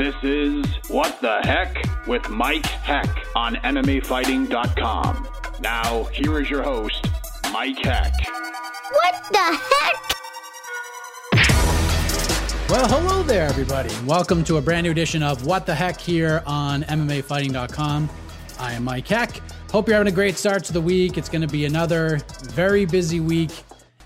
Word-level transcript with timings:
This 0.00 0.14
is 0.22 0.64
What 0.88 1.20
the 1.20 1.40
Heck 1.42 1.76
with 2.06 2.26
Mike 2.30 2.64
Heck 2.64 3.22
on 3.36 3.56
MMAfighting.com. 3.56 5.28
Now, 5.60 6.04
here 6.04 6.40
is 6.40 6.48
your 6.48 6.62
host, 6.62 7.06
Mike 7.52 7.84
Heck. 7.84 8.14
What 8.92 9.22
the 9.30 9.60
heck? 9.60 9.96
Well, 12.70 12.88
hello 12.88 13.22
there, 13.22 13.46
everybody. 13.46 13.90
Welcome 14.06 14.42
to 14.44 14.56
a 14.56 14.62
brand 14.62 14.84
new 14.84 14.90
edition 14.90 15.22
of 15.22 15.44
What 15.44 15.66
the 15.66 15.74
Heck 15.74 16.00
here 16.00 16.42
on 16.46 16.82
MMAfighting.com. 16.84 18.08
I 18.58 18.72
am 18.72 18.84
Mike 18.84 19.06
Heck. 19.06 19.42
Hope 19.70 19.86
you're 19.86 19.98
having 19.98 20.10
a 20.10 20.16
great 20.16 20.38
start 20.38 20.64
to 20.64 20.72
the 20.72 20.80
week. 20.80 21.18
It's 21.18 21.28
going 21.28 21.42
to 21.42 21.46
be 21.46 21.66
another 21.66 22.20
very 22.44 22.86
busy 22.86 23.20
week 23.20 23.50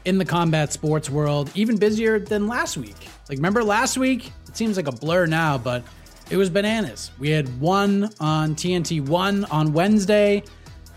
in 0.04 0.18
the 0.18 0.24
combat 0.24 0.72
sports 0.72 1.08
world, 1.08 1.52
even 1.54 1.76
busier 1.76 2.18
than 2.18 2.48
last 2.48 2.76
week. 2.76 2.96
Like, 3.28 3.38
remember 3.38 3.62
last 3.62 3.96
week? 3.96 4.32
It 4.54 4.58
seems 4.58 4.76
like 4.76 4.86
a 4.86 4.92
blur 4.92 5.26
now, 5.26 5.58
but 5.58 5.82
it 6.30 6.36
was 6.36 6.48
bananas. 6.48 7.10
We 7.18 7.30
had 7.30 7.60
one 7.60 8.08
on 8.20 8.54
TNT, 8.54 9.04
one 9.04 9.44
on 9.46 9.72
Wednesday. 9.72 10.44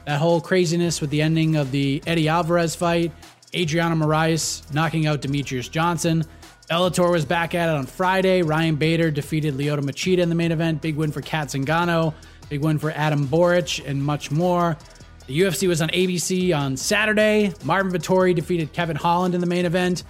That 0.05 0.19
whole 0.19 0.39
craziness 0.39 1.01
with 1.01 1.09
the 1.09 1.23
ending 1.23 1.55
of 1.55 1.71
the 1.71 2.03
Eddie 2.05 2.27
Alvarez 2.27 2.75
fight, 2.75 3.11
Adriano 3.55 3.95
Moraes 3.95 4.71
knocking 4.75 5.07
out 5.07 5.23
Demetrious 5.23 5.71
Johnson. 5.71 6.23
Bellator 6.69 7.11
was 7.11 7.25
back 7.25 7.55
at 7.55 7.67
it 7.67 7.75
on 7.75 7.87
Friday. 7.87 8.43
Ryan 8.43 8.75
Bader 8.75 9.09
defeated 9.09 9.55
Lyoto 9.55 9.79
Machida 9.79 10.19
in 10.19 10.29
the 10.29 10.35
main 10.35 10.51
event. 10.51 10.83
Big 10.83 10.95
win 10.95 11.11
for 11.11 11.21
Cat 11.21 11.47
Zingano. 11.47 12.13
Big 12.49 12.61
win 12.61 12.77
for 12.77 12.91
Adam 12.91 13.27
Borics 13.27 13.83
and 13.83 14.03
much 14.03 14.29
more. 14.29 14.77
The 15.25 15.39
UFC 15.41 15.67
was 15.67 15.81
on 15.81 15.89
ABC 15.89 16.55
on 16.55 16.77
Saturday. 16.77 17.55
Marvin 17.63 17.91
Vettori 17.91 18.35
defeated 18.35 18.71
Kevin 18.71 18.95
Holland 18.95 19.33
in 19.33 19.41
the 19.41 19.47
main 19.47 19.65
event. 19.65 20.03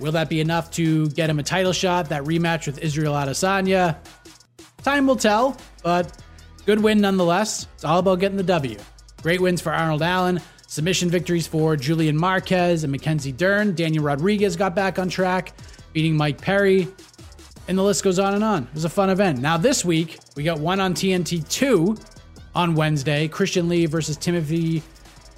Will 0.00 0.12
that 0.12 0.28
be 0.28 0.40
enough 0.40 0.70
to 0.72 1.08
get 1.10 1.28
him 1.28 1.38
a 1.38 1.42
title 1.42 1.72
shot? 1.72 2.08
That 2.08 2.24
rematch 2.24 2.66
with 2.66 2.78
Israel 2.78 3.14
Adesanya? 3.14 3.96
Time 4.82 5.06
will 5.06 5.16
tell, 5.16 5.56
but 5.82 6.22
good 6.66 6.80
win 6.80 7.00
nonetheless. 7.00 7.66
It's 7.74 7.84
all 7.84 7.98
about 7.98 8.20
getting 8.20 8.36
the 8.36 8.44
W. 8.44 8.78
Great 9.22 9.40
wins 9.40 9.60
for 9.60 9.72
Arnold 9.72 10.02
Allen. 10.02 10.40
Submission 10.68 11.08
victories 11.08 11.46
for 11.46 11.76
Julian 11.76 12.16
Marquez 12.16 12.84
and 12.84 12.92
Mackenzie 12.92 13.32
Dern. 13.32 13.74
Daniel 13.74 14.04
Rodriguez 14.04 14.54
got 14.54 14.74
back 14.74 14.98
on 14.98 15.08
track 15.08 15.54
beating 15.92 16.16
Mike 16.16 16.40
Perry, 16.40 16.86
and 17.66 17.76
the 17.76 17.82
list 17.82 18.04
goes 18.04 18.18
on 18.18 18.34
and 18.34 18.44
on. 18.44 18.64
It 18.64 18.74
was 18.74 18.84
a 18.84 18.88
fun 18.88 19.10
event. 19.10 19.40
Now, 19.40 19.56
this 19.56 19.84
week, 19.84 20.18
we 20.36 20.44
got 20.44 20.58
one 20.60 20.80
on 20.80 20.94
TNT 20.94 21.48
2 21.48 21.96
on 22.54 22.74
Wednesday 22.74 23.28
Christian 23.28 23.68
Lee 23.68 23.86
versus 23.86 24.16
Timothy 24.16 24.82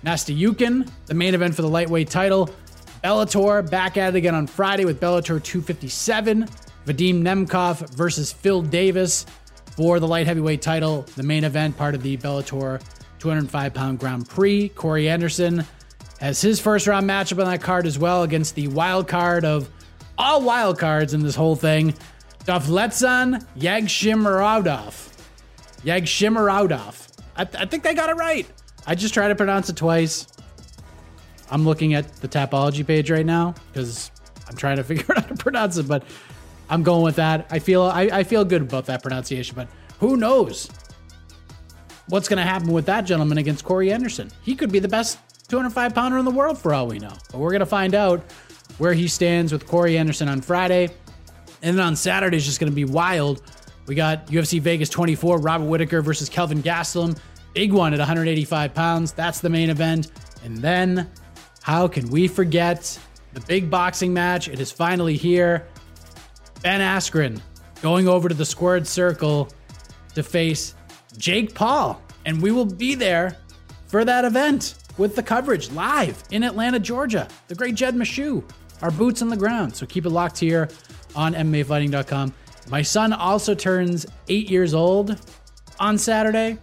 Nastasiukin, 0.05 0.91
the 1.07 1.15
main 1.15 1.35
event 1.35 1.55
for 1.55 1.63
the 1.63 1.69
lightweight 1.69 2.11
title. 2.11 2.51
Bellator 3.03 3.69
back 3.71 3.97
at 3.97 4.15
it 4.15 4.19
again 4.19 4.35
on 4.35 4.47
Friday 4.47 4.85
with 4.85 5.01
Bellator 5.01 5.43
257. 5.43 6.47
Vadim 6.87 7.23
Nemkov 7.23 7.89
versus 7.95 8.33
Phil 8.33 8.63
Davis 8.63 9.27
for 9.77 10.01
the 10.01 10.07
light 10.07 10.27
heavyweight 10.27 10.61
title, 10.61 11.03
the 11.17 11.23
main 11.23 11.45
event, 11.45 11.77
part 11.77 11.95
of 11.95 12.03
the 12.03 12.17
Bellator 12.19 12.83
205 13.19 13.75
pound 13.75 13.99
Grand 13.99 14.29
Prix. 14.29 14.69
Corey 14.71 15.09
Anderson 15.09 15.65
has 16.21 16.41
his 16.41 16.61
first 16.61 16.87
round 16.87 17.09
matchup 17.09 17.39
on 17.39 17.51
that 17.51 17.63
card 17.63 17.87
as 17.87 17.99
well 17.99 18.23
against 18.23 18.55
the 18.55 18.69
wild 18.69 19.09
card 19.09 19.45
of 19.45 19.71
all 20.19 20.43
wild 20.43 20.79
cards 20.79 21.15
in 21.15 21.23
this 21.23 21.35
whole 21.35 21.57
thing. 21.57 21.95
Dovletsan 22.45 23.47
Yagshimarodov. 23.57 25.09
Yagshimarodov. 25.85 27.07
I, 27.37 27.45
th- 27.45 27.63
I 27.63 27.67
think 27.67 27.83
they 27.83 27.95
got 27.95 28.11
it 28.11 28.17
right. 28.17 28.47
I 28.87 28.95
just 28.95 29.15
tried 29.15 29.29
to 29.29 29.35
pronounce 29.35 29.71
it 29.71 29.77
twice. 29.77 30.27
I'm 31.51 31.65
looking 31.65 31.95
at 31.95 32.17
the 32.17 32.29
Tapology 32.29 32.87
page 32.87 33.11
right 33.11 33.27
now 33.27 33.55
because 33.73 34.11
I'm 34.49 34.57
trying 34.57 34.77
to 34.77 34.85
figure 34.91 35.07
out 35.17 35.25
how 35.25 35.29
to 35.29 35.37
pronounce 35.37 35.77
it, 35.77 35.89
but 35.89 36.05
I'm 36.69 36.83
going 36.83 37.03
with 37.03 37.17
that. 37.17 37.47
I 37.51 37.59
feel 37.59 37.83
I, 37.83 38.03
I 38.13 38.25
feel 38.25 38.45
good 38.45 38.63
about 38.63 38.87
that 38.87 39.03
pronunciation, 39.03 39.57
but 39.57 39.69
who 39.99 40.17
knows 40.17 40.71
what's 42.09 42.29
going 42.29 42.39
to 42.39 42.45
happen 42.45 42.69
with 42.73 42.87
that 42.87 43.03
gentleman 43.03 43.39
against 43.39 43.65
Corey 43.65 43.93
Anderson? 43.93 44.31
He 44.43 44.55
could 44.55 44.73
be 44.73 44.79
the 44.79 44.89
best 44.89 45.19
205 45.49 45.95
pounder 45.95 46.19
in 46.19 46.25
the 46.25 46.31
world 46.31 46.59
for 46.59 46.73
all 46.75 46.87
we 46.87 46.99
know. 46.99 47.13
But 47.31 47.39
we're 47.39 47.51
going 47.51 47.61
to 47.61 47.67
find 47.67 47.95
out 47.95 48.23
where 48.79 48.93
he 48.93 49.09
stands 49.09 49.53
with 49.53 49.67
Corey 49.67 49.99
Anderson 49.99 50.29
on 50.29 50.41
Friday. 50.41 50.91
And 51.63 51.77
then 51.77 51.85
on 51.85 51.97
Saturday 51.97 52.37
is 52.37 52.47
just 52.47 52.61
going 52.61 52.71
to 52.71 52.75
be 52.75 52.85
wild. 52.85 53.43
We 53.87 53.95
got 53.95 54.29
UFC 54.29 54.61
Vegas 54.61 54.89
24, 54.89 55.39
Robert 55.39 55.67
Whitaker 55.67 56.03
versus 56.03 56.29
Kelvin 56.29 56.63
Gastelum. 56.63 57.19
Big 57.55 57.73
one 57.73 57.93
at 57.93 57.99
185 57.99 58.75
pounds. 58.75 59.13
That's 59.13 59.41
the 59.41 59.51
main 59.51 59.71
event. 59.71 60.13
And 60.45 60.57
then, 60.59 61.11
how 61.63 61.89
can 61.89 62.09
we 62.09 62.29
forget 62.29 62.99
the 63.33 63.41
big 63.41 63.71
boxing 63.71 64.13
match? 64.13 64.49
It 64.49 64.61
is 64.61 64.73
finally 64.73 65.17
here. 65.17 65.67
Ben 66.63 66.81
Askren 66.81 67.41
going 67.83 68.09
over 68.09 68.29
to 68.29 68.35
the 68.35 68.45
squared 68.45 68.87
circle 68.87 69.49
to 70.15 70.23
face 70.23 70.75
Jake 71.17 71.55
Paul. 71.55 72.01
And 72.27 72.43
we 72.43 72.51
will 72.53 72.67
be 72.67 72.95
there 72.95 73.37
for 73.87 74.05
that 74.05 74.25
event 74.25 74.75
with 74.99 75.17
the 75.17 75.23
coverage 75.23 75.71
live 75.71 76.23
in 76.31 76.43
Atlanta, 76.43 76.79
Georgia. 76.79 77.29
The 77.49 77.55
great 77.55 77.75
Jed 77.75 77.95
Meshew 77.95 78.45
our 78.83 78.91
boots 78.91 79.23
on 79.23 79.29
the 79.29 79.37
ground. 79.37 79.75
So 79.75 79.87
keep 79.87 80.07
it 80.07 80.11
locked 80.11 80.39
here 80.39 80.69
on 81.15 81.35
MMAfighting.com. 81.35 82.35
My 82.71 82.83
son 82.83 83.13
also 83.13 83.55
turns 83.55 84.07
eight 84.29 84.49
years 84.49 84.75
old 84.75 85.21
on 85.79 85.99
Saturday. 85.99 86.59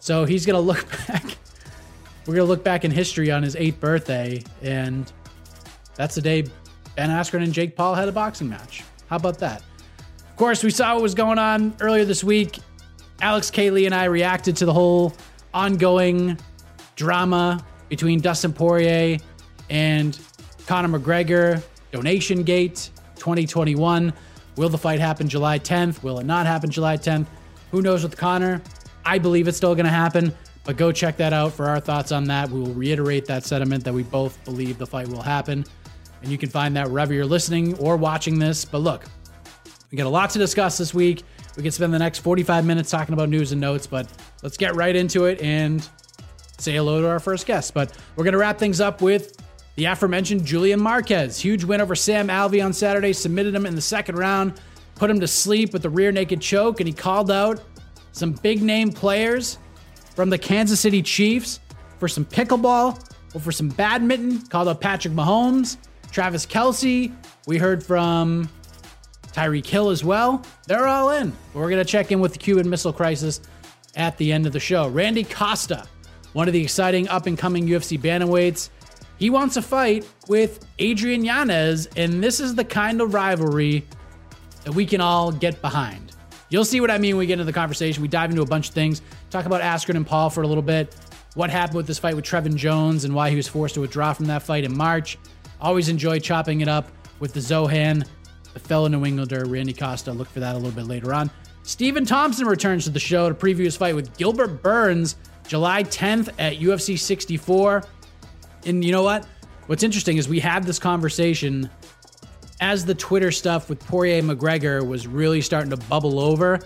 So 0.00 0.24
he's 0.24 0.46
going 0.46 0.54
to 0.54 0.60
look 0.60 0.86
back. 1.08 1.29
We're 2.26 2.34
going 2.34 2.46
to 2.46 2.50
look 2.50 2.62
back 2.64 2.84
in 2.84 2.90
history 2.90 3.30
on 3.30 3.42
his 3.42 3.56
eighth 3.56 3.80
birthday. 3.80 4.42
And 4.62 5.10
that's 5.96 6.14
the 6.14 6.20
day 6.20 6.44
Ben 6.96 7.10
Askren 7.10 7.42
and 7.42 7.52
Jake 7.52 7.76
Paul 7.76 7.94
had 7.94 8.08
a 8.08 8.12
boxing 8.12 8.48
match. 8.48 8.84
How 9.08 9.16
about 9.16 9.38
that? 9.38 9.62
Of 10.28 10.36
course, 10.36 10.62
we 10.62 10.70
saw 10.70 10.94
what 10.94 11.02
was 11.02 11.14
going 11.14 11.38
on 11.38 11.74
earlier 11.80 12.04
this 12.04 12.22
week. 12.22 12.58
Alex 13.20 13.50
K. 13.50 13.70
Lee 13.70 13.86
and 13.86 13.94
I 13.94 14.04
reacted 14.04 14.56
to 14.58 14.66
the 14.66 14.72
whole 14.72 15.14
ongoing 15.52 16.38
drama 16.96 17.64
between 17.88 18.20
Dustin 18.20 18.52
Poirier 18.52 19.18
and 19.68 20.18
Conor 20.66 20.98
McGregor. 20.98 21.62
Donation 21.90 22.42
Gate 22.42 22.90
2021. 23.16 24.12
Will 24.56 24.68
the 24.68 24.78
fight 24.78 25.00
happen 25.00 25.28
July 25.28 25.58
10th? 25.58 26.02
Will 26.02 26.18
it 26.18 26.26
not 26.26 26.46
happen 26.46 26.70
July 26.70 26.96
10th? 26.96 27.26
Who 27.70 27.82
knows 27.82 28.02
with 28.02 28.16
Conor? 28.16 28.62
I 29.04 29.18
believe 29.18 29.48
it's 29.48 29.56
still 29.56 29.74
going 29.74 29.86
to 29.86 29.90
happen, 29.90 30.34
but 30.70 30.76
go 30.76 30.92
check 30.92 31.16
that 31.16 31.32
out 31.32 31.52
for 31.52 31.68
our 31.68 31.80
thoughts 31.80 32.12
on 32.12 32.22
that. 32.22 32.48
We 32.48 32.60
will 32.60 32.74
reiterate 32.74 33.26
that 33.26 33.42
sentiment 33.42 33.82
that 33.82 33.92
we 33.92 34.04
both 34.04 34.38
believe 34.44 34.78
the 34.78 34.86
fight 34.86 35.08
will 35.08 35.20
happen. 35.20 35.64
And 36.22 36.30
you 36.30 36.38
can 36.38 36.48
find 36.48 36.76
that 36.76 36.88
wherever 36.88 37.12
you're 37.12 37.26
listening 37.26 37.76
or 37.78 37.96
watching 37.96 38.38
this. 38.38 38.64
But 38.64 38.78
look, 38.78 39.02
we 39.90 39.98
got 39.98 40.06
a 40.06 40.08
lot 40.08 40.30
to 40.30 40.38
discuss 40.38 40.78
this 40.78 40.94
week. 40.94 41.24
We 41.56 41.64
could 41.64 41.74
spend 41.74 41.92
the 41.92 41.98
next 41.98 42.20
45 42.20 42.64
minutes 42.64 42.88
talking 42.88 43.14
about 43.14 43.28
news 43.28 43.50
and 43.50 43.60
notes, 43.60 43.88
but 43.88 44.06
let's 44.44 44.56
get 44.56 44.76
right 44.76 44.94
into 44.94 45.24
it 45.24 45.42
and 45.42 45.88
say 46.56 46.74
hello 46.74 47.00
to 47.00 47.08
our 47.08 47.18
first 47.18 47.48
guest. 47.48 47.74
But 47.74 47.98
we're 48.14 48.22
going 48.22 48.34
to 48.34 48.38
wrap 48.38 48.56
things 48.56 48.80
up 48.80 49.02
with 49.02 49.42
the 49.74 49.86
aforementioned 49.86 50.44
Julian 50.44 50.80
Marquez. 50.80 51.40
Huge 51.40 51.64
win 51.64 51.80
over 51.80 51.96
Sam 51.96 52.28
Alvey 52.28 52.64
on 52.64 52.72
Saturday, 52.72 53.12
submitted 53.12 53.56
him 53.56 53.66
in 53.66 53.74
the 53.74 53.80
second 53.80 54.18
round, 54.18 54.60
put 54.94 55.10
him 55.10 55.18
to 55.18 55.26
sleep 55.26 55.72
with 55.72 55.82
the 55.82 55.90
rear 55.90 56.12
naked 56.12 56.40
choke, 56.40 56.78
and 56.78 56.86
he 56.86 56.94
called 56.94 57.28
out 57.28 57.60
some 58.12 58.34
big 58.34 58.62
name 58.62 58.92
players 58.92 59.58
from 60.20 60.28
the 60.28 60.36
Kansas 60.36 60.78
City 60.78 61.00
Chiefs 61.00 61.60
for 61.98 62.06
some 62.06 62.26
pickleball 62.26 63.02
or 63.34 63.40
for 63.40 63.50
some 63.50 63.70
badminton, 63.70 64.38
called 64.48 64.68
up 64.68 64.78
Patrick 64.78 65.14
Mahomes, 65.14 65.78
Travis 66.12 66.44
Kelce. 66.44 67.10
We 67.46 67.56
heard 67.56 67.82
from 67.82 68.46
Tyreek 69.28 69.64
Hill 69.64 69.88
as 69.88 70.04
well. 70.04 70.44
They're 70.66 70.86
all 70.86 71.08
in. 71.08 71.32
We're 71.54 71.70
going 71.70 71.82
to 71.82 71.90
check 71.90 72.12
in 72.12 72.20
with 72.20 72.34
the 72.34 72.38
Cuban 72.38 72.68
Missile 72.68 72.92
Crisis 72.92 73.40
at 73.96 74.18
the 74.18 74.30
end 74.30 74.46
of 74.46 74.52
the 74.52 74.60
show. 74.60 74.88
Randy 74.88 75.24
Costa, 75.24 75.86
one 76.34 76.48
of 76.48 76.52
the 76.52 76.62
exciting 76.62 77.08
up 77.08 77.24
and 77.24 77.38
coming 77.38 77.66
UFC 77.66 77.98
bantamweights, 77.98 78.68
he 79.16 79.30
wants 79.30 79.56
a 79.56 79.62
fight 79.62 80.06
with 80.28 80.66
Adrian 80.78 81.24
Yanez, 81.24 81.88
and 81.96 82.22
this 82.22 82.40
is 82.40 82.54
the 82.54 82.64
kind 82.64 83.00
of 83.00 83.14
rivalry 83.14 83.86
that 84.64 84.74
we 84.74 84.84
can 84.84 85.00
all 85.00 85.32
get 85.32 85.62
behind. 85.62 86.12
You'll 86.50 86.64
see 86.64 86.82
what 86.82 86.90
I 86.90 86.98
mean 86.98 87.14
when 87.14 87.20
we 87.20 87.26
get 87.26 87.34
into 87.34 87.44
the 87.44 87.52
conversation. 87.52 88.02
We 88.02 88.08
dive 88.08 88.28
into 88.28 88.42
a 88.42 88.46
bunch 88.46 88.68
of 88.68 88.74
things, 88.74 89.00
talk 89.30 89.46
about 89.46 89.62
Askren 89.62 89.96
and 89.96 90.06
Paul 90.06 90.28
for 90.30 90.42
a 90.42 90.46
little 90.46 90.62
bit, 90.62 90.94
what 91.34 91.50
happened 91.50 91.76
with 91.76 91.86
this 91.86 91.98
fight 91.98 92.16
with 92.16 92.24
Trevin 92.24 92.56
Jones 92.56 93.04
and 93.04 93.14
why 93.14 93.30
he 93.30 93.36
was 93.36 93.48
forced 93.48 93.74
to 93.74 93.80
withdraw 93.80 94.12
from 94.12 94.26
that 94.26 94.42
fight 94.42 94.64
in 94.64 94.76
March. 94.76 95.18
Always 95.60 95.88
enjoy 95.88 96.18
chopping 96.18 96.60
it 96.60 96.68
up 96.68 96.90
with 97.20 97.32
the 97.32 97.40
Zohan, 97.40 98.06
the 98.52 98.60
fellow 98.60 98.88
New 98.88 99.04
Englander, 99.04 99.44
Randy 99.46 99.72
Costa. 99.72 100.12
Look 100.12 100.28
for 100.28 100.40
that 100.40 100.54
a 100.54 100.58
little 100.58 100.72
bit 100.72 100.86
later 100.86 101.14
on. 101.14 101.30
Stephen 101.62 102.04
Thompson 102.04 102.46
returns 102.46 102.84
to 102.84 102.90
the 102.90 102.98
show 102.98 103.28
to 103.28 103.34
preview 103.34 103.64
his 103.64 103.76
fight 103.76 103.94
with 103.94 104.16
Gilbert 104.16 104.62
Burns 104.62 105.16
July 105.46 105.84
10th 105.84 106.28
at 106.38 106.58
UFC 106.58 106.98
64. 106.98 107.82
And 108.66 108.84
you 108.84 108.92
know 108.92 109.02
what? 109.02 109.26
What's 109.66 109.82
interesting 109.82 110.16
is 110.16 110.28
we 110.28 110.40
had 110.40 110.64
this 110.64 110.78
conversation 110.78 111.68
as 112.60 112.84
the 112.84 112.94
Twitter 112.94 113.30
stuff 113.30 113.68
with 113.68 113.80
Poirier 113.80 114.22
McGregor 114.22 114.86
was 114.86 115.06
really 115.06 115.40
starting 115.40 115.70
to 115.70 115.76
bubble 115.76 116.20
over 116.20 116.60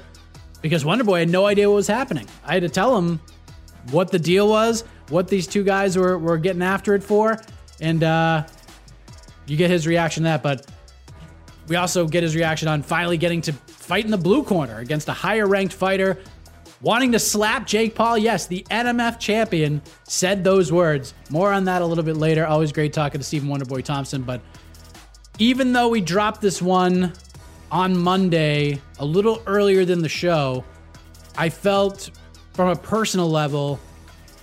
because 0.65 0.83
Wonderboy 0.83 1.19
had 1.19 1.29
no 1.29 1.45
idea 1.45 1.69
what 1.69 1.77
was 1.77 1.87
happening. 1.87 2.27
I 2.43 2.55
had 2.55 2.63
to 2.63 2.71
tell 2.71 2.97
him 2.97 3.21
what 3.91 4.11
the 4.11 4.19
deal 4.19 4.49
was, 4.49 4.83
what 5.11 5.29
these 5.29 5.47
two 5.47 5.63
guys 5.63 5.95
were, 5.99 6.19
were 6.19 6.39
getting 6.39 6.63
after 6.63 6.95
it 6.95 7.03
for, 7.03 7.39
and 7.83 8.03
uh, 8.03 8.47
you 9.45 9.59
get 9.59 9.71
his 9.71 9.87
reaction 9.87 10.23
to 10.23 10.31
that. 10.31 10.43
But 10.43 10.67
we 11.69 11.77
also 11.77 12.09
get 12.09 12.23
his 12.23 12.35
reaction 12.35 12.67
on 12.67 12.81
finally 12.81 13.19
getting 13.19 13.43
to 13.43 13.53
fight 13.53 14.07
in 14.07 14.11
the 14.11 14.17
blue 14.17 14.43
corner 14.43 14.79
against 14.79 15.07
a 15.11 15.13
higher 15.13 15.47
ranked 15.47 15.75
fighter 15.75 16.19
wanting 16.81 17.13
to 17.13 17.19
slap 17.19 17.67
Jake 17.67 17.95
Paul. 17.95 18.17
Yes, 18.17 18.47
the 18.47 18.67
NMF 18.71 19.21
champion 19.21 19.83
said 20.09 20.45
those 20.45 20.73
words. 20.73 21.13
More 21.29 21.53
on 21.53 21.65
that 21.65 21.83
a 21.83 21.87
little 21.87 22.05
bit 22.05 22.17
later. 22.17 22.47
Always 22.47 22.73
great 22.73 22.95
talking 22.95 23.21
to 23.21 23.25
Stephen 23.25 23.51
Wonderboy 23.51 23.85
Thompson. 23.85 24.23
But 24.23 24.41
even 25.39 25.75
though 25.75 25.91
we 25.91 26.01
dropped 26.01 26.41
this 26.41 26.63
one 26.63 27.13
on 27.75 27.99
Monday 27.99 28.81
a 29.01 29.05
little 29.05 29.43
earlier 29.47 29.85
than 29.85 29.99
the 29.99 30.09
show, 30.09 30.65
I 31.37 31.49
felt 31.49 32.13
from 32.53 32.69
a 32.69 32.77
personal 32.77 33.29
level 33.29 33.81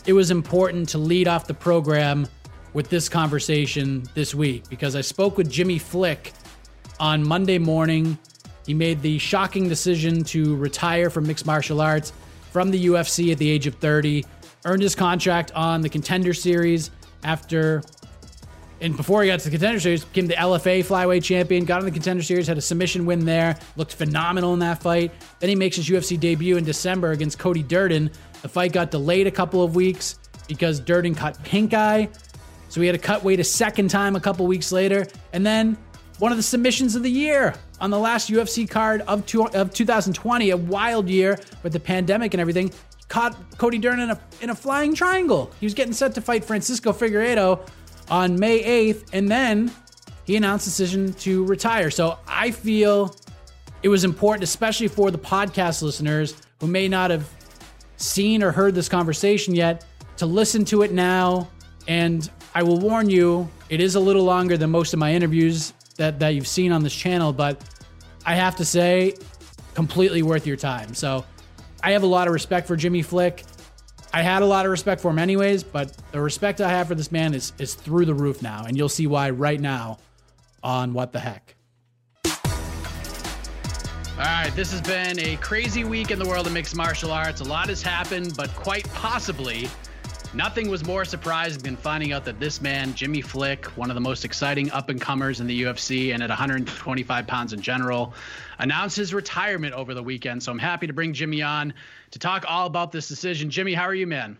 it 0.06 0.12
was 0.12 0.31
important 0.31 0.89
to 0.89 0.98
lead 0.98 1.30
off 1.30 1.48
the 1.48 1.54
program 1.54 2.28
with 2.74 2.89
this 2.89 3.07
conversation 3.07 4.04
this 4.16 4.36
week 4.36 4.68
because 4.69 4.98
I 4.98 5.01
spoke 5.01 5.38
with 5.38 5.50
Jimmy 5.50 5.80
Flick 5.80 6.33
on 7.00 7.25
Monday 7.25 7.57
morning. 7.57 8.18
He 8.66 8.74
made 8.74 9.01
the 9.01 9.18
shocking 9.18 9.69
decision 9.69 10.25
to 10.25 10.57
retire 10.57 11.10
from 11.10 11.25
mixed 11.25 11.45
martial 11.45 11.80
arts 11.80 12.12
from 12.51 12.69
the 12.69 12.88
UFC 12.88 13.31
at 13.31 13.38
the 13.38 13.50
age 13.50 13.66
of 13.66 13.75
30, 13.75 14.25
earned 14.66 14.81
his 14.81 14.94
contract 14.94 15.54
on 15.54 15.80
the 15.80 15.89
Contender 15.89 16.33
Series 16.33 16.92
after 17.24 17.81
and 18.81 18.98
before 18.98 19.22
he 19.22 19.30
got 19.30 19.39
to 19.39 19.45
the 19.45 19.51
contender 19.51 19.80
series, 19.80 20.04
became 20.04 20.25
the 20.25 20.33
LFA 20.33 20.83
flyweight 20.83 21.24
champion, 21.24 21.66
got 21.66 21.80
in 21.80 21.86
the 21.86 21.92
contender 21.92 22.24
series, 22.24 22.48
had 22.48 22.57
a 22.57 22.62
submission 22.62 23.06
win 23.06 23.25
there, 23.25 23.57
looked 23.75 23.94
phenomenal 23.94 24.54
in 24.54 24.60
that 24.60 24.81
fight. 24.81 25.12
Then 25.39 25.50
he 25.50 25.56
makes 25.56 25.75
his 25.75 25.88
UFC 25.88 26.19
debut 26.19 26.57
in 26.57 26.63
December 26.63 27.12
against 27.12 27.38
Cody 27.38 27.62
Durden. 27.62 28.10
The 28.42 28.50
fight 28.50 28.74
got 28.74 28.89
delayed 28.89 29.28
a 29.28 29.31
couple 29.31 29.63
of 29.63 29.75
weeks 29.75 30.18
because 30.48 30.80
Durden 30.80 31.13
caught 31.13 31.42
pink 31.44 31.75
eye. 31.75 32.10
So 32.69 32.81
he 32.81 32.88
had 32.88 32.94
to 32.94 33.00
cut 33.00 33.24
weight 33.24 33.39
a 33.39 33.44
second 33.44 33.89
time 33.89 34.16
a 34.16 34.19
couple 34.19 34.48
weeks 34.48 34.72
later. 34.72 35.06
And 35.31 35.45
then 35.45 35.78
one 36.18 36.31
of 36.31 36.38
the 36.38 36.44
submissions 36.44 36.95
of 36.95 37.04
the 37.04 37.12
year 37.12 37.54
on 37.80 37.92
the 37.92 38.00
last 38.00 38.31
UFC 38.31 38.68
card 38.68 39.01
of, 39.01 39.25
two, 39.28 39.48
of 39.50 39.74
2020, 39.74 40.50
a 40.50 40.57
wild 40.57 41.07
year 41.07 41.39
with 41.62 41.74
the 41.74 41.80
pandemic 41.80 42.33
and 42.33 42.42
everything. 42.42 42.72
Caught 43.10 43.57
Cody 43.57 43.78
Durden 43.78 44.00
in 44.00 44.10
a, 44.12 44.19
in 44.42 44.50
a 44.50 44.56
flying 44.56 44.95
triangle. 44.95 45.51
He 45.60 45.66
was 45.66 45.74
getting 45.74 45.94
set 45.94 46.16
to 46.16 46.22
fight 46.22 46.45
Francisco 46.45 46.94
Figueiredo 46.94 47.68
on 48.11 48.37
May 48.37 48.61
8th, 48.61 49.05
and 49.13 49.27
then 49.27 49.71
he 50.25 50.35
announced 50.35 50.65
decision 50.65 51.13
to 51.13 51.45
retire. 51.45 51.89
So 51.89 52.19
I 52.27 52.51
feel 52.51 53.15
it 53.81 53.89
was 53.89 54.03
important, 54.03 54.43
especially 54.43 54.89
for 54.89 55.09
the 55.09 55.17
podcast 55.17 55.81
listeners 55.81 56.39
who 56.59 56.67
may 56.67 56.87
not 56.87 57.09
have 57.09 57.27
seen 57.97 58.43
or 58.43 58.51
heard 58.51 58.75
this 58.75 58.89
conversation 58.89 59.55
yet, 59.55 59.85
to 60.17 60.25
listen 60.25 60.65
to 60.65 60.83
it 60.83 60.91
now. 60.91 61.49
And 61.87 62.29
I 62.53 62.61
will 62.61 62.79
warn 62.79 63.09
you, 63.09 63.49
it 63.69 63.79
is 63.79 63.95
a 63.95 63.99
little 63.99 64.23
longer 64.23 64.57
than 64.57 64.69
most 64.69 64.93
of 64.93 64.99
my 64.99 65.13
interviews 65.13 65.73
that, 65.95 66.19
that 66.19 66.29
you've 66.29 66.47
seen 66.47 66.71
on 66.71 66.83
this 66.83 66.95
channel, 66.95 67.33
but 67.33 67.63
I 68.25 68.35
have 68.35 68.55
to 68.57 68.65
say, 68.65 69.15
completely 69.73 70.21
worth 70.21 70.45
your 70.45 70.57
time. 70.57 70.93
So 70.93 71.25
I 71.83 71.91
have 71.91 72.03
a 72.03 72.07
lot 72.07 72.27
of 72.27 72.33
respect 72.33 72.67
for 72.67 72.75
Jimmy 72.75 73.01
Flick. 73.01 73.43
I 74.13 74.21
had 74.21 74.41
a 74.41 74.45
lot 74.45 74.65
of 74.65 74.71
respect 74.71 75.01
for 75.01 75.09
him 75.09 75.19
anyways, 75.19 75.63
but 75.63 75.95
the 76.11 76.19
respect 76.19 76.59
I 76.59 76.69
have 76.69 76.87
for 76.87 76.95
this 76.95 77.11
man 77.11 77.33
is 77.33 77.53
is 77.59 77.75
through 77.75 78.05
the 78.05 78.13
roof 78.13 78.41
now, 78.41 78.65
and 78.65 78.75
you'll 78.75 78.89
see 78.89 79.07
why 79.07 79.29
right 79.29 79.59
now 79.59 79.99
on 80.63 80.93
what 80.93 81.13
the 81.13 81.19
heck. 81.19 81.55
All 82.25 84.27
right, 84.27 84.51
this 84.56 84.71
has 84.71 84.81
been 84.81 85.19
a 85.19 85.37
crazy 85.37 85.83
week 85.83 86.11
in 86.11 86.19
the 86.19 86.25
world 86.25 86.45
of 86.45 86.53
mixed 86.53 86.75
martial 86.75 87.11
arts. 87.11 87.41
A 87.41 87.45
lot 87.45 87.69
has 87.69 87.81
happened, 87.81 88.35
but 88.35 88.53
quite 88.53 88.87
possibly 88.94 89.69
Nothing 90.33 90.69
was 90.69 90.85
more 90.85 91.04
surprising 91.04 91.61
than 91.61 91.76
finding 91.76 92.14
out 92.14 92.23
that 92.23 92.40
this 92.40 92.61
man, 92.61 92.94
Jimmy 92.94 93.19
Flick, 93.19 93.66
one 93.78 93.92
of 93.92 93.95
the 93.95 94.02
most 94.02 94.23
exciting 94.23 94.71
up 94.71 94.88
and 94.88 95.00
comers 95.00 95.42
in 95.42 95.47
the 95.47 95.64
UFC 95.64 96.14
and 96.14 96.23
at 96.23 96.30
125 96.30 97.28
pounds 97.28 97.52
in 97.52 97.61
general, 97.61 98.14
announced 98.57 98.95
his 98.95 99.14
retirement 99.14 99.73
over 99.73 99.94
the 99.94 100.02
weekend. 100.02 100.42
So 100.42 100.50
I'm 100.54 100.59
happy 100.59 100.88
to 100.88 100.94
bring 100.94 101.11
Jimmy 101.11 101.42
on 101.42 101.73
to 102.11 102.19
talk 102.19 102.45
all 102.47 102.66
about 102.66 102.94
this 102.94 103.09
decision. 103.09 103.50
Jimmy, 103.50 103.73
how 103.73 103.83
are 103.83 103.94
you, 103.94 104.07
man? 104.07 104.38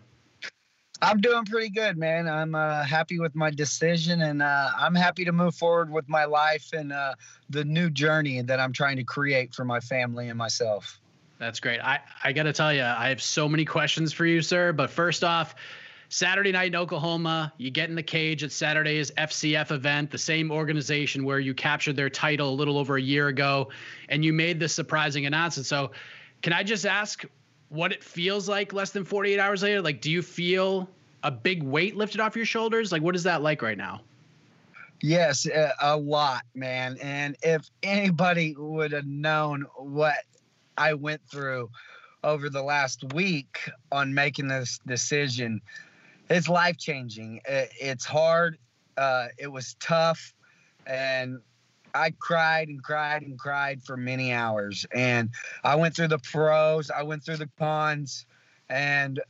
I'm 1.02 1.20
doing 1.20 1.44
pretty 1.44 1.68
good, 1.68 1.98
man. 1.98 2.26
I'm 2.26 2.54
uh, 2.54 2.84
happy 2.84 3.18
with 3.18 3.34
my 3.34 3.50
decision, 3.50 4.22
and 4.22 4.40
uh, 4.40 4.70
I'm 4.78 4.94
happy 4.94 5.26
to 5.26 5.32
move 5.32 5.54
forward 5.56 5.90
with 5.90 6.08
my 6.08 6.24
life 6.24 6.70
and 6.72 6.90
uh, 6.90 7.14
the 7.50 7.64
new 7.64 7.90
journey 7.90 8.40
that 8.40 8.60
I'm 8.60 8.72
trying 8.72 8.96
to 8.96 9.04
create 9.04 9.52
for 9.52 9.66
my 9.66 9.80
family 9.80 10.30
and 10.30 10.38
myself. 10.38 11.01
That's 11.42 11.58
great. 11.58 11.80
I, 11.80 11.98
I 12.22 12.32
got 12.32 12.44
to 12.44 12.52
tell 12.52 12.72
you, 12.72 12.84
I 12.84 13.08
have 13.08 13.20
so 13.20 13.48
many 13.48 13.64
questions 13.64 14.12
for 14.12 14.24
you, 14.24 14.42
sir. 14.42 14.72
But 14.72 14.90
first 14.90 15.24
off, 15.24 15.56
Saturday 16.08 16.52
night 16.52 16.68
in 16.68 16.76
Oklahoma, 16.76 17.52
you 17.58 17.68
get 17.72 17.88
in 17.88 17.96
the 17.96 18.02
cage 18.02 18.44
at 18.44 18.52
Saturday's 18.52 19.10
FCF 19.10 19.72
event, 19.72 20.12
the 20.12 20.18
same 20.18 20.52
organization 20.52 21.24
where 21.24 21.40
you 21.40 21.52
captured 21.52 21.96
their 21.96 22.08
title 22.08 22.50
a 22.50 22.54
little 22.54 22.78
over 22.78 22.96
a 22.96 23.02
year 23.02 23.26
ago, 23.26 23.70
and 24.08 24.24
you 24.24 24.32
made 24.32 24.60
this 24.60 24.72
surprising 24.72 25.26
announcement. 25.26 25.66
So, 25.66 25.90
can 26.42 26.52
I 26.52 26.62
just 26.62 26.86
ask 26.86 27.24
what 27.70 27.90
it 27.90 28.04
feels 28.04 28.48
like 28.48 28.72
less 28.72 28.90
than 28.90 29.04
48 29.04 29.40
hours 29.40 29.64
later? 29.64 29.82
Like, 29.82 30.00
do 30.00 30.12
you 30.12 30.22
feel 30.22 30.88
a 31.24 31.32
big 31.32 31.64
weight 31.64 31.96
lifted 31.96 32.20
off 32.20 32.36
your 32.36 32.46
shoulders? 32.46 32.92
Like, 32.92 33.02
what 33.02 33.16
is 33.16 33.24
that 33.24 33.42
like 33.42 33.62
right 33.62 33.78
now? 33.78 34.02
Yes, 35.00 35.48
a 35.80 35.96
lot, 35.96 36.42
man. 36.54 36.98
And 37.02 37.36
if 37.42 37.68
anybody 37.82 38.54
would 38.56 38.92
have 38.92 39.06
known 39.06 39.66
what 39.76 40.18
I 40.76 40.94
went 40.94 41.20
through 41.30 41.70
over 42.24 42.48
the 42.48 42.62
last 42.62 43.12
week 43.14 43.58
on 43.90 44.14
making 44.14 44.48
this 44.48 44.78
decision, 44.86 45.60
it's 46.30 46.48
life 46.48 46.78
changing. 46.78 47.40
it's 47.44 48.04
hard. 48.04 48.58
Uh, 48.96 49.28
it 49.38 49.50
was 49.50 49.74
tough, 49.80 50.32
and 50.86 51.40
I 51.94 52.12
cried 52.18 52.68
and 52.68 52.82
cried 52.82 53.22
and 53.22 53.38
cried 53.38 53.82
for 53.82 53.96
many 53.96 54.32
hours. 54.32 54.86
And 54.94 55.30
I 55.64 55.76
went 55.76 55.96
through 55.96 56.08
the 56.08 56.18
pros, 56.18 56.90
I 56.90 57.02
went 57.02 57.24
through 57.24 57.38
the 57.38 57.50
cons, 57.58 58.26
and 58.68 59.20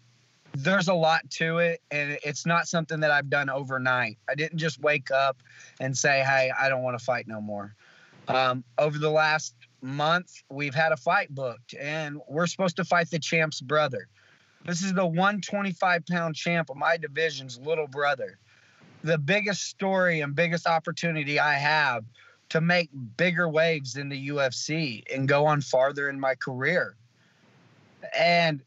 there's 0.54 0.88
a 0.88 0.94
lot 0.94 1.28
to 1.30 1.58
it 1.58 1.80
and 1.90 2.18
it's 2.22 2.44
not 2.44 2.68
something 2.68 3.00
that 3.00 3.11
I've 3.11 3.30
done 3.30 3.49
overnight. 3.49 4.18
I 4.28 4.34
didn't 4.34 4.58
just 4.58 4.80
wake 4.80 5.11
up 5.11 5.42
and 5.80 5.96
say, 5.96 6.22
"Hey, 6.22 6.52
I 6.58 6.68
don't 6.68 6.82
want 6.82 6.99
to 6.99 7.04
fight 7.04 7.26
no 7.26 7.40
more." 7.40 7.75
Um, 8.28 8.62
over 8.78 8.99
the 8.99 9.11
last 9.11 9.54
month, 9.82 10.42
we've 10.48 10.74
had 10.74 10.92
a 10.92 10.96
fight 10.96 11.34
booked, 11.34 11.74
and 11.74 12.20
we're 12.28 12.46
supposed 12.46 12.76
to 12.76 12.84
fight 12.84 13.10
the 13.10 13.18
champ's 13.18 13.60
brother. 13.60 14.08
This 14.64 14.82
is 14.82 14.94
the 14.94 15.04
125 15.04 16.06
pound 16.06 16.36
champ 16.36 16.70
of 16.70 16.76
my 16.76 16.96
division's 16.96 17.58
little 17.58 17.88
brother. 17.88 18.38
The 19.02 19.18
biggest 19.18 19.64
story 19.64 20.20
and 20.20 20.34
biggest 20.34 20.66
opportunity 20.66 21.40
I 21.40 21.54
have 21.54 22.04
to 22.50 22.60
make 22.60 22.90
bigger 23.16 23.48
waves 23.48 23.96
in 23.96 24.08
the 24.08 24.28
UFC 24.28 25.02
and 25.12 25.26
go 25.26 25.46
on 25.46 25.60
farther 25.60 26.08
in 26.08 26.20
my 26.20 26.34
career. 26.36 26.94
And 28.16 28.62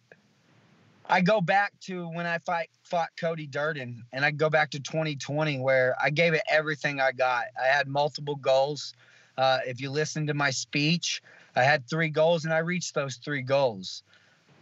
I 1.08 1.22
go 1.22 1.40
back 1.40 1.74
to 1.82 2.08
when 2.10 2.26
I 2.26 2.40
fight 2.40 2.70
fought 2.84 3.10
Cody 3.20 3.48
Durden, 3.48 4.04
and 4.12 4.26
I 4.26 4.32
go 4.32 4.50
back 4.50 4.72
to 4.72 4.80
2020 4.80 5.60
where 5.60 5.96
I 6.02 6.10
gave 6.10 6.34
it 6.34 6.42
everything 6.50 7.00
I 7.00 7.12
got. 7.12 7.46
I 7.62 7.68
had 7.68 7.88
multiple 7.88 8.36
goals. 8.36 8.94
Uh, 9.38 9.60
if 9.66 9.82
you 9.82 9.90
listen 9.90 10.28
to 10.28 10.34
my 10.34 10.52
speech, 10.52 11.22
I 11.56 11.64
had 11.64 11.88
three 11.88 12.10
goals, 12.10 12.46
and 12.46 12.54
I 12.54 12.60
reached 12.60 12.94
those 12.94 13.18
three 13.18 13.42
goals. 13.42 14.04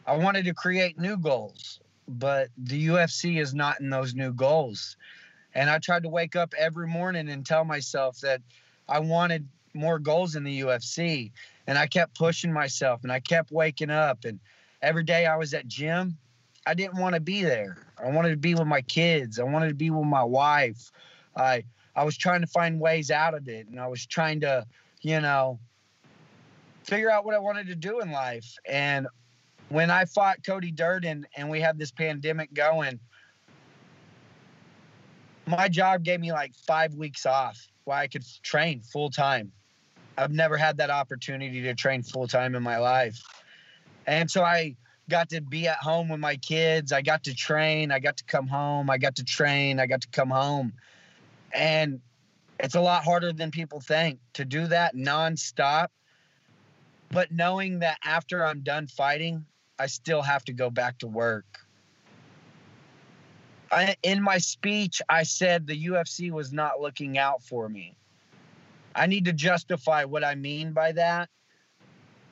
I 0.05 0.17
wanted 0.17 0.45
to 0.45 0.53
create 0.53 0.99
new 0.99 1.17
goals, 1.17 1.79
but 2.07 2.49
the 2.57 2.87
UFC 2.87 3.39
is 3.39 3.53
not 3.53 3.79
in 3.79 3.89
those 3.89 4.13
new 4.13 4.33
goals. 4.33 4.97
And 5.55 5.69
I 5.69 5.79
tried 5.79 6.03
to 6.03 6.09
wake 6.09 6.35
up 6.35 6.53
every 6.57 6.87
morning 6.87 7.29
and 7.29 7.45
tell 7.45 7.63
myself 7.63 8.19
that 8.21 8.41
I 8.89 8.99
wanted 8.99 9.47
more 9.73 9.99
goals 9.99 10.35
in 10.35 10.43
the 10.43 10.61
UFC. 10.61 11.31
And 11.67 11.77
I 11.77 11.87
kept 11.87 12.17
pushing 12.17 12.51
myself 12.51 13.03
and 13.03 13.11
I 13.11 13.19
kept 13.19 13.51
waking 13.51 13.89
up. 13.89 14.25
And 14.25 14.39
every 14.81 15.03
day 15.03 15.25
I 15.25 15.37
was 15.37 15.53
at 15.53 15.67
gym, 15.67 16.17
I 16.65 16.73
didn't 16.73 16.99
want 16.99 17.15
to 17.15 17.21
be 17.21 17.43
there. 17.43 17.77
I 18.03 18.09
wanted 18.09 18.31
to 18.31 18.37
be 18.37 18.55
with 18.55 18.67
my 18.67 18.81
kids. 18.81 19.39
I 19.39 19.43
wanted 19.43 19.69
to 19.69 19.75
be 19.75 19.89
with 19.89 20.05
my 20.05 20.23
wife. 20.23 20.91
I 21.35 21.63
I 21.95 22.03
was 22.03 22.17
trying 22.17 22.41
to 22.41 22.47
find 22.47 22.79
ways 22.79 23.11
out 23.11 23.33
of 23.33 23.47
it 23.47 23.67
and 23.67 23.79
I 23.79 23.87
was 23.87 24.05
trying 24.05 24.41
to, 24.41 24.65
you 25.01 25.19
know, 25.21 25.59
figure 26.83 27.09
out 27.09 27.25
what 27.25 27.35
I 27.35 27.39
wanted 27.39 27.67
to 27.67 27.75
do 27.75 27.99
in 27.99 28.11
life. 28.11 28.55
And 28.67 29.07
when 29.69 29.89
I 29.89 30.05
fought 30.05 30.37
Cody 30.45 30.71
Durden 30.71 31.25
and 31.35 31.49
we 31.49 31.59
had 31.59 31.77
this 31.77 31.91
pandemic 31.91 32.53
going, 32.53 32.99
my 35.45 35.67
job 35.67 36.03
gave 36.03 36.19
me 36.19 36.31
like 36.31 36.53
five 36.67 36.95
weeks 36.95 37.25
off 37.25 37.67
where 37.85 37.97
I 37.97 38.07
could 38.07 38.23
train 38.43 38.81
full 38.81 39.09
time. 39.09 39.51
I've 40.17 40.31
never 40.31 40.57
had 40.57 40.77
that 40.77 40.89
opportunity 40.89 41.61
to 41.61 41.73
train 41.73 42.03
full 42.03 42.27
time 42.27 42.55
in 42.55 42.63
my 42.63 42.77
life. 42.77 43.21
And 44.05 44.29
so 44.29 44.43
I 44.43 44.75
got 45.09 45.29
to 45.29 45.41
be 45.41 45.67
at 45.67 45.77
home 45.77 46.09
with 46.09 46.19
my 46.19 46.35
kids. 46.37 46.91
I 46.91 47.01
got 47.01 47.23
to 47.23 47.33
train. 47.33 47.91
I 47.91 47.99
got 47.99 48.17
to 48.17 48.23
come 48.25 48.47
home. 48.47 48.89
I 48.89 48.97
got 48.97 49.15
to 49.15 49.23
train. 49.23 49.79
I 49.79 49.85
got 49.85 50.01
to 50.01 50.07
come 50.09 50.29
home. 50.29 50.73
And 51.53 52.01
it's 52.59 52.75
a 52.75 52.81
lot 52.81 53.03
harder 53.03 53.33
than 53.33 53.51
people 53.51 53.81
think 53.81 54.19
to 54.33 54.45
do 54.45 54.67
that 54.67 54.95
nonstop. 54.95 55.87
But 57.09 57.31
knowing 57.31 57.79
that 57.79 57.99
after 58.03 58.45
I'm 58.45 58.61
done 58.61 58.87
fighting, 58.87 59.45
I 59.77 59.87
still 59.87 60.21
have 60.21 60.43
to 60.45 60.53
go 60.53 60.69
back 60.69 60.97
to 60.99 61.07
work. 61.07 61.45
I, 63.71 63.95
in 64.03 64.21
my 64.21 64.37
speech, 64.37 65.01
I 65.09 65.23
said 65.23 65.65
the 65.65 65.87
UFC 65.87 66.31
was 66.31 66.53
not 66.53 66.79
looking 66.79 67.17
out 67.17 67.43
for 67.43 67.67
me. 67.67 67.97
I 68.95 69.07
need 69.07 69.25
to 69.25 69.33
justify 69.33 70.05
what 70.05 70.23
I 70.23 70.35
mean 70.35 70.73
by 70.73 70.91
that. 70.91 71.29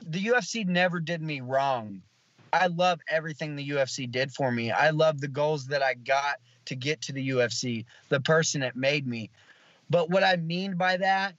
The 0.06 0.26
UFC 0.28 0.66
never 0.68 1.00
did 1.00 1.22
me 1.22 1.42
wrong. 1.42 2.02
I 2.54 2.68
love 2.68 3.00
everything 3.10 3.56
the 3.56 3.70
UFC 3.70 4.10
did 4.10 4.32
for 4.32 4.52
me. 4.52 4.72
I 4.72 4.90
love 4.92 5.20
the 5.20 5.28
goals 5.28 5.68
that 5.68 5.82
I 5.82 5.94
got 5.94 6.36
to 6.72 6.76
get 6.78 7.02
to 7.02 7.12
the 7.12 7.30
UFC, 7.32 7.84
the 8.08 8.22
person 8.22 8.62
that 8.62 8.78
made 8.78 9.06
me. 9.06 9.30
But 9.90 10.10
what 10.10 10.24
I 10.24 10.38
mean 10.38 10.76
by 10.76 10.96
that 10.98 11.36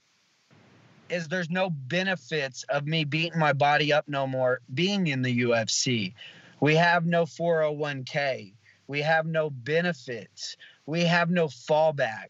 is 1.09 1.27
there's 1.27 1.49
no 1.49 1.71
benefits 1.71 2.63
of 2.69 2.85
me 2.85 3.03
beating 3.03 3.39
my 3.39 3.51
body 3.51 3.91
up 3.91 4.07
no 4.07 4.27
more 4.27 4.61
being 4.75 5.07
in 5.07 5.23
the 5.23 5.41
UFC. 5.41 6.13
We 6.59 6.75
have 6.75 7.07
no 7.07 7.23
401k. 7.25 8.53
We 8.85 9.01
have 9.01 9.25
no 9.25 9.49
benefits. 9.49 10.55
We 10.85 11.01
have 11.01 11.31
no 11.31 11.47
fallback. 11.47 12.29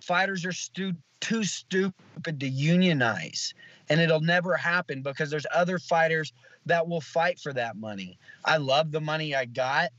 Fighters 0.00 0.46
are 0.46 0.52
stu- 0.52 0.94
too 1.20 1.42
stupid 1.42 2.38
to 2.38 2.48
unionize. 2.48 3.52
And 3.88 4.00
it'll 4.00 4.20
never 4.20 4.54
happen 4.54 5.02
because 5.02 5.28
there's 5.28 5.46
other 5.52 5.80
fighters 5.80 6.32
that 6.66 6.86
will 6.86 7.00
fight 7.00 7.40
for 7.40 7.52
that 7.54 7.76
money. 7.76 8.16
I 8.44 8.58
love 8.58 8.92
the 8.92 9.00
money 9.00 9.34
I 9.34 9.44
got, 9.44 9.90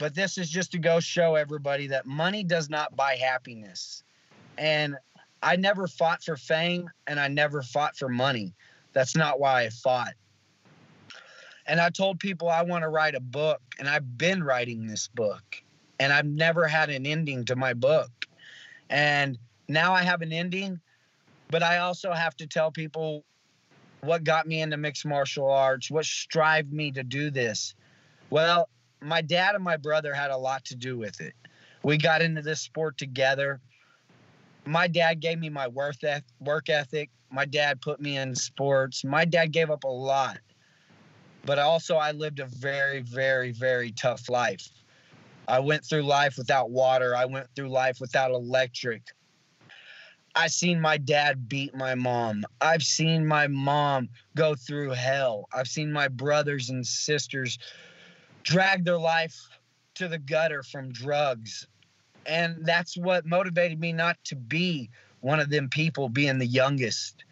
but 0.00 0.14
this 0.14 0.38
is 0.38 0.48
just 0.48 0.72
to 0.72 0.78
go 0.78 0.98
show 0.98 1.34
everybody 1.34 1.86
that 1.88 2.06
money 2.06 2.42
does 2.42 2.70
not 2.70 2.96
buy 2.96 3.16
happiness. 3.16 4.02
And 4.56 4.96
I 5.42 5.56
never 5.56 5.86
fought 5.86 6.24
for 6.24 6.36
fame 6.36 6.90
and 7.06 7.20
I 7.20 7.28
never 7.28 7.62
fought 7.62 7.96
for 7.98 8.08
money. 8.08 8.54
That's 8.94 9.14
not 9.14 9.38
why 9.38 9.64
I 9.64 9.68
fought. 9.68 10.14
And 11.66 11.78
I 11.78 11.90
told 11.90 12.18
people 12.18 12.48
I 12.48 12.62
want 12.62 12.82
to 12.82 12.88
write 12.88 13.14
a 13.14 13.20
book, 13.20 13.60
and 13.78 13.86
I've 13.86 14.16
been 14.18 14.42
writing 14.42 14.86
this 14.86 15.06
book, 15.06 15.62
and 16.00 16.12
I've 16.12 16.26
never 16.26 16.66
had 16.66 16.88
an 16.88 17.06
ending 17.06 17.44
to 17.44 17.54
my 17.54 17.74
book. 17.74 18.10
And 18.88 19.38
now 19.68 19.92
I 19.92 20.02
have 20.02 20.22
an 20.22 20.32
ending, 20.32 20.80
but 21.50 21.62
I 21.62 21.78
also 21.78 22.12
have 22.12 22.34
to 22.38 22.46
tell 22.46 22.72
people 22.72 23.22
what 24.00 24.24
got 24.24 24.48
me 24.48 24.62
into 24.62 24.78
mixed 24.78 25.04
martial 25.04 25.48
arts, 25.48 25.90
what 25.90 26.06
strived 26.06 26.72
me 26.72 26.90
to 26.92 27.02
do 27.04 27.30
this. 27.30 27.74
Well, 28.30 28.68
my 29.02 29.20
dad 29.20 29.54
and 29.54 29.64
my 29.64 29.76
brother 29.76 30.14
had 30.14 30.30
a 30.30 30.36
lot 30.36 30.64
to 30.66 30.76
do 30.76 30.98
with 30.98 31.20
it. 31.20 31.34
We 31.82 31.96
got 31.96 32.22
into 32.22 32.42
this 32.42 32.60
sport 32.60 32.98
together. 32.98 33.60
My 34.66 34.86
dad 34.86 35.20
gave 35.20 35.38
me 35.38 35.48
my 35.48 35.68
work 35.68 35.96
ethic. 36.68 37.10
My 37.30 37.44
dad 37.44 37.80
put 37.80 38.00
me 38.00 38.16
in 38.16 38.34
sports. 38.34 39.04
My 39.04 39.24
dad 39.24 39.52
gave 39.52 39.70
up 39.70 39.84
a 39.84 39.88
lot 39.88 40.38
but 41.44 41.58
also 41.58 41.96
I 41.96 42.12
lived 42.12 42.40
a 42.40 42.46
very, 42.46 43.00
very, 43.00 43.52
very 43.52 43.92
tough 43.92 44.28
life. 44.28 44.68
I 45.48 45.60
went 45.60 45.84
through 45.84 46.02
life 46.02 46.36
without 46.36 46.70
water. 46.70 47.16
I 47.16 47.24
went 47.24 47.48
through 47.56 47.70
life 47.70 48.00
without 48.00 48.30
electric. 48.30 49.02
I 50.34 50.46
seen 50.46 50.80
my 50.80 50.96
dad 50.96 51.48
beat 51.48 51.74
my 51.74 51.96
mom. 51.96 52.44
I've 52.60 52.84
seen 52.84 53.26
my 53.26 53.48
mom 53.48 54.10
go 54.36 54.54
through 54.54 54.90
hell. 54.90 55.48
I've 55.52 55.66
seen 55.66 55.92
my 55.92 56.06
brothers 56.06 56.70
and 56.70 56.86
sisters 56.86 57.58
drag 58.42 58.84
their 58.84 58.98
life 58.98 59.36
to 59.94 60.08
the 60.08 60.18
gutter 60.18 60.62
from 60.62 60.92
drugs. 60.92 61.66
And 62.26 62.64
that's 62.64 62.96
what 62.96 63.26
motivated 63.26 63.80
me 63.80 63.92
not 63.92 64.16
to 64.24 64.36
be 64.36 64.90
one 65.20 65.40
of 65.40 65.50
them 65.50 65.68
people 65.68 66.08
being 66.08 66.38
the 66.38 66.46
youngest. 66.46 67.24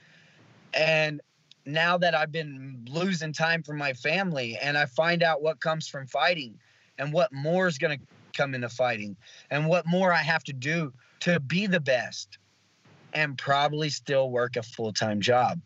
And 0.74 1.20
now 1.64 1.98
that 1.98 2.14
I've 2.14 2.32
been 2.32 2.86
losing 2.88 3.32
time 3.32 3.62
for 3.62 3.74
my 3.74 3.92
family 3.92 4.56
and 4.60 4.76
I 4.76 4.86
find 4.86 5.22
out 5.22 5.42
what 5.42 5.60
comes 5.60 5.88
from 5.88 6.06
fighting 6.06 6.58
and 6.98 7.12
what 7.12 7.32
more 7.32 7.66
is 7.66 7.78
going 7.78 7.98
to 7.98 8.04
come 8.36 8.54
into 8.54 8.68
fighting 8.68 9.16
and 9.50 9.66
what 9.66 9.86
more 9.86 10.12
I 10.12 10.22
have 10.22 10.44
to 10.44 10.52
do 10.52 10.92
to 11.20 11.40
be 11.40 11.66
the 11.66 11.80
best 11.80 12.38
and 13.12 13.36
probably 13.36 13.88
still 13.88 14.30
work 14.30 14.56
a 14.56 14.62
full 14.62 14.92
time 14.92 15.20
job. 15.20 15.60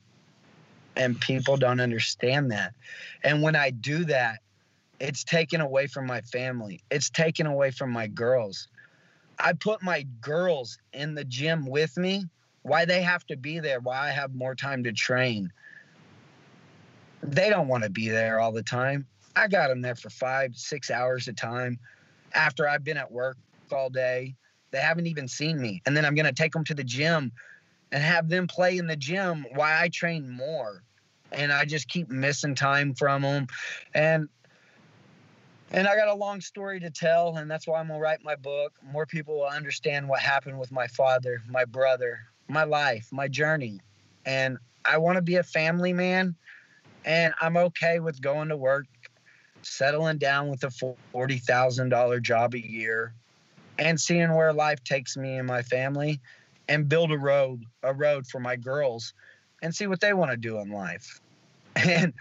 And 0.96 1.20
people 1.20 1.56
don't 1.56 1.80
understand 1.80 2.50
that. 2.52 2.74
And 3.24 3.42
when 3.42 3.56
I 3.56 3.70
do 3.70 4.04
that, 4.04 4.40
it's 5.02 5.24
taken 5.24 5.60
away 5.60 5.86
from 5.86 6.06
my 6.06 6.22
family, 6.22 6.80
it's 6.90 7.10
taken 7.10 7.46
away 7.46 7.70
from 7.70 7.90
my 7.90 8.06
girls. 8.06 8.68
I 9.38 9.52
put 9.52 9.82
my 9.82 10.06
girls 10.20 10.78
in 10.92 11.14
the 11.14 11.24
gym 11.24 11.66
with 11.66 11.96
me. 11.96 12.26
Why 12.62 12.84
they 12.84 13.02
have 13.02 13.26
to 13.26 13.36
be 13.36 13.58
there, 13.58 13.80
why 13.80 14.08
I 14.08 14.10
have 14.10 14.34
more 14.34 14.54
time 14.54 14.84
to 14.84 14.92
train 14.92 15.52
they 17.22 17.48
don't 17.48 17.68
want 17.68 17.84
to 17.84 17.90
be 17.90 18.08
there 18.08 18.40
all 18.40 18.52
the 18.52 18.62
time. 18.62 19.06
I 19.34 19.48
got 19.48 19.68
them 19.68 19.80
there 19.80 19.94
for 19.94 20.10
five, 20.10 20.56
six 20.56 20.90
hours 20.90 21.28
a 21.28 21.32
time 21.32 21.78
after 22.34 22.68
I've 22.68 22.84
been 22.84 22.96
at 22.96 23.10
work 23.10 23.36
all 23.70 23.88
day. 23.88 24.34
They 24.70 24.78
haven't 24.78 25.06
even 25.06 25.28
seen 25.28 25.60
me. 25.60 25.82
And 25.86 25.96
then 25.96 26.04
I'm 26.04 26.14
going 26.14 26.26
to 26.26 26.32
take 26.32 26.52
them 26.52 26.64
to 26.64 26.74
the 26.74 26.84
gym 26.84 27.32
and 27.92 28.02
have 28.02 28.28
them 28.28 28.46
play 28.46 28.78
in 28.78 28.86
the 28.86 28.96
gym 28.96 29.46
while 29.54 29.80
I 29.80 29.88
train 29.88 30.28
more. 30.28 30.82
And 31.30 31.52
I 31.52 31.64
just 31.64 31.88
keep 31.88 32.10
missing 32.10 32.54
time 32.54 32.94
from 32.94 33.22
them. 33.22 33.46
And 33.94 34.28
and 35.72 35.88
I 35.88 35.96
got 35.96 36.08
a 36.08 36.14
long 36.14 36.40
story 36.40 36.78
to 36.80 36.90
tell, 36.90 37.36
and 37.36 37.50
that's 37.50 37.66
why 37.66 37.80
I'm 37.80 37.88
gonna 37.88 38.00
write 38.00 38.22
my 38.22 38.36
book. 38.36 38.72
More 38.82 39.06
people 39.06 39.36
will 39.36 39.46
understand 39.46 40.08
what 40.08 40.20
happened 40.20 40.58
with 40.58 40.70
my 40.70 40.86
father, 40.86 41.42
my 41.48 41.64
brother, 41.64 42.20
my 42.48 42.64
life, 42.64 43.08
my 43.10 43.28
journey. 43.28 43.80
And 44.24 44.58
I 44.84 44.98
want 44.98 45.16
to 45.16 45.22
be 45.22 45.36
a 45.36 45.42
family 45.42 45.92
man 45.92 46.36
and 47.04 47.34
I'm 47.40 47.56
okay 47.56 48.00
with 48.00 48.20
going 48.20 48.48
to 48.48 48.56
work, 48.56 48.86
settling 49.62 50.18
down 50.18 50.48
with 50.48 50.62
a 50.64 50.94
$40,000 51.14 52.22
job 52.22 52.54
a 52.54 52.64
year, 52.64 53.14
and 53.78 54.00
seeing 54.00 54.34
where 54.34 54.52
life 54.52 54.82
takes 54.84 55.16
me 55.16 55.36
and 55.36 55.46
my 55.46 55.62
family 55.62 56.20
and 56.68 56.88
build 56.88 57.10
a 57.10 57.18
road, 57.18 57.64
a 57.82 57.92
road 57.92 58.26
for 58.26 58.38
my 58.38 58.56
girls 58.56 59.14
and 59.62 59.74
see 59.74 59.86
what 59.86 60.00
they 60.00 60.12
want 60.12 60.30
to 60.30 60.36
do 60.36 60.58
in 60.58 60.70
life. 60.70 61.20
And 61.74 62.12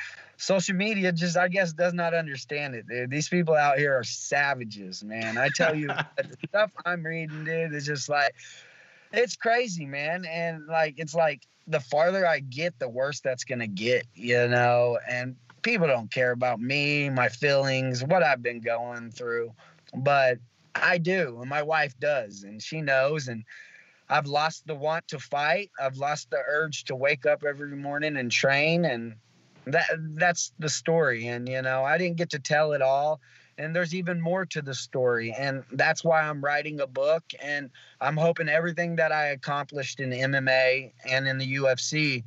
social 0.41 0.75
media 0.75 1.12
just, 1.12 1.38
I 1.38 1.48
guess, 1.48 1.71
does 1.71 1.93
not 1.93 2.13
understand 2.15 2.74
it. 2.74 2.88
Dude. 2.88 3.12
These 3.12 3.29
people 3.29 3.53
out 3.53 3.77
here 3.77 3.95
are 3.95 4.03
savages, 4.03 5.03
man. 5.03 5.38
I 5.38 5.50
tell 5.55 5.75
you, 5.75 5.88
the 6.17 6.38
stuff 6.50 6.71
I'm 6.83 7.03
reading, 7.03 7.45
dude, 7.45 7.74
is 7.74 7.86
just 7.86 8.10
like, 8.10 8.33
it's 9.13 9.36
crazy, 9.36 9.86
man. 9.86 10.25
And 10.25 10.65
like, 10.65 10.95
it's 10.98 11.13
like 11.13 11.43
the 11.67 11.79
farther 11.79 12.25
I 12.25 12.39
get, 12.39 12.79
the 12.79 12.89
worse 12.89 13.19
that's 13.19 13.43
going 13.43 13.60
to 13.60 13.67
get, 13.67 14.07
you 14.15 14.48
know? 14.48 14.98
And 15.07 15.36
people 15.62 15.86
don't 15.86 16.12
care 16.12 16.31
about 16.31 16.60
me, 16.60 17.10
my 17.12 17.29
feelings, 17.29 18.03
what 18.03 18.24
I've 18.24 18.41
been 18.41 18.62
going 18.62 19.12
through. 19.12 19.53
But 19.95 20.39
I 20.74 20.98
do, 20.98 21.38
and 21.41 21.50
my 21.50 21.62
wife 21.62 21.93
does, 22.00 22.43
and 22.43 22.63
she 22.63 22.81
knows. 22.81 23.27
And 23.27 23.43
I've 24.10 24.25
lost 24.25 24.65
the 24.65 24.74
want 24.74 25.07
to 25.10 25.19
fight. 25.19 25.69
I've 25.79 25.98
lost 25.98 26.31
the 26.31 26.41
urge 26.48 26.86
to 26.86 26.95
wake 26.95 27.27
up 27.27 27.43
every 27.48 27.75
morning 27.75 28.17
and 28.17 28.31
train. 28.31 28.86
And 28.86 29.15
that 29.68 29.86
that's 30.15 30.53
the 30.60 30.70
story. 30.70 31.27
And 31.27 31.48
you 31.48 31.62
know, 31.62 31.84
I 31.84 31.98
didn't 31.98 32.18
get 32.18 32.32
to 32.32 32.39
tell 32.39 32.74
it 32.74 32.82
all. 32.82 33.22
And 33.58 33.75
there's 33.75 33.94
even 33.94 34.20
more 34.20 34.46
to 34.48 34.62
the 34.62 34.74
story. 34.74 35.36
And 35.38 35.63
that's 35.74 36.03
why 36.03 36.22
I'm 36.22 36.44
writing 36.44 36.80
a 36.80 36.88
book. 36.88 37.24
And 37.39 37.70
I'm 38.00 38.18
hoping 38.18 38.50
everything 38.50 38.96
that 38.96 39.12
I 39.12 39.27
accomplished 39.27 40.00
in 40.00 40.10
MMA 40.10 40.94
and 41.08 41.27
in 41.27 41.38
the 41.38 41.56
UFC 41.56 42.24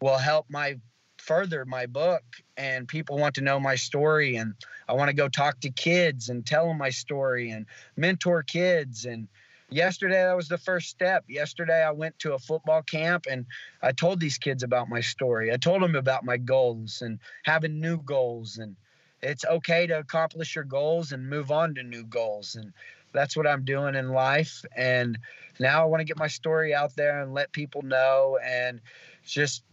will 0.00 0.18
help 0.18 0.46
my 0.50 0.78
further 1.24 1.64
my 1.64 1.86
book 1.86 2.22
and 2.58 2.86
people 2.86 3.16
want 3.16 3.34
to 3.34 3.40
know 3.40 3.58
my 3.58 3.74
story 3.74 4.36
and 4.36 4.54
I 4.86 4.92
want 4.92 5.08
to 5.08 5.16
go 5.16 5.26
talk 5.26 5.60
to 5.60 5.70
kids 5.70 6.28
and 6.28 6.44
tell 6.44 6.68
them 6.68 6.76
my 6.76 6.90
story 6.90 7.50
and 7.50 7.64
mentor 7.96 8.42
kids 8.42 9.06
and 9.06 9.26
yesterday 9.74 10.22
that 10.22 10.36
was 10.36 10.48
the 10.48 10.58
first 10.58 10.88
step. 10.88 11.24
Yesterday 11.28 11.82
I 11.82 11.90
went 11.90 12.18
to 12.20 12.34
a 12.34 12.38
football 12.38 12.82
camp 12.82 13.26
and 13.28 13.44
I 13.82 13.92
told 13.92 14.20
these 14.20 14.38
kids 14.38 14.62
about 14.62 14.88
my 14.88 15.00
story. 15.00 15.52
I 15.52 15.56
told 15.56 15.82
them 15.82 15.96
about 15.96 16.24
my 16.24 16.36
goals 16.36 17.02
and 17.02 17.18
having 17.42 17.80
new 17.80 17.98
goals 17.98 18.58
and 18.58 18.76
it's 19.20 19.44
okay 19.44 19.86
to 19.86 19.98
accomplish 19.98 20.54
your 20.54 20.64
goals 20.64 21.12
and 21.12 21.28
move 21.28 21.50
on 21.50 21.74
to 21.74 21.82
new 21.82 22.04
goals 22.04 22.54
and 22.54 22.72
that's 23.12 23.36
what 23.36 23.46
I'm 23.46 23.64
doing 23.64 23.94
in 23.94 24.10
life. 24.10 24.64
And 24.76 25.18
now 25.58 25.82
I 25.82 25.86
want 25.86 26.00
to 26.00 26.04
get 26.04 26.18
my 26.18 26.28
story 26.28 26.74
out 26.74 26.94
there 26.96 27.22
and 27.22 27.34
let 27.34 27.52
people 27.52 27.82
know 27.82 28.38
and 28.44 28.80
just 29.24 29.64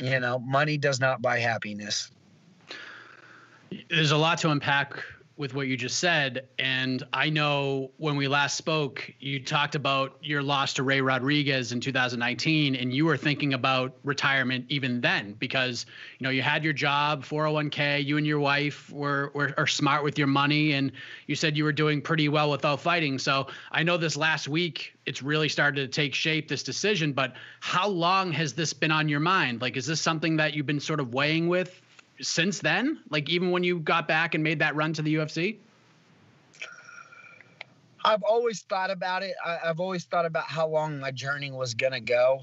you 0.00 0.20
know, 0.20 0.38
money 0.38 0.78
does 0.78 1.00
not 1.00 1.20
buy 1.20 1.38
happiness. 1.38 2.10
There's 3.90 4.12
a 4.12 4.16
lot 4.16 4.38
to 4.38 4.50
unpack 4.50 5.02
with 5.38 5.54
what 5.54 5.68
you 5.68 5.76
just 5.76 5.98
said. 6.00 6.48
And 6.58 7.04
I 7.12 7.30
know 7.30 7.92
when 7.96 8.16
we 8.16 8.26
last 8.26 8.56
spoke, 8.56 9.08
you 9.20 9.42
talked 9.42 9.76
about 9.76 10.18
your 10.20 10.42
loss 10.42 10.74
to 10.74 10.82
Ray 10.82 11.00
Rodriguez 11.00 11.70
in 11.70 11.80
2019, 11.80 12.74
and 12.74 12.92
you 12.92 13.06
were 13.06 13.16
thinking 13.16 13.54
about 13.54 13.96
retirement 14.02 14.66
even 14.68 15.00
then 15.00 15.34
because 15.38 15.86
you 16.18 16.24
know 16.24 16.30
you 16.30 16.42
had 16.42 16.64
your 16.64 16.72
job, 16.72 17.24
401k, 17.24 18.04
you 18.04 18.16
and 18.16 18.26
your 18.26 18.40
wife 18.40 18.90
were, 18.90 19.30
were 19.32 19.54
are 19.56 19.68
smart 19.68 20.02
with 20.02 20.18
your 20.18 20.26
money, 20.26 20.72
and 20.72 20.90
you 21.28 21.36
said 21.36 21.56
you 21.56 21.62
were 21.62 21.72
doing 21.72 22.02
pretty 22.02 22.28
well 22.28 22.50
without 22.50 22.80
fighting. 22.80 23.16
So 23.20 23.46
I 23.70 23.84
know 23.84 23.96
this 23.96 24.16
last 24.16 24.48
week 24.48 24.92
it's 25.06 25.22
really 25.22 25.48
started 25.48 25.80
to 25.80 25.88
take 25.88 26.14
shape 26.14 26.48
this 26.48 26.64
decision, 26.64 27.12
but 27.12 27.34
how 27.60 27.88
long 27.88 28.32
has 28.32 28.54
this 28.54 28.72
been 28.72 28.90
on 28.90 29.08
your 29.08 29.20
mind? 29.20 29.62
Like, 29.62 29.76
is 29.76 29.86
this 29.86 30.00
something 30.00 30.36
that 30.38 30.54
you've 30.54 30.66
been 30.66 30.80
sort 30.80 30.98
of 30.98 31.14
weighing 31.14 31.46
with 31.46 31.80
since 32.20 32.60
then? 32.60 33.00
Like 33.10 33.28
even 33.28 33.50
when 33.50 33.64
you 33.64 33.80
got 33.80 34.08
back 34.08 34.34
and 34.34 34.42
made 34.42 34.58
that 34.60 34.74
run 34.74 34.92
to 34.94 35.02
the 35.02 35.14
UFC? 35.16 35.56
I've 38.04 38.22
always 38.22 38.62
thought 38.62 38.90
about 38.90 39.22
it. 39.22 39.34
I, 39.44 39.58
have 39.64 39.80
always 39.80 40.04
thought 40.04 40.24
about 40.24 40.44
how 40.44 40.68
long 40.68 41.00
my 41.00 41.10
journey 41.10 41.50
was 41.50 41.74
gonna 41.74 42.00
go. 42.00 42.40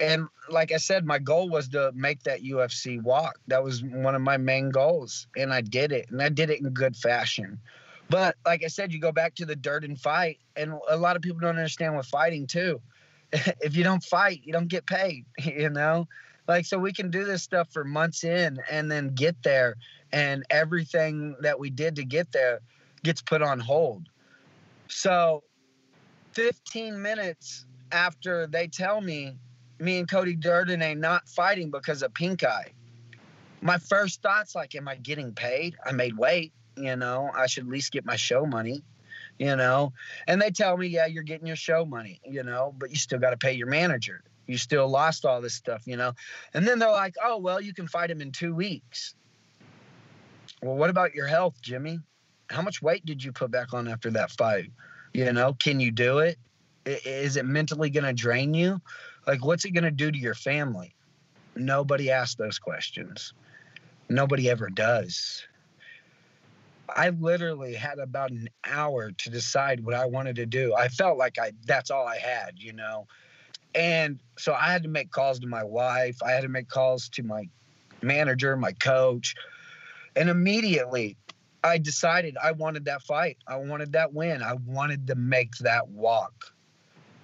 And 0.00 0.28
like 0.48 0.72
I 0.72 0.78
said, 0.78 1.04
my 1.04 1.18
goal 1.18 1.48
was 1.48 1.68
to 1.68 1.92
make 1.94 2.22
that 2.24 2.42
UFC 2.42 3.02
walk. 3.02 3.38
That 3.48 3.62
was 3.62 3.82
one 3.84 4.14
of 4.14 4.22
my 4.22 4.38
main 4.38 4.70
goals. 4.70 5.26
And 5.36 5.52
I 5.52 5.60
did 5.60 5.92
it. 5.92 6.10
And 6.10 6.22
I 6.22 6.30
did 6.30 6.50
it 6.50 6.60
in 6.60 6.70
good 6.70 6.96
fashion. 6.96 7.60
But 8.08 8.36
like 8.44 8.64
I 8.64 8.68
said, 8.68 8.92
you 8.92 8.98
go 8.98 9.12
back 9.12 9.34
to 9.36 9.44
the 9.44 9.54
dirt 9.54 9.84
and 9.84 10.00
fight. 10.00 10.38
And 10.56 10.72
a 10.88 10.96
lot 10.96 11.16
of 11.16 11.22
people 11.22 11.40
don't 11.40 11.50
understand 11.56 11.96
with 11.96 12.06
fighting 12.06 12.46
too. 12.46 12.80
if 13.32 13.76
you 13.76 13.84
don't 13.84 14.02
fight, 14.02 14.40
you 14.42 14.52
don't 14.52 14.68
get 14.68 14.86
paid, 14.86 15.26
you 15.44 15.70
know? 15.70 16.08
Like, 16.50 16.66
so 16.66 16.80
we 16.80 16.92
can 16.92 17.12
do 17.12 17.24
this 17.24 17.44
stuff 17.44 17.68
for 17.72 17.84
months 17.84 18.24
in 18.24 18.58
and 18.68 18.90
then 18.90 19.14
get 19.14 19.40
there, 19.44 19.76
and 20.10 20.42
everything 20.50 21.36
that 21.42 21.60
we 21.60 21.70
did 21.70 21.94
to 21.94 22.04
get 22.04 22.32
there 22.32 22.58
gets 23.04 23.22
put 23.22 23.40
on 23.40 23.60
hold. 23.60 24.08
So, 24.88 25.44
15 26.32 27.00
minutes 27.00 27.66
after 27.92 28.48
they 28.48 28.66
tell 28.66 29.00
me 29.00 29.38
me 29.78 29.98
and 30.00 30.10
Cody 30.10 30.34
Durden 30.34 30.82
ain't 30.82 30.98
not 30.98 31.28
fighting 31.28 31.70
because 31.70 32.02
of 32.02 32.12
pink 32.14 32.42
eye, 32.42 32.72
my 33.60 33.78
first 33.78 34.20
thoughts 34.20 34.56
like, 34.56 34.74
am 34.74 34.88
I 34.88 34.96
getting 34.96 35.32
paid? 35.32 35.76
I 35.86 35.92
made 35.92 36.18
weight, 36.18 36.52
you 36.76 36.96
know, 36.96 37.30
I 37.32 37.46
should 37.46 37.66
at 37.66 37.70
least 37.70 37.92
get 37.92 38.04
my 38.04 38.16
show 38.16 38.44
money 38.44 38.82
you 39.38 39.56
know? 39.56 39.90
And 40.26 40.42
they 40.42 40.50
tell 40.50 40.76
me 40.76 40.88
yeah 40.88 41.06
you're 41.06 41.22
getting 41.22 41.46
your 41.46 41.56
show 41.56 41.86
money 41.86 42.20
you 42.26 42.42
know? 42.42 42.74
But 42.76 42.90
you 42.90 42.96
still 42.96 43.20
got 43.20 43.30
to 43.30 43.38
pay 43.38 43.52
your 43.52 43.68
manager 43.68 44.22
you 44.50 44.58
still 44.58 44.88
lost 44.88 45.24
all 45.24 45.40
this 45.40 45.54
stuff, 45.54 45.82
you 45.86 45.96
know? 45.96 46.12
And 46.54 46.66
then 46.66 46.78
they're 46.78 46.90
like, 46.90 47.14
oh, 47.22 47.38
well, 47.38 47.60
you 47.60 47.72
can 47.74 47.86
fight 47.86 48.10
him 48.10 48.20
in 48.20 48.32
two 48.32 48.54
weeks. 48.54 49.14
Well, 50.62 50.76
what 50.76 50.90
about 50.90 51.14
your 51.14 51.26
health, 51.26 51.60
Jimmy? 51.62 52.00
How 52.50 52.62
much 52.62 52.82
weight 52.82 53.06
did 53.06 53.22
you 53.22 53.32
put 53.32 53.50
back 53.50 53.72
on 53.72 53.88
after 53.88 54.10
that 54.10 54.30
fight? 54.32 54.70
You 55.12 55.32
know, 55.32 55.54
can 55.54 55.80
you 55.80 55.90
do 55.90 56.18
it? 56.18 56.38
Is 56.84 57.36
it 57.36 57.44
mentally 57.44 57.90
going 57.90 58.04
to 58.04 58.12
drain 58.12 58.54
you? 58.54 58.80
Like, 59.26 59.44
what's 59.44 59.64
it 59.64 59.70
going 59.70 59.84
to 59.84 59.90
do 59.90 60.10
to 60.10 60.18
your 60.18 60.34
family? 60.34 60.94
Nobody 61.56 62.10
asks 62.10 62.36
those 62.36 62.58
questions. 62.58 63.32
Nobody 64.08 64.50
ever 64.50 64.68
does. 64.68 65.44
I 66.88 67.10
literally 67.10 67.74
had 67.74 67.98
about 67.98 68.30
an 68.30 68.48
hour 68.64 69.12
to 69.12 69.30
decide 69.30 69.84
what 69.84 69.94
I 69.94 70.06
wanted 70.06 70.36
to 70.36 70.46
do. 70.46 70.74
I 70.74 70.88
felt 70.88 71.18
like 71.18 71.38
I 71.38 71.52
that's 71.64 71.90
all 71.90 72.06
I 72.06 72.18
had, 72.18 72.54
you 72.56 72.72
know. 72.72 73.06
And 73.74 74.18
so 74.38 74.52
I 74.52 74.72
had 74.72 74.82
to 74.82 74.88
make 74.88 75.10
calls 75.10 75.38
to 75.40 75.46
my 75.46 75.62
wife. 75.62 76.16
I 76.24 76.32
had 76.32 76.42
to 76.42 76.48
make 76.48 76.68
calls 76.68 77.08
to 77.10 77.22
my 77.22 77.48
manager, 78.02 78.56
my 78.56 78.72
coach. 78.72 79.34
And 80.16 80.28
immediately 80.28 81.16
I 81.62 81.78
decided 81.78 82.36
I 82.42 82.52
wanted 82.52 82.86
that 82.86 83.02
fight. 83.02 83.36
I 83.46 83.56
wanted 83.56 83.92
that 83.92 84.12
win. 84.12 84.42
I 84.42 84.54
wanted 84.66 85.06
to 85.08 85.14
make 85.14 85.56
that 85.58 85.88
walk. 85.88 86.52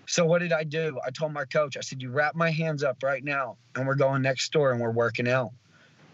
So 0.07 0.25
what 0.25 0.39
did 0.39 0.53
I 0.53 0.63
do? 0.63 0.99
I 1.05 1.11
told 1.11 1.33
my 1.33 1.45
coach, 1.45 1.77
I 1.77 1.81
said, 1.81 2.01
You 2.01 2.11
wrap 2.11 2.35
my 2.35 2.51
hands 2.51 2.85
up 2.85 3.03
right 3.03 3.25
now 3.25 3.57
and 3.75 3.87
we're 3.87 3.97
going 3.97 4.23
next 4.23 4.53
door 4.53 4.73
and 4.73 4.81
we're 4.81 4.91
working 4.91 5.29
out. 5.29 5.51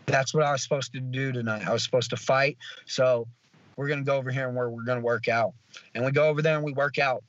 That's 0.07 0.33
what 0.33 0.45
I 0.45 0.53
was 0.53 0.62
supposed 0.62 0.92
to 0.92 1.01
do 1.01 1.33
tonight. 1.33 1.66
I 1.66 1.73
was 1.73 1.85
supposed 1.85 2.11
to 2.11 2.16
fight. 2.16 2.57
So 2.87 3.29
we're 3.77 3.88
gonna 3.88 4.03
go 4.03 4.16
over 4.16 4.31
here 4.31 4.49
and 4.49 4.57
we're, 4.57 4.71
we're 4.71 4.85
gonna 4.85 5.01
work 5.01 5.29
out. 5.29 5.53
And 5.95 6.05
we 6.05 6.11
go 6.11 6.29
over 6.29 6.42
there 6.42 6.57
and 6.57 6.64
we 6.64 6.73
work 6.73 6.99
out. 6.99 7.23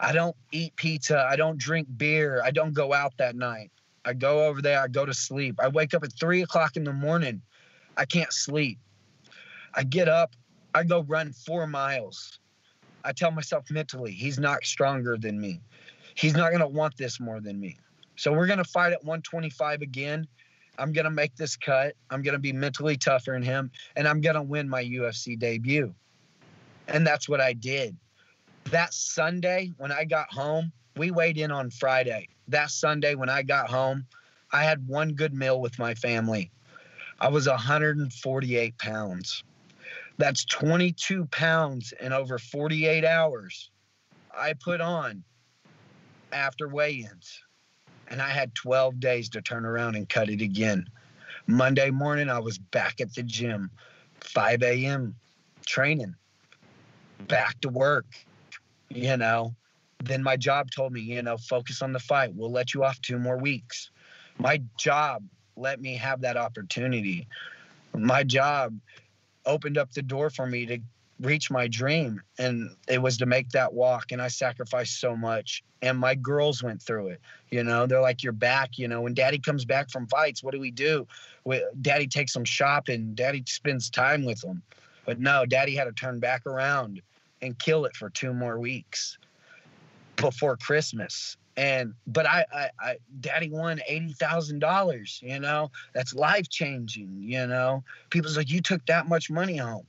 I 0.00 0.12
don't 0.12 0.36
eat 0.52 0.74
pizza. 0.76 1.26
I 1.28 1.36
don't 1.36 1.58
drink 1.58 1.88
beer. 1.96 2.42
I 2.44 2.50
don't 2.50 2.72
go 2.72 2.92
out 2.92 3.16
that 3.18 3.36
night. 3.36 3.70
I 4.04 4.12
go 4.12 4.46
over 4.46 4.60
there. 4.60 4.80
I 4.80 4.88
go 4.88 5.06
to 5.06 5.14
sleep. 5.14 5.60
I 5.62 5.68
wake 5.68 5.94
up 5.94 6.04
at 6.04 6.12
three 6.12 6.42
o'clock 6.42 6.76
in 6.76 6.84
the 6.84 6.92
morning. 6.92 7.40
I 7.96 8.04
can't 8.04 8.32
sleep. 8.32 8.78
I 9.74 9.84
get 9.84 10.08
up. 10.08 10.34
I 10.74 10.84
go 10.84 11.02
run 11.02 11.32
four 11.32 11.66
miles. 11.66 12.38
I 13.04 13.12
tell 13.12 13.30
myself 13.30 13.70
mentally, 13.70 14.12
he's 14.12 14.38
not 14.38 14.64
stronger 14.64 15.16
than 15.16 15.40
me. 15.40 15.60
He's 16.14 16.34
not 16.34 16.50
going 16.50 16.60
to 16.60 16.68
want 16.68 16.96
this 16.96 17.20
more 17.20 17.40
than 17.40 17.60
me. 17.60 17.76
So 18.16 18.32
we're 18.32 18.46
going 18.46 18.58
to 18.58 18.64
fight 18.64 18.92
at 18.92 19.04
125 19.04 19.82
again. 19.82 20.26
I'm 20.78 20.92
going 20.92 21.04
to 21.04 21.10
make 21.10 21.36
this 21.36 21.56
cut. 21.56 21.94
I'm 22.10 22.22
going 22.22 22.32
to 22.32 22.40
be 22.40 22.52
mentally 22.52 22.96
tougher 22.96 23.32
than 23.32 23.42
him, 23.42 23.70
and 23.94 24.08
I'm 24.08 24.20
going 24.20 24.34
to 24.34 24.42
win 24.42 24.68
my 24.68 24.82
UFC 24.82 25.38
debut. 25.38 25.94
And 26.88 27.06
that's 27.06 27.28
what 27.28 27.40
I 27.40 27.52
did 27.52 27.96
that 28.70 28.94
Sunday 28.94 29.72
when 29.78 29.92
I 29.92 30.04
got 30.04 30.32
home, 30.32 30.72
we 30.96 31.10
weighed 31.10 31.38
in 31.38 31.50
on 31.50 31.70
Friday. 31.70 32.28
That 32.48 32.70
Sunday 32.70 33.14
when 33.14 33.28
I 33.28 33.42
got 33.42 33.68
home, 33.68 34.06
I 34.52 34.64
had 34.64 34.86
one 34.86 35.14
good 35.14 35.34
meal 35.34 35.60
with 35.60 35.78
my 35.78 35.94
family. 35.94 36.50
I 37.20 37.28
was 37.28 37.48
148 37.48 38.78
pounds. 38.78 39.44
That's 40.18 40.44
22 40.44 41.26
pounds 41.26 41.92
in 42.00 42.12
over 42.12 42.38
48 42.38 43.04
hours 43.04 43.70
I 44.36 44.54
put 44.54 44.80
on 44.80 45.24
after 46.32 46.68
weigh 46.68 47.06
ins. 47.10 47.40
And 48.08 48.20
I 48.20 48.28
had 48.28 48.54
12 48.54 49.00
days 49.00 49.28
to 49.30 49.42
turn 49.42 49.64
around 49.64 49.96
and 49.96 50.08
cut 50.08 50.28
it 50.28 50.40
again. 50.40 50.86
Monday 51.46 51.90
morning, 51.90 52.28
I 52.28 52.38
was 52.38 52.58
back 52.58 53.00
at 53.00 53.14
the 53.14 53.22
gym, 53.22 53.70
5 54.20 54.62
a.m., 54.62 55.14
training, 55.66 56.14
back 57.26 57.60
to 57.62 57.68
work 57.68 58.06
you 58.94 59.16
know, 59.16 59.54
then 60.02 60.22
my 60.22 60.36
job 60.36 60.70
told 60.70 60.92
me, 60.92 61.00
you 61.00 61.22
know, 61.22 61.36
focus 61.36 61.82
on 61.82 61.92
the 61.92 61.98
fight. 61.98 62.34
We'll 62.34 62.50
let 62.50 62.74
you 62.74 62.84
off 62.84 63.00
two 63.00 63.18
more 63.18 63.38
weeks. 63.38 63.90
My 64.38 64.62
job 64.78 65.22
let 65.56 65.80
me 65.80 65.94
have 65.96 66.20
that 66.22 66.36
opportunity. 66.36 67.26
My 67.96 68.22
job 68.24 68.74
opened 69.46 69.78
up 69.78 69.92
the 69.92 70.02
door 70.02 70.30
for 70.30 70.46
me 70.46 70.66
to 70.66 70.78
reach 71.20 71.50
my 71.50 71.68
dream 71.68 72.20
and 72.38 72.70
it 72.88 73.00
was 73.00 73.16
to 73.16 73.26
make 73.26 73.48
that 73.50 73.72
walk 73.72 74.10
and 74.10 74.20
i 74.20 74.26
sacrificed 74.26 74.98
so 74.98 75.14
much 75.14 75.62
and 75.80 75.96
my 75.96 76.12
girls 76.12 76.60
went 76.60 76.82
through 76.82 77.06
it 77.06 77.20
you 77.50 77.62
know 77.62 77.86
they're 77.86 78.00
like 78.00 78.24
you're 78.24 78.32
back 78.32 78.76
you 78.78 78.88
know 78.88 79.00
when 79.00 79.14
daddy 79.14 79.38
comes 79.38 79.64
back 79.64 79.88
from 79.90 80.08
fights 80.08 80.42
what 80.42 80.52
do 80.52 80.58
we 80.58 80.72
do 80.72 81.06
we, 81.44 81.64
daddy 81.82 82.08
takes 82.08 82.32
them 82.32 82.44
shopping 82.44 83.14
daddy 83.14 83.44
spends 83.46 83.88
time 83.88 84.24
with 84.24 84.40
them 84.40 84.60
but 85.06 85.20
no 85.20 85.46
daddy 85.46 85.76
had 85.76 85.84
to 85.84 85.92
turn 85.92 86.18
back 86.18 86.44
around 86.46 87.00
and 87.44 87.58
kill 87.58 87.84
it 87.84 87.94
for 87.96 88.10
two 88.10 88.32
more 88.32 88.58
weeks 88.58 89.18
before 90.16 90.56
christmas 90.56 91.36
and 91.56 91.94
but 92.08 92.26
I, 92.26 92.44
I, 92.52 92.70
I 92.80 92.96
daddy 93.20 93.48
won 93.48 93.80
eighty 93.86 94.12
thousand 94.12 94.58
dollars. 94.58 95.20
You 95.22 95.38
know, 95.38 95.70
that's 95.94 96.12
life 96.12 96.48
changing. 96.48 97.16
You 97.20 97.46
know, 97.46 97.84
people's 98.10 98.36
like, 98.36 98.50
you 98.50 98.60
took 98.60 98.84
that 98.86 99.08
much 99.08 99.30
money 99.30 99.58
home 99.58 99.86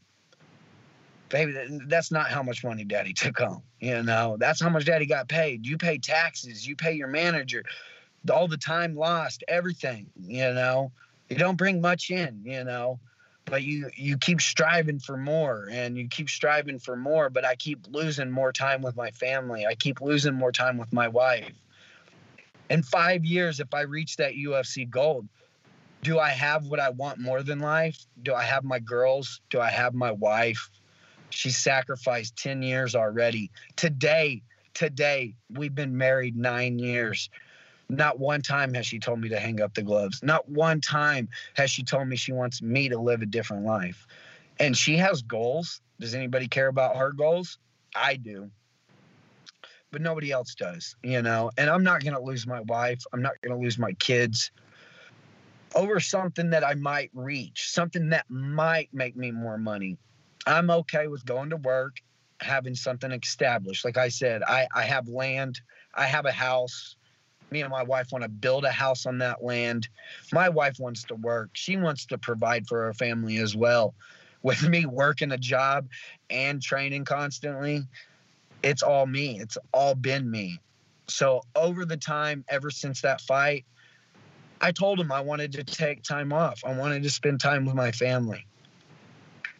baby, 1.29 1.53
that's 1.87 2.11
not 2.11 2.29
how 2.29 2.43
much 2.43 2.63
money 2.63 2.83
daddy 2.83 3.13
took 3.13 3.39
home. 3.39 3.61
You 3.79 4.03
know, 4.03 4.37
that's 4.39 4.61
how 4.61 4.69
much 4.69 4.85
daddy 4.85 5.05
got 5.05 5.27
paid. 5.27 5.65
You 5.65 5.77
pay 5.77 5.97
taxes, 5.97 6.67
you 6.67 6.75
pay 6.75 6.93
your 6.93 7.07
manager, 7.07 7.63
all 8.31 8.47
the 8.47 8.57
time 8.57 8.95
lost, 8.95 9.43
everything, 9.47 10.07
you 10.19 10.53
know. 10.53 10.91
You 11.29 11.37
don't 11.37 11.57
bring 11.57 11.81
much 11.81 12.11
in, 12.11 12.41
you 12.43 12.63
know, 12.63 12.99
but 13.45 13.63
you 13.63 13.89
you 13.95 14.17
keep 14.17 14.41
striving 14.41 14.99
for 14.99 15.17
more 15.17 15.67
and 15.71 15.97
you 15.97 16.07
keep 16.07 16.29
striving 16.29 16.79
for 16.79 16.95
more, 16.95 17.29
but 17.29 17.45
I 17.45 17.55
keep 17.55 17.87
losing 17.89 18.31
more 18.31 18.51
time 18.51 18.81
with 18.81 18.95
my 18.95 19.11
family. 19.11 19.65
I 19.65 19.75
keep 19.75 20.01
losing 20.01 20.33
more 20.33 20.51
time 20.51 20.77
with 20.77 20.91
my 20.91 21.07
wife. 21.07 21.51
In 22.69 22.81
5 22.81 23.23
years 23.23 23.59
if 23.59 23.73
I 23.73 23.81
reach 23.81 24.17
that 24.17 24.33
UFC 24.33 24.89
gold, 24.89 25.27
do 26.01 26.19
I 26.19 26.29
have 26.29 26.65
what 26.65 26.79
I 26.79 26.89
want 26.89 27.19
more 27.19 27.43
than 27.43 27.59
life? 27.59 27.97
Do 28.23 28.33
I 28.33 28.43
have 28.43 28.63
my 28.63 28.79
girls? 28.79 29.41
Do 29.49 29.59
I 29.59 29.69
have 29.69 29.93
my 29.93 30.11
wife? 30.11 30.69
She 31.29 31.49
sacrificed 31.49 32.37
10 32.37 32.61
years 32.61 32.95
already. 32.95 33.51
Today, 33.75 34.41
today, 34.73 35.35
we've 35.51 35.75
been 35.75 35.97
married 35.97 36.35
nine 36.35 36.79
years. 36.79 37.29
Not 37.89 38.19
one 38.19 38.41
time 38.41 38.73
has 38.73 38.85
she 38.85 38.99
told 38.99 39.19
me 39.19 39.29
to 39.29 39.39
hang 39.39 39.61
up 39.61 39.73
the 39.73 39.83
gloves. 39.83 40.23
Not 40.23 40.49
one 40.49 40.81
time 40.81 41.29
has 41.55 41.69
she 41.69 41.83
told 41.83 42.07
me 42.07 42.15
she 42.15 42.31
wants 42.31 42.61
me 42.61 42.89
to 42.89 42.99
live 42.99 43.21
a 43.21 43.25
different 43.25 43.65
life. 43.65 44.07
And 44.59 44.75
she 44.75 44.97
has 44.97 45.21
goals. 45.21 45.81
Does 45.99 46.15
anybody 46.15 46.47
care 46.47 46.67
about 46.67 46.97
her 46.97 47.11
goals? 47.11 47.57
I 47.95 48.15
do. 48.15 48.49
But 49.91 50.01
nobody 50.01 50.31
else 50.31 50.55
does, 50.55 50.95
you 51.03 51.21
know. 51.21 51.51
And 51.57 51.69
I'm 51.69 51.83
not 51.83 52.03
going 52.03 52.15
to 52.15 52.21
lose 52.21 52.47
my 52.47 52.61
wife. 52.61 53.03
I'm 53.13 53.21
not 53.21 53.39
going 53.41 53.55
to 53.55 53.63
lose 53.63 53.77
my 53.77 53.93
kids 53.93 54.51
over 55.75 55.99
something 55.99 56.49
that 56.51 56.65
I 56.65 56.73
might 56.73 57.11
reach, 57.13 57.69
something 57.69 58.09
that 58.09 58.25
might 58.29 58.89
make 58.93 59.15
me 59.15 59.31
more 59.31 59.57
money. 59.57 59.97
I'm 60.47 60.69
okay 60.69 61.07
with 61.07 61.25
going 61.25 61.49
to 61.51 61.57
work, 61.57 61.97
having 62.39 62.75
something 62.75 63.11
established. 63.11 63.85
Like 63.85 63.97
I 63.97 64.09
said, 64.09 64.41
I, 64.43 64.67
I 64.73 64.83
have 64.83 65.07
land, 65.07 65.61
I 65.93 66.05
have 66.05 66.25
a 66.25 66.31
house. 66.31 66.95
Me 67.51 67.61
and 67.61 67.71
my 67.71 67.83
wife 67.83 68.11
want 68.11 68.23
to 68.23 68.29
build 68.29 68.65
a 68.65 68.71
house 68.71 69.05
on 69.05 69.19
that 69.19 69.43
land. 69.43 69.87
My 70.33 70.49
wife 70.49 70.79
wants 70.79 71.03
to 71.05 71.15
work. 71.15 71.51
She 71.53 71.77
wants 71.77 72.05
to 72.07 72.17
provide 72.17 72.67
for 72.67 72.85
her 72.85 72.93
family 72.93 73.37
as 73.37 73.55
well. 73.55 73.93
With 74.41 74.67
me 74.67 74.85
working 74.85 75.31
a 75.31 75.37
job 75.37 75.87
and 76.29 76.61
training 76.61 77.05
constantly, 77.05 77.83
it's 78.63 78.83
all 78.83 79.05
me. 79.05 79.39
It's 79.39 79.57
all 79.73 79.95
been 79.95 80.29
me. 80.29 80.59
So 81.07 81.41
over 81.55 81.85
the 81.85 81.97
time, 81.97 82.43
ever 82.49 82.71
since 82.71 83.01
that 83.01 83.21
fight, 83.21 83.65
I 84.61 84.71
told 84.71 84.99
him 84.99 85.11
I 85.11 85.21
wanted 85.21 85.51
to 85.53 85.63
take 85.63 86.03
time 86.03 86.33
off. 86.33 86.61
I 86.65 86.75
wanted 86.75 87.03
to 87.03 87.09
spend 87.09 87.39
time 87.39 87.65
with 87.65 87.75
my 87.75 87.91
family. 87.91 88.45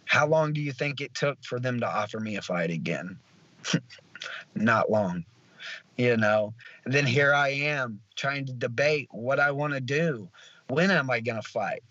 How 0.06 0.28
long 0.28 0.54
do 0.54 0.62
you 0.62 0.72
think 0.72 1.02
it 1.02 1.14
took 1.14 1.44
for 1.44 1.60
them 1.60 1.80
to 1.82 1.88
offer 1.88 2.20
me 2.20 2.38
a 2.38 2.42
fight 2.42 2.70
again? 2.70 3.18
Not 4.56 4.90
long, 4.90 5.26
you 5.98 6.18
know. 6.18 6.54
And 6.86 6.94
then 6.94 7.06
here 7.06 7.34
I 7.34 7.50
am 7.50 8.00
trying 8.16 8.46
to 8.46 8.54
debate 8.54 9.08
what 9.12 9.40
I 9.40 9.52
want 9.52 9.74
to 9.74 9.82
do. 9.82 10.30
When 10.68 10.92
am 10.92 11.10
I 11.10 11.20
going 11.20 11.42
to 11.42 11.48
fight? 11.48 11.84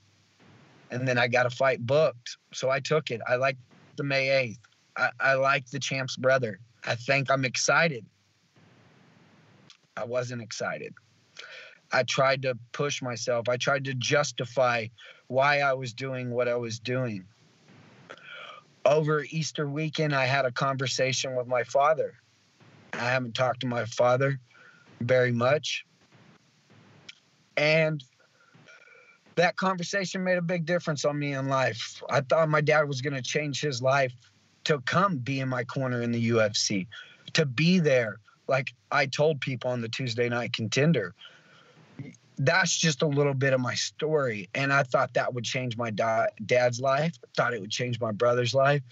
And 0.91 1.07
then 1.07 1.19
I 1.19 1.29
got 1.29 1.47
a 1.47 1.51
fight 1.51 1.85
booked. 1.85 2.37
So 2.53 2.71
I 2.71 2.81
took 2.81 3.11
it. 3.11 3.21
I 3.27 3.37
like 3.37 3.57
the 3.97 4.05
May 4.05 4.27
8th. 4.27 4.59
I, 4.97 5.11
I 5.21 5.35
like 5.35 5.69
the 5.71 5.79
champ's 5.79 6.17
brother. 6.17 6.61
I 6.87 6.95
think 6.95 7.31
I'm 7.31 7.45
excited. 7.45 8.05
I 9.97 10.05
wasn't 10.05 10.43
excited. 10.43 10.95
I 11.93 12.03
tried 12.03 12.43
to 12.43 12.59
push 12.73 13.01
myself. 13.03 13.49
I 13.49 13.57
tried 13.57 13.85
to 13.85 13.95
justify 13.95 14.87
why 15.29 15.61
I 15.61 15.75
was 15.75 15.93
doing 15.93 16.31
what 16.31 16.49
I 16.49 16.57
was 16.57 16.79
doing 16.79 17.25
over 18.85 19.25
Easter 19.31 19.69
weekend, 19.69 20.15
I 20.15 20.27
had 20.27 20.45
a 20.45 20.53
conversation 20.53 21.37
with 21.37 21.47
my 21.47 21.65
father. 21.65 22.15
I 23.01 23.11
haven't 23.11 23.35
talked 23.35 23.61
to 23.61 23.67
my 23.67 23.85
father 23.85 24.39
very 25.01 25.33
much. 25.33 25.85
And 27.57 28.03
that 29.37 29.57
conversation 29.57 30.23
made 30.25 30.39
a 30.39 30.43
big 30.43 30.65
difference 30.65 31.05
on 31.05 31.19
me 31.19 31.33
in 31.33 31.49
life. 31.49 32.03
I 32.09 32.21
thought 32.21 32.49
my 32.49 32.61
dad 32.61 32.89
was 32.89 33.01
going 33.01 33.15
to 33.15 33.23
change 33.23 33.61
his 33.61 33.83
life 33.83 34.13
to 34.65 34.81
come 34.81 35.19
be 35.19 35.41
in 35.41 35.49
my 35.49 35.65
corner 35.65 36.03
in 36.03 36.13
the 36.13 36.31
UFC, 36.31 36.87
to 37.35 37.45
be 37.45 37.79
there. 37.79 38.19
Like 38.49 38.73
I 38.91 39.07
told 39.07 39.41
people 39.41 39.71
on 39.71 39.81
the 39.81 39.89
Tuesday 39.89 40.29
night 40.29 40.53
contender, 40.53 41.15
that's 42.39 42.77
just 42.77 43.03
a 43.03 43.07
little 43.07 43.35
bit 43.35 43.53
of 43.53 43.61
my 43.61 43.75
story. 43.75 44.49
And 44.55 44.73
I 44.73 44.83
thought 44.83 45.15
that 45.15 45.33
would 45.35 45.45
change 45.45 45.77
my 45.77 45.91
da- 45.91 46.27
dad's 46.45 46.81
life. 46.81 47.15
Thought 47.37 47.55
it 47.55 47.61
would 47.61 47.71
change 47.71 48.01
my 48.01 48.13
brother's 48.13 48.55
life. 48.55 48.83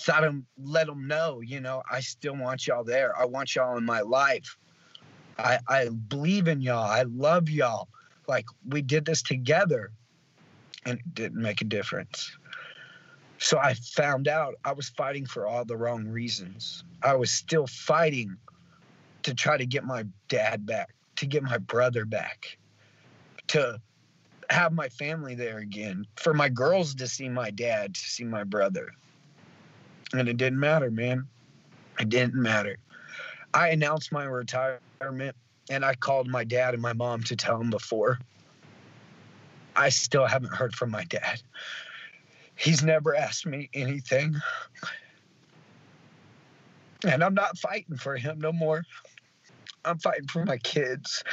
Thought 0.00 0.24
him 0.24 0.46
let 0.58 0.86
them 0.86 1.06
know, 1.06 1.40
you 1.40 1.60
know, 1.60 1.82
I 1.90 2.00
still 2.00 2.36
want 2.36 2.66
y'all 2.66 2.84
there. 2.84 3.16
I 3.18 3.26
want 3.26 3.54
y'all 3.54 3.76
in 3.76 3.84
my 3.84 4.00
life. 4.00 4.56
I 5.38 5.58
I 5.68 5.88
believe 5.88 6.48
in 6.48 6.60
y'all. 6.60 6.84
I 6.84 7.02
love 7.02 7.48
y'all. 7.48 7.88
Like 8.26 8.46
we 8.68 8.82
did 8.82 9.04
this 9.04 9.22
together, 9.22 9.92
and 10.84 10.98
it 10.98 11.14
didn't 11.14 11.42
make 11.42 11.60
a 11.60 11.64
difference. 11.64 12.30
So 13.38 13.58
I 13.58 13.74
found 13.74 14.28
out 14.28 14.54
I 14.64 14.72
was 14.72 14.88
fighting 14.90 15.26
for 15.26 15.46
all 15.46 15.64
the 15.64 15.76
wrong 15.76 16.06
reasons. 16.06 16.84
I 17.02 17.14
was 17.16 17.30
still 17.30 17.66
fighting 17.66 18.36
to 19.22 19.34
try 19.34 19.56
to 19.56 19.66
get 19.66 19.84
my 19.84 20.04
dad 20.28 20.66
back, 20.66 20.94
to 21.16 21.26
get 21.26 21.42
my 21.42 21.58
brother 21.58 22.04
back 22.04 22.58
to 23.50 23.80
have 24.48 24.72
my 24.72 24.88
family 24.88 25.34
there 25.34 25.58
again, 25.58 26.06
for 26.16 26.32
my 26.32 26.48
girls 26.48 26.94
to 26.94 27.08
see 27.08 27.28
my 27.28 27.50
dad, 27.50 27.94
to 27.94 28.00
see 28.00 28.24
my 28.24 28.44
brother. 28.44 28.92
And 30.12 30.28
it 30.28 30.36
didn't 30.36 30.58
matter, 30.58 30.90
man. 30.90 31.26
It 31.98 32.08
didn't 32.08 32.34
matter. 32.34 32.76
I 33.54 33.68
announced 33.68 34.12
my 34.12 34.24
retirement 34.24 35.36
and 35.70 35.84
I 35.84 35.94
called 35.94 36.28
my 36.28 36.44
dad 36.44 36.74
and 36.74 36.82
my 36.82 36.92
mom 36.92 37.22
to 37.24 37.36
tell 37.36 37.58
them 37.58 37.70
before. 37.70 38.18
I 39.76 39.88
still 39.88 40.26
haven't 40.26 40.54
heard 40.54 40.74
from 40.74 40.90
my 40.90 41.04
dad. 41.04 41.42
He's 42.56 42.82
never 42.82 43.14
asked 43.14 43.46
me 43.46 43.70
anything. 43.72 44.36
And 47.06 47.24
I'm 47.24 47.34
not 47.34 47.56
fighting 47.58 47.96
for 47.96 48.16
him 48.16 48.40
no 48.40 48.52
more. 48.52 48.84
I'm 49.84 49.98
fighting 49.98 50.26
for 50.28 50.44
my 50.44 50.58
kids. 50.58 51.24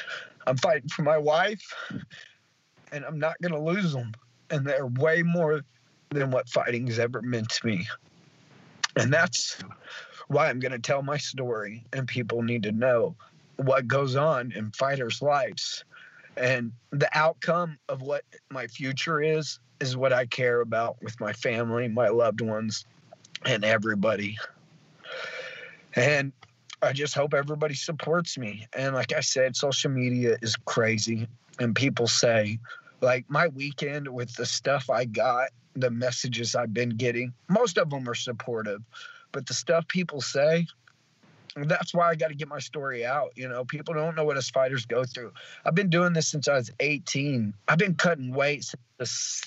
I'm 0.45 0.55
fighting 0.55 0.87
for 0.87 1.01
my 1.01 1.17
wife, 1.17 1.61
and 2.93 3.03
I'm 3.03 3.19
not 3.19 3.35
going 3.41 3.51
to 3.51 3.59
lose 3.59 3.91
them. 3.91 4.13
And 4.49 4.65
they're 4.65 4.87
way 4.87 5.23
more 5.23 5.61
than 6.11 6.31
what 6.31 6.47
fighting 6.47 6.87
has 6.87 6.99
ever 6.99 7.21
meant 7.21 7.49
to 7.49 7.65
me. 7.65 7.85
And 8.97 9.13
that's 9.13 9.62
why 10.27 10.49
I'm 10.49 10.60
going 10.60 10.71
to 10.71 10.79
tell 10.79 11.01
my 11.01 11.17
story, 11.17 11.86
and 11.93 12.07
people 12.07 12.41
need 12.41 12.63
to 12.63 12.71
know 12.71 13.15
what 13.57 13.88
goes 13.88 14.15
on 14.15 14.51
in 14.51 14.71
fighters' 14.71 15.21
lives. 15.21 15.83
And 16.36 16.71
the 16.91 17.10
outcome 17.17 17.77
of 17.89 18.01
what 18.01 18.23
my 18.51 18.67
future 18.67 19.21
is, 19.21 19.60
is 19.79 19.95
what 19.95 20.13
I 20.13 20.25
care 20.25 20.62
about 20.62 21.01
with 21.01 21.19
my 21.19 21.33
family, 21.33 21.88
my 21.88 22.10
loved 22.10 22.41
ones, 22.41 22.86
and 23.45 23.63
everybody. 23.63 24.38
And 25.95 26.31
I 26.81 26.93
just 26.93 27.15
hope 27.15 27.33
everybody 27.33 27.73
supports 27.73 28.38
me. 28.38 28.67
And 28.73 28.93
like 28.93 29.13
I 29.13 29.21
said, 29.21 29.55
social 29.55 29.89
media 29.91 30.38
is 30.41 30.55
crazy. 30.65 31.27
And 31.60 31.75
people 31.75 32.07
say, 32.07 32.60
like, 33.01 33.25
my 33.29 33.47
weekend 33.49 34.07
with 34.07 34.33
the 34.36 34.45
stuff 34.45 34.89
I 34.89 35.05
got, 35.05 35.49
the 35.75 35.91
messages 35.91 36.55
I've 36.55 36.73
been 36.73 36.89
getting, 36.89 37.33
most 37.49 37.77
of 37.77 37.89
them 37.89 38.10
are 38.10 38.15
supportive. 38.15 38.81
But 39.31 39.45
the 39.45 39.53
stuff 39.53 39.88
people 39.88 40.21
say, 40.21 40.65
that's 41.55 41.93
why 41.93 42.10
I 42.10 42.15
got 42.15 42.27
to 42.27 42.36
get 42.36 42.47
my 42.47 42.60
story 42.60 43.05
out. 43.05 43.31
You 43.36 43.47
know, 43.49 43.65
people 43.65 43.93
don't 43.93 44.15
know 44.15 44.23
what 44.23 44.38
us 44.38 44.49
fighters 44.49 44.86
go 44.86 45.03
through. 45.03 45.33
I've 45.65 45.75
been 45.75 45.89
doing 45.89 46.13
this 46.13 46.27
since 46.27 46.47
I 46.47 46.55
was 46.55 46.71
18. 46.79 47.53
I've 47.67 47.77
been 47.77 47.95
cutting 47.95 48.33
weight 48.33 48.63
since. 48.99 49.43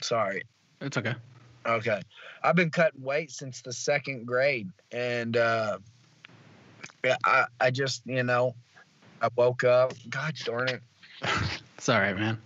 Sorry. 0.00 0.42
It's 0.80 0.96
okay. 0.96 1.14
Okay. 1.66 2.00
I've 2.42 2.56
been 2.56 2.70
cutting 2.70 3.02
weight 3.02 3.30
since 3.30 3.62
the 3.62 3.72
second 3.72 4.26
grade. 4.26 4.70
And 4.92 5.36
uh, 5.36 5.78
yeah, 7.04 7.16
I, 7.24 7.46
I 7.60 7.70
just, 7.70 8.02
you 8.06 8.22
know, 8.22 8.54
I 9.20 9.28
woke 9.36 9.64
up. 9.64 9.92
God 10.08 10.34
darn 10.44 10.68
it. 10.68 10.82
It's 11.22 11.88
all 11.88 12.00
right, 12.00 12.16
man. 12.16 12.38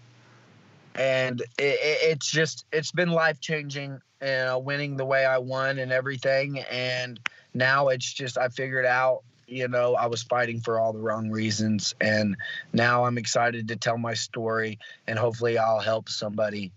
and 0.95 1.41
it, 1.41 1.47
it, 1.59 1.99
it's 2.11 2.31
just 2.31 2.65
it's 2.73 2.93
been 2.93 3.11
life 3.11 3.41
changing. 3.41 4.01
You 4.21 4.29
uh, 4.29 4.45
know, 4.45 4.59
winning 4.61 4.97
the 4.97 5.05
way 5.05 5.25
I 5.25 5.39
won 5.39 5.79
and 5.79 5.91
everything, 5.91 6.61
and 6.71 7.19
now 7.55 7.89
it's 7.89 8.13
just 8.13 8.39
I 8.39 8.49
figured 8.49 8.87
out. 8.87 9.23
You 9.49 9.69
know, 9.69 9.95
I 9.97 10.07
was 10.07 10.23
fighting 10.23 10.61
for 10.61 10.79
all 10.79 10.93
the 10.93 11.01
wrong 11.01 11.29
reasons, 11.29 11.95
and 12.01 12.37
now 12.73 13.05
I'm 13.05 13.19
excited 13.19 13.69
to 13.69 13.77
tell 13.77 13.99
my 13.99 14.15
story, 14.15 14.79
and 15.07 15.19
hopefully, 15.19 15.59
I'll 15.59 15.81
help 15.81 16.09
somebody 16.09 16.73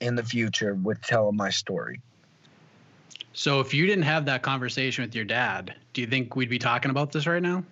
in 0.00 0.16
the 0.16 0.22
future 0.22 0.74
with 0.74 1.00
telling 1.02 1.36
my 1.36 1.50
story. 1.50 2.00
So, 3.32 3.60
if 3.60 3.72
you 3.72 3.86
didn't 3.86 4.04
have 4.04 4.26
that 4.26 4.42
conversation 4.42 5.04
with 5.04 5.14
your 5.14 5.24
dad, 5.24 5.74
do 5.94 6.00
you 6.00 6.06
think 6.06 6.36
we'd 6.36 6.50
be 6.50 6.58
talking 6.58 6.90
about 6.90 7.12
this 7.12 7.26
right 7.26 7.42
now? 7.42 7.64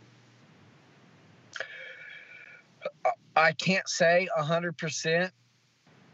I 3.39 3.53
can't 3.53 3.89
say 3.89 4.29
a 4.37 4.43
hundred 4.43 4.77
percent, 4.77 5.33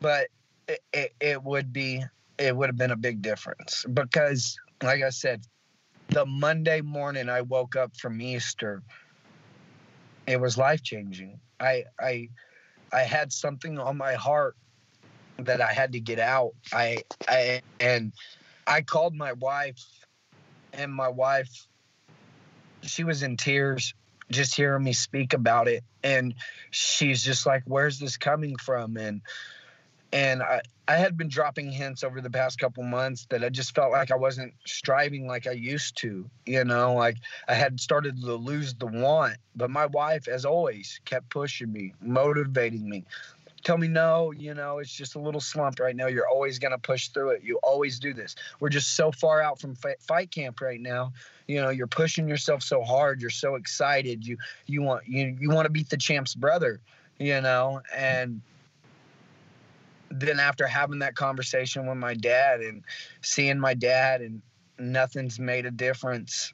but 0.00 0.28
it, 0.68 0.80
it, 0.92 1.12
it 1.20 1.42
would 1.42 1.72
be 1.72 2.04
it 2.38 2.54
would 2.54 2.68
have 2.68 2.76
been 2.76 2.90
a 2.90 2.96
big 2.96 3.22
difference 3.22 3.84
because, 3.94 4.56
like 4.82 5.02
I 5.02 5.08
said, 5.08 5.46
the 6.08 6.26
Monday 6.26 6.82
morning 6.82 7.30
I 7.30 7.40
woke 7.40 7.76
up 7.76 7.96
from 7.96 8.20
Easter, 8.20 8.82
it 10.26 10.38
was 10.38 10.58
life 10.58 10.82
changing. 10.82 11.40
I 11.58 11.84
I 11.98 12.28
I 12.92 13.00
had 13.00 13.32
something 13.32 13.78
on 13.78 13.96
my 13.96 14.14
heart 14.14 14.56
that 15.38 15.62
I 15.62 15.72
had 15.72 15.92
to 15.92 16.00
get 16.00 16.18
out. 16.18 16.52
I 16.74 16.98
I 17.26 17.62
and 17.80 18.12
I 18.66 18.82
called 18.82 19.14
my 19.14 19.32
wife 19.32 19.82
and 20.74 20.92
my 20.92 21.08
wife 21.08 21.68
she 22.82 23.02
was 23.02 23.22
in 23.22 23.38
tears 23.38 23.94
just 24.30 24.54
hearing 24.54 24.82
me 24.82 24.92
speak 24.92 25.32
about 25.32 25.68
it 25.68 25.84
and 26.02 26.34
she's 26.70 27.22
just 27.22 27.46
like 27.46 27.62
where's 27.66 27.98
this 27.98 28.16
coming 28.16 28.56
from 28.56 28.96
and 28.96 29.20
and 30.14 30.44
I, 30.44 30.60
I 30.86 30.94
had 30.94 31.16
been 31.16 31.28
dropping 31.28 31.72
hints 31.72 32.04
over 32.04 32.20
the 32.20 32.30
past 32.30 32.60
couple 32.60 32.84
months 32.84 33.26
that 33.30 33.42
I 33.42 33.48
just 33.48 33.74
felt 33.74 33.90
like 33.90 34.12
I 34.12 34.16
wasn't 34.16 34.54
striving 34.64 35.26
like 35.26 35.48
I 35.48 35.52
used 35.52 35.96
to, 35.98 36.30
you 36.46 36.64
know, 36.64 36.94
like 36.94 37.16
I 37.48 37.54
had 37.54 37.80
started 37.80 38.20
to 38.20 38.34
lose 38.34 38.74
the 38.74 38.86
want. 38.86 39.38
But 39.56 39.70
my 39.70 39.86
wife, 39.86 40.28
as 40.28 40.44
always, 40.44 41.00
kept 41.04 41.30
pushing 41.30 41.72
me, 41.72 41.94
motivating 42.00 42.88
me, 42.88 43.04
tell 43.64 43.78
me 43.78 43.88
no, 43.88 44.30
you 44.30 44.54
know, 44.54 44.78
it's 44.78 44.92
just 44.92 45.14
a 45.14 45.18
little 45.18 45.40
slump 45.40 45.80
right 45.80 45.96
now. 45.96 46.06
You're 46.06 46.28
always 46.28 46.58
going 46.58 46.72
to 46.72 46.78
push 46.78 47.08
through 47.08 47.30
it. 47.30 47.42
You 47.42 47.58
always 47.62 47.98
do 47.98 48.12
this. 48.12 48.36
We're 48.60 48.68
just 48.68 48.94
so 48.94 49.10
far 49.10 49.42
out 49.42 49.58
from 49.58 49.74
fight 49.74 50.30
camp 50.30 50.60
right 50.60 50.80
now. 50.80 51.12
You 51.48 51.60
know, 51.60 51.70
you're 51.70 51.86
pushing 51.86 52.28
yourself 52.28 52.62
so 52.62 52.82
hard. 52.82 53.20
You're 53.20 53.30
so 53.30 53.56
excited. 53.56 54.26
You 54.26 54.36
you 54.66 54.82
want 54.82 55.08
you 55.08 55.36
you 55.40 55.50
want 55.50 55.64
to 55.66 55.70
beat 55.70 55.88
the 55.88 55.96
champ's 55.96 56.34
brother, 56.34 56.80
you 57.18 57.40
know, 57.40 57.80
and 57.94 58.40
then 60.10 60.38
after 60.38 60.66
having 60.66 61.00
that 61.00 61.16
conversation 61.16 61.86
with 61.86 61.96
my 61.96 62.14
dad 62.14 62.60
and 62.60 62.82
seeing 63.22 63.58
my 63.58 63.74
dad 63.74 64.20
and 64.20 64.42
nothing's 64.78 65.38
made 65.38 65.66
a 65.66 65.70
difference 65.70 66.52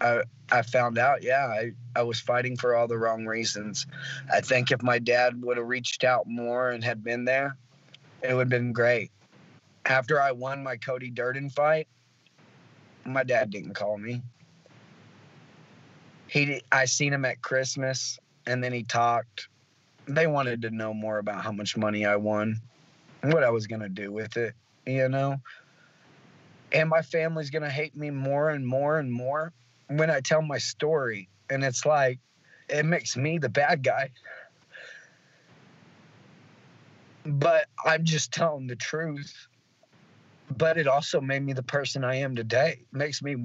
I 0.00 0.22
I 0.50 0.62
found 0.62 0.98
out, 0.98 1.22
yeah, 1.22 1.46
I, 1.46 1.72
I 1.94 2.02
was 2.02 2.20
fighting 2.20 2.56
for 2.56 2.74
all 2.74 2.88
the 2.88 2.96
wrong 2.96 3.26
reasons. 3.26 3.86
I 4.32 4.40
think 4.40 4.70
if 4.70 4.82
my 4.82 4.98
dad 4.98 5.42
would 5.42 5.58
have 5.58 5.66
reached 5.66 6.04
out 6.04 6.26
more 6.26 6.70
and 6.70 6.82
had 6.82 7.04
been 7.04 7.24
there, 7.26 7.56
it 8.22 8.32
would 8.32 8.42
have 8.42 8.48
been 8.48 8.72
great. 8.72 9.10
After 9.84 10.20
I 10.20 10.32
won 10.32 10.62
my 10.62 10.76
Cody 10.76 11.10
Durden 11.10 11.50
fight, 11.50 11.86
my 13.04 13.24
dad 13.24 13.50
didn't 13.50 13.74
call 13.74 13.98
me. 13.98 14.22
He 16.28 16.62
I 16.72 16.86
seen 16.86 17.12
him 17.12 17.24
at 17.24 17.42
Christmas 17.42 18.18
and 18.46 18.64
then 18.64 18.72
he 18.72 18.84
talked. 18.84 19.48
They 20.06 20.26
wanted 20.26 20.62
to 20.62 20.70
know 20.70 20.94
more 20.94 21.18
about 21.18 21.42
how 21.42 21.52
much 21.52 21.76
money 21.76 22.06
I 22.06 22.16
won 22.16 22.60
what 23.22 23.44
I 23.44 23.50
was 23.50 23.66
to 23.80 23.88
do 23.88 24.12
with 24.12 24.36
it, 24.36 24.54
you 24.86 25.08
know? 25.08 25.36
And 26.72 26.88
my 26.88 27.02
family's 27.02 27.50
to 27.62 27.70
hate 27.70 27.96
me 27.96 28.10
more 28.10 28.50
and 28.50 28.66
more 28.66 28.98
and 28.98 29.12
more 29.12 29.52
when 29.88 30.10
I 30.10 30.20
tell 30.20 30.42
my 30.42 30.58
story. 30.58 31.28
And 31.50 31.64
it's 31.64 31.84
like, 31.84 32.18
it 32.68 32.84
makes 32.84 33.16
me 33.16 33.38
the 33.38 33.48
bad 33.48 33.82
guy. 33.82 34.10
But 37.24 37.66
I'm 37.84 38.04
just 38.04 38.32
telling 38.32 38.66
the 38.66 38.76
truth. 38.76 39.48
But 40.56 40.78
it 40.78 40.86
also 40.86 41.20
made 41.20 41.42
me 41.42 41.52
the 41.52 41.62
person 41.62 42.04
I 42.04 42.16
am 42.16 42.34
today. 42.34 42.80
Makes 42.92 43.22
me 43.22 43.36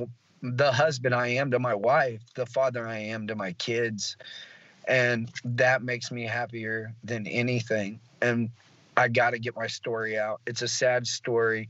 the 0.42 0.72
husband 0.72 1.16
I 1.16 1.28
am 1.28 1.52
to 1.52 1.60
my 1.60 1.74
wife, 1.74 2.22
the 2.36 2.46
father 2.46 2.88
I 2.88 2.98
am 3.00 3.28
to 3.28 3.36
my 3.36 3.54
kids. 3.54 4.18
And 4.88 5.32
that 5.44 5.84
makes 5.84 6.12
me 6.12 6.24
happier 6.24 6.94
than 7.04 7.26
anything. 7.28 8.00
And 8.22 8.50
I 8.96 9.08
got 9.08 9.32
to 9.32 9.40
get 9.40 9.56
my 9.56 9.68
story 9.68 10.18
out. 10.18 10.42
It's 10.46 10.62
a 10.62 10.68
sad 10.68 11.08
story, 11.08 11.70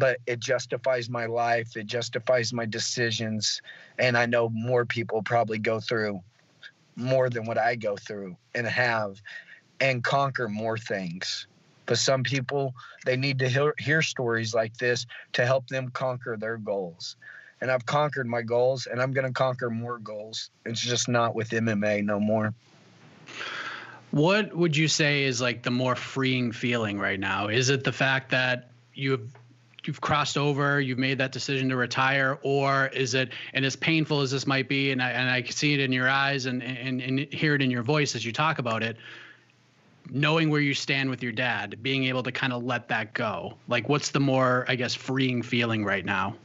but 0.00 0.18
it 0.26 0.40
justifies 0.40 1.10
my 1.10 1.26
life. 1.26 1.76
It 1.76 1.86
justifies 1.86 2.54
my 2.54 2.64
decisions. 2.64 3.60
And 3.98 4.16
I 4.16 4.24
know 4.24 4.48
more 4.48 4.86
people 4.86 5.22
probably 5.22 5.58
go 5.58 5.78
through 5.78 6.20
more 6.96 7.28
than 7.28 7.44
what 7.44 7.58
I 7.58 7.76
go 7.76 7.96
through 7.96 8.34
and 8.54 8.66
have 8.66 9.20
and 9.78 10.02
conquer 10.02 10.48
more 10.48 10.78
things. 10.78 11.46
But 11.84 11.98
some 11.98 12.22
people, 12.22 12.74
they 13.04 13.16
need 13.16 13.38
to 13.40 13.48
hear, 13.48 13.74
hear 13.78 14.00
stories 14.00 14.54
like 14.54 14.74
this 14.78 15.06
to 15.34 15.44
help 15.44 15.68
them 15.68 15.90
conquer 15.90 16.38
their 16.38 16.56
goals. 16.56 17.16
And 17.60 17.70
I've 17.70 17.84
conquered 17.84 18.26
my 18.26 18.40
goals 18.40 18.86
and 18.86 19.02
I'm 19.02 19.12
going 19.12 19.26
to 19.26 19.32
conquer 19.32 19.68
more 19.68 19.98
goals. 19.98 20.48
It's 20.64 20.80
just 20.80 21.08
not 21.08 21.34
with 21.34 21.50
MMA 21.50 22.04
no 22.04 22.18
more. 22.18 22.54
What 24.12 24.56
would 24.56 24.74
you 24.74 24.88
say 24.88 25.24
is 25.24 25.42
like 25.42 25.62
the 25.62 25.70
more 25.70 25.94
freeing 25.94 26.52
feeling 26.52 26.98
right 26.98 27.20
now? 27.20 27.48
Is 27.48 27.68
it 27.68 27.84
the 27.84 27.92
fact 27.92 28.30
that 28.30 28.70
you've 28.94 29.30
you've 29.84 30.00
crossed 30.00 30.36
over, 30.36 30.80
you've 30.80 30.98
made 30.98 31.18
that 31.18 31.32
decision 31.32 31.68
to 31.68 31.76
retire, 31.76 32.38
or 32.42 32.88
is 32.88 33.14
it 33.14 33.30
and 33.54 33.64
as 33.64 33.76
painful 33.76 34.20
as 34.20 34.30
this 34.30 34.46
might 34.46 34.68
be, 34.68 34.92
and 34.92 35.02
I 35.02 35.10
and 35.10 35.30
I 35.30 35.42
can 35.42 35.52
see 35.52 35.74
it 35.74 35.80
in 35.80 35.92
your 35.92 36.08
eyes 36.08 36.46
and 36.46 36.62
and, 36.62 37.00
and 37.00 37.32
hear 37.32 37.54
it 37.54 37.62
in 37.62 37.70
your 37.70 37.82
voice 37.82 38.14
as 38.14 38.24
you 38.24 38.32
talk 38.32 38.58
about 38.58 38.82
it, 38.82 38.96
knowing 40.10 40.50
where 40.50 40.60
you 40.60 40.74
stand 40.74 41.10
with 41.10 41.22
your 41.22 41.32
dad, 41.32 41.82
being 41.82 42.04
able 42.04 42.22
to 42.22 42.32
kind 42.32 42.52
of 42.52 42.64
let 42.64 42.88
that 42.88 43.14
go. 43.14 43.54
Like 43.68 43.88
what's 43.88 44.10
the 44.10 44.20
more, 44.20 44.64
I 44.68 44.76
guess, 44.76 44.94
freeing 44.94 45.42
feeling 45.42 45.84
right 45.84 46.04
now? 46.04 46.36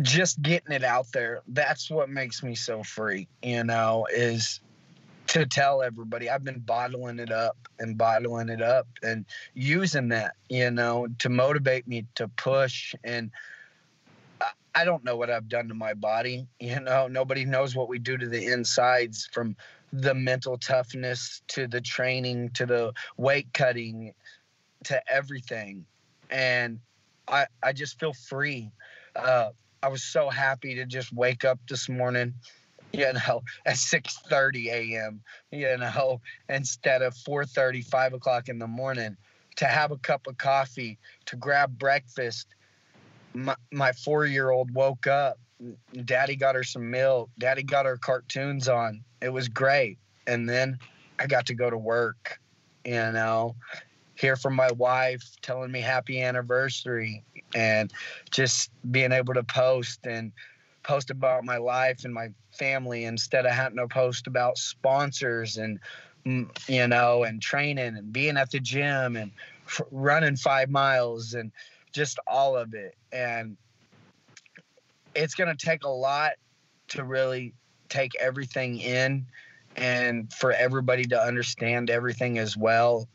just 0.00 0.40
getting 0.40 0.72
it 0.72 0.82
out 0.82 1.10
there 1.12 1.42
that's 1.48 1.90
what 1.90 2.08
makes 2.08 2.42
me 2.42 2.54
so 2.54 2.82
free 2.82 3.28
you 3.42 3.62
know 3.64 4.06
is 4.10 4.60
to 5.34 5.46
tell 5.46 5.82
everybody 5.82 6.30
i've 6.30 6.44
been 6.44 6.60
bottling 6.60 7.18
it 7.18 7.30
up 7.30 7.56
and 7.78 7.98
bottling 7.98 8.48
it 8.48 8.62
up 8.62 8.86
and 9.02 9.24
using 9.54 10.08
that 10.08 10.34
you 10.48 10.70
know 10.70 11.06
to 11.18 11.28
motivate 11.28 11.86
me 11.86 12.06
to 12.14 12.28
push 12.28 12.94
and 13.04 13.30
I 14.74 14.84
don't 14.84 15.04
know 15.04 15.16
what 15.16 15.30
I've 15.30 15.48
done 15.48 15.68
to 15.68 15.74
my 15.74 15.94
body. 15.94 16.48
You 16.58 16.80
know, 16.80 17.06
nobody 17.06 17.44
knows 17.44 17.76
what 17.76 17.88
we 17.88 17.98
do 17.98 18.16
to 18.16 18.28
the 18.28 18.46
insides 18.46 19.28
from 19.32 19.56
the 19.92 20.14
mental 20.14 20.58
toughness 20.58 21.42
to 21.48 21.68
the 21.68 21.80
training 21.80 22.50
to 22.54 22.66
the 22.66 22.92
weight 23.16 23.46
cutting 23.54 24.12
to 24.84 25.00
everything. 25.12 25.86
And 26.30 26.80
I 27.28 27.46
I 27.62 27.72
just 27.72 28.00
feel 28.00 28.12
free. 28.12 28.70
Uh, 29.14 29.50
I 29.82 29.88
was 29.88 30.02
so 30.02 30.30
happy 30.30 30.74
to 30.76 30.86
just 30.86 31.12
wake 31.12 31.44
up 31.44 31.60
this 31.68 31.88
morning, 31.88 32.34
you 32.98 33.12
know, 33.12 33.42
at 33.66 33.76
6:30 33.76 34.66
a.m. 34.68 35.20
You 35.50 35.76
know, 35.78 36.20
instead 36.48 37.02
of 37.02 37.14
4:30, 37.14 37.84
5 37.84 38.14
o'clock 38.14 38.48
in 38.48 38.58
the 38.58 38.66
morning, 38.66 39.16
to 39.56 39.66
have 39.66 39.90
a 39.90 39.96
cup 39.96 40.26
of 40.26 40.38
coffee, 40.38 40.98
to 41.26 41.36
grab 41.36 41.78
breakfast. 41.78 42.46
My, 43.34 43.56
my 43.72 43.92
four-year-old 43.92 44.72
woke 44.72 45.06
up. 45.06 45.38
Daddy 46.04 46.36
got 46.36 46.54
her 46.54 46.62
some 46.62 46.90
milk. 46.90 47.30
Daddy 47.38 47.62
got 47.62 47.86
her 47.86 47.96
cartoons 47.96 48.68
on. 48.68 49.02
It 49.20 49.32
was 49.32 49.48
great. 49.48 49.98
And 50.26 50.48
then 50.48 50.78
I 51.18 51.26
got 51.26 51.46
to 51.46 51.54
go 51.54 51.68
to 51.68 51.78
work. 51.78 52.38
You 52.84 52.92
know, 52.92 53.56
hear 54.14 54.36
from 54.36 54.54
my 54.54 54.70
wife 54.72 55.24
telling 55.42 55.72
me 55.72 55.80
happy 55.80 56.20
anniversary 56.20 57.24
and 57.54 57.92
just 58.30 58.70
being 58.90 59.10
able 59.10 59.34
to 59.34 59.42
post 59.42 60.06
and 60.06 60.32
post 60.84 61.10
about 61.10 61.44
my 61.44 61.56
life 61.56 62.04
and 62.04 62.14
my 62.14 62.28
family 62.52 63.04
instead 63.04 63.46
of 63.46 63.52
having 63.52 63.78
to 63.78 63.88
post 63.88 64.26
about 64.26 64.58
sponsors 64.58 65.56
and 65.56 65.80
mm, 66.24 66.48
you 66.68 66.86
know 66.86 67.24
and 67.24 67.42
training 67.42 67.96
and 67.96 68.12
being 68.12 68.36
at 68.36 68.50
the 68.50 68.60
gym 68.60 69.16
and 69.16 69.32
running 69.90 70.36
five 70.36 70.70
miles 70.70 71.34
and 71.34 71.50
just 71.92 72.18
all 72.26 72.56
of 72.56 72.74
it 72.74 72.94
and 73.12 73.56
it's 75.14 75.34
going 75.34 75.54
to 75.54 75.66
take 75.66 75.84
a 75.84 75.88
lot 75.88 76.32
to 76.88 77.04
really 77.04 77.54
take 77.88 78.14
everything 78.16 78.78
in 78.78 79.26
and 79.76 80.32
for 80.32 80.52
everybody 80.52 81.04
to 81.04 81.20
understand 81.20 81.90
everything 81.90 82.38
as 82.38 82.56
well 82.56 83.08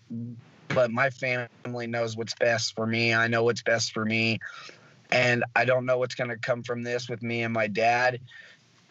but 0.69 0.91
my 0.91 1.09
family 1.09 1.87
knows 1.87 2.15
what's 2.15 2.35
best 2.35 2.75
for 2.75 2.85
me. 2.85 3.13
I 3.13 3.27
know 3.27 3.43
what's 3.43 3.63
best 3.63 3.91
for 3.91 4.05
me. 4.05 4.39
And 5.09 5.43
I 5.55 5.65
don't 5.65 5.85
know 5.85 5.97
what's 5.97 6.15
going 6.15 6.29
to 6.29 6.37
come 6.37 6.63
from 6.63 6.83
this 6.83 7.09
with 7.09 7.21
me 7.21 7.43
and 7.43 7.53
my 7.53 7.67
dad. 7.67 8.19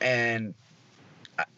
And 0.00 0.54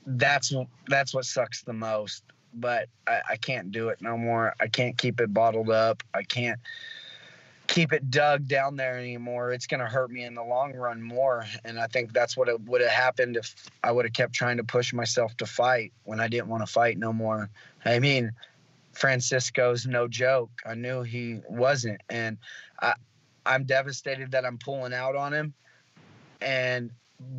that's 0.06 0.52
that's 0.88 1.14
what 1.14 1.24
sucks 1.24 1.62
the 1.62 1.72
most 1.72 2.22
but 2.54 2.88
I, 3.06 3.20
I 3.30 3.36
can't 3.36 3.70
do 3.70 3.88
it 3.88 4.00
no 4.00 4.16
more. 4.16 4.54
I 4.60 4.66
can't 4.66 4.96
keep 4.96 5.20
it 5.20 5.32
bottled 5.32 5.70
up. 5.70 6.02
I 6.14 6.22
can't 6.22 6.58
keep 7.66 7.92
it 7.92 8.10
dug 8.10 8.48
down 8.48 8.76
there 8.76 8.98
anymore. 8.98 9.52
It's 9.52 9.66
going 9.66 9.80
to 9.80 9.86
hurt 9.86 10.10
me 10.10 10.24
in 10.24 10.34
the 10.34 10.42
long 10.42 10.74
run 10.74 11.00
more. 11.00 11.46
And 11.64 11.78
I 11.78 11.86
think 11.86 12.12
that's 12.12 12.36
what 12.36 12.48
would 12.62 12.80
have 12.80 12.90
happened 12.90 13.36
if 13.36 13.70
I 13.84 13.92
would 13.92 14.04
have 14.04 14.12
kept 14.12 14.32
trying 14.32 14.56
to 14.56 14.64
push 14.64 14.92
myself 14.92 15.36
to 15.36 15.46
fight 15.46 15.92
when 16.04 16.20
I 16.20 16.28
didn't 16.28 16.48
want 16.48 16.66
to 16.66 16.72
fight 16.72 16.98
no 16.98 17.12
more. 17.12 17.48
I 17.84 18.00
mean, 18.00 18.32
Francisco's 18.92 19.86
no 19.86 20.08
joke. 20.08 20.50
I 20.66 20.74
knew 20.74 21.02
he 21.02 21.40
wasn't. 21.48 22.00
And 22.10 22.38
I, 22.82 22.94
I'm 23.44 23.64
devastated 23.64 24.32
that 24.32 24.44
I'm 24.44 24.58
pulling 24.58 24.92
out 24.92 25.16
on 25.16 25.32
him. 25.32 25.54
And, 26.40 26.90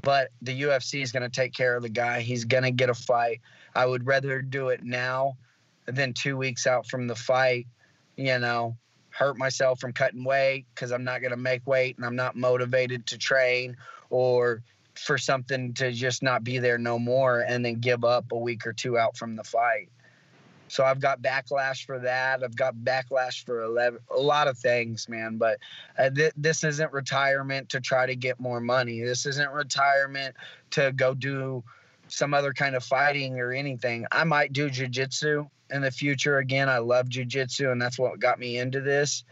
but 0.04 0.30
the 0.42 0.62
UFC 0.64 1.02
is 1.02 1.12
going 1.12 1.24
to 1.24 1.30
take 1.30 1.54
care 1.54 1.76
of 1.76 1.84
the 1.84 1.90
guy. 1.90 2.22
He's 2.22 2.46
going 2.46 2.64
to 2.64 2.72
get 2.72 2.90
a 2.90 2.94
fight. 2.94 3.42
I 3.76 3.86
would 3.86 4.06
rather 4.06 4.42
do 4.42 4.70
it 4.70 4.84
now 4.84 5.38
than 5.86 6.14
two 6.14 6.38
weeks 6.38 6.68
out 6.68 6.88
from 6.88 7.08
the 7.08 7.16
fight, 7.16 7.68
you 8.16 8.38
know, 8.40 8.78
hurt 9.10 9.38
myself 9.38 9.80
from 9.80 9.94
cutting 9.94 10.24
weight 10.24 10.66
because 10.74 10.92
I'm 10.92 11.04
not 11.04 11.22
going 11.22 11.32
to 11.32 11.38
make 11.38 11.66
weight 11.68 11.98
and 11.98 12.06
I'm 12.06 12.16
not 12.16 12.36
motivated 12.36 13.08
to 13.08 13.18
train 13.18 13.78
or 14.10 14.64
for 14.96 15.18
something 15.18 15.74
to 15.76 15.92
just 15.92 16.22
not 16.22 16.44
be 16.44 16.60
there 16.60 16.78
no 16.78 17.00
more 17.00 17.42
and 17.42 17.64
then 17.64 17.76
give 17.76 18.04
up 18.04 18.32
a 18.32 18.38
week 18.38 18.66
or 18.68 18.74
two 18.74 18.98
out 18.98 19.18
from 19.18 19.36
the 19.36 19.44
fight. 19.44 19.90
So 20.72 20.86
I've 20.86 21.02
got 21.02 21.22
backlash 21.22 21.86
for 21.86 22.00
that. 22.00 22.46
I've 22.46 22.56
got 22.56 22.76
backlash 22.76 23.44
for 23.44 23.64
11, 23.64 24.00
a 24.10 24.18
lot 24.18 24.48
of 24.48 24.58
things, 24.58 25.10
man. 25.10 25.36
But 25.38 25.58
uh, 26.00 26.10
th- 26.12 26.32
this 26.38 26.64
isn't 26.64 26.94
retirement 26.94 27.68
to 27.70 27.82
try 27.82 28.06
to 28.06 28.16
get 28.16 28.40
more 28.40 28.62
money. 28.62 29.02
This 29.02 29.26
isn't 29.26 29.52
retirement 29.52 30.34
to 30.72 30.94
go 30.94 31.14
do 31.14 31.62
some 32.08 32.34
other 32.34 32.54
kind 32.54 32.76
of 32.76 32.86
fighting 32.86 33.38
or 33.42 33.52
anything. 33.52 34.06
I 34.14 34.24
might 34.24 34.54
do 34.54 34.70
jujitsu 34.70 35.50
in 35.70 35.82
the 35.82 35.92
future 35.92 36.38
again. 36.38 36.70
I 36.70 36.78
love 36.78 37.10
jujitsu, 37.10 37.70
and 37.70 37.82
that's 37.82 38.00
what 38.00 38.18
got 38.22 38.40
me 38.40 38.58
into 38.58 38.80
this. 38.80 39.26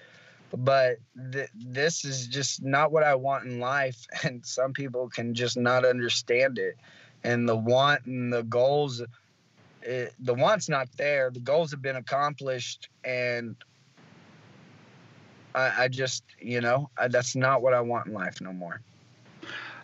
But 0.53 0.97
th- 1.31 1.51
this 1.55 2.03
is 2.03 2.27
just 2.27 2.61
not 2.61 2.91
what 2.91 3.03
I 3.03 3.15
want 3.15 3.45
in 3.45 3.61
life, 3.61 4.05
and 4.23 4.45
some 4.45 4.73
people 4.73 5.07
can 5.07 5.33
just 5.35 5.55
not 5.55 5.85
understand 5.85 6.59
it. 6.59 6.75
And 7.23 7.47
the 7.47 7.55
want 7.55 8.05
and 8.07 8.31
the 8.31 8.43
goals, 8.43 9.01
it, 9.89 10.13
the 10.19 10.35
want's 10.35 10.69
not 10.69 10.87
there. 10.97 11.31
The 11.31 11.39
goals 11.39 11.71
have 11.71 11.81
been 11.81 11.95
accomplished, 11.95 12.89
and 13.03 13.55
I, 15.55 15.83
I 15.83 15.87
just, 15.87 16.23
you 16.39 16.61
know, 16.61 16.91
I, 16.95 17.07
that's 17.07 17.35
not 17.35 17.63
what 17.63 17.73
I 17.73 17.81
want 17.81 18.05
in 18.05 18.13
life 18.13 18.39
no 18.39 18.53
more. 18.53 18.81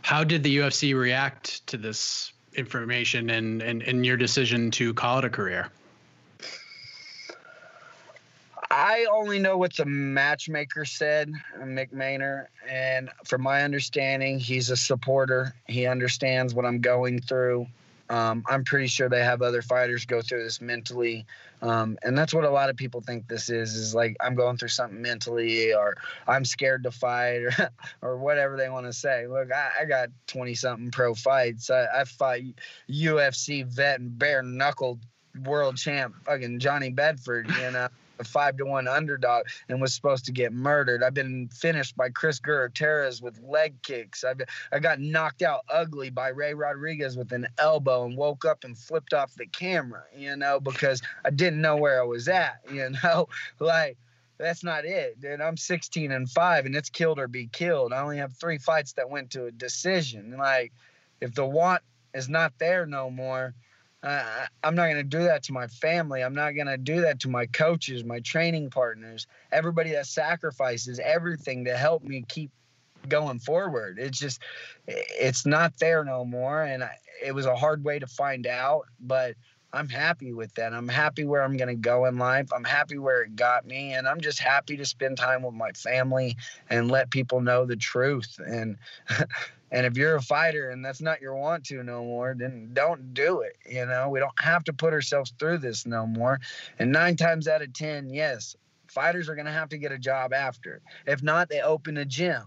How 0.03 0.23
did 0.23 0.43
the 0.43 0.57
UFC 0.57 0.95
react 0.95 1.65
to 1.67 1.77
this 1.77 2.33
information 2.53 3.31
and, 3.31 3.63
and, 3.63 3.81
and 3.81 4.05
your 4.05 4.15
decision 4.15 4.69
to 4.71 4.93
call 4.93 5.17
it 5.17 5.25
a 5.25 5.29
career? 5.29 5.71
I 8.69 9.07
only 9.11 9.39
know 9.39 9.57
what 9.57 9.75
the 9.75 9.85
matchmaker 9.85 10.85
said, 10.85 11.31
Mick 11.59 11.91
Maynard, 11.91 12.47
and 12.69 13.09
from 13.23 13.41
my 13.41 13.63
understanding, 13.63 14.37
he's 14.37 14.69
a 14.69 14.77
supporter. 14.77 15.55
He 15.67 15.87
understands 15.87 16.53
what 16.53 16.65
I'm 16.65 16.79
going 16.79 17.21
through. 17.21 17.65
Um, 18.09 18.43
I'm 18.47 18.63
pretty 18.63 18.87
sure 18.87 19.09
they 19.09 19.23
have 19.23 19.41
other 19.41 19.61
fighters 19.61 20.05
go 20.05 20.21
through 20.21 20.43
this 20.43 20.61
mentally, 20.61 21.25
um, 21.61 21.97
and 22.03 22.15
that's 22.15 22.33
what 22.33 22.43
a 22.43 22.49
lot 22.49 22.69
of 22.69 22.75
people 22.75 23.01
think 23.01 23.27
this 23.27 23.49
is. 23.49 23.75
Is 23.75 23.95
like 23.95 24.15
I'm 24.21 24.35
going 24.35 24.57
through 24.57 24.69
something 24.69 25.01
mentally, 25.01 25.73
or 25.73 25.95
I'm 26.27 26.45
scared 26.45 26.83
to 26.83 26.91
fight, 26.91 27.37
or 27.37 27.51
or 28.01 28.17
whatever 28.17 28.57
they 28.57 28.69
want 28.69 28.85
to 28.85 28.93
say. 28.93 29.25
Look, 29.27 29.51
I, 29.51 29.81
I 29.81 29.85
got 29.85 30.09
20 30.27 30.53
something 30.53 30.91
pro 30.91 31.15
fights. 31.15 31.69
I, 31.71 31.85
I 32.01 32.03
fought 32.03 32.39
UFC 32.89 33.65
vet 33.65 33.99
and 33.99 34.17
bare 34.17 34.43
knuckled 34.43 34.99
world 35.43 35.77
champ, 35.77 36.15
fucking 36.25 36.59
Johnny 36.59 36.91
Bedford. 36.91 37.49
You 37.49 37.71
know 37.71 37.87
a 38.19 38.23
five 38.23 38.57
to 38.57 38.65
one 38.65 38.87
underdog 38.87 39.45
and 39.69 39.81
was 39.81 39.93
supposed 39.93 40.25
to 40.25 40.31
get 40.31 40.53
murdered. 40.53 41.03
I've 41.03 41.13
been 41.13 41.49
finished 41.49 41.95
by 41.95 42.09
Chris 42.09 42.39
Gutierrez 42.39 43.21
with 43.21 43.39
leg 43.41 43.81
kicks. 43.81 44.23
I've 44.23 44.41
I 44.71 44.79
got 44.79 44.99
knocked 44.99 45.41
out 45.41 45.61
ugly 45.69 46.09
by 46.09 46.29
Ray 46.29 46.53
Rodriguez 46.53 47.17
with 47.17 47.31
an 47.31 47.47
elbow 47.57 48.05
and 48.05 48.17
woke 48.17 48.45
up 48.45 48.63
and 48.63 48.77
flipped 48.77 49.13
off 49.13 49.33
the 49.35 49.47
camera, 49.47 50.03
you 50.15 50.35
know, 50.35 50.59
because 50.59 51.01
I 51.23 51.29
didn't 51.29 51.61
know 51.61 51.77
where 51.77 52.01
I 52.01 52.05
was 52.05 52.27
at, 52.27 52.59
you 52.71 52.91
know, 53.03 53.27
like 53.59 53.97
that's 54.37 54.63
not 54.63 54.85
it, 54.85 55.19
dude. 55.19 55.41
I'm 55.41 55.57
16 55.57 56.11
and 56.11 56.29
five, 56.29 56.65
and 56.65 56.75
it's 56.75 56.89
killed 56.89 57.19
or 57.19 57.27
be 57.27 57.47
killed. 57.47 57.93
I 57.93 58.01
only 58.01 58.17
have 58.17 58.33
three 58.33 58.57
fights 58.57 58.93
that 58.93 59.09
went 59.09 59.31
to 59.31 59.45
a 59.45 59.51
decision. 59.51 60.35
Like, 60.37 60.73
if 61.21 61.33
the 61.33 61.45
want 61.45 61.81
is 62.13 62.27
not 62.27 62.53
there 62.59 62.85
no 62.85 63.09
more, 63.09 63.53
uh, 64.05 64.45
I'm 64.63 64.75
not 64.75 64.85
going 64.85 64.97
to 64.97 65.03
do 65.03 65.23
that 65.23 65.43
to 65.43 65.53
my 65.53 65.67
family. 65.67 66.21
I'm 66.21 66.35
not 66.35 66.51
going 66.51 66.67
to 66.67 66.77
do 66.77 67.01
that 67.01 67.19
to 67.21 67.29
my 67.29 67.47
coaches, 67.47 68.03
my 68.03 68.19
training 68.19 68.69
partners, 68.69 69.25
everybody 69.51 69.91
that 69.91 70.05
sacrifices 70.05 70.99
everything 71.03 71.65
to 71.65 71.75
help 71.75 72.03
me 72.03 72.23
keep 72.27 72.51
going 73.09 73.39
forward. 73.39 73.97
It's 73.99 74.19
just, 74.19 74.41
it's 74.87 75.45
not 75.45 75.73
there 75.79 76.03
no 76.03 76.23
more. 76.23 76.63
And 76.63 76.83
I, 76.83 76.97
it 77.23 77.33
was 77.33 77.47
a 77.47 77.55
hard 77.55 77.83
way 77.83 77.97
to 77.97 78.07
find 78.07 78.45
out, 78.45 78.85
but 78.99 79.35
I'm 79.75 79.89
happy 79.89 80.31
with 80.31 80.53
that. 80.55 80.73
I'm 80.73 80.87
happy 80.87 81.25
where 81.25 81.43
I'm 81.43 81.57
going 81.57 81.67
to 81.67 81.75
go 81.75 82.05
in 82.05 82.17
life. 82.17 82.47
I'm 82.55 82.63
happy 82.63 82.97
where 82.97 83.23
it 83.23 83.35
got 83.35 83.67
me. 83.67 83.93
And 83.93 84.07
I'm 84.07 84.21
just 84.21 84.39
happy 84.39 84.77
to 84.77 84.85
spend 84.85 85.17
time 85.17 85.43
with 85.43 85.53
my 85.53 85.71
family 85.71 86.37
and 86.69 86.89
let 86.89 87.11
people 87.11 87.41
know 87.41 87.65
the 87.65 87.75
truth. 87.75 88.39
And, 88.39 88.77
and 89.71 89.85
if 89.85 89.97
you're 89.97 90.15
a 90.15 90.21
fighter 90.21 90.69
and 90.69 90.83
that's 90.83 91.01
not 91.01 91.19
your 91.19 91.35
want 91.35 91.65
to 91.65 91.83
no 91.83 92.03
more, 92.03 92.33
then 92.37 92.69
don't 92.71 93.13
do 93.13 93.41
it. 93.41 93.57
You 93.69 93.85
know, 93.85 94.07
we 94.07 94.19
don't 94.19 94.39
have 94.39 94.63
to 94.63 94.73
put 94.73 94.93
ourselves 94.93 95.33
through 95.37 95.57
this 95.57 95.85
no 95.85 96.07
more. 96.07 96.39
And 96.79 96.93
nine 96.93 97.17
times 97.17 97.49
out 97.49 97.61
of 97.61 97.73
10, 97.73 98.09
yes, 98.09 98.55
fighters 98.87 99.27
are 99.27 99.35
going 99.35 99.45
to 99.45 99.51
have 99.51 99.69
to 99.69 99.77
get 99.77 99.91
a 99.91 99.99
job 99.99 100.31
after. 100.31 100.81
If 101.05 101.21
not, 101.21 101.49
they 101.49 101.59
open 101.59 101.97
a 101.97 102.05
gym. 102.05 102.43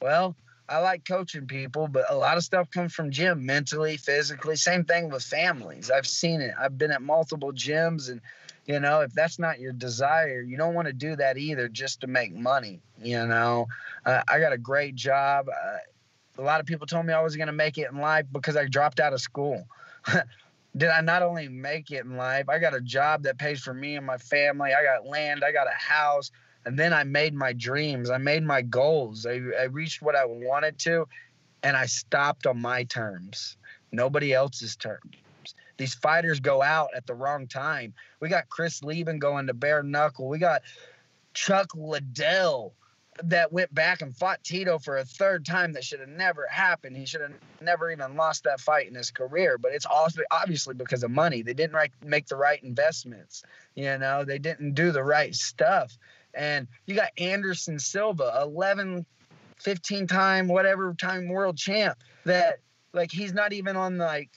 Well, 0.00 0.34
I 0.72 0.78
like 0.78 1.04
coaching 1.04 1.46
people, 1.46 1.86
but 1.86 2.06
a 2.08 2.16
lot 2.16 2.38
of 2.38 2.44
stuff 2.44 2.70
comes 2.70 2.94
from 2.94 3.10
gym 3.10 3.44
mentally, 3.44 3.98
physically. 3.98 4.56
Same 4.56 4.84
thing 4.84 5.10
with 5.10 5.22
families. 5.22 5.90
I've 5.90 6.06
seen 6.06 6.40
it. 6.40 6.54
I've 6.58 6.78
been 6.78 6.90
at 6.90 7.02
multiple 7.02 7.52
gyms, 7.52 8.10
and 8.10 8.22
you 8.64 8.80
know, 8.80 9.02
if 9.02 9.12
that's 9.12 9.38
not 9.38 9.60
your 9.60 9.74
desire, 9.74 10.40
you 10.40 10.56
don't 10.56 10.72
want 10.72 10.86
to 10.86 10.94
do 10.94 11.14
that 11.16 11.36
either 11.36 11.68
just 11.68 12.00
to 12.00 12.06
make 12.06 12.34
money. 12.34 12.80
You 13.02 13.26
know, 13.26 13.66
uh, 14.06 14.22
I 14.26 14.40
got 14.40 14.54
a 14.54 14.58
great 14.58 14.94
job. 14.94 15.48
Uh, 15.48 15.76
a 16.38 16.42
lot 16.42 16.60
of 16.60 16.64
people 16.64 16.86
told 16.86 17.04
me 17.04 17.12
I 17.12 17.20
was 17.20 17.36
going 17.36 17.48
to 17.48 17.52
make 17.52 17.76
it 17.76 17.90
in 17.90 17.98
life 17.98 18.24
because 18.32 18.56
I 18.56 18.64
dropped 18.66 18.98
out 18.98 19.12
of 19.12 19.20
school. 19.20 19.66
Did 20.74 20.88
I 20.88 21.02
not 21.02 21.22
only 21.22 21.48
make 21.48 21.90
it 21.90 22.06
in 22.06 22.16
life, 22.16 22.48
I 22.48 22.58
got 22.58 22.74
a 22.74 22.80
job 22.80 23.24
that 23.24 23.36
pays 23.36 23.60
for 23.60 23.74
me 23.74 23.96
and 23.96 24.06
my 24.06 24.16
family. 24.16 24.72
I 24.72 24.82
got 24.82 25.06
land, 25.06 25.44
I 25.44 25.52
got 25.52 25.66
a 25.66 25.76
house 25.76 26.30
and 26.64 26.78
then 26.78 26.92
I 26.92 27.04
made 27.04 27.34
my 27.34 27.52
dreams. 27.52 28.10
I 28.10 28.18
made 28.18 28.44
my 28.44 28.62
goals. 28.62 29.26
I, 29.26 29.40
I 29.58 29.64
reached 29.64 30.02
what 30.02 30.16
I 30.16 30.24
wanted 30.24 30.78
to, 30.80 31.08
and 31.62 31.76
I 31.76 31.86
stopped 31.86 32.46
on 32.46 32.60
my 32.60 32.84
terms, 32.84 33.56
nobody 33.90 34.32
else's 34.32 34.76
terms. 34.76 35.16
These 35.76 35.94
fighters 35.94 36.40
go 36.40 36.62
out 36.62 36.90
at 36.94 37.06
the 37.06 37.14
wrong 37.14 37.46
time. 37.46 37.94
We 38.20 38.28
got 38.28 38.48
Chris 38.48 38.82
Leben 38.82 39.18
going 39.18 39.48
to 39.48 39.54
bare 39.54 39.82
knuckle. 39.82 40.28
We 40.28 40.38
got 40.38 40.62
Chuck 41.34 41.74
Liddell 41.74 42.74
that 43.24 43.52
went 43.52 43.74
back 43.74 44.00
and 44.00 44.16
fought 44.16 44.42
Tito 44.42 44.78
for 44.78 44.96
a 44.96 45.04
third 45.04 45.44
time 45.44 45.72
that 45.72 45.84
should 45.84 46.00
have 46.00 46.08
never 46.08 46.46
happened. 46.50 46.96
He 46.96 47.04
should 47.04 47.20
have 47.20 47.32
never 47.60 47.90
even 47.90 48.16
lost 48.16 48.44
that 48.44 48.60
fight 48.60 48.88
in 48.88 48.94
his 48.94 49.10
career. 49.10 49.58
But 49.58 49.72
it's 49.72 49.86
also 49.86 50.22
obviously 50.30 50.74
because 50.74 51.02
of 51.02 51.10
money. 51.10 51.42
They 51.42 51.52
didn't 51.52 51.76
make 52.04 52.26
the 52.26 52.36
right 52.36 52.62
investments. 52.62 53.42
You 53.74 53.98
know, 53.98 54.24
they 54.24 54.38
didn't 54.38 54.74
do 54.74 54.92
the 54.92 55.04
right 55.04 55.34
stuff. 55.34 55.96
And 56.34 56.66
you 56.86 56.94
got 56.94 57.10
Anderson 57.18 57.78
Silva, 57.78 58.40
11, 58.42 59.04
15 59.60 60.06
time, 60.06 60.48
whatever 60.48 60.94
time 60.94 61.28
world 61.28 61.56
champ, 61.56 61.98
that 62.24 62.60
like 62.92 63.10
he's 63.10 63.32
not 63.32 63.52
even 63.52 63.76
on 63.76 63.98
like 63.98 64.30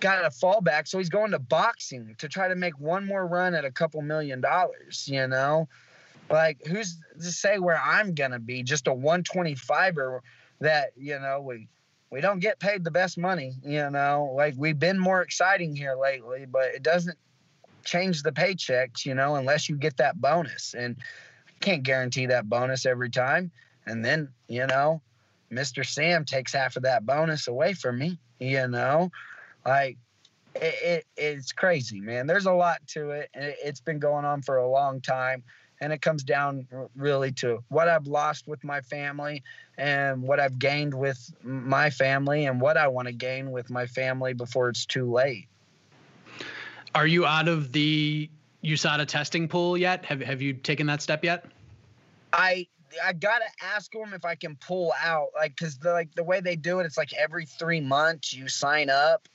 got 0.00 0.24
a 0.24 0.28
fallback. 0.28 0.88
So 0.88 0.98
he's 0.98 1.08
going 1.08 1.30
to 1.32 1.38
boxing 1.38 2.14
to 2.18 2.28
try 2.28 2.48
to 2.48 2.54
make 2.56 2.78
one 2.78 3.06
more 3.06 3.26
run 3.26 3.54
at 3.54 3.64
a 3.64 3.70
couple 3.70 4.02
million 4.02 4.40
dollars, 4.40 5.06
you 5.06 5.26
know? 5.26 5.68
Like, 6.30 6.64
who's 6.66 6.96
to 7.20 7.32
say 7.32 7.58
where 7.58 7.80
I'm 7.84 8.14
going 8.14 8.30
to 8.30 8.38
be? 8.38 8.62
Just 8.62 8.86
a 8.86 8.92
125er 8.92 10.20
that, 10.60 10.92
you 10.96 11.18
know, 11.18 11.40
we. 11.40 11.68
We 12.12 12.20
don't 12.20 12.40
get 12.40 12.58
paid 12.58 12.82
the 12.82 12.90
best 12.90 13.16
money, 13.18 13.54
you 13.64 13.88
know. 13.88 14.32
Like 14.34 14.54
we've 14.56 14.80
been 14.80 14.98
more 14.98 15.22
exciting 15.22 15.76
here 15.76 15.94
lately, 15.94 16.44
but 16.44 16.74
it 16.74 16.82
doesn't 16.82 17.16
change 17.84 18.22
the 18.22 18.32
paychecks, 18.32 19.04
you 19.04 19.14
know, 19.14 19.36
unless 19.36 19.68
you 19.68 19.76
get 19.76 19.96
that 19.98 20.20
bonus. 20.20 20.74
And 20.74 20.96
I 21.48 21.64
can't 21.64 21.82
guarantee 21.82 22.26
that 22.26 22.48
bonus 22.48 22.86
every 22.86 23.10
time. 23.10 23.50
And 23.86 24.04
then, 24.04 24.28
you 24.48 24.66
know, 24.66 25.00
Mr. 25.50 25.84
Sam 25.84 26.24
takes 26.24 26.52
half 26.52 26.76
of 26.76 26.84
that 26.84 27.04
bonus 27.04 27.48
away 27.48 27.72
from 27.72 27.98
me, 27.98 28.18
you 28.38 28.68
know, 28.68 29.10
like 29.66 29.98
it, 30.54 30.74
it 30.82 31.06
it's 31.16 31.52
crazy, 31.52 32.00
man. 32.00 32.26
There's 32.26 32.46
a 32.46 32.52
lot 32.52 32.78
to 32.88 33.10
it. 33.10 33.30
And 33.34 33.44
it, 33.44 33.56
it's 33.62 33.80
been 33.80 33.98
going 33.98 34.24
on 34.24 34.42
for 34.42 34.56
a 34.56 34.68
long 34.68 35.00
time. 35.00 35.42
And 35.82 35.94
it 35.94 36.02
comes 36.02 36.22
down 36.22 36.68
really 36.94 37.32
to 37.32 37.64
what 37.68 37.88
I've 37.88 38.06
lost 38.06 38.46
with 38.46 38.62
my 38.62 38.82
family 38.82 39.42
and 39.78 40.22
what 40.22 40.38
I've 40.38 40.58
gained 40.58 40.92
with 40.92 41.32
my 41.42 41.88
family 41.88 42.44
and 42.44 42.60
what 42.60 42.76
I 42.76 42.88
want 42.88 43.08
to 43.08 43.12
gain 43.12 43.50
with 43.50 43.70
my 43.70 43.86
family 43.86 44.34
before 44.34 44.68
it's 44.68 44.84
too 44.84 45.10
late. 45.10 45.48
Are 46.94 47.06
you 47.06 47.26
out 47.26 47.48
of 47.48 47.72
the 47.72 48.28
USADA 48.64 49.06
testing 49.06 49.48
pool 49.48 49.76
yet? 49.76 50.04
Have 50.04 50.20
Have 50.20 50.42
you 50.42 50.52
taken 50.54 50.86
that 50.86 51.02
step 51.02 51.24
yet? 51.24 51.44
I 52.32 52.66
I 53.04 53.12
gotta 53.12 53.46
ask 53.62 53.92
them 53.92 54.12
if 54.14 54.24
I 54.24 54.34
can 54.34 54.56
pull 54.56 54.92
out, 55.00 55.28
like, 55.36 55.56
cause 55.56 55.78
the, 55.78 55.92
like 55.92 56.12
the 56.14 56.24
way 56.24 56.40
they 56.40 56.56
do 56.56 56.80
it, 56.80 56.86
it's 56.86 56.98
like 56.98 57.12
every 57.14 57.46
three 57.46 57.80
months 57.80 58.32
you 58.32 58.48
sign 58.48 58.90
up, 58.90 59.28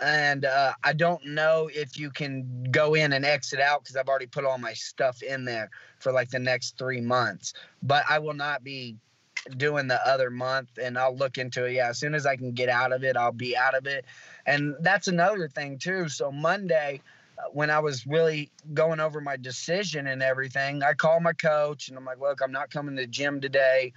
and 0.00 0.44
uh, 0.44 0.74
I 0.84 0.92
don't 0.92 1.24
know 1.26 1.68
if 1.72 1.98
you 1.98 2.10
can 2.10 2.68
go 2.70 2.94
in 2.94 3.12
and 3.12 3.24
exit 3.24 3.60
out 3.60 3.82
because 3.82 3.96
I've 3.96 4.08
already 4.08 4.26
put 4.26 4.44
all 4.44 4.58
my 4.58 4.74
stuff 4.74 5.22
in 5.22 5.44
there 5.44 5.70
for 5.98 6.12
like 6.12 6.30
the 6.30 6.38
next 6.38 6.78
three 6.78 7.00
months. 7.00 7.52
But 7.82 8.04
I 8.08 8.20
will 8.20 8.34
not 8.34 8.62
be 8.62 8.96
doing 9.56 9.86
the 9.86 10.06
other 10.06 10.30
month, 10.30 10.78
and 10.82 10.98
I'll 10.98 11.16
look 11.16 11.38
into 11.38 11.64
it. 11.64 11.72
Yeah, 11.72 11.88
as 11.88 11.98
soon 11.98 12.14
as 12.14 12.26
I 12.26 12.36
can 12.36 12.52
get 12.52 12.68
out 12.68 12.92
of 12.92 13.04
it, 13.04 13.16
I'll 13.16 13.32
be 13.32 13.56
out 13.56 13.74
of 13.74 13.86
it. 13.86 14.04
And 14.46 14.76
that's 14.80 15.08
another 15.08 15.48
thing 15.48 15.78
too. 15.78 16.08
So 16.08 16.30
Monday 16.30 17.00
uh, 17.38 17.48
when 17.52 17.70
I 17.70 17.78
was 17.78 18.06
really 18.06 18.50
going 18.74 19.00
over 19.00 19.20
my 19.20 19.36
decision 19.36 20.06
and 20.06 20.22
everything, 20.22 20.82
I 20.82 20.92
called 20.92 21.22
my 21.22 21.32
coach 21.32 21.88
and 21.88 21.96
I'm 21.96 22.04
like, 22.04 22.20
look, 22.20 22.40
I'm 22.42 22.52
not 22.52 22.70
coming 22.70 22.96
to 22.96 23.02
the 23.02 23.08
gym 23.08 23.40
today. 23.40 23.92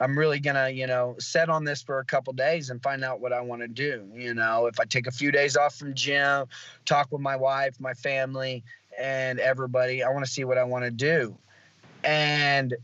I'm 0.00 0.16
really 0.16 0.38
gonna, 0.38 0.70
you 0.70 0.86
know, 0.86 1.16
set 1.18 1.48
on 1.48 1.64
this 1.64 1.82
for 1.82 1.98
a 1.98 2.04
couple 2.04 2.32
days 2.32 2.70
and 2.70 2.80
find 2.82 3.02
out 3.02 3.20
what 3.20 3.32
I 3.32 3.40
want 3.40 3.62
to 3.62 3.68
do. 3.68 4.08
You 4.14 4.34
know, 4.34 4.66
if 4.66 4.78
I 4.78 4.84
take 4.84 5.08
a 5.08 5.12
few 5.12 5.32
days 5.32 5.56
off 5.56 5.74
from 5.74 5.94
gym, 5.94 6.46
talk 6.84 7.10
with 7.10 7.20
my 7.20 7.36
wife, 7.36 7.80
my 7.80 7.94
family, 7.94 8.62
and 8.98 9.40
everybody, 9.40 10.04
I 10.04 10.10
want 10.10 10.24
to 10.24 10.30
see 10.30 10.44
what 10.44 10.56
I 10.56 10.64
want 10.64 10.84
to 10.84 10.90
do. 10.90 11.36
And 12.04 12.74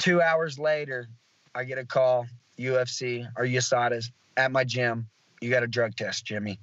two 0.00 0.20
hours 0.20 0.58
later, 0.58 1.08
I 1.54 1.64
get 1.64 1.78
a 1.78 1.84
call, 1.84 2.26
UFC 2.58 3.26
or 3.36 3.44
USADA's 3.44 4.10
at 4.36 4.50
my 4.50 4.64
gym. 4.64 5.08
You 5.40 5.50
got 5.50 5.62
a 5.62 5.68
drug 5.68 5.94
test, 5.96 6.24
Jimmy 6.24 6.58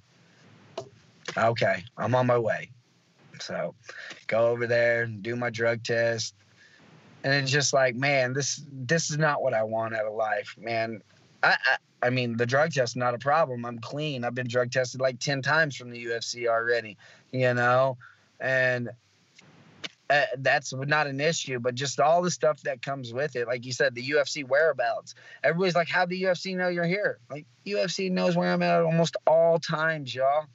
okay, 1.35 1.83
I'm 1.97 2.15
on 2.15 2.27
my 2.27 2.37
way. 2.37 2.69
So 3.39 3.75
go 4.27 4.47
over 4.47 4.67
there 4.67 5.03
and 5.03 5.21
do 5.21 5.35
my 5.35 5.49
drug 5.49 5.83
test. 5.83 6.33
And 7.23 7.33
it's 7.33 7.51
just 7.51 7.73
like, 7.73 7.95
man, 7.95 8.33
this 8.33 8.63
this 8.71 9.09
is 9.09 9.17
not 9.17 9.41
what 9.41 9.53
I 9.53 9.63
want 9.63 9.95
out 9.95 10.05
of 10.05 10.13
life, 10.13 10.55
man. 10.57 11.01
I, 11.43 11.57
I 11.65 11.77
I 12.03 12.09
mean, 12.11 12.37
the 12.37 12.45
drug 12.45 12.71
test 12.71 12.95
not 12.95 13.15
a 13.15 13.17
problem. 13.17 13.65
I'm 13.65 13.79
clean. 13.79 14.23
I've 14.23 14.35
been 14.35 14.47
drug 14.47 14.71
tested 14.71 15.01
like 15.01 15.19
10 15.19 15.41
times 15.41 15.75
from 15.75 15.89
the 15.89 16.05
UFC 16.05 16.47
already, 16.47 16.95
you 17.31 17.55
know? 17.55 17.97
And 18.39 18.91
uh, 20.09 20.23
that's 20.37 20.73
not 20.73 21.07
an 21.07 21.19
issue, 21.19 21.59
but 21.59 21.75
just 21.75 21.99
all 21.99 22.21
the 22.21 22.31
stuff 22.31 22.61
that 22.61 22.81
comes 22.81 23.13
with 23.13 23.35
it. 23.35 23.47
Like 23.47 23.65
you 23.65 23.73
said, 23.73 23.93
the 23.93 24.09
UFC 24.11 24.47
whereabouts. 24.47 25.15
Everybody's 25.43 25.75
like, 25.75 25.89
how 25.89 26.05
the 26.05 26.23
UFC 26.23 26.55
know 26.55 26.69
you're 26.69 26.85
here? 26.85 27.19
Like, 27.29 27.45
UFC 27.65 28.09
knows 28.11 28.35
where 28.35 28.51
I'm 28.51 28.63
at 28.63 28.81
almost 28.81 29.17
all 29.25 29.59
times, 29.59 30.13
y'all 30.15 30.45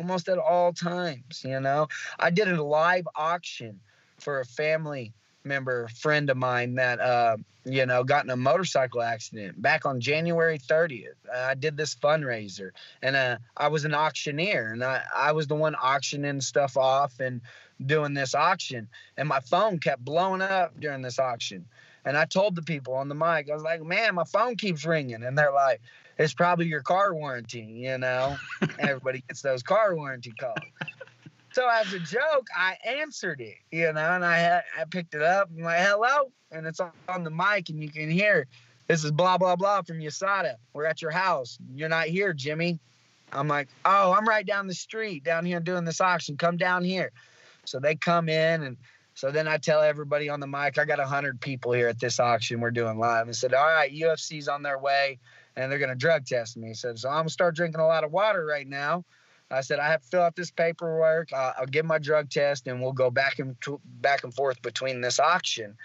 almost 0.00 0.28
at 0.28 0.38
all 0.38 0.72
times. 0.72 1.44
You 1.44 1.60
know, 1.60 1.88
I 2.18 2.30
did 2.30 2.48
a 2.48 2.62
live 2.62 3.06
auction 3.14 3.80
for 4.18 4.40
a 4.40 4.44
family 4.44 5.12
member 5.44 5.88
friend 5.88 6.28
of 6.28 6.36
mine 6.36 6.74
that 6.74 7.00
uh, 7.00 7.36
you 7.64 7.86
know 7.86 8.04
got 8.04 8.24
in 8.24 8.30
a 8.30 8.36
motorcycle 8.36 9.02
accident 9.02 9.60
back 9.60 9.86
on 9.86 10.00
January 10.00 10.58
30th. 10.58 11.14
I 11.32 11.54
did 11.54 11.76
this 11.76 11.94
fundraiser 11.94 12.70
and 13.02 13.16
uh, 13.16 13.38
I 13.56 13.68
was 13.68 13.84
an 13.84 13.94
auctioneer 13.94 14.72
and 14.72 14.84
I, 14.84 15.02
I 15.14 15.32
was 15.32 15.46
the 15.46 15.54
one 15.54 15.74
auctioning 15.74 16.40
stuff 16.40 16.76
off 16.76 17.20
and 17.20 17.40
doing 17.86 18.14
this 18.14 18.34
auction 18.34 18.88
and 19.16 19.28
my 19.28 19.40
phone 19.40 19.78
kept 19.78 20.04
blowing 20.04 20.42
up 20.42 20.78
during 20.80 21.02
this 21.02 21.18
auction. 21.18 21.64
And 22.04 22.16
I 22.16 22.24
told 22.24 22.54
the 22.56 22.62
people 22.62 22.94
on 22.94 23.08
the 23.08 23.14
mic, 23.14 23.50
I 23.50 23.54
was 23.54 23.62
like, 23.62 23.82
man, 23.82 24.14
my 24.14 24.24
phone 24.24 24.56
keeps 24.56 24.86
ringing. 24.86 25.22
And 25.22 25.36
they're 25.36 25.52
like, 25.52 25.80
it's 26.18 26.32
probably 26.32 26.66
your 26.66 26.82
car 26.82 27.14
warranty, 27.14 27.60
you 27.60 27.98
know. 27.98 28.36
Everybody 28.78 29.22
gets 29.28 29.42
those 29.42 29.62
car 29.62 29.94
warranty 29.94 30.32
calls. 30.38 30.58
So 31.52 31.68
as 31.68 31.92
a 31.92 31.98
joke, 31.98 32.46
I 32.56 32.76
answered 32.86 33.40
it, 33.40 33.56
you 33.72 33.92
know, 33.92 34.12
and 34.12 34.24
I 34.24 34.62
I 34.78 34.84
picked 34.84 35.14
it 35.14 35.22
up 35.22 35.48
and 35.50 35.58
I'm 35.58 35.64
like, 35.64 35.80
hello, 35.80 36.30
and 36.52 36.66
it's 36.66 36.80
on 36.80 37.24
the 37.24 37.30
mic, 37.30 37.70
and 37.70 37.82
you 37.82 37.90
can 37.90 38.08
hear, 38.08 38.46
this 38.86 39.02
is 39.02 39.10
blah 39.10 39.36
blah 39.36 39.56
blah 39.56 39.82
from 39.82 39.98
USADA. 39.98 40.54
We're 40.72 40.84
at 40.84 41.02
your 41.02 41.10
house. 41.10 41.58
You're 41.74 41.88
not 41.88 42.06
here, 42.06 42.32
Jimmy. 42.32 42.78
I'm 43.32 43.48
like, 43.48 43.68
oh, 43.84 44.12
I'm 44.12 44.28
right 44.28 44.46
down 44.46 44.66
the 44.66 44.74
street, 44.74 45.24
down 45.24 45.44
here 45.44 45.60
doing 45.60 45.84
this 45.84 46.00
auction. 46.00 46.36
Come 46.36 46.56
down 46.56 46.84
here. 46.84 47.10
So 47.70 47.80
they 47.80 47.94
come 47.94 48.28
in, 48.28 48.62
and 48.62 48.76
so 49.14 49.30
then 49.30 49.48
I 49.48 49.56
tell 49.58 49.82
everybody 49.82 50.28
on 50.28 50.40
the 50.40 50.46
mic, 50.46 50.78
I 50.78 50.84
got 50.84 50.98
hundred 51.00 51.40
people 51.40 51.72
here 51.72 51.88
at 51.88 52.00
this 52.00 52.20
auction 52.20 52.60
we're 52.60 52.70
doing 52.70 52.98
live, 52.98 53.26
and 53.26 53.36
said, 53.36 53.54
all 53.54 53.66
right, 53.66 53.92
UFC's 53.92 54.48
on 54.48 54.62
their 54.62 54.78
way 54.78 55.18
and 55.56 55.70
they're 55.70 55.78
going 55.78 55.90
to 55.90 55.96
drug 55.96 56.26
test 56.26 56.56
me. 56.56 56.68
He 56.68 56.74
said, 56.74 56.98
so 56.98 57.08
I'm 57.08 57.16
going 57.16 57.26
to 57.26 57.32
start 57.32 57.56
drinking 57.56 57.80
a 57.80 57.86
lot 57.86 58.04
of 58.04 58.12
water 58.12 58.44
right 58.44 58.66
now. 58.66 59.04
I 59.50 59.62
said, 59.62 59.80
I 59.80 59.88
have 59.88 60.02
to 60.02 60.08
fill 60.08 60.22
out 60.22 60.36
this 60.36 60.52
paperwork. 60.52 61.32
Uh, 61.32 61.52
I'll 61.58 61.66
get 61.66 61.84
my 61.84 61.98
drug 61.98 62.30
test 62.30 62.68
and 62.68 62.80
we'll 62.80 62.92
go 62.92 63.10
back 63.10 63.40
and 63.40 63.56
back 64.00 64.22
and 64.22 64.32
forth 64.32 64.62
between 64.62 65.00
this 65.00 65.18
auction 65.18 65.76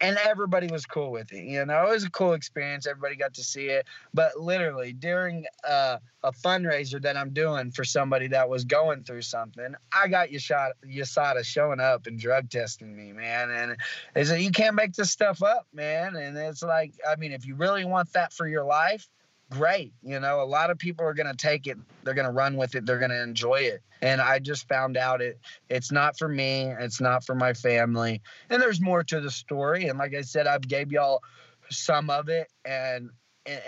and 0.00 0.18
everybody 0.18 0.66
was 0.66 0.86
cool 0.86 1.10
with 1.10 1.32
it. 1.32 1.44
You 1.44 1.64
know, 1.64 1.86
it 1.86 1.90
was 1.90 2.04
a 2.04 2.10
cool 2.10 2.32
experience. 2.32 2.86
Everybody 2.86 3.16
got 3.16 3.34
to 3.34 3.44
see 3.44 3.66
it. 3.66 3.86
But 4.12 4.38
literally 4.38 4.92
during 4.92 5.46
uh, 5.66 5.98
a 6.22 6.32
fundraiser 6.32 7.00
that 7.02 7.16
I'm 7.16 7.30
doing 7.30 7.70
for 7.70 7.84
somebody 7.84 8.28
that 8.28 8.48
was 8.48 8.64
going 8.64 9.04
through 9.04 9.22
something, 9.22 9.74
I 9.92 10.08
got 10.08 10.28
USADA 10.30 11.44
showing 11.44 11.80
up 11.80 12.06
and 12.06 12.18
drug 12.18 12.50
testing 12.50 12.94
me, 12.94 13.12
man. 13.12 13.50
And 13.50 13.76
it's 14.14 14.28
said, 14.28 14.40
you 14.40 14.50
can't 14.50 14.74
make 14.74 14.94
this 14.94 15.10
stuff 15.10 15.42
up, 15.42 15.66
man. 15.72 16.16
And 16.16 16.36
it's 16.36 16.62
like, 16.62 16.94
I 17.08 17.16
mean, 17.16 17.32
if 17.32 17.46
you 17.46 17.54
really 17.54 17.84
want 17.84 18.12
that 18.12 18.32
for 18.32 18.46
your 18.46 18.64
life, 18.64 19.08
great. 19.54 19.92
You 20.02 20.20
know, 20.20 20.42
a 20.42 20.44
lot 20.44 20.70
of 20.70 20.78
people 20.78 21.06
are 21.06 21.14
going 21.14 21.30
to 21.30 21.36
take 21.36 21.66
it, 21.66 21.78
they're 22.02 22.14
going 22.14 22.26
to 22.26 22.32
run 22.32 22.56
with 22.56 22.74
it, 22.74 22.84
they're 22.84 22.98
going 22.98 23.10
to 23.10 23.22
enjoy 23.22 23.60
it. 23.60 23.82
And 24.02 24.20
I 24.20 24.38
just 24.38 24.68
found 24.68 24.96
out 24.96 25.22
it 25.22 25.38
it's 25.70 25.92
not 25.92 26.18
for 26.18 26.28
me, 26.28 26.72
it's 26.78 27.00
not 27.00 27.24
for 27.24 27.34
my 27.34 27.54
family. 27.54 28.20
And 28.50 28.60
there's 28.60 28.80
more 28.80 29.02
to 29.04 29.20
the 29.20 29.30
story. 29.30 29.86
And 29.86 29.98
like 29.98 30.14
I 30.14 30.22
said, 30.22 30.46
I've 30.46 30.66
gave 30.66 30.92
y'all 30.92 31.22
some 31.70 32.10
of 32.10 32.28
it 32.28 32.48
and 32.64 33.10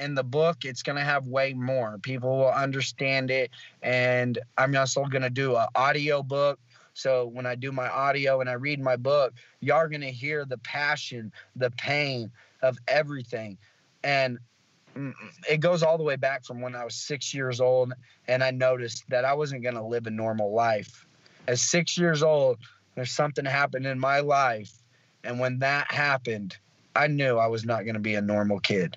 in 0.01 0.15
the 0.15 0.25
book 0.25 0.65
it's 0.65 0.83
going 0.83 0.97
to 0.97 1.05
have 1.05 1.27
way 1.27 1.53
more 1.53 1.99
people 1.99 2.39
will 2.39 2.51
understand 2.51 3.31
it 3.31 3.51
and 3.83 4.39
i'm 4.57 4.75
also 4.75 5.05
going 5.05 5.23
to 5.23 5.31
do 5.31 5.57
an 5.57 5.67
audio 5.75 6.23
book 6.23 6.59
so 6.95 7.27
when 7.27 7.45
i 7.45 7.55
do 7.55 7.71
my 7.73 7.89
audio 7.89 8.41
and 8.41 8.49
i 8.49 8.55
read 8.55 8.81
my 8.81 8.97
book 8.97 9.35
y'all 9.61 9.77
are 9.77 9.89
going 9.89 10.01
to 10.01 10.11
hear 10.11 10.45
the 10.47 10.59
passion 10.59 11.31
the 11.57 11.71
pain 11.73 12.31
of 12.63 12.79
everything 12.89 13.59
and 14.03 14.39
it 15.49 15.61
goes 15.61 15.83
all 15.83 15.99
the 15.99 16.05
way 16.05 16.17
back 16.17 16.45
from 16.45 16.61
when 16.61 16.75
I 16.75 16.85
was 16.85 16.95
six 16.95 17.35
years 17.35 17.61
old, 17.61 17.93
and 18.29 18.43
I 18.43 18.51
noticed 18.51 19.05
that 19.09 19.25
I 19.25 19.35
wasn't 19.35 19.63
going 19.63 19.75
to 19.75 19.85
live 19.85 20.07
a 20.07 20.11
normal 20.11 20.53
life. 20.55 21.07
At 21.49 21.59
six 21.59 21.99
years 21.99 22.23
old, 22.23 22.59
there's 22.95 23.11
something 23.11 23.45
happened 23.45 23.87
in 23.87 23.99
my 23.99 24.21
life, 24.21 24.73
and 25.23 25.39
when 25.39 25.59
that 25.61 25.91
happened, 25.93 26.57
I 26.95 27.09
knew 27.09 27.37
I 27.37 27.47
was 27.47 27.65
not 27.65 27.85
going 27.85 27.95
to 27.95 28.01
be 28.01 28.15
a 28.15 28.23
normal 28.23 28.59
kid. 28.59 28.97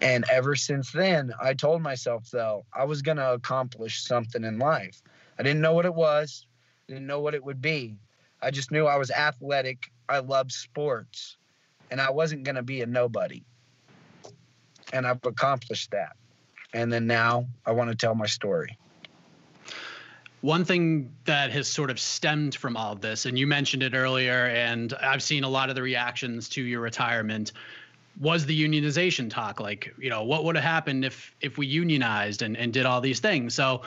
And 0.00 0.24
ever 0.30 0.54
since 0.54 0.92
then, 0.92 1.34
I 1.40 1.54
told 1.54 1.82
myself 1.82 2.30
though 2.30 2.64
I 2.72 2.84
was 2.84 3.02
going 3.02 3.16
to 3.16 3.32
accomplish 3.32 4.04
something 4.04 4.44
in 4.44 4.58
life. 4.58 5.02
I 5.38 5.42
didn't 5.42 5.60
know 5.60 5.74
what 5.74 5.86
it 5.86 5.94
was, 5.94 6.46
didn't 6.86 7.06
know 7.06 7.20
what 7.20 7.34
it 7.34 7.44
would 7.44 7.60
be. 7.60 7.96
I 8.40 8.50
just 8.50 8.70
knew 8.70 8.86
I 8.86 8.96
was 8.96 9.10
athletic. 9.10 9.90
I 10.08 10.20
loved 10.20 10.52
sports, 10.52 11.36
and 11.90 12.00
I 12.00 12.10
wasn't 12.10 12.44
going 12.44 12.54
to 12.54 12.62
be 12.62 12.80
a 12.80 12.86
nobody 12.86 13.44
and 14.92 15.06
I've 15.06 15.24
accomplished 15.24 15.90
that. 15.92 16.16
And 16.74 16.92
then 16.92 17.06
now 17.06 17.46
I 17.64 17.72
want 17.72 17.90
to 17.90 17.96
tell 17.96 18.14
my 18.14 18.26
story. 18.26 18.76
One 20.40 20.64
thing 20.64 21.12
that 21.24 21.50
has 21.50 21.66
sort 21.66 21.90
of 21.90 21.98
stemmed 21.98 22.54
from 22.54 22.76
all 22.76 22.92
of 22.92 23.00
this, 23.00 23.26
and 23.26 23.36
you 23.38 23.46
mentioned 23.46 23.82
it 23.82 23.94
earlier, 23.94 24.46
and 24.46 24.92
I've 24.94 25.22
seen 25.22 25.42
a 25.42 25.48
lot 25.48 25.68
of 25.68 25.74
the 25.74 25.82
reactions 25.82 26.48
to 26.50 26.62
your 26.62 26.80
retirement, 26.80 27.52
was 28.20 28.46
the 28.46 28.68
unionization 28.68 29.30
talk. 29.30 29.58
Like, 29.60 29.92
you 29.98 30.10
know, 30.10 30.22
what 30.22 30.44
would 30.44 30.54
have 30.54 30.64
happened 30.64 31.04
if 31.04 31.34
if 31.40 31.58
we 31.58 31.66
unionized 31.66 32.42
and, 32.42 32.56
and 32.56 32.72
did 32.72 32.86
all 32.86 33.00
these 33.00 33.18
things? 33.18 33.54
So 33.54 33.82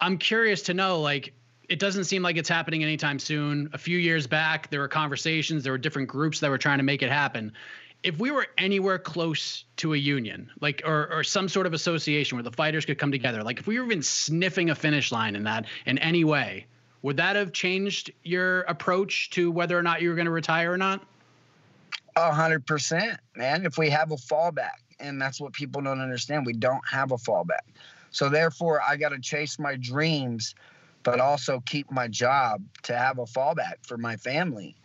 I'm 0.00 0.18
curious 0.18 0.62
to 0.62 0.74
know, 0.74 1.00
like, 1.00 1.32
it 1.68 1.80
doesn't 1.80 2.04
seem 2.04 2.22
like 2.22 2.36
it's 2.36 2.48
happening 2.48 2.84
anytime 2.84 3.18
soon. 3.18 3.70
A 3.72 3.78
few 3.78 3.98
years 3.98 4.28
back, 4.28 4.70
there 4.70 4.80
were 4.80 4.88
conversations, 4.88 5.64
there 5.64 5.72
were 5.72 5.78
different 5.78 6.08
groups 6.08 6.38
that 6.40 6.50
were 6.50 6.58
trying 6.58 6.78
to 6.78 6.84
make 6.84 7.02
it 7.02 7.10
happen 7.10 7.52
if 8.06 8.20
we 8.20 8.30
were 8.30 8.46
anywhere 8.56 9.00
close 9.00 9.64
to 9.78 9.92
a 9.92 9.96
union, 9.96 10.48
like 10.60 10.80
or 10.84 11.12
or 11.12 11.24
some 11.24 11.48
sort 11.48 11.66
of 11.66 11.74
association 11.74 12.36
where 12.36 12.44
the 12.44 12.52
fighters 12.52 12.84
could 12.84 12.98
come 12.98 13.10
together, 13.10 13.42
like 13.42 13.58
if 13.58 13.66
we 13.66 13.80
were 13.80 13.84
even 13.84 14.00
sniffing 14.00 14.70
a 14.70 14.76
finish 14.76 15.10
line 15.10 15.34
in 15.34 15.42
that 15.42 15.66
in 15.86 15.98
any 15.98 16.22
way, 16.22 16.66
would 17.02 17.16
that 17.16 17.34
have 17.34 17.52
changed 17.52 18.12
your 18.22 18.60
approach 18.62 19.30
to 19.30 19.50
whether 19.50 19.76
or 19.76 19.82
not 19.82 20.02
you 20.02 20.08
were 20.08 20.14
going 20.14 20.26
to 20.26 20.30
retire 20.30 20.72
or 20.72 20.76
not? 20.76 21.04
A 22.14 22.32
hundred 22.32 22.64
percent, 22.64 23.18
man. 23.34 23.66
If 23.66 23.76
we 23.76 23.90
have 23.90 24.12
a 24.12 24.16
fallback, 24.16 24.78
and 25.00 25.20
that's 25.20 25.40
what 25.40 25.52
people 25.52 25.82
don't 25.82 26.00
understand, 26.00 26.46
we 26.46 26.52
don't 26.52 26.86
have 26.88 27.10
a 27.10 27.16
fallback. 27.16 27.66
So 28.12 28.28
therefore, 28.28 28.80
I 28.88 28.96
got 28.96 29.08
to 29.08 29.18
chase 29.18 29.58
my 29.58 29.74
dreams, 29.74 30.54
but 31.02 31.18
also 31.18 31.60
keep 31.66 31.90
my 31.90 32.06
job 32.06 32.62
to 32.84 32.96
have 32.96 33.18
a 33.18 33.24
fallback 33.24 33.78
for 33.82 33.98
my 33.98 34.16
family 34.16 34.76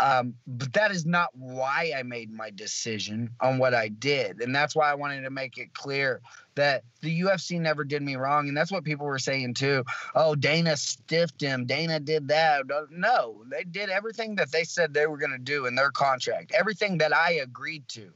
Um, 0.00 0.34
but 0.46 0.72
that 0.72 0.90
is 0.90 1.06
not 1.06 1.28
why 1.34 1.92
I 1.96 2.02
made 2.02 2.32
my 2.32 2.50
decision 2.50 3.30
on 3.40 3.58
what 3.58 3.74
I 3.74 3.88
did. 3.88 4.40
And 4.40 4.54
that's 4.54 4.74
why 4.74 4.90
I 4.90 4.94
wanted 4.94 5.22
to 5.22 5.30
make 5.30 5.56
it 5.56 5.72
clear 5.74 6.20
that 6.56 6.82
the 7.00 7.20
UFC 7.20 7.60
never 7.60 7.84
did 7.84 8.02
me 8.02 8.16
wrong. 8.16 8.48
And 8.48 8.56
that's 8.56 8.72
what 8.72 8.84
people 8.84 9.06
were 9.06 9.18
saying 9.18 9.54
too. 9.54 9.84
Oh, 10.14 10.34
Dana 10.34 10.76
stiffed 10.76 11.40
him. 11.40 11.64
Dana 11.64 12.00
did 12.00 12.28
that. 12.28 12.64
No, 12.90 13.44
they 13.48 13.64
did 13.64 13.88
everything 13.88 14.34
that 14.36 14.50
they 14.50 14.64
said 14.64 14.92
they 14.92 15.06
were 15.06 15.18
going 15.18 15.32
to 15.32 15.38
do 15.38 15.66
in 15.66 15.74
their 15.74 15.90
contract, 15.90 16.52
everything 16.52 16.98
that 16.98 17.14
I 17.14 17.34
agreed 17.34 17.88
to. 17.90 18.10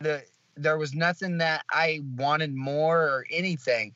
The, 0.00 0.22
there 0.56 0.78
was 0.78 0.94
nothing 0.94 1.38
that 1.38 1.64
I 1.70 2.00
wanted 2.16 2.54
more 2.54 3.00
or 3.00 3.26
anything 3.30 3.94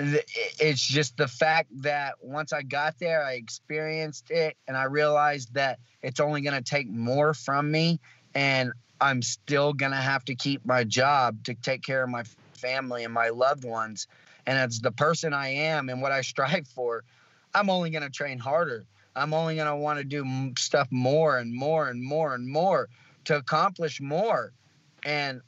it's 0.00 0.80
just 0.80 1.16
the 1.16 1.28
fact 1.28 1.68
that 1.82 2.14
once 2.22 2.52
I 2.52 2.62
got 2.62 2.98
there, 2.98 3.22
I 3.22 3.32
experienced 3.32 4.30
it 4.30 4.56
and 4.66 4.76
I 4.76 4.84
realized 4.84 5.54
that 5.54 5.78
it's 6.02 6.20
only 6.20 6.40
going 6.40 6.56
to 6.56 6.62
take 6.62 6.88
more 6.88 7.34
from 7.34 7.70
me. 7.70 8.00
And 8.34 8.72
I'm 9.00 9.22
still 9.22 9.72
going 9.72 9.92
to 9.92 9.98
have 9.98 10.24
to 10.26 10.34
keep 10.34 10.64
my 10.64 10.84
job 10.84 11.44
to 11.44 11.54
take 11.54 11.82
care 11.82 12.02
of 12.02 12.10
my 12.10 12.22
family 12.54 13.04
and 13.04 13.12
my 13.12 13.28
loved 13.28 13.64
ones. 13.64 14.06
And 14.46 14.58
as 14.58 14.80
the 14.80 14.92
person 14.92 15.34
I 15.34 15.48
am 15.48 15.88
and 15.88 16.00
what 16.00 16.12
I 16.12 16.22
strive 16.22 16.66
for. 16.68 17.04
I'm 17.54 17.68
only 17.68 17.90
going 17.90 18.04
to 18.04 18.10
train 18.10 18.38
harder. 18.38 18.84
I'm 19.16 19.34
only 19.34 19.56
going 19.56 19.66
to 19.66 19.76
want 19.76 19.98
to 19.98 20.04
do 20.04 20.52
stuff 20.56 20.86
more 20.90 21.38
and 21.38 21.52
more 21.52 21.88
and 21.88 22.02
more 22.02 22.34
and 22.34 22.48
more 22.48 22.88
to 23.24 23.36
accomplish 23.36 24.00
more. 24.00 24.52
And 25.04 25.40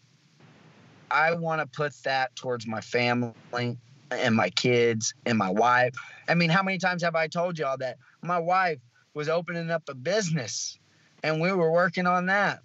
I 1.12 1.34
want 1.34 1.60
to 1.60 1.66
put 1.66 1.92
that 2.02 2.34
towards 2.34 2.66
my 2.66 2.80
family 2.80 3.78
and 4.12 4.34
my 4.34 4.50
kids 4.50 5.14
and 5.26 5.38
my 5.38 5.50
wife. 5.50 5.94
I 6.28 6.34
mean, 6.34 6.50
how 6.50 6.62
many 6.62 6.78
times 6.78 7.02
have 7.02 7.14
I 7.14 7.28
told 7.28 7.58
y'all 7.58 7.76
that 7.78 7.98
my 8.22 8.38
wife 8.38 8.78
was 9.14 9.28
opening 9.28 9.70
up 9.70 9.82
a 9.88 9.94
business 9.94 10.78
and 11.22 11.40
we 11.40 11.52
were 11.52 11.70
working 11.70 12.06
on 12.06 12.26
that? 12.26 12.60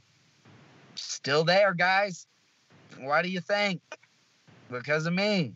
Still 0.96 1.44
there, 1.44 1.74
guys. 1.74 2.28
Why 3.00 3.22
do 3.22 3.30
you 3.30 3.42
think? 3.42 3.82
Because 4.72 5.06
of 5.06 5.14
me. 5.14 5.54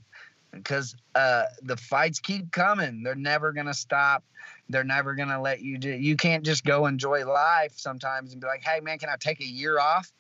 Because 0.51 0.95
uh, 1.15 1.45
the 1.63 1.77
fights 1.77 2.19
keep 2.19 2.51
coming. 2.51 3.03
They're 3.03 3.15
never 3.15 3.51
going 3.51 3.67
to 3.67 3.73
stop. 3.73 4.23
They're 4.69 4.83
never 4.83 5.15
going 5.15 5.29
to 5.29 5.39
let 5.39 5.61
you 5.61 5.77
do. 5.77 5.89
You 5.89 6.15
can't 6.15 6.45
just 6.45 6.63
go 6.65 6.85
enjoy 6.85 7.25
life 7.25 7.73
sometimes 7.75 8.31
and 8.31 8.41
be 8.41 8.47
like, 8.47 8.63
hey, 8.63 8.79
man, 8.79 8.99
can 8.99 9.09
I 9.09 9.15
take 9.19 9.41
a 9.41 9.45
year 9.45 9.79
off? 9.79 10.11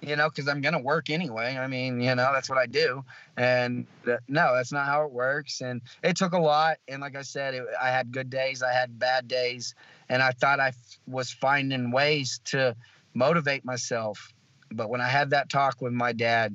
You 0.00 0.16
know, 0.16 0.28
because 0.28 0.48
I'm 0.48 0.60
going 0.60 0.74
to 0.74 0.80
work 0.80 1.10
anyway. 1.10 1.56
I 1.56 1.66
mean, 1.66 2.00
you 2.00 2.14
know, 2.14 2.30
that's 2.32 2.48
what 2.48 2.58
I 2.58 2.66
do. 2.66 3.04
And 3.36 3.86
uh, 4.06 4.16
no, 4.28 4.54
that's 4.54 4.72
not 4.72 4.86
how 4.86 5.04
it 5.04 5.10
works. 5.10 5.60
And 5.60 5.80
it 6.02 6.16
took 6.16 6.32
a 6.32 6.38
lot. 6.38 6.78
And 6.86 7.00
like 7.00 7.16
I 7.16 7.22
said, 7.22 7.54
it, 7.54 7.64
I 7.80 7.88
had 7.88 8.12
good 8.12 8.30
days, 8.30 8.62
I 8.62 8.72
had 8.72 8.98
bad 8.98 9.28
days. 9.28 9.74
And 10.08 10.22
I 10.22 10.30
thought 10.30 10.60
I 10.60 10.68
f- 10.68 10.98
was 11.06 11.30
finding 11.30 11.90
ways 11.90 12.40
to 12.46 12.76
motivate 13.14 13.64
myself. 13.64 14.32
But 14.70 14.88
when 14.88 15.00
I 15.00 15.08
had 15.08 15.30
that 15.30 15.48
talk 15.48 15.80
with 15.80 15.92
my 15.92 16.12
dad, 16.12 16.54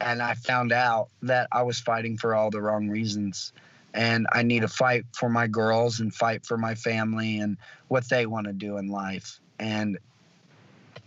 and 0.00 0.20
I 0.20 0.34
found 0.34 0.72
out 0.72 1.08
that 1.22 1.48
I 1.50 1.62
was 1.62 1.78
fighting 1.80 2.18
for 2.18 2.34
all 2.34 2.50
the 2.50 2.60
wrong 2.60 2.88
reasons. 2.88 3.52
And 3.94 4.26
I 4.32 4.42
need 4.42 4.60
to 4.60 4.68
fight 4.68 5.04
for 5.12 5.28
my 5.28 5.46
girls 5.46 6.00
and 6.00 6.12
fight 6.12 6.44
for 6.44 6.58
my 6.58 6.74
family 6.74 7.38
and 7.38 7.56
what 7.88 8.08
they 8.08 8.26
want 8.26 8.48
to 8.48 8.52
do 8.52 8.76
in 8.76 8.88
life. 8.88 9.40
And 9.60 9.98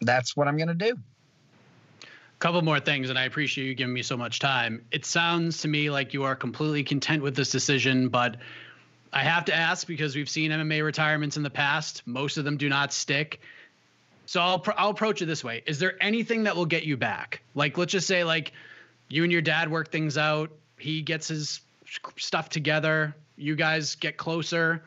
that's 0.01 0.37
what 0.37 0.47
I'm 0.47 0.57
going 0.57 0.69
to 0.69 0.73
do 0.73 0.97
couple 2.39 2.61
more 2.61 2.79
things 2.79 3.09
and 3.09 3.17
i 3.17 3.23
appreciate 3.23 3.65
you 3.65 3.73
giving 3.73 3.93
me 3.93 4.03
so 4.03 4.15
much 4.15 4.39
time. 4.39 4.85
It 4.91 5.05
sounds 5.05 5.61
to 5.61 5.67
me 5.67 5.89
like 5.89 6.13
you 6.13 6.23
are 6.23 6.35
completely 6.35 6.83
content 6.83 7.23
with 7.23 7.35
this 7.35 7.49
decision 7.49 8.09
but 8.09 8.37
i 9.11 9.23
have 9.23 9.45
to 9.45 9.55
ask 9.55 9.87
because 9.87 10.15
we've 10.15 10.29
seen 10.29 10.51
mma 10.51 10.83
retirements 10.83 11.37
in 11.37 11.43
the 11.43 11.49
past. 11.49 12.03
Most 12.05 12.37
of 12.37 12.45
them 12.45 12.57
do 12.57 12.69
not 12.69 12.93
stick. 12.93 13.41
So 14.25 14.41
i'll, 14.41 14.63
I'll 14.77 14.89
approach 14.89 15.21
it 15.21 15.25
this 15.25 15.43
way. 15.43 15.63
Is 15.65 15.79
there 15.79 15.95
anything 16.01 16.43
that 16.43 16.55
will 16.55 16.65
get 16.65 16.83
you 16.83 16.97
back? 16.97 17.41
Like 17.55 17.77
let's 17.77 17.91
just 17.91 18.07
say 18.07 18.23
like 18.23 18.51
you 19.09 19.23
and 19.23 19.31
your 19.31 19.41
dad 19.41 19.71
work 19.71 19.91
things 19.91 20.17
out. 20.17 20.51
He 20.77 21.01
gets 21.01 21.27
his 21.29 21.61
stuff 22.17 22.49
together. 22.49 23.15
You 23.35 23.55
guys 23.55 23.95
get 23.95 24.17
closer. 24.17 24.83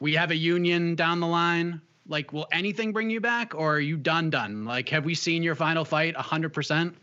We 0.00 0.14
have 0.14 0.30
a 0.30 0.36
union 0.36 0.96
down 0.96 1.20
the 1.20 1.26
line 1.26 1.80
like, 2.06 2.32
will 2.32 2.46
anything 2.52 2.92
bring 2.92 3.10
you 3.10 3.20
back, 3.20 3.54
or 3.54 3.76
are 3.76 3.80
you 3.80 3.96
done? 3.96 4.30
Done? 4.30 4.64
Like, 4.64 4.88
have 4.90 5.04
we 5.04 5.14
seen 5.14 5.42
your 5.42 5.54
final 5.54 5.84
fight 5.84 6.16
hundred 6.16 6.52
percent? 6.52 6.96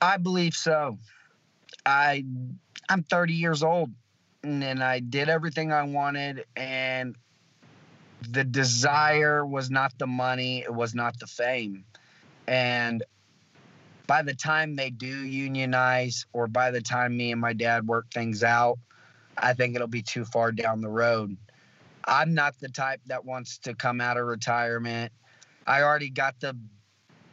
I 0.00 0.16
believe 0.16 0.54
so. 0.54 0.98
I 1.86 2.24
I'm 2.88 3.02
30 3.04 3.34
years 3.34 3.62
old, 3.62 3.90
and 4.42 4.82
I 4.82 4.98
did 5.00 5.28
everything 5.28 5.72
I 5.72 5.84
wanted, 5.84 6.44
and 6.56 7.14
the 8.28 8.44
desire 8.44 9.46
was 9.46 9.70
not 9.70 9.96
the 9.98 10.06
money, 10.06 10.62
it 10.62 10.74
was 10.74 10.94
not 10.94 11.18
the 11.18 11.26
fame, 11.26 11.84
and 12.46 13.04
by 14.08 14.22
the 14.22 14.34
time 14.34 14.74
they 14.74 14.90
do 14.90 15.06
unionize, 15.06 16.26
or 16.32 16.48
by 16.48 16.70
the 16.70 16.80
time 16.82 17.16
me 17.16 17.30
and 17.32 17.40
my 17.40 17.52
dad 17.52 17.86
work 17.86 18.10
things 18.12 18.42
out, 18.42 18.78
I 19.38 19.54
think 19.54 19.74
it'll 19.74 19.86
be 19.86 20.02
too 20.02 20.24
far 20.24 20.52
down 20.52 20.80
the 20.80 20.88
road 20.88 21.36
I'm 22.04 22.34
not 22.34 22.58
the 22.60 22.68
type 22.68 23.00
that 23.06 23.24
wants 23.24 23.58
to 23.58 23.74
come 23.74 24.00
out 24.00 24.16
of 24.16 24.26
retirement. 24.26 25.12
I 25.66 25.82
already 25.82 26.10
got 26.10 26.40
the 26.40 26.56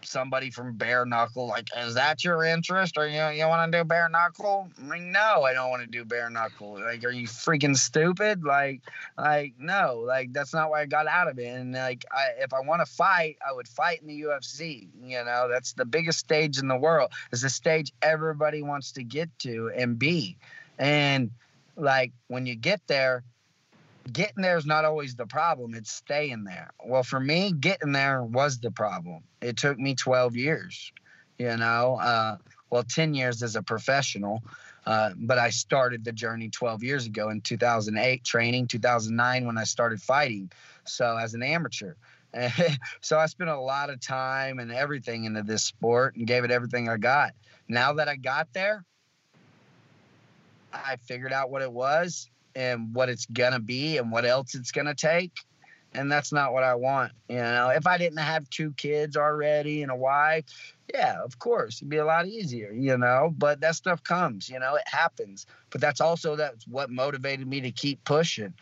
somebody 0.02 0.50
from 0.50 0.76
bare 0.76 1.06
knuckle 1.06 1.48
like 1.48 1.68
is 1.78 1.96
that 1.96 2.24
your 2.24 2.44
interest? 2.44 2.98
Or 2.98 3.08
you 3.08 3.22
you 3.30 3.48
want 3.48 3.72
to 3.72 3.78
do 3.78 3.84
bare 3.84 4.10
knuckle? 4.10 4.70
I 4.80 4.84
mean, 4.84 5.12
no 5.12 5.44
i 5.44 5.54
don't 5.54 5.70
want 5.70 5.82
to 5.84 5.88
do 5.88 6.06
bare 6.06 6.30
knuckle. 6.30 6.80
Like 6.80 7.04
are 7.04 7.12
you 7.12 7.28
freaking 7.28 7.76
stupid? 7.76 8.44
Like 8.44 8.82
like 9.18 9.54
no 9.60 10.04
like 10.06 10.34
that's 10.34 10.54
not 10.54 10.70
why 10.70 10.82
i 10.82 10.86
got 10.86 11.08
out 11.08 11.28
of 11.28 11.40
it. 11.40 11.48
And 11.48 11.74
like 11.74 12.06
I, 12.12 12.42
if 12.44 12.54
i 12.54 12.60
want 12.62 12.86
to 12.86 12.92
fight 12.92 13.38
i 13.48 13.54
would 13.54 13.68
fight 13.68 14.02
in 14.02 14.08
the 14.08 14.22
ufc 14.22 14.88
you 15.04 15.24
know? 15.24 15.48
That's 15.50 15.74
the 15.74 15.86
biggest 15.86 16.20
stage 16.20 16.60
in 16.60 16.68
the 16.68 16.78
world. 16.78 17.12
It's 17.32 17.42
the 17.42 17.50
stage 17.50 17.92
everybody 18.02 18.62
wants 18.62 18.94
to 18.94 19.04
get 19.04 19.30
to 19.40 19.72
and 19.76 19.98
be. 20.00 20.38
And 20.78 21.32
like 21.76 22.14
when 22.28 22.46
you 22.46 22.56
get 22.56 22.82
there 22.88 23.24
getting 24.10 24.42
there 24.42 24.58
is 24.58 24.66
not 24.66 24.86
always 24.86 25.16
the 25.16 25.26
problem 25.26 25.74
it's 25.74 25.92
staying 25.92 26.44
there. 26.44 26.72
Well 26.84 27.04
for 27.04 27.20
me 27.20 27.52
getting 27.52 27.92
there 27.92 28.24
was 28.24 28.60
the 28.60 28.72
problem. 28.72 29.24
It 29.42 29.58
took 29.58 29.78
me 29.78 29.96
12 29.96 30.36
years 30.36 30.92
you 31.40 31.56
know 31.58 31.98
uh, 32.00 32.38
well 32.70 32.84
10 32.84 33.16
years 33.16 33.42
as 33.42 33.56
a 33.56 33.64
professional 33.64 34.44
uh, 34.86 35.12
but 35.18 35.40
i 35.40 35.50
started 35.50 36.04
the 36.04 36.12
journey 36.12 36.50
12 36.50 36.84
years 36.84 37.06
ago 37.08 37.30
in 37.30 37.42
2008 37.42 38.24
training 38.24 38.68
2009 38.68 39.48
when 39.48 39.58
i 39.58 39.64
started 39.64 40.00
fighting 40.00 40.52
so 40.86 41.18
as 41.18 41.34
an 41.34 41.42
amateur. 41.42 41.96
So 43.02 43.18
i 43.18 43.26
spent 43.26 43.50
a 43.50 43.60
lot 43.60 43.90
of 43.90 44.00
time 44.00 44.60
and 44.60 44.72
everything 44.72 45.26
into 45.26 45.42
this 45.42 45.64
sport 45.64 46.16
and 46.16 46.28
gave 46.28 46.44
it 46.44 46.52
everything 46.52 46.88
i 46.88 46.98
got. 46.98 47.34
Now 47.68 47.94
that 47.94 48.08
i 48.08 48.16
got 48.16 48.54
there 48.54 48.86
i 50.72 50.98
figured 50.98 51.34
out 51.34 51.50
what 51.50 51.64
it 51.64 51.72
was 51.72 52.30
and 52.60 52.94
what 52.94 53.08
it's 53.08 53.26
gonna 53.26 53.60
be 53.60 53.98
and 53.98 54.12
what 54.12 54.26
else 54.26 54.54
it's 54.54 54.72
gonna 54.72 54.94
take. 54.94 55.32
And 55.94 56.12
that's 56.12 56.32
not 56.32 56.54
what 56.54 56.64
I 56.64 56.76
want. 56.76 57.14
You 57.30 57.38
know, 57.38 57.70
if 57.70 57.88
I 57.88 57.98
didn't 57.98 58.20
have 58.20 58.48
two 58.50 58.74
kids 58.74 59.16
already 59.18 59.82
and 59.82 59.92
a 59.92 59.96
wife, 59.96 60.44
yeah, 60.94 61.24
of 61.24 61.40
course, 61.40 61.78
it'd 61.78 61.90
be 61.90 61.98
a 61.98 62.06
lot 62.06 62.28
easier, 62.28 62.72
you 62.72 62.98
know. 62.98 63.34
But 63.36 63.62
that 63.62 63.76
stuff 63.76 64.04
comes, 64.04 64.50
you 64.50 64.60
know, 64.60 64.76
it 64.76 64.84
happens. 64.86 65.48
But 65.70 65.82
that's 65.82 66.02
also 66.02 66.36
that's 66.36 66.68
what 66.68 66.92
motivated 66.92 67.48
me 67.48 67.62
to 67.62 67.72
keep 67.72 68.04
pushing. 68.04 68.54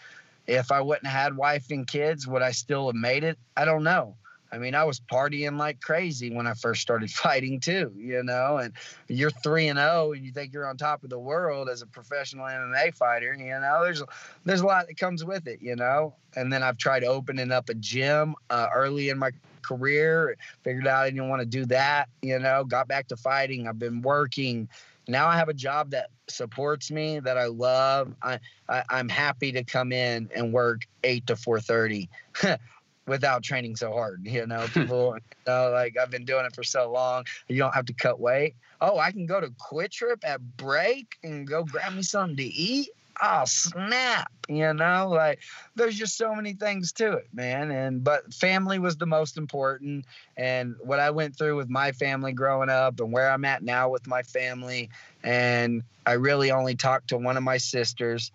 If 0.45 0.71
I 0.71 0.79
wouldn't 0.79 1.07
have 1.07 1.23
had 1.23 1.37
wife 1.37 1.71
and 1.71 1.85
kids, 1.85 2.27
would 2.27 2.43
I 2.43 2.51
still 2.51 2.85
have 2.87 2.95
made 2.95 3.25
it? 3.25 3.37
I 3.57 3.65
don't 3.65 3.83
know. 3.83 4.15
I 4.51 4.57
mean, 4.57 4.75
I 4.75 4.83
was 4.83 4.99
partying 4.99 5.57
like 5.57 5.81
crazy 5.81 6.33
when 6.33 6.47
I 6.47 6.53
first 6.53 6.81
started 6.81 7.11
fighting 7.25 7.59
too, 7.59 7.91
you 7.97 8.23
know, 8.23 8.57
and 8.57 8.73
you're 9.07 9.31
3 9.31 9.67
and 9.69 9.79
0 9.79 10.13
and 10.13 10.25
you 10.25 10.31
think 10.31 10.53
you're 10.53 10.67
on 10.67 10.77
top 10.77 11.03
of 11.03 11.09
the 11.09 11.19
world 11.19 11.69
as 11.69 11.81
a 11.81 11.87
professional 11.87 12.45
MMA 12.45 12.95
fighter, 12.95 13.33
you 13.33 13.45
know, 13.45 13.81
there's 13.83 14.03
there's 14.45 14.61
a 14.61 14.65
lot 14.65 14.87
that 14.87 14.97
comes 14.97 15.23
with 15.23 15.47
it, 15.47 15.61
you 15.61 15.75
know. 15.75 16.13
And 16.35 16.51
then 16.51 16.63
I've 16.63 16.77
tried 16.77 17.03
opening 17.03 17.51
up 17.51 17.69
a 17.69 17.73
gym 17.73 18.35
uh, 18.49 18.67
early 18.73 19.09
in 19.09 19.17
my 19.17 19.31
career, 19.61 20.37
figured 20.63 20.87
out 20.87 21.03
I 21.03 21.09
didn't 21.09 21.29
want 21.29 21.41
to 21.41 21.45
do 21.45 21.65
that, 21.65 22.09
you 22.21 22.39
know, 22.39 22.63
got 22.63 22.87
back 22.87 23.07
to 23.09 23.17
fighting. 23.17 23.67
I've 23.67 23.79
been 23.79 24.01
working. 24.01 24.69
Now 25.07 25.27
I 25.27 25.37
have 25.37 25.49
a 25.49 25.53
job 25.53 25.91
that 25.91 26.09
supports 26.27 26.91
me 26.91 27.19
that 27.19 27.37
I 27.37 27.45
love. 27.45 28.13
I, 28.21 28.39
I 28.69 28.83
I'm 28.89 29.09
happy 29.09 29.51
to 29.53 29.63
come 29.63 29.91
in 29.91 30.29
and 30.35 30.53
work 30.53 30.81
8 31.03 31.27
to 31.27 31.35
4:30. 31.35 32.09
without 33.07 33.43
training 33.43 33.75
so 33.75 33.91
hard. 33.93 34.21
You 34.25 34.45
know, 34.47 34.67
people 34.73 35.15
you 35.15 35.51
know, 35.53 35.71
like 35.71 35.95
I've 35.97 36.11
been 36.11 36.25
doing 36.25 36.45
it 36.45 36.53
for 36.55 36.63
so 36.63 36.91
long. 36.91 37.25
You 37.47 37.57
don't 37.57 37.73
have 37.73 37.85
to 37.85 37.93
cut 37.93 38.19
weight. 38.19 38.55
Oh, 38.81 38.99
I 38.99 39.11
can 39.11 39.25
go 39.25 39.41
to 39.41 39.47
QuikTrip 39.47 40.23
at 40.23 40.41
break 40.57 41.15
and 41.23 41.47
go 41.47 41.63
grab 41.63 41.93
me 41.93 42.03
something 42.03 42.37
to 42.37 42.43
eat. 42.43 42.89
oh 43.23 43.43
snap 43.45 44.31
you 44.47 44.71
know 44.73 45.09
like 45.09 45.39
there's 45.75 45.95
just 45.97 46.17
so 46.17 46.35
many 46.35 46.53
things 46.53 46.91
to 46.91 47.13
it 47.13 47.27
man 47.33 47.71
and 47.71 48.03
but 48.03 48.31
family 48.33 48.77
was 48.79 48.95
the 48.97 49.05
most 49.07 49.37
important 49.37 50.05
and 50.37 50.75
what 50.81 50.99
i 50.99 51.09
went 51.09 51.35
through 51.35 51.55
with 51.55 51.69
my 51.69 51.91
family 51.91 52.31
growing 52.31 52.69
up 52.69 52.99
and 52.99 53.11
where 53.11 53.31
i'm 53.31 53.43
at 53.43 53.63
now 53.63 53.89
with 53.89 54.05
my 54.05 54.21
family 54.21 54.89
and 55.23 55.81
i 56.05 56.13
really 56.13 56.51
only 56.51 56.75
talk 56.75 57.05
to 57.07 57.17
one 57.17 57.37
of 57.37 57.43
my 57.43 57.57
sisters 57.57 58.31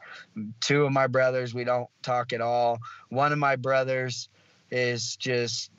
two 0.60 0.84
of 0.84 0.92
my 0.92 1.06
brothers 1.06 1.54
we 1.54 1.62
don't 1.64 1.88
talk 2.02 2.32
at 2.32 2.40
all 2.40 2.78
one 3.08 3.32
of 3.32 3.38
my 3.38 3.54
brothers 3.54 4.28
is 4.72 5.16
just 5.16 5.70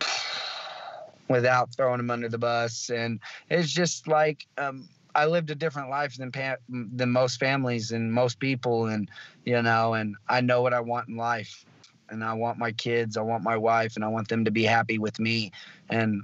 without 1.28 1.72
throwing 1.74 2.00
him 2.00 2.10
under 2.10 2.28
the 2.28 2.38
bus. 2.38 2.90
And 2.90 3.20
it's 3.50 3.70
just 3.70 4.08
like 4.08 4.46
um, 4.58 4.88
I 5.14 5.26
lived 5.26 5.50
a 5.50 5.54
different 5.54 5.90
life 5.90 6.16
than 6.16 6.32
pa- 6.32 6.56
than 6.68 7.10
most 7.10 7.38
families 7.38 7.92
and 7.92 8.12
most 8.12 8.40
people, 8.40 8.86
and 8.86 9.08
you 9.44 9.62
know, 9.62 9.94
and 9.94 10.16
I 10.28 10.40
know 10.40 10.62
what 10.62 10.74
I 10.74 10.80
want 10.80 11.08
in 11.08 11.16
life, 11.16 11.64
and 12.08 12.24
I 12.24 12.32
want 12.32 12.58
my 12.58 12.72
kids, 12.72 13.16
I 13.16 13.22
want 13.22 13.44
my 13.44 13.56
wife, 13.56 13.94
and 13.94 14.04
I 14.04 14.08
want 14.08 14.28
them 14.28 14.44
to 14.44 14.50
be 14.50 14.64
happy 14.64 14.98
with 14.98 15.20
me, 15.20 15.52
and 15.88 16.22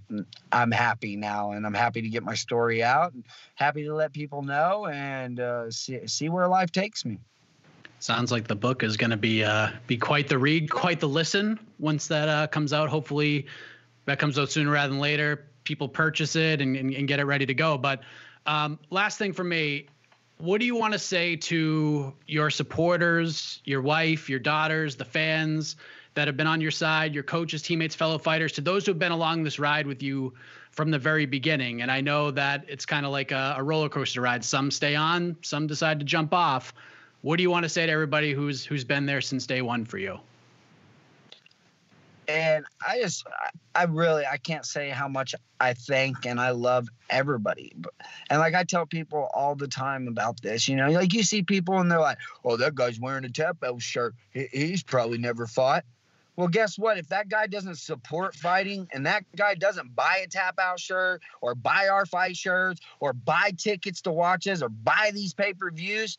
I'm 0.51 0.72
happy 0.72 1.16
now, 1.16 1.53
and 1.53 1.64
I'm 1.66 1.74
happy 1.74 2.03
to 2.03 2.09
get 2.09 2.24
my 2.24 2.34
story 2.34 2.82
out, 2.82 3.12
and 3.12 3.24
happy 3.55 3.84
to 3.84 3.94
let 3.94 4.12
people 4.12 4.42
know, 4.42 4.86
and 4.86 5.38
uh, 5.38 5.70
see 5.70 6.07
see 6.07 6.28
where 6.28 6.48
life 6.48 6.72
takes 6.72 7.05
me. 7.05 7.20
Sounds 8.01 8.32
like 8.32 8.48
the 8.48 8.57
book 8.57 8.82
is 8.82 8.96
going 8.96 9.11
to 9.11 9.16
be 9.18 9.44
uh, 9.44 9.68
be 9.86 9.98
quite 9.98 10.26
the 10.28 10.38
read, 10.38 10.70
quite 10.70 11.01
the 11.01 11.09
listen 11.09 11.61
once 11.78 12.07
that 12.09 12.28
uh, 12.28 12.46
comes 12.46 12.72
out. 12.72 12.88
Hopefully, 12.88 13.46
that 14.07 14.18
comes 14.18 14.38
out 14.38 14.51
sooner 14.51 14.70
rather 14.70 14.90
than 14.90 15.01
later. 15.01 15.44
People 15.64 15.86
purchase 15.86 16.34
it 16.34 16.62
and, 16.62 16.76
and, 16.76 16.92
and 16.94 17.07
get 17.07 17.20
it 17.20 17.24
ready 17.24 17.44
to 17.46 17.55
go, 17.55 17.76
but 17.76 18.01
um, 18.46 18.78
last 18.88 19.18
thing 19.18 19.34
for 19.34 19.44
me, 19.44 19.86
what 20.38 20.61
do 20.61 20.66
you 20.66 20.74
want 20.74 20.94
to 20.94 20.98
say 20.98 21.36
to 21.36 22.14
your 22.26 22.48
supporters, 22.48 23.61
your 23.64 23.82
wife, 23.82 24.30
your 24.30 24.38
daughters, 24.40 24.96
the 24.96 25.05
fans 25.05 25.76
that 26.14 26.26
have 26.26 26.36
been 26.36 26.46
on 26.46 26.61
your 26.61 26.70
side, 26.70 27.14
your 27.14 27.22
coaches, 27.22 27.61
teammates, 27.61 27.94
fellow 27.94 28.18
fighters, 28.18 28.53
to 28.53 28.62
those 28.62 28.86
who 28.86 28.92
have 28.92 28.98
been 28.98 29.12
along 29.12 29.44
this 29.44 29.59
ride 29.59 29.86
with 29.86 30.03
you 30.03 30.32
from 30.70 30.90
the 30.90 30.98
very 30.98 31.26
beginning? 31.26 31.82
And 31.82 31.90
I 31.90 32.01
know 32.01 32.30
that 32.30 32.64
it's 32.68 32.86
kind 32.86 33.05
of 33.05 33.12
like 33.12 33.30
a, 33.30 33.57
a 33.59 33.62
roller 33.62 33.90
coaster 33.90 34.22
ride. 34.22 34.42
Some 34.44 34.70
stay 34.70 34.96
on, 34.96 35.36
some 35.42 35.66
decide 35.66 35.98
to 36.01 36.07
jump 36.07 36.32
off. 36.32 36.72
What 37.23 37.37
do 37.37 37.43
you 37.43 37.51
want 37.51 37.64
to 37.64 37.68
say 37.68 37.87
to 37.87 37.93
everybody 37.93 38.33
who's 38.33 38.64
who's 38.64 38.85
been 38.85 39.07
there 39.07 39.21
since 39.21 39.47
day 39.47 39.62
one 39.62 39.85
for 39.85 39.99
you? 39.99 40.18
and 42.31 42.64
I 42.87 43.01
just, 43.01 43.27
I 43.75 43.85
really, 43.85 44.25
I 44.25 44.37
can't 44.37 44.64
say 44.64 44.91
how 44.91 45.09
much 45.09 45.35
I 45.59 45.75
thank 45.75 46.27
and 46.27 46.41
I 46.41 46.51
love 46.51 46.89
everybody. 47.09 47.73
And 48.29 48.39
like 48.39 48.55
I 48.55 48.64
tell 48.64 48.87
people 48.87 49.29
all 49.35 49.57
the 49.57 49.66
time 49.66 50.07
about 50.07 50.41
this, 50.41 50.68
you 50.68 50.77
know, 50.77 50.91
like 50.91 51.12
you 51.12 51.23
see 51.23 51.43
people 51.43 51.79
and 51.79 51.91
they're 51.91 52.01
like, 52.01 52.18
oh, 52.45 52.57
that 52.57 52.75
guy's 52.75 53.01
wearing 53.01 53.25
a 53.25 53.43
out 53.43 53.83
shirt. 53.83 54.14
He's 54.33 54.83
probably 54.83 55.18
never 55.18 55.47
fought. 55.47 55.85
Well, 56.37 56.49
guess 56.49 56.79
what? 56.79 56.97
If 56.97 57.09
that 57.09 57.29
guy 57.29 57.49
doesn't 57.49 57.77
support 57.77 58.35
fighting 58.35 58.89
and 58.93 59.05
that 59.07 59.25
guy 59.37 59.55
doesn't 59.57 59.95
buy 59.95 60.23
a 60.25 60.29
tap 60.29 60.59
out 60.59 60.79
shirt 60.79 61.21
or 61.41 61.55
buy 61.55 61.89
our 61.89 62.07
fight 62.07 62.37
shirts 62.37 62.81
or 63.01 63.12
buy 63.12 63.53
tickets 63.59 64.03
to 64.03 64.12
watches 64.12 64.62
or 64.62 64.68
buy 64.68 65.11
these 65.12 65.35
pay 65.35 65.53
per 65.53 65.71
views, 65.71 66.16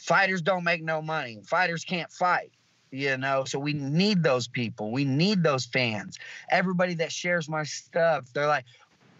fighters 0.00 0.42
don't 0.42 0.64
make 0.64 0.82
no 0.82 1.00
money. 1.00 1.40
Fighters 1.44 1.84
can't 1.84 2.10
fight 2.10 2.50
you 2.94 3.16
know? 3.16 3.44
So 3.44 3.58
we 3.58 3.72
need 3.72 4.22
those 4.22 4.46
people. 4.46 4.92
We 4.92 5.04
need 5.04 5.42
those 5.42 5.66
fans. 5.66 6.18
Everybody 6.48 6.94
that 6.94 7.12
shares 7.12 7.48
my 7.48 7.64
stuff 7.64 8.32
they're 8.32 8.46
like 8.46 8.64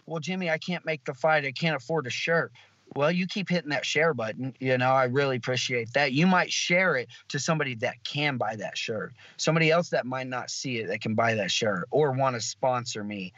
well 0.07 0.19
jimmy 0.19 0.49
i 0.49 0.57
can't 0.57 0.85
make 0.85 1.03
the 1.03 1.13
fight. 1.13 1.45
I 1.45 1.51
can't 1.51 1.75
afford 1.75 2.07
a 2.07 2.09
shirt. 2.09 2.51
Well 2.95 3.11
you 3.11 3.27
keep 3.27 3.49
hitting 3.49 3.71
that 3.71 3.85
share 3.85 4.13
button 4.13 4.55
you 4.59 4.77
know? 4.77 4.91
I 4.91 5.05
really 5.05 5.35
appreciate 5.35 5.93
that. 5.93 6.13
You 6.13 6.25
might 6.25 6.51
share 6.51 6.95
it 6.95 7.09
to 7.29 7.39
somebody 7.39 7.75
that 7.75 8.03
can 8.03 8.37
buy 8.37 8.55
that 8.55 8.77
shirt. 8.77 9.13
Somebody 9.37 9.71
else 9.71 9.89
that 9.89 10.05
might 10.05 10.27
not 10.27 10.49
see 10.49 10.77
it 10.77 10.87
that 10.87 11.01
can 11.01 11.15
buy 11.15 11.35
that 11.35 11.51
shirt 11.51 11.87
or 11.91 12.11
want 12.11 12.35
to 12.35 12.41
sponsor 12.41 13.03
me. 13.03 13.33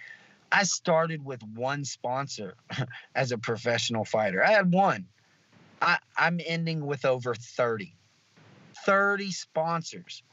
I 0.51 0.63
started 0.63 1.25
with 1.25 1.41
one 1.43 1.83
sponsor 1.83 2.55
as 3.15 3.31
a 3.31 3.37
professional 3.37 4.05
fighter. 4.05 4.43
I 4.45 4.51
had 4.51 4.71
one 4.71 5.07
I, 5.81 5.97
i'm 6.17 6.39
ending 6.45 6.85
with 6.85 7.05
over 7.05 7.35
30 7.35 7.97
30 8.87 9.31
sponsors. 9.31 10.23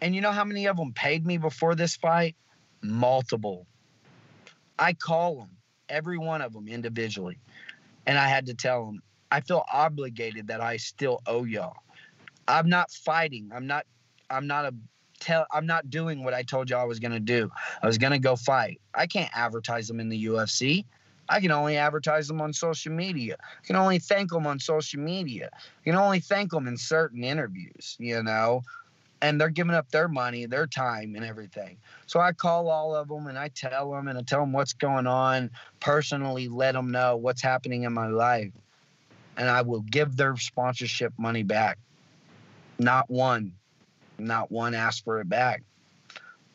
And 0.00 0.14
you 0.14 0.20
know 0.20 0.32
how 0.32 0.44
many 0.44 0.66
of 0.66 0.76
them 0.76 0.92
paid 0.92 1.24
me 1.24 1.38
before 1.38 1.76
this 1.76 1.94
fight? 1.94 2.34
Multiple. 2.82 3.66
I 4.76 4.92
call 4.94 5.36
them, 5.36 5.50
every 5.88 6.18
one 6.18 6.42
of 6.42 6.52
them 6.52 6.66
individually. 6.66 7.38
And 8.04 8.18
I 8.18 8.26
had 8.26 8.46
to 8.46 8.54
tell 8.54 8.84
them, 8.84 9.02
I 9.30 9.40
feel 9.40 9.64
obligated 9.72 10.48
that 10.48 10.60
I 10.60 10.78
still 10.78 11.22
owe 11.26 11.44
y'all. 11.44 11.76
I'm 12.48 12.68
not 12.68 12.90
fighting. 12.90 13.50
I'm 13.54 13.68
not 13.68 13.86
I'm 14.28 14.48
not 14.48 14.64
a 14.64 14.74
tell 15.20 15.46
I'm 15.52 15.66
not 15.66 15.88
doing 15.88 16.24
what 16.24 16.34
I 16.34 16.42
told 16.42 16.68
y'all 16.68 16.80
I 16.80 16.84
was 16.84 16.98
gonna 16.98 17.20
do. 17.20 17.50
I 17.80 17.86
was 17.86 17.98
gonna 17.98 18.18
go 18.18 18.34
fight. 18.34 18.80
I 18.92 19.06
can't 19.06 19.30
advertise 19.32 19.86
them 19.86 20.00
in 20.00 20.08
the 20.08 20.24
UFC. 20.26 20.84
I 21.28 21.40
can 21.40 21.50
only 21.50 21.76
advertise 21.76 22.28
them 22.28 22.40
on 22.40 22.52
social 22.52 22.92
media. 22.92 23.36
I 23.40 23.66
can 23.66 23.76
only 23.76 23.98
thank 23.98 24.30
them 24.30 24.46
on 24.46 24.58
social 24.58 25.00
media. 25.00 25.50
I 25.54 25.84
can 25.84 25.94
only 25.94 26.20
thank 26.20 26.50
them 26.50 26.66
in 26.66 26.76
certain 26.76 27.24
interviews, 27.24 27.96
you 27.98 28.22
know, 28.22 28.62
and 29.22 29.40
they're 29.40 29.48
giving 29.48 29.74
up 29.74 29.90
their 29.90 30.08
money, 30.08 30.46
their 30.46 30.66
time, 30.66 31.14
and 31.14 31.24
everything. 31.24 31.78
So 32.06 32.20
I 32.20 32.32
call 32.32 32.68
all 32.68 32.94
of 32.94 33.08
them 33.08 33.28
and 33.28 33.38
I 33.38 33.48
tell 33.48 33.92
them 33.92 34.08
and 34.08 34.18
I 34.18 34.22
tell 34.22 34.40
them 34.40 34.52
what's 34.52 34.72
going 34.72 35.06
on, 35.06 35.50
personally 35.80 36.48
let 36.48 36.72
them 36.72 36.90
know 36.90 37.16
what's 37.16 37.40
happening 37.40 37.84
in 37.84 37.92
my 37.92 38.08
life. 38.08 38.52
And 39.36 39.48
I 39.48 39.62
will 39.62 39.80
give 39.80 40.16
their 40.16 40.36
sponsorship 40.36 41.14
money 41.16 41.44
back. 41.44 41.78
Not 42.78 43.08
one, 43.08 43.54
not 44.18 44.50
one 44.50 44.74
asked 44.74 45.04
for 45.04 45.20
it 45.20 45.28
back. 45.28 45.62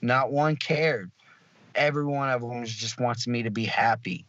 Not 0.01 0.31
one 0.31 0.55
cared. 0.55 1.09
Every 1.73 2.05
one 2.05 2.29
of 2.29 2.41
them 2.41 2.65
just 2.65 2.99
wants 2.99 3.27
me 3.27 3.43
to 3.43 3.49
be 3.49 3.65
happy 3.65 4.26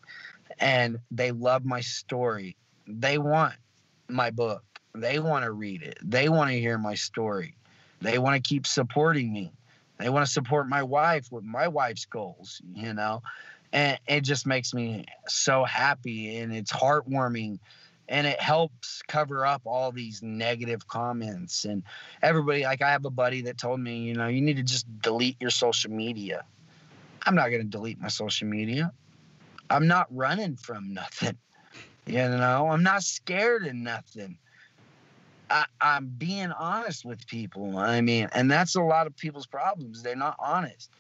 and 0.61 0.99
they 1.11 1.31
love 1.31 1.65
my 1.65 1.81
story. 1.81 2.57
They 2.87 3.19
want 3.19 3.55
my 4.09 4.31
book. 4.31 4.65
They 4.95 5.19
want 5.19 5.45
to 5.45 5.53
read 5.53 5.83
it. 5.83 5.99
They 6.03 6.29
want 6.29 6.51
to 6.51 6.59
hear 6.59 6.79
my 6.79 6.95
story. 6.95 7.55
They 8.01 8.19
want 8.19 8.43
to 8.43 8.49
keep 8.49 8.67
supporting 8.67 9.33
me. 9.33 9.53
They 9.99 10.09
want 10.09 10.27
to 10.27 10.33
support 10.33 10.69
my 10.69 10.83
wife 10.83 11.31
with 11.31 11.45
my 11.45 11.69
wife's 11.69 12.07
goals, 12.07 12.63
you 12.75 12.95
know? 12.95 13.23
And 13.73 13.99
it 14.07 14.23
just 14.23 14.47
makes 14.47 14.73
me 14.73 15.05
so 15.27 15.65
happy 15.65 16.39
and 16.39 16.55
it's 16.55 16.73
heartwarming 16.73 17.59
and 18.09 18.27
it 18.27 18.41
helps 18.41 19.03
cover 19.07 19.45
up 19.45 19.63
all 19.67 19.93
these 19.93 20.23
negative 20.23 20.87
comments 20.89 21.65
and 21.65 21.83
everybody 22.23 22.63
like 22.63 22.81
I 22.81 22.91
have 22.91 23.05
a 23.05 23.11
buddy 23.11 23.43
that 23.43 23.59
told 23.59 23.81
me, 23.81 23.99
you 23.99 24.15
know, 24.15 24.29
you 24.29 24.41
need 24.41 24.57
to 24.57 24.63
just 24.63 24.87
delete 25.03 25.37
your 25.41 25.51
social 25.51 25.91
media. 25.91 26.45
I'm 27.27 27.35
not 27.35 27.51
going 27.51 27.63
to 27.63 27.69
delete 27.69 28.01
my 28.01 28.09
social 28.09 28.49
media. 28.49 28.93
I'm 29.71 29.87
not 29.87 30.07
running 30.11 30.57
from 30.57 30.95
nothing. 30.95 31.37
You 32.07 32.29
know, 32.29 32.69
I'm 32.71 32.83
not 32.83 33.03
scared 33.03 33.67
of 33.67 33.75
nothing. 33.75 34.39
I, 35.51 35.67
I'm 35.81 36.07
being 36.07 36.53
honest 36.53 37.05
with 37.05 37.27
people. 37.27 37.77
I 37.79 38.01
mean, 38.01 38.29
and 38.33 38.51
that's 38.51 38.77
a 38.77 38.83
lot 38.83 39.07
of 39.07 39.17
people's 39.17 39.47
problems. 39.47 40.03
They're 40.03 40.17
not 40.17 40.37
honest. 40.39 40.91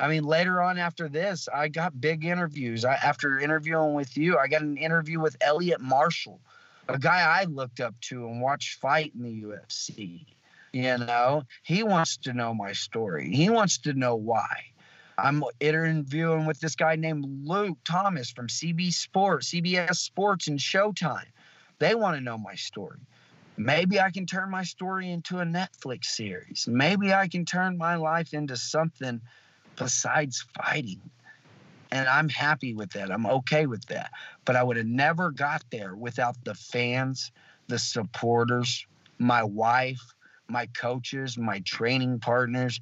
I 0.00 0.08
mean, 0.08 0.24
later 0.24 0.62
on 0.62 0.78
after 0.78 1.08
this, 1.08 1.48
I 1.52 1.68
got 1.68 2.00
big 2.00 2.24
interviews. 2.24 2.84
I, 2.84 2.94
after 2.94 3.38
interviewing 3.38 3.94
with 3.94 4.16
you, 4.16 4.38
I 4.38 4.48
got 4.48 4.62
an 4.62 4.76
interview 4.76 5.20
with 5.20 5.36
Eliot 5.40 5.80
Marshall, 5.80 6.40
a 6.88 6.98
guy 6.98 7.20
I 7.20 7.44
looked 7.44 7.80
up 7.80 7.94
to 8.02 8.26
and 8.26 8.40
watched 8.40 8.80
fight 8.80 9.12
in 9.14 9.22
the 9.22 9.42
UFC. 9.42 10.24
You 10.72 10.98
know, 10.98 11.42
he 11.62 11.82
wants 11.82 12.16
to 12.18 12.32
know 12.32 12.54
my 12.54 12.72
story. 12.72 13.30
He 13.30 13.50
wants 13.50 13.78
to 13.78 13.92
know 13.92 14.14
why. 14.14 14.64
I'm 15.22 15.44
interviewing 15.60 16.46
with 16.46 16.60
this 16.60 16.74
guy 16.74 16.96
named 16.96 17.46
Luke 17.46 17.78
Thomas 17.84 18.30
from 18.30 18.48
CB 18.48 18.92
Sports, 18.92 19.50
CBS 19.50 19.96
Sports, 19.96 20.48
and 20.48 20.58
Showtime. 20.58 21.26
They 21.78 21.94
want 21.94 22.16
to 22.16 22.22
know 22.22 22.38
my 22.38 22.54
story. 22.54 22.98
Maybe 23.56 24.00
I 24.00 24.10
can 24.10 24.26
turn 24.26 24.50
my 24.50 24.62
story 24.62 25.10
into 25.10 25.40
a 25.40 25.44
Netflix 25.44 26.06
series. 26.06 26.66
Maybe 26.70 27.12
I 27.12 27.28
can 27.28 27.44
turn 27.44 27.76
my 27.76 27.96
life 27.96 28.32
into 28.32 28.56
something 28.56 29.20
besides 29.76 30.46
fighting. 30.56 31.00
And 31.90 32.08
I'm 32.08 32.28
happy 32.28 32.74
with 32.74 32.90
that. 32.92 33.10
I'm 33.10 33.26
okay 33.26 33.66
with 33.66 33.84
that. 33.86 34.12
But 34.44 34.56
I 34.56 34.62
would 34.62 34.76
have 34.76 34.86
never 34.86 35.30
got 35.30 35.62
there 35.70 35.94
without 35.94 36.36
the 36.44 36.54
fans, 36.54 37.32
the 37.68 37.78
supporters, 37.78 38.86
my 39.18 39.42
wife, 39.42 40.14
my 40.48 40.66
coaches, 40.66 41.36
my 41.36 41.60
training 41.60 42.20
partners, 42.20 42.80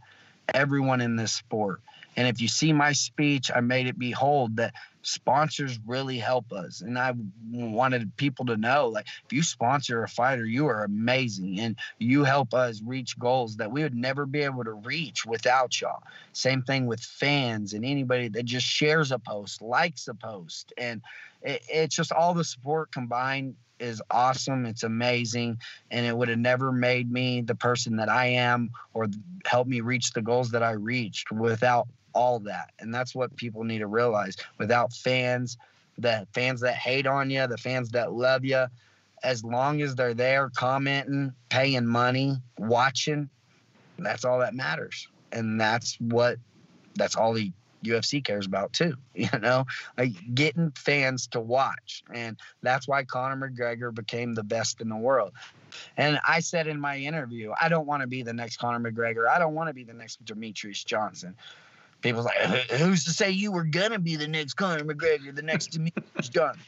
everyone 0.54 1.00
in 1.00 1.16
this 1.16 1.32
sport. 1.32 1.80
And 2.18 2.26
if 2.26 2.40
you 2.40 2.48
see 2.48 2.72
my 2.72 2.94
speech, 2.94 3.48
I 3.54 3.60
made 3.60 3.86
it 3.86 3.96
behold 3.96 4.56
that 4.56 4.74
sponsors 5.02 5.78
really 5.86 6.18
help 6.18 6.52
us 6.52 6.80
and 6.82 6.98
i 6.98 7.14
wanted 7.50 8.14
people 8.16 8.44
to 8.44 8.56
know 8.56 8.88
like 8.88 9.06
if 9.24 9.32
you 9.32 9.42
sponsor 9.42 10.02
a 10.02 10.08
fighter 10.08 10.44
you 10.44 10.66
are 10.66 10.84
amazing 10.84 11.60
and 11.60 11.76
you 11.98 12.24
help 12.24 12.52
us 12.52 12.82
reach 12.84 13.18
goals 13.18 13.56
that 13.56 13.70
we 13.70 13.82
would 13.82 13.94
never 13.94 14.26
be 14.26 14.40
able 14.40 14.64
to 14.64 14.72
reach 14.72 15.24
without 15.24 15.80
y'all 15.80 16.02
same 16.32 16.62
thing 16.62 16.84
with 16.86 17.00
fans 17.00 17.72
and 17.72 17.84
anybody 17.84 18.28
that 18.28 18.44
just 18.44 18.66
shares 18.66 19.12
a 19.12 19.18
post 19.18 19.62
likes 19.62 20.08
a 20.08 20.14
post 20.14 20.72
and 20.76 21.00
it, 21.42 21.62
it's 21.72 21.96
just 21.96 22.12
all 22.12 22.34
the 22.34 22.44
support 22.44 22.90
combined 22.92 23.54
is 23.78 24.02
awesome. 24.10 24.66
It's 24.66 24.82
amazing. 24.82 25.58
And 25.90 26.04
it 26.04 26.16
would 26.16 26.28
have 26.28 26.38
never 26.38 26.72
made 26.72 27.10
me 27.10 27.42
the 27.42 27.54
person 27.54 27.96
that 27.96 28.08
I 28.08 28.26
am 28.26 28.70
or 28.94 29.06
helped 29.46 29.70
me 29.70 29.80
reach 29.80 30.12
the 30.12 30.22
goals 30.22 30.50
that 30.50 30.62
I 30.62 30.72
reached 30.72 31.30
without 31.30 31.86
all 32.18 32.40
that. 32.40 32.72
And 32.80 32.92
that's 32.92 33.14
what 33.14 33.36
people 33.36 33.62
need 33.62 33.78
to 33.78 33.86
realize. 33.86 34.36
Without 34.58 34.92
fans, 34.92 35.56
the 35.98 36.26
fans 36.34 36.60
that 36.62 36.74
hate 36.74 37.06
on 37.06 37.30
you, 37.30 37.46
the 37.46 37.56
fans 37.56 37.90
that 37.90 38.12
love 38.12 38.44
you, 38.44 38.66
as 39.22 39.44
long 39.44 39.80
as 39.82 39.94
they're 39.94 40.14
there 40.14 40.50
commenting, 40.50 41.32
paying 41.48 41.86
money, 41.86 42.36
watching, 42.58 43.28
that's 43.98 44.24
all 44.24 44.40
that 44.40 44.54
matters. 44.54 45.06
And 45.30 45.60
that's 45.60 45.96
what 46.00 46.38
that's 46.96 47.14
all 47.14 47.34
the 47.34 47.52
UFC 47.84 48.24
cares 48.24 48.46
about 48.46 48.72
too. 48.72 48.96
You 49.14 49.38
know, 49.40 49.66
like 49.96 50.12
getting 50.34 50.72
fans 50.72 51.28
to 51.28 51.40
watch, 51.40 52.02
and 52.12 52.36
that's 52.62 52.88
why 52.88 53.04
Conor 53.04 53.48
McGregor 53.48 53.94
became 53.94 54.34
the 54.34 54.44
best 54.44 54.80
in 54.80 54.88
the 54.88 54.96
world. 54.96 55.32
And 55.96 56.20
I 56.26 56.40
said 56.40 56.66
in 56.66 56.80
my 56.80 56.98
interview, 56.98 57.52
I 57.60 57.68
don't 57.68 57.86
want 57.86 58.02
to 58.02 58.06
be 58.06 58.22
the 58.22 58.32
next 58.32 58.56
Conor 58.58 58.90
McGregor. 58.90 59.28
I 59.28 59.38
don't 59.38 59.54
want 59.54 59.68
to 59.68 59.74
be 59.74 59.84
the 59.84 59.92
next 59.92 60.24
Demetrious 60.24 60.84
Johnson. 60.84 61.36
People's 62.00 62.26
like, 62.26 62.36
who's 62.70 63.04
to 63.04 63.10
say 63.10 63.30
you 63.30 63.50
were 63.50 63.64
gonna 63.64 63.98
be 63.98 64.16
the 64.16 64.28
next 64.28 64.54
Conor 64.54 64.84
McGregor, 64.84 65.34
the 65.34 65.42
next 65.42 65.72
Demetrious 65.72 66.30
Johnson? 66.30 66.62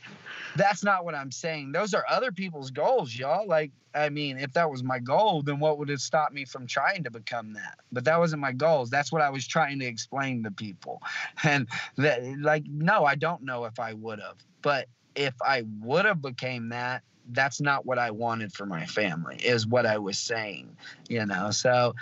That's 0.56 0.82
not 0.82 1.04
what 1.04 1.14
I'm 1.14 1.30
saying. 1.30 1.72
Those 1.72 1.94
are 1.94 2.04
other 2.08 2.32
people's 2.32 2.70
goals, 2.70 3.14
y'all. 3.14 3.46
Like, 3.46 3.70
I 3.94 4.08
mean, 4.08 4.38
if 4.38 4.52
that 4.54 4.70
was 4.70 4.82
my 4.82 4.98
goal, 4.98 5.42
then 5.42 5.60
what 5.60 5.78
would 5.78 5.88
have 5.88 6.00
stopped 6.00 6.32
me 6.32 6.44
from 6.44 6.66
trying 6.66 7.04
to 7.04 7.10
become 7.10 7.52
that? 7.54 7.78
But 7.92 8.04
that 8.04 8.18
wasn't 8.18 8.42
my 8.42 8.52
goals. 8.52 8.90
That's 8.90 9.12
what 9.12 9.22
I 9.22 9.30
was 9.30 9.46
trying 9.46 9.78
to 9.80 9.86
explain 9.86 10.42
to 10.44 10.50
people. 10.50 11.02
And 11.42 11.68
that, 11.96 12.22
like, 12.38 12.64
no, 12.66 13.04
I 13.04 13.14
don't 13.14 13.42
know 13.42 13.64
if 13.64 13.78
I 13.80 13.94
would 13.94 14.20
have. 14.20 14.36
But 14.62 14.88
if 15.14 15.34
I 15.42 15.64
would 15.80 16.04
have 16.04 16.20
became 16.20 16.68
that, 16.68 17.02
that's 17.32 17.60
not 17.60 17.86
what 17.86 17.98
I 17.98 18.10
wanted 18.10 18.52
for 18.52 18.66
my 18.66 18.86
family. 18.86 19.36
Is 19.36 19.66
what 19.66 19.86
I 19.86 19.98
was 19.98 20.18
saying. 20.18 20.76
You 21.08 21.24
know, 21.26 21.50
so 21.50 21.94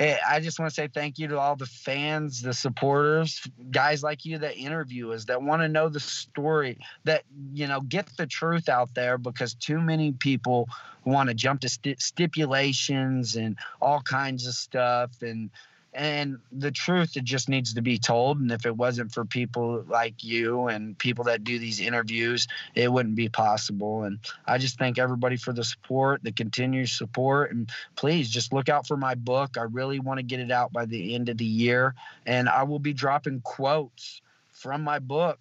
I 0.00 0.40
just 0.40 0.58
want 0.58 0.70
to 0.70 0.74
say 0.74 0.88
thank 0.88 1.18
you 1.18 1.28
to 1.28 1.38
all 1.38 1.56
the 1.56 1.66
fans, 1.66 2.40
the 2.40 2.54
supporters, 2.54 3.46
guys 3.70 4.02
like 4.02 4.24
you 4.24 4.38
that 4.38 4.56
interview 4.56 5.12
us, 5.12 5.26
that 5.26 5.42
want 5.42 5.60
to 5.60 5.68
know 5.68 5.90
the 5.90 6.00
story, 6.00 6.78
that, 7.04 7.24
you 7.52 7.66
know, 7.66 7.82
get 7.82 8.06
the 8.16 8.26
truth 8.26 8.70
out 8.70 8.94
there 8.94 9.18
because 9.18 9.52
too 9.54 9.78
many 9.78 10.12
people 10.12 10.68
want 11.04 11.28
to 11.28 11.34
jump 11.34 11.60
to 11.60 11.68
st- 11.68 12.00
stipulations 12.00 13.36
and 13.36 13.56
all 13.82 14.00
kinds 14.00 14.46
of 14.46 14.54
stuff. 14.54 15.10
And, 15.20 15.50
and 15.92 16.38
the 16.52 16.70
truth 16.70 17.16
it 17.16 17.24
just 17.24 17.48
needs 17.48 17.74
to 17.74 17.82
be 17.82 17.98
told. 17.98 18.38
And 18.38 18.52
if 18.52 18.64
it 18.64 18.76
wasn't 18.76 19.12
for 19.12 19.24
people 19.24 19.84
like 19.88 20.22
you 20.22 20.68
and 20.68 20.96
people 20.96 21.24
that 21.24 21.42
do 21.42 21.58
these 21.58 21.80
interviews 21.80 22.46
it 22.74 22.92
wouldn't 22.92 23.16
be 23.16 23.28
possible. 23.28 24.04
And 24.04 24.18
i 24.46 24.58
just 24.58 24.78
thank 24.78 24.98
everybody 24.98 25.36
for 25.36 25.52
the 25.52 25.64
support 25.64 26.22
the 26.22 26.32
continued 26.32 26.88
support. 26.88 27.50
And 27.50 27.70
please 27.96 28.30
just 28.30 28.52
look 28.52 28.68
out 28.68 28.86
for 28.86 28.96
my 28.96 29.14
book. 29.14 29.56
I 29.58 29.62
really 29.62 30.00
want 30.00 30.18
to 30.18 30.22
get 30.22 30.40
it 30.40 30.50
out 30.50 30.72
by 30.72 30.86
the 30.86 31.14
end 31.14 31.28
of 31.28 31.38
the 31.38 31.44
year. 31.44 31.94
And 32.26 32.48
i 32.48 32.62
will 32.62 32.78
be 32.78 32.92
dropping 32.92 33.40
quotes 33.40 34.22
from 34.52 34.82
my 34.82 34.98
book 34.98 35.40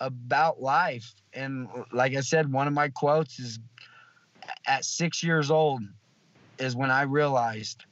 about 0.00 0.60
life. 0.60 1.14
And 1.32 1.68
like 1.92 2.14
i 2.14 2.20
said 2.20 2.52
one 2.52 2.66
of 2.66 2.74
my 2.74 2.88
quotes 2.88 3.38
is 3.38 3.58
at 4.66 4.84
six 4.84 5.22
years 5.22 5.50
old 5.50 5.82
is 6.58 6.74
when 6.74 6.90
i 6.90 7.02
realized 7.02 7.84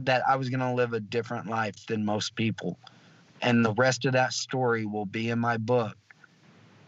that 0.00 0.22
I 0.28 0.36
was 0.36 0.48
going 0.48 0.60
to 0.60 0.72
live 0.72 0.92
a 0.92 1.00
different 1.00 1.48
life 1.48 1.86
than 1.86 2.04
most 2.04 2.34
people. 2.34 2.78
And 3.42 3.64
the 3.64 3.74
rest 3.74 4.04
of 4.04 4.12
that 4.12 4.32
story 4.32 4.86
will 4.86 5.06
be 5.06 5.30
in 5.30 5.38
my 5.38 5.56
book 5.56 5.96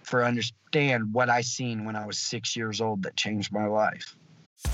for 0.03 0.25
understand 0.25 1.13
what 1.13 1.29
I 1.29 1.41
seen 1.41 1.85
when 1.85 1.97
I 1.97 2.07
was 2.07 2.19
6 2.19 2.57
years 2.57 2.81
old 2.81 3.03
that 3.03 3.17
changed 3.17 3.53
my 3.53 3.67
life. 3.67 4.15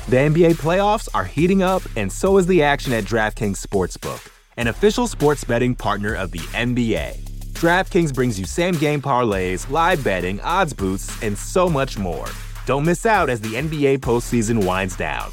The 0.08 0.16
NBA 0.16 0.54
playoffs 0.54 1.08
are 1.14 1.24
heating 1.24 1.62
up 1.62 1.82
and 1.96 2.12
so 2.12 2.38
is 2.38 2.46
the 2.46 2.62
action 2.62 2.92
at 2.92 3.04
DraftKings 3.04 3.64
Sportsbook, 3.64 4.30
an 4.56 4.68
official 4.68 5.06
sports 5.06 5.42
betting 5.42 5.74
partner 5.74 6.14
of 6.14 6.30
the 6.30 6.38
NBA. 6.38 7.18
DraftKings 7.52 8.14
brings 8.14 8.38
you 8.38 8.44
same-game 8.44 9.02
parlays, 9.02 9.68
live 9.70 10.02
betting, 10.04 10.40
odds 10.40 10.72
boosts, 10.72 11.22
and 11.22 11.36
so 11.36 11.68
much 11.68 11.98
more. 11.98 12.26
Don't 12.66 12.84
miss 12.84 13.06
out 13.06 13.28
as 13.28 13.40
the 13.40 13.54
NBA 13.54 13.98
postseason 13.98 14.64
winds 14.64 14.96
down. 14.96 15.32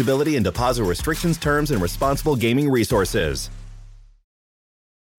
eligibility 0.01 0.35
and 0.35 0.45
deposit 0.45 0.83
restrictions, 0.83 1.37
terms, 1.37 1.71
and 1.71 1.81
responsible 1.81 2.35
gaming 2.35 2.71
resources. 2.71 3.49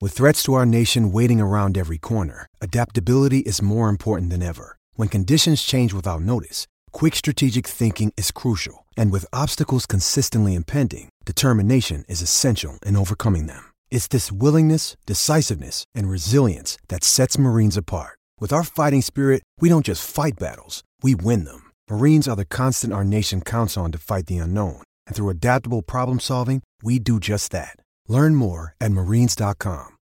With 0.00 0.12
threats 0.12 0.42
to 0.44 0.54
our 0.54 0.66
nation 0.66 1.12
waiting 1.12 1.40
around 1.40 1.78
every 1.78 1.98
corner, 1.98 2.46
adaptability 2.60 3.38
is 3.38 3.62
more 3.62 3.88
important 3.88 4.30
than 4.30 4.42
ever. 4.42 4.76
When 4.96 5.08
conditions 5.08 5.62
change 5.62 5.94
without 5.94 6.22
notice, 6.22 6.66
quick 6.90 7.14
strategic 7.14 7.66
thinking 7.66 8.12
is 8.16 8.32
crucial. 8.32 8.84
And 8.96 9.12
with 9.12 9.26
obstacles 9.32 9.86
consistently 9.86 10.54
impending, 10.54 11.08
determination 11.24 12.04
is 12.08 12.22
essential 12.22 12.78
in 12.84 12.96
overcoming 12.96 13.46
them. 13.46 13.62
It's 13.90 14.08
this 14.08 14.32
willingness, 14.32 14.96
decisiveness, 15.06 15.84
and 15.94 16.10
resilience 16.10 16.76
that 16.88 17.04
sets 17.04 17.38
Marines 17.38 17.76
apart. 17.76 18.18
With 18.40 18.52
our 18.52 18.64
fighting 18.64 19.02
spirit, 19.02 19.42
we 19.60 19.68
don't 19.68 19.86
just 19.86 20.02
fight 20.02 20.34
battles, 20.40 20.82
we 21.02 21.14
win 21.14 21.44
them. 21.44 21.71
Marines 21.92 22.26
are 22.26 22.36
the 22.36 22.46
constant 22.46 22.90
our 22.90 23.04
nation 23.04 23.42
counts 23.42 23.76
on 23.76 23.92
to 23.92 23.98
fight 23.98 24.24
the 24.24 24.38
unknown. 24.38 24.80
And 25.06 25.14
through 25.14 25.28
adaptable 25.28 25.82
problem 25.82 26.20
solving, 26.20 26.62
we 26.82 26.98
do 26.98 27.20
just 27.20 27.52
that. 27.52 27.76
Learn 28.08 28.34
more 28.34 28.74
at 28.80 28.92
marines.com. 28.92 29.98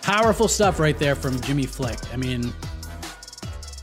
Powerful 0.00 0.48
stuff 0.48 0.80
right 0.80 0.98
there 0.98 1.14
from 1.14 1.38
Jimmy 1.42 1.66
Flick. 1.66 1.98
I 2.14 2.16
mean, 2.16 2.50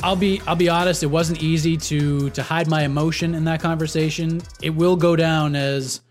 I'll 0.01 0.15
be 0.15 0.41
I'll 0.47 0.55
be 0.55 0.69
honest, 0.69 1.03
it 1.03 1.11
wasn't 1.11 1.43
easy 1.43 1.77
to 1.77 2.31
to 2.31 2.41
hide 2.41 2.67
my 2.67 2.81
emotion 2.81 3.35
in 3.35 3.43
that 3.43 3.61
conversation. 3.61 4.41
It 4.63 4.71
will 4.71 4.95
go 4.95 5.15
down 5.15 5.55
as 5.55 6.01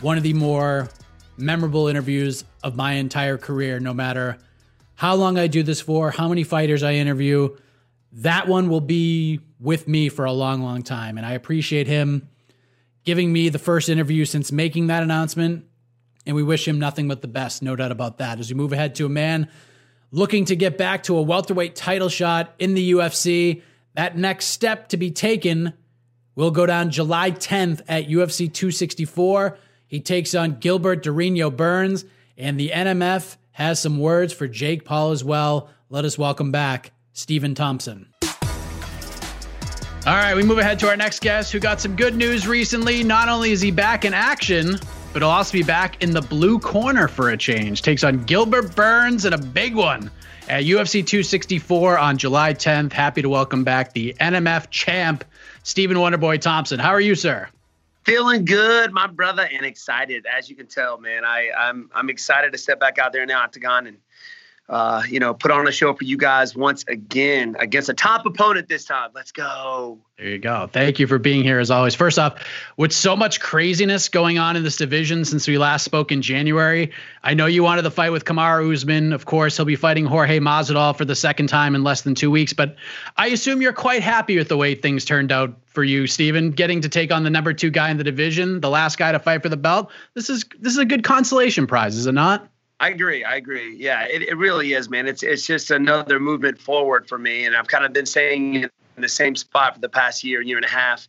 one 0.00 0.16
of 0.16 0.22
the 0.22 0.32
more 0.32 0.88
memorable 1.36 1.86
interviews 1.86 2.46
of 2.64 2.76
my 2.76 2.92
entire 2.92 3.36
career 3.36 3.78
no 3.78 3.92
matter 3.92 4.38
how 4.94 5.16
long 5.16 5.36
I 5.36 5.48
do 5.48 5.62
this 5.62 5.82
for, 5.82 6.10
how 6.10 6.30
many 6.30 6.44
fighters 6.44 6.82
I 6.82 6.94
interview 6.94 7.54
that 8.16 8.48
one 8.48 8.68
will 8.70 8.80
be 8.80 9.40
with 9.60 9.86
me 9.86 10.08
for 10.08 10.24
a 10.24 10.32
long, 10.32 10.62
long 10.62 10.82
time. 10.82 11.18
And 11.18 11.26
I 11.26 11.32
appreciate 11.32 11.86
him 11.86 12.28
giving 13.04 13.32
me 13.32 13.50
the 13.50 13.58
first 13.58 13.88
interview 13.88 14.24
since 14.24 14.50
making 14.50 14.86
that 14.86 15.02
announcement. 15.02 15.66
And 16.24 16.34
we 16.34 16.42
wish 16.42 16.66
him 16.66 16.78
nothing 16.78 17.08
but 17.08 17.20
the 17.20 17.28
best, 17.28 17.62
no 17.62 17.76
doubt 17.76 17.92
about 17.92 18.18
that. 18.18 18.40
As 18.40 18.50
we 18.50 18.56
move 18.56 18.72
ahead 18.72 18.94
to 18.96 19.06
a 19.06 19.10
man 19.10 19.48
looking 20.10 20.46
to 20.46 20.56
get 20.56 20.78
back 20.78 21.02
to 21.04 21.16
a 21.16 21.22
welterweight 21.22 21.76
title 21.76 22.08
shot 22.08 22.54
in 22.58 22.74
the 22.74 22.92
UFC, 22.92 23.62
that 23.94 24.16
next 24.16 24.46
step 24.46 24.88
to 24.88 24.96
be 24.96 25.10
taken 25.10 25.74
will 26.34 26.50
go 26.50 26.64
down 26.64 26.90
July 26.90 27.30
10th 27.30 27.82
at 27.86 28.08
UFC 28.08 28.52
264. 28.52 29.58
He 29.86 30.00
takes 30.00 30.34
on 30.34 30.58
Gilbert 30.58 31.04
Durinho 31.04 31.54
Burns, 31.54 32.04
and 32.36 32.58
the 32.58 32.70
NMF 32.70 33.36
has 33.52 33.80
some 33.80 33.98
words 33.98 34.32
for 34.32 34.48
Jake 34.48 34.84
Paul 34.84 35.12
as 35.12 35.22
well. 35.22 35.68
Let 35.90 36.04
us 36.04 36.18
welcome 36.18 36.50
back 36.50 36.92
Stephen 37.16 37.54
Thompson. 37.54 38.06
All 40.06 40.14
right, 40.14 40.36
we 40.36 40.42
move 40.42 40.58
ahead 40.58 40.78
to 40.80 40.88
our 40.88 40.96
next 40.96 41.22
guest 41.22 41.50
who 41.50 41.58
got 41.58 41.80
some 41.80 41.96
good 41.96 42.14
news 42.14 42.46
recently. 42.46 43.02
Not 43.02 43.30
only 43.30 43.52
is 43.52 43.62
he 43.62 43.70
back 43.70 44.04
in 44.04 44.12
action, 44.12 44.78
but 45.14 45.22
he'll 45.22 45.30
also 45.30 45.54
be 45.54 45.62
back 45.62 46.02
in 46.02 46.10
the 46.10 46.20
blue 46.20 46.58
corner 46.58 47.08
for 47.08 47.30
a 47.30 47.36
change. 47.38 47.80
Takes 47.80 48.04
on 48.04 48.22
Gilbert 48.24 48.76
Burns 48.76 49.24
and 49.24 49.34
a 49.34 49.38
big 49.38 49.74
one 49.74 50.10
at 50.46 50.64
UFC 50.64 51.04
264 51.04 51.98
on 51.98 52.18
July 52.18 52.52
10th. 52.52 52.92
Happy 52.92 53.22
to 53.22 53.30
welcome 53.30 53.64
back 53.64 53.94
the 53.94 54.14
NMF 54.20 54.68
champ, 54.68 55.24
Stephen 55.62 55.96
Wonderboy 55.96 56.42
Thompson. 56.42 56.78
How 56.78 56.90
are 56.90 57.00
you, 57.00 57.14
sir? 57.14 57.48
Feeling 58.04 58.44
good, 58.44 58.92
my 58.92 59.06
brother, 59.06 59.48
and 59.50 59.64
excited. 59.64 60.26
As 60.26 60.50
you 60.50 60.54
can 60.54 60.66
tell, 60.66 60.98
man, 60.98 61.24
I, 61.24 61.48
I'm 61.58 61.90
I'm 61.94 62.10
excited 62.10 62.52
to 62.52 62.58
step 62.58 62.78
back 62.78 62.98
out 62.98 63.12
there 63.12 63.22
in 63.22 63.28
the 63.28 63.34
octagon 63.34 63.86
and 63.86 63.96
uh, 64.68 65.02
you 65.08 65.20
know, 65.20 65.32
put 65.32 65.50
on 65.52 65.68
a 65.68 65.72
show 65.72 65.94
for 65.94 66.02
you 66.02 66.16
guys 66.16 66.56
once 66.56 66.84
again 66.88 67.56
against 67.60 67.88
a 67.88 67.94
top 67.94 68.26
opponent 68.26 68.68
this 68.68 68.84
time. 68.84 69.10
Let's 69.14 69.30
go. 69.30 69.98
There 70.18 70.26
you 70.26 70.38
go. 70.38 70.68
Thank 70.72 70.98
you 70.98 71.06
for 71.06 71.18
being 71.18 71.44
here 71.44 71.60
as 71.60 71.70
always. 71.70 71.94
First 71.94 72.18
off, 72.18 72.42
with 72.76 72.92
so 72.92 73.14
much 73.14 73.38
craziness 73.38 74.08
going 74.08 74.38
on 74.38 74.56
in 74.56 74.64
this 74.64 74.76
division 74.76 75.24
since 75.24 75.46
we 75.46 75.56
last 75.56 75.84
spoke 75.84 76.10
in 76.10 76.20
January, 76.20 76.90
I 77.22 77.34
know 77.34 77.46
you 77.46 77.62
wanted 77.62 77.82
the 77.82 77.90
fight 77.92 78.10
with 78.10 78.24
Kamaru 78.24 78.72
Usman. 78.72 79.12
Of 79.12 79.26
course, 79.26 79.56
he'll 79.56 79.66
be 79.66 79.76
fighting 79.76 80.04
Jorge 80.04 80.40
Masvidal 80.40 80.96
for 80.96 81.04
the 81.04 81.14
second 81.14 81.46
time 81.48 81.76
in 81.76 81.84
less 81.84 82.02
than 82.02 82.16
two 82.16 82.30
weeks. 82.30 82.52
But 82.52 82.74
I 83.16 83.28
assume 83.28 83.62
you're 83.62 83.72
quite 83.72 84.02
happy 84.02 84.36
with 84.36 84.48
the 84.48 84.56
way 84.56 84.74
things 84.74 85.04
turned 85.04 85.30
out 85.30 85.54
for 85.66 85.84
you, 85.84 86.08
Stephen. 86.08 86.50
Getting 86.50 86.80
to 86.80 86.88
take 86.88 87.12
on 87.12 87.22
the 87.22 87.30
number 87.30 87.52
two 87.52 87.70
guy 87.70 87.90
in 87.90 87.98
the 87.98 88.04
division, 88.04 88.60
the 88.60 88.70
last 88.70 88.98
guy 88.98 89.12
to 89.12 89.18
fight 89.20 89.42
for 89.42 89.48
the 89.48 89.56
belt. 89.56 89.92
This 90.14 90.28
is 90.28 90.44
this 90.58 90.72
is 90.72 90.78
a 90.78 90.86
good 90.86 91.04
consolation 91.04 91.68
prize, 91.68 91.94
is 91.94 92.06
it 92.06 92.12
not? 92.12 92.48
I 92.78 92.90
agree. 92.90 93.24
I 93.24 93.36
agree. 93.36 93.74
Yeah, 93.76 94.04
it, 94.04 94.22
it 94.22 94.36
really 94.36 94.74
is, 94.74 94.90
man. 94.90 95.06
It's 95.06 95.22
it's 95.22 95.46
just 95.46 95.70
another 95.70 96.20
movement 96.20 96.60
forward 96.60 97.08
for 97.08 97.16
me, 97.18 97.46
and 97.46 97.56
I've 97.56 97.68
kind 97.68 97.84
of 97.84 97.92
been 97.92 98.06
saying 98.06 98.54
in 98.54 98.70
the 98.98 99.08
same 99.08 99.34
spot 99.34 99.74
for 99.74 99.80
the 99.80 99.88
past 99.88 100.22
year, 100.24 100.42
year 100.42 100.56
and 100.56 100.66
a 100.66 100.70
half. 100.70 101.08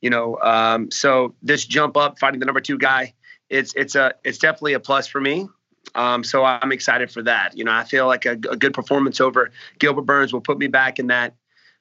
You 0.00 0.10
know, 0.10 0.38
um, 0.42 0.90
so 0.92 1.34
this 1.42 1.66
jump 1.66 1.96
up, 1.96 2.20
fighting 2.20 2.38
the 2.38 2.46
number 2.46 2.60
two 2.60 2.78
guy, 2.78 3.14
it's 3.50 3.74
it's 3.74 3.96
a 3.96 4.14
it's 4.22 4.38
definitely 4.38 4.74
a 4.74 4.80
plus 4.80 5.08
for 5.08 5.20
me. 5.20 5.48
Um, 5.94 6.22
so 6.22 6.44
I'm 6.44 6.70
excited 6.70 7.10
for 7.10 7.22
that. 7.22 7.56
You 7.56 7.64
know, 7.64 7.72
I 7.72 7.82
feel 7.82 8.06
like 8.06 8.24
a, 8.24 8.32
a 8.32 8.56
good 8.56 8.74
performance 8.74 9.20
over 9.20 9.50
Gilbert 9.78 10.02
Burns 10.02 10.32
will 10.32 10.40
put 10.40 10.58
me 10.58 10.68
back 10.68 10.98
in 10.98 11.08
that, 11.08 11.34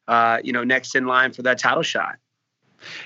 uh, 0.08 0.40
you 0.44 0.54
know, 0.54 0.64
next 0.64 0.96
in 0.96 1.06
line 1.06 1.34
for 1.34 1.44
that 1.44 1.60
title 1.60 1.84
shot. 1.84 2.18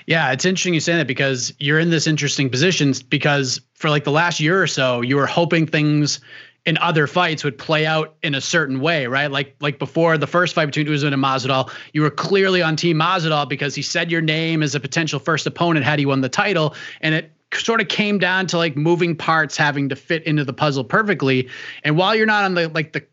Yeah, 0.06 0.32
it's 0.32 0.44
interesting 0.44 0.74
you 0.74 0.80
say 0.80 0.96
that 0.96 1.06
because 1.06 1.52
you're 1.58 1.78
in 1.78 1.90
this 1.90 2.06
interesting 2.06 2.50
position 2.50 2.92
because 3.08 3.60
for 3.74 3.90
like 3.90 4.04
the 4.04 4.10
last 4.10 4.40
year 4.40 4.62
or 4.62 4.66
so, 4.66 5.00
you 5.00 5.16
were 5.16 5.26
hoping 5.26 5.66
things 5.66 6.20
in 6.64 6.78
other 6.78 7.06
fights 7.06 7.42
would 7.42 7.58
play 7.58 7.86
out 7.86 8.14
in 8.22 8.34
a 8.34 8.40
certain 8.40 8.80
way, 8.80 9.06
right? 9.06 9.30
Like 9.30 9.56
like 9.60 9.78
before 9.78 10.16
the 10.16 10.26
first 10.26 10.54
fight 10.54 10.66
between 10.66 10.92
Usman 10.92 11.12
and 11.12 11.22
Masvidal, 11.22 11.72
you 11.92 12.02
were 12.02 12.10
clearly 12.10 12.62
on 12.62 12.76
Team 12.76 12.98
Masvidal 12.98 13.48
because 13.48 13.74
he 13.74 13.82
said 13.82 14.10
your 14.10 14.20
name 14.20 14.62
as 14.62 14.74
a 14.74 14.80
potential 14.80 15.18
first 15.18 15.46
opponent 15.46 15.84
had 15.84 15.98
he 15.98 16.06
won 16.06 16.20
the 16.20 16.28
title, 16.28 16.74
and 17.00 17.14
it 17.14 17.32
sort 17.52 17.80
of 17.80 17.88
came 17.88 18.18
down 18.18 18.46
to 18.46 18.58
like 18.58 18.76
moving 18.76 19.16
parts 19.16 19.56
having 19.56 19.88
to 19.88 19.96
fit 19.96 20.22
into 20.24 20.44
the 20.44 20.52
puzzle 20.52 20.84
perfectly. 20.84 21.48
And 21.84 21.96
while 21.96 22.14
you're 22.14 22.26
not 22.26 22.44
on 22.44 22.54
the 22.54 22.68
like 22.68 22.92
the 22.92 23.04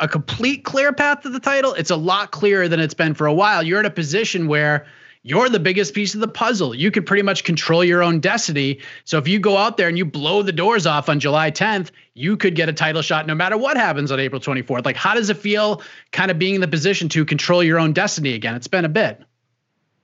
a 0.00 0.06
complete 0.06 0.64
clear 0.64 0.92
path 0.92 1.22
to 1.22 1.30
the 1.30 1.40
title, 1.40 1.72
it's 1.74 1.90
a 1.90 1.96
lot 1.96 2.30
clearer 2.30 2.68
than 2.68 2.78
it's 2.78 2.94
been 2.94 3.14
for 3.14 3.26
a 3.26 3.32
while. 3.32 3.62
You're 3.62 3.80
in 3.80 3.86
a 3.86 3.90
position 3.90 4.46
where 4.46 4.86
you're 5.22 5.48
the 5.48 5.60
biggest 5.60 5.94
piece 5.94 6.14
of 6.14 6.20
the 6.20 6.28
puzzle. 6.28 6.74
You 6.74 6.90
can 6.90 7.04
pretty 7.04 7.22
much 7.22 7.44
control 7.44 7.84
your 7.84 8.02
own 8.02 8.20
destiny. 8.20 8.80
So 9.04 9.18
if 9.18 9.28
you 9.28 9.38
go 9.38 9.56
out 9.56 9.76
there 9.76 9.88
and 9.88 9.98
you 9.98 10.04
blow 10.04 10.42
the 10.42 10.52
doors 10.52 10.86
off 10.86 11.08
on 11.08 11.20
July 11.20 11.50
10th, 11.50 11.90
you 12.14 12.36
could 12.36 12.54
get 12.54 12.68
a 12.68 12.72
title 12.72 13.02
shot 13.02 13.26
no 13.26 13.34
matter 13.34 13.56
what 13.56 13.76
happens 13.76 14.10
on 14.10 14.20
April 14.20 14.40
24th. 14.40 14.84
Like, 14.84 14.96
how 14.96 15.14
does 15.14 15.30
it 15.30 15.36
feel 15.36 15.82
kind 16.12 16.30
of 16.30 16.38
being 16.38 16.54
in 16.54 16.60
the 16.60 16.68
position 16.68 17.08
to 17.10 17.24
control 17.24 17.62
your 17.62 17.78
own 17.78 17.92
destiny 17.92 18.34
again? 18.34 18.54
It's 18.54 18.68
been 18.68 18.84
a 18.84 18.88
bit. 18.88 19.22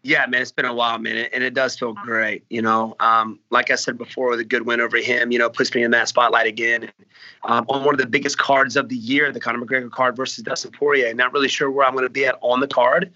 Yeah, 0.06 0.26
man, 0.26 0.42
it's 0.42 0.52
been 0.52 0.66
a 0.66 0.74
while, 0.74 0.98
man, 0.98 1.16
and 1.32 1.42
it 1.42 1.54
does 1.54 1.78
feel 1.78 1.94
great. 1.94 2.44
You 2.50 2.60
know, 2.60 2.94
um, 3.00 3.40
like 3.48 3.70
I 3.70 3.76
said 3.76 3.96
before, 3.96 4.28
with 4.28 4.40
a 4.40 4.44
good 4.44 4.66
win 4.66 4.82
over 4.82 4.98
him, 4.98 5.32
you 5.32 5.38
know, 5.38 5.48
puts 5.48 5.74
me 5.74 5.82
in 5.82 5.92
that 5.92 6.08
spotlight 6.08 6.46
again. 6.46 6.90
Um, 7.42 7.64
on 7.70 7.84
one 7.84 7.94
of 7.94 8.00
the 8.00 8.06
biggest 8.06 8.36
cards 8.36 8.76
of 8.76 8.90
the 8.90 8.96
year, 8.96 9.32
the 9.32 9.40
Conor 9.40 9.64
McGregor 9.64 9.90
card 9.90 10.14
versus 10.14 10.44
Dustin 10.44 10.72
Poirier. 10.72 11.14
Not 11.14 11.32
really 11.32 11.48
sure 11.48 11.70
where 11.70 11.86
I'm 11.86 11.94
going 11.94 12.04
to 12.04 12.10
be 12.10 12.26
at 12.26 12.36
on 12.42 12.60
the 12.60 12.68
card. 12.68 13.14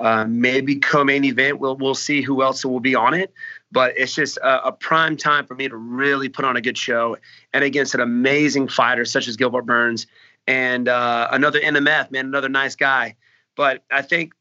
Uh, 0.00 0.24
maybe 0.26 0.76
co-main 0.76 1.24
event. 1.24 1.58
We'll 1.58 1.76
we'll 1.76 1.94
see 1.94 2.22
who 2.22 2.42
else 2.42 2.64
will 2.64 2.80
be 2.80 2.94
on 2.94 3.12
it. 3.12 3.34
But 3.70 3.92
it's 3.98 4.14
just 4.14 4.38
a, 4.38 4.68
a, 4.68 4.72
prime 4.72 5.16
time 5.16 5.46
for 5.46 5.54
me 5.54 5.68
to 5.68 5.76
really 5.76 6.28
put 6.30 6.44
on 6.44 6.56
a 6.56 6.62
good 6.62 6.78
show, 6.78 7.18
and 7.52 7.62
against 7.62 7.94
an 7.94 8.00
amazing 8.00 8.68
fighter 8.68 9.04
such 9.04 9.28
as 9.28 9.36
Gilbert 9.36 9.66
Burns 9.66 10.06
and 10.46 10.88
uh, 10.88 11.28
another 11.30 11.60
NMF 11.60 12.10
man, 12.10 12.24
another 12.24 12.48
nice 12.48 12.74
guy. 12.74 13.14
But 13.56 13.84
I 13.90 14.00
think 14.00 14.32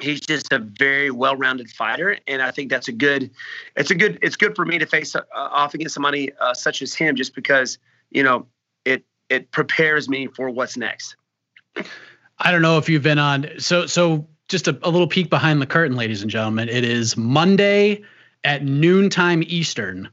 he's 0.00 0.20
just 0.20 0.52
a 0.52 0.58
very 0.58 1.10
well-rounded 1.10 1.70
fighter, 1.70 2.18
and 2.26 2.42
I 2.42 2.50
think 2.50 2.70
that's 2.70 2.88
a 2.88 2.92
good. 2.92 3.30
It's 3.76 3.90
a 3.90 3.94
good. 3.94 4.18
It's 4.20 4.36
good 4.36 4.54
for 4.54 4.66
me 4.66 4.78
to 4.78 4.86
face 4.86 5.16
uh, 5.16 5.22
off 5.32 5.72
against 5.72 5.94
somebody 5.94 6.30
uh, 6.40 6.52
such 6.52 6.82
as 6.82 6.94
him, 6.94 7.16
just 7.16 7.34
because 7.34 7.78
you 8.10 8.22
know 8.22 8.46
it 8.84 9.02
it 9.30 9.50
prepares 9.50 10.10
me 10.10 10.26
for 10.26 10.50
what's 10.50 10.76
next. 10.76 11.16
I 12.38 12.52
don't 12.52 12.62
know 12.62 12.78
if 12.78 12.88
you've 12.88 13.02
been 13.02 13.18
on 13.18 13.48
so 13.58 13.86
so 13.86 14.26
just 14.50 14.68
a, 14.68 14.78
a 14.82 14.90
little 14.90 15.06
peek 15.06 15.30
behind 15.30 15.62
the 15.62 15.66
curtain, 15.66 15.96
ladies 15.96 16.20
and 16.20 16.30
gentlemen. 16.30 16.68
It 16.68 16.84
is 16.84 17.16
Monday 17.16 18.02
at 18.44 18.64
noontime 18.64 19.42
Eastern. 19.46 20.10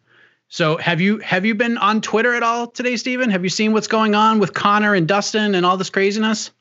So 0.47 0.77
have 0.77 1.01
you 1.01 1.17
have 1.17 1.45
you 1.45 1.55
been 1.55 1.77
on 1.77 1.99
Twitter 1.99 2.33
at 2.33 2.43
all 2.43 2.67
today, 2.67 2.95
Stephen? 2.95 3.29
Have 3.31 3.43
you 3.43 3.49
seen 3.49 3.73
what's 3.73 3.88
going 3.88 4.15
on 4.15 4.39
with 4.39 4.53
Conor 4.53 4.93
and 4.93 5.05
Dustin 5.05 5.55
and 5.55 5.65
all 5.65 5.75
this 5.75 5.89
craziness? 5.89 6.51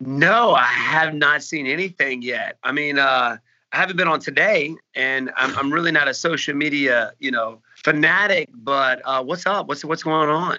No, 0.00 0.54
I 0.54 0.64
have 0.64 1.14
not 1.14 1.42
seen 1.42 1.66
anything 1.66 2.22
yet. 2.22 2.58
I 2.62 2.72
mean, 2.72 2.98
uh, 2.98 3.38
I 3.72 3.76
haven't 3.76 3.96
been 3.96 4.08
on 4.08 4.18
today, 4.20 4.74
and 4.94 5.30
I'm, 5.36 5.56
I'm 5.56 5.72
really 5.72 5.92
not 5.92 6.08
a 6.08 6.14
social 6.14 6.54
media, 6.54 7.12
you 7.20 7.30
know, 7.30 7.62
fanatic. 7.76 8.50
But 8.52 9.00
uh, 9.04 9.22
what's 9.22 9.46
up? 9.46 9.68
What's 9.68 9.84
what's 9.84 10.02
going 10.02 10.28
on? 10.28 10.58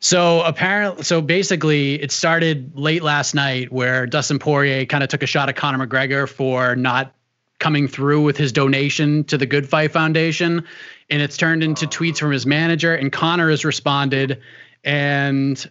So 0.00 0.42
apparently, 0.42 1.02
so 1.04 1.20
basically, 1.20 1.94
it 1.94 2.12
started 2.12 2.72
late 2.74 3.02
last 3.02 3.34
night 3.34 3.72
where 3.72 4.06
Dustin 4.06 4.38
Poirier 4.38 4.84
kind 4.86 5.02
of 5.02 5.08
took 5.08 5.22
a 5.22 5.26
shot 5.26 5.48
at 5.48 5.56
Conor 5.56 5.86
McGregor 5.86 6.28
for 6.28 6.76
not 6.76 7.14
coming 7.58 7.88
through 7.88 8.22
with 8.22 8.36
his 8.36 8.52
donation 8.52 9.24
to 9.24 9.38
the 9.38 9.46
Good 9.46 9.68
Fight 9.68 9.90
Foundation, 9.90 10.64
and 11.08 11.22
it's 11.22 11.36
turned 11.36 11.62
into 11.62 11.86
tweets 11.86 12.18
from 12.18 12.30
his 12.30 12.44
manager. 12.46 12.94
And 12.94 13.10
Conor 13.10 13.50
has 13.50 13.64
responded, 13.64 14.40
and 14.84 15.70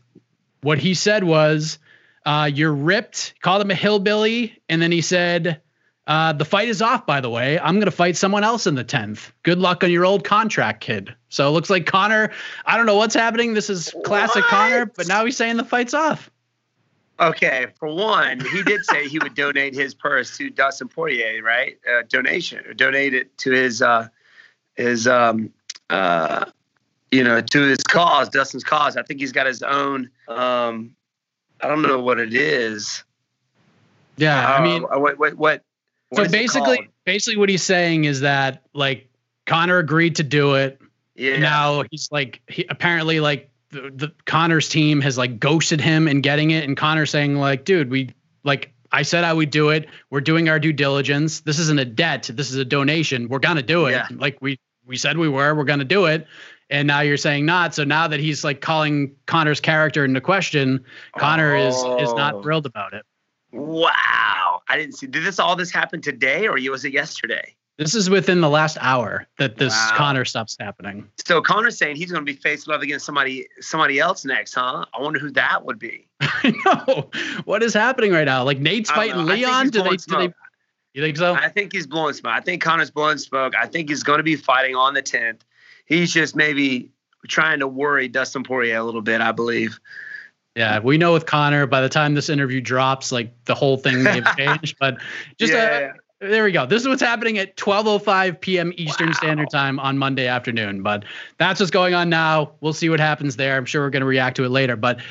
what 0.62 0.80
he 0.80 0.96
said 0.96 1.24
was, 1.24 1.78
uh, 2.26 2.50
"You're 2.52 2.74
ripped." 2.74 3.36
Called 3.42 3.62
him 3.62 3.70
a 3.70 3.76
hillbilly, 3.76 4.60
and 4.68 4.82
then 4.82 4.92
he 4.92 5.02
said, 5.02 5.62
uh, 6.08 6.34
the 6.34 6.46
fight 6.46 6.68
is 6.68 6.82
off, 6.82 7.06
by 7.06 7.20
the 7.20 7.30
way. 7.30 7.60
I'm 7.60 7.76
going 7.76 7.86
to 7.86 7.92
fight 7.92 8.16
someone 8.16 8.44
else 8.44 8.68
in 8.68 8.76
the 8.76 8.84
10th. 8.84 9.32
Good 9.44 9.58
luck 9.58 9.84
on 9.84 9.92
your 9.92 10.06
old 10.06 10.24
contract, 10.24 10.82
kid. 10.82 11.16
So 11.30 11.48
it 11.48 11.52
looks 11.52 11.70
like 11.70 11.86
Conor, 11.86 12.32
I 12.66 12.78
don't 12.78 12.86
know 12.86 12.96
what's 12.96 13.16
happening. 13.16 13.54
This 13.54 13.70
is 13.70 13.94
classic 14.04 14.44
what? 14.44 14.50
Conor, 14.50 14.86
but 14.86 15.08
now 15.08 15.26
he's 15.26 15.36
saying 15.36 15.58
the 15.58 15.66
fight's 15.66 15.94
off. 15.94 16.30
Okay, 17.20 17.68
for 17.80 17.88
one, 17.88 18.42
he 18.42 18.62
did 18.64 18.84
say 18.86 19.08
he 19.08 19.20
would 19.20 19.36
donate 19.36 19.74
his 19.74 19.94
purse 19.94 20.38
to 20.38 20.50
Dustin 20.50 20.90
Poirier, 20.90 21.42
right? 21.42 21.78
Uh, 21.90 22.04
donation, 22.10 22.62
donate 22.76 23.14
it 23.14 23.38
to 23.38 23.52
his 23.52 23.82
uh, 23.82 24.10
his 24.76 25.08
um, 25.08 25.54
uh, 25.90 26.46
you 27.12 27.24
know 27.24 27.40
to 27.40 27.62
his 27.62 27.84
cause, 27.84 28.28
Dustin's 28.28 28.66
cause. 28.66 28.98
I 28.98 29.04
think 29.04 29.22
he's 29.22 29.32
got 29.32 29.48
his 29.48 29.64
own. 29.64 30.10
Um, 30.28 30.94
I 31.62 31.70
don't 31.70 31.82
know 31.82 32.00
what 32.00 32.20
it 32.20 32.34
is. 32.34 33.06
Yeah, 34.18 34.54
I 34.54 34.62
mean, 34.62 34.84
uh, 34.84 35.00
what 35.00 35.18
what 35.18 35.36
what 35.36 35.64
so 36.14 36.28
basically, 36.28 36.90
basically, 37.06 37.38
what 37.38 37.50
he's 37.50 37.64
saying 37.64 38.06
is 38.06 38.22
that 38.22 38.64
like 38.74 39.10
Conor 39.46 39.78
agreed 39.80 40.16
to 40.18 40.24
do 40.24 40.56
it. 40.56 40.80
Yeah. 41.16 41.38
Now 41.38 41.84
he's 41.90 42.10
like 42.12 42.42
he 42.50 42.66
apparently 42.70 43.20
like 43.20 43.50
the, 43.70 43.92
the 43.94 44.14
Conor's 44.26 44.70
team 44.70 45.02
has 45.02 45.18
like 45.18 45.40
ghosted 45.40 45.82
him 45.82 46.08
in 46.08 46.22
getting 46.22 46.52
it, 46.52 46.64
and 46.64 46.76
Conor 46.78 47.06
saying 47.06 47.36
like, 47.36 47.66
dude, 47.66 47.90
we 47.90 48.12
like 48.44 48.74
I 48.92 49.02
said 49.02 49.24
I 49.24 49.34
would 49.34 49.50
do 49.50 49.70
it. 49.70 49.88
We're 50.10 50.22
doing 50.22 50.50
our 50.50 50.60
due 50.60 50.74
diligence. 50.74 51.42
This 51.42 51.60
isn't 51.60 51.80
a 51.80 51.86
debt. 51.86 52.30
This 52.34 52.52
is 52.52 52.58
a 52.58 52.66
donation. 52.66 53.28
We're 53.28 53.40
gonna 53.40 53.62
do 53.62 53.88
it. 53.88 53.92
Yeah. 53.92 54.08
Like 54.12 54.38
we 54.42 54.60
we 54.86 54.98
said 54.98 55.18
we 55.18 55.30
were. 55.30 55.56
We're 55.56 55.64
gonna 55.64 55.84
do 55.84 56.06
it. 56.06 56.28
And 56.70 56.88
now 56.88 57.02
you're 57.02 57.18
saying 57.18 57.46
not. 57.46 57.76
So 57.76 57.84
now 57.84 58.08
that 58.08 58.20
he's 58.20 58.44
like 58.44 58.60
calling 58.60 59.16
Conor's 59.28 59.60
character 59.60 60.04
into 60.04 60.22
question, 60.22 60.84
Conor 61.18 61.56
oh. 61.56 61.68
is 61.68 61.76
is 62.10 62.14
not 62.14 62.36
oh. 62.36 62.42
thrilled 62.42 62.66
about 62.66 62.94
it. 62.94 63.06
Wow. 63.56 64.62
I 64.68 64.78
didn't 64.78 64.96
see. 64.96 65.08
Did 65.08 65.24
this 65.24 65.40
all 65.40 65.56
this 65.56 65.72
happen 65.72 66.02
today 66.02 66.48
or 66.48 66.56
was 66.72 66.86
it 66.86 66.94
yesterday? 66.94 67.56
This 67.78 67.94
is 67.94 68.10
within 68.10 68.40
the 68.40 68.50
last 68.50 68.78
hour 68.80 69.28
that 69.38 69.58
this 69.58 69.74
wow. 69.74 69.92
Conor 69.96 70.24
stuff's 70.24 70.56
happening. 70.58 71.10
So 71.26 71.42
Conor's 71.42 71.78
saying 71.78 71.98
he's 71.98 72.10
going 72.10 72.26
to 72.26 72.32
be 72.32 72.38
facing 72.38 72.74
off 72.74 72.82
against 72.82 73.06
somebody 73.06 73.48
somebody 73.60 74.00
else 74.00 74.24
next, 74.24 74.54
huh? 74.54 74.86
I 74.94 75.02
wonder 75.02 75.20
who 75.20 75.30
that 75.32 75.66
would 75.66 75.78
be. 75.78 76.08
I 76.22 76.54
know. 76.66 77.10
What 77.44 77.64
is 77.64 77.74
happening 77.74 78.14
right 78.14 78.24
now? 78.24 78.44
Like 78.44 78.60
Nate's 78.60 78.90
fighting 78.90 79.26
Leon. 79.26 79.70
Do 79.70 79.84
they, 79.84 79.98
do 79.98 80.18
they? 80.18 80.34
You 80.94 81.02
think 81.02 81.18
so? 81.18 81.34
I 81.34 81.50
think 81.50 81.74
he's 81.74 81.86
blowing 81.86 82.14
smoke. 82.14 82.34
I 82.34 82.40
think 82.40 82.62
Conor's 82.62 82.92
blowing 82.92 83.18
smoke. 83.18 83.54
I 83.58 83.68
think 83.68 83.90
he's 83.90 84.04
going 84.04 84.20
to 84.20 84.24
be 84.24 84.38
fighting 84.38 84.78
on 84.78 84.94
the 84.94 85.04
10th. 85.04 85.42
He's 85.86 86.14
just 86.14 86.38
maybe 86.38 86.90
trying 87.28 87.60
to 87.60 87.68
worry 87.68 88.08
Dustin 88.08 88.44
Poirier 88.44 88.78
a 88.78 88.84
little 88.84 89.02
bit, 89.02 89.20
I 89.20 89.34
believe. 89.34 89.78
Yeah, 90.56 90.80
we 90.80 90.98
know 90.98 91.12
with 91.12 91.26
Conor, 91.26 91.68
by 91.68 91.82
the 91.82 91.90
time 91.90 92.16
this 92.16 92.30
interview 92.30 92.62
drops, 92.62 93.12
like 93.12 93.34
the 93.44 93.54
whole 93.54 93.76
thing 93.76 94.04
may 94.04 94.22
have 94.22 94.38
changed. 94.38 94.78
But 94.80 94.98
just 95.38 95.52
uh, 95.54 95.58
yeah, 95.58 95.94
There 96.22 96.46
we 96.46 96.54
go. 96.54 96.66
This 96.66 96.82
is 96.82 96.88
what's 96.88 97.02
happening 97.02 97.38
at 97.38 97.58
12:05 97.58 98.40
p.m. 98.40 98.72
Eastern 98.78 99.08
wow. 99.08 99.14
Standard 99.14 99.50
Time 99.52 99.80
on 99.80 99.98
Monday 99.98 100.28
afternoon. 100.28 100.82
But 100.82 101.04
that's 101.38 101.60
what's 101.60 101.72
going 101.72 101.94
on 101.94 102.10
now. 102.10 102.54
We'll 102.62 102.74
see 102.74 102.90
what 102.90 103.02
happens 103.02 103.36
there. 103.36 103.58
I'm 103.58 103.66
sure 103.66 103.84
we're 103.84 103.90
going 103.90 104.02
to 104.02 104.08
react 104.08 104.38
to 104.38 104.46
it 104.46 104.50
later. 104.50 104.78
But 104.78 105.02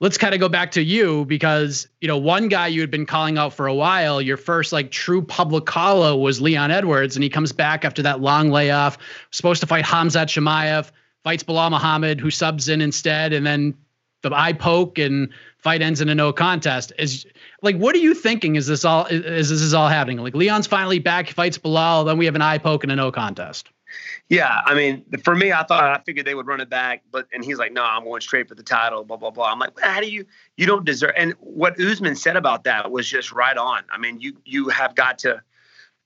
let's 0.00 0.16
kind 0.16 0.34
of 0.34 0.40
go 0.40 0.48
back 0.48 0.70
to 0.72 0.82
you 0.82 1.26
because 1.26 1.88
you 2.00 2.08
know 2.08 2.16
one 2.16 2.48
guy 2.48 2.66
you 2.66 2.80
had 2.80 2.90
been 2.90 3.04
calling 3.04 3.36
out 3.36 3.52
for 3.52 3.66
a 3.66 3.74
while. 3.74 4.22
Your 4.22 4.38
first 4.38 4.72
like 4.72 4.90
true 4.90 5.20
public 5.20 5.66
call 5.66 6.04
out 6.04 6.20
was 6.20 6.40
Leon 6.40 6.70
Edwards, 6.70 7.16
and 7.16 7.22
he 7.22 7.28
comes 7.28 7.52
back 7.52 7.84
after 7.84 8.00
that 8.00 8.22
long 8.22 8.50
layoff. 8.50 8.96
Supposed 9.30 9.60
to 9.60 9.66
fight 9.66 9.84
Khamzat 9.84 10.28
Chimaev, 10.28 10.90
fights 11.22 11.42
Belal 11.42 11.70
Muhammad, 11.70 12.18
who 12.18 12.30
subs 12.30 12.70
in 12.70 12.80
instead, 12.80 13.34
and 13.34 13.46
then 13.46 13.74
the 14.22 14.30
eye 14.32 14.52
poke 14.52 14.98
and 14.98 15.28
fight 15.58 15.82
ends 15.82 16.00
in 16.00 16.08
a 16.08 16.14
no 16.14 16.32
contest. 16.32 16.92
Is 16.98 17.26
like, 17.62 17.76
what 17.76 17.94
are 17.94 17.98
you 17.98 18.14
thinking? 18.14 18.56
Is 18.56 18.66
this 18.66 18.84
all? 18.84 19.06
Is, 19.06 19.24
is 19.24 19.48
this 19.50 19.60
is 19.60 19.74
all 19.74 19.88
happening? 19.88 20.18
Like 20.18 20.34
Leon's 20.34 20.66
finally 20.66 20.98
back, 20.98 21.30
fights 21.30 21.58
Belal, 21.58 22.06
then 22.06 22.18
we 22.18 22.24
have 22.24 22.34
an 22.34 22.42
eye 22.42 22.58
poke 22.58 22.82
and 22.82 22.92
a 22.92 22.96
no 22.96 23.12
contest. 23.12 23.68
Yeah, 24.28 24.62
I 24.64 24.74
mean, 24.74 25.04
for 25.22 25.36
me, 25.36 25.52
I 25.52 25.62
thought 25.62 25.84
I 25.84 26.00
figured 26.04 26.26
they 26.26 26.34
would 26.34 26.46
run 26.46 26.60
it 26.60 26.68
back, 26.68 27.02
but 27.12 27.28
and 27.32 27.44
he's 27.44 27.58
like, 27.58 27.72
"No, 27.72 27.84
I'm 27.84 28.02
going 28.02 28.20
straight 28.20 28.48
for 28.48 28.56
the 28.56 28.62
title." 28.62 29.04
Blah 29.04 29.16
blah 29.16 29.30
blah. 29.30 29.52
I'm 29.52 29.58
like, 29.58 29.78
"How 29.80 30.00
do 30.00 30.10
you? 30.10 30.26
You 30.56 30.66
don't 30.66 30.84
deserve." 30.84 31.12
And 31.16 31.34
what 31.38 31.80
Usman 31.80 32.16
said 32.16 32.36
about 32.36 32.64
that 32.64 32.90
was 32.90 33.08
just 33.08 33.32
right 33.32 33.56
on. 33.56 33.84
I 33.90 33.98
mean, 33.98 34.20
you 34.20 34.36
you 34.44 34.68
have 34.68 34.96
got 34.96 35.18
to, 35.20 35.40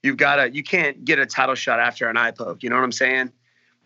you've 0.02 0.18
got 0.18 0.36
to, 0.36 0.50
you 0.50 0.62
can't 0.62 1.04
get 1.04 1.18
a 1.18 1.26
title 1.26 1.54
shot 1.54 1.80
after 1.80 2.08
an 2.08 2.16
eye 2.18 2.32
poke. 2.32 2.62
You 2.62 2.68
know 2.68 2.76
what 2.76 2.84
I'm 2.84 2.92
saying? 2.92 3.32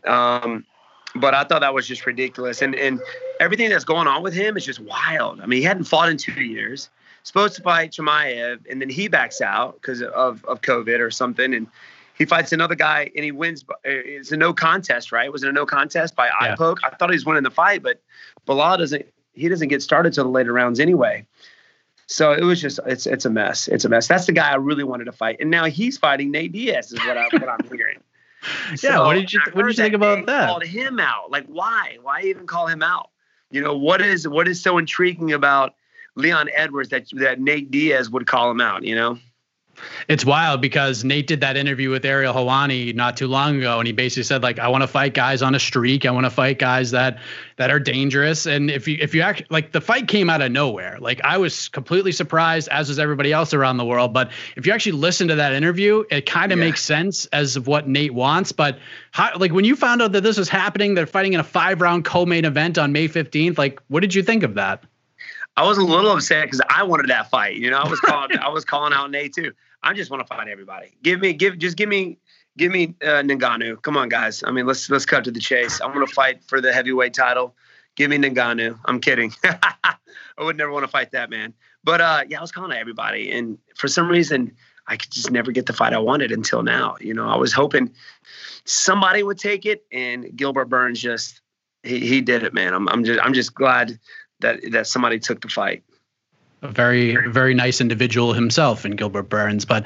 Um, 0.04 0.66
but 1.14 1.34
I 1.34 1.44
thought 1.44 1.60
that 1.60 1.74
was 1.74 1.86
just 1.86 2.04
ridiculous, 2.04 2.60
and 2.60 2.74
and 2.74 3.00
everything 3.41 3.70
that's 3.70 3.85
going 3.85 4.07
on 4.07 4.22
with 4.22 4.35
him 4.35 4.57
is 4.57 4.64
just 4.64 4.80
wild. 4.80 5.41
I 5.41 5.47
mean, 5.47 5.59
he 5.59 5.64
hadn't 5.64 5.85
fought 5.85 6.09
in 6.09 6.16
two 6.16 6.43
years. 6.43 6.89
Supposed 7.22 7.57
to 7.57 7.62
fight 7.62 7.93
Chimaev, 7.93 8.70
and 8.70 8.82
then 8.82 8.91
he 8.91 9.09
backs 9.09 9.41
out 9.41 9.80
because 9.80 10.03
of 10.03 10.45
of 10.45 10.61
COVID 10.61 11.01
or 11.01 11.11
something, 11.11 11.55
and 11.55 11.66
he 12.16 12.24
fights 12.24 12.53
another 12.53 12.74
guy 12.74 13.11
and 13.14 13.24
he 13.24 13.32
wins. 13.32 13.64
Uh, 13.70 13.74
it's 13.85 14.30
a 14.32 14.37
no 14.37 14.53
contest, 14.53 15.11
right? 15.11 15.32
Was 15.32 15.43
it 15.43 15.49
a 15.49 15.53
no 15.53 15.66
contest 15.66 16.14
by 16.14 16.28
eye 16.28 16.55
poke? 16.57 16.80
I 16.85 16.91
thought 16.91 17.11
he 17.11 17.16
was 17.16 17.26
winning 17.26 17.43
the 17.43 17.51
fight, 17.51 17.82
but 17.82 18.01
Belal 18.47 18.78
doesn't. 18.78 19.07
He 19.32 19.49
doesn't 19.49 19.68
get 19.68 19.82
started 19.82 20.12
till 20.12 20.24
the 20.24 20.30
later 20.30 20.53
rounds 20.53 20.78
anyway. 20.78 21.26
So 22.07 22.32
it 22.32 22.45
was 22.45 22.61
just 22.61 22.78
it's 22.87 23.07
it's 23.07 23.24
a 23.24 23.30
mess. 23.30 23.68
It's 23.68 23.85
a 23.85 23.89
mess. 23.89 24.07
That's 24.07 24.26
the 24.26 24.32
guy 24.32 24.53
I 24.53 24.57
really 24.57 24.85
wanted 24.85 25.05
to 25.07 25.12
fight, 25.12 25.39
and 25.41 25.51
now 25.51 25.64
he's 25.64 25.99
fighting 25.99 26.30
Nate 26.30 26.53
Diaz. 26.53 26.93
Is 26.93 27.01
what 27.01 27.16
I 27.16 27.24
what 27.32 27.49
I'm 27.49 27.68
hearing. 27.68 28.01
So 28.76 28.89
yeah. 28.89 29.01
What 29.01 29.14
did 29.14 29.32
you 29.32 29.41
What 29.53 29.62
did 29.62 29.76
you 29.76 29.82
think 29.82 29.95
about 29.95 30.26
that? 30.26 30.49
Called 30.49 30.64
him 30.64 31.01
out. 31.01 31.30
Like 31.30 31.47
why? 31.47 31.99
Why 32.03 32.22
even 32.22 32.47
call 32.47 32.66
him 32.66 32.82
out? 32.82 33.11
You 33.51 33.61
know 33.61 33.76
what 33.76 34.01
is 34.01 34.26
what 34.26 34.49
is 34.49 34.62
so 34.62 34.78
intriguing 34.78 35.32
about 35.32 35.74
Leon 36.16 36.49
Edwards 36.55 36.90
that 36.90 37.07
that 37.12 37.40
Nate 37.40 37.70
Diaz 37.70 38.11
would 38.11 38.26
call 38.26 38.51
him 38.51 38.61
out? 38.61 38.84
You 38.84 38.95
know. 38.95 39.18
It's 40.08 40.24
wild 40.24 40.60
because 40.60 41.04
Nate 41.04 41.26
did 41.26 41.40
that 41.40 41.56
interview 41.56 41.90
with 41.90 42.04
Ariel 42.04 42.34
Helwani 42.34 42.94
not 42.94 43.16
too 43.16 43.26
long 43.26 43.58
ago, 43.58 43.78
and 43.78 43.86
he 43.86 43.92
basically 43.92 44.24
said 44.24 44.42
like, 44.42 44.58
"I 44.58 44.68
want 44.68 44.82
to 44.82 44.88
fight 44.88 45.14
guys 45.14 45.42
on 45.42 45.54
a 45.54 45.60
streak. 45.60 46.06
I 46.06 46.10
want 46.10 46.26
to 46.26 46.30
fight 46.30 46.58
guys 46.58 46.90
that 46.92 47.18
that 47.56 47.70
are 47.70 47.78
dangerous." 47.80 48.46
And 48.46 48.70
if 48.70 48.86
you 48.88 48.98
if 49.00 49.14
you 49.14 49.22
act 49.22 49.44
like 49.50 49.72
the 49.72 49.80
fight 49.80 50.08
came 50.08 50.30
out 50.30 50.42
of 50.42 50.52
nowhere, 50.52 50.98
like 51.00 51.20
I 51.24 51.38
was 51.38 51.68
completely 51.68 52.12
surprised, 52.12 52.68
as 52.68 52.88
was 52.88 52.98
everybody 52.98 53.32
else 53.32 53.54
around 53.54 53.76
the 53.76 53.84
world. 53.84 54.12
But 54.12 54.30
if 54.56 54.66
you 54.66 54.72
actually 54.72 54.92
listen 54.92 55.28
to 55.28 55.36
that 55.36 55.52
interview, 55.52 56.04
it 56.10 56.26
kind 56.26 56.52
of 56.52 56.58
yeah. 56.58 56.64
makes 56.64 56.82
sense 56.82 57.26
as 57.26 57.56
of 57.56 57.66
what 57.66 57.88
Nate 57.88 58.14
wants. 58.14 58.52
But 58.52 58.78
how, 59.10 59.36
like 59.36 59.52
when 59.52 59.64
you 59.64 59.76
found 59.76 60.02
out 60.02 60.12
that 60.12 60.22
this 60.22 60.38
was 60.38 60.48
happening, 60.48 60.94
they're 60.94 61.06
fighting 61.06 61.32
in 61.32 61.40
a 61.40 61.44
five 61.44 61.80
round 61.80 62.04
co-main 62.04 62.44
event 62.44 62.78
on 62.78 62.92
May 62.92 63.08
fifteenth. 63.08 63.58
Like, 63.58 63.80
what 63.88 64.00
did 64.00 64.14
you 64.14 64.22
think 64.22 64.42
of 64.42 64.54
that? 64.54 64.84
I 65.57 65.64
was 65.64 65.78
a 65.78 65.84
little 65.84 66.11
upset 66.11 66.46
because 66.46 66.61
I 66.68 66.82
wanted 66.82 67.09
that 67.11 67.30
fight. 67.30 67.57
You 67.57 67.70
know, 67.70 67.78
I 67.78 67.88
was 67.88 68.00
calling 68.00 68.36
I 68.38 68.48
was 68.48 68.64
calling 68.64 68.92
out 68.92 69.11
Nate 69.11 69.34
too. 69.34 69.52
I 69.82 69.92
just 69.92 70.11
want 70.11 70.26
to 70.26 70.26
fight 70.26 70.48
everybody. 70.48 70.96
Give 71.02 71.20
me, 71.20 71.34
give, 71.34 71.59
just 71.59 71.76
give 71.76 71.90
me, 71.90 72.18
give 72.57 72.72
me 72.72 72.94
uh, 73.02 73.22
Ngannou. 73.22 73.82
Come 73.82 73.98
on, 73.98 74.09
guys. 74.09 74.42
I 74.44 74.50
mean, 74.50 74.66
let's 74.66 74.88
let's 74.90 75.05
cut 75.05 75.24
to 75.24 75.30
the 75.30 75.40
chase. 75.40 75.80
I'm 75.80 75.92
gonna 75.92 76.07
fight 76.07 76.42
for 76.44 76.61
the 76.61 76.72
heavyweight 76.72 77.14
title. 77.14 77.55
Give 77.94 78.11
me 78.11 78.16
Ngannou. 78.16 78.78
I'm 78.86 78.98
kidding. 78.98 79.32
I 79.44 80.42
would 80.42 80.57
never 80.57 80.72
want 80.72 80.84
to 80.84 80.90
fight 80.90 81.12
that 81.12 81.30
man. 81.30 81.55
But 81.84 82.00
uh, 82.00 82.24
yeah, 82.28 82.38
I 82.38 82.40
was 82.40 82.50
calling 82.50 82.70
to 82.70 82.78
everybody, 82.78 83.30
and 83.30 83.59
for 83.76 83.88
some 83.88 84.09
reason, 84.09 84.52
I 84.86 84.96
could 84.96 85.11
just 85.11 85.30
never 85.30 85.52
get 85.52 85.66
the 85.66 85.72
fight 85.72 85.92
I 85.92 85.98
wanted 85.98 86.32
until 86.32 86.62
now. 86.62 86.96
You 87.00 87.14
know, 87.14 87.28
I 87.28 87.36
was 87.36 87.52
hoping 87.52 87.92
somebody 88.64 89.22
would 89.22 89.38
take 89.38 89.66
it, 89.66 89.84
and 89.92 90.34
Gilbert 90.34 90.66
Burns 90.66 91.00
just 91.00 91.42
he 91.82 92.00
he 92.00 92.20
did 92.22 92.42
it, 92.42 92.55
man. 92.55 92.72
I'm 92.72 92.88
I'm 92.88 93.05
just 93.05 93.20
I'm 93.20 93.34
just 93.34 93.55
glad 93.55 93.98
that 94.41 94.61
that 94.72 94.87
somebody 94.87 95.18
took 95.18 95.41
the 95.41 95.49
fight 95.49 95.82
a 96.62 96.68
very 96.68 97.16
very 97.28 97.55
nice 97.55 97.80
individual 97.80 98.32
himself 98.32 98.85
in 98.85 98.97
Gilbert 98.97 99.28
Burns, 99.28 99.64
but 99.64 99.85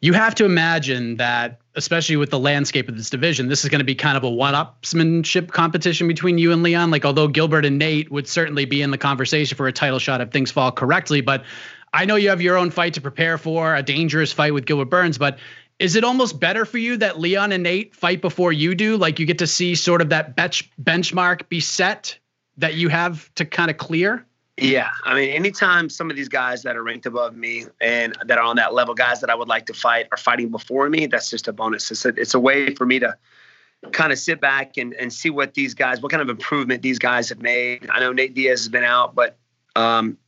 you 0.00 0.12
have 0.12 0.34
to 0.36 0.44
imagine 0.44 1.16
that 1.16 1.60
especially 1.74 2.16
with 2.16 2.30
the 2.30 2.38
landscape 2.38 2.88
of 2.88 2.96
this 2.96 3.10
division, 3.10 3.48
this 3.48 3.64
is 3.64 3.70
going 3.70 3.80
to 3.80 3.84
be 3.84 3.94
kind 3.94 4.16
of 4.16 4.24
a 4.24 4.30
one-upsmanship 4.30 5.50
competition 5.50 6.06
between 6.06 6.38
you 6.38 6.52
and 6.52 6.62
Leon. 6.62 6.90
Like, 6.90 7.04
although 7.04 7.28
Gilbert 7.28 7.64
and 7.64 7.78
Nate 7.78 8.10
would 8.10 8.28
certainly 8.28 8.64
be 8.64 8.82
in 8.82 8.90
the 8.90 8.98
conversation 8.98 9.56
for 9.56 9.66
a 9.66 9.72
title 9.72 9.98
shot 9.98 10.20
if 10.20 10.30
things 10.30 10.50
fall 10.50 10.70
correctly, 10.70 11.20
but 11.20 11.44
I 11.92 12.04
know 12.04 12.16
you 12.16 12.28
have 12.28 12.42
your 12.42 12.56
own 12.56 12.70
fight 12.70 12.94
to 12.94 13.00
prepare 13.00 13.38
for, 13.38 13.74
a 13.74 13.82
dangerous 13.82 14.32
fight 14.32 14.54
with 14.54 14.66
Gilbert 14.66 14.90
Burns, 14.90 15.18
but 15.18 15.38
is 15.78 15.96
it 15.96 16.04
almost 16.04 16.38
better 16.38 16.64
for 16.64 16.78
you 16.78 16.96
that 16.98 17.18
Leon 17.18 17.52
and 17.52 17.62
Nate 17.62 17.94
fight 17.94 18.20
before 18.20 18.52
you 18.52 18.74
do? 18.74 18.96
Like, 18.96 19.18
you 19.18 19.26
get 19.26 19.38
to 19.38 19.46
see 19.46 19.74
sort 19.74 20.02
of 20.02 20.10
that 20.10 20.36
bench 20.36 20.70
benchmark 20.80 21.48
be 21.48 21.60
set 21.60 22.18
that 22.58 22.74
you 22.74 22.88
have 22.88 23.32
to 23.36 23.44
kind 23.44 23.70
of 23.70 23.78
clear? 23.78 24.24
Yeah, 24.60 24.90
I 25.04 25.14
mean, 25.14 25.30
anytime 25.30 25.88
some 25.88 26.10
of 26.10 26.16
these 26.16 26.28
guys 26.28 26.64
that 26.64 26.76
are 26.76 26.82
ranked 26.82 27.06
above 27.06 27.36
me 27.36 27.66
and 27.80 28.16
that 28.26 28.38
are 28.38 28.44
on 28.44 28.56
that 28.56 28.74
level, 28.74 28.92
guys 28.92 29.20
that 29.20 29.30
I 29.30 29.34
would 29.36 29.46
like 29.46 29.66
to 29.66 29.74
fight, 29.74 30.08
are 30.10 30.16
fighting 30.16 30.50
before 30.50 30.88
me, 30.90 31.06
that's 31.06 31.30
just 31.30 31.46
a 31.46 31.52
bonus. 31.52 31.90
It's 31.92 32.04
a, 32.04 32.08
it's 32.08 32.34
a 32.34 32.40
way 32.40 32.74
for 32.74 32.84
me 32.84 32.98
to 32.98 33.16
kind 33.92 34.12
of 34.12 34.18
sit 34.18 34.40
back 34.40 34.76
and, 34.76 34.94
and 34.94 35.12
see 35.12 35.30
what 35.30 35.54
these 35.54 35.74
guys, 35.74 36.00
what 36.00 36.10
kind 36.10 36.20
of 36.20 36.28
improvement 36.28 36.82
these 36.82 36.98
guys 36.98 37.28
have 37.28 37.40
made. 37.40 37.88
I 37.88 38.00
know 38.00 38.12
Nate 38.12 38.34
Diaz 38.34 38.60
has 38.60 38.68
been 38.68 38.82
out, 38.82 39.14
but 39.14 39.36
um, 39.76 40.18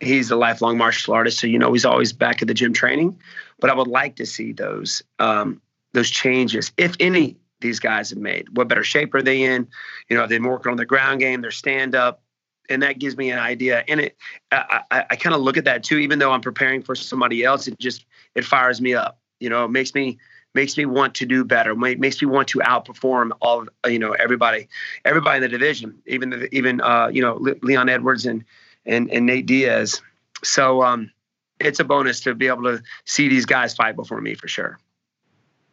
he's 0.00 0.30
a 0.30 0.36
lifelong 0.36 0.76
martial 0.76 1.14
artist, 1.14 1.38
so 1.38 1.46
you 1.46 1.58
know 1.58 1.72
he's 1.72 1.86
always 1.86 2.12
back 2.12 2.42
at 2.42 2.48
the 2.48 2.54
gym 2.54 2.74
training. 2.74 3.18
But 3.58 3.70
I 3.70 3.74
would 3.74 3.88
like 3.88 4.16
to 4.16 4.26
see 4.26 4.52
those 4.52 5.02
um, 5.18 5.62
those 5.92 6.10
changes, 6.10 6.72
if 6.76 6.94
any, 7.00 7.36
these 7.60 7.80
guys 7.80 8.10
have 8.10 8.18
made. 8.18 8.56
What 8.56 8.68
better 8.68 8.84
shape 8.84 9.14
are 9.14 9.22
they 9.22 9.42
in? 9.42 9.68
You 10.08 10.16
know, 10.16 10.24
are 10.24 10.28
they 10.28 10.38
working 10.38 10.70
on 10.70 10.76
their 10.76 10.86
ground 10.86 11.20
game, 11.20 11.40
their 11.40 11.50
stand 11.50 11.94
up? 11.94 12.22
and 12.68 12.82
that 12.82 12.98
gives 12.98 13.16
me 13.16 13.30
an 13.30 13.38
idea. 13.38 13.84
And 13.88 14.00
it, 14.00 14.16
I, 14.52 14.82
I, 14.90 15.04
I 15.10 15.16
kind 15.16 15.34
of 15.34 15.40
look 15.40 15.56
at 15.56 15.64
that 15.64 15.82
too, 15.82 15.98
even 15.98 16.18
though 16.18 16.32
I'm 16.32 16.40
preparing 16.40 16.82
for 16.82 16.94
somebody 16.94 17.44
else. 17.44 17.66
It 17.66 17.78
just 17.78 18.04
it 18.34 18.44
fires 18.44 18.80
me 18.80 18.94
up. 18.94 19.18
You 19.40 19.48
know, 19.48 19.64
it 19.64 19.70
makes 19.70 19.94
me 19.94 20.18
makes 20.54 20.76
me 20.76 20.86
want 20.86 21.14
to 21.16 21.26
do 21.26 21.44
better. 21.44 21.74
Makes 21.74 22.20
me 22.22 22.28
want 22.28 22.48
to 22.48 22.58
outperform 22.58 23.30
all 23.40 23.66
you 23.86 23.98
know 23.98 24.12
everybody, 24.12 24.68
everybody 25.04 25.36
in 25.36 25.42
the 25.42 25.48
division, 25.48 25.98
even 26.06 26.30
the, 26.30 26.54
even 26.54 26.80
uh, 26.80 27.08
you 27.08 27.22
know 27.22 27.34
Leon 27.62 27.88
Edwards 27.88 28.26
and 28.26 28.44
and 28.86 29.10
and 29.10 29.26
Nate 29.26 29.46
Diaz. 29.46 30.02
So 30.44 30.82
um, 30.82 31.10
it's 31.58 31.80
a 31.80 31.84
bonus 31.84 32.20
to 32.20 32.34
be 32.34 32.48
able 32.48 32.64
to 32.64 32.82
see 33.04 33.28
these 33.28 33.46
guys 33.46 33.74
fight 33.74 33.96
before 33.96 34.20
me 34.20 34.34
for 34.34 34.48
sure. 34.48 34.78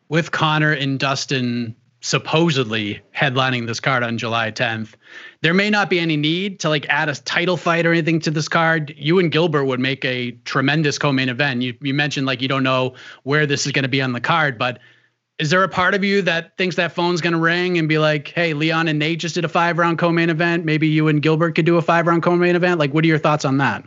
With 0.10 0.32
Conor 0.32 0.72
and 0.72 0.99
Dustin 0.99 1.76
supposedly 2.06 3.01
headlining 3.16 3.66
this 3.66 3.80
card 3.80 4.03
on 4.03 4.16
July 4.20 4.51
10th. 4.51 4.93
There 5.41 5.56
may 5.56 5.72
not 5.72 5.89
be 5.89 5.99
any 5.99 6.16
need 6.16 6.60
to 6.60 6.70
like 6.70 6.86
add 6.88 7.10
a 7.10 7.16
title 7.16 7.58
fight 7.58 7.88
or 7.88 7.91
anything 7.91 8.20
to 8.22 8.32
this 8.32 8.47
card. 8.47 8.93
You 8.95 9.18
and 9.18 9.32
Gilbert 9.32 9.66
would 9.66 9.80
make 9.80 10.06
a 10.06 10.32
tremendous 10.45 10.99
co-main 10.99 11.30
event. 11.30 11.64
You 11.64 11.74
you 11.82 11.95
mentioned 11.95 12.28
like 12.28 12.43
you 12.43 12.47
don't 12.47 12.62
know 12.62 12.93
where 13.24 13.47
this 13.47 13.66
is 13.66 13.72
going 13.72 13.84
to 13.84 13.89
be 13.89 14.03
on 14.03 14.14
the 14.14 14.22
card, 14.22 14.60
but 14.60 14.78
is 15.39 15.49
there 15.49 15.64
a 15.64 15.68
part 15.68 15.95
of 15.95 16.03
you 16.03 16.22
that 16.22 16.56
thinks 16.58 16.76
that 16.76 16.91
phone's 16.91 17.22
going 17.22 17.34
to 17.34 17.39
ring 17.39 17.78
and 17.80 17.89
be 17.89 17.97
like, 17.97 18.28
"Hey, 18.28 18.53
Leon 18.53 18.88
and 18.88 18.99
Nate 18.99 19.20
just 19.20 19.34
did 19.34 19.43
a 19.43 19.49
five-round 19.49 19.97
co-main 19.97 20.30
event. 20.30 20.64
Maybe 20.64 20.88
you 20.88 21.08
and 21.08 21.24
Gilbert 21.24 21.56
could 21.56 21.66
do 21.66 21.78
a 21.78 21.82
five-round 21.82 22.22
co-main 22.22 22.56
event." 22.56 22.80
Like, 22.80 22.93
what 22.93 23.03
are 23.03 23.08
your 23.08 23.18
thoughts 23.18 23.45
on 23.45 23.58
that? 23.58 23.84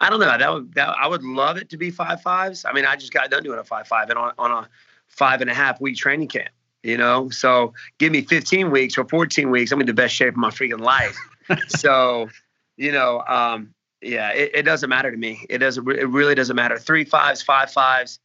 I 0.00 0.10
don't 0.10 0.20
know. 0.20 0.38
That 0.38 0.52
would 0.52 0.74
that, 0.74 0.88
I 0.88 1.06
would 1.06 1.22
love 1.22 1.58
it 1.58 1.68
to 1.70 1.76
be 1.76 1.90
five 1.90 2.22
fives. 2.22 2.64
I 2.64 2.72
mean, 2.72 2.86
I 2.86 2.96
just 2.96 3.12
got 3.12 3.30
done 3.30 3.42
doing 3.42 3.58
a 3.58 3.64
five 3.64 3.86
five 3.86 4.08
and 4.08 4.18
on 4.18 4.32
on 4.38 4.50
a 4.50 4.68
five 5.12 5.40
and 5.40 5.50
a 5.50 5.54
half 5.54 5.80
week 5.80 5.96
training 5.96 6.28
camp 6.28 6.50
you 6.82 6.96
know? 6.96 7.30
So 7.30 7.74
give 7.98 8.10
me 8.10 8.22
15 8.22 8.70
weeks 8.70 8.98
or 8.98 9.04
14 9.06 9.50
weeks 9.50 9.70
i'm 9.70 9.80
in 9.80 9.86
the 9.86 9.94
best 9.94 10.14
shape 10.14 10.30
of 10.30 10.36
my 10.36 10.50
freaking 10.50 10.80
life. 10.80 11.16
So 11.68 12.30
you 12.76 12.92
know 12.92 13.20
um, 13.28 13.74
yeah 14.00 14.30
it, 14.30 14.52
it, 14.54 14.62
doesn't 14.62 14.88
matter 14.88 15.10
to 15.10 15.16
me. 15.16 15.44
It 15.50 15.58
doesn't 15.58 15.86
it 15.90 16.08
really 16.08 16.34
doesn't 16.34 16.56
matter. 16.56 16.78
Three 16.78 17.04
fives 17.04 17.42
five 17.42 17.70
fives 17.70 18.20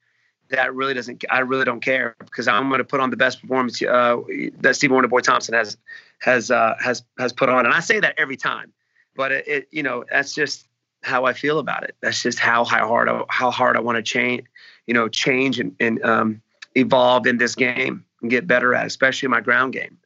that 0.50 0.74
really 0.74 0.94
doesn't 0.94 1.24
i 1.30 1.40
really 1.40 1.66
don't 1.66 1.82
care 1.82 2.16
because 2.20 2.48
i'm 2.48 2.70
going 2.70 2.78
to 2.78 2.86
put 2.86 3.00
on 3.00 3.10
the 3.10 3.18
best 3.18 3.42
performance 3.42 3.82
uh, 3.82 4.18
that 4.60 4.76
stephen 4.76 4.98
wonderboy 4.98 5.22
thompson 5.22 5.54
has 5.54 5.78
has 6.20 6.52
uh, 6.52 6.76
has 6.80 7.04
has 7.18 7.34
put 7.34 7.50
on. 7.50 7.66
And 7.66 7.74
i 7.74 7.80
say 7.80 8.00
that 8.00 8.16
every 8.18 8.38
time 8.38 8.72
but 9.16 9.32
it, 9.32 9.48
it 9.48 9.68
you 9.72 9.84
know 9.84 10.06
that's 10.10 10.34
just 10.34 10.68
how 11.04 11.26
i 11.26 11.34
feel 11.34 11.60
about 11.60 11.84
it. 11.84 11.96
That's 12.02 12.22
just 12.22 12.40
how 12.40 12.64
hard 12.64 13.10
I, 13.10 13.24
how 13.30 13.52
hard 13.52 13.76
i 13.78 13.80
want 13.80 13.98
to 13.98 14.04
change 14.04 14.46
you 14.86 14.94
know 14.94 15.10
change 15.10 15.60
and, 15.60 15.76
and 15.80 16.04
um, 16.04 16.42
evolve 16.78 17.28
in 17.28 17.38
this 17.38 17.56
game 17.56 18.06
and 18.22 18.32
get 18.32 18.48
better 18.48 18.74
at, 18.74 18.86
especially 18.86 19.30
my 19.30 19.42
ground 19.42 19.74
game. 19.74 19.98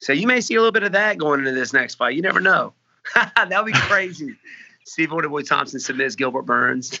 So 0.00 0.12
you 0.12 0.26
may 0.26 0.40
see 0.40 0.54
a 0.54 0.58
little 0.58 0.72
bit 0.72 0.82
of 0.82 0.92
that 0.92 1.18
going 1.18 1.40
into 1.40 1.52
this 1.52 1.72
next 1.72 1.94
fight. 1.94 2.14
You 2.14 2.22
never 2.22 2.40
know. 2.40 2.74
that 3.14 3.64
would 3.64 3.72
be 3.72 3.78
crazy. 3.78 4.36
Steve 4.86 5.10
Wonderboy 5.10 5.48
Thompson 5.48 5.80
submits 5.80 6.14
Gilbert 6.14 6.42
Burns. 6.42 7.00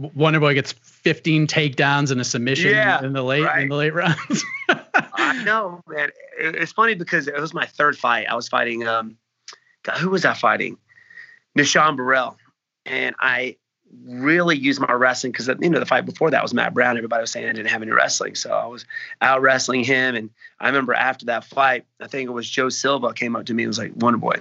Wonderboy 0.00 0.54
gets 0.54 0.72
15 0.72 1.46
takedowns 1.46 2.10
and 2.10 2.20
a 2.20 2.24
submission 2.24 2.70
yeah, 2.70 3.04
in 3.04 3.12
the 3.12 3.22
late 3.22 3.44
right. 3.44 3.62
in 3.62 3.68
the 3.68 3.76
late 3.76 3.92
rounds. 3.92 4.44
I 4.68 5.42
know, 5.44 5.82
man. 5.86 6.08
It's 6.38 6.72
funny 6.72 6.94
because 6.94 7.28
it 7.28 7.38
was 7.38 7.52
my 7.52 7.66
third 7.66 7.98
fight. 7.98 8.26
I 8.28 8.34
was 8.34 8.48
fighting 8.48 8.86
um 8.86 9.18
God, 9.82 9.98
who 9.98 10.10
was 10.10 10.24
I 10.24 10.32
fighting? 10.34 10.78
Nah-Shon 11.54 11.96
Burrell. 11.96 12.36
And 12.86 13.14
I 13.18 13.56
really 14.04 14.56
used 14.56 14.80
my 14.80 14.92
wrestling 14.92 15.32
because 15.32 15.48
you 15.48 15.70
know 15.70 15.80
the 15.80 15.86
fight 15.86 16.06
before 16.06 16.30
that 16.30 16.42
was 16.42 16.54
Matt 16.54 16.74
Brown. 16.74 16.96
Everybody 16.96 17.22
was 17.22 17.30
saying 17.30 17.48
I 17.48 17.52
didn't 17.52 17.70
have 17.70 17.82
any 17.82 17.90
wrestling, 17.90 18.34
so 18.34 18.50
I 18.50 18.66
was 18.66 18.84
out 19.20 19.42
wrestling 19.42 19.84
him. 19.84 20.14
And 20.14 20.30
I 20.60 20.66
remember 20.68 20.94
after 20.94 21.26
that 21.26 21.44
fight, 21.44 21.84
I 22.00 22.06
think 22.06 22.28
it 22.28 22.32
was 22.32 22.48
Joe 22.48 22.68
Silva 22.68 23.12
came 23.12 23.36
up 23.36 23.46
to 23.46 23.54
me 23.54 23.64
and 23.64 23.68
was 23.68 23.78
like, 23.78 23.92
"Wonder 23.96 24.18
Boy, 24.18 24.36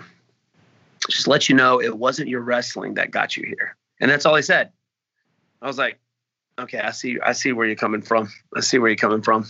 just 1.10 1.28
let 1.28 1.50
you 1.50 1.56
know 1.56 1.82
it 1.82 1.98
wasn't 1.98 2.30
your 2.30 2.42
wrestling 2.42 2.96
that 2.96 3.12
got 3.12 3.38
you 3.38 3.44
here." 3.44 3.76
And 4.00 4.10
that's 4.10 4.26
all 4.26 4.36
he 4.36 4.42
said. 4.42 4.72
I 5.62 5.68
was 5.68 5.78
like, 5.78 6.00
"Okay, 6.60 6.80
I 6.80 6.92
see. 6.92 7.20
I 7.20 7.34
see 7.34 7.52
where 7.52 7.66
you're 7.66 7.76
coming 7.76 8.02
from. 8.02 8.30
I 8.56 8.62
see 8.62 8.78
where 8.78 8.90
you're 8.90 8.98
coming 8.98 9.22
from." 9.22 9.46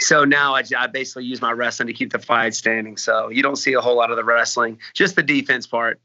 so 0.00 0.24
now 0.24 0.54
I, 0.54 0.62
I 0.76 0.86
basically 0.86 1.24
use 1.24 1.42
my 1.42 1.52
wrestling 1.52 1.88
to 1.88 1.92
keep 1.92 2.12
the 2.12 2.18
fight 2.18 2.54
standing. 2.54 2.96
So 2.96 3.28
you 3.28 3.42
don't 3.42 3.56
see 3.56 3.74
a 3.74 3.80
whole 3.80 3.96
lot 3.96 4.10
of 4.10 4.16
the 4.16 4.24
wrestling, 4.24 4.78
just 4.94 5.16
the 5.16 5.22
defense 5.22 5.66
part. 5.66 6.00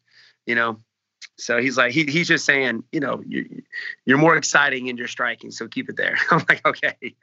You 0.45 0.55
know, 0.55 0.79
so 1.37 1.61
he's 1.61 1.77
like, 1.77 1.91
he, 1.91 2.03
he's 2.05 2.27
just 2.27 2.45
saying, 2.45 2.83
you 2.91 2.99
know, 2.99 3.23
you, 3.25 3.63
you're 4.05 4.17
more 4.17 4.35
exciting 4.35 4.89
and 4.89 4.97
you're 4.97 5.07
striking, 5.07 5.51
so 5.51 5.67
keep 5.67 5.89
it 5.89 5.95
there. 5.95 6.17
I'm 6.31 6.43
like, 6.49 6.65
okay. 6.65 7.15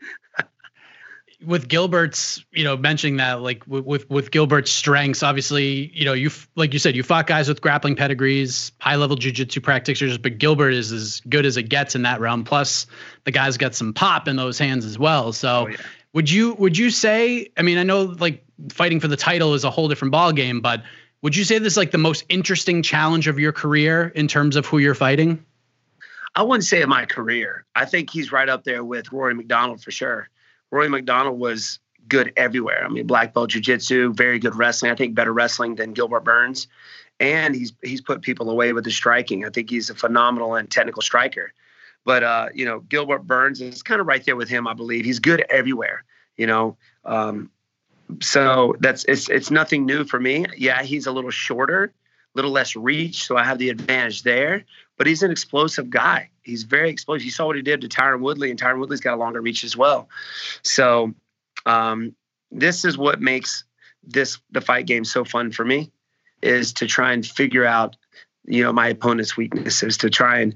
with 1.45 1.69
Gilbert's, 1.69 2.45
you 2.51 2.65
know, 2.65 2.77
mentioning 2.77 3.19
that, 3.19 3.43
like 3.43 3.63
with 3.67 4.09
with 4.09 4.31
Gilbert's 4.31 4.71
strengths, 4.71 5.23
obviously, 5.23 5.91
you 5.95 6.05
know, 6.05 6.15
you 6.15 6.31
like 6.55 6.73
you 6.73 6.79
said, 6.79 6.97
you 6.97 7.03
fought 7.03 7.27
guys 7.27 7.49
with 7.49 7.61
grappling 7.61 7.95
pedigrees, 7.95 8.73
high 8.81 8.97
level 8.97 9.17
jujitsu 9.17 9.63
practitioners, 9.63 10.17
but 10.19 10.39
Gilbert 10.39 10.71
is 10.71 10.93
as 10.93 11.21
good 11.29 11.45
as 11.45 11.57
it 11.57 11.65
gets 11.65 11.95
in 11.95 12.03
that 12.03 12.21
realm. 12.21 12.45
Plus, 12.45 12.87
the 13.25 13.31
guy's 13.31 13.57
got 13.59 13.75
some 13.75 13.93
pop 13.93 14.29
in 14.29 14.37
those 14.37 14.59
hands 14.59 14.85
as 14.85 14.99
well. 14.99 15.33
So, 15.33 15.67
oh, 15.67 15.69
yeah. 15.69 15.77
would 16.15 16.31
you 16.31 16.55
would 16.55 16.79
you 16.79 16.91
say? 16.91 17.51
I 17.57 17.63
mean, 17.63 17.77
I 17.77 17.83
know 17.83 18.05
like 18.19 18.43
fighting 18.71 19.01
for 19.01 19.09
the 19.09 19.17
title 19.17 19.53
is 19.55 19.65
a 19.65 19.71
whole 19.71 19.89
different 19.89 20.13
ball 20.13 20.33
game, 20.33 20.61
but 20.63 20.83
would 21.23 21.37
you 21.37 21.45
say 21.45 21.59
this 21.59 21.75
is 21.75 21.77
like 21.77 21.91
the 21.91 21.99
most 21.99 22.25
interesting 22.29 22.83
challenge 22.83 23.29
of 23.29 23.39
your 23.39 23.53
career 23.53 24.13
in 24.15 24.29
terms 24.29 24.57
of 24.57 24.67
who 24.67 24.79
you're 24.79 24.95
fighting? 24.95 25.45
I 26.35 26.43
wouldn't 26.43 26.65
say 26.65 26.83
in 26.83 26.89
my 26.89 27.07
career. 27.07 27.65
I 27.75 27.87
think 27.87 28.11
he's 28.11 28.31
right 28.31 28.49
up 28.49 28.65
there 28.65 28.85
with 28.85 29.11
Rory 29.11 29.35
MacDonald 29.35 29.83
for 29.83 29.91
sure. 29.91 30.29
Rory 30.71 30.89
MacDonald 30.89 31.39
was 31.39 31.79
good 32.09 32.33
everywhere. 32.37 32.85
I 32.85 32.89
mean, 32.89 33.07
black 33.07 33.33
belt 33.33 33.51
jiu-jitsu, 33.51 34.13
very 34.13 34.39
good 34.39 34.55
wrestling. 34.55 34.93
I 34.93 34.95
think 34.95 35.15
better 35.15 35.33
wrestling 35.33 35.77
than 35.77 35.93
Gilbert 35.93 36.25
Burns. 36.25 36.69
And 37.19 37.55
he's 37.55 37.73
he's 37.83 38.03
put 38.03 38.21
people 38.21 38.51
away 38.51 38.75
with 38.75 38.85
his 38.85 38.95
striking. 38.95 39.47
I 39.47 39.49
think 39.49 39.71
he's 39.71 39.89
a 39.89 39.95
phenomenal 39.95 40.55
and 40.55 40.71
technical 40.71 41.01
striker. 41.01 41.53
But 42.05 42.23
uh, 42.23 42.49
you 42.55 42.67
know, 42.67 42.81
Gilbert 42.81 43.27
Burns 43.27 43.63
is 43.63 43.83
kind 43.83 44.01
of 44.01 44.07
right 44.07 44.23
there 44.25 44.37
with 44.37 44.51
him, 44.51 44.69
I 44.69 44.75
believe. 44.75 45.07
He's 45.07 45.19
good 45.19 45.45
everywhere. 45.49 46.05
You 46.37 46.47
know, 46.47 46.77
um, 47.07 47.51
so 48.21 48.75
that's 48.81 49.05
it's 49.05 49.29
it's 49.29 49.51
nothing 49.51 49.87
new 49.87 50.05
for 50.05 50.21
me. 50.21 50.47
Yeah, 50.57 50.83
he's 50.83 51.07
a 51.07 51.13
little 51.13 51.31
shorter, 51.31 51.85
a 51.85 51.91
little 52.35 52.51
less 52.51 52.77
reach, 52.77 53.27
so 53.27 53.37
I 53.37 53.45
have 53.45 53.59
the 53.59 53.71
advantage 53.71 54.23
there. 54.23 54.65
But 54.97 55.07
he's 55.07 55.23
an 55.23 55.31
explosive 55.31 55.91
guy. 55.91 56.31
He's 56.43 56.63
very 56.63 56.89
explosive. 56.89 57.25
You 57.25 57.31
saw 57.31 57.47
what 57.47 57.57
he 57.57 57.63
did 57.63 57.83
to 57.83 57.89
Tyron 57.89 58.21
Woodley, 58.21 58.51
and 58.51 58.61
Tyron 58.61 58.79
Woodley's 58.79 59.01
got 59.01 59.15
a 59.15 59.21
longer 59.21 59.41
reach 59.41 59.65
as 59.65 59.77
well. 59.77 60.09
So 60.63 61.15
um, 61.67 62.15
this 62.51 62.85
is 62.85 62.97
what 62.97 63.21
makes 63.21 63.65
this 64.03 64.39
the 64.51 64.61
fight 64.61 64.87
game 64.87 65.05
so 65.05 65.25
fun 65.25 65.51
for 65.51 65.65
me 65.65 65.91
is 66.43 66.75
to 66.75 66.87
try 66.87 67.13
and 67.13 67.27
figure 67.27 67.65
out 67.65 67.97
you 68.45 68.63
know 68.63 68.73
my 68.73 68.89
opponent's 68.89 69.37
weaknesses 69.37 69.99
to 69.99 70.11
try 70.11 70.41
and 70.41 70.55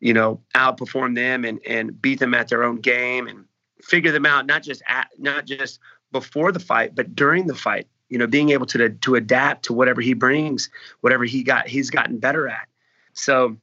you 0.00 0.14
know 0.14 0.40
outperform 0.54 1.14
them 1.14 1.44
and 1.44 1.60
and 1.66 2.00
beat 2.00 2.20
them 2.20 2.34
at 2.34 2.48
their 2.48 2.62
own 2.62 2.76
game 2.76 3.26
and 3.26 3.44
figure 3.82 4.12
them 4.12 4.26
out 4.26 4.46
not 4.46 4.62
just 4.62 4.82
at 4.86 5.08
not 5.18 5.44
just 5.44 5.80
before 6.12 6.52
the 6.52 6.60
fight, 6.60 6.94
but 6.94 7.14
during 7.14 7.46
the 7.46 7.54
fight, 7.54 7.88
you 8.08 8.18
know, 8.18 8.26
being 8.26 8.50
able 8.50 8.66
to 8.66 8.90
to 8.90 9.14
adapt 9.14 9.64
to 9.64 9.72
whatever 9.72 10.00
he 10.00 10.14
brings, 10.14 10.68
whatever 11.00 11.24
he 11.24 11.42
got, 11.42 11.66
he's 11.66 11.90
gotten 11.90 12.18
better 12.18 12.48
at. 12.48 12.68
So 13.14 13.56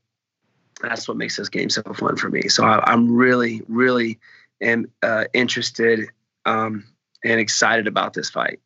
that's 0.82 1.08
what 1.08 1.18
makes 1.18 1.38
this 1.38 1.50
game 1.50 1.70
so 1.70 1.84
fun 1.93 2.16
for 2.16 2.30
me. 2.30 2.47
So 2.50 2.64
I, 2.64 2.93
am 2.93 3.12
really, 3.12 3.62
really 3.68 4.20
am 4.62 4.91
uh, 5.04 5.26
interested 5.34 6.10
um, 6.45 6.86
and 7.24 7.39
excited 7.39 7.88
about 7.88 8.14
this 8.14 8.30
fight. 8.30 8.60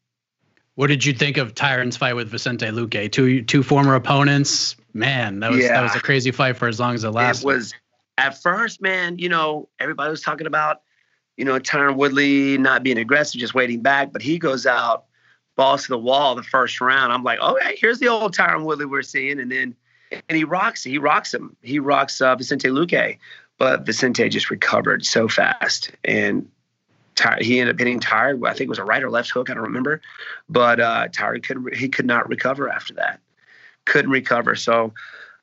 What 0.75 0.87
did 0.87 1.05
you 1.05 1.13
think 1.13 1.37
of 1.37 1.53
Tyron's 1.53 1.97
fight 1.97 2.15
with 2.15 2.29
Vicente 2.29 2.65
Luque? 2.67 3.11
Two 3.11 3.41
two 3.43 3.61
former 3.61 3.95
opponents. 3.95 4.75
Man, 4.93 5.39
that 5.41 5.51
was 5.51 5.63
yeah. 5.63 5.73
that 5.73 5.83
was 5.83 5.95
a 5.95 5.99
crazy 5.99 6.31
fight 6.31 6.55
for 6.55 6.67
as 6.67 6.79
long 6.79 6.95
as 6.95 7.03
it 7.03 7.09
lasted. 7.09 7.43
It 7.43 7.53
was 7.53 7.73
at 8.17 8.41
first, 8.41 8.81
man. 8.81 9.19
You 9.19 9.29
know, 9.29 9.69
everybody 9.79 10.09
was 10.09 10.21
talking 10.21 10.47
about 10.47 10.81
you 11.37 11.45
know, 11.45 11.59
Tyron 11.59 11.95
Woodley 11.95 12.57
not 12.57 12.83
being 12.83 12.97
aggressive, 12.97 13.39
just 13.39 13.53
waiting 13.53 13.81
back, 13.81 14.11
but 14.11 14.21
he 14.21 14.37
goes 14.37 14.65
out, 14.65 15.05
balls 15.55 15.83
to 15.83 15.89
the 15.89 15.97
wall 15.97 16.35
the 16.35 16.43
first 16.43 16.79
round. 16.81 17.11
I'm 17.11 17.23
like, 17.23 17.39
oh, 17.41 17.57
hey, 17.61 17.75
here's 17.79 17.99
the 17.99 18.07
old 18.07 18.35
Tyron 18.35 18.63
Woodley 18.65 18.85
we're 18.85 19.01
seeing. 19.01 19.39
And 19.39 19.51
then, 19.51 19.75
and 20.11 20.37
he 20.37 20.43
rocks, 20.43 20.83
he 20.83 20.97
rocks 20.97 21.33
him. 21.33 21.55
He 21.61 21.79
rocks 21.79 22.21
uh, 22.21 22.35
Vicente 22.35 22.69
Luque, 22.69 23.17
but 23.57 23.85
Vicente 23.85 24.29
just 24.29 24.49
recovered 24.49 25.05
so 25.05 25.27
fast. 25.27 25.91
And 26.03 26.49
Ty- 27.15 27.39
he 27.41 27.59
ended 27.59 27.75
up 27.75 27.77
getting 27.77 27.99
tired. 27.99 28.43
I 28.45 28.51
think 28.51 28.61
it 28.61 28.69
was 28.69 28.79
a 28.79 28.83
right 28.83 29.03
or 29.03 29.09
left 29.09 29.31
hook. 29.31 29.49
I 29.49 29.53
don't 29.53 29.63
remember, 29.63 30.01
but 30.49 30.79
uh, 30.79 31.07
Tyron 31.09 31.43
could 31.43 31.75
he 31.75 31.87
could 31.87 32.07
not 32.07 32.27
recover 32.29 32.69
after 32.69 32.95
that. 32.95 33.19
Couldn't 33.85 34.11
recover. 34.11 34.55
So 34.55 34.93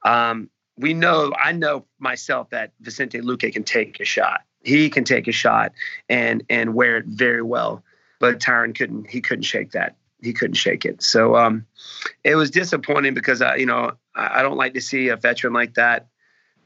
um, 0.04 0.50
we 0.76 0.94
know, 0.94 1.32
I 1.40 1.52
know 1.52 1.84
myself 2.00 2.50
that 2.50 2.72
Vicente 2.80 3.20
Luque 3.20 3.52
can 3.52 3.62
take 3.62 4.00
a 4.00 4.04
shot 4.04 4.42
he 4.62 4.90
can 4.90 5.04
take 5.04 5.28
a 5.28 5.32
shot 5.32 5.72
and 6.08 6.44
and 6.48 6.74
wear 6.74 6.98
it 6.98 7.06
very 7.06 7.42
well. 7.42 7.82
But 8.18 8.38
Tyron 8.38 8.76
couldn't. 8.76 9.08
He 9.08 9.20
couldn't 9.20 9.44
shake 9.44 9.72
that. 9.72 9.96
He 10.22 10.32
couldn't 10.32 10.54
shake 10.54 10.84
it. 10.84 11.02
So 11.02 11.36
um, 11.36 11.66
it 12.24 12.36
was 12.36 12.50
disappointing 12.50 13.14
because 13.14 13.40
I, 13.40 13.56
you 13.56 13.66
know 13.66 13.92
I, 14.14 14.40
I 14.40 14.42
don't 14.42 14.56
like 14.56 14.74
to 14.74 14.80
see 14.80 15.08
a 15.08 15.16
veteran 15.16 15.52
like 15.52 15.74
that 15.74 16.08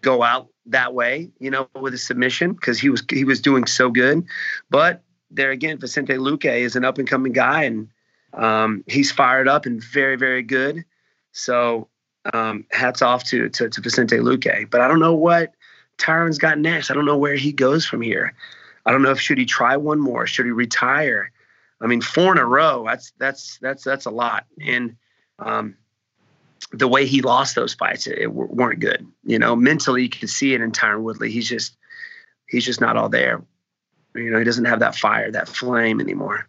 go 0.00 0.22
out 0.22 0.48
that 0.66 0.94
way. 0.94 1.30
You 1.38 1.50
know, 1.50 1.68
with 1.80 1.94
a 1.94 1.98
submission 1.98 2.52
because 2.52 2.78
he 2.80 2.90
was 2.90 3.04
he 3.10 3.24
was 3.24 3.40
doing 3.40 3.66
so 3.66 3.90
good. 3.90 4.24
But 4.70 5.02
there 5.30 5.50
again, 5.50 5.78
Vicente 5.78 6.14
Luque 6.14 6.60
is 6.60 6.76
an 6.76 6.84
up 6.84 6.98
and 6.98 7.08
coming 7.08 7.32
guy, 7.32 7.64
and 7.64 7.88
um, 8.32 8.82
he's 8.86 9.12
fired 9.12 9.48
up 9.48 9.66
and 9.66 9.82
very 9.82 10.16
very 10.16 10.42
good. 10.42 10.84
So 11.30 11.88
um, 12.32 12.64
hats 12.70 13.02
off 13.02 13.24
to, 13.24 13.48
to 13.50 13.68
to 13.68 13.80
Vicente 13.80 14.16
Luque. 14.16 14.68
But 14.70 14.80
I 14.80 14.88
don't 14.88 15.00
know 15.00 15.14
what 15.14 15.53
Tyron's 15.98 16.38
got 16.38 16.58
next. 16.58 16.90
I 16.90 16.94
don't 16.94 17.06
know 17.06 17.16
where 17.16 17.36
he 17.36 17.52
goes 17.52 17.86
from 17.86 18.00
here. 18.00 18.34
I 18.86 18.92
don't 18.92 19.02
know 19.02 19.10
if 19.10 19.20
should 19.20 19.38
he 19.38 19.46
try 19.46 19.76
one 19.76 20.00
more, 20.00 20.26
should 20.26 20.46
he 20.46 20.52
retire? 20.52 21.32
I 21.80 21.86
mean, 21.86 22.00
four 22.00 22.32
in 22.32 22.38
a 22.38 22.44
row. 22.46 22.84
That's 22.86 23.12
that's 23.18 23.58
that's 23.58 23.84
that's 23.84 24.06
a 24.06 24.10
lot. 24.10 24.46
And 24.64 24.96
um, 25.38 25.76
the 26.72 26.88
way 26.88 27.06
he 27.06 27.22
lost 27.22 27.54
those 27.54 27.74
fights, 27.74 28.06
it, 28.06 28.18
it, 28.18 28.32
weren't 28.32 28.80
good. 28.80 29.06
You 29.24 29.38
know, 29.38 29.56
mentally 29.56 30.02
you 30.02 30.08
can 30.08 30.28
see 30.28 30.54
it 30.54 30.60
in 30.60 30.72
Tyron 30.72 31.02
Woodley. 31.02 31.30
He's 31.30 31.48
just 31.48 31.76
he's 32.48 32.64
just 32.64 32.80
not 32.80 32.96
all 32.96 33.08
there. 33.08 33.42
You 34.14 34.30
know, 34.30 34.38
he 34.38 34.44
doesn't 34.44 34.64
have 34.64 34.80
that 34.80 34.94
fire, 34.94 35.30
that 35.32 35.48
flame 35.48 36.00
anymore. 36.00 36.48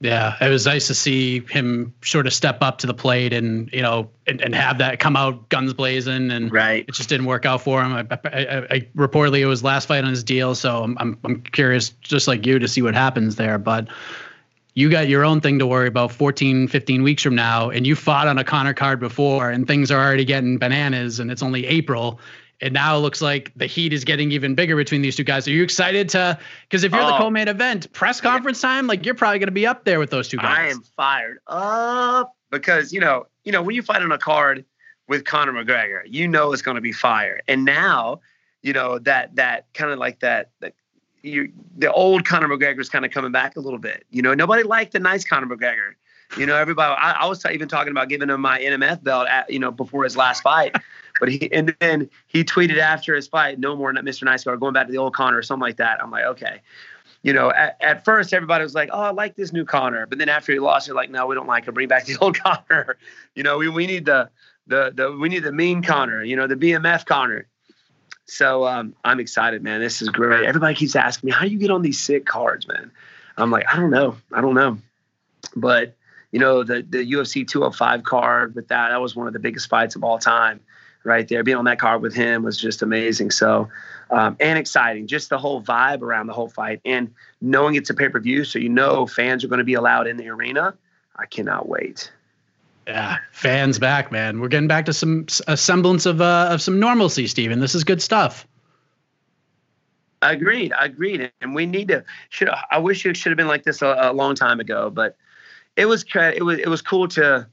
Yeah, 0.00 0.36
it 0.40 0.50
was 0.50 0.66
nice 0.66 0.88
to 0.88 0.94
see 0.94 1.40
him 1.48 1.94
sort 2.02 2.26
of 2.26 2.34
step 2.34 2.58
up 2.60 2.78
to 2.78 2.86
the 2.86 2.92
plate 2.92 3.32
and 3.32 3.72
you 3.72 3.80
know 3.80 4.10
and, 4.26 4.40
and 4.40 4.54
have 4.54 4.78
that 4.78 4.98
come 4.98 5.16
out 5.16 5.48
guns 5.48 5.72
blazing 5.72 6.30
and 6.30 6.52
right. 6.52 6.84
it 6.86 6.92
just 6.92 7.08
didn't 7.08 7.26
work 7.26 7.46
out 7.46 7.62
for 7.62 7.82
him. 7.82 7.92
I, 7.92 8.18
I, 8.24 8.56
I, 8.70 8.80
reportedly 8.96 9.40
it 9.40 9.46
was 9.46 9.62
last 9.62 9.86
fight 9.86 10.04
on 10.04 10.10
his 10.10 10.22
deal, 10.22 10.54
so 10.54 10.82
I'm, 10.82 10.96
I'm 10.98 11.18
I'm 11.24 11.40
curious 11.40 11.90
just 12.02 12.28
like 12.28 12.44
you 12.44 12.58
to 12.58 12.68
see 12.68 12.82
what 12.82 12.94
happens 12.94 13.36
there. 13.36 13.56
But 13.56 13.88
you 14.74 14.90
got 14.90 15.08
your 15.08 15.24
own 15.24 15.40
thing 15.40 15.58
to 15.60 15.66
worry 15.66 15.86
about 15.86 16.10
14, 16.10 16.66
15 16.66 17.02
weeks 17.02 17.22
from 17.22 17.36
now, 17.36 17.70
and 17.70 17.86
you 17.86 17.94
fought 17.94 18.26
on 18.26 18.36
a 18.36 18.44
Conor 18.44 18.74
card 18.74 18.98
before, 19.00 19.50
and 19.50 19.66
things 19.66 19.90
are 19.90 20.04
already 20.04 20.24
getting 20.24 20.58
bananas, 20.58 21.20
and 21.20 21.30
it's 21.30 21.42
only 21.42 21.64
April 21.66 22.20
and 22.60 22.74
now 22.74 22.96
looks 22.96 23.20
like 23.20 23.52
the 23.56 23.66
heat 23.66 23.92
is 23.92 24.04
getting 24.04 24.32
even 24.32 24.54
bigger 24.54 24.76
between 24.76 25.02
these 25.02 25.16
two 25.16 25.24
guys. 25.24 25.46
Are 25.46 25.50
you 25.50 25.62
excited 25.62 26.08
to? 26.10 26.38
Because 26.62 26.84
if 26.84 26.92
you're 26.92 27.02
oh, 27.02 27.06
the 27.06 27.18
co-main 27.18 27.48
event, 27.48 27.92
press 27.92 28.20
conference 28.20 28.60
time, 28.60 28.86
like 28.86 29.04
you're 29.04 29.14
probably 29.14 29.38
going 29.38 29.48
to 29.48 29.52
be 29.52 29.66
up 29.66 29.84
there 29.84 29.98
with 29.98 30.10
those 30.10 30.28
two 30.28 30.36
guys. 30.38 30.58
I 30.58 30.68
am 30.68 30.82
fired 30.96 31.38
up 31.46 32.34
because 32.50 32.92
you 32.92 33.00
know, 33.00 33.26
you 33.44 33.52
know, 33.52 33.62
when 33.62 33.74
you 33.74 33.82
fight 33.82 34.02
on 34.02 34.12
a 34.12 34.18
card 34.18 34.64
with 35.08 35.24
Conor 35.24 35.52
McGregor, 35.52 36.02
you 36.06 36.28
know 36.28 36.52
it's 36.52 36.62
going 36.62 36.76
to 36.76 36.80
be 36.80 36.92
fire. 36.92 37.40
And 37.48 37.64
now, 37.64 38.20
you 38.62 38.72
know 38.72 38.98
that 39.00 39.36
that 39.36 39.66
kind 39.74 39.90
of 39.90 39.98
like 39.98 40.20
that 40.20 40.50
that 40.60 40.74
you 41.22 41.52
the 41.76 41.92
old 41.92 42.24
Conor 42.24 42.48
McGregor 42.48 42.80
is 42.80 42.88
kind 42.88 43.04
of 43.04 43.10
coming 43.10 43.32
back 43.32 43.56
a 43.56 43.60
little 43.60 43.78
bit. 43.78 44.04
You 44.10 44.22
know, 44.22 44.34
nobody 44.34 44.62
liked 44.62 44.92
the 44.92 45.00
nice 45.00 45.24
Conor 45.24 45.54
McGregor. 45.54 45.92
You 46.36 46.46
know, 46.46 46.56
everybody. 46.56 46.94
I, 46.98 47.12
I 47.12 47.26
was 47.26 47.44
even 47.46 47.68
talking 47.68 47.90
about 47.90 48.08
giving 48.08 48.30
him 48.30 48.40
my 48.40 48.58
BMF 48.58 49.02
belt 49.02 49.28
at 49.28 49.50
you 49.50 49.58
know 49.58 49.70
before 49.70 50.04
his 50.04 50.16
last 50.16 50.42
fight. 50.42 50.76
But 51.20 51.28
he 51.28 51.50
and 51.52 51.76
then 51.78 52.10
he 52.26 52.42
tweeted 52.42 52.76
after 52.78 53.14
his 53.14 53.28
fight, 53.28 53.60
"No 53.60 53.76
more, 53.76 53.92
Mr. 53.92 54.24
Nice 54.24 54.42
Guy, 54.42 54.56
going 54.56 54.72
back 54.72 54.86
to 54.86 54.92
the 54.92 54.98
old 54.98 55.14
Conor 55.14 55.38
or 55.38 55.42
something 55.44 55.62
like 55.62 55.76
that." 55.76 56.02
I'm 56.02 56.10
like, 56.10 56.24
okay. 56.24 56.60
You 57.22 57.32
know, 57.32 57.52
at, 57.52 57.76
at 57.80 58.04
first 58.04 58.34
everybody 58.34 58.64
was 58.64 58.74
like, 58.74 58.90
"Oh, 58.92 59.00
I 59.00 59.10
like 59.10 59.36
this 59.36 59.52
new 59.52 59.64
Conor," 59.64 60.06
but 60.06 60.18
then 60.18 60.28
after 60.28 60.52
he 60.52 60.58
lost, 60.58 60.86
they're 60.86 60.94
like, 60.96 61.10
"No, 61.10 61.28
we 61.28 61.36
don't 61.36 61.46
like 61.46 61.66
him. 61.66 61.74
Bring 61.74 61.86
back 61.86 62.06
the 62.06 62.16
old 62.20 62.36
Conor." 62.36 62.96
You 63.36 63.44
know, 63.44 63.58
we 63.58 63.68
we 63.68 63.86
need 63.86 64.06
the 64.06 64.28
the 64.66 64.92
the 64.92 65.12
we 65.12 65.28
need 65.28 65.44
the 65.44 65.52
mean 65.52 65.84
Conor. 65.84 66.24
You 66.24 66.34
know, 66.34 66.48
the 66.48 66.56
BMF 66.56 67.06
Conor. 67.06 67.46
So 68.26 68.66
um, 68.66 68.94
I'm 69.04 69.20
excited, 69.20 69.62
man. 69.62 69.80
This 69.80 70.00
is 70.00 70.08
great. 70.08 70.44
Everybody 70.46 70.74
keeps 70.74 70.96
asking 70.96 71.28
me, 71.28 71.32
how 71.32 71.44
do 71.44 71.50
you 71.50 71.58
get 71.58 71.70
on 71.70 71.82
these 71.82 72.00
sick 72.00 72.24
cards, 72.24 72.66
man? 72.66 72.90
I'm 73.36 73.50
like, 73.50 73.66
I 73.72 73.76
don't 73.76 73.90
know. 73.90 74.16
I 74.32 74.40
don't 74.40 74.54
know. 74.54 74.78
But, 75.54 75.94
you 76.34 76.40
know, 76.40 76.64
the, 76.64 76.84
the 76.90 77.12
UFC 77.12 77.46
205 77.46 78.02
card 78.02 78.56
with 78.56 78.66
that, 78.66 78.88
that 78.88 79.00
was 79.00 79.14
one 79.14 79.28
of 79.28 79.32
the 79.32 79.38
biggest 79.38 79.68
fights 79.68 79.94
of 79.94 80.02
all 80.02 80.18
time 80.18 80.58
right 81.04 81.28
there. 81.28 81.44
Being 81.44 81.58
on 81.58 81.64
that 81.66 81.78
card 81.78 82.02
with 82.02 82.12
him 82.12 82.42
was 82.42 82.58
just 82.58 82.82
amazing. 82.82 83.30
So, 83.30 83.68
um, 84.10 84.36
and 84.40 84.58
exciting. 84.58 85.06
Just 85.06 85.30
the 85.30 85.38
whole 85.38 85.62
vibe 85.62 86.02
around 86.02 86.26
the 86.26 86.32
whole 86.32 86.48
fight 86.48 86.80
and 86.84 87.14
knowing 87.40 87.76
it's 87.76 87.88
a 87.88 87.94
pay 87.94 88.08
per 88.08 88.18
view. 88.18 88.42
So, 88.44 88.58
you 88.58 88.68
know, 88.68 89.06
fans 89.06 89.44
are 89.44 89.48
going 89.48 89.58
to 89.58 89.64
be 89.64 89.74
allowed 89.74 90.08
in 90.08 90.16
the 90.16 90.26
arena. 90.26 90.74
I 91.14 91.26
cannot 91.26 91.68
wait. 91.68 92.10
Yeah, 92.88 93.18
fans 93.30 93.78
back, 93.78 94.10
man. 94.10 94.40
We're 94.40 94.48
getting 94.48 94.66
back 94.66 94.86
to 94.86 94.92
some 94.92 95.26
a 95.46 95.56
semblance 95.56 96.04
of 96.04 96.20
uh, 96.20 96.48
of 96.50 96.60
some 96.60 96.80
normalcy, 96.80 97.28
Steven. 97.28 97.60
This 97.60 97.76
is 97.76 97.84
good 97.84 98.02
stuff. 98.02 98.44
Agreed. 100.20 100.72
Agreed. 100.80 101.30
And 101.40 101.54
we 101.54 101.64
need 101.64 101.88
to. 101.88 102.02
Should 102.30 102.50
I 102.72 102.78
wish 102.78 103.06
it 103.06 103.16
should 103.16 103.30
have 103.30 103.36
been 103.36 103.46
like 103.46 103.62
this 103.62 103.82
a, 103.82 103.96
a 104.00 104.12
long 104.12 104.34
time 104.34 104.58
ago, 104.58 104.90
but 104.90 105.16
it 105.76 105.86
was 105.86 106.04
it 106.14 106.44
was 106.44 106.58
it 106.58 106.68
was 106.68 106.82
cool 106.82 107.08
to 107.08 107.46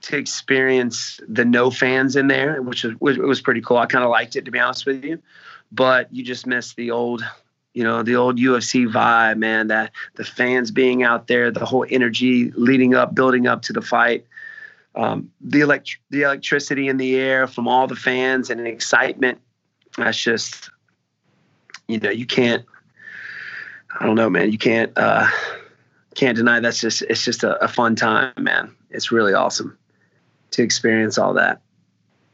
to 0.00 0.16
experience 0.16 1.20
the 1.28 1.44
no 1.44 1.70
fans 1.70 2.16
in 2.16 2.28
there, 2.28 2.62
which 2.62 2.84
was 3.00 3.16
it 3.16 3.22
was 3.22 3.40
pretty 3.40 3.60
cool. 3.60 3.78
I 3.78 3.86
kind 3.86 4.04
of 4.04 4.10
liked 4.10 4.36
it 4.36 4.44
to 4.44 4.50
be 4.50 4.58
honest 4.58 4.86
with 4.86 5.04
you, 5.04 5.20
but 5.72 6.12
you 6.14 6.24
just 6.24 6.46
missed 6.46 6.76
the 6.76 6.90
old 6.90 7.22
you 7.74 7.84
know 7.84 8.02
the 8.02 8.16
old 8.16 8.38
UFC 8.38 8.90
vibe, 8.90 9.38
man. 9.38 9.68
That 9.68 9.92
the 10.14 10.24
fans 10.24 10.70
being 10.70 11.02
out 11.02 11.26
there, 11.26 11.50
the 11.50 11.66
whole 11.66 11.86
energy 11.88 12.50
leading 12.52 12.94
up, 12.94 13.14
building 13.14 13.46
up 13.46 13.62
to 13.62 13.72
the 13.72 13.82
fight 13.82 14.24
um, 14.98 15.30
the 15.40 15.60
elect 15.60 15.98
the 16.10 16.22
electricity 16.22 16.88
in 16.88 16.96
the 16.96 17.16
air 17.16 17.46
from 17.46 17.68
all 17.68 17.86
the 17.86 17.96
fans 17.96 18.50
and 18.50 18.66
excitement. 18.66 19.40
That's 19.96 20.20
just, 20.20 20.70
you 21.86 22.00
know, 22.00 22.10
you 22.10 22.26
can't. 22.26 22.64
I 23.98 24.06
don't 24.06 24.16
know, 24.16 24.28
man. 24.28 24.50
You 24.52 24.58
can't 24.58 24.92
uh, 24.96 25.26
can't 26.18 26.36
deny 26.36 26.58
that's 26.58 26.80
just 26.80 27.02
it's 27.02 27.24
just 27.24 27.44
a, 27.44 27.62
a 27.62 27.68
fun 27.68 27.94
time, 27.94 28.32
man. 28.38 28.74
It's 28.90 29.12
really 29.12 29.34
awesome 29.34 29.78
to 30.50 30.62
experience 30.62 31.16
all 31.16 31.32
that. 31.34 31.60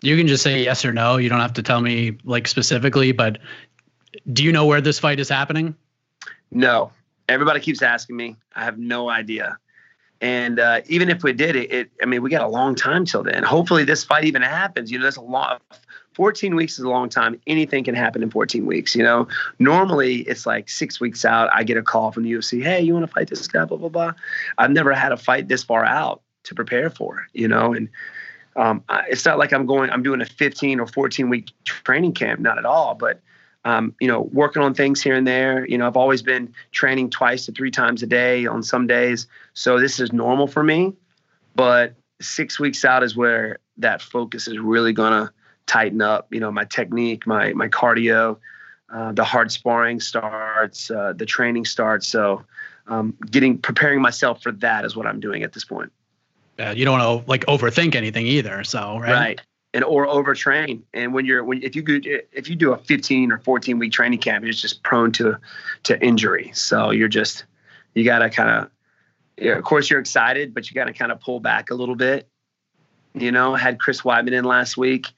You 0.00 0.16
can 0.16 0.26
just 0.26 0.42
say 0.42 0.62
yes 0.62 0.84
or 0.84 0.92
no. 0.92 1.16
You 1.16 1.28
don't 1.28 1.40
have 1.40 1.52
to 1.54 1.62
tell 1.62 1.80
me 1.80 2.16
like 2.24 2.48
specifically, 2.48 3.12
but 3.12 3.38
do 4.32 4.42
you 4.42 4.52
know 4.52 4.64
where 4.64 4.80
this 4.80 4.98
fight 4.98 5.20
is 5.20 5.28
happening? 5.28 5.74
No. 6.50 6.92
Everybody 7.28 7.60
keeps 7.60 7.82
asking 7.82 8.16
me. 8.16 8.36
I 8.54 8.64
have 8.64 8.78
no 8.78 9.10
idea. 9.10 9.58
And 10.20 10.58
uh, 10.58 10.80
even 10.86 11.10
if 11.10 11.22
we 11.22 11.32
did 11.32 11.56
it, 11.56 11.72
it, 11.72 11.90
I 12.02 12.06
mean, 12.06 12.22
we 12.22 12.30
got 12.30 12.42
a 12.42 12.48
long 12.48 12.74
time 12.74 13.04
till 13.04 13.22
then. 13.22 13.42
Hopefully, 13.42 13.84
this 13.84 14.04
fight 14.04 14.24
even 14.24 14.42
happens. 14.42 14.90
You 14.90 14.98
know, 14.98 15.02
there's 15.02 15.16
a 15.16 15.22
lot. 15.22 15.60
14 16.14 16.54
weeks 16.54 16.78
is 16.78 16.84
a 16.84 16.88
long 16.88 17.08
time. 17.08 17.40
Anything 17.46 17.84
can 17.84 17.94
happen 17.94 18.22
in 18.22 18.30
14 18.30 18.66
weeks. 18.66 18.94
You 18.94 19.02
know, 19.02 19.28
normally 19.58 20.20
it's 20.20 20.46
like 20.46 20.68
six 20.68 21.00
weeks 21.00 21.24
out. 21.24 21.50
I 21.52 21.64
get 21.64 21.76
a 21.76 21.82
call 21.82 22.12
from 22.12 22.22
the 22.22 22.32
UFC. 22.32 22.62
Hey, 22.62 22.80
you 22.80 22.94
want 22.94 23.06
to 23.06 23.12
fight 23.12 23.28
this 23.28 23.46
guy? 23.46 23.64
Blah 23.64 23.78
blah 23.78 23.88
blah. 23.88 24.12
I've 24.58 24.70
never 24.70 24.92
had 24.92 25.12
a 25.12 25.16
fight 25.16 25.48
this 25.48 25.64
far 25.64 25.84
out 25.84 26.22
to 26.44 26.54
prepare 26.54 26.90
for. 26.90 27.26
You 27.32 27.48
know, 27.48 27.74
and 27.74 27.88
um, 28.56 28.84
it's 29.08 29.24
not 29.24 29.38
like 29.38 29.52
I'm 29.52 29.66
going. 29.66 29.90
I'm 29.90 30.02
doing 30.02 30.20
a 30.20 30.26
15 30.26 30.80
or 30.80 30.86
14 30.86 31.28
week 31.28 31.50
training 31.64 32.12
camp. 32.12 32.40
Not 32.40 32.58
at 32.58 32.64
all. 32.64 32.94
But 32.94 33.20
um, 33.64 33.94
you 34.00 34.08
know, 34.08 34.22
working 34.32 34.62
on 34.62 34.74
things 34.74 35.02
here 35.02 35.14
and 35.14 35.26
there. 35.26 35.66
You 35.66 35.78
know, 35.78 35.86
I've 35.86 35.96
always 35.96 36.22
been 36.22 36.54
training 36.72 37.10
twice 37.10 37.46
to 37.46 37.52
three 37.52 37.70
times 37.70 38.02
a 38.02 38.06
day 38.06 38.46
on 38.46 38.62
some 38.62 38.86
days. 38.86 39.26
So 39.54 39.80
this 39.80 39.98
is 39.98 40.12
normal 40.12 40.46
for 40.46 40.62
me. 40.62 40.92
But 41.56 41.94
six 42.20 42.60
weeks 42.60 42.84
out 42.84 43.02
is 43.02 43.16
where 43.16 43.58
that 43.78 44.02
focus 44.02 44.46
is 44.46 44.58
really 44.58 44.92
going 44.92 45.12
to 45.12 45.32
tighten 45.66 46.02
up. 46.02 46.32
You 46.32 46.40
know, 46.40 46.50
my 46.50 46.64
technique, 46.64 47.26
my, 47.26 47.52
my 47.52 47.68
cardio, 47.68 48.38
uh, 48.92 49.12
the 49.12 49.24
hard 49.24 49.50
sparring 49.50 50.00
starts, 50.00 50.90
uh, 50.90 51.12
the 51.14 51.26
training 51.26 51.64
starts. 51.64 52.06
So 52.08 52.44
um, 52.86 53.16
getting, 53.30 53.58
preparing 53.58 54.00
myself 54.00 54.42
for 54.42 54.52
that 54.52 54.84
is 54.84 54.96
what 54.96 55.06
I'm 55.06 55.20
doing 55.20 55.42
at 55.42 55.52
this 55.52 55.64
point. 55.64 55.92
Yeah, 56.58 56.72
you 56.72 56.84
don't 56.84 56.98
want 56.98 57.24
to 57.24 57.30
like 57.30 57.46
overthink 57.46 57.94
anything 57.94 58.26
either. 58.26 58.62
So, 58.62 58.98
right. 58.98 59.10
Right 59.10 59.40
and 59.74 59.82
or 59.82 60.06
overtrain. 60.06 60.82
And 60.94 61.12
when 61.12 61.26
you're 61.26 61.44
when 61.44 61.62
if 61.62 61.76
you 61.76 61.84
if 62.32 62.48
you 62.48 62.54
do 62.54 62.72
a 62.72 62.78
15 62.78 63.32
or 63.32 63.38
14 63.38 63.78
week 63.78 63.92
training 63.92 64.20
camp, 64.20 64.44
it's 64.44 64.60
just 64.60 64.82
prone 64.84 65.12
to 65.12 65.38
to 65.82 66.02
injury. 66.02 66.52
So 66.54 66.90
you're 66.90 67.08
just 67.08 67.44
you 67.92 68.04
got 68.04 68.20
to 68.20 68.30
kind 68.30 68.50
of 68.50 68.70
yeah, 69.36 69.58
of 69.58 69.64
course 69.64 69.90
you're 69.90 70.00
excited, 70.00 70.54
but 70.54 70.70
you 70.70 70.74
got 70.74 70.84
to 70.84 70.92
kind 70.92 71.10
of 71.10 71.20
pull 71.20 71.40
back 71.40 71.70
a 71.70 71.74
little 71.74 71.96
bit. 71.96 72.28
You 73.14 73.30
know, 73.30 73.54
had 73.54 73.78
Chris 73.78 74.02
Weidman 74.02 74.32
in 74.32 74.44
last 74.44 74.76
week. 74.76 75.08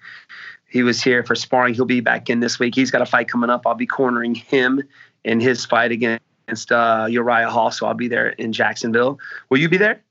He 0.68 0.82
was 0.82 1.02
here 1.02 1.22
for 1.22 1.34
sparring. 1.34 1.74
He'll 1.74 1.84
be 1.84 2.00
back 2.00 2.28
in 2.28 2.40
this 2.40 2.58
week. 2.58 2.74
He's 2.74 2.90
got 2.90 3.00
a 3.00 3.06
fight 3.06 3.28
coming 3.28 3.50
up. 3.50 3.66
I'll 3.66 3.74
be 3.74 3.86
cornering 3.86 4.34
him 4.34 4.82
in 5.24 5.40
his 5.40 5.64
fight 5.64 5.92
against 5.92 6.70
uh, 6.70 7.06
Uriah 7.08 7.48
Hall. 7.48 7.70
So 7.70 7.86
I'll 7.86 7.94
be 7.94 8.08
there 8.08 8.30
in 8.30 8.52
Jacksonville. 8.52 9.18
Will 9.48 9.58
you 9.58 9.68
be 9.68 9.78
there? 9.78 10.02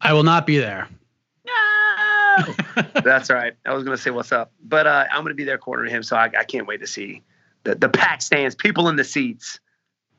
I 0.00 0.12
will 0.12 0.22
not 0.22 0.46
be 0.46 0.58
there. 0.58 0.88
No. 1.44 2.54
That's 3.02 3.30
right. 3.30 3.54
I 3.64 3.72
was 3.72 3.84
going 3.84 3.96
to 3.96 4.02
say 4.02 4.10
what's 4.10 4.32
up, 4.32 4.52
but 4.62 4.86
uh, 4.86 5.06
I'm 5.10 5.22
going 5.22 5.30
to 5.30 5.34
be 5.34 5.44
there 5.44 5.58
cornering 5.58 5.90
him, 5.90 6.02
so 6.02 6.16
I, 6.16 6.30
I, 6.38 6.44
can't 6.44 6.66
wait 6.66 6.80
to 6.80 6.86
see 6.86 7.22
the 7.64 7.74
the 7.74 7.88
pack 7.88 8.22
stands, 8.22 8.54
people 8.54 8.88
in 8.88 8.96
the 8.96 9.04
seats. 9.04 9.60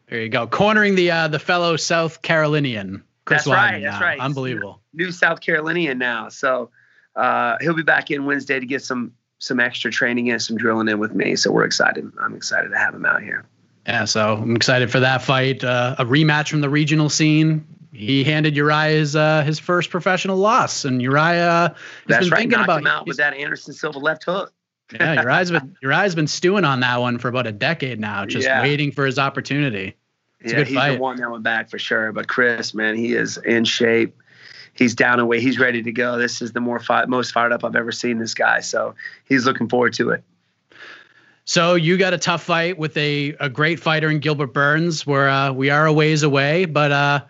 There 0.08 0.22
you 0.22 0.30
go, 0.30 0.48
cornering 0.48 0.96
the 0.96 1.12
uh, 1.12 1.28
the 1.28 1.40
fellow 1.40 1.76
South 1.76 2.22
Carolinian. 2.22 3.04
Chris 3.26 3.46
that's 3.46 3.48
right. 3.48 3.82
That's 3.82 4.02
right. 4.02 4.20
Unbelievable. 4.20 4.82
New 4.94 5.12
South 5.12 5.42
Carolinian 5.42 5.98
now, 5.98 6.30
so 6.30 6.70
uh, 7.16 7.58
he'll 7.62 7.74
be 7.74 7.84
back 7.84 8.12
in 8.12 8.26
Wednesday 8.26 8.60
to 8.60 8.66
get 8.66 8.82
some 8.82 9.14
some 9.40 9.60
extra 9.60 9.92
training 9.92 10.30
and 10.32 10.42
some 10.42 10.58
drilling 10.58 10.88
in 10.88 11.00
with 11.00 11.14
me. 11.14 11.36
So 11.36 11.52
we're 11.52 11.66
excited. 11.66 12.10
I'm 12.22 12.36
excited 12.36 12.70
to 12.70 12.78
have 12.78 12.96
him 12.96 13.06
out 13.06 13.22
here. 13.22 13.46
Yeah, 13.86 14.06
so 14.06 14.38
I'm 14.38 14.56
excited 14.56 14.90
for 14.92 15.02
that 15.02 15.22
fight. 15.22 15.64
Uh, 15.64 15.96
a 16.00 16.06
rematch 16.06 16.50
from 16.50 16.62
the 16.62 16.70
regional 16.70 17.10
scene 17.10 17.66
he 17.94 18.24
handed 18.24 18.56
Uriah 18.56 18.98
his 18.98 19.16
uh, 19.16 19.44
his 19.44 19.60
first 19.60 19.90
professional 19.90 20.38
loss, 20.38 20.84
and 20.84 21.02
Uriah 21.02 21.76
has 21.76 21.76
That's 22.08 22.26
been 22.26 22.32
right, 22.32 22.40
thinking 22.40 22.60
about 22.60 22.80
him 22.80 22.88
out 22.88 23.06
with 23.06 23.18
that 23.18 23.36
Anderson 23.36 23.74
Silva 23.74 24.00
left 24.00 24.24
hook. 24.24 24.52
yeah, 24.92 25.22
Uriah's 25.22 25.52
been 25.52 25.78
Uriah's 25.82 26.16
been 26.16 26.28
stewing 26.28 26.66
on 26.66 26.80
that 26.80 27.00
one 27.00 27.20
for 27.20 27.28
about 27.28 27.46
a 27.46 27.52
decade 27.52 28.00
now, 28.00 28.26
just 28.26 28.48
yeah. 28.48 28.62
waiting 28.62 28.92
for 28.92 29.06
his 29.06 29.20
opportunity. 29.20 29.96
It's 30.44 30.54
yeah, 30.54 30.64
he's 30.64 30.76
fight. 30.76 30.96
the 30.96 31.00
one 31.00 31.18
that 31.18 31.32
went 31.32 31.44
back 31.44 31.70
for 31.70 31.80
sure. 31.80 32.12
But 32.12 32.28
Chris, 32.28 32.74
man, 32.74 32.96
he 32.96 33.14
is 33.14 33.38
in 33.38 33.66
shape. 33.66 34.16
He's 34.74 34.96
down 34.96 35.20
and 35.20 35.28
weight. 35.28 35.42
He's 35.42 35.60
ready 35.60 35.82
to 35.84 35.92
go. 35.92 36.18
This 36.18 36.42
is 36.42 36.52
the 36.52 36.60
more 36.60 36.80
fi- 36.80 37.06
most 37.06 37.32
fired 37.32 37.54
up 37.54 37.64
I've 37.64 37.76
ever 37.76 37.92
seen 37.92 38.18
this 38.18 38.34
guy. 38.34 38.60
So 38.60 38.96
he's 39.26 39.46
looking 39.46 39.70
forward 39.70 39.94
to 39.94 40.10
it. 40.10 40.24
So 41.46 41.76
you 41.76 41.98
got 41.98 42.14
a 42.14 42.18
tough 42.18 42.44
fight 42.44 42.78
with 42.78 42.96
a, 42.98 43.36
a 43.40 43.50
great 43.50 43.80
fighter 43.80 44.10
in 44.10 44.20
Gilbert 44.20 44.54
Burns. 44.54 45.06
Where 45.06 45.30
uh, 45.30 45.52
we 45.52 45.70
are 45.70 45.86
a 45.86 45.94
ways 45.94 46.24
away, 46.24 46.66
but 46.66 46.92
uh, 46.92 47.22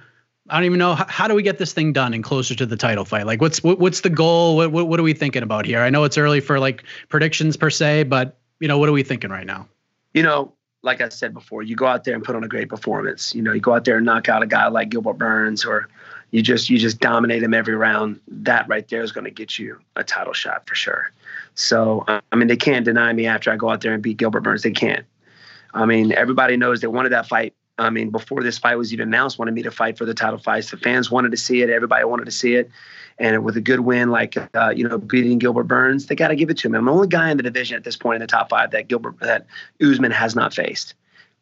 I 0.50 0.58
don't 0.58 0.66
even 0.66 0.80
know 0.80 0.96
how, 0.96 1.06
how, 1.08 1.28
do 1.28 1.36
we 1.36 1.44
get 1.44 1.58
this 1.58 1.74
thing 1.74 1.94
done 1.94 2.14
and 2.14 2.24
closer 2.24 2.56
to 2.56 2.66
the 2.66 2.78
title 2.78 3.06
fight. 3.06 3.26
Like, 3.26 3.42
what's 3.42 3.64
what, 3.64 3.80
what's 3.80 4.02
the 4.02 4.10
goal? 4.10 4.56
What, 4.56 4.72
what, 4.72 4.88
what 4.88 5.00
are 5.00 5.04
we 5.04 5.14
thinking 5.14 5.44
about 5.44 5.66
here? 5.66 5.82
I 5.82 5.90
know 5.90 6.04
it's 6.04 6.18
early 6.18 6.42
for 6.42 6.60
like 6.60 6.84
predictions 7.10 7.58
per 7.58 7.70
se, 7.70 8.04
but 8.04 8.38
you 8.60 8.68
know, 8.68 8.78
what 8.78 8.88
are 8.88 8.94
we 8.94 9.04
thinking 9.04 9.30
right 9.30 9.46
now? 9.46 9.68
You 10.14 10.24
know, 10.24 10.54
like 10.84 11.02
I 11.02 11.10
said 11.10 11.34
before, 11.34 11.64
you 11.64 11.76
go 11.76 11.88
out 11.88 12.04
there 12.04 12.14
and 12.14 12.24
put 12.24 12.36
on 12.36 12.44
a 12.44 12.48
great 12.48 12.70
performance. 12.70 13.34
You 13.34 13.42
know, 13.42 13.54
you 13.54 13.62
go 13.62 13.74
out 13.74 13.86
there 13.86 13.98
and 13.98 14.06
knock 14.06 14.30
out 14.30 14.44
a 14.44 14.48
guy 14.48 14.68
like 14.68 14.90
Gilbert 14.90 15.18
Burns, 15.18 15.66
or 15.66 15.88
you 16.32 16.42
just 16.42 16.70
you 16.70 16.78
just 16.78 17.00
dominate 17.00 17.42
him 17.42 17.54
every 17.54 17.76
round. 17.76 18.20
That 18.28 18.68
right 18.68 18.88
there 18.90 19.02
is 19.02 19.12
going 19.12 19.26
to 19.26 19.32
get 19.32 19.58
you 19.58 19.80
a 19.96 20.04
title 20.04 20.34
shot 20.34 20.68
for 20.68 20.76
sure. 20.76 21.12
So 21.56 22.04
I 22.08 22.36
mean, 22.36 22.48
they 22.48 22.58
can't 22.58 22.86
deny 22.86 23.12
me 23.14 23.26
after 23.26 23.52
I 23.52 23.56
go 23.56 23.70
out 23.70 23.82
there 23.82 23.94
and 23.94 24.04
beat 24.04 24.18
Gilbert 24.18 24.42
Burns. 24.42 24.62
They 24.62 24.72
can't. 24.72 25.06
I 25.74 25.86
mean, 25.86 26.12
everybody 26.12 26.58
knows 26.58 26.82
they 26.82 26.88
wanted 26.88 27.14
that 27.14 27.28
fight 27.28 27.56
I 27.78 27.90
mean, 27.90 28.12
before 28.12 28.44
this 28.44 28.58
fight 28.58 28.76
was 28.76 28.94
even 28.94 29.08
announced, 29.08 29.40
wanted 29.40 29.54
me 29.54 29.64
to 29.64 29.72
fight 29.72 29.98
for 29.98 30.06
the 30.06 30.14
title 30.14 30.38
fights. 30.38 30.70
The 30.70 30.78
fans 30.78 31.10
wanted 31.10 31.32
to 31.32 31.38
see 31.38 31.62
it. 31.62 31.70
Everybody 31.70 32.06
wanted 32.06 32.26
to 32.26 32.32
see 32.32 32.56
it. 32.56 32.70
And 33.20 33.44
with 33.44 33.56
a 33.58 33.62
good 33.62 33.82
win, 33.82 34.10
like 34.10 34.36
uh, 34.56 34.74
you 34.76 34.88
know, 34.88 34.98
beating 34.98 35.38
Gilbert 35.38 35.66
Burns, 35.66 36.08
they 36.08 36.16
got 36.16 36.30
to 36.30 36.36
give 36.36 36.50
it 36.50 36.58
to 36.58 36.68
him. 36.68 36.76
I'm 36.76 36.86
the 36.86 36.92
only 36.92 37.08
guy 37.08 37.30
in 37.30 37.38
the 37.38 37.44
division 37.44 37.78
at 37.78 37.84
this 37.84 37.96
point 37.96 38.16
in 38.16 38.22
the 38.22 38.28
top 38.28 38.50
five 38.50 38.72
that 38.72 38.88
Gilbert 38.88 39.20
that 39.20 39.46
Usman 39.82 40.12
has 40.12 40.36
not 40.36 40.54
faced. 40.54 40.96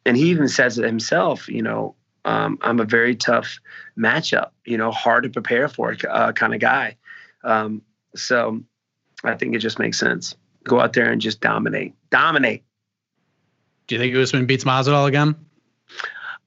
And 0.04 0.16
he 0.16 0.30
even 0.30 0.48
says 0.48 0.78
it 0.78 0.84
himself. 0.84 1.48
You 1.48 1.62
know, 1.62 1.94
um, 2.24 2.58
I'm 2.62 2.80
a 2.80 2.84
very 2.84 3.16
tough 3.16 3.58
matchup. 3.98 4.50
You 4.64 4.76
know, 4.76 4.90
hard 4.90 5.24
to 5.24 5.30
prepare 5.30 5.68
for 5.68 5.96
uh, 6.08 6.32
kind 6.32 6.54
of 6.54 6.60
guy. 6.60 6.96
Um, 7.44 7.82
so 8.14 8.62
I 9.24 9.34
think 9.34 9.54
it 9.54 9.58
just 9.58 9.78
makes 9.78 9.98
sense. 9.98 10.36
Go 10.64 10.80
out 10.80 10.92
there 10.92 11.10
and 11.10 11.20
just 11.20 11.40
dominate. 11.40 11.94
Dominate. 12.10 12.64
Do 13.86 13.94
you 13.94 14.00
think 14.00 14.14
Usman 14.14 14.46
beats 14.46 14.64
Masvidal 14.64 15.08
again? 15.08 15.34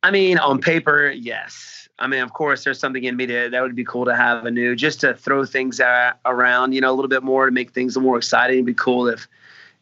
I 0.03 0.11
mean, 0.11 0.37
on 0.37 0.61
paper, 0.61 1.09
yes. 1.09 1.84
I 1.97 2.07
mean, 2.07 2.21
of 2.21 2.33
course, 2.33 2.63
there's 2.63 2.79
something 2.79 3.03
in 3.03 3.15
me 3.15 3.25
that 3.27 3.51
that 3.51 3.61
would 3.61 3.75
be 3.75 3.85
cool 3.85 4.05
to 4.05 4.15
have 4.15 4.45
a 4.45 4.51
new, 4.51 4.75
just 4.75 4.99
to 5.01 5.13
throw 5.13 5.45
things 5.45 5.79
around, 6.25 6.73
you 6.73 6.81
know, 6.81 6.91
a 6.91 6.95
little 6.95 7.07
bit 7.09 7.23
more 7.23 7.45
to 7.45 7.51
make 7.51 7.71
things 7.71 7.95
a 7.95 7.99
little 7.99 8.09
more 8.09 8.17
exciting. 8.17 8.57
It'd 8.57 8.65
be 8.65 8.73
cool 8.73 9.07
if 9.07 9.27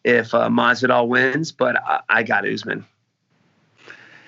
if 0.03 0.33
uh, 0.33 0.49
Masvidal 0.49 1.07
wins, 1.07 1.51
but 1.51 1.81
I, 1.83 2.01
I 2.09 2.23
got 2.23 2.47
Usman. 2.47 2.85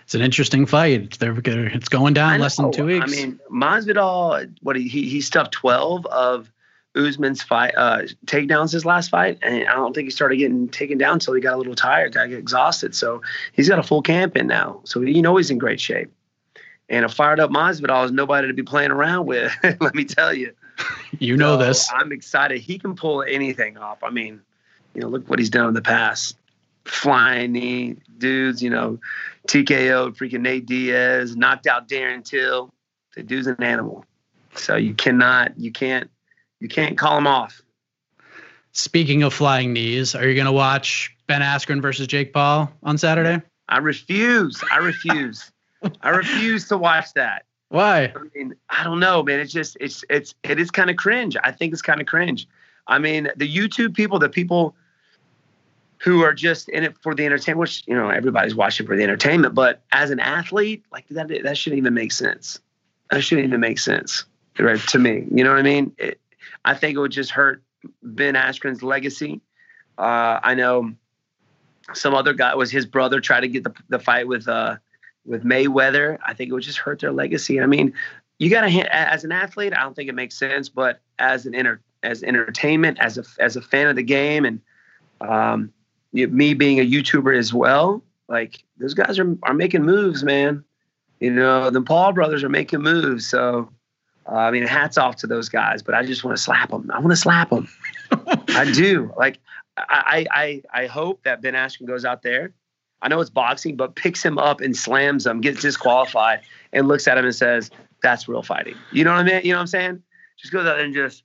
It's 0.03 0.15
an 0.15 0.21
interesting 0.21 0.65
fight. 0.65 1.17
They're, 1.19 1.35
it's 1.43 1.89
going 1.89 2.13
down 2.13 2.39
less 2.39 2.57
than 2.57 2.71
two 2.71 2.85
weeks. 2.85 3.05
I 3.05 3.15
mean, 3.15 3.39
Masvidal, 3.51 4.51
what 4.61 4.75
he 4.75 4.87
he 4.87 5.21
stuffed 5.21 5.51
twelve 5.51 6.05
of 6.07 6.51
Usman's 6.95 7.43
fight, 7.43 7.73
uh, 7.75 8.03
takedowns 8.25 8.71
his 8.71 8.85
last 8.85 9.09
fight, 9.09 9.37
and 9.41 9.67
I 9.67 9.73
don't 9.73 9.93
think 9.93 10.05
he 10.05 10.11
started 10.11 10.37
getting 10.37 10.69
taken 10.69 10.97
down 10.97 11.13
until 11.13 11.33
he 11.33 11.41
got 11.41 11.55
a 11.55 11.57
little 11.57 11.75
tired, 11.75 12.13
got 12.13 12.31
exhausted. 12.31 12.95
So 12.95 13.21
he's 13.51 13.67
got 13.67 13.79
a 13.79 13.83
full 13.83 14.01
camp 14.01 14.37
in 14.37 14.47
now, 14.47 14.81
so 14.85 15.01
you 15.01 15.21
know 15.21 15.37
he's 15.37 15.51
in 15.51 15.57
great 15.57 15.79
shape. 15.79 16.11
And 16.89 17.03
a 17.03 17.09
fired 17.09 17.39
up 17.39 17.49
Masvidal 17.49 18.05
is 18.05 18.11
nobody 18.11 18.47
to 18.47 18.53
be 18.53 18.63
playing 18.63 18.91
around 18.91 19.25
with. 19.25 19.51
let 19.63 19.95
me 19.95 20.05
tell 20.05 20.33
you. 20.33 20.53
You 21.19 21.37
know 21.37 21.57
so 21.57 21.65
this. 21.65 21.89
I'm 21.93 22.11
excited. 22.11 22.59
He 22.59 22.77
can 22.77 22.93
pull 22.93 23.23
anything 23.23 23.77
off. 23.77 24.03
I 24.03 24.09
mean, 24.09 24.41
you 24.93 24.99
know, 24.99 25.07
look 25.07 25.29
what 25.29 25.39
he's 25.39 25.49
done 25.49 25.69
in 25.69 25.73
the 25.73 25.81
past. 25.81 26.35
Flying 26.83 27.53
knee 27.53 27.95
dudes, 28.17 28.61
you 28.61 28.69
know, 28.69 28.99
TKO 29.47 30.13
freaking 30.17 30.41
Nate 30.41 30.65
Diaz, 30.65 31.37
knocked 31.37 31.67
out 31.67 31.87
Darren 31.87 32.25
Till. 32.25 32.73
The 33.15 33.23
dude's 33.23 33.47
an 33.47 33.63
animal. 33.63 34.03
So 34.55 34.75
you 34.75 34.93
cannot, 34.93 35.57
you 35.57 35.71
can't 35.71 36.09
you 36.59 36.67
can't 36.67 36.97
call 36.97 37.17
him 37.17 37.27
off. 37.27 37.61
Speaking 38.71 39.23
of 39.23 39.33
flying 39.33 39.71
knees, 39.71 40.15
are 40.15 40.27
you 40.27 40.35
going 40.35 40.45
to 40.47 40.51
watch 40.51 41.15
Ben 41.27 41.41
Askren 41.41 41.81
versus 41.81 42.07
Jake 42.07 42.33
Paul 42.33 42.71
on 42.83 42.97
Saturday? 42.97 43.41
I 43.69 43.77
refuse. 43.77 44.61
I 44.71 44.77
refuse. 44.77 45.51
I 46.01 46.09
refuse 46.09 46.67
to 46.69 46.77
watch 46.77 47.13
that. 47.13 47.45
Why? 47.69 48.13
I 48.15 48.37
mean, 48.37 48.55
I 48.69 48.83
don't 48.83 48.99
know, 48.99 49.23
man. 49.23 49.39
It's 49.39 49.51
just 49.51 49.77
it's 49.79 50.03
it's 50.09 50.35
it 50.43 50.59
is 50.59 50.71
kind 50.71 50.89
of 50.89 50.97
cringe. 50.97 51.35
I 51.43 51.51
think 51.51 51.73
it's 51.73 51.81
kind 51.81 51.99
of 51.99 52.07
cringe. 52.07 52.47
I 52.87 52.99
mean, 52.99 53.29
the 53.35 53.51
YouTube 53.51 53.95
people, 53.95 54.19
the 54.19 54.29
people 54.29 54.75
who 55.97 56.21
are 56.21 56.33
just 56.33 56.69
in 56.69 56.83
it 56.83 56.95
for 57.01 57.15
the 57.15 57.25
entertainment, 57.25 57.59
which 57.59 57.83
you 57.87 57.95
know 57.95 58.09
everybody's 58.09 58.55
watching 58.55 58.85
for 58.85 58.95
the 58.95 59.03
entertainment, 59.03 59.55
but 59.55 59.81
as 59.91 60.11
an 60.11 60.19
athlete, 60.19 60.83
like 60.91 61.07
that 61.09 61.27
that 61.27 61.57
shouldn't 61.57 61.79
even 61.79 61.93
make 61.93 62.11
sense. 62.11 62.59
That 63.11 63.21
shouldn't 63.21 63.47
even 63.47 63.59
make 63.59 63.79
sense, 63.79 64.25
right? 64.59 64.79
To 64.79 64.99
me, 64.99 65.25
you 65.31 65.43
know 65.43 65.49
what 65.51 65.59
I 65.59 65.63
mean? 65.63 65.93
It, 65.97 66.19
I 66.63 66.75
think 66.75 66.95
it 66.95 66.99
would 66.99 67.11
just 67.11 67.31
hurt 67.31 67.63
Ben 68.03 68.35
Askren's 68.35 68.83
legacy. 68.83 69.41
Uh, 69.97 70.39
I 70.43 70.53
know 70.53 70.93
some 71.93 72.13
other 72.13 72.33
guy 72.33 72.55
was 72.55 72.71
his 72.71 72.85
brother 72.85 73.19
tried 73.19 73.41
to 73.41 73.47
get 73.47 73.63
the, 73.63 73.73
the 73.89 73.99
fight 73.99 74.27
with 74.27 74.47
uh, 74.47 74.77
with 75.25 75.43
Mayweather. 75.43 76.17
I 76.25 76.33
think 76.33 76.49
it 76.49 76.53
would 76.53 76.63
just 76.63 76.77
hurt 76.77 76.99
their 76.99 77.11
legacy. 77.11 77.59
I 77.59 77.65
mean, 77.65 77.93
you 78.39 78.49
got 78.49 78.61
to 78.61 78.95
as 78.95 79.23
an 79.23 79.31
athlete, 79.31 79.73
I 79.73 79.81
don't 79.81 79.95
think 79.95 80.09
it 80.09 80.15
makes 80.15 80.35
sense, 80.35 80.69
but 80.69 80.99
as 81.19 81.45
an 81.45 81.53
inter, 81.53 81.79
as 82.03 82.23
entertainment, 82.23 82.99
as 82.99 83.17
a 83.17 83.23
as 83.39 83.55
a 83.55 83.61
fan 83.61 83.87
of 83.87 83.95
the 83.95 84.03
game, 84.03 84.45
and 84.45 84.61
um, 85.21 85.71
you, 86.11 86.27
me 86.27 86.53
being 86.53 86.79
a 86.79 86.89
YouTuber 86.89 87.37
as 87.37 87.53
well, 87.53 88.03
like 88.27 88.63
those 88.77 88.93
guys 88.93 89.19
are 89.19 89.37
are 89.43 89.53
making 89.53 89.83
moves, 89.83 90.23
man. 90.23 90.63
You 91.19 91.31
know, 91.31 91.69
the 91.69 91.81
Paul 91.81 92.11
brothers 92.11 92.43
are 92.43 92.49
making 92.49 92.81
moves, 92.81 93.25
so 93.25 93.69
uh, 94.27 94.35
I 94.35 94.51
mean, 94.51 94.63
hats 94.63 94.97
off 94.97 95.17
to 95.17 95.27
those 95.27 95.49
guys, 95.49 95.83
but 95.83 95.93
I 95.93 96.03
just 96.03 96.23
want 96.23 96.35
to 96.35 96.41
slap 96.41 96.71
them. 96.71 96.89
I 96.91 96.99
want 96.99 97.11
to 97.11 97.15
slap 97.15 97.51
them. 97.51 97.67
I 98.49 98.71
do. 98.71 99.13
Like, 99.17 99.39
I, 99.77 100.25
I, 100.31 100.63
I 100.73 100.85
hope 100.87 101.23
that 101.23 101.41
Ben 101.41 101.53
Askren 101.53 101.85
goes 101.85 102.05
out 102.05 102.23
there. 102.23 102.51
I 103.05 103.07
know 103.07 103.21
it's 103.21 103.29
boxing, 103.29 103.75
but 103.75 103.95
picks 103.95 104.25
him 104.25 104.39
up 104.39 104.61
and 104.61 104.75
slams 104.75 105.27
him, 105.27 105.39
gets 105.39 105.61
disqualified, 105.61 106.41
and 106.73 106.87
looks 106.87 107.07
at 107.07 107.19
him 107.19 107.25
and 107.25 107.35
says, 107.35 107.69
"That's 108.01 108.27
real 108.27 108.41
fighting." 108.41 108.75
You 108.91 109.03
know 109.03 109.11
what 109.11 109.19
I 109.19 109.23
mean? 109.23 109.41
You 109.43 109.51
know 109.51 109.57
what 109.57 109.61
I'm 109.61 109.67
saying? 109.67 110.03
Just 110.37 110.51
goes 110.51 110.65
out 110.65 110.77
there 110.77 110.85
and 110.85 110.93
just. 110.93 111.23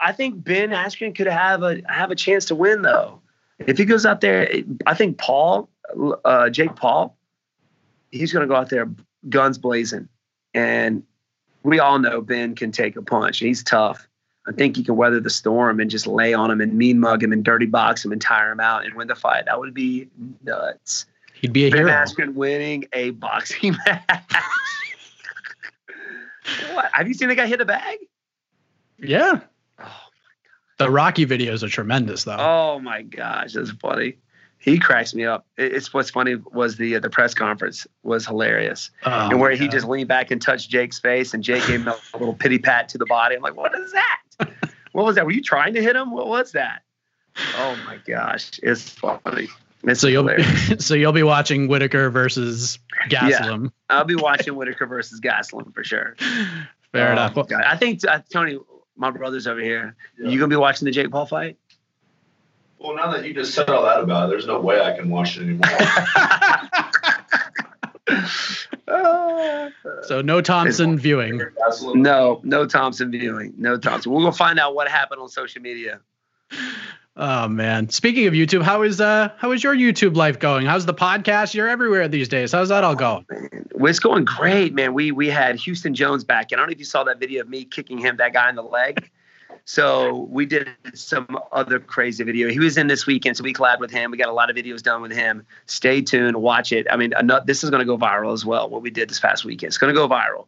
I 0.00 0.10
think 0.10 0.42
Ben 0.42 0.70
Askren 0.70 1.14
could 1.14 1.28
have 1.28 1.62
a 1.62 1.80
have 1.86 2.10
a 2.10 2.16
chance 2.16 2.46
to 2.46 2.56
win 2.56 2.82
though. 2.82 3.20
If 3.60 3.78
he 3.78 3.84
goes 3.84 4.04
out 4.04 4.20
there, 4.20 4.52
I 4.84 4.94
think 4.94 5.16
Paul, 5.18 5.70
uh, 6.24 6.50
Jake 6.50 6.74
Paul, 6.74 7.16
he's 8.10 8.32
going 8.32 8.40
to 8.40 8.48
go 8.48 8.56
out 8.56 8.68
there 8.68 8.90
guns 9.28 9.58
blazing, 9.58 10.08
and 10.54 11.04
we 11.62 11.78
all 11.78 12.00
know 12.00 12.20
Ben 12.20 12.56
can 12.56 12.72
take 12.72 12.96
a 12.96 13.02
punch. 13.02 13.38
He's 13.38 13.62
tough. 13.62 14.08
I 14.48 14.50
think 14.50 14.76
he 14.76 14.82
can 14.82 14.96
weather 14.96 15.20
the 15.20 15.30
storm 15.30 15.78
and 15.78 15.88
just 15.88 16.08
lay 16.08 16.34
on 16.34 16.50
him 16.50 16.60
and 16.60 16.74
mean 16.74 16.98
mug 16.98 17.22
him 17.22 17.32
and 17.32 17.44
dirty 17.44 17.66
box 17.66 18.04
him 18.04 18.10
and 18.10 18.20
tire 18.20 18.50
him 18.50 18.58
out 18.58 18.84
and 18.84 18.94
win 18.94 19.06
the 19.06 19.14
fight. 19.14 19.44
That 19.46 19.60
would 19.60 19.72
be 19.72 20.08
nuts. 20.42 21.06
He'd 21.42 21.52
be 21.52 21.66
a 21.66 21.70
ben 21.70 21.86
hero. 21.86 21.92
Askren 21.92 22.34
winning 22.34 22.86
a 22.94 23.10
boxing 23.10 23.76
match. 23.86 24.34
what? 26.72 26.90
Have 26.92 27.06
you 27.06 27.14
seen 27.14 27.28
the 27.28 27.34
guy 27.34 27.46
hit 27.46 27.60
a 27.60 27.66
bag? 27.66 27.98
Yeah. 28.98 29.40
Oh 29.78 30.00
the 30.78 30.90
Rocky 30.90 31.26
videos 31.26 31.62
are 31.62 31.68
tremendous, 31.68 32.24
though. 32.24 32.36
Oh 32.38 32.78
my 32.80 33.02
gosh, 33.02 33.52
that's 33.52 33.70
funny 33.72 34.16
he 34.62 34.78
cracks 34.78 35.12
me 35.12 35.24
up. 35.24 35.44
It's 35.56 35.92
what's 35.92 36.10
funny 36.10 36.36
was 36.36 36.76
the 36.76 36.96
uh, 36.96 37.00
the 37.00 37.10
press 37.10 37.34
conference 37.34 37.84
was 38.04 38.24
hilarious, 38.26 38.90
oh, 39.04 39.30
and 39.30 39.40
where 39.40 39.50
he 39.50 39.66
just 39.66 39.88
leaned 39.88 40.08
back 40.08 40.30
and 40.30 40.40
touched 40.40 40.70
Jake's 40.70 41.00
face, 41.00 41.34
and 41.34 41.42
Jake 41.42 41.66
gave 41.66 41.80
him 41.80 41.88
a 41.88 41.98
little 42.16 42.34
pity 42.34 42.60
pat 42.60 42.88
to 42.90 42.98
the 42.98 43.06
body. 43.06 43.34
I'm 43.34 43.42
like, 43.42 43.56
what 43.56 43.76
is 43.76 43.92
that? 43.92 44.20
what 44.92 45.04
was 45.04 45.16
that? 45.16 45.26
Were 45.26 45.32
you 45.32 45.42
trying 45.42 45.74
to 45.74 45.82
hit 45.82 45.96
him? 45.96 46.12
What 46.12 46.28
was 46.28 46.52
that? 46.52 46.82
Oh 47.58 47.76
my 47.86 47.98
gosh, 48.06 48.60
it's 48.62 48.88
funny. 48.88 49.48
It's 49.84 50.00
so 50.00 50.06
you'll 50.06 50.28
so 50.78 50.94
you'll 50.94 51.12
be 51.12 51.22
watching 51.22 51.68
Whitaker 51.68 52.10
versus 52.10 52.78
Gastelum. 53.08 53.64
Yeah, 53.64 53.70
I'll 53.96 54.04
be 54.04 54.14
watching 54.14 54.54
Whitaker 54.54 54.86
versus 54.86 55.20
Gastelum 55.20 55.74
for 55.74 55.82
sure. 55.82 56.16
Fair 56.92 57.08
oh, 57.08 57.12
enough. 57.12 57.34
God. 57.34 57.52
I 57.52 57.76
think 57.76 58.06
uh, 58.06 58.20
Tony, 58.32 58.58
my 58.96 59.10
brother's 59.10 59.46
over 59.46 59.60
here. 59.60 59.96
Yeah. 60.18 60.28
You 60.28 60.38
gonna 60.38 60.48
be 60.48 60.56
watching 60.56 60.86
the 60.86 60.92
Jake 60.92 61.10
Paul 61.10 61.26
fight? 61.26 61.56
Well, 62.78 62.96
now 62.96 63.12
that 63.12 63.24
you 63.24 63.34
just 63.34 63.54
said 63.54 63.70
all 63.70 63.84
that 63.84 64.00
about 64.00 64.26
it, 64.26 64.30
there's 64.30 64.46
no 64.46 64.60
way 64.60 64.80
I 64.80 64.96
can 64.96 65.08
watch 65.08 65.36
it 65.36 65.42
anymore. 65.42 65.68
so 70.02 70.20
no 70.20 70.40
Thompson 70.40 70.98
viewing. 70.98 71.40
No, 71.94 72.40
no 72.42 72.66
Thompson 72.66 73.10
viewing. 73.10 73.54
No 73.56 73.78
Thompson. 73.78 74.12
We're 74.12 74.20
gonna 74.20 74.32
find 74.32 74.58
out 74.58 74.74
what 74.74 74.88
happened 74.88 75.20
on 75.20 75.28
social 75.28 75.62
media. 75.62 76.00
Oh 77.16 77.46
man. 77.46 77.90
Speaking 77.90 78.26
of 78.26 78.32
YouTube, 78.32 78.62
how 78.62 78.82
is 78.82 79.00
uh 79.00 79.30
how 79.36 79.52
is 79.52 79.62
your 79.62 79.74
YouTube 79.74 80.16
life 80.16 80.38
going? 80.38 80.64
How's 80.64 80.86
the 80.86 80.94
podcast? 80.94 81.52
You're 81.52 81.68
everywhere 81.68 82.08
these 82.08 82.28
days. 82.28 82.52
How's 82.52 82.70
that 82.70 82.84
all 82.84 82.94
going? 82.94 83.26
Oh, 83.30 83.86
it's 83.86 83.98
going 83.98 84.24
great, 84.24 84.72
man. 84.72 84.94
We 84.94 85.12
we 85.12 85.28
had 85.28 85.56
Houston 85.56 85.94
Jones 85.94 86.24
back. 86.24 86.52
and 86.52 86.58
I 86.58 86.62
don't 86.62 86.70
know 86.70 86.72
if 86.72 86.78
you 86.78 86.86
saw 86.86 87.04
that 87.04 87.18
video 87.18 87.42
of 87.42 87.48
me 87.50 87.64
kicking 87.64 87.98
him 87.98 88.16
that 88.16 88.32
guy 88.32 88.48
in 88.48 88.56
the 88.56 88.62
leg. 88.62 89.10
So 89.64 90.26
we 90.30 90.46
did 90.46 90.70
some 90.94 91.38
other 91.52 91.78
crazy 91.78 92.24
video. 92.24 92.48
He 92.48 92.58
was 92.58 92.76
in 92.76 92.86
this 92.86 93.06
weekend, 93.06 93.36
so 93.36 93.44
we 93.44 93.52
collabed 93.52 93.78
with 93.78 93.90
him. 93.90 94.10
We 94.10 94.16
got 94.16 94.28
a 94.28 94.32
lot 94.32 94.50
of 94.50 94.56
videos 94.56 94.82
done 94.82 95.02
with 95.02 95.12
him. 95.12 95.46
Stay 95.66 96.00
tuned, 96.00 96.36
watch 96.36 96.72
it. 96.72 96.86
I 96.90 96.96
mean, 96.96 97.12
this 97.44 97.62
is 97.62 97.70
going 97.70 97.80
to 97.80 97.86
go 97.86 97.96
viral 97.96 98.32
as 98.32 98.44
well. 98.44 98.68
What 98.68 98.82
we 98.82 98.90
did 98.90 99.08
this 99.08 99.20
past 99.20 99.44
weekend, 99.44 99.68
it's 99.68 99.78
going 99.78 99.94
to 99.94 99.98
go 99.98 100.08
viral. 100.08 100.46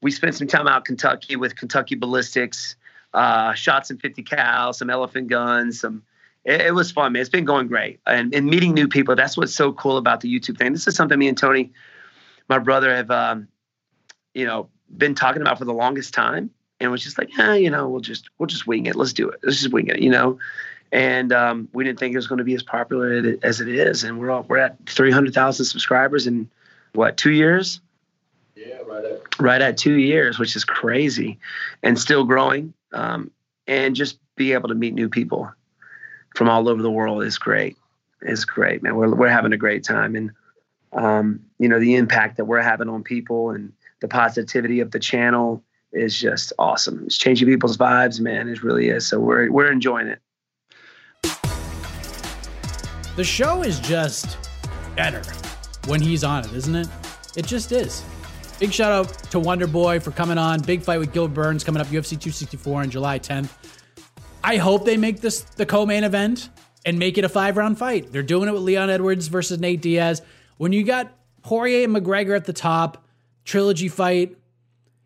We 0.00 0.10
spent 0.10 0.34
some 0.34 0.48
time 0.48 0.66
out 0.66 0.84
Kentucky 0.84 1.36
with 1.36 1.54
Kentucky 1.54 1.94
Ballistics, 1.94 2.74
uh, 3.14 3.54
shot 3.54 3.86
some 3.86 3.98
50 3.98 4.22
cal, 4.22 4.72
some 4.72 4.90
elephant 4.90 5.28
guns, 5.28 5.80
some. 5.80 6.02
It, 6.44 6.60
it 6.60 6.74
was 6.74 6.90
fun, 6.90 7.12
man. 7.12 7.20
It's 7.20 7.30
been 7.30 7.44
going 7.44 7.68
great, 7.68 8.00
and, 8.06 8.34
and 8.34 8.46
meeting 8.46 8.74
new 8.74 8.88
people. 8.88 9.14
That's 9.14 9.36
what's 9.36 9.54
so 9.54 9.72
cool 9.72 9.96
about 9.96 10.20
the 10.20 10.28
YouTube 10.28 10.58
thing. 10.58 10.72
This 10.72 10.88
is 10.88 10.96
something 10.96 11.18
me 11.18 11.28
and 11.28 11.38
Tony, 11.38 11.70
my 12.48 12.58
brother, 12.58 12.94
have 12.94 13.10
um, 13.10 13.48
you 14.34 14.44
know 14.44 14.68
been 14.96 15.14
talking 15.14 15.42
about 15.42 15.58
for 15.58 15.64
the 15.64 15.72
longest 15.72 16.12
time 16.12 16.50
and 16.82 16.90
was 16.90 17.02
just 17.02 17.16
like, 17.18 17.36
yeah, 17.36 17.54
you 17.54 17.70
know, 17.70 17.88
we'll 17.88 18.00
just 18.00 18.28
we'll 18.38 18.46
just 18.46 18.66
wing 18.66 18.86
it. 18.86 18.96
Let's 18.96 19.12
do 19.12 19.28
it. 19.28 19.40
Let's 19.42 19.60
just 19.60 19.72
wing 19.72 19.88
it, 19.88 20.00
you 20.00 20.10
know. 20.10 20.38
And 20.90 21.32
um, 21.32 21.68
we 21.72 21.84
didn't 21.84 21.98
think 21.98 22.12
it 22.12 22.18
was 22.18 22.26
going 22.26 22.38
to 22.38 22.44
be 22.44 22.54
as 22.54 22.62
popular 22.62 23.36
as 23.42 23.60
it 23.60 23.68
is, 23.68 24.04
and 24.04 24.18
we're 24.20 24.30
all, 24.30 24.44
we're 24.48 24.58
at 24.58 24.76
three 24.86 25.10
hundred 25.10 25.32
thousand 25.32 25.64
subscribers 25.66 26.26
in 26.26 26.50
what 26.92 27.16
two 27.16 27.30
years? 27.30 27.80
Yeah, 28.54 28.78
right 28.86 29.04
at 29.04 29.40
right 29.40 29.62
at 29.62 29.78
two 29.78 29.94
years, 29.94 30.38
which 30.38 30.54
is 30.54 30.64
crazy, 30.64 31.38
and 31.82 31.98
still 31.98 32.24
growing. 32.24 32.74
Um, 32.92 33.30
and 33.66 33.94
just 33.94 34.18
be 34.36 34.52
able 34.52 34.68
to 34.68 34.74
meet 34.74 34.94
new 34.94 35.08
people 35.08 35.50
from 36.36 36.48
all 36.48 36.68
over 36.68 36.82
the 36.82 36.90
world 36.90 37.22
is 37.22 37.38
great. 37.38 37.76
Is 38.22 38.44
great, 38.44 38.82
man. 38.82 38.94
We're 38.94 39.14
we're 39.14 39.28
having 39.28 39.52
a 39.52 39.56
great 39.56 39.82
time, 39.82 40.14
and 40.14 40.30
um, 40.92 41.40
you 41.58 41.68
know 41.68 41.80
the 41.80 41.96
impact 41.96 42.36
that 42.36 42.44
we're 42.44 42.62
having 42.62 42.88
on 42.88 43.02
people 43.02 43.50
and 43.50 43.72
the 44.00 44.06
positivity 44.06 44.78
of 44.78 44.92
the 44.92 45.00
channel 45.00 45.62
is 45.92 46.18
just 46.18 46.52
awesome. 46.58 47.02
It's 47.06 47.18
changing 47.18 47.48
people's 47.48 47.76
vibes, 47.76 48.20
man. 48.20 48.48
It 48.48 48.62
really 48.62 48.88
is. 48.88 49.08
So 49.08 49.18
we're 49.18 49.50
we're 49.50 49.72
enjoying 49.72 50.06
it. 50.06 50.20
The 53.16 53.24
show 53.24 53.62
is 53.62 53.80
just 53.80 54.38
better 54.96 55.22
when 55.86 56.00
he's 56.00 56.24
on 56.24 56.44
it, 56.44 56.52
isn't 56.52 56.74
it? 56.74 56.88
It 57.36 57.46
just 57.46 57.72
is. 57.72 58.04
Big 58.62 58.72
shout 58.72 58.92
out 58.92 59.12
to 59.32 59.40
Wonder 59.40 59.66
Boy 59.66 59.98
for 59.98 60.12
coming 60.12 60.38
on. 60.38 60.60
Big 60.60 60.82
fight 60.82 60.98
with 60.98 61.12
Gilbert 61.12 61.34
Burns 61.34 61.64
coming 61.64 61.80
up 61.80 61.88
UFC 61.88 62.10
264 62.10 62.82
on 62.82 62.90
July 62.90 63.18
10th. 63.18 63.50
I 64.44 64.56
hope 64.56 64.84
they 64.84 64.96
make 64.96 65.20
this 65.20 65.40
the 65.40 65.66
co-main 65.66 66.04
event 66.04 66.48
and 66.86 66.96
make 66.96 67.18
it 67.18 67.24
a 67.24 67.28
five 67.28 67.56
round 67.56 67.76
fight. 67.76 68.12
They're 68.12 68.22
doing 68.22 68.48
it 68.48 68.52
with 68.52 68.62
Leon 68.62 68.88
Edwards 68.88 69.26
versus 69.26 69.58
Nate 69.58 69.82
Diaz. 69.82 70.22
When 70.58 70.72
you 70.72 70.84
got 70.84 71.12
Poirier 71.42 71.82
and 71.82 71.96
McGregor 71.96 72.36
at 72.36 72.44
the 72.44 72.52
top, 72.52 73.04
trilogy 73.44 73.88
fight, 73.88 74.36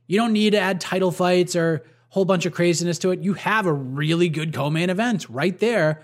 you 0.07 0.19
don't 0.19 0.35
need 0.35 0.51
to 0.51 0.59
add 0.59 0.79
title 0.79 1.11
fights 1.11 1.57
or 1.57 1.77
a 1.77 1.81
whole 2.11 2.27
bunch 2.27 2.45
of 2.45 2.53
craziness 2.53 2.99
to 2.99 3.11
it. 3.13 3.21
You 3.21 3.33
have 3.33 3.65
a 3.65 3.73
really 3.73 4.29
good 4.29 4.53
co-main 4.53 4.91
event 4.91 5.31
right 5.31 5.59
there. 5.59 6.03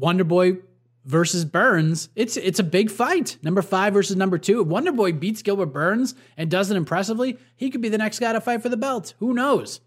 Wonderboy 0.00 0.60
versus 1.04 1.44
Burns. 1.44 2.08
It's 2.14 2.36
it's 2.36 2.58
a 2.58 2.64
big 2.64 2.90
fight. 2.90 3.38
Number 3.42 3.62
five 3.62 3.92
versus 3.92 4.16
number 4.16 4.38
two. 4.38 4.60
If 4.60 4.68
Wonderboy 4.68 5.18
beats 5.18 5.42
Gilbert 5.42 5.66
Burns 5.66 6.14
and 6.36 6.50
does 6.50 6.70
it 6.70 6.76
impressively, 6.76 7.38
he 7.56 7.70
could 7.70 7.80
be 7.80 7.88
the 7.88 7.98
next 7.98 8.18
guy 8.18 8.32
to 8.32 8.40
fight 8.40 8.62
for 8.62 8.68
the 8.68 8.76
belt. 8.76 9.14
Who 9.18 9.34
knows? 9.34 9.80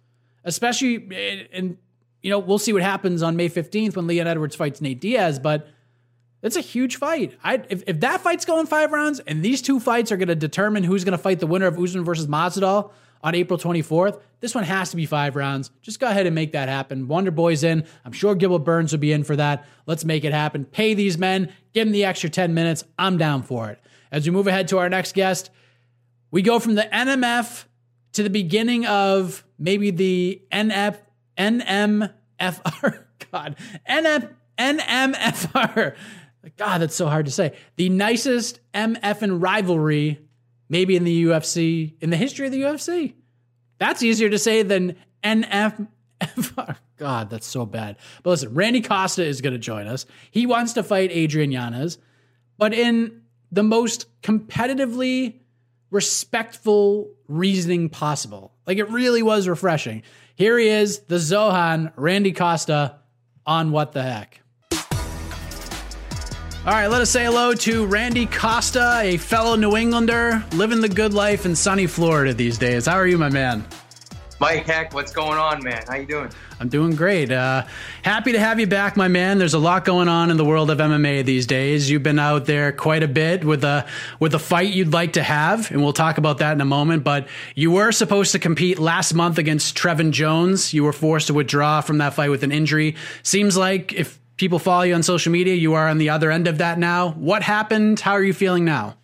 Especially 0.43 1.07
eh, 1.11 1.45
and 1.53 1.77
you 2.21 2.31
know, 2.31 2.39
we'll 2.39 2.57
see 2.57 2.73
what 2.73 2.81
happens 2.81 3.21
on 3.21 3.35
May 3.35 3.49
15th 3.49 3.95
when 3.95 4.07
Leon 4.07 4.25
Edwards 4.25 4.55
fights 4.55 4.81
Nate 4.81 4.99
Diaz, 4.99 5.37
but 5.37 5.67
it's 6.41 6.55
a 6.55 6.61
huge 6.61 6.95
fight. 6.95 7.37
I 7.43 7.63
if, 7.69 7.83
if 7.87 7.99
that 7.99 8.21
fight's 8.21 8.45
going 8.45 8.65
five 8.65 8.91
rounds 8.91 9.19
and 9.21 9.43
these 9.43 9.61
two 9.61 9.79
fights 9.79 10.11
are 10.11 10.17
going 10.17 10.29
to 10.29 10.35
determine 10.35 10.83
who's 10.83 11.03
going 11.03 11.11
to 11.13 11.21
fight 11.21 11.39
the 11.39 11.47
winner 11.47 11.67
of 11.67 11.79
Usman 11.79 12.03
versus 12.03 12.27
Masvidal 12.27 12.91
on 13.23 13.35
April 13.35 13.57
24th, 13.57 14.19
this 14.45 14.53
one 14.53 14.63
has 14.63 14.91
to 14.91 14.95
be 14.95 15.07
five 15.07 15.35
rounds. 15.35 15.71
Just 15.81 15.99
go 15.99 16.07
ahead 16.07 16.27
and 16.27 16.35
make 16.35 16.51
that 16.51 16.69
happen. 16.69 17.07
Wonder 17.07 17.31
Boy's 17.31 17.63
in. 17.63 17.83
I'm 18.05 18.11
sure 18.11 18.35
Gilbert 18.35 18.63
Burns 18.63 18.91
will 18.91 18.99
be 18.99 19.11
in 19.11 19.23
for 19.23 19.35
that. 19.35 19.65
Let's 19.87 20.05
make 20.05 20.23
it 20.23 20.33
happen. 20.33 20.65
Pay 20.65 20.93
these 20.93 21.17
men. 21.17 21.51
Give 21.73 21.87
them 21.87 21.91
the 21.91 22.05
extra 22.05 22.29
10 22.29 22.53
minutes. 22.53 22.83
I'm 22.99 23.17
down 23.17 23.41
for 23.41 23.71
it. 23.71 23.81
As 24.11 24.23
we 24.27 24.31
move 24.31 24.45
ahead 24.45 24.67
to 24.67 24.77
our 24.77 24.87
next 24.87 25.15
guest, 25.15 25.49
we 26.29 26.43
go 26.43 26.59
from 26.59 26.75
the 26.75 26.83
BMF 26.83 27.65
to 28.13 28.21
the 28.21 28.29
beginning 28.29 28.85
of 28.85 29.43
maybe 29.57 29.89
the 29.89 30.43
NF, 30.51 30.99
NMFR. 31.39 33.03
God, 33.31 33.55
NF, 33.89 34.29
NMFR. 34.59 35.95
God, 36.55 36.81
that's 36.81 36.95
so 36.95 37.07
hard 37.07 37.25
to 37.25 37.31
say. 37.31 37.57
The 37.77 37.89
nicest 37.89 38.59
MF 38.75 39.23
and 39.23 39.41
rivalry, 39.41 40.19
maybe 40.69 40.95
in 40.95 41.03
the 41.03 41.23
UFC, 41.23 41.95
in 41.99 42.11
the 42.11 42.17
history 42.17 42.45
of 42.45 42.51
the 42.51 42.61
UFC. 42.61 43.15
That's 43.77 44.03
easier 44.03 44.29
to 44.29 44.39
say 44.39 44.63
than 44.63 44.95
NFFR. 45.23 46.77
God, 46.97 47.29
that's 47.29 47.47
so 47.47 47.65
bad. 47.65 47.97
But 48.23 48.29
listen, 48.31 48.53
Randy 48.53 48.81
Costa 48.81 49.25
is 49.25 49.41
going 49.41 49.53
to 49.53 49.59
join 49.59 49.87
us. 49.87 50.05
He 50.31 50.45
wants 50.45 50.73
to 50.73 50.83
fight 50.83 51.09
Adrian 51.11 51.51
Yanez, 51.51 51.97
but 52.57 52.73
in 52.73 53.21
the 53.51 53.63
most 53.63 54.05
competitively 54.21 55.39
respectful 55.91 57.11
reasoning 57.27 57.89
possible. 57.89 58.53
Like 58.65 58.77
it 58.77 58.89
really 58.89 59.23
was 59.23 59.47
refreshing. 59.47 60.03
Here 60.35 60.57
he 60.57 60.67
is, 60.67 60.99
the 60.99 61.15
Zohan, 61.15 61.91
Randy 61.95 62.33
Costa, 62.33 62.97
on 63.45 63.71
What 63.71 63.91
the 63.91 64.03
Heck. 64.03 64.41
All 66.65 66.71
right, 66.71 66.87
let 66.87 66.99
us 66.99 67.11
say 67.11 67.25
hello 67.25 67.53
to 67.53 67.85
Randy 67.85 68.25
Costa, 68.25 68.97
a 69.03 69.17
fellow 69.17 69.55
New 69.55 69.77
Englander 69.77 70.43
living 70.53 70.81
the 70.81 70.89
good 70.89 71.13
life 71.13 71.45
in 71.45 71.55
sunny 71.55 71.85
Florida 71.85 72.33
these 72.33 72.57
days. 72.57 72.87
How 72.87 72.95
are 72.95 73.05
you, 73.05 73.19
my 73.19 73.29
man? 73.29 73.63
Mike 74.39 74.65
Heck, 74.65 74.91
what's 74.91 75.11
going 75.11 75.37
on, 75.37 75.63
man? 75.63 75.83
How 75.87 75.95
you 75.97 76.07
doing? 76.07 76.31
I'm 76.59 76.67
doing 76.67 76.95
great. 76.95 77.31
Uh, 77.31 77.65
happy 78.01 78.31
to 78.31 78.39
have 78.39 78.59
you 78.59 78.65
back, 78.65 78.97
my 78.97 79.07
man. 79.07 79.37
There's 79.37 79.53
a 79.53 79.59
lot 79.59 79.85
going 79.85 80.07
on 80.07 80.31
in 80.31 80.37
the 80.37 80.43
world 80.43 80.71
of 80.71 80.79
MMA 80.79 81.23
these 81.23 81.45
days. 81.45 81.87
You've 81.87 82.01
been 82.01 82.17
out 82.17 82.47
there 82.47 82.71
quite 82.71 83.03
a 83.03 83.07
bit 83.07 83.45
with 83.45 83.63
a 83.63 83.85
with 84.19 84.33
a 84.33 84.39
fight 84.39 84.73
you'd 84.73 84.91
like 84.91 85.13
to 85.13 85.21
have, 85.21 85.69
and 85.69 85.83
we'll 85.83 85.93
talk 85.93 86.17
about 86.17 86.39
that 86.39 86.53
in 86.53 86.61
a 86.61 86.65
moment. 86.65 87.03
But 87.03 87.27
you 87.53 87.69
were 87.69 87.91
supposed 87.91 88.31
to 88.31 88.39
compete 88.39 88.79
last 88.79 89.13
month 89.13 89.37
against 89.37 89.77
Trevin 89.77 90.09
Jones. 90.09 90.73
You 90.73 90.83
were 90.83 90.93
forced 90.93 91.27
to 91.27 91.35
withdraw 91.35 91.81
from 91.81 91.99
that 91.99 92.15
fight 92.15 92.31
with 92.31 92.41
an 92.41 92.51
injury. 92.51 92.95
Seems 93.21 93.55
like 93.55 93.93
if 93.93 94.19
people 94.37 94.59
follow 94.59 94.83
you 94.83 94.93
on 94.95 95.03
social 95.03 95.31
media, 95.31 95.55
you 95.55 95.73
are 95.73 95.87
on 95.87 95.97
the 95.97 96.09
other 96.09 96.31
end 96.31 96.47
of 96.47 96.57
that 96.57 96.77
now. 96.77 97.11
What 97.11 97.43
happened? 97.43 97.99
How 97.99 98.13
are 98.13 98.23
you 98.23 98.33
feeling 98.33 98.65
now? 98.65 98.95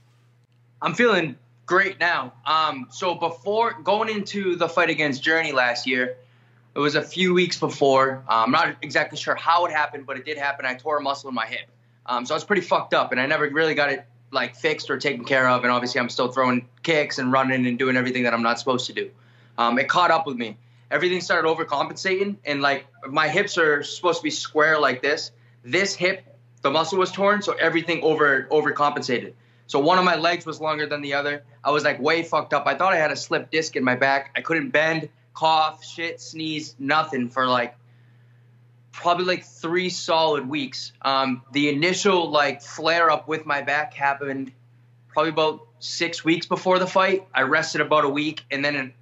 I'm 0.82 0.94
feeling 0.94 1.36
great 1.66 2.00
now. 2.00 2.34
Um, 2.46 2.88
so 2.92 3.16
before 3.16 3.74
going 3.84 4.10
into 4.10 4.56
the 4.56 4.68
fight 4.68 4.90
against 4.90 5.24
Journey 5.24 5.52
last 5.52 5.88
year, 5.88 6.18
it 6.76 6.80
was 6.80 6.96
a 6.96 7.02
few 7.02 7.34
weeks 7.34 7.60
before. 7.60 8.24
Uh, 8.28 8.44
I'm 8.46 8.52
not 8.52 8.76
exactly 8.82 9.18
sure 9.18 9.36
how 9.36 9.66
it 9.66 9.72
happened, 9.72 10.06
but 10.06 10.18
it 10.18 10.26
did 10.26 10.38
happen. 10.38 10.66
I 10.66 10.76
tore 10.76 10.98
a 10.98 11.02
muscle 11.02 11.30
in 11.30 11.36
my 11.36 11.46
hip, 11.46 11.68
um, 12.06 12.26
so 12.26 12.34
I 12.34 12.38
was 12.38 12.44
pretty 12.44 12.62
fucked 12.62 12.94
up, 12.94 13.12
and 13.12 13.20
I 13.20 13.26
never 13.26 13.50
really 13.50 13.74
got 13.74 13.92
it 13.92 14.06
like 14.32 14.56
fixed 14.56 14.90
or 14.90 14.98
taken 14.98 15.26
care 15.26 15.48
of. 15.50 15.64
And 15.64 15.72
obviously, 15.72 16.00
I'm 16.00 16.10
still 16.10 16.32
throwing 16.32 16.68
kicks 16.84 17.20
and 17.20 17.32
running 17.32 17.66
and 17.68 17.78
doing 17.78 17.98
everything 17.98 18.24
that 18.24 18.34
I'm 18.34 18.44
not 18.44 18.58
supposed 18.58 18.88
to 18.88 18.94
do. 18.94 19.12
Um, 19.58 19.78
it 19.80 19.90
caught 19.90 20.12
up 20.12 20.26
with 20.26 20.38
me. 20.38 20.58
Everything 20.92 21.22
started 21.22 21.48
overcompensating, 21.48 22.36
and 22.46 22.62
like 22.62 22.86
my 23.08 23.28
hips 23.28 23.58
are 23.58 23.82
supposed 23.82 24.20
to 24.20 24.24
be 24.24 24.30
square 24.30 24.80
like 24.80 25.02
this. 25.02 25.32
This 25.64 25.96
hip, 25.96 26.26
the 26.62 26.70
muscle 26.70 27.00
was 27.00 27.12
torn, 27.12 27.42
so 27.42 27.54
everything 27.54 28.04
over 28.04 28.48
overcompensated. 28.52 29.34
So 29.68 29.80
one 29.80 29.98
of 29.98 30.04
my 30.04 30.16
legs 30.16 30.46
was 30.46 30.60
longer 30.60 30.86
than 30.86 31.02
the 31.02 31.14
other. 31.14 31.44
I 31.64 31.72
was 31.72 31.86
like 31.86 32.00
way 32.02 32.24
fucked 32.24 32.54
up. 32.54 32.68
I 32.68 32.76
thought 32.76 32.94
I 32.94 32.98
had 32.98 33.12
a 33.12 33.16
slip 33.16 33.50
disc 33.52 33.76
in 33.78 33.84
my 33.86 33.96
back. 33.96 34.32
I 34.36 34.42
couldn't 34.42 34.72
bend, 34.72 35.08
cough, 35.34 35.84
shit, 35.84 36.20
sneeze, 36.20 36.76
nothing 36.78 37.30
for 37.30 37.48
like 37.48 37.76
probably 38.92 39.26
like 39.26 39.46
three 39.46 39.90
solid 39.90 40.48
weeks. 40.48 40.92
Um, 41.02 41.44
the 41.52 41.70
initial 41.70 42.30
like 42.30 42.62
flare 42.62 43.10
up 43.10 43.28
with 43.28 43.46
my 43.46 43.62
back 43.62 43.94
happened 43.94 44.52
probably 45.08 45.30
about 45.30 45.66
six 45.80 46.24
weeks 46.24 46.46
before 46.46 46.80
the 46.80 46.88
fight. 46.88 47.28
I 47.34 47.44
rested 47.44 47.82
about 47.82 48.06
a 48.06 48.10
week 48.10 48.44
and 48.52 48.64
then, 48.64 48.94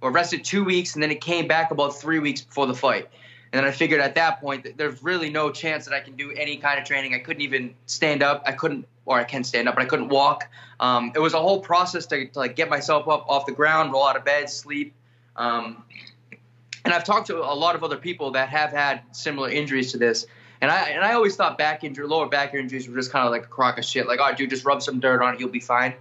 or 0.00 0.10
rested 0.10 0.44
two 0.44 0.64
weeks 0.64 0.94
and 0.94 1.02
then 1.02 1.10
it 1.10 1.20
came 1.20 1.46
back 1.46 1.70
about 1.70 1.96
three 1.96 2.18
weeks 2.18 2.40
before 2.40 2.66
the 2.66 2.74
fight. 2.74 3.08
And 3.52 3.58
then 3.58 3.64
I 3.64 3.72
figured 3.72 4.00
at 4.00 4.14
that 4.14 4.40
point 4.40 4.62
that 4.62 4.76
there's 4.76 5.02
really 5.02 5.28
no 5.28 5.50
chance 5.50 5.84
that 5.86 5.94
I 5.94 6.00
can 6.00 6.14
do 6.14 6.30
any 6.32 6.56
kind 6.58 6.78
of 6.78 6.84
training. 6.84 7.14
I 7.14 7.18
couldn't 7.18 7.42
even 7.42 7.74
stand 7.86 8.22
up. 8.22 8.44
I 8.46 8.52
couldn't, 8.52 8.86
or 9.06 9.18
I 9.18 9.24
can 9.24 9.42
stand 9.42 9.68
up, 9.68 9.74
but 9.74 9.82
I 9.82 9.86
couldn't 9.86 10.08
walk. 10.08 10.48
Um, 10.78 11.12
it 11.14 11.18
was 11.18 11.34
a 11.34 11.40
whole 11.40 11.60
process 11.60 12.06
to, 12.06 12.26
to, 12.26 12.38
like 12.38 12.54
get 12.54 12.70
myself 12.70 13.08
up 13.08 13.28
off 13.28 13.46
the 13.46 13.52
ground, 13.52 13.92
roll 13.92 14.06
out 14.06 14.16
of 14.16 14.24
bed, 14.24 14.48
sleep. 14.48 14.94
Um, 15.34 15.82
and 16.84 16.94
I've 16.94 17.04
talked 17.04 17.26
to 17.26 17.38
a 17.38 17.54
lot 17.54 17.74
of 17.74 17.82
other 17.82 17.96
people 17.96 18.30
that 18.32 18.48
have 18.50 18.70
had 18.70 19.02
similar 19.10 19.50
injuries 19.50 19.92
to 19.92 19.98
this. 19.98 20.26
And 20.60 20.70
I 20.70 20.90
and 20.90 21.04
I 21.04 21.14
always 21.14 21.36
thought 21.36 21.58
back 21.58 21.84
injury, 21.84 22.06
lower 22.06 22.28
back 22.28 22.54
injuries 22.54 22.88
were 22.88 22.94
just 22.94 23.10
kind 23.10 23.24
of 23.24 23.32
like 23.32 23.44
a 23.44 23.48
crock 23.48 23.78
of 23.78 23.84
shit. 23.84 24.06
Like, 24.06 24.20
oh, 24.22 24.34
dude, 24.34 24.50
just 24.50 24.64
rub 24.64 24.82
some 24.82 25.00
dirt 25.00 25.22
on 25.22 25.34
it, 25.34 25.40
you'll 25.40 25.48
be 25.48 25.60
fine. 25.60 25.94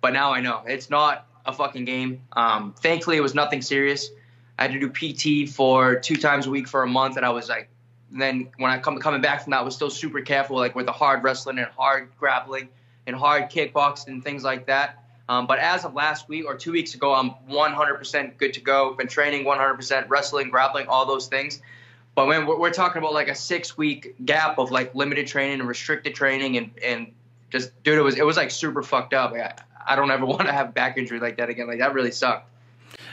But 0.00 0.12
now 0.12 0.32
I 0.32 0.40
know 0.40 0.62
it's 0.66 0.90
not 0.90 1.26
a 1.46 1.52
fucking 1.52 1.84
game. 1.84 2.22
Um, 2.32 2.74
thankfully, 2.80 3.16
it 3.16 3.22
was 3.22 3.34
nothing 3.34 3.62
serious. 3.62 4.10
I 4.58 4.62
had 4.62 4.72
to 4.72 4.78
do 4.78 4.88
PT 4.90 5.48
for 5.48 5.96
two 5.96 6.16
times 6.16 6.46
a 6.46 6.50
week 6.50 6.68
for 6.68 6.82
a 6.82 6.86
month, 6.86 7.16
and 7.16 7.26
I 7.26 7.30
was 7.30 7.48
like, 7.48 7.68
then 8.10 8.48
when 8.58 8.70
I 8.70 8.78
come 8.78 8.98
coming 8.98 9.20
back 9.20 9.42
from 9.42 9.50
that, 9.50 9.60
I 9.60 9.62
was 9.62 9.74
still 9.74 9.90
super 9.90 10.20
careful, 10.20 10.56
like 10.56 10.74
with 10.74 10.86
the 10.86 10.92
hard 10.92 11.24
wrestling 11.24 11.58
and 11.58 11.66
hard 11.76 12.10
grappling 12.18 12.68
and 13.06 13.16
hard 13.16 13.50
kickboxing 13.50 14.08
and 14.08 14.24
things 14.24 14.44
like 14.44 14.66
that. 14.66 15.04
Um, 15.28 15.46
but 15.46 15.58
as 15.58 15.84
of 15.84 15.94
last 15.94 16.28
week 16.28 16.44
or 16.44 16.54
two 16.54 16.72
weeks 16.72 16.94
ago, 16.94 17.14
I'm 17.14 17.30
100% 17.50 18.36
good 18.36 18.54
to 18.54 18.60
go. 18.60 18.94
Been 18.94 19.08
training 19.08 19.44
100%, 19.44 20.08
wrestling, 20.08 20.50
grappling, 20.50 20.86
all 20.86 21.06
those 21.06 21.28
things. 21.28 21.60
But 22.14 22.26
when 22.26 22.46
we're, 22.46 22.58
we're 22.58 22.72
talking 22.72 22.98
about 22.98 23.14
like 23.14 23.28
a 23.28 23.34
six 23.34 23.76
week 23.76 24.14
gap 24.24 24.58
of 24.58 24.70
like 24.70 24.94
limited 24.94 25.26
training 25.26 25.60
and 25.60 25.68
restricted 25.68 26.14
training 26.14 26.56
and 26.56 26.70
and 26.82 27.12
just 27.50 27.82
dude, 27.82 27.98
it 27.98 28.02
was 28.02 28.16
it 28.16 28.24
was 28.24 28.36
like 28.36 28.50
super 28.50 28.82
fucked 28.82 29.14
up. 29.14 29.32
I, 29.32 29.54
I 29.86 29.96
don't 29.96 30.10
ever 30.10 30.26
want 30.26 30.42
to 30.42 30.52
have 30.52 30.74
back 30.74 30.96
injury 30.96 31.20
like 31.20 31.36
that 31.38 31.48
again. 31.48 31.66
Like 31.66 31.78
that 31.78 31.94
really 31.94 32.12
sucked. 32.12 32.50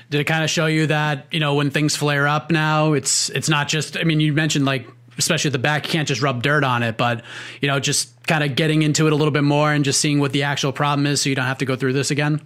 Did 0.09 0.19
it 0.19 0.25
kind 0.25 0.43
of 0.43 0.49
show 0.49 0.65
you 0.65 0.87
that 0.87 1.25
you 1.31 1.39
know 1.39 1.55
when 1.55 1.71
things 1.71 1.95
flare 1.95 2.27
up 2.27 2.51
now 2.51 2.93
it's 2.93 3.29
it's 3.29 3.47
not 3.47 3.69
just 3.69 3.97
i 3.97 4.03
mean 4.03 4.19
you 4.19 4.33
mentioned 4.33 4.65
like 4.65 4.85
especially 5.17 5.47
at 5.47 5.53
the 5.53 5.59
back 5.59 5.85
you 5.85 5.91
can't 5.91 6.07
just 6.07 6.21
rub 6.21 6.43
dirt 6.43 6.65
on 6.65 6.83
it 6.83 6.97
but 6.97 7.23
you 7.61 7.67
know 7.67 7.79
just 7.79 8.11
kind 8.27 8.43
of 8.43 8.55
getting 8.55 8.81
into 8.81 9.07
it 9.07 9.13
a 9.13 9.15
little 9.15 9.31
bit 9.31 9.43
more 9.43 9.71
and 9.71 9.85
just 9.85 10.01
seeing 10.01 10.19
what 10.19 10.33
the 10.33 10.43
actual 10.43 10.73
problem 10.73 11.07
is 11.07 11.21
so 11.21 11.29
you 11.29 11.35
don't 11.35 11.45
have 11.45 11.59
to 11.59 11.65
go 11.65 11.75
through 11.75 11.93
this 11.93 12.11
again? 12.11 12.41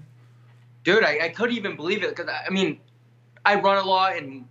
Dude 0.83 1.03
i, 1.03 1.25
I 1.25 1.29
couldn't 1.29 1.55
even 1.55 1.75
believe 1.75 2.03
it 2.03 2.15
because 2.15 2.31
i 2.31 2.51
mean 2.51 2.79
i 3.43 3.59
run 3.59 3.83
a 3.83 3.87
lot 3.87 4.15
and 4.15 4.45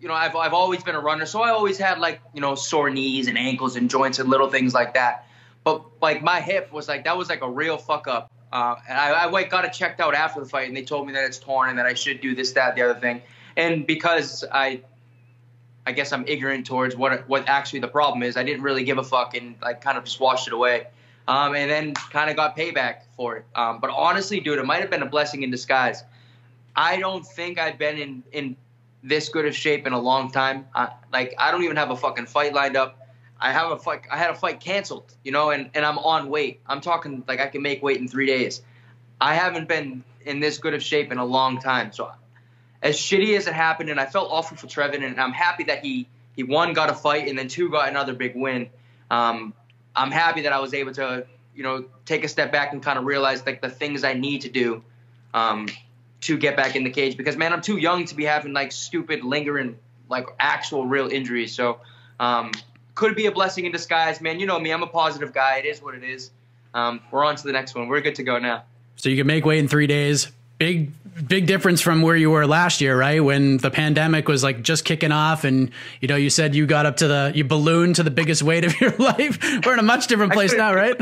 you 0.00 0.08
know 0.08 0.14
I've, 0.14 0.34
I've 0.34 0.52
always 0.52 0.82
been 0.82 0.96
a 0.96 1.00
runner 1.00 1.24
so 1.24 1.40
i 1.42 1.50
always 1.50 1.78
had 1.78 2.00
like 2.00 2.20
you 2.34 2.40
know 2.40 2.56
sore 2.56 2.90
knees 2.90 3.28
and 3.28 3.38
ankles 3.38 3.76
and 3.76 3.88
joints 3.88 4.18
and 4.18 4.28
little 4.28 4.50
things 4.50 4.74
like 4.74 4.94
that. 4.94 5.26
But 5.62 5.84
like 6.02 6.22
my 6.22 6.40
hip 6.40 6.72
was 6.72 6.88
like 6.88 7.04
that 7.04 7.16
was 7.16 7.28
like 7.28 7.42
a 7.42 7.50
real 7.50 7.78
fuck 7.78 8.08
up 8.08 8.30
uh, 8.56 8.80
and 8.88 8.96
I, 8.98 9.30
I 9.30 9.44
got 9.44 9.66
it 9.66 9.74
checked 9.74 10.00
out 10.00 10.14
after 10.14 10.40
the 10.40 10.46
fight, 10.46 10.66
and 10.66 10.74
they 10.74 10.82
told 10.82 11.06
me 11.06 11.12
that 11.12 11.24
it's 11.24 11.38
torn 11.38 11.68
and 11.68 11.78
that 11.78 11.84
I 11.84 11.92
should 11.92 12.22
do 12.22 12.34
this, 12.34 12.52
that, 12.52 12.74
the 12.74 12.80
other 12.80 12.98
thing. 12.98 13.20
And 13.54 13.86
because 13.86 14.46
I, 14.50 14.80
I 15.86 15.92
guess 15.92 16.10
I'm 16.10 16.26
ignorant 16.26 16.64
towards 16.64 16.96
what 16.96 17.28
what 17.28 17.46
actually 17.48 17.80
the 17.80 17.88
problem 17.88 18.22
is, 18.22 18.38
I 18.38 18.44
didn't 18.44 18.62
really 18.62 18.82
give 18.82 18.96
a 18.96 19.04
fuck 19.04 19.36
and 19.36 19.56
I 19.62 19.74
kind 19.74 19.98
of 19.98 20.04
just 20.04 20.20
washed 20.20 20.46
it 20.46 20.54
away. 20.54 20.86
Um, 21.28 21.54
and 21.54 21.70
then 21.70 21.92
kind 22.10 22.30
of 22.30 22.36
got 22.36 22.56
payback 22.56 23.02
for 23.14 23.36
it. 23.38 23.44
Um, 23.54 23.78
but 23.80 23.90
honestly, 23.90 24.40
dude, 24.40 24.58
it 24.58 24.64
might 24.64 24.80
have 24.80 24.90
been 24.90 25.02
a 25.02 25.10
blessing 25.10 25.42
in 25.42 25.50
disguise. 25.50 26.02
I 26.74 26.98
don't 26.98 27.26
think 27.26 27.58
I've 27.58 27.78
been 27.78 27.98
in 27.98 28.22
in 28.32 28.56
this 29.02 29.28
good 29.28 29.44
of 29.44 29.54
shape 29.54 29.86
in 29.86 29.92
a 29.92 30.00
long 30.00 30.30
time. 30.30 30.66
I, 30.74 30.92
like 31.12 31.34
I 31.38 31.50
don't 31.50 31.64
even 31.64 31.76
have 31.76 31.90
a 31.90 31.96
fucking 31.96 32.26
fight 32.26 32.54
lined 32.54 32.76
up. 32.76 33.05
I 33.40 33.52
have 33.52 33.70
a 33.70 33.78
fight. 33.78 34.02
I 34.10 34.16
had 34.16 34.30
a 34.30 34.34
fight 34.34 34.60
canceled, 34.60 35.12
you 35.22 35.32
know, 35.32 35.50
and, 35.50 35.70
and 35.74 35.84
I'm 35.84 35.98
on 35.98 36.30
weight. 36.30 36.60
I'm 36.66 36.80
talking 36.80 37.22
like 37.28 37.40
I 37.40 37.48
can 37.48 37.62
make 37.62 37.82
weight 37.82 37.98
in 37.98 38.08
three 38.08 38.26
days. 38.26 38.62
I 39.20 39.34
haven't 39.34 39.68
been 39.68 40.04
in 40.24 40.40
this 40.40 40.58
good 40.58 40.74
of 40.74 40.82
shape 40.82 41.12
in 41.12 41.18
a 41.18 41.24
long 41.24 41.60
time. 41.60 41.92
So, 41.92 42.10
as 42.82 42.96
shitty 42.96 43.36
as 43.36 43.46
it 43.46 43.54
happened, 43.54 43.90
and 43.90 44.00
I 44.00 44.06
felt 44.06 44.30
awful 44.30 44.56
for 44.56 44.66
Trevin, 44.66 45.04
and 45.04 45.20
I'm 45.20 45.32
happy 45.32 45.64
that 45.64 45.84
he 45.84 46.08
he 46.34 46.42
one 46.42 46.72
got 46.72 46.90
a 46.90 46.94
fight 46.94 47.28
and 47.28 47.38
then 47.38 47.48
two 47.48 47.70
got 47.70 47.88
another 47.88 48.12
big 48.12 48.34
win. 48.34 48.68
Um, 49.10 49.54
I'm 49.94 50.10
happy 50.10 50.42
that 50.42 50.52
I 50.52 50.60
was 50.60 50.74
able 50.74 50.92
to 50.94 51.26
you 51.54 51.62
know 51.62 51.84
take 52.04 52.24
a 52.24 52.28
step 52.28 52.52
back 52.52 52.72
and 52.72 52.82
kind 52.82 52.98
of 52.98 53.04
realize 53.04 53.44
like 53.44 53.60
the 53.60 53.70
things 53.70 54.04
I 54.04 54.14
need 54.14 54.42
to 54.42 54.48
do 54.48 54.82
um, 55.34 55.68
to 56.22 56.38
get 56.38 56.56
back 56.56 56.76
in 56.76 56.84
the 56.84 56.90
cage 56.90 57.16
because 57.16 57.36
man, 57.36 57.52
I'm 57.52 57.62
too 57.62 57.76
young 57.76 58.06
to 58.06 58.14
be 58.14 58.24
having 58.24 58.52
like 58.52 58.72
stupid 58.72 59.24
lingering 59.24 59.78
like 60.08 60.26
actual 60.40 60.86
real 60.86 61.08
injuries. 61.08 61.54
So. 61.54 61.80
Um, 62.18 62.52
could 62.96 63.14
be 63.14 63.26
a 63.26 63.30
blessing 63.32 63.66
in 63.66 63.70
disguise, 63.70 64.20
man. 64.20 64.40
You 64.40 64.46
know 64.46 64.58
me, 64.58 64.72
I'm 64.72 64.82
a 64.82 64.88
positive 64.88 65.32
guy. 65.32 65.58
It 65.58 65.66
is 65.66 65.80
what 65.80 65.94
it 65.94 66.02
is. 66.02 66.30
Um, 66.74 67.00
we're 67.12 67.24
on 67.24 67.36
to 67.36 67.42
the 67.44 67.52
next 67.52 67.76
one. 67.76 67.86
We're 67.86 68.00
good 68.00 68.16
to 68.16 68.24
go 68.24 68.38
now. 68.40 68.64
So 68.96 69.08
you 69.08 69.16
can 69.16 69.26
make 69.26 69.44
weight 69.44 69.60
in 69.60 69.68
three 69.68 69.86
days. 69.86 70.32
big 70.58 70.90
big 71.28 71.46
difference 71.46 71.80
from 71.80 72.02
where 72.02 72.16
you 72.16 72.30
were 72.30 72.46
last 72.46 72.80
year, 72.80 72.98
right? 72.98 73.20
When 73.20 73.56
the 73.58 73.70
pandemic 73.70 74.28
was 74.28 74.42
like 74.42 74.62
just 74.62 74.84
kicking 74.84 75.12
off, 75.12 75.44
and 75.44 75.70
you 76.00 76.08
know, 76.08 76.16
you 76.16 76.30
said 76.30 76.54
you 76.54 76.66
got 76.66 76.86
up 76.86 76.96
to 76.98 77.08
the 77.08 77.32
you 77.34 77.44
ballooned 77.44 77.96
to 77.96 78.02
the 78.02 78.10
biggest 78.10 78.42
weight 78.42 78.64
of 78.64 78.78
your 78.80 78.90
life. 78.96 79.38
We're 79.64 79.74
in 79.74 79.78
a 79.78 79.82
much 79.82 80.08
different 80.08 80.32
place 80.32 80.54
now, 80.54 80.74
right? 80.74 81.00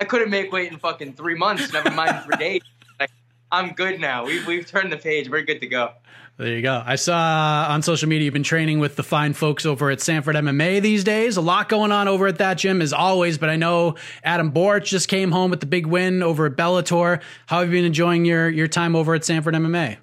I 0.00 0.04
couldn't 0.04 0.30
make 0.30 0.52
weight 0.52 0.70
in 0.70 0.78
fucking 0.78 1.14
three 1.14 1.34
months, 1.34 1.72
never 1.72 1.90
mind 1.90 2.24
for 2.24 2.36
days. 2.36 2.62
Like, 3.00 3.10
I'm 3.52 3.74
good 3.74 4.00
now. 4.00 4.24
We've 4.24 4.44
we've 4.44 4.66
turned 4.66 4.90
the 4.90 4.96
page. 4.96 5.30
We're 5.30 5.42
good 5.42 5.60
to 5.60 5.68
go. 5.68 5.92
There 6.38 6.54
you 6.54 6.62
go. 6.62 6.80
I 6.86 6.94
saw 6.94 7.66
on 7.68 7.82
social 7.82 8.08
media 8.08 8.26
you've 8.26 8.32
been 8.32 8.44
training 8.44 8.78
with 8.78 8.94
the 8.94 9.02
fine 9.02 9.32
folks 9.32 9.66
over 9.66 9.90
at 9.90 10.00
Sanford 10.00 10.36
MMA 10.36 10.80
these 10.80 11.02
days. 11.02 11.36
A 11.36 11.40
lot 11.40 11.68
going 11.68 11.90
on 11.90 12.06
over 12.06 12.28
at 12.28 12.38
that 12.38 12.58
gym 12.58 12.80
as 12.80 12.92
always, 12.92 13.38
but 13.38 13.50
I 13.50 13.56
know 13.56 13.96
Adam 14.22 14.52
Borics 14.52 14.84
just 14.84 15.08
came 15.08 15.32
home 15.32 15.50
with 15.50 15.58
the 15.58 15.66
big 15.66 15.86
win 15.86 16.22
over 16.22 16.46
at 16.46 16.52
Bellator. 16.52 17.20
How 17.46 17.58
have 17.58 17.68
you 17.70 17.78
been 17.78 17.84
enjoying 17.84 18.24
your 18.24 18.48
your 18.48 18.68
time 18.68 18.94
over 18.94 19.16
at 19.16 19.24
Sanford 19.24 19.54
MMA? 19.54 19.96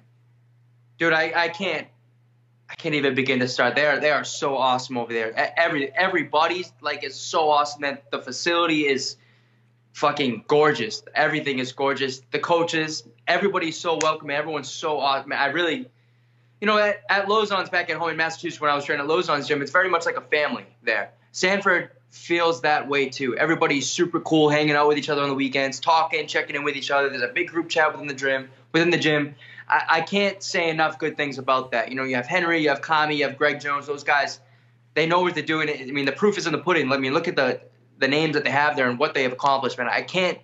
Dude, 0.98 1.14
I, 1.14 1.32
I 1.34 1.48
can't 1.48 1.86
I 2.68 2.74
can't 2.74 2.94
even 2.94 3.14
begin 3.14 3.40
to 3.40 3.48
start. 3.48 3.74
They 3.74 3.86
are 3.86 3.98
they 3.98 4.10
are 4.10 4.24
so 4.24 4.58
awesome 4.58 4.98
over 4.98 5.14
there. 5.14 5.32
Every 5.58 5.90
everybody's 5.90 6.70
like 6.82 7.02
is 7.02 7.14
so 7.14 7.48
awesome 7.48 7.80
that 7.80 8.10
the 8.10 8.20
facility 8.20 8.86
is 8.86 9.16
fucking 9.94 10.44
gorgeous. 10.48 11.02
Everything 11.14 11.60
is 11.60 11.72
gorgeous. 11.72 12.20
The 12.30 12.40
coaches, 12.40 13.04
everybody's 13.26 13.78
so 13.78 13.98
welcoming. 14.02 14.36
Everyone's 14.36 14.70
so 14.70 15.00
awesome. 15.00 15.32
I 15.32 15.46
really 15.46 15.88
you 16.60 16.66
know, 16.66 16.78
at, 16.78 17.02
at 17.10 17.26
Lauzon's 17.26 17.68
back 17.68 17.90
at 17.90 17.96
home 17.96 18.10
in 18.10 18.16
Massachusetts 18.16 18.60
when 18.60 18.70
I 18.70 18.74
was 18.74 18.84
training 18.84 19.04
at 19.04 19.10
Lauzon's 19.10 19.46
gym, 19.46 19.62
it's 19.62 19.70
very 19.70 19.88
much 19.88 20.06
like 20.06 20.16
a 20.16 20.22
family 20.22 20.64
there. 20.82 21.10
Sanford 21.32 21.90
feels 22.10 22.62
that 22.62 22.88
way 22.88 23.08
too. 23.08 23.36
Everybody's 23.36 23.90
super 23.90 24.20
cool, 24.20 24.48
hanging 24.48 24.74
out 24.74 24.88
with 24.88 24.98
each 24.98 25.10
other 25.10 25.22
on 25.22 25.28
the 25.28 25.34
weekends, 25.34 25.80
talking, 25.80 26.26
checking 26.26 26.56
in 26.56 26.64
with 26.64 26.76
each 26.76 26.90
other. 26.90 27.10
There's 27.10 27.22
a 27.22 27.28
big 27.28 27.48
group 27.48 27.68
chat 27.68 27.92
within 27.92 28.06
the 28.06 28.14
gym. 28.14 28.48
Within 28.72 28.90
the 28.90 28.98
gym, 28.98 29.34
I, 29.68 29.82
I 29.88 30.00
can't 30.00 30.42
say 30.42 30.70
enough 30.70 30.98
good 30.98 31.16
things 31.16 31.38
about 31.38 31.72
that. 31.72 31.90
You 31.90 31.96
know, 31.96 32.04
you 32.04 32.16
have 32.16 32.26
Henry, 32.26 32.62
you 32.62 32.70
have 32.70 32.80
Kami, 32.80 33.16
you 33.16 33.24
have 33.24 33.36
Greg 33.36 33.60
Jones. 33.60 33.86
Those 33.86 34.04
guys, 34.04 34.40
they 34.94 35.06
know 35.06 35.20
what 35.20 35.34
they're 35.34 35.44
doing. 35.44 35.68
I 35.68 35.84
mean, 35.90 36.06
the 36.06 36.12
proof 36.12 36.38
is 36.38 36.46
in 36.46 36.52
the 36.52 36.58
pudding. 36.58 36.88
Let 36.88 37.00
me 37.00 37.10
look 37.10 37.28
at 37.28 37.36
the 37.36 37.60
the 37.98 38.08
names 38.08 38.34
that 38.34 38.44
they 38.44 38.50
have 38.50 38.76
there 38.76 38.88
and 38.88 38.98
what 38.98 39.14
they 39.14 39.22
have 39.22 39.32
accomplished. 39.32 39.78
Man, 39.78 39.88
I 39.88 40.02
can't 40.02 40.38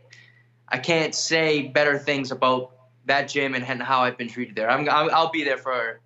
I 0.68 0.78
can't 0.78 1.14
say 1.14 1.68
better 1.68 1.98
things 1.98 2.32
about 2.32 2.72
that 3.06 3.28
gym 3.28 3.54
and 3.54 3.64
how 3.64 4.00
I've 4.00 4.16
been 4.16 4.28
treated 4.28 4.56
there. 4.56 4.70
I'm 4.70 4.88
I'll 4.88 5.30
be 5.30 5.44
there 5.44 5.58
for 5.58 6.00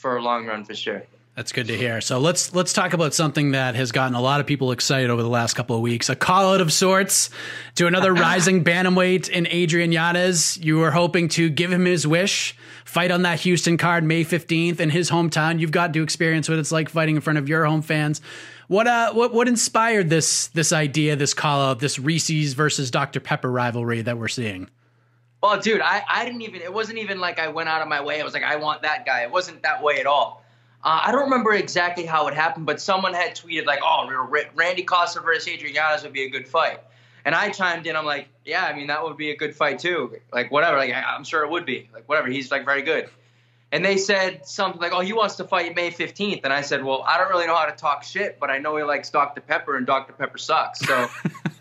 for 0.00 0.16
a 0.16 0.22
long 0.22 0.46
run 0.46 0.64
for 0.64 0.74
sure. 0.74 1.02
That's 1.36 1.52
good 1.52 1.68
to 1.68 1.76
hear. 1.76 2.00
So 2.00 2.18
let's 2.18 2.54
let's 2.54 2.72
talk 2.72 2.92
about 2.92 3.14
something 3.14 3.52
that 3.52 3.74
has 3.74 3.92
gotten 3.92 4.14
a 4.14 4.20
lot 4.20 4.40
of 4.40 4.46
people 4.46 4.72
excited 4.72 5.10
over 5.10 5.22
the 5.22 5.28
last 5.28 5.54
couple 5.54 5.76
of 5.76 5.82
weeks. 5.82 6.08
A 6.08 6.16
call 6.16 6.54
out 6.54 6.60
of 6.60 6.72
sorts 6.72 7.30
to 7.76 7.86
another 7.86 8.12
rising 8.26 8.64
bantamweight 8.64 9.28
in 9.28 9.46
Adrian 9.46 9.92
Yanez. 9.92 10.58
You 10.58 10.78
were 10.78 10.90
hoping 10.90 11.28
to 11.30 11.48
give 11.48 11.72
him 11.72 11.84
his 11.84 12.06
wish, 12.06 12.56
fight 12.84 13.10
on 13.10 13.22
that 13.22 13.40
Houston 13.40 13.76
card 13.76 14.02
May 14.02 14.24
15th 14.24 14.80
in 14.80 14.90
his 14.90 15.10
hometown. 15.10 15.60
You've 15.60 15.70
got 15.70 15.92
to 15.92 16.02
experience 16.02 16.48
what 16.48 16.58
it's 16.58 16.72
like 16.72 16.88
fighting 16.88 17.14
in 17.14 17.22
front 17.22 17.38
of 17.38 17.48
your 17.48 17.64
home 17.64 17.82
fans. 17.82 18.20
What 18.66 18.86
uh 18.86 19.12
what 19.12 19.32
what 19.32 19.48
inspired 19.48 20.10
this 20.10 20.48
this 20.48 20.72
idea, 20.72 21.14
this 21.14 21.32
call 21.32 21.60
out, 21.62 21.78
this 21.78 21.98
Reese's 21.98 22.54
versus 22.54 22.90
Dr. 22.90 23.20
Pepper 23.20 23.50
rivalry 23.50 24.02
that 24.02 24.18
we're 24.18 24.28
seeing? 24.28 24.68
Well, 25.42 25.58
dude, 25.58 25.80
I, 25.80 26.02
I 26.08 26.24
didn't 26.24 26.42
even, 26.42 26.60
it 26.60 26.72
wasn't 26.72 26.98
even 26.98 27.18
like 27.18 27.38
I 27.38 27.48
went 27.48 27.68
out 27.68 27.80
of 27.80 27.88
my 27.88 28.02
way. 28.02 28.20
I 28.20 28.24
was 28.24 28.34
like, 28.34 28.42
I 28.42 28.56
want 28.56 28.82
that 28.82 29.06
guy. 29.06 29.22
It 29.22 29.30
wasn't 29.30 29.62
that 29.62 29.82
way 29.82 29.98
at 29.98 30.06
all. 30.06 30.44
Uh, 30.82 31.00
I 31.04 31.12
don't 31.12 31.24
remember 31.24 31.52
exactly 31.52 32.06
how 32.06 32.28
it 32.28 32.34
happened, 32.34 32.66
but 32.66 32.80
someone 32.80 33.12
had 33.12 33.36
tweeted, 33.36 33.66
like, 33.66 33.80
oh, 33.82 34.26
Randy 34.54 34.82
Costa 34.82 35.20
versus 35.20 35.48
Adrian 35.48 35.74
Yanez 35.74 36.02
would 36.02 36.12
be 36.12 36.24
a 36.24 36.30
good 36.30 36.48
fight. 36.48 36.80
And 37.24 37.34
I 37.34 37.50
chimed 37.50 37.86
in, 37.86 37.96
I'm 37.96 38.06
like, 38.06 38.28
yeah, 38.44 38.64
I 38.64 38.74
mean, 38.74 38.86
that 38.86 39.02
would 39.02 39.16
be 39.16 39.30
a 39.30 39.36
good 39.36 39.54
fight 39.54 39.78
too. 39.78 40.16
Like, 40.32 40.50
whatever. 40.50 40.78
Like, 40.78 40.94
I'm 40.94 41.24
sure 41.24 41.44
it 41.44 41.50
would 41.50 41.66
be. 41.66 41.88
Like, 41.92 42.08
whatever. 42.08 42.28
He's 42.28 42.50
like 42.50 42.64
very 42.64 42.82
good. 42.82 43.10
And 43.72 43.84
they 43.84 43.98
said 43.98 44.46
something 44.46 44.80
like, 44.80 44.92
oh, 44.92 45.00
he 45.00 45.12
wants 45.12 45.36
to 45.36 45.44
fight 45.44 45.76
May 45.76 45.90
15th. 45.90 46.40
And 46.44 46.52
I 46.52 46.60
said, 46.62 46.82
well, 46.82 47.04
I 47.06 47.18
don't 47.18 47.28
really 47.28 47.46
know 47.46 47.54
how 47.54 47.66
to 47.66 47.76
talk 47.76 48.02
shit, 48.02 48.40
but 48.40 48.50
I 48.50 48.58
know 48.58 48.76
he 48.76 48.82
likes 48.82 49.10
Dr. 49.10 49.40
Pepper 49.40 49.76
and 49.76 49.86
Dr. 49.86 50.12
Pepper 50.12 50.38
sucks. 50.38 50.80
So 50.80 51.08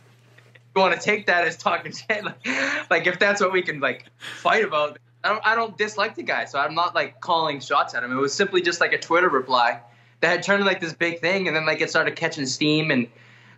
want 0.79 0.93
to 0.93 0.99
take 0.99 1.27
that 1.27 1.45
as 1.45 1.57
talking 1.57 1.91
shit. 1.91 2.23
Like, 2.23 2.89
like 2.89 3.07
if 3.07 3.19
that's 3.19 3.41
what 3.41 3.51
we 3.51 3.61
can 3.61 3.79
like 3.79 4.05
fight 4.17 4.63
about, 4.63 4.97
I 5.23 5.29
don't 5.29 5.45
I 5.45 5.55
don't 5.55 5.77
dislike 5.77 6.15
the 6.15 6.23
guy, 6.23 6.45
so 6.45 6.59
I'm 6.59 6.75
not 6.75 6.95
like 6.95 7.21
calling 7.21 7.59
shots 7.59 7.93
at 7.93 8.03
him. 8.03 8.11
It 8.11 8.19
was 8.19 8.33
simply 8.33 8.61
just 8.61 8.79
like 8.79 8.93
a 8.93 8.99
Twitter 8.99 9.29
reply 9.29 9.81
that 10.21 10.29
had 10.29 10.43
turned 10.43 10.65
like 10.65 10.79
this 10.79 10.93
big 10.93 11.19
thing, 11.19 11.47
and 11.47 11.55
then 11.55 11.65
like 11.65 11.81
it 11.81 11.89
started 11.89 12.15
catching 12.15 12.45
steam, 12.45 12.91
and 12.91 13.07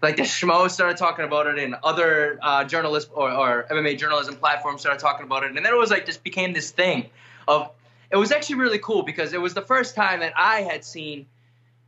like 0.02 0.18
the 0.18 0.24
schmo 0.24 0.70
started 0.70 0.98
talking 0.98 1.26
about 1.26 1.48
it, 1.48 1.60
and 1.60 1.76
other 1.84 2.40
uh, 2.42 2.64
journalists 2.66 3.10
or, 3.14 3.32
or 3.32 3.66
MMA 3.70 3.98
journalism 3.98 4.36
platforms 4.36 4.82
started 4.82 5.00
talking 5.00 5.26
about 5.26 5.44
it, 5.44 5.50
and 5.56 5.58
then 5.58 5.74
it 5.74 5.78
was 5.78 5.92
like 5.92 6.06
just 6.06 6.24
became 6.24 6.54
this 6.54 6.72
thing 6.72 7.10
of. 7.48 7.72
It 8.10 8.18
was 8.18 8.34
actually 8.34 8.56
really 8.56 8.80
cool 8.80 9.04
because 9.04 9.32
it 9.32 9.40
was 9.40 9.54
the 9.54 9.62
first 9.62 9.96
time 9.96 10.20
that 10.20 10.34
I 10.36 10.64
had 10.64 10.84
seen 10.84 11.28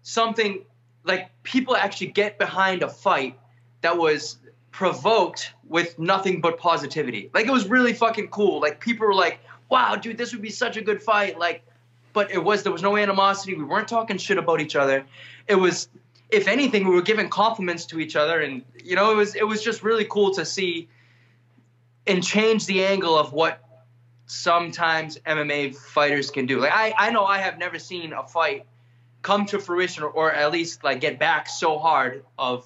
something 0.04 0.64
like 1.04 1.32
people 1.44 1.76
actually 1.76 2.08
get 2.08 2.38
behind 2.38 2.82
a 2.82 2.90
fight 2.90 3.38
that 3.82 3.98
was 3.98 4.38
provoked 4.74 5.54
with 5.70 5.98
nothing 5.98 6.42
but 6.42 6.58
positivity. 6.58 7.30
Like 7.34 7.46
it 7.46 7.52
was 7.52 7.70
really 7.70 7.94
fucking 7.94 8.28
cool. 8.30 8.60
Like 8.60 8.82
people 8.82 9.08
were 9.08 9.14
like, 9.14 9.40
"Wow, 9.70 9.96
dude, 9.96 10.18
this 10.18 10.34
would 10.34 10.42
be 10.42 10.50
such 10.50 10.76
a 10.76 10.82
good 10.82 11.02
fight." 11.02 11.40
Like, 11.40 11.64
but 12.12 12.32
it 12.32 12.44
was 12.44 12.64
there 12.64 12.72
was 12.72 12.82
no 12.82 12.98
animosity. 12.98 13.54
We 13.54 13.64
weren't 13.64 13.88
talking 13.88 14.18
shit 14.18 14.38
about 14.38 14.60
each 14.60 14.76
other. 14.76 15.06
It 15.48 15.56
was, 15.56 15.88
if 16.30 16.48
anything, 16.48 16.88
we 16.88 16.96
were 16.96 17.04
giving 17.04 17.30
compliments 17.30 17.86
to 17.88 18.00
each 18.00 18.16
other, 18.16 18.42
and 18.42 18.64
you 18.84 18.96
know, 18.96 19.12
it 19.12 19.16
was 19.16 19.36
it 19.36 19.48
was 19.48 19.64
just 19.64 19.84
really 19.84 20.06
cool 20.06 20.34
to 20.34 20.44
see 20.44 20.90
and 22.06 22.24
change 22.24 22.66
the 22.66 22.84
angle 22.84 23.18
of 23.18 23.32
what 23.32 23.64
sometimes 24.26 25.20
MMA 25.20 25.76
fighters 25.76 26.32
can 26.32 26.48
do. 26.48 26.60
Like 26.60 26.74
I 26.74 26.94
I 26.98 27.12
know 27.12 27.26
I 27.26 27.38
have 27.38 27.60
never 27.60 27.78
seen 27.78 28.12
a 28.12 28.24
fight 28.24 28.66
come 29.22 29.46
to 29.46 29.60
fruition 29.60 30.04
or, 30.04 30.10
or 30.10 30.32
at 30.32 30.52
least 30.52 30.84
like 30.84 31.00
get 31.00 31.20
back 31.20 31.48
so 31.48 31.78
hard 31.78 32.26
of 32.38 32.66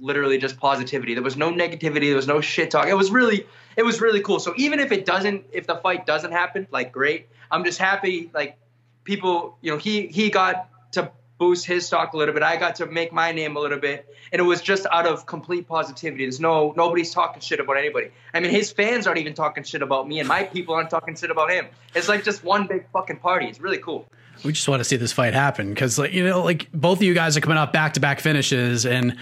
literally 0.00 0.38
just 0.38 0.58
positivity. 0.58 1.14
There 1.14 1.22
was 1.22 1.36
no 1.36 1.52
negativity. 1.52 2.08
There 2.08 2.16
was 2.16 2.26
no 2.26 2.40
shit 2.40 2.70
talk. 2.70 2.86
It 2.88 2.94
was 2.94 3.10
really, 3.10 3.46
it 3.76 3.84
was 3.84 4.00
really 4.00 4.20
cool. 4.20 4.40
So 4.40 4.54
even 4.56 4.80
if 4.80 4.92
it 4.92 5.04
doesn't, 5.04 5.46
if 5.52 5.66
the 5.66 5.76
fight 5.76 6.06
doesn't 6.06 6.32
happen, 6.32 6.66
like 6.70 6.92
great. 6.92 7.28
I'm 7.50 7.64
just 7.64 7.78
happy. 7.78 8.30
Like 8.32 8.58
people, 9.04 9.58
you 9.60 9.72
know, 9.72 9.78
he 9.78 10.06
he 10.06 10.30
got 10.30 10.68
to 10.92 11.10
boost 11.38 11.64
his 11.64 11.86
stock 11.86 12.12
a 12.12 12.16
little 12.16 12.34
bit. 12.34 12.42
I 12.42 12.56
got 12.56 12.76
to 12.76 12.86
make 12.86 13.12
my 13.12 13.32
name 13.32 13.56
a 13.56 13.60
little 13.60 13.78
bit, 13.78 14.14
and 14.32 14.40
it 14.40 14.44
was 14.44 14.60
just 14.60 14.86
out 14.90 15.06
of 15.06 15.24
complete 15.24 15.66
positivity. 15.66 16.24
There's 16.24 16.40
no 16.40 16.74
nobody's 16.76 17.12
talking 17.12 17.40
shit 17.40 17.60
about 17.60 17.76
anybody. 17.78 18.10
I 18.34 18.40
mean, 18.40 18.50
his 18.50 18.70
fans 18.70 19.06
aren't 19.06 19.18
even 19.18 19.34
talking 19.34 19.64
shit 19.64 19.82
about 19.82 20.06
me, 20.06 20.18
and 20.18 20.28
my 20.28 20.44
people 20.44 20.74
aren't 20.74 20.90
talking 20.90 21.14
shit 21.16 21.30
about 21.30 21.50
him. 21.50 21.66
It's 21.94 22.08
like 22.08 22.24
just 22.24 22.44
one 22.44 22.66
big 22.66 22.86
fucking 22.92 23.18
party. 23.18 23.46
It's 23.46 23.60
really 23.60 23.78
cool 23.78 24.06
we 24.44 24.52
just 24.52 24.68
want 24.68 24.80
to 24.80 24.84
see 24.84 24.96
this 24.96 25.12
fight 25.12 25.34
happen 25.34 25.68
because 25.70 25.98
like 25.98 26.12
you 26.12 26.24
know 26.24 26.42
like 26.42 26.70
both 26.72 26.98
of 26.98 27.02
you 27.02 27.14
guys 27.14 27.36
are 27.36 27.40
coming 27.40 27.58
off 27.58 27.72
back 27.72 27.94
to 27.94 28.00
back 28.00 28.20
finishes 28.20 28.86
and 28.86 29.16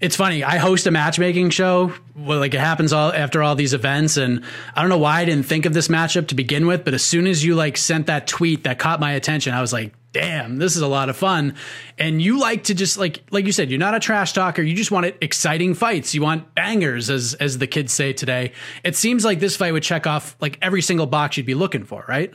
it's 0.00 0.16
funny 0.16 0.42
i 0.42 0.56
host 0.56 0.86
a 0.86 0.90
matchmaking 0.90 1.50
show 1.50 1.92
well, 2.14 2.38
like 2.38 2.54
it 2.54 2.60
happens 2.60 2.92
all 2.92 3.12
after 3.12 3.42
all 3.42 3.54
these 3.54 3.74
events 3.74 4.16
and 4.16 4.44
i 4.74 4.80
don't 4.80 4.90
know 4.90 4.98
why 4.98 5.20
i 5.20 5.24
didn't 5.24 5.46
think 5.46 5.66
of 5.66 5.74
this 5.74 5.88
matchup 5.88 6.28
to 6.28 6.34
begin 6.34 6.66
with 6.66 6.84
but 6.84 6.94
as 6.94 7.04
soon 7.04 7.26
as 7.26 7.44
you 7.44 7.54
like 7.54 7.76
sent 7.76 8.06
that 8.06 8.26
tweet 8.26 8.64
that 8.64 8.78
caught 8.78 9.00
my 9.00 9.12
attention 9.12 9.54
i 9.54 9.60
was 9.60 9.72
like 9.72 9.92
damn 10.12 10.56
this 10.56 10.76
is 10.76 10.82
a 10.82 10.86
lot 10.86 11.08
of 11.08 11.16
fun. 11.16 11.54
And 11.98 12.20
you 12.20 12.38
like 12.38 12.64
to 12.64 12.74
just 12.74 12.98
like 12.98 13.22
like 13.30 13.46
you 13.46 13.52
said 13.52 13.70
you're 13.70 13.78
not 13.78 13.94
a 13.94 14.00
trash 14.00 14.32
talker 14.32 14.62
you 14.62 14.74
just 14.74 14.90
want 14.90 15.06
exciting 15.20 15.74
fights 15.74 16.14
you 16.14 16.22
want 16.22 16.54
bangers 16.54 17.10
as 17.10 17.34
as 17.34 17.58
the 17.58 17.66
kids 17.66 17.92
say 17.92 18.12
today. 18.12 18.52
It 18.84 18.94
seems 18.94 19.24
like 19.24 19.40
this 19.40 19.56
fight 19.56 19.72
would 19.72 19.82
check 19.82 20.06
off 20.06 20.36
like 20.40 20.58
every 20.62 20.82
single 20.82 21.06
box 21.06 21.36
you'd 21.36 21.46
be 21.46 21.54
looking 21.54 21.84
for 21.84 22.04
right 22.08 22.32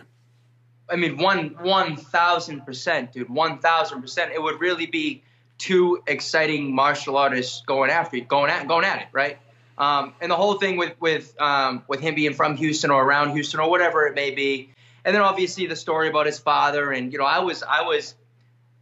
I 0.90 0.96
mean, 0.96 1.18
one 1.18 1.56
one 1.62 1.98
thousand 1.98 2.66
percent, 2.66 3.14
dude, 3.14 3.30
one 3.30 3.60
thousand 3.60 4.02
percent. 4.02 4.32
It 4.32 4.42
would 4.42 4.60
really 4.60 4.86
be 4.86 5.24
two 5.58 6.02
exciting 6.08 6.74
martial 6.74 7.18
artists 7.18 7.64
going 7.66 7.90
after 7.90 8.18
it, 8.18 8.28
going 8.28 8.50
at 8.50 8.68
going 8.68 8.86
at 8.86 9.02
it, 9.02 9.08
right? 9.12 9.38
Um, 9.78 10.14
and 10.22 10.32
the 10.32 10.36
whole 10.36 10.56
thing 10.56 10.78
with 10.78 10.94
with 11.00 11.40
um, 11.42 11.84
with 11.88 12.00
him 12.00 12.16
being 12.16 12.34
from 12.34 12.56
Houston 12.58 12.90
or 12.90 13.04
around 13.04 13.32
Houston 13.32 13.60
or 13.60 13.70
whatever 13.70 14.08
it 14.08 14.16
may 14.16 14.32
be, 14.32 14.70
and 15.06 15.14
then 15.14 15.22
obviously 15.22 15.68
the 15.68 15.76
story 15.76 16.10
about 16.10 16.26
his 16.26 16.40
father, 16.40 16.92
and 16.92 17.12
you 17.12 17.20
know, 17.20 17.26
I 17.26 17.40
was 17.40 17.64
I 17.64 17.84
was 17.84 18.16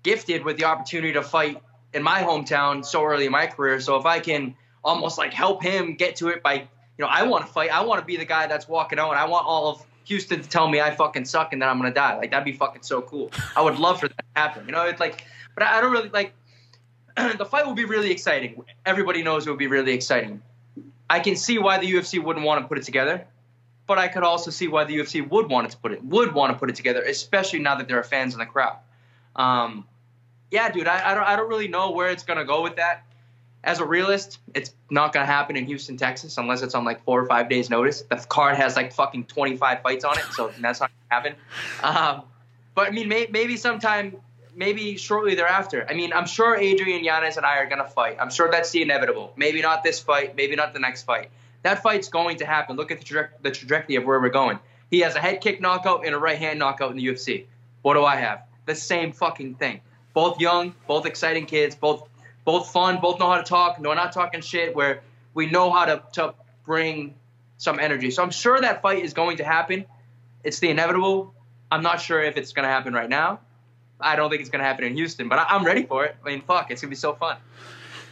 gifted 0.03 0.45
with 0.45 0.57
the 0.57 0.65
opportunity 0.65 1.13
to 1.13 1.23
fight 1.23 1.61
in 1.93 2.03
my 2.03 2.21
hometown 2.21 2.85
so 2.85 3.03
early 3.03 3.25
in 3.25 3.31
my 3.31 3.47
career. 3.47 3.79
So 3.79 3.97
if 3.97 4.05
I 4.05 4.19
can 4.19 4.55
almost 4.83 5.17
like 5.17 5.33
help 5.33 5.63
him 5.63 5.95
get 5.95 6.17
to 6.17 6.27
it 6.27 6.43
by, 6.43 6.53
you 6.53 6.67
know, 6.99 7.07
I 7.07 7.23
want 7.23 7.45
to 7.45 7.51
fight. 7.51 7.71
I 7.71 7.83
want 7.83 8.01
to 8.01 8.05
be 8.05 8.17
the 8.17 8.25
guy 8.25 8.47
that's 8.47 8.67
walking 8.67 8.99
out, 8.99 9.15
I 9.15 9.25
want 9.25 9.47
all 9.47 9.69
of 9.69 9.85
Houston 10.05 10.41
to 10.41 10.47
tell 10.47 10.67
me 10.67 10.79
I 10.79 10.91
fucking 10.91 11.25
suck 11.25 11.53
and 11.53 11.61
then 11.61 11.69
I'm 11.69 11.77
gonna 11.77 11.93
die. 11.93 12.17
Like 12.17 12.31
that'd 12.31 12.45
be 12.45 12.53
fucking 12.53 12.83
so 12.83 13.01
cool. 13.01 13.31
I 13.55 13.61
would 13.61 13.77
love 13.77 13.99
for 13.99 14.07
that 14.07 14.17
to 14.17 14.39
happen. 14.39 14.65
You 14.65 14.71
know, 14.71 14.85
it's 14.85 14.99
like, 14.99 15.25
but 15.53 15.63
I 15.63 15.81
don't 15.81 15.91
really 15.91 16.09
like. 16.09 16.33
the 17.37 17.45
fight 17.45 17.65
will 17.65 17.73
be 17.73 17.85
really 17.85 18.11
exciting. 18.11 18.61
Everybody 18.85 19.23
knows 19.23 19.47
it 19.47 19.49
will 19.49 19.57
be 19.57 19.67
really 19.67 19.93
exciting. 19.93 20.41
I 21.09 21.19
can 21.19 21.35
see 21.35 21.57
why 21.59 21.77
the 21.77 21.91
UFC 21.91 22.23
wouldn't 22.23 22.45
want 22.45 22.61
to 22.61 22.67
put 22.67 22.77
it 22.77 22.83
together, 22.83 23.25
but 23.87 23.97
I 23.97 24.07
could 24.07 24.23
also 24.23 24.51
see 24.51 24.67
why 24.67 24.83
the 24.83 24.97
UFC 24.97 25.27
would 25.27 25.49
want 25.49 25.67
it 25.67 25.71
to 25.71 25.77
put 25.77 25.91
it 25.91 26.03
would 26.03 26.33
want 26.33 26.53
to 26.53 26.59
put 26.59 26.69
it 26.69 26.75
together, 26.75 27.01
especially 27.01 27.59
now 27.59 27.75
that 27.75 27.87
there 27.87 27.99
are 27.99 28.03
fans 28.03 28.33
in 28.33 28.39
the 28.39 28.45
crowd. 28.45 28.77
Um, 29.35 29.85
yeah, 30.51 30.69
dude, 30.69 30.87
I, 30.87 31.11
I 31.11 31.13
don't 31.15 31.23
I 31.23 31.35
don't 31.35 31.49
really 31.49 31.67
know 31.67 31.91
where 31.91 32.09
it's 32.09 32.23
gonna 32.23 32.45
go 32.45 32.61
with 32.61 32.75
that. 32.75 33.04
As 33.65 33.79
a 33.79 33.85
realist, 33.85 34.37
it's 34.53 34.73
not 34.91 35.13
to 35.13 35.25
happen 35.25 35.57
in 35.57 35.65
Houston, 35.65 35.97
Texas, 35.97 36.37
unless 36.37 36.61
it's 36.61 36.75
on 36.75 36.85
like 36.85 37.03
four 37.03 37.19
or 37.19 37.25
five 37.25 37.49
days' 37.49 37.69
notice. 37.69 38.03
The 38.03 38.17
card 38.17 38.55
has 38.57 38.75
like 38.75 38.93
fucking 38.93 39.25
25 39.25 39.81
fights 39.81 40.05
on 40.05 40.17
it, 40.17 40.25
so 40.31 40.51
that's 40.61 40.79
not 40.79 40.89
to 40.89 41.15
happen. 41.15 41.35
Um, 41.81 42.23
but 42.75 42.87
I 42.87 42.91
mean, 42.91 43.09
may, 43.09 43.27
maybe 43.31 43.57
sometime, 43.57 44.17
maybe 44.55 44.97
shortly 44.97 45.33
thereafter. 45.33 45.85
I 45.89 45.95
mean, 45.95 46.13
I'm 46.13 46.27
sure 46.27 46.55
Adrian 46.55 47.03
Yanez 47.03 47.37
and 47.37 47.45
I 47.45 47.57
are 47.57 47.67
to 47.67 47.83
fight. 47.85 48.17
I'm 48.19 48.29
sure 48.29 48.51
that's 48.51 48.69
the 48.69 48.83
inevitable. 48.83 49.33
Maybe 49.35 49.61
not 49.61 49.83
this 49.83 49.99
fight, 49.99 50.35
maybe 50.35 50.55
not 50.55 50.73
the 50.73 50.79
next 50.79 51.03
fight. 51.03 51.31
That 51.63 51.81
fight's 51.81 52.09
going 52.09 52.37
to 52.37 52.45
happen. 52.45 52.75
Look 52.75 52.91
at 52.91 52.99
the, 52.99 53.05
tra- 53.05 53.29
the 53.41 53.49
trajectory 53.49 53.95
of 53.95 54.05
where 54.05 54.19
we're 54.19 54.29
going. 54.29 54.59
He 54.91 54.99
has 54.99 55.15
a 55.15 55.19
head 55.19 55.41
kick 55.41 55.59
knockout 55.59 56.05
and 56.05 56.13
a 56.13 56.19
right 56.19 56.37
hand 56.37 56.59
knockout 56.59 56.91
in 56.91 56.97
the 56.97 57.05
UFC. 57.07 57.45
What 57.81 57.95
do 57.95 58.05
I 58.05 58.17
have? 58.17 58.43
The 58.67 58.75
same 58.75 59.11
fucking 59.11 59.55
thing. 59.55 59.81
Both 60.13 60.39
young, 60.39 60.75
both 60.87 61.07
exciting 61.07 61.47
kids, 61.47 61.75
both 61.75 62.07
both 62.45 62.71
fun, 62.71 63.01
both 63.01 63.19
know 63.19 63.29
how 63.29 63.37
to 63.37 63.43
talk. 63.43 63.79
No, 63.79 63.93
not 63.93 64.13
talking 64.13 64.41
shit. 64.41 64.75
Where 64.75 65.01
we 65.33 65.47
know 65.47 65.71
how 65.71 65.85
to 65.85 66.03
to 66.13 66.35
bring 66.65 67.15
some 67.57 67.79
energy. 67.79 68.11
So 68.11 68.23
I'm 68.23 68.31
sure 68.31 68.59
that 68.59 68.81
fight 68.81 69.03
is 69.03 69.13
going 69.13 69.37
to 69.37 69.43
happen. 69.43 69.85
It's 70.43 70.59
the 70.59 70.69
inevitable. 70.69 71.33
I'm 71.71 71.83
not 71.83 72.01
sure 72.01 72.21
if 72.21 72.37
it's 72.37 72.53
going 72.53 72.63
to 72.63 72.69
happen 72.69 72.93
right 72.93 73.09
now. 73.09 73.39
I 73.99 74.15
don't 74.15 74.29
think 74.29 74.41
it's 74.41 74.49
going 74.49 74.59
to 74.59 74.65
happen 74.65 74.85
in 74.85 74.93
Houston, 74.93 75.29
but 75.29 75.39
I, 75.39 75.55
am 75.55 75.65
ready 75.65 75.83
for 75.83 76.05
it. 76.05 76.15
I 76.23 76.29
mean, 76.29 76.41
fuck, 76.41 76.69
it's 76.69 76.81
going 76.81 76.89
to 76.89 76.95
be 76.95 76.99
so 76.99 77.13
fun. 77.13 77.37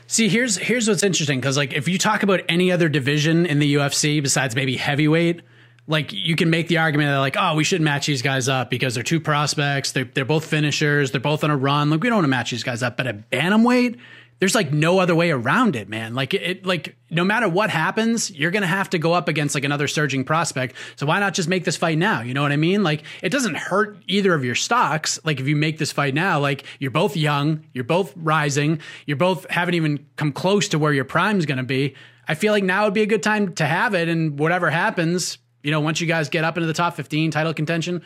See, 0.08 0.30
here's 0.30 0.58
here's 0.58 0.88
what's 0.88 1.04
interesting 1.04 1.40
because 1.40 1.58
like 1.58 1.74
if 1.74 1.88
you 1.88 1.98
talk 1.98 2.24
about 2.24 2.42
any 2.50 2.72
other 2.72 2.90
division 2.90 3.46
in 3.46 3.60
the 3.60 3.76
UFC 3.76 4.22
besides 4.22 4.56
maybe 4.56 4.76
heavyweight, 4.76 5.42
like 5.88 6.12
you 6.14 6.36
can 6.36 6.50
make 6.50 6.68
the 6.68 6.78
argument 6.78 7.10
that 7.10 7.20
like 7.20 7.36
oh 7.38 7.56
we 7.56 7.64
shouldn't 7.64 7.86
match 7.86 8.06
these 8.06 8.22
guys 8.22 8.48
up 8.50 8.70
because 8.70 8.96
they're 8.96 9.04
two 9.04 9.20
prospects, 9.20 9.94
they're 9.94 10.04
they're 10.04 10.26
both 10.26 10.46
finishers, 10.46 11.12
they're 11.12 11.22
both 11.22 11.44
on 11.44 11.52
a 11.52 11.58
run. 11.58 11.90
Like 11.90 12.04
we 12.04 12.10
don't 12.10 12.18
want 12.18 12.26
to 12.26 12.30
match 12.30 12.52
these 12.52 12.64
guys 12.64 12.84
up, 12.84 12.98
but 12.98 13.08
at 13.08 13.30
bantamweight 13.32 13.98
there's 14.40 14.56
like 14.56 14.72
no 14.72 15.00
other 15.00 15.16
way 15.16 15.32
around 15.32 15.76
it, 15.76 15.88
man. 15.88 16.16
Like 16.16 16.34
it, 16.34 16.66
like 16.66 16.96
no 17.10 17.24
matter 17.24 17.48
what 17.48 17.70
happens, 17.70 18.30
you're 18.32 18.52
gonna 18.52 18.68
have 18.68 18.90
to 18.92 19.00
go 19.00 19.14
up 19.14 19.28
against 19.28 19.56
like 19.56 19.64
another 19.64 19.88
surging 19.88 20.24
prospect. 20.24 20.76
So 20.96 21.06
why 21.06 21.20
not 21.20 21.34
just 21.34 21.48
make 21.50 21.64
this 21.64 21.78
fight 21.78 21.98
now? 21.98 22.22
You 22.22 22.34
know 22.34 22.42
what 22.42 22.52
I 22.52 22.58
mean? 22.58 22.84
Like 22.84 23.04
it 23.22 23.30
doesn't 23.30 23.56
hurt 23.56 23.98
either 24.08 24.34
of 24.34 24.44
your 24.44 24.56
stocks. 24.56 25.20
Like 25.24 25.40
if 25.40 25.48
you 25.48 25.56
make 25.56 25.78
this 25.78 25.92
fight 25.92 26.14
now, 26.14 26.40
like 26.40 26.66
you're 26.80 26.92
both 26.92 27.16
young, 27.16 27.66
you're 27.74 27.84
both 27.84 28.14
rising, 28.16 28.80
you're 29.06 29.18
both 29.18 29.50
haven't 29.50 29.76
even 29.76 30.06
come 30.16 30.32
close 30.32 30.68
to 30.70 30.80
where 30.80 30.94
your 30.94 31.06
prime's 31.06 31.46
gonna 31.46 31.64
be. 31.64 31.96
I 32.28 32.36
feel 32.36 32.54
like 32.54 32.64
now 32.64 32.86
would 32.86 32.94
be 32.94 33.02
a 33.02 33.08
good 33.08 33.24
time 33.24 33.54
to 33.56 33.66
have 33.66 33.94
it, 33.94 34.08
and 34.08 34.40
whatever 34.40 34.70
happens, 34.70 35.38
you 35.62 35.72
know, 35.72 35.80
once 35.80 36.00
you 36.02 36.08
guys 36.08 36.30
get 36.30 36.44
up 36.44 36.58
into 36.58 36.68
the 36.68 36.74
top 36.74 36.96
15 36.96 37.32
title 37.32 37.54
contention, 37.54 38.02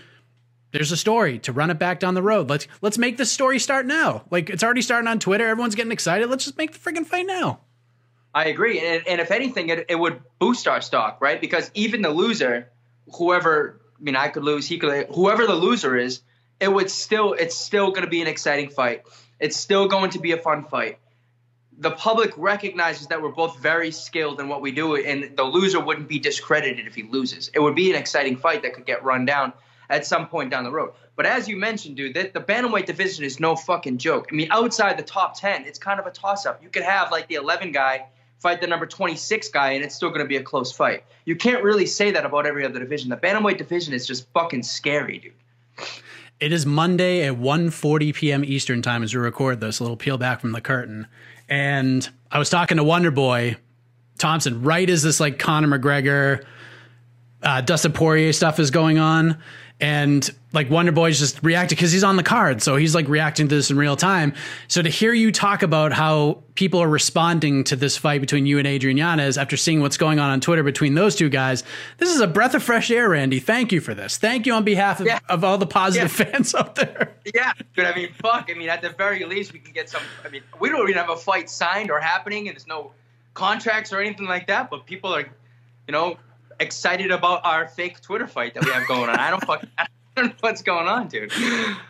there's 0.78 0.92
a 0.92 0.98
story 0.98 1.40
to 1.40 1.52
run 1.52 1.72
it 1.72 1.80
back 1.80 2.00
down 2.00 2.14
the 2.14 2.22
road. 2.22 2.52
Let's 2.52 2.68
let's 2.82 3.00
make 3.00 3.18
this 3.18 3.32
story 3.32 3.58
start 3.58 3.88
now. 3.88 4.26
Like 4.30 4.52
it's 4.52 4.64
already 4.64 4.84
starting 4.84 5.08
on 5.08 5.18
Twitter. 5.18 5.48
Everyone's 5.48 5.74
getting 5.74 5.92
excited. 5.92 6.30
Let's 6.30 6.46
just 6.46 6.56
make 6.56 6.72
the 6.72 6.78
freaking 6.78 7.06
fight 7.06 7.26
now. 7.26 7.62
I 8.36 8.46
agree, 8.46 8.80
and, 8.80 9.08
and 9.08 9.20
if 9.20 9.32
anything, 9.32 9.70
it, 9.70 9.88
it 9.90 9.96
would 9.96 10.22
boost 10.38 10.68
our 10.68 10.80
stock, 10.82 11.20
right? 11.20 11.42
Because 11.42 11.72
even 11.74 12.04
the 12.04 12.12
loser, 12.12 12.70
whoever, 13.16 13.82
I 14.00 14.04
mean, 14.04 14.16
I 14.16 14.28
could 14.28 14.44
lose, 14.44 14.68
he 14.68 14.78
could, 14.78 15.08
whoever 15.08 15.48
the 15.48 15.56
loser 15.56 15.98
is, 15.98 16.22
it 16.60 16.72
would 16.72 16.92
still, 16.92 17.34
it's 17.34 17.56
still 17.56 17.90
going 17.90 18.04
to 18.04 18.10
be 18.10 18.22
an 18.22 18.28
exciting 18.28 18.70
fight. 18.70 19.02
It's 19.40 19.58
still 19.58 19.88
going 19.88 20.12
to 20.12 20.20
be 20.20 20.34
a 20.34 20.38
fun 20.38 20.66
fight. 20.66 21.00
The 21.80 21.90
public 21.90 22.38
recognizes 22.38 23.08
that 23.08 23.24
we're 23.24 23.32
both 23.32 23.58
very 23.58 23.90
skilled 23.90 24.40
in 24.40 24.50
what 24.50 24.62
we 24.62 24.72
do, 24.72 24.96
and 24.96 25.36
the 25.36 25.44
loser 25.44 25.80
wouldn't 25.80 26.08
be 26.08 26.20
discredited 26.20 26.86
if 26.86 26.94
he 26.94 27.02
loses. 27.02 27.50
It 27.56 27.60
would 27.60 27.76
be 27.76 27.90
an 27.90 27.98
exciting 27.98 28.38
fight 28.38 28.62
that 28.62 28.74
could 28.74 28.86
get 28.86 29.04
run 29.04 29.26
down 29.26 29.54
at 29.90 30.06
some 30.06 30.28
point 30.28 30.52
down 30.52 30.64
the 30.64 30.72
road. 30.72 30.94
But 31.16 31.26
as 31.26 31.48
you 31.48 31.58
mentioned, 31.58 31.98
dude, 31.98 32.14
that 32.16 32.34
the 32.34 32.40
bantamweight 32.40 32.86
division 32.86 33.26
is 33.26 33.40
no 33.40 33.56
fucking 33.56 33.98
joke. 33.98 34.28
I 34.32 34.36
mean, 34.36 34.50
outside 34.52 34.98
the 34.98 35.04
top 35.04 35.40
10, 35.40 35.66
it's 35.66 35.80
kind 35.80 36.00
of 36.00 36.06
a 36.06 36.12
toss 36.12 36.46
up. 36.46 36.62
You 36.62 36.70
could 36.70 36.84
have 36.84 37.12
like 37.12 37.28
the 37.28 37.36
11 37.36 37.72
guy 37.72 38.06
fight 38.40 38.62
the 38.62 38.68
number 38.68 38.86
26 38.86 39.50
guy 39.50 39.72
and 39.72 39.84
it's 39.84 39.96
still 39.96 40.10
going 40.10 40.22
to 40.22 40.28
be 40.28 40.38
a 40.38 40.44
close 40.44 40.72
fight. 40.72 41.04
You 41.26 41.36
can't 41.36 41.64
really 41.64 41.86
say 41.86 42.12
that 42.12 42.26
about 42.26 42.46
every 42.46 42.66
other 42.66 42.80
division. 42.80 43.10
The 43.10 43.18
bantamweight 43.18 43.58
division 43.58 43.94
is 43.94 44.06
just 44.06 44.28
fucking 44.34 44.64
scary, 44.64 45.18
dude. 45.18 45.34
It 46.40 46.52
is 46.54 46.68
Monday 46.68 47.28
at 47.28 47.34
1:40 47.34 48.14
p.m. 48.14 48.46
Eastern 48.46 48.84
time 48.84 49.02
as 49.02 49.14
we 49.14 49.20
record 49.20 49.60
this. 49.60 49.80
A 49.80 49.84
little 49.84 49.98
peel 49.98 50.20
back 50.20 50.40
from 50.40 50.52
the 50.52 50.62
curtain, 50.62 51.08
and 51.50 52.08
I 52.32 52.38
was 52.38 52.52
talking 52.52 52.78
to 52.78 52.84
Wonder 52.84 53.10
Boy 53.10 53.58
Thompson 54.20 54.62
right 54.62 54.88
as 54.88 55.02
this 55.02 55.20
like 55.20 55.40
Conor 55.40 55.80
McGregor, 55.80 56.46
uh, 57.42 57.62
Dustin 57.62 57.92
Poirier 57.92 58.34
stuff 58.34 58.60
is 58.60 58.70
going 58.70 59.00
on, 59.00 59.42
and 59.80 60.28
like 60.54 60.72
Wonder 60.72 60.92
Boy's 60.92 61.20
just 61.20 61.44
reacting 61.44 61.76
because 61.76 61.92
he's 61.92 62.04
on 62.04 62.16
the 62.16 62.24
card, 62.24 62.64
so 62.64 62.78
he's 62.78 62.96
like 62.96 63.08
reacting 63.08 63.48
to 63.48 63.56
this 63.56 63.70
in 63.70 63.78
real 63.78 63.96
time. 63.96 64.34
So 64.68 64.82
to 64.82 64.90
hear 64.90 65.14
you 65.14 65.32
talk 65.32 65.62
about 65.62 65.94
how 65.94 66.42
people 66.56 66.82
are 66.82 66.90
responding 66.90 67.64
to 67.66 67.76
this 67.76 67.96
fight 67.96 68.20
between 68.20 68.48
you 68.48 68.58
and 68.58 68.66
Adrian 68.66 68.98
Yanez 68.98 69.38
after 69.38 69.56
seeing 69.56 69.82
what's 69.82 69.98
going 69.98 70.18
on 70.18 70.32
on 70.32 70.42
Twitter 70.42 70.64
between 70.64 70.96
those 70.96 71.16
two 71.16 71.30
guys, 71.30 71.64
this 72.00 72.10
is 72.10 72.22
a 72.22 72.28
breath 72.28 72.56
of 72.56 72.64
fresh 72.64 72.90
air, 72.90 73.10
Randy. 73.10 73.40
Thank 73.40 73.72
you 73.72 73.80
for 73.80 73.94
this. 73.94 74.18
Thank 74.18 74.48
you 74.48 74.54
on 74.54 74.64
behalf 74.64 75.00
of, 75.00 75.06
yeah. 75.06 75.20
of 75.30 75.44
all 75.44 75.60
the 75.60 75.68
positive 75.68 76.18
yeah. 76.18 76.26
fans 76.26 76.56
out 76.56 76.74
there. 76.74 77.14
Yeah, 77.36 77.54
but 77.76 77.86
I 77.86 77.94
mean, 77.94 78.14
fuck. 78.14 78.50
I 78.50 78.58
mean, 78.58 78.70
at 78.70 78.82
the 78.82 78.90
very 78.90 79.24
least, 79.26 79.54
we 79.54 79.60
can 79.60 79.74
get 79.74 79.90
some. 79.90 80.02
I 80.26 80.30
mean, 80.30 80.42
we 80.60 80.70
don't 80.70 80.90
even 80.90 80.96
have 80.96 81.10
a 81.10 81.18
fight 81.18 81.52
signed 81.52 81.92
or 81.92 82.00
happening, 82.00 82.48
and 82.48 82.56
there's 82.56 82.68
no 82.68 82.94
contracts 83.36 83.94
or 83.94 84.00
anything 84.00 84.26
like 84.26 84.48
that. 84.48 84.72
But 84.72 84.88
people 84.88 85.14
are, 85.14 85.22
you 85.22 85.92
know, 85.92 86.18
excited 86.60 87.12
about 87.12 87.46
our 87.46 87.68
fake 87.68 88.02
Twitter 88.02 88.28
fight 88.28 88.54
that 88.54 88.66
we 88.66 88.72
have 88.72 88.88
going 88.88 89.10
on. 89.10 89.18
I 89.18 89.30
don't 89.30 89.46
fucking. 89.46 89.70
I 89.78 89.88
don't 90.16 90.30
know 90.30 90.36
what's 90.40 90.64
going 90.64 90.88
on, 90.88 91.10
dude. 91.10 91.32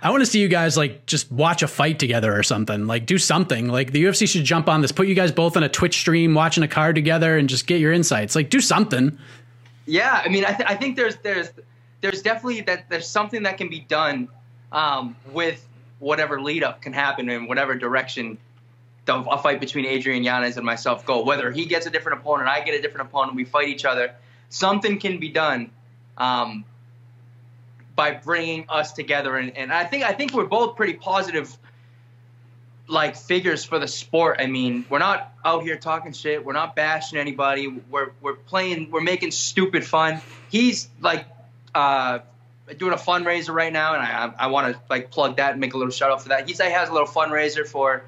I 0.01 0.09
want 0.09 0.19
to 0.19 0.25
see 0.25 0.41
you 0.41 0.49
guys 0.49 0.75
like 0.75 1.05
just 1.05 1.31
watch 1.31 1.63
a 1.63 1.67
fight 1.67 1.97
together 1.97 2.37
or 2.37 2.43
something. 2.43 2.85
Like 2.85 3.05
do 3.05 3.17
something. 3.17 3.69
Like 3.69 3.93
the 3.93 4.03
UFC 4.03 4.27
should 4.27 4.43
jump 4.43 4.67
on 4.67 4.81
this. 4.81 4.91
Put 4.91 5.07
you 5.07 5.15
guys 5.15 5.31
both 5.31 5.55
on 5.55 5.63
a 5.63 5.69
Twitch 5.69 5.97
stream, 5.97 6.33
watching 6.33 6.61
a 6.63 6.67
card 6.67 6.95
together, 6.95 7.37
and 7.37 7.47
just 7.47 7.67
get 7.67 7.79
your 7.79 7.93
insights. 7.93 8.35
Like 8.35 8.49
do 8.49 8.59
something. 8.59 9.17
Yeah, 9.85 10.21
I 10.23 10.27
mean, 10.27 10.43
I, 10.43 10.51
th- 10.51 10.69
I 10.69 10.75
think 10.75 10.97
there's 10.97 11.15
there's 11.17 11.49
there's 12.01 12.21
definitely 12.21 12.61
that 12.61 12.89
there's 12.89 13.07
something 13.07 13.43
that 13.43 13.57
can 13.57 13.69
be 13.69 13.79
done 13.79 14.27
um, 14.73 15.15
with 15.31 15.65
whatever 15.99 16.41
lead 16.41 16.63
up 16.63 16.81
can 16.81 16.91
happen 16.91 17.29
in 17.29 17.47
whatever 17.47 17.75
direction 17.75 18.37
the, 19.05 19.15
a 19.15 19.37
fight 19.37 19.61
between 19.61 19.85
Adrian 19.85 20.23
Yanez 20.23 20.57
and 20.57 20.65
myself 20.65 21.05
go. 21.05 21.23
Whether 21.23 21.49
he 21.51 21.65
gets 21.65 21.85
a 21.85 21.89
different 21.89 22.19
opponent, 22.19 22.49
I 22.49 22.61
get 22.61 22.75
a 22.75 22.81
different 22.81 23.07
opponent, 23.07 23.35
we 23.35 23.45
fight 23.45 23.69
each 23.69 23.85
other 23.85 24.13
something 24.49 24.99
can 24.99 25.19
be 25.19 25.29
done 25.29 25.71
um, 26.17 26.65
by 27.95 28.11
bringing 28.11 28.65
us 28.69 28.93
together. 28.93 29.35
And, 29.35 29.55
and 29.57 29.71
I 29.71 29.83
think 29.83 30.03
I 30.03 30.13
think 30.13 30.33
we're 30.33 30.45
both 30.45 30.75
pretty 30.75 30.93
positive 30.93 31.55
like 32.87 33.15
figures 33.15 33.63
for 33.65 33.79
the 33.79 33.87
sport. 33.87 34.37
I 34.39 34.47
mean, 34.47 34.85
we're 34.89 34.99
not 34.99 35.33
out 35.43 35.63
here 35.63 35.75
talking 35.75 36.13
shit. 36.13 36.45
We're 36.45 36.53
not 36.53 36.75
bashing 36.75 37.19
anybody. 37.19 37.67
We're 37.67 38.11
we're 38.21 38.35
playing. 38.35 38.91
We're 38.91 39.01
making 39.01 39.31
stupid 39.31 39.85
fun. 39.85 40.21
He's 40.49 40.87
like 41.01 41.25
uh, 41.75 42.19
doing 42.77 42.93
a 42.93 42.97
fundraiser 42.97 43.53
right 43.53 43.73
now, 43.73 43.93
and 43.93 44.01
I 44.01 44.45
I 44.45 44.47
want 44.47 44.73
to 44.73 44.81
like 44.89 45.11
plug 45.11 45.37
that 45.37 45.51
and 45.51 45.59
make 45.59 45.73
a 45.73 45.77
little 45.77 45.91
shout 45.91 46.11
out 46.11 46.21
for 46.21 46.29
that. 46.29 46.47
He's 46.47 46.59
like 46.59 46.71
has 46.71 46.89
a 46.89 46.93
little 46.93 47.07
fundraiser 47.07 47.67
for 47.67 48.03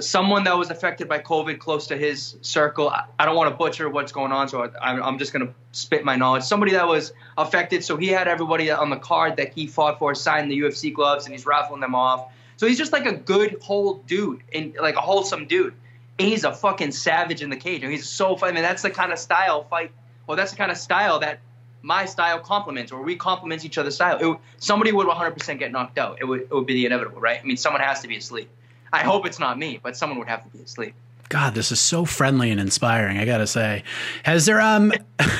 someone 0.00 0.44
that 0.44 0.56
was 0.58 0.70
affected 0.70 1.08
by 1.08 1.18
COVID 1.18 1.58
close 1.58 1.88
to 1.88 1.96
his 1.96 2.36
circle. 2.42 2.88
I, 2.88 3.04
I 3.18 3.24
don't 3.24 3.36
want 3.36 3.50
to 3.50 3.56
butcher 3.56 3.88
what's 3.88 4.12
going 4.12 4.32
on, 4.32 4.48
so 4.48 4.70
I, 4.80 5.08
am 5.08 5.18
just 5.18 5.32
going 5.32 5.46
to 5.46 5.54
spit 5.72 6.04
my 6.04 6.16
knowledge. 6.16 6.44
Somebody 6.44 6.72
that 6.72 6.86
was 6.86 7.12
affected, 7.36 7.84
so 7.84 7.96
he 7.96 8.08
had 8.08 8.28
everybody 8.28 8.70
on 8.70 8.90
the 8.90 8.96
card 8.96 9.36
that 9.36 9.52
he 9.52 9.66
fought 9.66 9.98
for 9.98 10.14
sign 10.14 10.48
the 10.48 10.58
UFC 10.58 10.92
gloves, 10.92 11.26
and 11.26 11.34
he's 11.34 11.46
raffling 11.46 11.80
them 11.80 11.94
off. 11.94 12.30
So 12.56 12.66
he's 12.66 12.78
just 12.78 12.92
like 12.92 13.06
a 13.06 13.12
good 13.12 13.58
whole 13.62 13.94
dude 13.94 14.42
and 14.52 14.76
like 14.80 14.96
a 14.96 15.00
wholesome 15.00 15.46
dude. 15.46 15.74
And 16.18 16.28
he's 16.28 16.44
a 16.44 16.52
fucking 16.52 16.92
savage 16.92 17.42
in 17.42 17.50
the 17.50 17.56
cage. 17.56 17.82
And 17.82 17.90
he's 17.90 18.08
so 18.08 18.36
fun. 18.36 18.50
I 18.50 18.52
mean, 18.52 18.62
that's 18.62 18.82
the 18.82 18.90
kind 18.90 19.12
of 19.12 19.18
style 19.18 19.64
fight. 19.64 19.90
Well, 20.26 20.36
that's 20.36 20.52
the 20.52 20.56
kind 20.56 20.70
of 20.70 20.78
style 20.78 21.18
that 21.20 21.40
my 21.82 22.06
style 22.06 22.38
complements, 22.38 22.92
or 22.92 23.02
we 23.02 23.16
complement 23.16 23.64
each 23.64 23.76
other's 23.76 23.96
style. 23.96 24.18
It, 24.20 24.38
somebody 24.58 24.90
would 24.90 25.06
100% 25.06 25.58
get 25.58 25.70
knocked 25.70 25.98
out. 25.98 26.18
It 26.20 26.24
would, 26.24 26.42
it 26.42 26.50
would 26.50 26.66
be 26.66 26.74
the 26.74 26.86
inevitable, 26.86 27.20
right? 27.20 27.38
I 27.38 27.44
mean, 27.44 27.58
someone 27.58 27.82
has 27.82 28.00
to 28.00 28.08
be 28.08 28.16
asleep. 28.16 28.48
I 28.92 29.00
hope 29.00 29.26
it's 29.26 29.38
not 29.38 29.58
me, 29.58 29.80
but 29.82 29.96
someone 29.96 30.18
would 30.18 30.28
have 30.28 30.44
to 30.44 30.56
be 30.56 30.62
asleep. 30.62 30.94
God, 31.28 31.54
this 31.54 31.72
is 31.72 31.80
so 31.80 32.04
friendly 32.04 32.50
and 32.50 32.60
inspiring. 32.60 33.18
I 33.18 33.24
gotta 33.24 33.46
say, 33.46 33.82
has 34.24 34.46
there 34.46 34.60
um, 34.60 34.92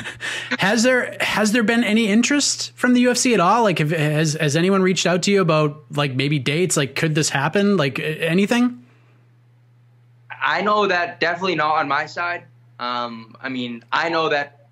has 0.59 0.83
there 0.83 1.15
has 1.21 1.51
there 1.51 1.63
been 1.63 1.83
any 1.83 2.07
interest 2.07 2.71
from 2.75 2.93
the 2.93 3.05
UFC 3.05 3.33
at 3.33 3.39
all? 3.39 3.63
Like, 3.63 3.79
have, 3.79 3.91
has 3.91 4.33
has 4.33 4.55
anyone 4.55 4.81
reached 4.81 5.05
out 5.05 5.23
to 5.23 5.31
you 5.31 5.41
about 5.41 5.83
like 5.91 6.15
maybe 6.15 6.39
dates? 6.39 6.75
Like, 6.75 6.95
could 6.95 7.15
this 7.15 7.29
happen? 7.29 7.77
Like, 7.77 7.99
anything? 7.99 8.83
I 10.41 10.61
know 10.61 10.87
that 10.87 11.19
definitely 11.19 11.55
not 11.55 11.75
on 11.75 11.87
my 11.87 12.05
side. 12.05 12.43
Um, 12.79 13.35
I 13.39 13.49
mean, 13.49 13.83
I 13.91 14.09
know 14.09 14.29
that 14.29 14.67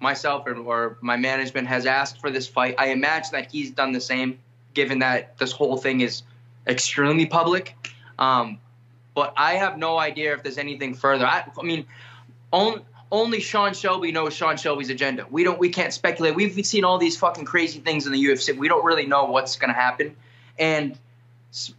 myself 0.00 0.46
or, 0.46 0.56
or 0.56 0.98
my 1.00 1.16
management 1.16 1.68
has 1.68 1.86
asked 1.86 2.20
for 2.20 2.30
this 2.30 2.46
fight. 2.46 2.74
I 2.78 2.88
imagine 2.88 3.30
that 3.32 3.50
he's 3.50 3.70
done 3.70 3.92
the 3.92 4.00
same, 4.00 4.38
given 4.74 4.98
that 5.00 5.38
this 5.38 5.52
whole 5.52 5.76
thing 5.76 6.00
is 6.00 6.22
extremely 6.66 7.26
public. 7.26 7.74
Um, 8.22 8.58
but 9.14 9.34
I 9.36 9.54
have 9.54 9.78
no 9.78 9.98
idea 9.98 10.32
if 10.34 10.42
there's 10.42 10.58
anything 10.58 10.94
further. 10.94 11.26
I, 11.26 11.44
I 11.58 11.62
mean, 11.62 11.86
on, 12.52 12.82
only 13.10 13.40
Sean 13.40 13.74
Shelby 13.74 14.12
knows 14.12 14.32
Sean 14.32 14.56
Shelby's 14.56 14.90
agenda. 14.90 15.26
We 15.28 15.44
don't. 15.44 15.58
We 15.58 15.68
can't 15.68 15.92
speculate. 15.92 16.34
We've 16.34 16.64
seen 16.64 16.84
all 16.84 16.98
these 16.98 17.16
fucking 17.16 17.44
crazy 17.44 17.80
things 17.80 18.06
in 18.06 18.12
the 18.12 18.24
UFC. 18.24 18.56
We 18.56 18.68
don't 18.68 18.84
really 18.84 19.06
know 19.06 19.24
what's 19.24 19.56
going 19.56 19.68
to 19.68 19.78
happen. 19.78 20.16
And 20.58 20.98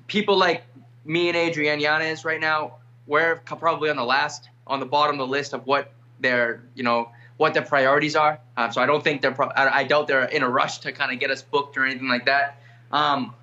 people 0.08 0.38
like 0.38 0.64
me 1.06 1.30
and 1.30 1.38
Adrian 1.38 1.80
Yanez 1.80 2.26
right 2.26 2.40
now, 2.40 2.76
we're 3.08 3.38
probably 3.38 3.90
on 3.90 3.96
the 3.96 4.04
last, 4.04 4.50
on 4.68 4.80
the 4.80 4.86
bottom 4.86 5.20
of 5.20 5.28
the 5.28 5.32
list 5.32 5.54
of 5.54 5.66
what 5.66 5.92
their, 6.20 6.62
you 6.76 6.84
know, 6.84 7.10
what 7.38 7.54
their 7.54 7.64
priorities 7.64 8.16
are. 8.16 8.40
Um, 8.58 8.72
so 8.72 8.82
I 8.82 8.86
don't 8.86 9.04
think 9.04 9.22
they're. 9.22 9.32
Pro- 9.32 9.48
I, 9.48 9.80
I, 9.80 9.84
doubt 9.86 10.08
they're 10.08 10.26
in 10.26 10.44
a 10.44 10.50
rush 10.50 10.80
to 10.80 10.92
kind 10.92 11.12
of 11.12 11.20
get 11.20 11.32
us 11.32 11.42
booked 11.42 11.78
or 11.78 11.86
anything 11.86 12.10
like 12.10 12.26
that. 12.26 12.60
Um, 12.92 13.34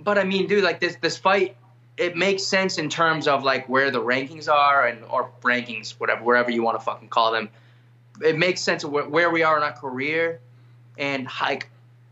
but 0.00 0.18
I 0.18 0.24
mean, 0.24 0.46
dude, 0.46 0.62
like 0.62 0.80
this 0.80 0.96
this 0.96 1.16
fight, 1.16 1.56
it 1.96 2.16
makes 2.16 2.42
sense 2.42 2.78
in 2.78 2.88
terms 2.88 3.26
of 3.26 3.42
like 3.42 3.68
where 3.68 3.90
the 3.90 4.00
rankings 4.00 4.48
are 4.48 4.86
and 4.86 5.04
or 5.04 5.30
rankings, 5.42 5.92
whatever, 5.92 6.22
wherever 6.22 6.50
you 6.50 6.62
want 6.62 6.78
to 6.78 6.84
fucking 6.84 7.08
call 7.08 7.32
them. 7.32 7.48
It 8.22 8.36
makes 8.36 8.60
sense 8.60 8.84
of 8.84 8.90
where, 8.90 9.08
where 9.08 9.30
we 9.30 9.42
are 9.42 9.56
in 9.56 9.62
our 9.62 9.72
career, 9.72 10.40
and 10.98 11.28
like 11.40 11.68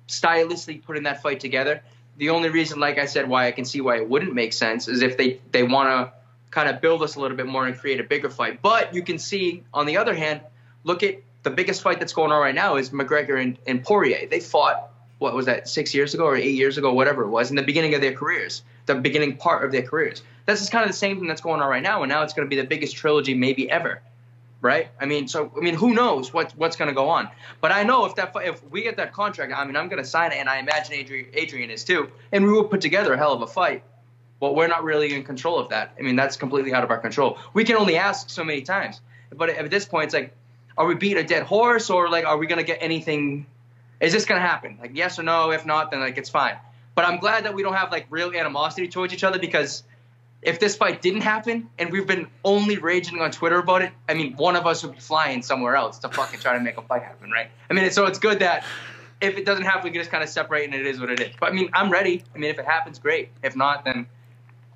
stylistically 0.08 0.82
putting 0.82 1.04
that 1.04 1.22
fight 1.22 1.40
together. 1.40 1.82
The 2.16 2.30
only 2.30 2.50
reason, 2.50 2.78
like 2.78 2.98
I 2.98 3.06
said, 3.06 3.28
why 3.28 3.46
I 3.46 3.52
can 3.52 3.64
see 3.64 3.80
why 3.80 3.96
it 3.96 4.08
wouldn't 4.08 4.34
make 4.34 4.52
sense 4.52 4.88
is 4.88 5.02
if 5.02 5.16
they 5.16 5.40
they 5.50 5.62
want 5.62 5.88
to 5.88 6.12
kind 6.50 6.68
of 6.68 6.80
build 6.80 7.02
us 7.02 7.16
a 7.16 7.20
little 7.20 7.36
bit 7.36 7.46
more 7.46 7.66
and 7.66 7.76
create 7.76 8.00
a 8.00 8.04
bigger 8.04 8.30
fight. 8.30 8.62
But 8.62 8.94
you 8.94 9.02
can 9.02 9.18
see, 9.18 9.64
on 9.74 9.86
the 9.86 9.96
other 9.96 10.14
hand, 10.14 10.40
look 10.84 11.02
at 11.02 11.16
the 11.42 11.50
biggest 11.50 11.82
fight 11.82 11.98
that's 11.98 12.12
going 12.12 12.30
on 12.32 12.40
right 12.40 12.54
now 12.54 12.76
is 12.76 12.90
McGregor 12.90 13.42
and, 13.42 13.58
and 13.66 13.82
Poirier. 13.82 14.28
They 14.28 14.40
fought 14.40 14.90
what 15.18 15.34
was 15.34 15.46
that 15.46 15.68
six 15.68 15.94
years 15.94 16.14
ago 16.14 16.24
or 16.24 16.36
eight 16.36 16.54
years 16.54 16.78
ago, 16.78 16.92
whatever 16.92 17.22
it 17.22 17.28
was, 17.28 17.50
in 17.50 17.56
the 17.56 17.62
beginning 17.62 17.94
of 17.94 18.00
their 18.00 18.12
careers, 18.12 18.62
the 18.86 18.94
beginning 18.94 19.36
part 19.36 19.64
of 19.64 19.72
their 19.72 19.82
careers. 19.82 20.22
This 20.46 20.62
is 20.62 20.68
kind 20.68 20.84
of 20.84 20.90
the 20.90 20.96
same 20.96 21.18
thing 21.18 21.28
that's 21.28 21.40
going 21.40 21.60
on 21.60 21.68
right 21.68 21.82
now, 21.82 22.02
and 22.02 22.10
now 22.10 22.22
it's 22.22 22.34
going 22.34 22.46
to 22.48 22.54
be 22.54 22.60
the 22.60 22.66
biggest 22.66 22.96
trilogy 22.96 23.34
maybe 23.34 23.70
ever, 23.70 24.02
right? 24.60 24.88
I 25.00 25.06
mean, 25.06 25.28
so 25.28 25.50
I 25.56 25.60
mean, 25.60 25.74
who 25.74 25.94
knows 25.94 26.32
what 26.32 26.52
what's 26.52 26.76
going 26.76 26.88
to 26.88 26.94
go 26.94 27.08
on? 27.08 27.28
But 27.60 27.72
I 27.72 27.82
know 27.82 28.04
if 28.04 28.16
that 28.16 28.34
if 28.44 28.62
we 28.70 28.82
get 28.82 28.96
that 28.98 29.12
contract, 29.12 29.52
I 29.54 29.64
mean, 29.64 29.76
I'm 29.76 29.88
going 29.88 30.02
to 30.02 30.08
sign 30.08 30.32
it, 30.32 30.36
and 30.36 30.48
I 30.48 30.58
imagine 30.58 30.94
Adrian, 30.94 31.26
Adrian 31.32 31.70
is 31.70 31.84
too, 31.84 32.10
and 32.32 32.44
we 32.44 32.52
will 32.52 32.64
put 32.64 32.80
together 32.80 33.14
a 33.14 33.16
hell 33.16 33.32
of 33.32 33.42
a 33.42 33.46
fight. 33.46 33.82
But 34.40 34.54
we're 34.54 34.68
not 34.68 34.84
really 34.84 35.14
in 35.14 35.22
control 35.22 35.58
of 35.58 35.70
that. 35.70 35.94
I 35.98 36.02
mean, 36.02 36.16
that's 36.16 36.36
completely 36.36 36.74
out 36.74 36.84
of 36.84 36.90
our 36.90 36.98
control. 36.98 37.38
We 37.54 37.64
can 37.64 37.76
only 37.76 37.96
ask 37.96 38.28
so 38.28 38.44
many 38.44 38.62
times. 38.62 39.00
But 39.34 39.48
at 39.48 39.70
this 39.70 39.86
point, 39.86 40.06
it's 40.06 40.14
like, 40.14 40.34
are 40.76 40.86
we 40.86 40.96
beating 40.96 41.24
a 41.24 41.26
dead 41.26 41.44
horse, 41.44 41.88
or 41.88 42.10
like, 42.10 42.26
are 42.26 42.36
we 42.36 42.46
going 42.46 42.58
to 42.58 42.64
get 42.64 42.78
anything 42.82 43.46
is 44.00 44.12
this 44.12 44.26
gonna 44.26 44.40
happen? 44.40 44.78
Like 44.80 44.92
yes 44.94 45.18
or 45.18 45.22
no. 45.22 45.50
If 45.50 45.64
not, 45.64 45.90
then 45.90 46.00
like 46.00 46.18
it's 46.18 46.30
fine. 46.30 46.56
But 46.94 47.06
I'm 47.06 47.18
glad 47.18 47.44
that 47.44 47.54
we 47.54 47.62
don't 47.62 47.74
have 47.74 47.90
like 47.90 48.06
real 48.10 48.32
animosity 48.32 48.88
towards 48.88 49.12
each 49.12 49.24
other 49.24 49.38
because 49.38 49.82
if 50.42 50.60
this 50.60 50.76
fight 50.76 51.02
didn't 51.02 51.22
happen 51.22 51.70
and 51.78 51.90
we've 51.90 52.06
been 52.06 52.28
only 52.44 52.78
raging 52.78 53.20
on 53.20 53.30
Twitter 53.30 53.58
about 53.58 53.82
it, 53.82 53.92
I 54.08 54.14
mean, 54.14 54.34
one 54.36 54.56
of 54.56 54.66
us 54.66 54.84
would 54.84 54.92
be 54.92 55.00
flying 55.00 55.42
somewhere 55.42 55.74
else 55.74 55.98
to 56.00 56.08
fucking 56.08 56.40
try 56.40 56.56
to 56.56 56.62
make 56.62 56.76
a 56.76 56.82
fight 56.82 57.02
happen, 57.02 57.30
right? 57.30 57.48
I 57.70 57.74
mean, 57.74 57.90
so 57.90 58.06
it's 58.06 58.18
good 58.18 58.40
that 58.40 58.64
if 59.20 59.38
it 59.38 59.46
doesn't 59.46 59.64
happen, 59.64 59.84
we 59.84 59.90
can 59.90 60.00
just 60.00 60.10
kind 60.10 60.22
of 60.22 60.28
separate 60.28 60.66
and 60.66 60.74
it 60.74 60.86
is 60.86 61.00
what 61.00 61.10
it 61.10 61.20
is. 61.20 61.34
But 61.40 61.50
I 61.50 61.54
mean, 61.54 61.70
I'm 61.72 61.90
ready. 61.90 62.22
I 62.34 62.38
mean, 62.38 62.50
if 62.50 62.58
it 62.58 62.66
happens, 62.66 62.98
great. 62.98 63.30
If 63.42 63.56
not, 63.56 63.84
then 63.84 64.06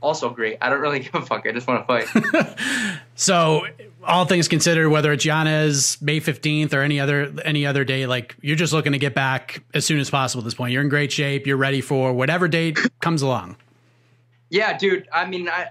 also 0.00 0.30
great. 0.30 0.58
I 0.60 0.68
don't 0.68 0.80
really 0.80 0.98
give 1.00 1.14
a 1.14 1.22
fuck. 1.22 1.46
I 1.46 1.52
just 1.52 1.66
want 1.66 1.86
to 1.86 2.04
fight. 2.04 2.58
so, 3.14 3.66
all 4.04 4.24
things 4.24 4.48
considered, 4.48 4.90
whether 4.90 5.12
it's 5.12 5.24
Yanez 5.24 6.00
May 6.00 6.20
fifteenth 6.20 6.72
or 6.72 6.82
any 6.82 7.00
other 7.00 7.32
any 7.44 7.66
other 7.66 7.84
day, 7.84 8.06
like 8.06 8.36
you're 8.40 8.56
just 8.56 8.72
looking 8.72 8.92
to 8.92 8.98
get 8.98 9.14
back 9.14 9.62
as 9.74 9.84
soon 9.84 10.00
as 10.00 10.10
possible. 10.10 10.42
At 10.42 10.44
this 10.44 10.54
point, 10.54 10.72
you're 10.72 10.82
in 10.82 10.88
great 10.88 11.12
shape. 11.12 11.46
You're 11.46 11.56
ready 11.56 11.80
for 11.80 12.12
whatever 12.12 12.48
date 12.48 12.78
comes 13.00 13.22
along. 13.22 13.56
Yeah, 14.50 14.76
dude. 14.78 15.08
I 15.12 15.26
mean, 15.26 15.48
I, 15.48 15.70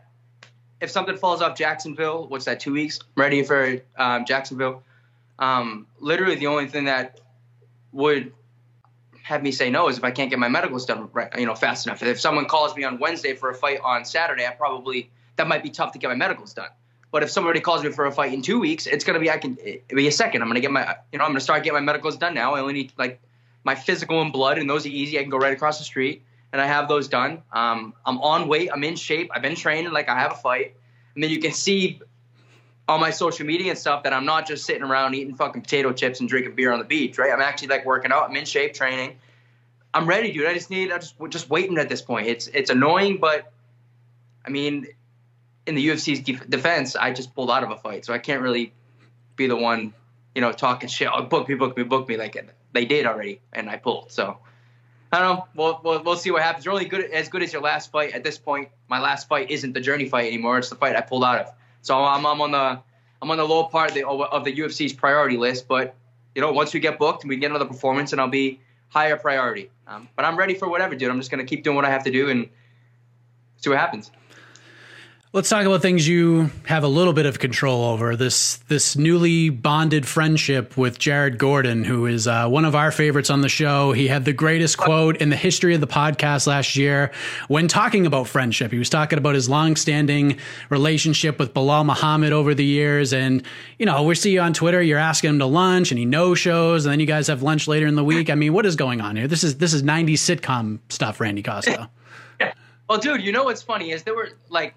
if 0.81 0.91
something 0.91 1.17
falls 1.17 1.41
off 1.41 1.57
Jacksonville, 1.57 2.27
what's 2.27 2.45
that? 2.45 2.59
Two 2.59 2.73
weeks. 2.73 2.99
I'm 3.01 3.21
ready 3.21 3.43
for 3.43 3.81
um, 3.97 4.25
Jacksonville. 4.25 4.83
Um, 5.39 5.87
literally, 5.99 6.35
the 6.35 6.47
only 6.47 6.67
thing 6.67 6.85
that 6.85 7.21
would 7.91 8.31
have 9.27 9.43
me 9.43 9.51
say 9.51 9.69
no 9.69 9.89
is 9.89 9.97
if 9.97 10.05
I 10.05 10.11
can't 10.11 10.29
get 10.29 10.39
my 10.39 10.47
medicals 10.47 10.85
done 10.85 11.09
right, 11.11 11.29
you 11.37 11.45
know, 11.45 11.53
fast 11.53 11.85
enough. 11.85 12.01
If 12.01 12.17
someone 12.17 12.45
calls 12.45 12.73
me 12.77 12.85
on 12.85 12.97
Wednesday 12.97 13.33
for 13.33 13.49
a 13.49 13.53
fight 13.53 13.81
on 13.83 14.05
Saturday, 14.05 14.47
I 14.47 14.51
probably 14.51 15.09
that 15.35 15.49
might 15.49 15.61
be 15.63 15.69
tough 15.69 15.91
to 15.91 15.99
get 15.99 16.07
my 16.07 16.15
medicals 16.15 16.53
done. 16.53 16.69
But 17.11 17.23
if 17.23 17.29
somebody 17.29 17.59
calls 17.59 17.83
me 17.83 17.91
for 17.91 18.05
a 18.05 18.11
fight 18.11 18.33
in 18.33 18.41
two 18.41 18.57
weeks, 18.57 18.87
it's 18.87 19.03
gonna 19.03 19.19
be 19.19 19.29
I 19.29 19.37
can 19.37 19.57
be 19.89 20.07
a 20.07 20.13
second. 20.13 20.41
I'm 20.41 20.47
gonna 20.47 20.61
get 20.61 20.71
my 20.71 20.95
you 21.11 21.19
know 21.19 21.25
I'm 21.25 21.31
gonna 21.31 21.41
start 21.41 21.63
getting 21.63 21.73
my 21.73 21.81
medicals 21.81 22.15
done 22.15 22.35
now. 22.35 22.55
I 22.55 22.61
only 22.61 22.73
need 22.73 22.93
like 22.97 23.19
my 23.65 23.75
physical 23.75 24.21
and 24.21 24.31
blood, 24.31 24.57
and 24.57 24.69
those 24.69 24.85
are 24.85 24.89
easy. 24.89 25.19
I 25.19 25.23
can 25.23 25.29
go 25.29 25.37
right 25.37 25.51
across 25.51 25.77
the 25.77 25.83
street, 25.83 26.23
and 26.53 26.61
I 26.61 26.65
have 26.65 26.87
those 26.87 27.09
done. 27.09 27.43
Um, 27.51 27.93
I'm 28.05 28.19
on 28.19 28.47
weight. 28.47 28.69
I'm 28.71 28.83
in 28.85 28.95
shape. 28.95 29.29
I've 29.33 29.41
been 29.41 29.55
training 29.55 29.91
like 29.91 30.07
I 30.07 30.17
have 30.17 30.31
a 30.31 30.35
fight, 30.35 30.73
and 31.15 31.23
then 31.23 31.31
you 31.31 31.39
can 31.39 31.51
see 31.51 31.99
on 32.87 32.99
my 33.01 33.11
social 33.11 33.45
media 33.45 33.71
and 33.71 33.77
stuff 33.77 34.03
that 34.03 34.13
I'm 34.13 34.25
not 34.25 34.47
just 34.47 34.65
sitting 34.65 34.83
around 34.83 35.13
eating 35.15 35.35
fucking 35.35 35.61
potato 35.61 35.91
chips 35.91 36.19
and 36.19 36.29
drinking 36.29 36.55
beer 36.55 36.71
on 36.71 36.79
the 36.79 36.85
beach, 36.85 37.17
right? 37.17 37.31
I'm 37.31 37.41
actually 37.41 37.67
like 37.69 37.85
working 37.85 38.11
out. 38.11 38.29
I'm 38.29 38.35
in 38.35 38.45
shape, 38.45 38.73
training. 38.73 39.17
I'm 39.93 40.07
ready, 40.07 40.31
dude. 40.31 40.47
I 40.47 40.53
just 40.53 40.69
need. 40.69 40.91
I 40.91 40.97
just 40.97 41.15
just 41.29 41.49
waiting 41.49 41.77
at 41.77 41.89
this 41.89 42.01
point. 42.01 42.27
It's 42.27 42.47
it's 42.47 42.69
annoying, 42.69 43.17
but 43.17 43.51
I 44.45 44.49
mean, 44.49 44.87
in 45.65 45.75
the 45.75 45.87
UFC's 45.87 46.21
def- 46.21 46.49
defense, 46.49 46.95
I 46.95 47.11
just 47.11 47.35
pulled 47.35 47.51
out 47.51 47.63
of 47.63 47.71
a 47.71 47.77
fight, 47.77 48.05
so 48.05 48.13
I 48.13 48.19
can't 48.19 48.41
really 48.41 48.73
be 49.35 49.47
the 49.47 49.55
one, 49.55 49.93
you 50.35 50.41
know, 50.41 50.51
talking 50.51 50.87
shit. 50.87 51.09
Oh, 51.11 51.23
book 51.23 51.49
me, 51.49 51.55
book 51.55 51.75
me, 51.75 51.83
book 51.83 52.07
me. 52.07 52.15
Like 52.15 52.53
they 52.73 52.85
did 52.85 53.05
already, 53.05 53.41
and 53.51 53.69
I 53.69 53.77
pulled. 53.77 54.11
So 54.11 54.37
I 55.11 55.19
don't 55.19 55.37
know. 55.37 55.47
We'll, 55.55 55.81
we'll, 55.83 56.03
we'll 56.03 56.15
see 56.15 56.31
what 56.31 56.41
happens. 56.41 56.65
You're 56.65 56.73
only 56.73 56.85
good 56.85 57.11
as 57.11 57.29
good 57.29 57.43
as 57.43 57.51
your 57.51 57.61
last 57.61 57.91
fight. 57.91 58.13
At 58.13 58.23
this 58.23 58.37
point, 58.37 58.69
my 58.87 58.99
last 58.99 59.27
fight 59.27 59.51
isn't 59.51 59.73
the 59.73 59.81
journey 59.81 60.07
fight 60.07 60.27
anymore. 60.27 60.57
It's 60.57 60.69
the 60.69 60.75
fight 60.75 60.95
I 60.95 61.01
pulled 61.01 61.23
out 61.23 61.39
of. 61.39 61.53
So 61.87 62.03
I'm, 62.03 62.25
I'm 62.25 62.41
on 62.41 62.51
the 62.51 62.81
I'm 63.21 63.31
on 63.31 63.37
the 63.37 63.45
low 63.45 63.63
part 63.63 63.91
of 63.91 63.95
the, 63.95 64.05
of 64.05 64.43
the 64.43 64.53
UFC's 64.53 64.91
priority 64.91 65.37
list. 65.37 65.69
But 65.69 65.95
you 66.35 66.41
know, 66.41 66.51
once 66.51 66.73
we 66.73 66.81
get 66.81 66.99
booked 66.99 67.23
and 67.23 67.29
we 67.29 67.37
get 67.37 67.49
another 67.49 67.65
performance, 67.65 68.11
and 68.11 68.19
I'll 68.19 68.27
be 68.27 68.59
higher 68.89 69.15
priority. 69.15 69.71
Um, 69.87 70.09
but 70.17 70.25
I'm 70.25 70.37
ready 70.37 70.53
for 70.53 70.67
whatever, 70.67 70.95
dude. 70.95 71.09
I'm 71.09 71.17
just 71.17 71.31
gonna 71.31 71.45
keep 71.45 71.63
doing 71.63 71.77
what 71.77 71.85
I 71.85 71.89
have 71.89 72.03
to 72.03 72.11
do 72.11 72.29
and 72.29 72.49
see 73.55 73.69
what 73.69 73.79
happens. 73.79 74.11
Let's 75.37 75.49
talk 75.49 75.67
about 75.67 75.83
things 75.83 76.07
you 76.07 76.49
have 76.65 76.83
a 76.83 76.87
little 76.87 77.13
bit 77.13 77.27
of 77.27 77.37
control 77.37 77.83
over. 77.83 78.15
This 78.15 78.57
this 78.69 78.95
newly 78.95 79.51
bonded 79.51 80.07
friendship 80.07 80.75
with 80.75 80.97
Jared 80.97 81.37
Gordon, 81.37 81.83
who 81.83 82.07
is 82.07 82.27
uh, 82.27 82.47
one 82.47 82.65
of 82.65 82.73
our 82.73 82.91
favorites 82.91 83.29
on 83.29 83.41
the 83.41 83.47
show. 83.47 83.91
He 83.91 84.07
had 84.07 84.25
the 84.25 84.33
greatest 84.33 84.79
quote 84.79 85.17
in 85.17 85.29
the 85.29 85.35
history 85.35 85.75
of 85.75 85.79
the 85.79 85.85
podcast 85.85 86.47
last 86.47 86.75
year 86.75 87.11
when 87.49 87.67
talking 87.67 88.07
about 88.07 88.27
friendship. 88.27 88.71
He 88.71 88.79
was 88.79 88.89
talking 88.89 89.19
about 89.19 89.35
his 89.35 89.47
long-standing 89.47 90.39
relationship 90.71 91.37
with 91.37 91.53
Belal 91.53 91.85
Muhammad 91.85 92.33
over 92.33 92.55
the 92.55 92.65
years, 92.65 93.13
and 93.13 93.43
you 93.77 93.85
know 93.85 94.01
we 94.01 94.15
see 94.15 94.31
you 94.31 94.41
on 94.41 94.53
Twitter. 94.53 94.81
You're 94.81 94.97
asking 94.97 95.29
him 95.29 95.37
to 95.37 95.45
lunch, 95.45 95.91
and 95.91 95.99
he 95.99 96.05
no 96.05 96.33
shows, 96.33 96.87
and 96.87 96.93
then 96.93 96.99
you 96.99 97.05
guys 97.05 97.27
have 97.27 97.43
lunch 97.43 97.67
later 97.67 97.85
in 97.85 97.93
the 97.93 98.03
week. 98.03 98.31
I 98.31 98.33
mean, 98.33 98.53
what 98.53 98.65
is 98.65 98.75
going 98.75 99.01
on 99.01 99.15
here? 99.15 99.27
This 99.27 99.43
is 99.43 99.57
this 99.57 99.75
is 99.75 99.83
'90s 99.83 100.13
sitcom 100.13 100.79
stuff, 100.89 101.21
Randy 101.21 101.43
Costa. 101.43 101.91
Well, 102.89 102.99
dude, 102.99 103.21
you 103.21 103.33
know 103.33 103.43
what's 103.43 103.61
funny 103.61 103.91
is 103.91 104.03
there 104.03 104.15
were 104.15 104.29
like 104.47 104.73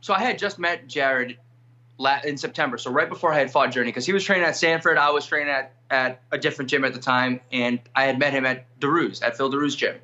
so 0.00 0.14
I 0.14 0.20
had 0.20 0.38
just 0.38 0.58
met 0.58 0.86
Jared 0.86 1.38
in 2.24 2.38
September, 2.38 2.78
so 2.78 2.90
right 2.90 3.08
before 3.08 3.32
I 3.32 3.38
had 3.38 3.50
fought 3.50 3.72
Journey, 3.72 3.88
because 3.88 4.06
he 4.06 4.12
was 4.12 4.24
training 4.24 4.44
at 4.44 4.56
Sanford, 4.56 4.98
I 4.98 5.10
was 5.10 5.26
training 5.26 5.52
at, 5.52 5.72
at 5.90 6.20
a 6.30 6.38
different 6.38 6.70
gym 6.70 6.84
at 6.84 6.94
the 6.94 7.00
time, 7.00 7.40
and 7.50 7.80
I 7.94 8.04
had 8.04 8.18
met 8.18 8.32
him 8.32 8.46
at 8.46 8.66
Daru's, 8.78 9.20
at 9.20 9.36
Phil 9.36 9.50
Daru's 9.50 9.74
gym. 9.74 9.96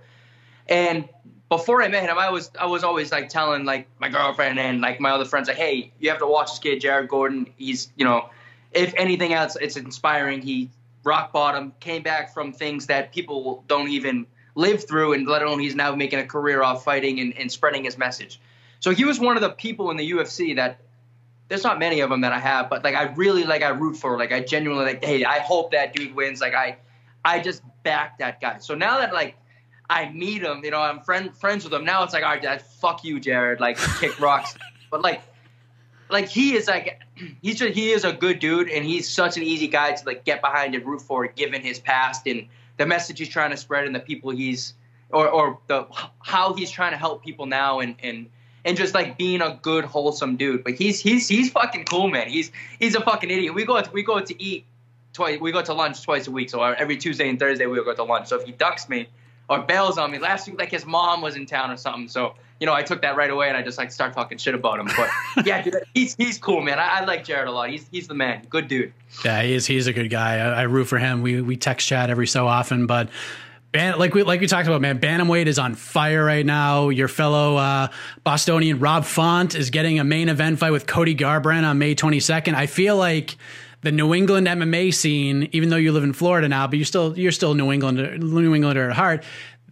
And 0.69 1.09
before 1.49 1.83
I 1.83 1.89
met 1.89 2.03
him, 2.03 2.19
I 2.19 2.31
was 2.31 2.51
I 2.59 2.67
was 2.67 2.83
always 2.83 3.13
like 3.13 3.29
telling 3.29 3.65
like 3.65 3.87
my 4.01 4.09
girlfriend 4.09 4.59
and 4.59 4.81
like 4.81 4.99
my 4.99 5.11
other 5.11 5.25
friends 5.25 5.47
like, 5.47 5.57
hey, 5.57 5.93
you 6.01 6.11
have 6.11 6.19
to 6.19 6.27
watch 6.27 6.51
this 6.51 6.59
kid, 6.59 6.81
Jared 6.81 7.09
Gordon. 7.09 7.53
He's 7.57 7.93
you 7.97 8.05
know, 8.05 8.31
if 8.73 8.93
anything 8.97 9.33
else, 9.33 9.57
it's 9.61 9.77
inspiring. 9.77 10.43
He 10.43 10.71
rock 11.05 11.33
bottom, 11.33 11.75
came 11.81 12.03
back 12.03 12.33
from 12.33 12.53
things 12.53 12.87
that 12.87 13.13
people 13.13 13.63
don't 13.69 13.89
even 13.89 14.27
live 14.55 14.89
through, 14.89 15.13
and 15.13 15.29
let 15.29 15.43
alone 15.43 15.61
he's 15.61 15.75
now 15.75 15.95
making 15.95 16.19
a 16.19 16.27
career 16.27 16.63
off 16.63 16.83
fighting 16.85 17.21
and, 17.21 17.37
and 17.37 17.53
spreading 17.53 17.85
his 17.85 17.99
message. 17.99 18.41
So 18.85 18.91
he 18.91 19.07
was 19.07 19.19
one 19.19 19.35
of 19.35 19.41
the 19.41 19.49
people 19.49 19.91
in 19.91 19.97
the 19.97 20.11
UFC 20.11 20.57
that 20.57 20.77
there's 21.49 21.65
not 21.65 21.79
many 21.79 22.01
of 22.01 22.11
them 22.11 22.21
that 22.21 22.35
I 22.35 22.39
have, 22.39 22.69
but 22.69 22.85
like 22.85 22.95
I 22.95 23.05
really 23.15 23.45
like 23.45 23.63
I 23.63 23.69
root 23.69 23.97
for. 23.97 24.19
Like 24.19 24.31
I 24.31 24.41
genuinely 24.41 24.85
like, 24.85 25.03
hey, 25.03 25.25
I 25.25 25.39
hope 25.39 25.71
that 25.71 25.95
dude 25.95 26.15
wins. 26.15 26.43
Like 26.43 26.53
I, 26.53 26.77
I 27.25 27.41
just 27.41 27.63
back 27.83 28.19
that 28.19 28.43
guy. 28.43 28.59
So 28.59 28.75
now 28.75 28.99
that 28.99 29.15
like 29.15 29.37
I 29.89 30.11
meet 30.11 30.43
him, 30.43 30.63
you 30.63 30.71
know, 30.71 30.83
I'm 30.83 31.01
friend 31.01 31.35
friends 31.35 31.65
with 31.65 31.73
him. 31.73 31.87
Now 31.87 32.03
it's 32.03 32.13
like, 32.13 32.25
all 32.25 32.33
right, 32.33 32.43
dad, 32.43 32.61
fuck 32.61 33.03
you, 33.05 33.19
Jared. 33.21 33.59
Like 33.59 33.79
kick 34.01 34.21
rocks. 34.21 34.55
but 34.91 35.01
like, 35.01 35.23
like 36.11 36.29
he 36.29 36.55
is 36.55 36.69
like 36.69 37.01
he's 37.41 37.59
just 37.61 37.73
he 37.73 37.91
is 37.91 38.05
a 38.05 38.13
good 38.13 38.39
dude, 38.39 38.69
and 38.69 38.85
he's 38.85 39.09
such 39.09 39.39
an 39.39 39.45
easy 39.45 39.67
guy 39.67 39.93
to 39.93 40.05
like 40.05 40.27
get 40.27 40.43
behind 40.43 40.75
and 40.75 40.85
root 40.85 41.01
for, 41.01 41.27
given 41.27 41.63
his 41.63 41.79
past 41.79 42.27
and 42.27 42.49
the 42.77 42.85
message 42.85 43.19
he's 43.19 43.31
trying 43.31 43.51
to 43.51 43.57
spread 43.57 43.87
and 43.87 43.95
the 43.95 44.01
people 44.01 44.31
he's 44.31 44.75
or 45.09 45.27
or 45.27 45.59
the 45.69 45.87
how 46.21 46.53
he's 46.53 46.71
trying 46.71 46.93
to 46.93 46.99
help 46.99 47.25
people 47.25 47.47
now 47.47 47.81
and 47.81 47.97
and 48.03 48.29
and 48.65 48.77
just 48.77 48.95
like 48.95 49.19
being 49.19 49.43
a 49.43 49.59
good 49.63 49.85
wholesome 49.85 50.37
dude. 50.37 50.65
But 50.65 50.75
he's 50.75 51.01
he's 51.01 51.29
he's 51.29 51.51
fucking 51.51 51.85
cool, 51.85 52.09
man. 52.09 52.29
He's 52.29 52.51
he's 52.79 52.95
a 52.95 53.01
fucking 53.01 53.31
idiot. 53.31 53.55
We 53.55 53.65
go 53.65 53.83
we 53.93 54.03
go 54.03 54.21
to 54.21 54.43
eat 54.43 54.65
twice. 55.13 55.41
We 55.41 55.53
go 55.53 55.63
to 55.63 55.75
lunch 55.75 56.03
twice 56.03 56.27
a 56.27 56.31
week. 56.31 56.51
So 56.51 56.63
every 56.63 56.97
Tuesday 56.97 57.29
and 57.29 57.39
Thursday 57.39 57.67
we 57.67 57.83
go 57.83 57.95
to 57.95 58.05
lunch. 58.05 58.29
So 58.29 58.39
if 58.41 58.47
he 58.47 58.53
ducks 58.53 58.89
me 58.89 59.09
or 59.49 59.61
bails 59.61 59.99
on 59.99 60.11
me, 60.11 60.19
last 60.19 60.49
week 60.49 60.59
like 60.59 60.71
his 60.71 60.87
mom 60.87 61.21
was 61.21 61.37
in 61.37 61.47
town 61.47 61.71
or 61.71 61.77
something. 61.77 62.09
So 62.09 62.35
you 62.61 62.67
know 62.67 62.75
I 62.75 62.83
took 62.83 63.03
that 63.03 63.17
right 63.17 63.31
away 63.31 63.49
and 63.49 63.57
I 63.57 63.63
just 63.63 63.79
like 63.79 63.93
start 63.93 64.15
talking 64.15 64.39
shit 64.39 64.55
about 64.55 64.79
him. 64.79 64.89
But 64.97 65.11
yeah, 65.47 65.63
dude, 65.63 65.75
he's 65.95 66.15
he's 66.15 66.39
cool, 66.39 66.63
man. 66.63 66.79
I, 66.79 67.01
I, 67.01 67.05
like 67.05 67.25
Jared 67.25 67.49
a 67.49 67.53
lot. 67.53 67.71
He's 67.71 67.87
he's 67.91 68.09
the 68.09 68.15
man. 68.15 68.47
Good 68.49 68.69
dude. 68.69 68.93
Yeah, 69.25 69.43
he 69.43 69.55
is. 69.55 69.67
He's 69.67 69.87
a 69.87 69.93
good 69.93 70.09
guy. 70.09 70.39
I, 70.39 70.61
I 70.61 70.63
root 70.63 70.87
for 70.87 70.99
him. 70.99 71.23
We 71.23 71.41
we 71.43 71.57
text 71.57 71.87
chat 71.87 72.11
every 72.11 72.27
so 72.27 72.47
often, 72.47 72.87
but 72.87 73.09
Ban- 73.75 73.99
like 73.99 74.15
we 74.15 74.23
like 74.23 74.41
we 74.41 74.47
talked 74.47 74.69
about, 74.69 74.81
man. 74.81 75.01
Bantamweight 75.01 75.47
is 75.47 75.59
on 75.59 75.75
fire 75.75 76.25
right 76.25 76.47
now. 76.47 76.91
Your 76.91 77.09
fellow 77.09 77.57
uh, 77.57 77.89
Bostonian 78.23 78.79
Rob 78.79 79.05
Font 79.05 79.57
is 79.57 79.71
getting 79.71 79.99
a 79.99 80.05
main 80.05 80.29
event 80.29 80.61
fight 80.61 80.71
with 80.71 80.87
Cody 80.87 81.13
Garbrandt 81.13 81.65
on 81.65 81.77
May 81.77 81.97
22nd. 81.97 82.55
I 82.55 82.67
feel 82.67 82.97
like 82.97 83.37
the 83.81 83.91
New 83.91 84.15
England 84.15 84.47
MMA 84.47 84.95
scene, 84.95 85.49
even 85.51 85.71
though 85.71 85.77
you 85.77 85.91
live 85.91 86.05
in 86.05 86.13
Florida 86.13 86.49
now, 86.49 86.69
but 86.69 86.79
you're 86.79 86.87
still 86.87 87.19
you're 87.19 87.33
still 87.33 87.55
New 87.55 87.73
England 87.73 87.99
New 87.99 88.55
Englander 88.55 88.91
at 88.91 88.95
heart. 88.95 89.25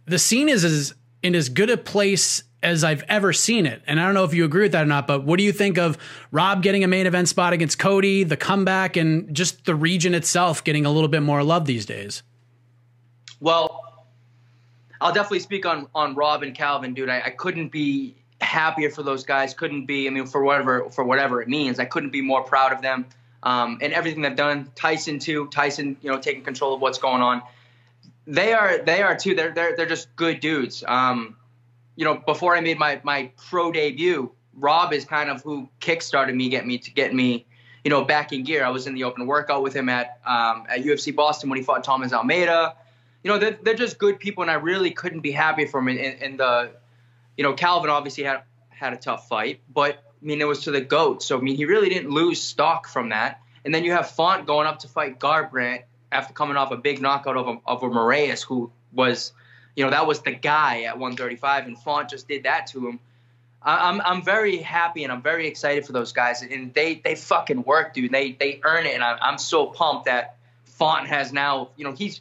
The 0.07 0.19
scene 0.19 0.49
is 0.49 0.65
as 0.65 0.95
in 1.23 1.37
as 1.37 1.49
good 1.49 1.71
a 1.71 1.77
place 1.77 2.43
as 2.61 2.83
I've 2.83 3.05
ever 3.09 3.33
seen 3.33 3.67
it. 3.67 3.83
And 3.87 4.01
I 4.01 4.05
don't 4.05 4.15
know 4.15 4.25
if 4.25 4.35
you 4.35 4.45
agree 4.45 4.63
with 4.63 4.73
that 4.73 4.83
or 4.83 4.87
not, 4.87 5.07
but 5.07 5.23
what 5.23 5.39
do 5.39 5.45
you 5.45 5.53
think 5.53 5.79
of 5.79 5.97
Rob 6.33 6.65
getting 6.65 6.83
a 6.83 6.89
main 6.89 7.07
event 7.07 7.29
spot 7.29 7.53
against 7.53 7.79
Cody, 7.79 8.25
the 8.25 8.37
comeback, 8.37 8.97
and 8.97 9.33
just 9.33 9.65
the 9.65 9.77
region 9.77 10.13
itself 10.13 10.65
getting 10.65 10.87
a 10.87 10.91
little 10.91 11.09
bit 11.09 11.23
more 11.23 11.45
love 11.45 11.67
these 11.67 11.87
days? 11.87 12.25
Well, 13.39 13.82
I'll 15.03 15.13
definitely 15.13 15.41
speak 15.41 15.67
on 15.67 15.89
on 15.95 16.15
Rob 16.15 16.43
and 16.43 16.55
Calvin, 16.55 16.95
dude. 16.95 17.09
I, 17.09 17.21
I 17.27 17.31
couldn't 17.31 17.71
be 17.71 18.15
happier 18.41 18.91
for 18.91 19.03
those 19.03 19.25
guys. 19.25 19.53
Couldn't 19.53 19.87
be. 19.87 20.07
I 20.07 20.11
mean, 20.11 20.27
for 20.27 20.43
whatever 20.45 20.91
for 20.91 21.05
whatever 21.05 21.43
it 21.43 21.49
means, 21.49 21.81
I 21.81 21.85
couldn't 21.85 22.11
be 22.11 22.23
more 22.23 22.43
proud 22.43 22.73
of 22.73 22.83
them 22.83 23.07
um, 23.43 23.79
and 23.83 23.93
everything 23.93 24.23
they've 24.23 24.37
done. 24.37 24.71
Tyson 24.75 25.19
too. 25.19 25.49
Tyson, 25.49 25.97
you 26.03 26.11
know, 26.11 26.19
taking 26.19 26.43
control 26.43 26.75
of 26.75 26.81
what's 26.81 26.99
going 26.99 27.21
on. 27.21 27.43
They 28.27 28.53
are 28.53 28.79
they 28.79 29.03
are 29.03 29.17
too. 29.17 29.35
They're 29.35 29.53
they're 29.53 29.77
they're 29.77 29.87
just 29.87 30.15
good 30.15 30.41
dudes. 30.41 30.85
Um, 30.87 31.37
you 31.97 32.05
know, 32.05 32.15
before 32.15 32.57
I 32.57 32.61
made 32.61 32.79
my 32.79 33.01
my 33.03 33.33
pro 33.49 33.73
debut, 33.73 34.31
Rob 34.55 34.93
is 34.93 35.05
kind 35.05 35.31
of 35.31 35.43
who 35.43 35.69
kickstarted 35.81 36.35
me, 36.35 36.49
get 36.49 36.65
me 36.65 36.79
to 36.79 36.91
get 36.93 37.13
me, 37.13 37.45
you 37.85 37.91
know, 37.91 38.05
back 38.05 38.33
in 38.33 38.45
gear. 38.45 38.65
I 38.65 38.69
was 38.69 38.87
in 38.87 38.95
the 38.95 39.05
open 39.05 39.27
workout 39.27 39.65
with 39.65 39.75
him 39.75 39.89
at 39.89 40.21
um, 40.25 40.65
at 40.69 40.85
UFC 40.85 41.15
Boston 41.15 41.51
when 41.51 41.59
he 41.59 41.65
fought 41.65 41.83
Thomas 41.83 42.13
Almeida 42.13 42.77
you 43.23 43.31
know, 43.31 43.39
they're, 43.39 43.59
they're 43.63 43.75
just 43.75 43.99
good 43.99 44.19
people, 44.19 44.43
and 44.43 44.51
I 44.51 44.55
really 44.55 44.91
couldn't 44.91 45.21
be 45.21 45.31
happy 45.31 45.67
for 45.67 45.81
them. 45.81 45.89
And, 45.89 46.39
the, 46.39 46.71
you 47.37 47.45
know, 47.45 47.53
Calvin 47.55 47.91
obviously 47.91 48.25
had 48.25 48.43
had 48.69 48.93
a 48.93 48.97
tough 48.97 49.29
fight, 49.29 49.61
but 49.73 49.95
I 49.95 50.25
mean, 50.25 50.41
it 50.41 50.47
was 50.47 50.65
to 50.65 50.73
the 50.73 50.81
goat. 50.81 51.23
So 51.23 51.39
I 51.39 51.41
mean, 51.41 51.57
he 51.57 51.67
really 51.67 51.89
didn't 51.89 52.11
lose 52.11 52.41
stock 52.41 52.89
from 52.89 53.11
that. 53.11 53.41
And 53.65 53.73
then 53.73 53.85
you 53.85 53.93
have 53.93 54.11
Font 54.11 54.47
going 54.47 54.67
up 54.67 54.81
to 54.81 54.89
fight 54.89 55.21
Garbrandt 55.21 55.85
after 56.11 56.35
coming 56.35 56.57
off 56.57 56.73
a 56.73 56.77
big 56.77 57.01
knockout 57.01 57.37
of 57.37 57.49
a, 57.49 57.57
of 57.65 57.83
a 57.85 57.89
Moraes, 57.89 58.45
who 58.45 58.73
was, 58.93 59.33
you 59.77 59.85
know, 59.85 59.91
that 59.91 60.07
was 60.07 60.21
the 60.23 60.33
guy 60.33 60.83
at 60.83 60.99
135, 60.99 61.67
and 61.67 61.79
Font 61.79 62.11
just 62.11 62.27
did 62.27 62.43
that 62.43 62.67
to 62.69 62.89
him. 62.89 63.01
I'm 63.65 64.01
I'm 64.01 64.23
very 64.23 64.57
happy 64.57 65.05
and 65.05 65.13
I'm 65.13 65.23
very 65.23 65.47
excited 65.47 65.87
for 65.87 65.93
those 65.93 66.13
guys, 66.13 66.43
and 66.43 66.75
they 66.75 66.97
they 66.97 67.15
fucking 67.15 67.63
work, 67.63 67.95
dude. 67.95 68.11
They 68.11 68.33
they 68.33 68.61
earn 68.65 68.87
it, 68.87 68.95
and 68.95 69.05
I'm 69.05 69.19
I'm 69.21 69.39
so 69.39 69.67
pumped 69.67 70.07
that 70.07 70.37
Font 70.65 71.07
has 71.07 71.33
now, 71.33 71.71
you 71.77 71.85
know, 71.85 71.93
he's 71.93 72.21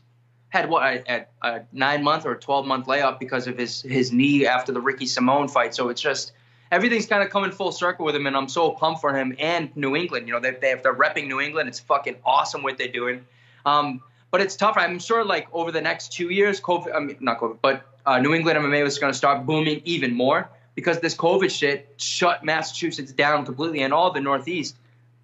had 0.51 0.69
what 0.69 0.83
a, 0.83 1.25
a, 1.41 1.61
nine 1.71 2.03
month 2.03 2.25
or 2.25 2.35
twelve 2.35 2.65
month 2.65 2.87
layoff 2.87 3.19
because 3.19 3.47
of 3.47 3.57
his 3.57 3.81
his 3.81 4.11
knee 4.11 4.45
after 4.45 4.71
the 4.71 4.81
Ricky 4.81 5.05
Simón 5.05 5.49
fight. 5.49 5.73
So 5.73 5.89
it's 5.89 6.01
just 6.01 6.33
everything's 6.71 7.07
kind 7.07 7.23
of 7.23 7.29
coming 7.29 7.51
full 7.51 7.71
circle 7.71 8.05
with 8.05 8.15
him, 8.15 8.27
and 8.27 8.37
I'm 8.37 8.49
so 8.49 8.71
pumped 8.71 9.01
for 9.01 9.15
him 9.15 9.35
and 9.39 9.75
New 9.75 9.95
England. 9.95 10.27
You 10.27 10.33
know, 10.33 10.39
they, 10.39 10.51
they 10.51 10.71
if 10.71 10.83
they're 10.83 10.93
repping 10.93 11.27
New 11.27 11.39
England, 11.39 11.69
it's 11.69 11.79
fucking 11.79 12.17
awesome 12.25 12.63
what 12.63 12.77
they're 12.77 12.89
doing. 12.89 13.25
Um, 13.65 14.01
but 14.29 14.41
it's 14.41 14.55
tough. 14.55 14.75
I'm 14.77 14.99
sure 14.99 15.23
like 15.23 15.47
over 15.53 15.71
the 15.71 15.81
next 15.81 16.11
two 16.11 16.29
years, 16.29 16.59
COVID, 16.59 16.93
I 16.93 16.99
mean 16.99 17.17
not 17.21 17.39
COVID, 17.39 17.59
but 17.61 17.85
uh, 18.05 18.19
New 18.19 18.33
England 18.33 18.59
MMA 18.59 18.83
was 18.83 18.99
going 18.99 19.11
to 19.11 19.17
start 19.17 19.45
booming 19.45 19.81
even 19.85 20.13
more 20.13 20.49
because 20.75 20.99
this 20.99 21.15
COVID 21.15 21.49
shit 21.49 21.93
shut 21.97 22.43
Massachusetts 22.43 23.13
down 23.13 23.45
completely 23.45 23.81
and 23.83 23.93
all 23.93 24.11
the 24.11 24.21
Northeast 24.21 24.75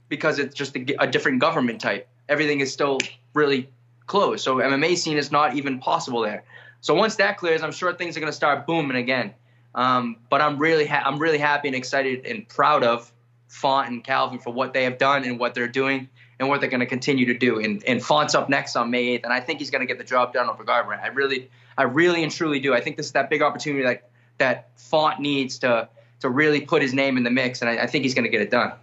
because 0.07 0.39
it's 0.39 0.55
just 0.55 0.75
a, 0.77 1.03
a 1.03 1.07
different 1.07 1.39
government 1.39 1.81
type. 1.81 2.07
Everything 2.29 2.61
is 2.61 2.71
still 2.71 2.99
really 3.33 3.69
closed. 4.07 4.43
So 4.43 4.55
MMA 4.55 4.97
scene 4.97 5.17
is 5.17 5.31
not 5.31 5.55
even 5.55 5.79
possible 5.79 6.21
there. 6.21 6.43
So 6.81 6.93
once 6.93 7.15
that 7.17 7.37
clears, 7.37 7.61
I'm 7.61 7.71
sure 7.71 7.93
things 7.93 8.17
are 8.17 8.19
going 8.19 8.31
to 8.31 8.35
start 8.35 8.65
booming 8.65 8.97
again. 8.97 9.33
Um, 9.75 10.17
but 10.29 10.41
I'm 10.41 10.57
really 10.57 10.87
ha- 10.87 11.03
I'm 11.05 11.19
really 11.19 11.37
happy 11.37 11.67
and 11.67 11.75
excited 11.75 12.25
and 12.25 12.47
proud 12.47 12.83
of 12.83 13.11
Font 13.47 13.89
and 13.89 14.03
Calvin 14.03 14.39
for 14.39 14.51
what 14.51 14.73
they 14.73 14.83
have 14.83 14.97
done 14.97 15.23
and 15.23 15.39
what 15.39 15.53
they're 15.53 15.67
doing 15.67 16.09
and 16.39 16.49
what 16.49 16.61
they're 16.61 16.69
going 16.69 16.81
to 16.81 16.87
continue 16.87 17.25
to 17.25 17.37
do. 17.37 17.59
And, 17.59 17.83
and 17.85 18.03
Font's 18.03 18.35
up 18.35 18.49
next 18.49 18.75
on 18.75 18.91
May 18.91 19.17
8th, 19.17 19.23
and 19.23 19.33
I 19.33 19.39
think 19.39 19.59
he's 19.59 19.71
going 19.71 19.81
to 19.81 19.87
get 19.87 19.97
the 19.97 20.03
job 20.03 20.33
done 20.33 20.49
over 20.49 20.63
Garbrandt. 20.63 21.01
I 21.01 21.07
really, 21.07 21.49
I 21.77 21.83
really 21.83 22.23
and 22.23 22.31
truly 22.31 22.59
do. 22.59 22.73
I 22.73 22.81
think 22.81 22.97
this 22.97 23.07
is 23.07 23.11
that 23.13 23.29
big 23.29 23.41
opportunity 23.41 23.83
that 23.83 24.09
that 24.37 24.69
Font 24.75 25.19
needs 25.19 25.59
to 25.59 25.89
to 26.19 26.29
really 26.29 26.61
put 26.61 26.81
his 26.81 26.93
name 26.93 27.17
in 27.17 27.23
the 27.23 27.31
mix, 27.31 27.61
and 27.61 27.69
I, 27.69 27.83
I 27.83 27.87
think 27.87 28.03
he's 28.03 28.13
going 28.13 28.25
to 28.25 28.29
get 28.29 28.41
it 28.41 28.49
done. 28.49 28.73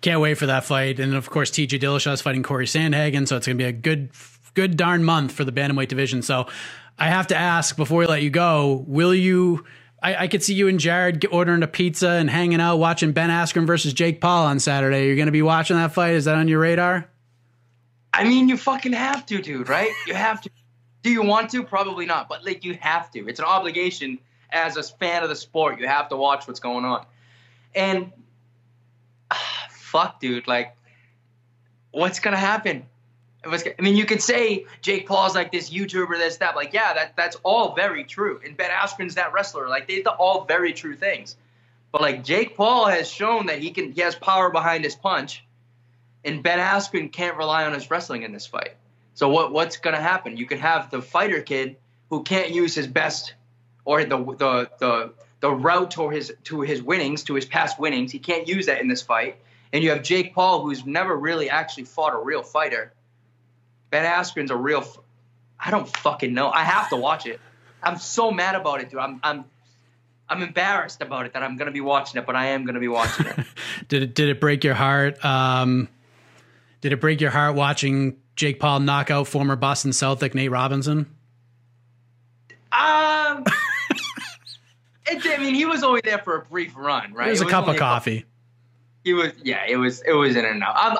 Can't 0.00 0.20
wait 0.20 0.34
for 0.34 0.46
that 0.46 0.64
fight. 0.64 1.00
And 1.00 1.14
of 1.14 1.30
course, 1.30 1.50
TJ 1.50 1.80
Dillashaw 1.80 2.12
is 2.12 2.20
fighting 2.20 2.42
Corey 2.42 2.66
Sandhagen, 2.66 3.26
so 3.26 3.36
it's 3.36 3.46
going 3.46 3.56
to 3.56 3.62
be 3.62 3.68
a 3.68 3.72
good 3.72 4.10
good 4.54 4.76
darn 4.76 5.04
month 5.04 5.32
for 5.32 5.44
the 5.44 5.52
bantamweight 5.52 5.88
division. 5.88 6.22
So 6.22 6.46
I 6.98 7.08
have 7.08 7.26
to 7.28 7.36
ask 7.36 7.76
before 7.76 7.98
we 7.98 8.06
let 8.06 8.22
you 8.22 8.30
go, 8.30 8.84
will 8.86 9.14
you? 9.14 9.64
I, 10.02 10.24
I 10.24 10.28
could 10.28 10.42
see 10.42 10.54
you 10.54 10.68
and 10.68 10.78
Jared 10.78 11.24
ordering 11.30 11.62
a 11.62 11.66
pizza 11.66 12.10
and 12.10 12.30
hanging 12.30 12.60
out 12.60 12.76
watching 12.76 13.12
Ben 13.12 13.30
Askren 13.30 13.66
versus 13.66 13.92
Jake 13.92 14.20
Paul 14.20 14.46
on 14.46 14.60
Saturday. 14.60 15.06
You're 15.06 15.16
going 15.16 15.26
to 15.26 15.32
be 15.32 15.42
watching 15.42 15.76
that 15.76 15.92
fight. 15.92 16.14
Is 16.14 16.26
that 16.26 16.36
on 16.36 16.48
your 16.48 16.60
radar? 16.60 17.08
I 18.12 18.24
mean, 18.24 18.48
you 18.48 18.56
fucking 18.56 18.92
have 18.92 19.26
to, 19.26 19.42
dude. 19.42 19.68
Right? 19.68 19.90
You 20.06 20.14
have 20.14 20.40
to. 20.42 20.50
Do 21.02 21.10
you 21.10 21.22
want 21.22 21.50
to? 21.50 21.64
Probably 21.64 22.06
not, 22.06 22.28
but 22.28 22.44
like 22.44 22.64
you 22.64 22.74
have 22.80 23.10
to. 23.12 23.28
It's 23.28 23.40
an 23.40 23.46
obligation 23.46 24.18
as 24.50 24.76
a 24.76 24.82
fan 24.82 25.22
of 25.22 25.28
the 25.28 25.36
sport. 25.36 25.80
You 25.80 25.88
have 25.88 26.08
to 26.10 26.16
watch 26.16 26.46
what's 26.46 26.60
going 26.60 26.84
on. 26.84 27.04
And 27.74 28.12
fuck, 29.70 30.20
dude. 30.20 30.46
Like, 30.46 30.76
what's 31.90 32.20
gonna 32.20 32.36
happen? 32.36 32.86
I 33.46 33.82
mean, 33.82 33.96
you 33.96 34.06
could 34.06 34.22
say 34.22 34.66
Jake 34.80 35.06
Paul's 35.06 35.34
like 35.34 35.52
this 35.52 35.70
YouTuber, 35.70 36.18
this 36.18 36.38
that. 36.38 36.56
Like, 36.56 36.72
yeah, 36.72 36.94
that 36.94 37.16
that's 37.16 37.36
all 37.42 37.74
very 37.74 38.04
true. 38.04 38.40
And 38.44 38.56
Ben 38.56 38.70
Askren's 38.70 39.16
that 39.16 39.32
wrestler. 39.32 39.68
Like, 39.68 39.86
these 39.86 40.06
are 40.06 40.16
all 40.16 40.44
very 40.44 40.72
true 40.72 40.96
things. 40.96 41.36
But 41.92 42.02
like 42.02 42.24
Jake 42.24 42.56
Paul 42.56 42.86
has 42.86 43.08
shown 43.08 43.46
that 43.46 43.60
he 43.60 43.70
can, 43.70 43.92
he 43.92 44.00
has 44.00 44.16
power 44.16 44.50
behind 44.50 44.82
his 44.82 44.96
punch, 44.96 45.44
and 46.24 46.42
Ben 46.42 46.58
Askren 46.58 47.12
can't 47.12 47.36
rely 47.36 47.66
on 47.66 47.72
his 47.72 47.88
wrestling 47.88 48.24
in 48.24 48.32
this 48.32 48.46
fight. 48.46 48.74
So 49.14 49.28
what 49.28 49.52
what's 49.52 49.76
gonna 49.76 50.00
happen? 50.00 50.36
You 50.36 50.46
can 50.46 50.58
have 50.58 50.90
the 50.90 51.00
fighter 51.00 51.40
kid 51.40 51.76
who 52.10 52.24
can't 52.24 52.50
use 52.50 52.74
his 52.74 52.88
best 52.88 53.34
or 53.84 54.02
the 54.04 54.16
the 54.16 54.70
the 54.78 55.12
the 55.38 55.50
route 55.50 55.92
to 55.92 56.08
his 56.08 56.32
to 56.44 56.62
his 56.62 56.82
winnings, 56.82 57.22
to 57.24 57.34
his 57.34 57.44
past 57.44 57.78
winnings. 57.78 58.10
He 58.10 58.18
can't 58.18 58.48
use 58.48 58.66
that 58.66 58.80
in 58.80 58.88
this 58.88 59.02
fight. 59.02 59.36
And 59.72 59.84
you 59.84 59.90
have 59.90 60.02
Jake 60.02 60.34
Paul, 60.34 60.62
who's 60.62 60.84
never 60.84 61.16
really 61.16 61.50
actually 61.50 61.84
fought 61.84 62.14
a 62.14 62.18
real 62.18 62.42
fighter 62.42 62.92
Ben 63.94 64.04
Askren's 64.04 64.50
a 64.50 64.56
real. 64.56 64.80
F- 64.80 64.98
I 65.56 65.70
don't 65.70 65.86
fucking 65.98 66.34
know. 66.34 66.50
I 66.50 66.64
have 66.64 66.88
to 66.88 66.96
watch 66.96 67.26
it. 67.26 67.38
I'm 67.80 67.96
so 67.96 68.32
mad 68.32 68.56
about 68.56 68.80
it, 68.80 68.90
dude. 68.90 68.98
I'm 68.98 69.20
I'm 69.22 69.44
I'm 70.28 70.42
embarrassed 70.42 71.00
about 71.00 71.26
it 71.26 71.34
that 71.34 71.44
I'm 71.44 71.56
gonna 71.56 71.70
be 71.70 71.80
watching 71.80 72.20
it, 72.20 72.26
but 72.26 72.34
I 72.34 72.46
am 72.46 72.66
gonna 72.66 72.80
be 72.80 72.88
watching 72.88 73.26
it. 73.26 73.46
did 73.88 74.02
it 74.02 74.14
did 74.16 74.30
it 74.30 74.40
break 74.40 74.64
your 74.64 74.74
heart? 74.74 75.24
Um, 75.24 75.88
did 76.80 76.92
it 76.92 77.00
break 77.00 77.20
your 77.20 77.30
heart 77.30 77.54
watching 77.54 78.16
Jake 78.34 78.58
Paul 78.58 78.80
knock 78.80 79.12
out 79.12 79.28
former 79.28 79.54
Boston 79.54 79.92
Celtic 79.92 80.34
Nate 80.34 80.50
Robinson? 80.50 81.06
Um, 82.72 83.44
it, 85.06 85.24
I 85.24 85.36
mean, 85.40 85.54
he 85.54 85.66
was 85.66 85.84
only 85.84 86.00
there 86.02 86.18
for 86.18 86.38
a 86.38 86.44
brief 86.46 86.74
run, 86.76 87.12
right? 87.14 87.28
It 87.28 87.30
was 87.30 87.42
a 87.42 87.46
cup 87.46 87.68
of 87.68 87.76
coffee. 87.76 88.24
He 89.04 89.12
was, 89.12 89.30
yeah, 89.44 89.64
it 89.68 89.76
was, 89.76 90.02
it 90.02 90.14
was 90.14 90.34
in 90.34 90.44
and 90.44 90.64
out. 90.64 90.74
I'm, 90.76 90.96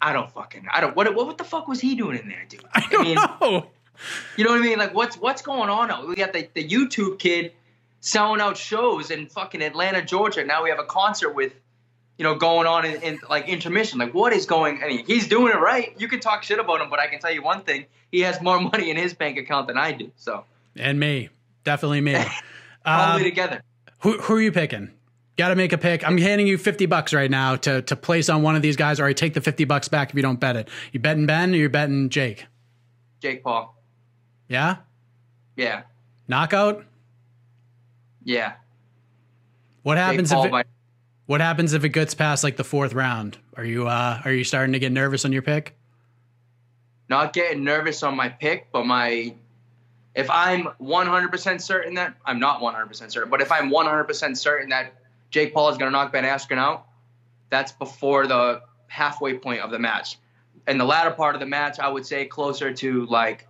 I 0.00 0.12
don't 0.12 0.30
fucking 0.30 0.66
I 0.72 0.80
don't 0.80 0.94
what 0.96 1.14
what 1.14 1.26
what 1.26 1.38
the 1.38 1.44
fuck 1.44 1.68
was 1.68 1.80
he 1.80 1.94
doing 1.94 2.18
in 2.18 2.28
there, 2.28 2.44
dude? 2.48 2.64
I 2.72 2.86
don't 2.90 3.00
I 3.00 3.04
mean, 3.04 3.14
know. 3.14 3.66
You 4.36 4.44
know 4.44 4.50
what 4.50 4.60
I 4.60 4.62
mean? 4.62 4.78
Like 4.78 4.94
what's 4.94 5.16
what's 5.16 5.42
going 5.42 5.70
on? 5.70 6.08
We 6.08 6.14
got 6.14 6.32
the, 6.32 6.48
the 6.54 6.66
YouTube 6.66 7.18
kid 7.18 7.52
selling 8.00 8.40
out 8.40 8.56
shows 8.56 9.10
in 9.10 9.26
fucking 9.26 9.62
Atlanta, 9.62 10.02
Georgia. 10.02 10.44
Now 10.44 10.62
we 10.62 10.70
have 10.70 10.78
a 10.78 10.84
concert 10.84 11.34
with 11.34 11.52
you 12.18 12.24
know, 12.24 12.34
going 12.34 12.66
on 12.66 12.84
in, 12.84 13.00
in, 13.00 13.18
like 13.30 13.48
intermission. 13.48 14.00
Like, 14.00 14.12
what 14.12 14.32
is 14.32 14.44
going? 14.44 14.82
I 14.82 14.88
mean, 14.88 15.06
he's 15.06 15.28
doing 15.28 15.54
it 15.54 15.58
right. 15.58 15.94
You 15.98 16.08
can 16.08 16.18
talk 16.18 16.42
shit 16.42 16.58
about 16.58 16.80
him, 16.80 16.90
but 16.90 16.98
I 16.98 17.06
can 17.06 17.20
tell 17.20 17.30
you 17.30 17.42
one 17.42 17.62
thing: 17.62 17.86
he 18.10 18.20
has 18.20 18.42
more 18.42 18.60
money 18.72 18.90
in 18.90 18.96
his 18.96 19.14
bank 19.14 19.38
account 19.38 19.68
than 19.68 19.78
I 19.78 19.92
do. 19.92 20.10
So, 20.16 20.44
and 20.76 20.98
me, 20.98 21.30
definitely 21.64 22.00
me. 22.00 22.14
Probably 22.84 23.22
um, 23.22 23.22
together. 23.22 23.62
Who 24.00 24.18
who 24.18 24.34
are 24.34 24.40
you 24.40 24.52
picking? 24.52 24.90
Got 25.38 25.48
to 25.50 25.54
make 25.54 25.72
a 25.72 25.78
pick. 25.78 26.04
I'm 26.04 26.18
handing 26.18 26.48
you 26.48 26.58
50 26.58 26.86
bucks 26.86 27.14
right 27.14 27.30
now 27.30 27.54
to 27.54 27.80
to 27.82 27.94
place 27.94 28.28
on 28.28 28.42
one 28.42 28.56
of 28.56 28.62
these 28.62 28.74
guys, 28.74 28.98
or 28.98 29.06
I 29.06 29.12
take 29.12 29.34
the 29.34 29.40
50 29.40 29.64
bucks 29.66 29.86
back 29.86 30.10
if 30.10 30.16
you 30.16 30.22
don't 30.22 30.40
bet 30.40 30.56
it. 30.56 30.68
You 30.92 30.98
betting 30.98 31.26
Ben 31.26 31.54
or 31.54 31.56
you 31.56 31.68
betting 31.68 32.08
Jake? 32.08 32.46
Jake 33.22 33.44
Paul. 33.44 33.80
Yeah? 34.48 34.78
Yeah. 35.56 35.82
Knockout? 36.26 36.84
Yeah. 38.24 38.54
What 39.84 39.96
happens 39.96 40.32
if 40.32 40.44
it, 40.44 40.50
by- 40.50 40.64
What 41.26 41.40
happens 41.40 41.72
if 41.72 41.84
it 41.84 41.90
gets 41.90 42.14
past 42.14 42.42
like 42.42 42.56
the 42.56 42.64
fourth 42.64 42.92
round? 42.92 43.38
Are 43.56 43.64
you 43.64 43.86
uh 43.86 44.20
are 44.24 44.32
you 44.32 44.42
starting 44.42 44.72
to 44.72 44.80
get 44.80 44.90
nervous 44.90 45.24
on 45.24 45.32
your 45.32 45.42
pick? 45.42 45.76
Not 47.08 47.32
getting 47.32 47.62
nervous 47.62 48.02
on 48.02 48.16
my 48.16 48.28
pick, 48.28 48.72
but 48.72 48.86
my 48.86 49.34
if 50.16 50.28
I'm 50.30 50.64
100% 50.82 51.60
certain 51.60 51.94
that 51.94 52.16
I'm 52.26 52.40
not 52.40 52.60
100% 52.60 53.12
certain, 53.12 53.30
but 53.30 53.40
if 53.40 53.52
I'm 53.52 53.70
100% 53.70 54.36
certain 54.36 54.70
that 54.70 54.94
Jake 55.30 55.52
Paul 55.52 55.70
is 55.70 55.78
going 55.78 55.90
to 55.90 55.92
knock 55.92 56.12
Ben 56.12 56.24
Askren 56.24 56.58
out, 56.58 56.86
that's 57.50 57.72
before 57.72 58.26
the 58.26 58.62
halfway 58.88 59.38
point 59.38 59.60
of 59.60 59.70
the 59.70 59.78
match. 59.78 60.18
In 60.66 60.78
the 60.78 60.84
latter 60.84 61.10
part 61.10 61.34
of 61.34 61.40
the 61.40 61.46
match, 61.46 61.78
I 61.78 61.88
would 61.88 62.06
say 62.06 62.26
closer 62.26 62.72
to 62.72 63.06
like 63.06 63.46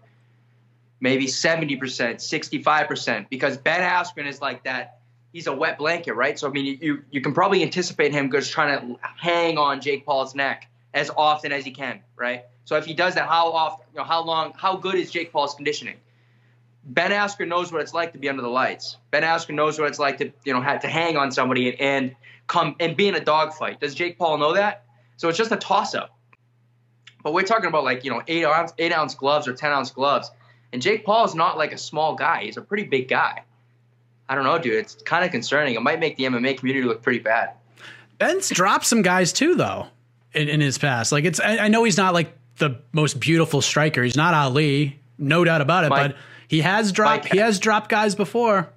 maybe 1.00 1.26
70%, 1.26 1.78
65%, 1.78 3.28
because 3.28 3.56
Ben 3.56 3.80
Askren 3.80 4.26
is 4.26 4.40
like 4.40 4.64
that. 4.64 4.98
He's 5.32 5.46
a 5.46 5.52
wet 5.54 5.78
blanket, 5.78 6.14
right? 6.14 6.38
So, 6.38 6.48
I 6.48 6.50
mean, 6.50 6.78
you, 6.80 7.04
you 7.10 7.20
can 7.20 7.34
probably 7.34 7.62
anticipate 7.62 8.12
him 8.12 8.30
just 8.30 8.50
trying 8.50 8.80
to 8.80 8.96
hang 9.16 9.58
on 9.58 9.80
Jake 9.80 10.06
Paul's 10.06 10.34
neck 10.34 10.68
as 10.94 11.10
often 11.16 11.52
as 11.52 11.64
he 11.64 11.70
can, 11.70 12.00
right? 12.16 12.44
So 12.64 12.76
if 12.76 12.86
he 12.86 12.94
does 12.94 13.14
that, 13.14 13.28
how 13.28 13.52
often, 13.52 13.86
you 13.92 13.98
know, 13.98 14.04
how 14.04 14.22
long, 14.24 14.52
how 14.56 14.76
good 14.76 14.94
is 14.94 15.10
Jake 15.10 15.32
Paul's 15.32 15.54
conditioning? 15.54 15.96
Ben 16.84 17.10
Askren 17.10 17.48
knows 17.48 17.70
what 17.72 17.82
it's 17.82 17.94
like 17.94 18.12
to 18.12 18.18
be 18.18 18.28
under 18.28 18.42
the 18.42 18.48
lights. 18.48 18.96
Ben 19.10 19.22
Askren 19.22 19.54
knows 19.54 19.78
what 19.78 19.88
it's 19.88 19.98
like 19.98 20.18
to, 20.18 20.32
you 20.44 20.52
know, 20.52 20.60
have 20.60 20.80
to 20.82 20.88
hang 20.88 21.16
on 21.16 21.30
somebody 21.30 21.70
and, 21.70 21.80
and 21.80 22.16
come 22.46 22.76
and 22.80 22.96
be 22.96 23.08
in 23.08 23.14
a 23.14 23.20
dogfight. 23.20 23.80
Does 23.80 23.94
Jake 23.94 24.18
Paul 24.18 24.38
know 24.38 24.54
that? 24.54 24.84
So 25.16 25.28
it's 25.28 25.38
just 25.38 25.52
a 25.52 25.56
toss 25.56 25.94
up. 25.94 26.16
But 27.22 27.32
we're 27.32 27.42
talking 27.42 27.66
about 27.66 27.84
like, 27.84 28.04
you 28.04 28.10
know, 28.10 28.22
eight 28.26 28.44
ounce, 28.44 28.72
eight 28.78 28.92
ounce 28.92 29.14
gloves 29.14 29.46
or 29.46 29.54
10 29.54 29.70
ounce 29.70 29.90
gloves. 29.90 30.30
And 30.72 30.80
Jake 30.80 31.04
Paul 31.04 31.24
is 31.24 31.34
not 31.34 31.58
like 31.58 31.72
a 31.72 31.78
small 31.78 32.14
guy. 32.14 32.44
He's 32.44 32.56
a 32.56 32.62
pretty 32.62 32.84
big 32.84 33.08
guy. 33.08 33.42
I 34.28 34.34
don't 34.34 34.44
know, 34.44 34.58
dude. 34.58 34.74
It's 34.74 34.94
kind 34.94 35.24
of 35.24 35.30
concerning. 35.30 35.74
It 35.74 35.82
might 35.82 36.00
make 36.00 36.16
the 36.16 36.24
MMA 36.24 36.58
community 36.58 36.86
look 36.86 37.02
pretty 37.02 37.20
bad. 37.20 37.52
Ben's 38.18 38.48
dropped 38.50 38.84
some 38.84 39.02
guys 39.02 39.32
too, 39.32 39.54
though, 39.54 39.86
in, 40.34 40.48
in 40.48 40.60
his 40.60 40.76
past. 40.76 41.12
Like 41.12 41.24
it's, 41.24 41.40
I, 41.40 41.58
I, 41.58 41.68
know 41.68 41.84
he's 41.84 41.96
not 41.96 42.14
like 42.14 42.36
the 42.56 42.80
most 42.92 43.20
beautiful 43.20 43.62
striker. 43.62 44.02
He's 44.02 44.16
not 44.16 44.34
Ali, 44.34 44.98
no 45.16 45.44
doubt 45.44 45.60
about 45.60 45.84
it. 45.84 45.90
Mike, 45.90 46.10
but 46.10 46.16
he 46.48 46.60
has 46.60 46.92
dropped, 46.92 47.24
Mike 47.24 47.32
he 47.32 47.38
has 47.38 47.58
dropped 47.58 47.88
guys 47.90 48.14
before. 48.14 48.70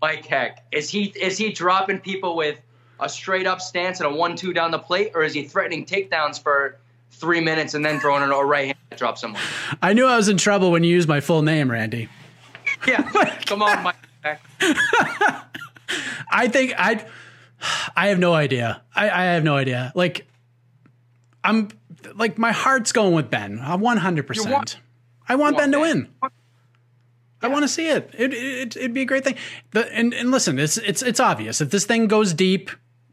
Mike 0.00 0.26
Heck, 0.26 0.64
is 0.70 0.90
he 0.90 1.04
is 1.04 1.38
he 1.38 1.50
dropping 1.52 1.98
people 2.00 2.36
with 2.36 2.60
a 3.00 3.08
straight 3.08 3.46
up 3.46 3.60
stance 3.60 4.00
and 4.00 4.08
a 4.08 4.14
one 4.14 4.36
two 4.36 4.52
down 4.52 4.70
the 4.70 4.78
plate, 4.78 5.12
or 5.14 5.22
is 5.22 5.34
he 5.34 5.44
threatening 5.44 5.84
takedowns 5.86 6.40
for 6.40 6.78
three 7.10 7.40
minutes 7.40 7.74
and 7.74 7.84
then 7.84 7.98
throwing 7.98 8.22
an 8.22 8.30
a 8.30 8.44
right 8.44 8.66
hand 8.66 8.78
to 8.90 8.96
drop 8.96 9.18
someone? 9.18 9.40
I 9.82 9.94
knew 9.94 10.06
I 10.06 10.16
was 10.16 10.28
in 10.28 10.36
trouble 10.36 10.70
when 10.70 10.84
you 10.84 10.90
used 10.90 11.08
my 11.08 11.20
full 11.20 11.42
name, 11.42 11.70
Randy. 11.70 12.08
Yeah, 12.86 13.02
come 13.46 13.62
on, 13.62 13.82
Mike. 13.82 13.96
I 16.30 16.48
think 16.48 16.74
I, 16.76 17.06
I 17.94 18.08
have 18.08 18.18
no 18.18 18.34
idea. 18.34 18.82
I, 18.94 19.08
I 19.08 19.24
have 19.26 19.44
no 19.44 19.56
idea. 19.56 19.92
Like, 19.94 20.26
I'm 21.44 21.68
like 22.14 22.38
my 22.38 22.52
heart's 22.52 22.92
going 22.92 23.14
with 23.14 23.30
Ben. 23.30 23.60
I'm 23.62 23.80
100. 23.80 24.26
percent 24.26 24.78
I 25.28 25.36
want 25.36 25.56
Ben 25.56 25.72
to 25.72 25.80
win. 25.80 26.08
I 27.42 27.48
want 27.48 27.64
to 27.64 27.68
see 27.68 27.88
it. 27.88 28.10
It, 28.16 28.32
it. 28.32 28.76
It'd 28.76 28.94
be 28.94 29.02
a 29.02 29.06
great 29.06 29.24
thing. 29.24 29.36
The, 29.72 29.92
and, 29.92 30.14
and 30.14 30.30
listen, 30.30 30.58
it's 30.58 30.78
it's 30.78 31.02
it's 31.02 31.20
obvious. 31.20 31.60
If 31.60 31.70
this 31.70 31.84
thing 31.84 32.06
goes 32.06 32.32
deep, 32.32 32.70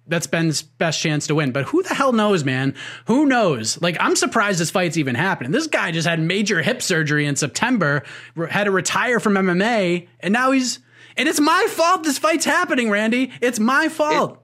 that's 0.07 0.27
Ben's 0.27 0.61
best 0.61 0.99
chance 0.99 1.27
to 1.27 1.35
win. 1.35 1.51
But 1.51 1.65
who 1.65 1.83
the 1.83 1.93
hell 1.93 2.13
knows, 2.13 2.43
man? 2.43 2.75
Who 3.07 3.25
knows? 3.25 3.81
Like, 3.81 3.97
I'm 3.99 4.15
surprised 4.15 4.59
this 4.59 4.71
fight's 4.71 4.97
even 4.97 5.15
happening. 5.15 5.51
This 5.51 5.67
guy 5.67 5.91
just 5.91 6.07
had 6.07 6.19
major 6.19 6.61
hip 6.61 6.81
surgery 6.81 7.25
in 7.25 7.35
September, 7.35 8.03
had 8.49 8.65
to 8.65 8.71
retire 8.71 9.19
from 9.19 9.33
MMA, 9.33 10.07
and 10.19 10.33
now 10.33 10.51
he's. 10.51 10.79
And 11.15 11.29
it's 11.29 11.39
my 11.39 11.67
fault 11.69 12.03
this 12.03 12.17
fight's 12.17 12.45
happening, 12.45 12.89
Randy. 12.89 13.31
It's 13.39 13.59
my 13.59 13.87
fault. 13.87 14.41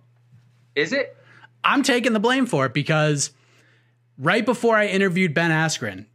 Is 0.76 0.93
it? 0.93 1.15
I'm 1.64 1.84
taking 1.84 2.14
the 2.14 2.19
blame 2.19 2.45
for 2.45 2.68
it 2.68 2.73
because 2.73 3.31
right 4.18 4.45
before 4.45 4.76
I 4.76 4.85
interviewed 4.85 5.34
Ben 5.34 5.51
Askren, 5.51 6.06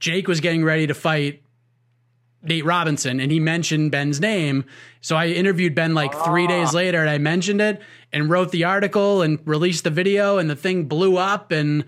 Jake 0.00 0.26
was 0.26 0.40
getting 0.40 0.64
ready 0.64 0.88
to 0.88 0.94
fight 0.94 1.42
Nate 2.42 2.64
Robinson 2.64 3.20
and 3.20 3.30
he 3.30 3.38
mentioned 3.38 3.90
Ben's 3.90 4.20
name. 4.20 4.64
So 5.00 5.16
I 5.16 5.28
interviewed 5.28 5.74
Ben 5.74 5.94
like 5.94 6.12
three 6.24 6.44
ah. 6.44 6.48
days 6.48 6.72
later 6.74 7.00
and 7.00 7.10
I 7.10 7.18
mentioned 7.18 7.60
it 7.60 7.80
and 8.12 8.30
wrote 8.30 8.50
the 8.50 8.64
article 8.64 9.22
and 9.22 9.38
released 9.46 9.84
the 9.84 9.90
video 9.90 10.38
and 10.38 10.48
the 10.48 10.56
thing 10.56 10.84
blew 10.84 11.16
up 11.16 11.50
and 11.50 11.84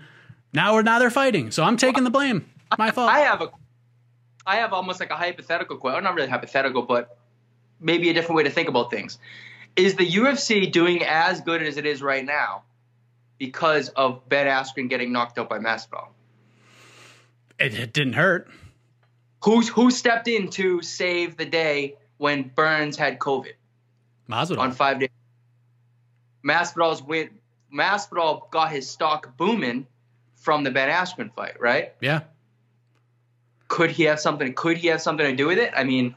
now 0.53 0.73
we're 0.73 0.83
now 0.83 0.99
they're 0.99 1.09
fighting. 1.09 1.51
So 1.51 1.63
I'm 1.63 1.77
taking 1.77 2.03
the 2.03 2.11
blame. 2.11 2.49
My 2.77 2.91
fault. 2.91 3.09
I 3.09 3.19
have 3.19 3.41
a 3.41 3.51
I 4.45 4.57
have 4.57 4.73
almost 4.73 4.99
like 4.99 5.09
a 5.09 5.15
hypothetical 5.15 5.77
question. 5.77 6.03
Not 6.03 6.15
really 6.15 6.27
hypothetical, 6.27 6.83
but 6.83 7.17
maybe 7.79 8.09
a 8.09 8.13
different 8.13 8.37
way 8.37 8.43
to 8.43 8.49
think 8.49 8.67
about 8.67 8.91
things. 8.91 9.17
Is 9.75 9.95
the 9.95 10.07
UFC 10.07 10.71
doing 10.71 11.03
as 11.03 11.41
good 11.41 11.63
as 11.63 11.77
it 11.77 11.85
is 11.85 12.01
right 12.01 12.23
now 12.23 12.63
because 13.39 13.89
of 13.89 14.27
Ben 14.29 14.47
Askren 14.47 14.89
getting 14.89 15.11
knocked 15.11 15.39
out 15.39 15.49
by 15.49 15.59
Masvidal? 15.59 16.07
It, 17.59 17.73
it 17.73 17.93
didn't 17.93 18.13
hurt. 18.13 18.49
Who's 19.43 19.67
who 19.67 19.91
stepped 19.91 20.27
in 20.27 20.49
to 20.51 20.81
save 20.81 21.35
the 21.35 21.45
day 21.45 21.95
when 22.17 22.51
Burns 22.55 22.95
had 22.95 23.19
COVID? 23.19 23.53
Masvidal 24.29 24.59
on 24.59 24.71
five 24.71 24.99
days. 24.99 25.09
Masvidal's 26.45 27.03
went. 27.03 27.31
Masvidal 27.73 28.49
got 28.51 28.71
his 28.71 28.89
stock 28.89 29.35
booming 29.35 29.87
from 30.35 30.63
the 30.63 30.71
Ben 30.71 30.89
Askren 30.89 31.33
fight, 31.33 31.59
right? 31.59 31.93
Yeah. 31.99 32.21
Could 33.67 33.91
he 33.91 34.03
have 34.03 34.19
something? 34.19 34.53
Could 34.53 34.77
he 34.77 34.87
have 34.87 35.01
something 35.01 35.25
to 35.25 35.35
do 35.35 35.47
with 35.47 35.57
it? 35.57 35.73
I 35.75 35.83
mean, 35.83 36.15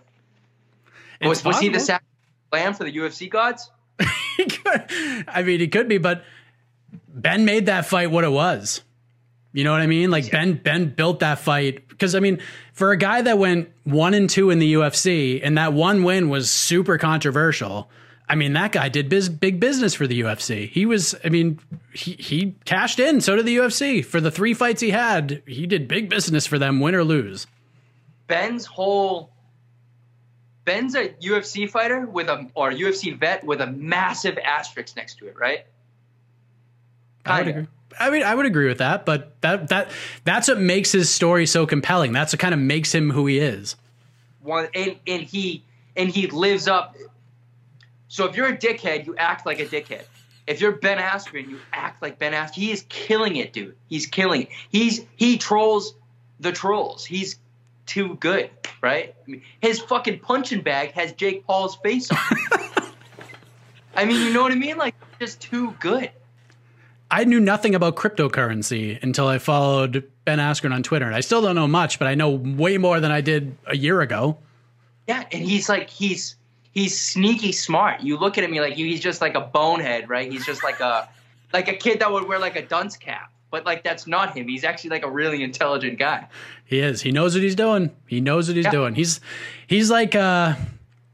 was, 1.20 1.44
was 1.44 1.59
he 1.59 1.69
the 1.69 1.81
sack 1.81 2.05
lamb 2.53 2.74
for 2.74 2.85
the 2.85 2.93
UFC 2.93 3.28
gods? 3.28 3.70
I 5.28 5.43
mean, 5.44 5.61
he 5.61 5.69
could 5.69 5.89
be, 5.89 5.98
but 5.98 6.23
Ben 7.09 7.44
made 7.44 7.66
that 7.66 7.86
fight 7.86 8.11
what 8.11 8.24
it 8.24 8.31
was. 8.31 8.82
You 9.57 9.65
know 9.65 9.73
what 9.73 9.81
I 9.81 9.87
mean? 9.87 10.11
Like 10.11 10.27
yeah. 10.27 10.33
Ben 10.33 10.53
Ben 10.53 10.91
built 10.91 11.20
that 11.20 11.39
fight 11.39 11.89
because 11.89 12.15
I 12.15 12.20
mean, 12.20 12.43
for 12.74 12.93
a 12.93 12.97
guy 12.99 13.23
that 13.23 13.39
went 13.39 13.70
one 13.85 14.12
and 14.12 14.28
two 14.28 14.51
in 14.51 14.59
the 14.59 14.74
UFC 14.74 15.41
and 15.43 15.57
that 15.57 15.73
one 15.73 16.03
win 16.03 16.28
was 16.28 16.51
super 16.51 16.99
controversial. 16.99 17.89
I 18.28 18.35
mean, 18.35 18.53
that 18.53 18.73
guy 18.73 18.91
did 18.91 19.09
biz, 19.09 19.31
big 19.31 19.59
business 19.59 19.95
for 19.95 20.07
the 20.07 20.20
UFC. 20.20 20.69
He 20.69 20.85
was, 20.85 21.15
I 21.24 21.31
mean, 21.31 21.59
he 21.95 22.12
he 22.15 22.55
cashed 22.66 23.01
in. 23.01 23.23
So 23.23 23.35
did 23.35 23.47
the 23.47 23.57
UFC 23.57 24.05
for 24.05 24.20
the 24.20 24.31
three 24.31 24.53
fights 24.53 24.83
he 24.83 24.91
had. 24.91 25.43
He 25.47 25.66
did 25.66 25.89
big 25.89 26.11
business 26.11 26.47
for 26.47 26.59
them, 26.59 26.81
win 26.81 26.95
or 26.95 27.03
lose. 27.03 27.47
Ben's 28.27 28.66
whole 28.66 29.31
Ben's 30.66 30.95
a 30.95 31.09
UFC 31.09 31.70
fighter 31.70 32.05
with 32.05 32.28
a 32.28 32.51
or 32.55 32.73
UFC 32.73 33.19
vet 33.19 33.43
with 33.43 33.62
a 33.62 33.69
massive 33.69 34.37
asterisk 34.37 34.97
next 34.97 35.16
to 35.20 35.28
it, 35.28 35.39
right? 35.39 35.65
Kind 37.24 37.49
of. 37.49 37.69
I 37.98 38.10
mean, 38.10 38.23
I 38.23 38.35
would 38.35 38.47
agree 38.47 38.68
with 38.68 38.78
that, 38.78 39.06
but 39.06 39.40
that 39.40 39.68
that 39.68 39.90
that's 40.24 40.48
what 40.48 40.59
makes 40.59 40.93
his 40.93 41.09
story 41.10 41.47
so 41.47 41.66
compelling. 41.66 42.12
That's 42.12 42.32
what 42.32 42.40
kind 42.40 42.55
of 42.55 42.60
makes 42.60 42.94
him 42.94 43.10
who 43.10 43.27
he 43.27 43.39
is. 43.39 43.77
One 44.43 44.68
and 44.74 44.97
and 45.06 45.23
he 45.23 45.64
and 45.97 46.09
he 46.09 46.27
lives 46.28 46.68
up. 46.68 46.97
So 48.09 48.27
if 48.27 48.36
you're 48.36 48.48
a 48.48 48.56
dickhead, 48.56 49.06
you 49.06 49.16
act 49.16 49.47
like 49.47 49.60
a 49.60 49.66
dickhead. 49.66 50.05
If 50.47 50.60
you're 50.60 50.73
Ben 50.73 50.98
Askren, 50.98 51.48
you 51.48 51.59
act 51.73 52.02
like 52.02 52.18
Ben 52.18 52.32
Askren. 52.32 52.55
He 52.55 52.70
is 52.70 52.85
killing 52.89 53.36
it, 53.36 53.52
dude. 53.52 53.77
He's 53.89 54.06
killing 54.06 54.43
it. 54.43 54.48
He's 54.70 55.05
he 55.16 55.39
trolls 55.39 55.94
the 56.39 56.52
trolls. 56.52 57.05
He's 57.05 57.39
too 57.86 58.16
good, 58.16 58.51
right? 58.81 59.14
I 59.27 59.31
mean, 59.31 59.43
his 59.60 59.81
fucking 59.81 60.20
punching 60.20 60.62
bag 60.62 60.93
has 60.93 61.12
Jake 61.12 61.47
Paul's 61.47 61.77
face 61.77 62.10
on. 62.10 62.18
I 63.97 64.05
mean, 64.05 64.20
you 64.27 64.32
know 64.32 64.43
what 64.43 64.52
I 64.52 64.56
mean? 64.56 64.77
Like, 64.77 64.94
just 65.18 65.40
too 65.40 65.74
good. 65.81 66.10
I 67.11 67.24
knew 67.24 67.41
nothing 67.41 67.74
about 67.74 67.95
cryptocurrency 67.95 69.01
until 69.03 69.28
I 69.28 69.39
followed 69.39 70.11
Ben 70.24 70.39
Askren 70.39 70.73
on 70.73 70.83
Twitter. 70.83 71.07
And 71.07 71.15
I 71.15 71.20
still 71.20 71.41
don't 71.41 71.55
know 71.55 71.69
much, 71.69 71.99
but 71.99 72.09
I 72.09 72.15
know 72.15 72.31
way 72.31 72.78
more 72.78 73.01
than 73.01 73.12
I 73.12 73.20
did 73.20 73.57
a 73.66 73.77
year 73.77 74.01
ago. 74.01 74.39
Yeah, 75.07 75.24
and 75.31 75.45
he's 75.45 75.69
like 75.69 75.89
he's 75.89 76.35
he's 76.73 77.01
sneaky 77.01 77.53
smart. 77.53 78.01
You 78.01 78.19
look 78.19 78.39
at 78.39 78.45
him, 78.45 78.53
you're 78.53 78.65
like 78.65 78.74
he's 78.74 79.01
just 79.01 79.20
like 79.20 79.37
a 79.37 79.41
bonehead, 79.41 80.09
right? 80.09 80.31
He's 80.31 80.45
just 80.45 80.65
like 80.65 80.81
a 80.81 81.09
like 81.53 81.69
a 81.69 81.74
kid 81.74 82.01
that 82.01 82.11
would 82.11 82.27
wear 82.27 82.39
like 82.39 82.57
a 82.57 82.62
dunce 82.62 82.97
cap. 82.97 83.33
But 83.53 83.65
like 83.65 83.85
that's 83.85 84.09
not 84.09 84.37
him. 84.37 84.49
He's 84.49 84.65
actually 84.65 84.91
like 84.91 85.05
a 85.05 85.11
really 85.11 85.45
intelligent 85.45 86.01
guy. 86.01 86.27
He 86.65 86.81
is. 86.81 87.03
He 87.03 87.12
knows 87.12 87.35
what 87.35 87.45
he's 87.45 87.55
doing. 87.55 87.95
He 88.09 88.20
knows 88.20 88.49
what 88.49 88.57
he's 88.57 88.65
yeah. 88.65 88.73
doing. 88.73 88.97
He's 88.97 89.20
he's 89.69 89.91
like 89.91 90.16
uh 90.16 90.57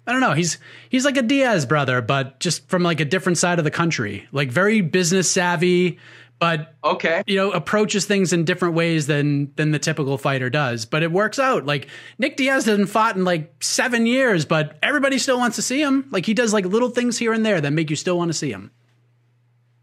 I 0.07 0.13
don't 0.13 0.21
know. 0.21 0.33
He's 0.33 0.59
he's 0.89 1.05
like 1.05 1.17
a 1.17 1.23
Diaz 1.23 1.65
brother, 1.65 2.03
but 2.03 2.41
just 2.41 2.69
from 2.69 2.83
like 2.83 3.01
a 3.01 3.05
different 3.05 3.39
side 3.39 3.59
of 3.59 3.65
the 3.65 3.71
country. 3.71 4.29
Like 4.33 4.51
very 4.51 4.81
business 4.81 5.31
savvy, 5.31 5.99
but 6.41 6.75
okay, 6.83 7.23
you 7.29 7.37
know, 7.37 7.53
approaches 7.53 8.05
things 8.05 8.33
in 8.33 8.45
different 8.45 8.75
ways 8.75 9.07
than 9.07 9.53
than 9.55 9.71
the 9.71 9.79
typical 9.79 10.19
fighter 10.19 10.51
does. 10.51 10.87
But 10.87 11.05
it 11.05 11.13
works 11.13 11.39
out. 11.39 11.67
Like 11.67 11.87
Nick 12.19 12.37
Diaz 12.37 12.65
hasn't 12.65 12.89
fought 12.89 13.15
in 13.15 13.25
like 13.25 13.63
seven 13.63 14.07
years, 14.07 14.45
but 14.45 14.77
everybody 14.83 15.19
still 15.19 15.39
wants 15.39 15.55
to 15.55 15.63
see 15.63 15.81
him. 15.81 16.09
Like 16.11 16.27
he 16.27 16.35
does 16.35 16.53
like 16.53 16.65
little 16.65 16.91
things 16.91 17.17
here 17.17 17.33
and 17.33 17.47
there 17.47 17.61
that 17.61 17.73
make 17.73 17.89
you 17.89 17.95
still 17.95 18.19
want 18.19 18.31
to 18.31 18.37
see 18.37 18.51
him. 18.51 18.73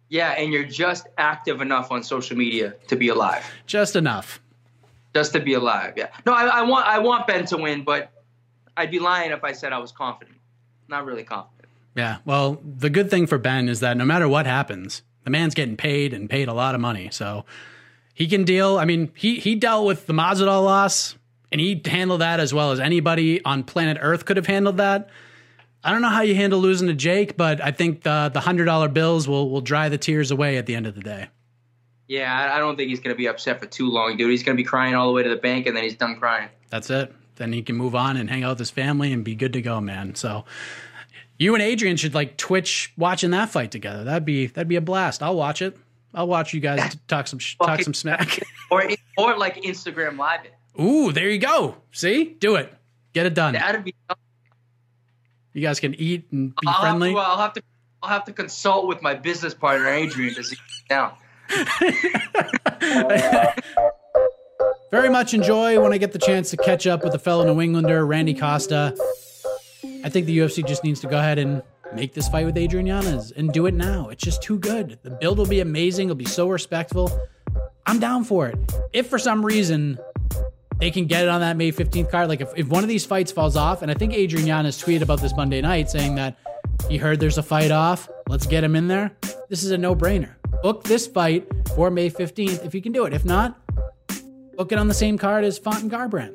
Yeah, 0.09 0.31
and 0.31 0.51
you're 0.51 0.65
just 0.65 1.07
active 1.17 1.61
enough 1.61 1.91
on 1.91 2.03
social 2.03 2.35
media 2.35 2.73
to 2.87 2.97
be 2.97 3.07
alive. 3.07 3.49
Just 3.65 3.95
enough. 3.95 4.41
Just 5.15 5.31
to 5.33 5.39
be 5.39 5.53
alive. 5.53 5.93
Yeah. 5.95 6.07
No, 6.25 6.33
I, 6.33 6.45
I 6.45 6.61
want 6.63 6.85
I 6.85 6.99
want 6.99 7.25
Ben 7.25 7.45
to 7.45 7.57
win, 7.57 7.85
but 7.85 8.11
I'd 8.79 8.91
be 8.91 8.99
lying 8.99 9.31
if 9.31 9.43
I 9.43 9.51
said 9.51 9.73
I 9.73 9.77
was 9.77 9.91
confident. 9.91 10.37
Not 10.87 11.05
really 11.05 11.25
confident. 11.25 11.67
Yeah. 11.95 12.19
Well, 12.23 12.61
the 12.63 12.89
good 12.89 13.09
thing 13.09 13.27
for 13.27 13.37
Ben 13.37 13.67
is 13.67 13.81
that 13.81 13.97
no 13.97 14.05
matter 14.05 14.27
what 14.29 14.45
happens, 14.45 15.03
the 15.25 15.29
man's 15.29 15.53
getting 15.53 15.75
paid 15.75 16.13
and 16.13 16.29
paid 16.29 16.47
a 16.47 16.53
lot 16.53 16.75
of 16.75 16.81
money. 16.81 17.09
So 17.11 17.43
he 18.13 18.25
can 18.25 18.45
deal. 18.45 18.77
I 18.77 18.85
mean, 18.85 19.11
he 19.15 19.35
he 19.35 19.55
dealt 19.55 19.85
with 19.85 20.07
the 20.07 20.13
Masvidal 20.13 20.63
loss 20.63 21.17
and 21.51 21.59
he 21.59 21.81
handled 21.83 22.21
that 22.21 22.39
as 22.39 22.53
well 22.53 22.71
as 22.71 22.79
anybody 22.79 23.43
on 23.43 23.63
planet 23.63 23.97
Earth 23.99 24.23
could 24.23 24.37
have 24.37 24.47
handled 24.47 24.77
that. 24.77 25.09
I 25.83 25.91
don't 25.91 26.01
know 26.01 26.09
how 26.09 26.21
you 26.21 26.35
handle 26.35 26.59
losing 26.59 26.87
to 26.87 26.93
Jake, 26.93 27.35
but 27.35 27.61
I 27.61 27.71
think 27.71 28.03
the 28.03 28.31
the 28.33 28.39
hundred 28.39 28.65
dollar 28.65 28.87
bills 28.87 29.27
will 29.27 29.49
will 29.49 29.61
dry 29.61 29.89
the 29.89 29.97
tears 29.97 30.31
away 30.31 30.57
at 30.57 30.67
the 30.67 30.75
end 30.75 30.87
of 30.87 30.95
the 30.95 31.01
day. 31.01 31.27
Yeah, 32.07 32.53
I 32.55 32.59
don't 32.59 32.77
think 32.77 32.89
he's 32.89 33.01
going 33.01 33.13
to 33.13 33.17
be 33.17 33.27
upset 33.27 33.59
for 33.59 33.65
too 33.65 33.89
long, 33.89 34.15
dude. 34.15 34.31
He's 34.31 34.41
going 34.41 34.55
to 34.57 34.63
be 34.63 34.65
crying 34.65 34.95
all 34.95 35.07
the 35.07 35.13
way 35.13 35.21
to 35.21 35.29
the 35.29 35.35
bank, 35.35 35.67
and 35.67 35.75
then 35.75 35.83
he's 35.83 35.95
done 35.95 36.15
crying. 36.15 36.49
That's 36.69 36.89
it 36.89 37.13
then 37.39 37.53
he 37.53 37.63
can 37.63 37.75
move 37.75 37.95
on 37.95 38.17
and 38.17 38.29
hang 38.29 38.43
out 38.43 38.51
with 38.51 38.59
his 38.59 38.69
family 38.69 39.11
and 39.11 39.23
be 39.23 39.33
good 39.33 39.53
to 39.53 39.61
go, 39.61 39.81
man. 39.81 40.13
So 40.13 40.45
you 41.39 41.55
and 41.55 41.63
Adrian 41.63 41.97
should 41.97 42.13
like 42.13 42.37
Twitch 42.37 42.93
watching 42.97 43.31
that 43.31 43.49
fight 43.49 43.71
together. 43.71 44.03
That'd 44.03 44.25
be 44.25 44.45
that'd 44.45 44.67
be 44.67 44.75
a 44.75 44.81
blast. 44.81 45.23
I'll 45.23 45.35
watch 45.35 45.63
it. 45.63 45.75
I'll 46.13 46.27
watch 46.27 46.53
you 46.53 46.59
guys 46.59 46.95
talk 47.07 47.27
some 47.27 47.39
talk 47.39 47.81
some 47.81 47.95
smack. 47.95 48.39
or 48.71 48.83
or 49.17 49.37
like 49.37 49.55
Instagram 49.63 50.17
live 50.17 50.45
it. 50.45 50.53
Ooh, 50.79 51.11
there 51.11 51.29
you 51.29 51.39
go. 51.39 51.77
See, 51.91 52.35
do 52.39 52.55
it. 52.55 52.71
Get 53.13 53.25
it 53.25 53.33
done. 53.33 53.53
That'd 53.53 53.83
be. 53.83 53.95
You 55.53 55.61
guys 55.61 55.79
can 55.79 55.95
eat 55.95 56.27
and 56.31 56.55
be 56.55 56.67
I'll 56.67 56.81
friendly. 56.81 57.13
Have 57.13 57.17
to, 57.17 57.23
I'll 57.23 57.37
have 57.37 57.53
to. 57.53 57.63
I'll 58.03 58.09
have 58.09 58.25
to 58.25 58.33
consult 58.33 58.87
with 58.87 59.01
my 59.01 59.13
business 59.13 59.53
partner 59.53 59.89
Adrian 59.89 60.35
to 60.35 60.43
see 60.43 60.57
down. 60.87 61.13
Very 64.91 65.09
much 65.09 65.35
enjoy 65.35 65.79
when 65.79 65.93
I 65.93 65.99
get 65.99 66.13
the 66.13 66.19
chance 66.19 66.49
to 66.49 66.57
catch 66.57 66.87
up 66.87 67.03
with 67.03 67.13
a 67.13 67.19
fellow 67.19 67.45
New 67.45 67.61
Englander, 67.61 68.07
Randy 68.07 68.33
Costa. 68.33 68.97
I 70.03 70.09
think 70.09 70.25
the 70.25 70.39
UFC 70.39 70.65
just 70.65 70.83
needs 70.83 70.99
to 71.01 71.07
go 71.07 71.19
ahead 71.19 71.37
and 71.37 71.61
make 71.93 72.13
this 72.13 72.27
fight 72.27 72.47
with 72.47 72.57
Adrian 72.57 72.87
Yanez 72.87 73.31
and 73.31 73.53
do 73.53 73.67
it 73.67 73.75
now. 73.75 74.09
It's 74.09 74.23
just 74.23 74.41
too 74.41 74.57
good. 74.57 74.97
The 75.03 75.11
build 75.11 75.37
will 75.37 75.45
be 75.45 75.59
amazing. 75.59 76.07
It'll 76.07 76.15
be 76.15 76.25
so 76.25 76.49
respectful. 76.49 77.11
I'm 77.85 77.99
down 77.99 78.23
for 78.23 78.47
it. 78.47 78.57
If 78.91 79.07
for 79.07 79.19
some 79.19 79.45
reason 79.45 79.99
they 80.79 80.89
can 80.89 81.05
get 81.05 81.21
it 81.23 81.29
on 81.29 81.41
that 81.41 81.55
May 81.55 81.71
15th 81.71 82.09
card, 82.09 82.27
like 82.27 82.41
if, 82.41 82.51
if 82.55 82.67
one 82.67 82.81
of 82.81 82.89
these 82.89 83.05
fights 83.05 83.31
falls 83.31 83.55
off, 83.55 83.83
and 83.83 83.91
I 83.91 83.93
think 83.93 84.13
Adrian 84.13 84.47
Yanez 84.47 84.81
tweeted 84.81 85.01
about 85.01 85.21
this 85.21 85.35
Monday 85.35 85.61
night 85.61 85.91
saying 85.91 86.15
that 86.15 86.35
he 86.89 86.97
heard 86.97 87.19
there's 87.19 87.37
a 87.37 87.43
fight 87.43 87.69
off, 87.69 88.09
let's 88.27 88.47
get 88.47 88.63
him 88.63 88.75
in 88.75 88.87
there. 88.87 89.11
This 89.49 89.61
is 89.63 89.69
a 89.69 89.77
no 89.77 89.95
brainer. 89.95 90.33
Book 90.63 90.83
this 90.83 91.05
fight 91.05 91.47
for 91.75 91.91
May 91.91 92.09
15th 92.09 92.65
if 92.65 92.73
you 92.73 92.81
can 92.81 92.91
do 92.91 93.05
it. 93.05 93.13
If 93.13 93.23
not, 93.23 93.59
book 94.59 94.73
it 94.73 94.77
on 94.77 94.89
the 94.89 94.93
same 94.93 95.17
card 95.17 95.45
as 95.45 95.57
Font 95.57 95.83
and 95.83 95.89
Garbrandt. 95.89 96.33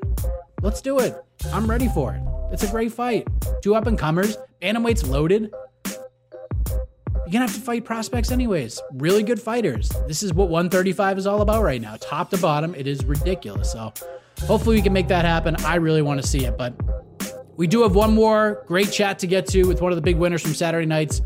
Let's 0.62 0.80
do 0.80 0.98
it. 0.98 1.14
I'm 1.52 1.70
ready 1.70 1.88
for 1.88 2.14
it. 2.14 2.22
It's 2.54 2.62
a 2.62 2.68
great 2.68 2.90
fight. 2.90 3.28
Two 3.62 3.74
up 3.74 3.86
and 3.86 3.98
comers. 3.98 4.38
Bantamweight's 4.62 5.06
loaded. 5.06 5.52
You're 5.84 7.30
gonna 7.30 7.40
have 7.40 7.54
to 7.54 7.60
fight 7.60 7.84
prospects 7.84 8.30
anyways. 8.30 8.80
Really 8.94 9.22
good 9.22 9.38
fighters. 9.38 9.90
This 10.08 10.22
is 10.22 10.32
what 10.32 10.48
135 10.48 11.18
is 11.18 11.26
all 11.26 11.42
about 11.42 11.64
right 11.64 11.82
now. 11.82 11.96
Top 11.96 12.30
to 12.30 12.38
bottom, 12.38 12.74
it 12.74 12.86
is 12.86 13.04
ridiculous. 13.04 13.72
So 13.72 13.92
hopefully 14.46 14.76
we 14.76 14.82
can 14.82 14.94
make 14.94 15.08
that 15.08 15.26
happen. 15.26 15.54
I 15.56 15.74
really 15.74 16.00
want 16.00 16.22
to 16.22 16.26
see 16.26 16.46
it. 16.46 16.56
But 16.56 16.72
we 17.58 17.66
do 17.66 17.82
have 17.82 17.94
one 17.94 18.14
more 18.14 18.64
great 18.66 18.90
chat 18.90 19.18
to 19.18 19.26
get 19.26 19.46
to 19.48 19.64
with 19.64 19.82
one 19.82 19.92
of 19.92 19.96
the 19.96 20.02
big 20.02 20.16
winners 20.16 20.40
from 20.40 20.54
Saturday 20.54 20.86
night's 20.86 21.20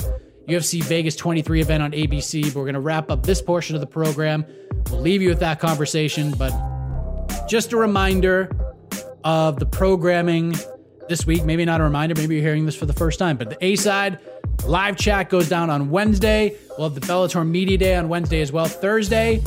UFC 0.49 0.83
Vegas 0.83 1.15
23 1.15 1.61
event 1.61 1.81
on 1.81 1.93
ABC. 1.93 2.53
But 2.53 2.57
we're 2.57 2.67
gonna 2.67 2.81
wrap 2.81 3.09
up 3.09 3.25
this 3.25 3.41
portion 3.41 3.77
of 3.77 3.81
the 3.81 3.87
program. 3.87 4.45
We'll 4.91 5.01
leave 5.01 5.23
you 5.23 5.29
with 5.29 5.39
that 5.41 5.61
conversation. 5.61 6.33
But 6.33 6.51
just 7.49 7.73
a 7.73 7.77
reminder 7.77 8.51
of 9.25 9.59
the 9.59 9.67
programming 9.67 10.55
this 11.09 11.27
week. 11.27 11.45
Maybe 11.45 11.65
not 11.65 11.81
a 11.81 11.85
reminder, 11.85 12.15
maybe 12.15 12.35
you're 12.37 12.45
hearing 12.45 12.67
this 12.67 12.77
for 12.77 12.87
the 12.87 12.93
first 12.93 13.19
time, 13.19 13.37
but 13.37 13.51
the 13.51 13.65
A 13.65 13.77
side 13.77 14.19
live 14.67 14.97
chat 14.97 15.31
goes 15.31 15.49
down 15.49 15.71
on 15.71 15.91
Wednesday. 15.91 16.57
We'll 16.77 16.91
have 16.91 17.01
the 17.01 17.07
Bellator 17.07 17.49
Media 17.49 17.79
Day 17.79 17.97
on 17.97 18.09
Wednesday 18.09 18.43
as 18.43 18.53
well. 18.53 18.67
Thursday, 18.67 19.43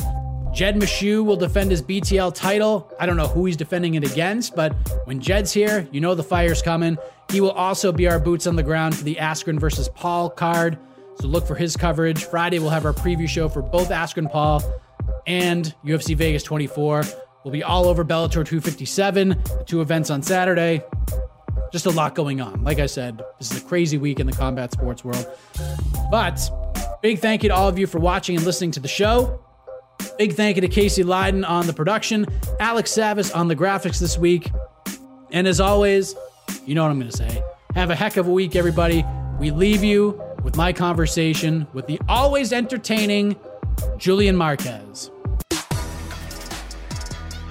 Jed 0.52 0.76
Meshew 0.76 1.24
will 1.24 1.36
defend 1.36 1.70
his 1.70 1.80
BTL 1.80 2.34
title. 2.34 2.92
I 2.98 3.06
don't 3.06 3.16
know 3.16 3.28
who 3.28 3.46
he's 3.46 3.56
defending 3.56 3.94
it 3.94 4.04
against, 4.04 4.56
but 4.56 4.74
when 5.04 5.20
Jed's 5.20 5.52
here, 5.52 5.86
you 5.92 6.00
know 6.00 6.14
the 6.14 6.24
fire's 6.24 6.60
coming. 6.60 6.98
He 7.30 7.40
will 7.40 7.52
also 7.52 7.92
be 7.92 8.08
our 8.08 8.18
boots 8.18 8.46
on 8.46 8.56
the 8.56 8.62
ground 8.62 8.96
for 8.96 9.04
the 9.04 9.14
Askren 9.14 9.58
versus 9.58 9.88
Paul 9.88 10.28
card. 10.28 10.76
So 11.20 11.28
look 11.28 11.46
for 11.46 11.54
his 11.54 11.76
coverage. 11.76 12.24
Friday, 12.24 12.58
we'll 12.58 12.70
have 12.70 12.84
our 12.84 12.92
preview 12.92 13.28
show 13.28 13.48
for 13.48 13.62
both 13.62 13.90
Askren 13.90 14.30
Paul 14.30 14.62
and 15.26 15.74
UFC 15.84 16.16
Vegas 16.16 16.42
24. 16.42 17.04
We'll 17.44 17.52
be 17.52 17.62
all 17.62 17.86
over 17.86 18.04
Bellator 18.04 18.44
257, 18.46 19.28
the 19.30 19.64
two 19.66 19.80
events 19.80 20.10
on 20.10 20.22
Saturday. 20.22 20.82
Just 21.72 21.86
a 21.86 21.90
lot 21.90 22.14
going 22.14 22.40
on. 22.40 22.62
Like 22.62 22.78
I 22.78 22.86
said, 22.86 23.20
this 23.38 23.50
is 23.50 23.62
a 23.62 23.64
crazy 23.64 23.98
week 23.98 24.20
in 24.20 24.26
the 24.26 24.32
combat 24.32 24.72
sports 24.72 25.04
world. 25.04 25.26
But 26.10 26.40
big 27.02 27.18
thank 27.18 27.42
you 27.42 27.48
to 27.48 27.54
all 27.54 27.68
of 27.68 27.78
you 27.78 27.86
for 27.86 27.98
watching 27.98 28.36
and 28.36 28.44
listening 28.44 28.70
to 28.72 28.80
the 28.80 28.88
show. 28.88 29.40
Big 30.18 30.34
thank 30.34 30.56
you 30.56 30.60
to 30.60 30.68
Casey 30.68 31.02
Leiden 31.02 31.44
on 31.44 31.66
the 31.66 31.72
production, 31.72 32.26
Alex 32.60 32.92
Savis 32.92 33.34
on 33.34 33.48
the 33.48 33.56
graphics 33.56 33.98
this 33.98 34.18
week. 34.18 34.52
And 35.30 35.48
as 35.48 35.60
always, 35.60 36.14
you 36.66 36.74
know 36.74 36.82
what 36.82 36.90
I'm 36.90 36.98
going 37.00 37.10
to 37.10 37.16
say. 37.16 37.42
Have 37.74 37.90
a 37.90 37.94
heck 37.94 38.18
of 38.18 38.28
a 38.28 38.32
week, 38.32 38.54
everybody. 38.54 39.04
We 39.40 39.50
leave 39.50 39.82
you 39.82 40.20
with 40.44 40.56
my 40.56 40.72
conversation 40.72 41.66
with 41.72 41.86
the 41.86 42.00
always 42.08 42.52
entertaining 42.52 43.36
Julian 43.96 44.36
Marquez. 44.36 45.11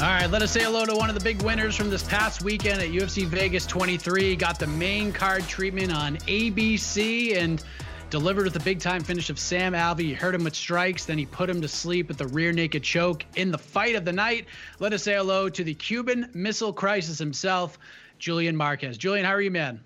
All 0.02 0.07
right, 0.07 0.32
let 0.32 0.41
us 0.41 0.49
say 0.49 0.64
hello 0.64 0.84
to 0.84 0.95
one 0.95 1.10
of 1.10 1.14
the 1.14 1.22
big 1.22 1.44
winners 1.44 1.76
from 1.76 1.91
this 1.91 2.02
past 2.02 2.41
weekend 2.41 2.82
at 2.82 2.88
UFC 2.88 3.28
Vegas 3.28 3.68
23. 3.68 4.36
Got 4.36 4.57
the 4.57 4.65
main 4.65 5.14
card 5.14 5.48
treatment 5.48 5.95
on 5.95 6.18
ABC 6.18 7.38
and 7.38 7.64
delivered 8.10 8.45
with 8.45 8.56
a 8.56 8.61
big 8.61 8.80
time 8.80 9.03
finish 9.03 9.30
of 9.30 9.38
Sam 9.38 9.73
Alvey. 9.73 9.99
He 9.99 10.14
hurt 10.15 10.34
him 10.34 10.44
with 10.44 10.56
strikes, 10.56 11.06
then 11.06 11.19
he 11.19 11.28
put 11.28 11.48
him 11.48 11.61
to 11.61 11.68
sleep 11.68 12.07
with 12.07 12.18
the 12.18 12.26
rear 12.30 12.52
naked 12.52 12.82
choke 12.82 13.23
in 13.36 13.52
the 13.52 13.60
fight 13.60 13.94
of 13.94 14.03
the 14.03 14.11
night. 14.11 14.48
Let 14.80 14.91
us 14.91 15.03
say 15.03 15.14
hello 15.14 15.49
to 15.49 15.64
the 15.64 15.76
Cuban 15.76 16.32
Missile 16.34 16.73
Crisis 16.73 17.19
himself, 17.19 17.78
Julian 18.18 18.56
Marquez. 18.56 18.98
Julian, 18.98 19.23
how 19.23 19.34
are 19.34 19.41
you, 19.41 19.52
man? 19.52 19.82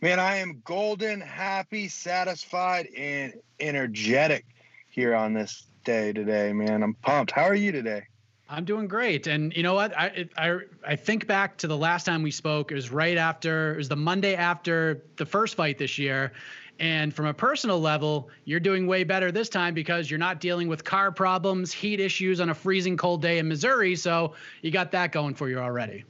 Man, 0.00 0.20
I 0.20 0.36
am 0.36 0.62
golden, 0.64 1.20
happy, 1.20 1.88
satisfied, 1.88 2.86
and 2.96 3.34
energetic 3.58 4.44
here 4.90 5.12
on 5.12 5.34
this 5.34 5.66
day 5.84 6.12
today, 6.12 6.52
man. 6.52 6.84
I'm 6.84 6.94
pumped. 6.94 7.32
How 7.32 7.42
are 7.42 7.56
you 7.56 7.72
today? 7.72 8.04
I'm 8.48 8.64
doing 8.64 8.88
great. 8.88 9.26
And 9.26 9.56
you 9.56 9.62
know 9.62 9.74
what? 9.74 9.96
I, 9.96 10.28
I 10.36 10.58
I 10.86 10.96
think 10.96 11.26
back 11.26 11.56
to 11.58 11.66
the 11.66 11.76
last 11.76 12.04
time 12.04 12.22
we 12.22 12.30
spoke. 12.30 12.72
It 12.72 12.74
was 12.74 12.90
right 12.90 13.16
after. 13.16 13.74
It 13.74 13.78
was 13.78 13.88
the 13.88 13.96
Monday 13.96 14.34
after 14.34 15.02
the 15.16 15.26
first 15.26 15.54
fight 15.54 15.78
this 15.78 15.98
year. 15.98 16.32
And 16.80 17.14
from 17.14 17.26
a 17.26 17.34
personal 17.34 17.80
level, 17.80 18.28
you're 18.44 18.60
doing 18.60 18.86
way 18.86 19.04
better 19.04 19.30
this 19.30 19.48
time 19.48 19.74
because 19.74 20.10
you're 20.10 20.18
not 20.18 20.40
dealing 20.40 20.68
with 20.68 20.82
car 20.82 21.12
problems, 21.12 21.72
heat 21.72 22.00
issues 22.00 22.40
on 22.40 22.50
a 22.50 22.54
freezing 22.54 22.96
cold 22.96 23.22
day 23.22 23.38
in 23.38 23.48
Missouri. 23.48 23.94
So 23.94 24.34
you 24.60 24.72
got 24.72 24.90
that 24.90 25.12
going 25.12 25.34
for 25.34 25.48
you 25.48 25.58
already. 25.58 26.04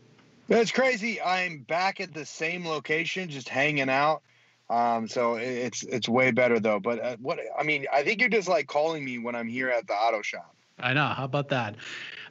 That's 0.49 0.71
crazy. 0.71 1.21
I'm 1.21 1.61
back 1.61 2.01
at 2.01 2.15
the 2.15 2.25
same 2.25 2.67
location, 2.67 3.29
just 3.29 3.49
hanging 3.49 3.91
out. 3.91 4.23
Um, 4.71 5.07
so 5.07 5.35
it's 5.35 5.83
it's 5.83 6.09
way 6.09 6.31
better 6.31 6.59
though. 6.59 6.81
But 6.81 7.01
uh, 7.01 7.17
what 7.21 7.39
I 7.59 7.63
mean, 7.63 7.87
I 7.93 8.03
think 8.03 8.21
you're 8.21 8.31
just 8.31 8.49
like 8.49 8.67
calling 8.67 9.05
me 9.05 9.19
when 9.19 9.35
I'm 9.35 9.49
here 9.49 9.69
at 9.69 9.87
the 9.87 9.93
auto 9.93 10.23
shop. 10.23 10.55
I 10.79 10.95
know. 10.95 11.07
How 11.07 11.25
about 11.25 11.49
that? 11.51 11.77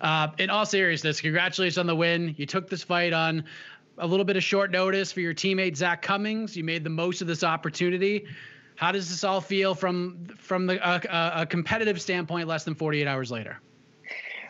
Uh, 0.03 0.27
in 0.37 0.49
all 0.49 0.65
seriousness, 0.65 1.21
congratulations 1.21 1.77
on 1.77 1.87
the 1.87 1.95
win. 1.95 2.35
You 2.37 2.45
took 2.45 2.69
this 2.69 2.83
fight 2.83 3.13
on 3.13 3.45
a 3.97 4.05
little 4.05 4.25
bit 4.25 4.35
of 4.35 4.43
short 4.43 4.69
notice 4.69 5.13
for 5.13 5.21
your 5.21 5.33
teammate 5.33 5.77
Zach 5.77 6.01
Cummings. 6.01 6.57
You 6.57 6.63
made 6.65 6.83
the 6.83 6.89
most 6.89 7.21
of 7.21 7.27
this 7.27 7.41
opportunity. 7.41 8.25
How 8.75 8.91
does 8.91 9.09
this 9.09 9.23
all 9.23 9.39
feel 9.39 9.73
from 9.73 10.25
from 10.37 10.65
the 10.65 10.85
uh, 10.85 11.41
a 11.41 11.45
competitive 11.45 12.01
standpoint? 12.01 12.49
Less 12.49 12.65
than 12.65 12.75
48 12.75 13.07
hours 13.07 13.31
later. 13.31 13.61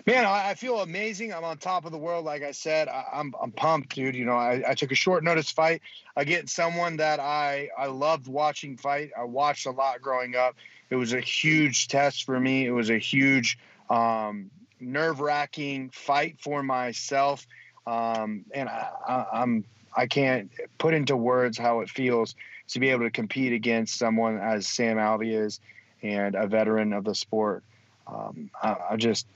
Man, 0.06 0.26
I, 0.26 0.54
feel 0.54 0.82
amazing. 0.82 1.34
I'm 1.34 1.46
on 1.46 1.58
top 1.58 1.86
of 1.86 1.94
the 1.94 1.98
world. 1.98 2.26
Like 2.26 2.44
I 2.44 2.52
said, 2.52 2.90
I, 2.90 3.06
am 3.14 3.34
I'm, 3.36 3.36
I'm 3.44 3.52
pumped, 3.52 3.96
dude. 3.96 4.16
You 4.16 4.26
know, 4.26 4.36
I, 4.36 4.62
I 4.68 4.74
took 4.74 4.92
a 4.92 4.96
short 4.96 5.24
notice 5.24 5.50
fight 5.50 5.82
against 6.18 6.56
someone 6.56 6.98
that 6.98 7.20
I 7.22 7.70
I 7.78 7.86
loved 7.88 8.28
watching 8.28 8.76
fight. 8.76 9.12
I 9.18 9.24
watched 9.24 9.66
a 9.68 9.72
lot 9.72 10.02
growing 10.02 10.36
up. 10.36 10.56
It 10.90 10.96
was 10.96 11.14
a 11.14 11.22
huge 11.22 11.90
test 11.90 12.26
for 12.26 12.40
me. 12.40 12.66
It 12.66 12.72
was 12.72 12.90
a 12.90 12.98
huge 12.98 13.58
um, 13.90 14.50
nerve 14.84 15.20
wracking 15.20 15.90
fight 15.90 16.38
for 16.40 16.64
myself. 16.64 17.46
Um, 17.86 18.46
and 18.54 18.70
I, 18.70 18.90
I, 19.08 19.26
I'm 19.34 19.66
I 19.96 20.08
can't 20.08 20.52
put 20.78 20.94
into 20.94 21.16
words 21.16 21.58
how 21.58 21.82
it 21.82 21.90
feels 21.90 22.36
to 22.70 22.80
be 22.80 22.90
able 22.90 23.04
to 23.04 23.12
compete 23.12 23.54
against 23.54 23.98
someone 23.98 24.40
as 24.40 24.68
Sam 24.68 24.98
Alvey 24.98 25.38
is 25.46 25.60
and 26.02 26.36
a 26.36 26.48
veteran 26.48 26.94
of 26.94 27.04
the 27.04 27.14
sport. 27.14 27.64
Um, 28.08 28.50
I, 28.62 28.76
I 28.92 28.96
just 28.98 29.28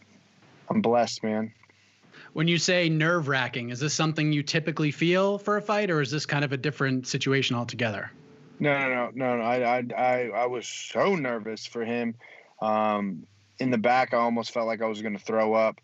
I'm 0.70 0.82
blessed, 0.82 1.24
man. 1.24 1.54
When 2.34 2.48
you 2.48 2.58
say 2.58 2.90
nerve 2.90 3.28
wracking, 3.28 3.70
is 3.70 3.80
this 3.80 3.94
something 3.94 4.32
you 4.32 4.44
typically 4.44 4.92
feel 4.92 5.38
for 5.38 5.58
a 5.58 5.62
fight, 5.62 5.90
or 5.90 6.02
is 6.02 6.12
this 6.12 6.26
kind 6.26 6.44
of 6.44 6.52
a 6.52 6.58
different 6.58 7.08
situation 7.08 7.56
altogether? 7.56 8.12
No, 8.60 8.78
no, 8.78 8.90
no, 8.90 9.12
no, 9.14 9.38
no. 9.38 9.44
I, 9.44 9.78
I, 9.78 9.84
I, 9.96 10.30
I 10.30 10.46
was 10.48 10.68
so 10.68 11.16
nervous 11.16 11.66
for 11.66 11.86
him. 11.86 12.16
Um, 12.62 13.28
in 13.60 13.72
the 13.72 13.78
back, 13.78 14.14
I 14.14 14.18
almost 14.18 14.52
felt 14.52 14.68
like 14.68 14.82
I 14.82 14.88
was 14.88 15.02
going 15.02 15.18
to 15.18 15.24
throw 15.24 15.54
up. 15.54 15.80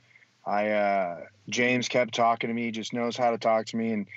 I, 0.45 0.69
uh, 0.69 1.21
James 1.49 1.87
kept 1.87 2.13
talking 2.13 2.49
to 2.49 2.53
me, 2.53 2.71
just 2.71 2.93
knows 2.93 3.15
how 3.17 3.31
to 3.31 3.37
talk 3.37 3.67
to 3.67 3.77
me. 3.77 3.91
And 3.91 4.07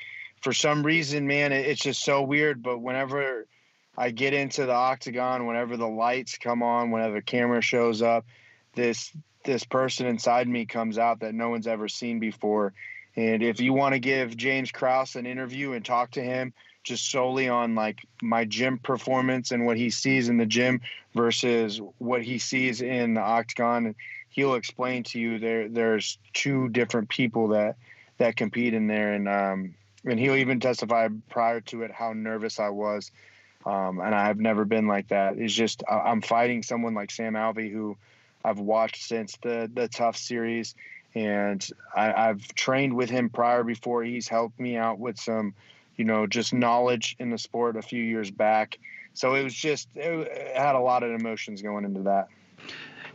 for 0.42 0.52
some 0.52 0.84
reason, 0.84 1.26
man, 1.26 1.52
it, 1.52 1.66
it's 1.66 1.82
just 1.82 2.04
so 2.04 2.22
weird. 2.22 2.62
But 2.62 2.78
whenever 2.78 3.46
I 3.96 4.10
get 4.10 4.34
into 4.34 4.66
the 4.66 4.74
octagon, 4.74 5.46
whenever 5.46 5.76
the 5.76 5.88
lights 5.88 6.38
come 6.38 6.62
on, 6.62 6.90
whenever 6.90 7.14
the 7.14 7.22
camera 7.22 7.60
shows 7.60 8.02
up, 8.02 8.26
this 8.74 9.12
this 9.44 9.64
person 9.64 10.06
inside 10.06 10.48
me 10.48 10.66
comes 10.66 10.98
out 10.98 11.20
that 11.20 11.32
no 11.32 11.50
one's 11.50 11.68
ever 11.68 11.88
seen 11.88 12.18
before. 12.18 12.74
And 13.14 13.42
if 13.42 13.60
you 13.60 13.72
want 13.72 13.94
to 13.94 14.00
give 14.00 14.36
James 14.36 14.72
Krause 14.72 15.16
an 15.16 15.24
interview 15.24 15.72
and 15.72 15.84
talk 15.84 16.10
to 16.12 16.22
him 16.22 16.52
just 16.86 17.10
solely 17.10 17.48
on 17.48 17.74
like 17.74 18.00
my 18.22 18.44
gym 18.44 18.78
performance 18.78 19.50
and 19.50 19.66
what 19.66 19.76
he 19.76 19.90
sees 19.90 20.28
in 20.28 20.36
the 20.36 20.46
gym 20.46 20.80
versus 21.14 21.80
what 21.98 22.22
he 22.22 22.38
sees 22.38 22.80
in 22.80 23.14
the 23.14 23.20
octagon, 23.20 23.94
he'll 24.30 24.54
explain 24.54 25.02
to 25.02 25.18
you 25.18 25.38
there 25.38 25.68
there's 25.68 26.18
two 26.32 26.68
different 26.68 27.08
people 27.08 27.48
that 27.48 27.76
that 28.18 28.36
compete 28.36 28.72
in 28.72 28.86
there, 28.86 29.12
and 29.12 29.28
um, 29.28 29.74
and 30.04 30.18
he'll 30.18 30.36
even 30.36 30.60
testify 30.60 31.08
prior 31.28 31.60
to 31.60 31.82
it 31.82 31.90
how 31.90 32.12
nervous 32.12 32.58
I 32.58 32.70
was. 32.70 33.10
Um, 33.66 33.98
and 33.98 34.14
I've 34.14 34.38
never 34.38 34.64
been 34.64 34.86
like 34.86 35.08
that. 35.08 35.38
It's 35.38 35.52
just 35.52 35.82
I'm 35.90 36.22
fighting 36.22 36.62
someone 36.62 36.94
like 36.94 37.10
Sam 37.10 37.34
Alvey 37.34 37.70
who 37.70 37.96
I've 38.44 38.60
watched 38.60 39.02
since 39.02 39.36
the 39.42 39.68
the 39.74 39.88
tough 39.88 40.16
series, 40.16 40.76
and 41.16 41.68
I, 41.94 42.12
I've 42.12 42.46
trained 42.54 42.94
with 42.94 43.10
him 43.10 43.28
prior 43.28 43.64
before. 43.64 44.04
He's 44.04 44.28
helped 44.28 44.60
me 44.60 44.76
out 44.76 45.00
with 45.00 45.18
some, 45.18 45.54
you 45.96 46.04
know, 46.04 46.26
just 46.26 46.52
knowledge 46.52 47.16
in 47.18 47.30
the 47.30 47.38
sport 47.38 47.76
a 47.76 47.82
few 47.82 48.02
years 48.02 48.30
back. 48.30 48.78
So 49.14 49.34
it 49.34 49.42
was 49.42 49.54
just 49.54 49.88
it, 49.94 50.56
had 50.56 50.74
a 50.74 50.80
lot 50.80 51.02
of 51.02 51.10
emotions 51.10 51.62
going 51.62 51.84
into 51.84 52.02
that. 52.02 52.28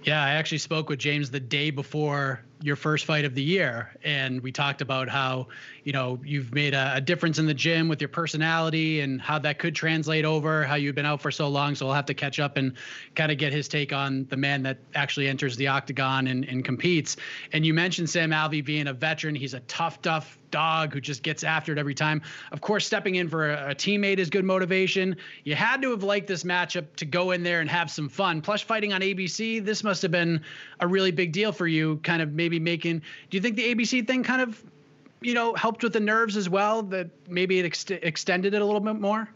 Yeah, 0.03 0.23
I 0.23 0.31
actually 0.31 0.57
spoke 0.57 0.89
with 0.89 0.99
James 0.99 1.29
the 1.29 1.39
day 1.39 1.69
before 1.69 2.41
your 2.61 2.75
first 2.75 3.05
fight 3.05 3.25
of 3.25 3.35
the 3.35 3.41
year. 3.41 3.95
And 4.03 4.41
we 4.41 4.51
talked 4.51 4.81
about 4.81 5.09
how 5.09 5.47
you 5.83 5.91
know 5.91 6.19
you've 6.23 6.53
made 6.53 6.73
a, 6.73 6.93
a, 6.95 7.01
difference 7.01 7.39
in 7.39 7.47
the 7.47 7.53
gym 7.53 7.87
with 7.87 7.99
your 7.99 8.07
personality 8.07 9.01
and 9.01 9.19
how 9.19 9.39
that 9.39 9.57
could 9.59 9.75
translate 9.75 10.25
over 10.25 10.63
how 10.63 10.75
you've 10.75 10.95
been 10.95 11.05
out 11.05 11.21
for 11.21 11.31
so 11.31 11.47
long. 11.47 11.75
So 11.75 11.85
we'll 11.85 11.95
have 11.95 12.05
to 12.05 12.13
catch 12.13 12.39
up 12.39 12.57
and 12.57 12.73
kind 13.15 13.31
of 13.31 13.37
get 13.37 13.51
his 13.51 13.67
take 13.67 13.91
on 13.91 14.25
the 14.29 14.37
man 14.37 14.63
that 14.63 14.77
actually 14.95 15.27
enters 15.27 15.55
the 15.57 15.67
octagon 15.67 16.27
and, 16.27 16.45
and 16.45 16.63
competes. 16.63 17.17
And 17.51 17.65
you 17.65 17.73
mentioned 17.73 18.09
sam 18.09 18.31
alvey 18.31 18.63
being 18.63 18.87
a 18.87 18.93
veteran. 18.93 19.35
He's 19.35 19.53
a 19.53 19.61
tough 19.61 20.01
tough 20.01 20.37
dog 20.51 20.93
who 20.93 21.01
just 21.01 21.23
gets 21.23 21.43
after 21.43 21.71
it 21.71 21.79
every 21.79 21.95
time. 21.95 22.21
Of 22.51 22.61
course 22.61 22.85
stepping 22.85 23.15
in 23.15 23.29
for 23.29 23.51
a, 23.51 23.71
a 23.71 23.75
teammate 23.75 24.19
is 24.19 24.29
good 24.29 24.45
motivation. 24.45 25.15
You 25.45 25.55
had 25.55 25.81
to 25.81 25.91
have 25.91 26.03
liked 26.03 26.27
this 26.27 26.43
matchup 26.43 26.85
to 26.97 27.05
go 27.05 27.31
in 27.31 27.41
there 27.41 27.61
and 27.61 27.69
have 27.69 27.89
some 27.89 28.09
fun. 28.09 28.41
Plus 28.41 28.61
fighting 28.61 28.93
on 28.93 29.01
abc 29.01 29.63
this 29.65 29.83
must 29.83 30.01
have 30.01 30.11
been 30.11 30.41
a 30.79 30.87
really 30.87 31.11
big 31.11 31.31
deal 31.31 31.51
for 31.51 31.67
you 31.67 31.97
kind 32.03 32.21
of 32.21 32.33
maybe 32.33 32.50
maybe 32.51 32.63
making. 32.63 32.99
Do 33.29 33.37
you 33.37 33.41
think 33.41 33.55
the 33.55 33.73
ABC 33.73 34.05
thing 34.05 34.23
kind 34.23 34.41
of, 34.41 34.61
you 35.21 35.33
know, 35.33 35.53
helped 35.53 35.83
with 35.83 35.93
the 35.93 35.99
nerves 35.99 36.35
as 36.35 36.49
well? 36.49 36.83
That 36.83 37.09
maybe 37.29 37.59
it 37.59 37.65
ex- 37.65 37.89
extended 37.89 38.53
it 38.53 38.61
a 38.61 38.65
little 38.65 38.81
bit 38.81 38.95
more. 38.95 39.29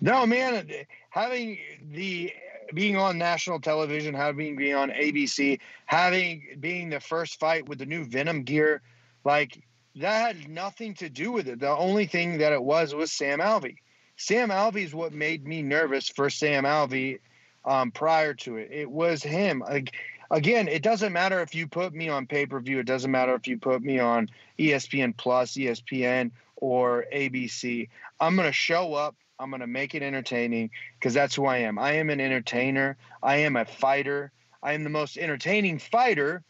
No, 0.00 0.26
man, 0.26 0.68
having 1.10 1.58
the 1.92 2.32
being 2.74 2.96
on 2.96 3.18
national 3.18 3.60
television, 3.60 4.14
having 4.14 4.56
being 4.56 4.74
on 4.74 4.90
ABC, 4.90 5.60
having 5.86 6.56
being 6.58 6.90
the 6.90 7.00
first 7.00 7.38
fight 7.38 7.68
with 7.68 7.78
the 7.78 7.86
new 7.86 8.04
Venom 8.04 8.42
gear, 8.42 8.80
like 9.24 9.62
that 9.96 10.36
had 10.36 10.48
nothing 10.48 10.94
to 10.94 11.10
do 11.10 11.30
with 11.30 11.48
it. 11.48 11.60
The 11.60 11.68
only 11.68 12.06
thing 12.06 12.38
that 12.38 12.52
it 12.52 12.62
was 12.62 12.94
was 12.94 13.12
Sam 13.12 13.40
Alvey. 13.40 13.76
Sam 14.16 14.48
Alvey 14.48 14.84
is 14.84 14.94
what 14.94 15.12
made 15.12 15.46
me 15.46 15.62
nervous 15.62 16.08
for 16.08 16.30
Sam 16.30 16.64
Alvey 16.64 17.18
um, 17.64 17.90
prior 17.90 18.34
to 18.34 18.56
it. 18.56 18.70
It 18.72 18.90
was 18.90 19.22
him. 19.22 19.60
Like 19.60 19.94
again, 20.32 20.66
it 20.66 20.82
doesn't 20.82 21.12
matter 21.12 21.40
if 21.40 21.54
you 21.54 21.68
put 21.68 21.94
me 21.94 22.08
on 22.08 22.26
pay 22.26 22.46
per 22.46 22.58
view. 22.58 22.80
It 22.80 22.86
doesn't 22.86 23.10
matter 23.10 23.34
if 23.34 23.46
you 23.46 23.58
put 23.58 23.82
me 23.82 24.00
on 24.00 24.28
ESPN 24.58 25.16
Plus, 25.16 25.52
ESPN, 25.52 26.32
or 26.56 27.06
ABC. 27.12 27.88
I'm 28.18 28.34
going 28.34 28.48
to 28.48 28.52
show 28.52 28.94
up. 28.94 29.14
I'm 29.38 29.50
going 29.50 29.60
to 29.60 29.66
make 29.68 29.94
it 29.94 30.02
entertaining 30.02 30.70
because 30.98 31.14
that's 31.14 31.34
who 31.34 31.46
I 31.46 31.58
am. 31.58 31.78
I 31.78 31.92
am 31.92 32.10
an 32.10 32.20
entertainer. 32.20 32.96
I 33.22 33.36
am 33.36 33.54
a 33.54 33.64
fighter. 33.64 34.32
I 34.62 34.72
am 34.72 34.82
the 34.82 34.90
most 34.90 35.16
entertaining 35.16 35.78
fighter 35.78 36.42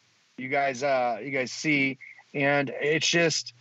you 0.43 0.49
guys 0.49 0.83
uh 0.83 1.19
you 1.23 1.31
guys 1.31 1.53
see 1.53 1.99
and 2.35 2.71
it's 2.81 3.09
just 3.09 3.55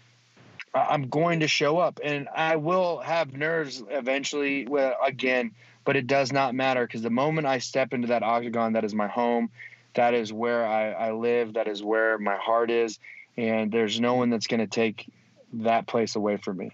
I'm 0.74 1.10
going 1.10 1.42
to 1.42 1.48
show 1.50 1.80
up 1.80 2.00
and 2.04 2.30
I 2.34 2.56
will 2.56 3.00
have 3.00 3.34
nerves 3.34 3.84
eventually 3.90 4.66
well, 4.68 4.96
again 5.06 5.52
but 5.84 5.96
it 5.96 6.08
does 6.08 6.32
not 6.32 6.56
matter 6.56 6.86
because 6.86 7.02
the 7.02 7.10
moment 7.10 7.48
I 7.48 7.60
step 7.60 7.94
into 7.94 8.08
that 8.08 8.24
octagon 8.24 8.74
that 8.74 8.86
is 8.86 8.96
my 8.96 9.08
home 9.08 9.50
that 9.94 10.14
is 10.14 10.32
where 10.32 10.66
I, 10.66 10.92
I 10.92 11.12
live. 11.12 11.54
That 11.54 11.68
is 11.68 11.84
where 11.84 12.18
my 12.18 12.36
heart 12.36 12.72
is. 12.72 13.00
And 13.38 13.72
there's 13.72 14.00
no 14.00 14.16
one 14.16 14.30
that's 14.30 14.48
going 14.48 14.60
to 14.60 14.68
take 14.68 15.10
that 15.54 15.88
place 15.88 16.16
away 16.16 16.38
from 16.38 16.58
me. 16.58 16.72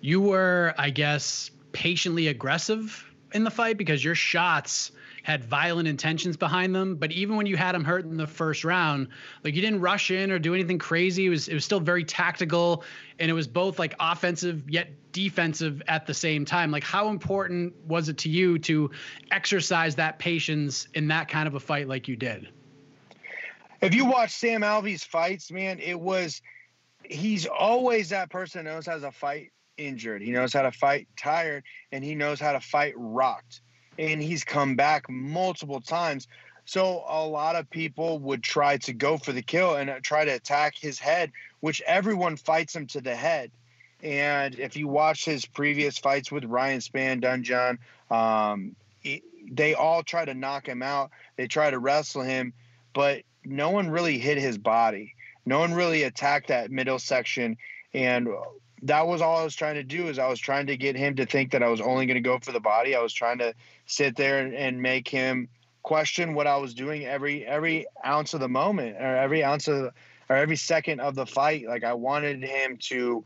You 0.00 0.20
were, 0.20 0.74
I 0.78 0.90
guess, 0.90 1.50
patiently 1.72 2.28
aggressive 2.28 3.04
in 3.32 3.44
the 3.44 3.50
fight 3.50 3.76
because 3.78 4.04
your 4.04 4.14
shots 4.14 4.92
had 5.26 5.44
violent 5.44 5.88
intentions 5.88 6.36
behind 6.36 6.72
them. 6.72 6.94
But 6.94 7.10
even 7.10 7.34
when 7.34 7.46
you 7.46 7.56
had 7.56 7.74
him 7.74 7.82
hurt 7.82 8.04
in 8.04 8.16
the 8.16 8.28
first 8.28 8.62
round, 8.62 9.08
like 9.42 9.56
you 9.56 9.60
didn't 9.60 9.80
rush 9.80 10.12
in 10.12 10.30
or 10.30 10.38
do 10.38 10.54
anything 10.54 10.78
crazy. 10.78 11.26
It 11.26 11.30
was 11.30 11.48
it 11.48 11.54
was 11.54 11.64
still 11.64 11.80
very 11.80 12.04
tactical, 12.04 12.84
and 13.18 13.28
it 13.28 13.34
was 13.34 13.48
both 13.48 13.76
like 13.80 13.96
offensive 13.98 14.70
yet 14.70 14.88
defensive 15.10 15.82
at 15.88 16.06
the 16.06 16.14
same 16.14 16.44
time. 16.44 16.70
Like 16.70 16.84
how 16.84 17.08
important 17.08 17.74
was 17.86 18.08
it 18.08 18.18
to 18.18 18.28
you 18.28 18.56
to 18.60 18.88
exercise 19.32 19.96
that 19.96 20.20
patience 20.20 20.86
in 20.94 21.08
that 21.08 21.26
kind 21.26 21.48
of 21.48 21.56
a 21.56 21.60
fight 21.60 21.88
like 21.88 22.06
you 22.06 22.14
did? 22.14 22.48
If 23.80 23.96
you 23.96 24.04
watch 24.04 24.30
Sam 24.30 24.60
Alvey's 24.60 25.02
fights, 25.02 25.50
man, 25.50 25.80
it 25.80 25.98
was 25.98 26.40
he's 27.02 27.46
always 27.46 28.10
that 28.10 28.30
person 28.30 28.64
that 28.64 28.70
knows 28.70 28.86
how 28.86 29.00
to 29.00 29.10
fight 29.10 29.50
injured. 29.76 30.22
He 30.22 30.30
knows 30.30 30.52
how 30.52 30.62
to 30.62 30.70
fight 30.70 31.08
tired, 31.16 31.64
and 31.90 32.04
he 32.04 32.14
knows 32.14 32.38
how 32.38 32.52
to 32.52 32.60
fight 32.60 32.94
rocked 32.96 33.62
and 33.98 34.22
he's 34.22 34.44
come 34.44 34.76
back 34.76 35.08
multiple 35.08 35.80
times. 35.80 36.28
So 36.64 37.04
a 37.08 37.24
lot 37.24 37.54
of 37.54 37.70
people 37.70 38.18
would 38.20 38.42
try 38.42 38.78
to 38.78 38.92
go 38.92 39.18
for 39.18 39.32
the 39.32 39.42
kill 39.42 39.76
and 39.76 39.90
try 40.02 40.24
to 40.24 40.32
attack 40.32 40.76
his 40.76 40.98
head, 40.98 41.32
which 41.60 41.80
everyone 41.86 42.36
fights 42.36 42.74
him 42.74 42.86
to 42.88 43.00
the 43.00 43.14
head. 43.14 43.52
And 44.02 44.58
if 44.58 44.76
you 44.76 44.88
watch 44.88 45.24
his 45.24 45.46
previous 45.46 45.98
fights 45.98 46.30
with 46.30 46.44
Ryan 46.44 46.80
Spann, 46.80 47.20
Da 47.20 47.32
Un 47.32 47.44
Jung, 47.44 47.78
um, 48.10 48.76
they 49.50 49.74
all 49.74 50.02
try 50.02 50.24
to 50.24 50.34
knock 50.34 50.68
him 50.68 50.82
out. 50.82 51.10
They 51.36 51.46
try 51.46 51.70
to 51.70 51.78
wrestle 51.78 52.22
him, 52.22 52.52
but 52.92 53.22
no 53.44 53.70
one 53.70 53.88
really 53.88 54.18
hit 54.18 54.38
his 54.38 54.58
body. 54.58 55.14
No 55.44 55.60
one 55.60 55.72
really 55.72 56.02
attacked 56.02 56.48
that 56.48 56.70
middle 56.70 56.98
section. 56.98 57.56
And 57.94 58.28
that 58.82 59.06
was 59.06 59.22
all 59.22 59.38
I 59.38 59.44
was 59.44 59.54
trying 59.54 59.76
to 59.76 59.82
do 59.82 60.08
is 60.08 60.18
I 60.18 60.28
was 60.28 60.38
trying 60.38 60.66
to 60.66 60.76
get 60.76 60.96
him 60.96 61.16
to 61.16 61.26
think 61.26 61.52
that 61.52 61.62
I 61.62 61.68
was 61.68 61.80
only 61.80 62.06
going 62.06 62.16
to 62.16 62.20
go 62.20 62.38
for 62.38 62.52
the 62.52 62.60
body. 62.60 62.94
I 62.94 63.00
was 63.00 63.12
trying 63.12 63.38
to 63.38 63.54
sit 63.86 64.16
there 64.16 64.38
and, 64.46 64.82
make 64.82 65.08
him 65.08 65.48
question 65.82 66.34
what 66.34 66.46
I 66.46 66.56
was 66.56 66.74
doing 66.74 67.04
every 67.04 67.46
every 67.46 67.86
ounce 68.04 68.34
of 68.34 68.40
the 68.40 68.48
moment 68.48 68.96
or 68.96 69.16
every 69.16 69.44
ounce 69.44 69.68
of 69.68 69.92
or 70.28 70.36
every 70.36 70.56
second 70.56 71.00
of 71.00 71.14
the 71.14 71.26
fight. 71.26 71.66
Like 71.66 71.84
I 71.84 71.94
wanted 71.94 72.42
him 72.42 72.78
to 72.88 73.24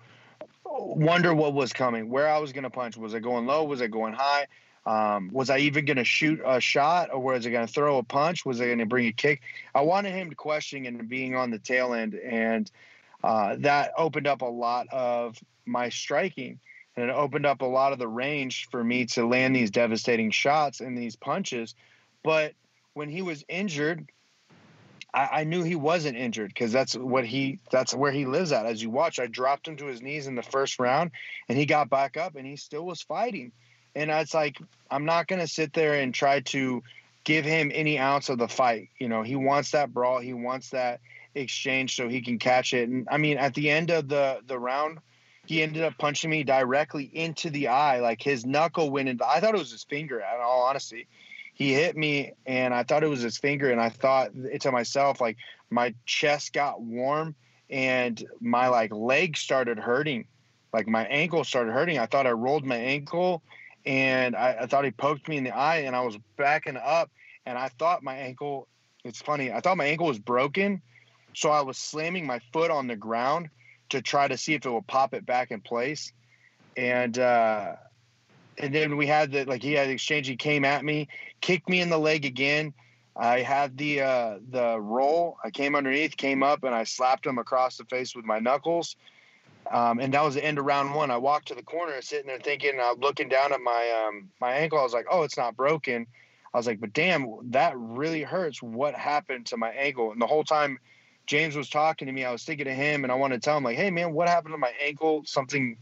wonder 0.64 1.34
what 1.34 1.54
was 1.54 1.72
coming, 1.72 2.10
where 2.10 2.28
I 2.28 2.38
was 2.38 2.52
going 2.52 2.64
to 2.64 2.70
punch. 2.70 2.96
Was 2.96 3.14
it 3.14 3.20
going 3.20 3.46
low? 3.46 3.64
Was 3.64 3.80
it 3.80 3.90
going 3.90 4.14
high? 4.14 4.46
Um, 4.86 5.30
was 5.32 5.50
I 5.50 5.58
even 5.58 5.84
going 5.84 5.98
to 5.98 6.04
shoot 6.04 6.40
a 6.44 6.60
shot 6.60 7.10
or 7.12 7.20
was 7.20 7.44
it 7.44 7.50
going 7.50 7.66
to 7.66 7.72
throw 7.72 7.98
a 7.98 8.02
punch? 8.02 8.46
Was 8.46 8.60
I 8.60 8.66
going 8.66 8.78
to 8.78 8.86
bring 8.86 9.06
a 9.06 9.12
kick? 9.12 9.42
I 9.74 9.82
wanted 9.82 10.12
him 10.12 10.30
to 10.30 10.36
question 10.36 10.86
and 10.86 11.08
being 11.08 11.34
on 11.34 11.50
the 11.50 11.58
tail 11.58 11.92
end. 11.92 12.14
And 12.14 12.70
uh, 13.22 13.56
that 13.58 13.92
opened 13.96 14.26
up 14.26 14.42
a 14.42 14.46
lot 14.46 14.86
of 14.90 15.38
my 15.66 15.88
striking 15.88 16.58
and 16.96 17.08
it 17.08 17.12
opened 17.14 17.46
up 17.46 17.62
a 17.62 17.66
lot 17.66 17.92
of 17.92 17.98
the 17.98 18.08
range 18.08 18.68
for 18.70 18.82
me 18.82 19.06
to 19.06 19.26
land 19.26 19.54
these 19.54 19.70
devastating 19.70 20.30
shots 20.30 20.80
and 20.80 20.96
these 20.96 21.16
punches. 21.16 21.74
But 22.22 22.54
when 22.94 23.08
he 23.08 23.22
was 23.22 23.44
injured, 23.48 24.10
I, 25.14 25.28
I 25.32 25.44
knew 25.44 25.62
he 25.62 25.76
wasn't 25.76 26.16
injured 26.16 26.48
because 26.48 26.72
that's 26.72 26.94
what 26.94 27.24
he 27.24 27.58
that's 27.70 27.94
where 27.94 28.12
he 28.12 28.26
lives 28.26 28.52
at. 28.52 28.66
As 28.66 28.82
you 28.82 28.90
watch, 28.90 29.18
I 29.18 29.26
dropped 29.26 29.68
him 29.68 29.76
to 29.76 29.86
his 29.86 30.02
knees 30.02 30.26
in 30.26 30.34
the 30.34 30.42
first 30.42 30.78
round 30.78 31.12
and 31.48 31.56
he 31.56 31.66
got 31.66 31.90
back 31.90 32.16
up 32.16 32.36
and 32.36 32.46
he 32.46 32.56
still 32.56 32.84
was 32.84 33.02
fighting. 33.02 33.52
And 33.94 34.10
it's 34.10 34.34
like 34.34 34.58
I'm 34.90 35.04
not 35.04 35.26
gonna 35.26 35.46
sit 35.46 35.72
there 35.72 35.94
and 35.94 36.12
try 36.12 36.40
to 36.40 36.82
give 37.24 37.44
him 37.44 37.70
any 37.74 37.98
ounce 37.98 38.28
of 38.28 38.38
the 38.38 38.48
fight. 38.48 38.90
You 38.98 39.08
know, 39.08 39.22
he 39.22 39.36
wants 39.36 39.72
that 39.72 39.92
brawl, 39.92 40.20
he 40.20 40.32
wants 40.32 40.70
that 40.70 41.00
exchange 41.34 41.96
so 41.96 42.08
he 42.08 42.20
can 42.20 42.38
catch 42.38 42.74
it. 42.74 42.88
And 42.88 43.06
I 43.10 43.18
mean, 43.18 43.38
at 43.38 43.54
the 43.54 43.70
end 43.70 43.90
of 43.90 44.08
the 44.08 44.40
the 44.46 44.58
round, 44.58 44.98
he 45.46 45.62
ended 45.62 45.82
up 45.82 45.98
punching 45.98 46.30
me 46.30 46.44
directly 46.44 47.04
into 47.04 47.50
the 47.50 47.68
eye. 47.68 48.00
Like 48.00 48.22
his 48.22 48.44
knuckle 48.44 48.90
went 48.90 49.08
into. 49.08 49.26
I 49.26 49.40
thought 49.40 49.54
it 49.54 49.58
was 49.58 49.72
his 49.72 49.84
finger. 49.84 50.18
In 50.18 50.40
all 50.42 50.62
honesty, 50.62 51.08
he 51.54 51.72
hit 51.72 51.96
me, 51.96 52.32
and 52.46 52.72
I 52.72 52.82
thought 52.82 53.04
it 53.04 53.08
was 53.08 53.22
his 53.22 53.38
finger. 53.38 53.70
And 53.70 53.80
I 53.80 53.88
thought 53.88 54.30
to 54.60 54.72
myself, 54.72 55.20
like 55.20 55.36
my 55.70 55.94
chest 56.06 56.52
got 56.52 56.80
warm, 56.80 57.34
and 57.68 58.22
my 58.40 58.68
like 58.68 58.92
leg 58.92 59.36
started 59.36 59.78
hurting, 59.78 60.26
like 60.72 60.88
my 60.88 61.04
ankle 61.06 61.44
started 61.44 61.72
hurting. 61.72 61.98
I 61.98 62.06
thought 62.06 62.26
I 62.26 62.32
rolled 62.32 62.64
my 62.64 62.76
ankle, 62.76 63.42
and 63.86 64.36
I, 64.36 64.58
I 64.62 64.66
thought 64.66 64.84
he 64.84 64.90
poked 64.90 65.28
me 65.28 65.36
in 65.36 65.44
the 65.44 65.56
eye, 65.56 65.78
and 65.78 65.94
I 65.94 66.00
was 66.02 66.18
backing 66.36 66.76
up, 66.76 67.10
and 67.46 67.56
I 67.58 67.68
thought 67.68 68.02
my 68.02 68.16
ankle. 68.16 68.68
It's 69.02 69.22
funny. 69.22 69.50
I 69.50 69.60
thought 69.60 69.78
my 69.78 69.86
ankle 69.86 70.06
was 70.06 70.18
broken, 70.18 70.82
so 71.34 71.50
I 71.50 71.62
was 71.62 71.78
slamming 71.78 72.26
my 72.26 72.40
foot 72.52 72.70
on 72.70 72.86
the 72.86 72.96
ground 72.96 73.48
to 73.90 74.02
try 74.02 74.28
to 74.28 74.36
see 74.36 74.54
if 74.54 74.64
it 74.64 74.70
would 74.70 74.86
pop 74.86 75.14
it 75.14 75.26
back 75.26 75.50
in 75.50 75.60
place. 75.60 76.12
And 76.76 77.18
uh, 77.18 77.74
and 78.58 78.74
then 78.74 78.96
we 78.96 79.06
had 79.06 79.32
the 79.32 79.44
like 79.44 79.62
he 79.62 79.72
had 79.72 79.88
exchange. 79.88 80.26
He 80.26 80.36
came 80.36 80.64
at 80.64 80.84
me, 80.84 81.08
kicked 81.40 81.68
me 81.68 81.80
in 81.80 81.90
the 81.90 81.98
leg 81.98 82.24
again. 82.24 82.74
I 83.16 83.40
had 83.40 83.76
the 83.76 84.02
uh, 84.02 84.38
the 84.50 84.80
roll. 84.80 85.36
I 85.44 85.50
came 85.50 85.74
underneath, 85.74 86.16
came 86.16 86.42
up, 86.42 86.64
and 86.64 86.74
I 86.74 86.84
slapped 86.84 87.26
him 87.26 87.38
across 87.38 87.76
the 87.76 87.84
face 87.84 88.14
with 88.14 88.24
my 88.24 88.38
knuckles. 88.38 88.96
Um, 89.70 90.00
and 90.00 90.12
that 90.14 90.24
was 90.24 90.34
the 90.34 90.44
end 90.44 90.58
of 90.58 90.64
round 90.64 90.94
one. 90.94 91.10
I 91.10 91.16
walked 91.16 91.48
to 91.48 91.54
the 91.54 91.62
corner, 91.62 92.00
sitting 92.02 92.26
there 92.26 92.40
thinking, 92.40 92.80
uh, 92.80 92.94
looking 92.98 93.28
down 93.28 93.52
at 93.52 93.60
my 93.60 94.06
um, 94.06 94.30
my 94.40 94.52
ankle. 94.52 94.78
I 94.78 94.82
was 94.82 94.92
like, 94.92 95.06
"Oh, 95.10 95.22
it's 95.22 95.36
not 95.36 95.56
broken." 95.56 96.06
I 96.52 96.56
was 96.56 96.66
like, 96.66 96.80
"But 96.80 96.92
damn, 96.92 97.50
that 97.50 97.76
really 97.76 98.22
hurts. 98.22 98.62
What 98.62 98.94
happened 98.94 99.46
to 99.46 99.56
my 99.56 99.70
ankle?" 99.70 100.12
And 100.12 100.20
the 100.20 100.26
whole 100.26 100.44
time, 100.44 100.78
James 101.30 101.54
was 101.54 101.70
talking 101.70 102.06
to 102.06 102.12
me, 102.12 102.24
I 102.24 102.32
was 102.32 102.42
thinking 102.42 102.66
of 102.66 102.74
him, 102.74 103.04
and 103.04 103.12
I 103.12 103.14
wanted 103.14 103.40
to 103.40 103.40
tell 103.40 103.56
him 103.56 103.62
like, 103.62 103.76
"Hey, 103.76 103.88
man, 103.88 104.12
what 104.12 104.28
happened 104.28 104.52
to 104.52 104.58
my 104.58 104.72
ankle? 104.82 105.22
Something 105.24 105.76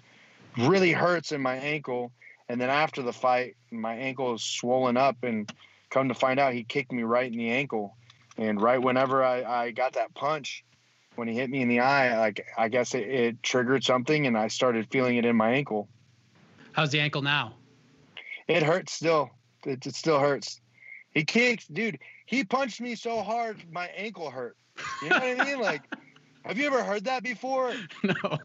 really 0.58 0.92
hurts 0.92 1.32
in 1.32 1.40
my 1.40 1.56
ankle." 1.56 2.12
And 2.50 2.60
then 2.60 2.68
after 2.68 3.00
the 3.00 3.14
fight, 3.14 3.56
my 3.70 3.94
ankle 3.94 4.34
is 4.34 4.42
swollen 4.42 4.98
up, 4.98 5.16
and 5.22 5.50
come 5.88 6.08
to 6.08 6.14
find 6.14 6.38
out, 6.38 6.52
he 6.52 6.64
kicked 6.64 6.92
me 6.92 7.02
right 7.02 7.32
in 7.32 7.38
the 7.38 7.48
ankle. 7.48 7.96
And 8.36 8.60
right 8.60 8.76
whenever 8.76 9.24
I, 9.24 9.42
I 9.42 9.70
got 9.70 9.94
that 9.94 10.12
punch, 10.12 10.66
when 11.14 11.28
he 11.28 11.34
hit 11.34 11.48
me 11.48 11.62
in 11.62 11.68
the 11.68 11.80
eye, 11.80 12.18
like 12.18 12.46
I 12.58 12.68
guess 12.68 12.94
it, 12.94 13.08
it 13.08 13.42
triggered 13.42 13.82
something, 13.82 14.26
and 14.26 14.36
I 14.36 14.48
started 14.48 14.86
feeling 14.90 15.16
it 15.16 15.24
in 15.24 15.34
my 15.34 15.52
ankle. 15.52 15.88
How's 16.72 16.90
the 16.90 17.00
ankle 17.00 17.22
now? 17.22 17.54
It 18.48 18.62
hurts 18.62 18.92
still. 18.92 19.30
It, 19.64 19.86
it 19.86 19.94
still 19.94 20.20
hurts. 20.20 20.60
He 21.12 21.24
kicked, 21.24 21.72
dude. 21.72 22.00
He 22.26 22.44
punched 22.44 22.82
me 22.82 22.94
so 22.96 23.22
hard, 23.22 23.64
my 23.72 23.86
ankle 23.96 24.30
hurt. 24.30 24.54
You 25.02 25.10
know 25.10 25.18
what 25.18 25.40
I 25.40 25.44
mean? 25.44 25.60
Like, 25.60 25.82
have 26.44 26.58
you 26.58 26.66
ever 26.66 26.82
heard 26.82 27.04
that 27.04 27.22
before? 27.22 27.72
No. 28.02 28.38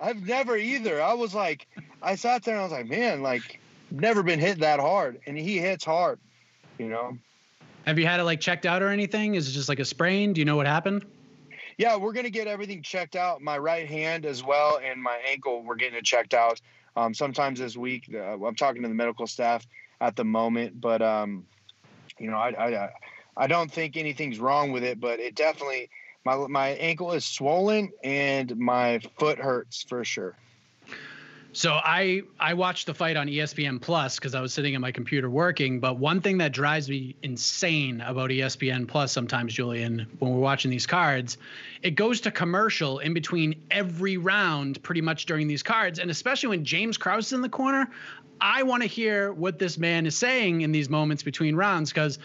I've 0.00 0.26
never 0.26 0.56
either. 0.56 1.00
I 1.00 1.14
was 1.14 1.32
like, 1.32 1.68
I 2.02 2.16
sat 2.16 2.42
there 2.42 2.54
and 2.54 2.60
I 2.60 2.64
was 2.64 2.72
like, 2.72 2.88
man, 2.88 3.22
like, 3.22 3.60
never 3.92 4.22
been 4.22 4.40
hit 4.40 4.58
that 4.58 4.80
hard, 4.80 5.20
and 5.26 5.38
he 5.38 5.58
hits 5.58 5.84
hard. 5.84 6.18
You 6.78 6.88
know. 6.88 7.18
Have 7.86 7.98
you 7.98 8.06
had 8.06 8.20
it 8.20 8.24
like 8.24 8.40
checked 8.40 8.66
out 8.66 8.82
or 8.82 8.88
anything? 8.88 9.34
Is 9.34 9.48
it 9.48 9.52
just 9.52 9.68
like 9.68 9.78
a 9.78 9.84
sprain? 9.84 10.32
Do 10.32 10.40
you 10.40 10.44
know 10.44 10.56
what 10.56 10.66
happened? 10.66 11.04
Yeah, 11.78 11.96
we're 11.96 12.12
gonna 12.12 12.30
get 12.30 12.46
everything 12.46 12.82
checked 12.82 13.16
out. 13.16 13.42
My 13.42 13.58
right 13.58 13.88
hand 13.88 14.26
as 14.26 14.42
well, 14.42 14.80
and 14.82 15.02
my 15.02 15.18
ankle. 15.28 15.62
We're 15.62 15.76
getting 15.76 15.98
it 15.98 16.04
checked 16.04 16.34
out. 16.34 16.60
Um, 16.96 17.14
sometimes 17.14 17.58
this 17.58 17.76
week, 17.76 18.10
uh, 18.12 18.44
I'm 18.44 18.54
talking 18.54 18.82
to 18.82 18.88
the 18.88 18.94
medical 18.94 19.26
staff 19.26 19.66
at 20.00 20.16
the 20.16 20.24
moment, 20.24 20.80
but 20.80 21.00
um, 21.00 21.46
you 22.18 22.30
know, 22.30 22.36
I, 22.36 22.50
I 22.50 22.84
I 22.84 22.90
don't 23.46 23.70
think 23.70 23.96
anything's 23.96 24.38
wrong 24.38 24.72
with 24.72 24.84
it, 24.84 25.00
but 25.00 25.20
it 25.20 25.34
definitely 25.34 25.90
my 26.24 26.36
my 26.48 26.68
ankle 26.70 27.12
is 27.12 27.24
swollen 27.24 27.92
and 28.04 28.56
my 28.56 29.00
foot 29.18 29.38
hurts 29.38 29.82
for 29.82 30.04
sure. 30.04 30.36
So 31.54 31.72
I 31.72 32.22
I 32.40 32.54
watched 32.54 32.86
the 32.86 32.94
fight 32.94 33.16
on 33.16 33.28
ESPN 33.28 33.80
Plus 33.80 34.16
because 34.16 34.34
I 34.34 34.40
was 34.40 34.54
sitting 34.54 34.74
at 34.74 34.80
my 34.80 34.90
computer 34.90 35.28
working. 35.28 35.80
But 35.80 35.98
one 35.98 36.22
thing 36.22 36.38
that 36.38 36.52
drives 36.52 36.88
me 36.88 37.14
insane 37.22 38.00
about 38.00 38.30
ESPN 38.30 38.88
Plus 38.88 39.12
sometimes, 39.12 39.52
Julian, 39.52 40.06
when 40.18 40.32
we're 40.32 40.40
watching 40.40 40.70
these 40.70 40.86
cards, 40.86 41.36
it 41.82 41.90
goes 41.90 42.22
to 42.22 42.30
commercial 42.30 43.00
in 43.00 43.12
between 43.12 43.54
every 43.70 44.16
round, 44.16 44.82
pretty 44.82 45.02
much 45.02 45.26
during 45.26 45.46
these 45.46 45.62
cards, 45.62 45.98
and 45.98 46.10
especially 46.10 46.48
when 46.48 46.64
James 46.64 46.96
Krause 46.96 47.26
is 47.26 47.32
in 47.34 47.42
the 47.42 47.50
corner. 47.50 47.90
I 48.40 48.62
want 48.64 48.82
to 48.82 48.88
hear 48.88 49.32
what 49.32 49.58
this 49.58 49.78
man 49.78 50.04
is 50.06 50.16
saying 50.16 50.62
in 50.62 50.72
these 50.72 50.88
moments 50.88 51.22
between 51.22 51.54
rounds 51.54 51.90
because 51.90 52.18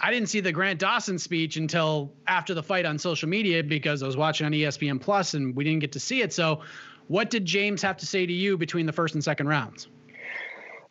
I 0.00 0.10
didn't 0.10 0.28
see 0.28 0.40
the 0.40 0.52
Grant 0.52 0.80
Dawson 0.80 1.18
speech 1.18 1.56
until 1.56 2.12
after 2.26 2.54
the 2.54 2.62
fight 2.62 2.84
on 2.84 2.98
social 2.98 3.28
media 3.28 3.62
because 3.62 4.02
I 4.02 4.06
was 4.06 4.16
watching 4.16 4.44
on 4.46 4.52
ESPN 4.52 5.00
Plus 5.00 5.34
and 5.34 5.54
we 5.54 5.64
didn't 5.64 5.80
get 5.80 5.92
to 5.92 6.00
see 6.00 6.20
it. 6.22 6.32
So 6.32 6.60
what 7.08 7.30
did 7.30 7.44
James 7.44 7.82
have 7.82 7.96
to 7.98 8.06
say 8.06 8.26
to 8.26 8.32
you 8.32 8.56
between 8.56 8.86
the 8.86 8.92
first 8.92 9.14
and 9.14 9.22
second 9.22 9.48
rounds? 9.48 9.88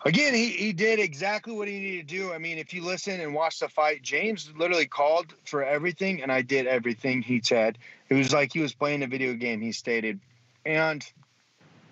Again, 0.05 0.33
he, 0.33 0.49
he 0.49 0.73
did 0.73 0.99
exactly 0.99 1.53
what 1.53 1.69
he 1.69 1.79
needed 1.79 2.09
to 2.09 2.15
do. 2.15 2.33
I 2.33 2.37
mean, 2.37 2.57
if 2.57 2.73
you 2.73 2.83
listen 2.83 3.21
and 3.21 3.33
watch 3.33 3.59
the 3.59 3.69
fight, 3.69 4.01
James 4.01 4.51
literally 4.57 4.85
called 4.85 5.33
for 5.45 5.63
everything, 5.63 6.21
and 6.21 6.29
I 6.29 6.41
did 6.41 6.67
everything 6.67 7.21
he 7.21 7.41
said. 7.41 7.77
It 8.09 8.15
was 8.15 8.33
like 8.33 8.51
he 8.51 8.59
was 8.59 8.73
playing 8.73 9.03
a 9.03 9.07
video 9.07 9.33
game. 9.33 9.61
He 9.61 9.71
stated, 9.71 10.19
and 10.65 11.09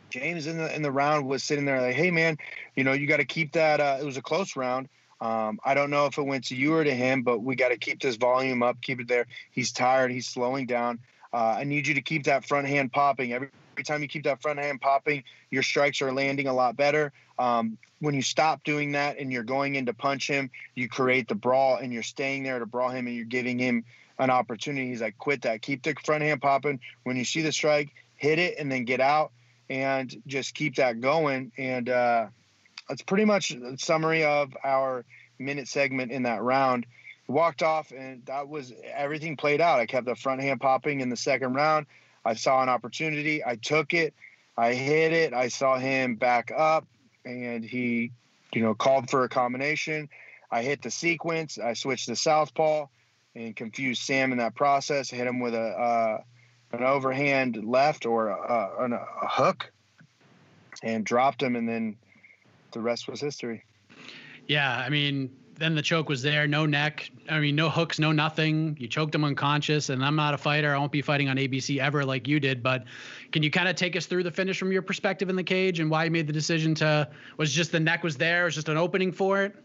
James 0.09 0.45
in 0.45 0.57
the 0.57 0.75
in 0.75 0.81
the 0.81 0.91
round 0.91 1.25
was 1.25 1.41
sitting 1.41 1.63
there 1.63 1.81
like, 1.81 1.95
"Hey, 1.95 2.11
man, 2.11 2.37
you 2.75 2.83
know 2.83 2.91
you 2.91 3.07
got 3.07 3.17
to 3.17 3.25
keep 3.25 3.53
that." 3.53 3.79
Uh, 3.79 3.97
it 4.01 4.05
was 4.05 4.17
a 4.17 4.21
close 4.21 4.57
round. 4.57 4.89
Um, 5.21 5.59
I 5.63 5.75
don't 5.75 5.91
know 5.91 6.07
if 6.07 6.17
it 6.17 6.23
went 6.23 6.45
to 6.45 6.55
you 6.55 6.73
or 6.73 6.83
to 6.83 6.93
him, 6.93 7.21
but 7.21 7.39
we 7.39 7.55
got 7.55 7.69
to 7.69 7.77
keep 7.77 8.01
this 8.01 8.15
volume 8.15 8.63
up, 8.63 8.81
keep 8.81 8.99
it 8.99 9.07
there. 9.07 9.27
He's 9.51 9.71
tired. 9.71 10.11
He's 10.11 10.27
slowing 10.27 10.65
down. 10.65 10.99
Uh, 11.31 11.57
I 11.59 11.63
need 11.63 11.87
you 11.87 11.93
to 11.93 12.01
keep 12.01 12.23
that 12.23 12.43
front 12.43 12.67
hand 12.67 12.91
popping. 12.91 13.31
Every, 13.31 13.49
every 13.73 13.83
time 13.83 14.01
you 14.01 14.07
keep 14.07 14.23
that 14.23 14.41
front 14.41 14.59
hand 14.59 14.81
popping, 14.81 15.23
your 15.51 15.63
strikes 15.63 16.01
are 16.01 16.11
landing 16.11 16.47
a 16.47 16.53
lot 16.53 16.75
better. 16.75 17.13
Um, 17.37 17.77
when 17.99 18.15
you 18.15 18.23
stop 18.23 18.63
doing 18.63 18.93
that 18.93 19.19
and 19.19 19.31
you're 19.31 19.43
going 19.43 19.75
in 19.75 19.85
to 19.85 19.93
punch 19.93 20.27
him, 20.27 20.49
you 20.75 20.89
create 20.89 21.27
the 21.27 21.35
brawl 21.35 21.77
and 21.77 21.93
you're 21.93 22.03
staying 22.03 22.43
there 22.43 22.57
to 22.57 22.65
brawl 22.65 22.89
him 22.89 23.05
and 23.05 23.15
you're 23.15 23.25
giving 23.25 23.59
him 23.59 23.85
an 24.17 24.31
opportunity. 24.31 24.87
He's 24.87 25.01
like, 25.01 25.17
quit 25.19 25.43
that. 25.43 25.61
Keep 25.61 25.83
the 25.83 25.95
front 26.03 26.23
hand 26.23 26.41
popping. 26.41 26.79
When 27.03 27.15
you 27.15 27.25
see 27.25 27.41
the 27.41 27.51
strike, 27.51 27.93
hit 28.15 28.39
it 28.39 28.55
and 28.57 28.71
then 28.71 28.85
get 28.85 28.99
out 28.99 29.31
and 29.69 30.13
just 30.27 30.55
keep 30.55 30.75
that 30.75 30.99
going. 30.99 31.51
And 31.57 31.89
uh, 31.89 32.27
that's 32.91 33.03
pretty 33.03 33.23
much 33.23 33.51
a 33.51 33.77
summary 33.77 34.25
of 34.25 34.53
our 34.65 35.05
minute 35.39 35.69
segment 35.69 36.11
in 36.11 36.23
that 36.23 36.43
round 36.43 36.85
walked 37.25 37.63
off, 37.63 37.93
and 37.93 38.25
that 38.25 38.49
was 38.49 38.73
everything 38.93 39.37
played 39.37 39.61
out. 39.61 39.79
I 39.79 39.85
kept 39.85 40.05
the 40.05 40.15
front 40.15 40.41
hand 40.41 40.59
popping 40.59 40.99
in 40.99 41.07
the 41.07 41.15
second 41.15 41.53
round. 41.53 41.85
I 42.25 42.33
saw 42.33 42.61
an 42.61 42.67
opportunity. 42.67 43.45
I 43.45 43.55
took 43.55 43.93
it. 43.93 44.13
I 44.57 44.73
hit 44.73 45.13
it. 45.13 45.33
I 45.33 45.47
saw 45.47 45.79
him 45.79 46.15
back 46.15 46.51
up, 46.53 46.85
and 47.23 47.63
he, 47.63 48.11
you 48.53 48.61
know, 48.61 48.75
called 48.75 49.09
for 49.09 49.23
a 49.23 49.29
combination. 49.29 50.09
I 50.51 50.61
hit 50.61 50.81
the 50.81 50.91
sequence. 50.91 51.57
I 51.57 51.75
switched 51.75 52.07
to 52.07 52.17
southpaw 52.17 52.87
and 53.35 53.55
confused 53.55 54.01
Sam 54.01 54.33
in 54.33 54.39
that 54.39 54.53
process. 54.53 55.09
hit 55.09 55.25
him 55.25 55.39
with 55.39 55.53
a 55.53 55.61
uh, 55.61 56.21
an 56.73 56.83
overhand 56.83 57.63
left 57.63 58.05
or 58.05 58.27
a, 58.27 58.33
a, 58.33 58.85
a 58.89 59.27
hook, 59.29 59.71
and 60.83 61.05
dropped 61.05 61.41
him, 61.41 61.55
and 61.55 61.69
then 61.69 61.95
the 62.71 62.81
rest 62.81 63.07
was 63.07 63.21
history. 63.21 63.63
Yeah, 64.47 64.77
I 64.77 64.89
mean, 64.89 65.29
then 65.57 65.75
the 65.75 65.81
choke 65.81 66.09
was 66.09 66.21
there, 66.21 66.47
no 66.47 66.65
neck. 66.65 67.11
I 67.29 67.39
mean, 67.39 67.55
no 67.55 67.69
hooks, 67.69 67.99
no 67.99 68.11
nothing. 68.11 68.75
You 68.79 68.87
choked 68.87 69.13
him 69.13 69.23
unconscious. 69.23 69.89
And 69.89 70.03
I'm 70.03 70.15
not 70.15 70.33
a 70.33 70.37
fighter. 70.37 70.73
I 70.73 70.77
won't 70.77 70.91
be 70.91 71.01
fighting 71.01 71.29
on 71.29 71.37
ABC 71.37 71.79
ever 71.79 72.03
like 72.03 72.27
you 72.27 72.39
did. 72.39 72.63
But 72.63 72.85
can 73.31 73.43
you 73.43 73.51
kind 73.51 73.69
of 73.69 73.75
take 73.75 73.95
us 73.95 74.07
through 74.07 74.23
the 74.23 74.31
finish 74.31 74.57
from 74.57 74.71
your 74.71 74.81
perspective 74.81 75.29
in 75.29 75.35
the 75.35 75.43
cage 75.43 75.79
and 75.79 75.89
why 75.89 76.05
you 76.05 76.11
made 76.11 76.27
the 76.27 76.33
decision 76.33 76.73
to? 76.75 77.07
Was 77.37 77.53
just 77.53 77.71
the 77.71 77.79
neck 77.79 78.03
was 78.03 78.17
there? 78.17 78.45
Was 78.45 78.55
just 78.55 78.69
an 78.69 78.77
opening 78.77 79.11
for 79.11 79.43
it? 79.43 79.55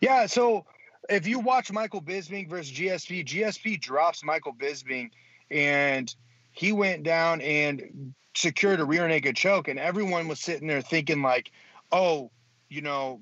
Yeah. 0.00 0.26
So 0.26 0.64
if 1.10 1.26
you 1.26 1.38
watch 1.38 1.70
Michael 1.70 2.00
Bisping 2.00 2.48
versus 2.48 2.72
GSP, 2.72 3.26
GSP 3.26 3.80
drops 3.80 4.24
Michael 4.24 4.54
Bisping, 4.54 5.10
and 5.50 6.14
he 6.52 6.72
went 6.72 7.02
down 7.02 7.42
and 7.42 8.14
secured 8.34 8.80
a 8.80 8.84
rear 8.84 9.06
naked 9.08 9.36
choke, 9.36 9.68
and 9.68 9.78
everyone 9.78 10.26
was 10.26 10.40
sitting 10.40 10.68
there 10.68 10.80
thinking 10.80 11.20
like, 11.20 11.52
oh, 11.92 12.30
you 12.68 12.80
know, 12.80 13.20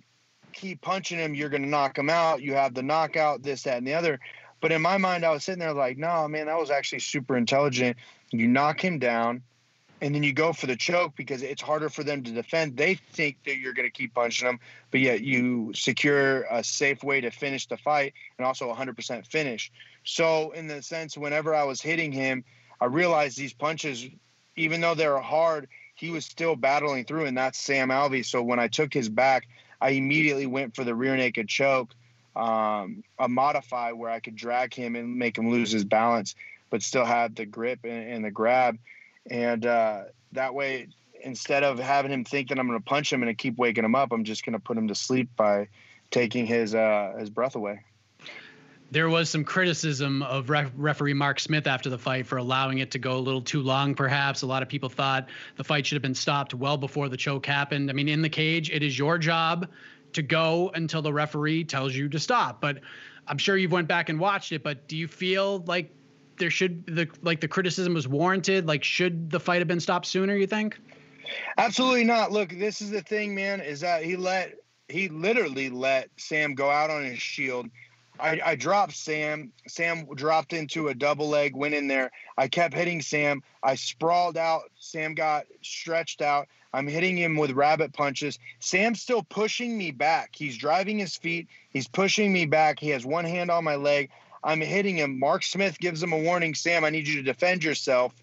keep 0.52 0.80
punching 0.80 1.18
him, 1.18 1.34
you're 1.34 1.48
going 1.48 1.62
to 1.62 1.68
knock 1.68 1.98
him 1.98 2.08
out. 2.08 2.42
You 2.42 2.54
have 2.54 2.74
the 2.74 2.82
knockout, 2.82 3.42
this, 3.42 3.64
that, 3.64 3.78
and 3.78 3.86
the 3.86 3.94
other. 3.94 4.20
But 4.60 4.72
in 4.72 4.82
my 4.82 4.98
mind, 4.98 5.24
I 5.24 5.30
was 5.30 5.44
sitting 5.44 5.60
there 5.60 5.72
like, 5.72 5.96
no, 5.96 6.28
man, 6.28 6.46
that 6.46 6.58
was 6.58 6.70
actually 6.70 7.00
super 7.00 7.36
intelligent. 7.36 7.96
You 8.30 8.46
knock 8.46 8.82
him 8.82 8.98
down, 8.98 9.42
and 10.00 10.14
then 10.14 10.22
you 10.22 10.32
go 10.32 10.52
for 10.52 10.66
the 10.66 10.76
choke 10.76 11.16
because 11.16 11.42
it's 11.42 11.62
harder 11.62 11.88
for 11.88 12.04
them 12.04 12.22
to 12.22 12.30
defend. 12.30 12.76
They 12.76 12.94
think 12.94 13.38
that 13.46 13.56
you're 13.56 13.72
going 13.72 13.88
to 13.88 13.92
keep 13.92 14.14
punching 14.14 14.46
them, 14.46 14.60
but 14.90 15.00
yet 15.00 15.22
you 15.22 15.72
secure 15.74 16.42
a 16.50 16.62
safe 16.62 17.02
way 17.02 17.20
to 17.22 17.30
finish 17.30 17.66
the 17.66 17.76
fight 17.76 18.12
and 18.38 18.46
also 18.46 18.72
100% 18.72 19.26
finish. 19.26 19.72
So, 20.04 20.50
in 20.52 20.66
the 20.66 20.82
sense, 20.82 21.16
whenever 21.16 21.54
I 21.54 21.64
was 21.64 21.80
hitting 21.80 22.12
him, 22.12 22.44
I 22.80 22.86
realized 22.86 23.36
these 23.36 23.52
punches, 23.52 24.06
even 24.56 24.80
though 24.80 24.94
they 24.94 25.08
were 25.08 25.20
hard, 25.20 25.68
he 26.00 26.08
was 26.08 26.24
still 26.24 26.56
battling 26.56 27.04
through, 27.04 27.26
and 27.26 27.36
that's 27.36 27.58
Sam 27.58 27.90
Alvey. 27.90 28.24
So 28.24 28.42
when 28.42 28.58
I 28.58 28.68
took 28.68 28.94
his 28.94 29.10
back, 29.10 29.46
I 29.82 29.90
immediately 29.90 30.46
went 30.46 30.74
for 30.74 30.82
the 30.82 30.94
rear 30.94 31.14
naked 31.14 31.46
choke, 31.46 31.94
um, 32.34 33.04
a 33.18 33.28
modify 33.28 33.92
where 33.92 34.10
I 34.10 34.20
could 34.20 34.34
drag 34.34 34.72
him 34.72 34.96
and 34.96 35.16
make 35.16 35.36
him 35.36 35.50
lose 35.50 35.70
his 35.70 35.84
balance, 35.84 36.34
but 36.70 36.82
still 36.82 37.04
have 37.04 37.34
the 37.34 37.44
grip 37.44 37.80
and, 37.84 38.12
and 38.12 38.24
the 38.24 38.30
grab. 38.30 38.78
And 39.30 39.66
uh, 39.66 40.04
that 40.32 40.54
way, 40.54 40.88
instead 41.22 41.64
of 41.64 41.78
having 41.78 42.10
him 42.10 42.24
think 42.24 42.48
that 42.48 42.58
I'm 42.58 42.66
going 42.66 42.78
to 42.78 42.84
punch 42.84 43.12
him 43.12 43.22
and 43.22 43.36
keep 43.36 43.58
waking 43.58 43.84
him 43.84 43.94
up, 43.94 44.10
I'm 44.10 44.24
just 44.24 44.42
going 44.42 44.54
to 44.54 44.58
put 44.58 44.78
him 44.78 44.88
to 44.88 44.94
sleep 44.94 45.28
by 45.36 45.68
taking 46.10 46.46
his 46.46 46.74
uh, 46.74 47.14
his 47.18 47.28
breath 47.28 47.56
away. 47.56 47.80
There 48.92 49.08
was 49.08 49.30
some 49.30 49.44
criticism 49.44 50.22
of 50.22 50.50
ref- 50.50 50.72
referee 50.76 51.14
Mark 51.14 51.38
Smith 51.38 51.68
after 51.68 51.88
the 51.88 51.98
fight 51.98 52.26
for 52.26 52.38
allowing 52.38 52.78
it 52.78 52.90
to 52.90 52.98
go 52.98 53.16
a 53.16 53.20
little 53.20 53.42
too 53.42 53.62
long, 53.62 53.94
perhaps. 53.94 54.42
A 54.42 54.46
lot 54.46 54.62
of 54.62 54.68
people 54.68 54.88
thought 54.88 55.28
the 55.56 55.62
fight 55.62 55.86
should 55.86 55.94
have 55.94 56.02
been 56.02 56.14
stopped 56.14 56.54
well 56.54 56.76
before 56.76 57.08
the 57.08 57.16
choke 57.16 57.46
happened. 57.46 57.88
I 57.88 57.92
mean, 57.92 58.08
in 58.08 58.20
the 58.20 58.28
cage, 58.28 58.68
it 58.70 58.82
is 58.82 58.98
your 58.98 59.16
job 59.16 59.68
to 60.12 60.22
go 60.22 60.72
until 60.74 61.02
the 61.02 61.12
referee 61.12 61.64
tells 61.64 61.94
you 61.94 62.08
to 62.08 62.18
stop. 62.18 62.60
But 62.60 62.80
I'm 63.28 63.38
sure 63.38 63.56
you've 63.56 63.70
went 63.70 63.86
back 63.86 64.08
and 64.08 64.18
watched 64.18 64.50
it, 64.50 64.64
but 64.64 64.88
do 64.88 64.96
you 64.96 65.06
feel 65.06 65.62
like 65.66 65.94
there 66.38 66.50
should 66.50 66.84
the 66.86 67.08
like 67.22 67.40
the 67.40 67.48
criticism 67.48 67.94
was 67.94 68.08
warranted? 68.08 68.66
Like 68.66 68.82
should 68.82 69.30
the 69.30 69.38
fight 69.38 69.58
have 69.58 69.68
been 69.68 69.78
stopped 69.78 70.06
sooner, 70.06 70.34
you 70.34 70.48
think? 70.48 70.80
Absolutely 71.58 72.04
not. 72.04 72.32
Look, 72.32 72.50
this 72.50 72.80
is 72.80 72.90
the 72.90 73.02
thing, 73.02 73.36
man, 73.36 73.60
is 73.60 73.80
that 73.80 74.02
he 74.02 74.16
let 74.16 74.54
he 74.88 75.08
literally 75.08 75.70
let 75.70 76.08
Sam 76.16 76.54
go 76.54 76.70
out 76.70 76.90
on 76.90 77.04
his 77.04 77.20
shield 77.20 77.68
I, 78.20 78.40
I 78.44 78.54
dropped 78.54 78.94
Sam. 78.94 79.52
Sam 79.66 80.06
dropped 80.14 80.52
into 80.52 80.88
a 80.88 80.94
double 80.94 81.28
leg, 81.28 81.56
went 81.56 81.74
in 81.74 81.88
there. 81.88 82.10
I 82.36 82.48
kept 82.48 82.74
hitting 82.74 83.02
Sam. 83.02 83.42
I 83.62 83.74
sprawled 83.74 84.36
out. 84.36 84.64
Sam 84.78 85.14
got 85.14 85.46
stretched 85.62 86.22
out. 86.22 86.48
I'm 86.72 86.86
hitting 86.86 87.16
him 87.16 87.36
with 87.36 87.50
rabbit 87.52 87.92
punches. 87.92 88.38
Sam's 88.60 89.00
still 89.00 89.22
pushing 89.22 89.76
me 89.76 89.90
back. 89.90 90.30
He's 90.34 90.56
driving 90.56 90.98
his 90.98 91.16
feet. 91.16 91.48
He's 91.70 91.88
pushing 91.88 92.32
me 92.32 92.46
back. 92.46 92.78
He 92.78 92.90
has 92.90 93.04
one 93.04 93.24
hand 93.24 93.50
on 93.50 93.64
my 93.64 93.76
leg. 93.76 94.10
I'm 94.42 94.60
hitting 94.60 94.96
him. 94.96 95.18
Mark 95.18 95.42
Smith 95.42 95.78
gives 95.78 96.02
him 96.02 96.12
a 96.12 96.18
warning 96.18 96.54
Sam, 96.54 96.84
I 96.84 96.90
need 96.90 97.08
you 97.08 97.16
to 97.16 97.22
defend 97.22 97.64
yourself. 97.64 98.14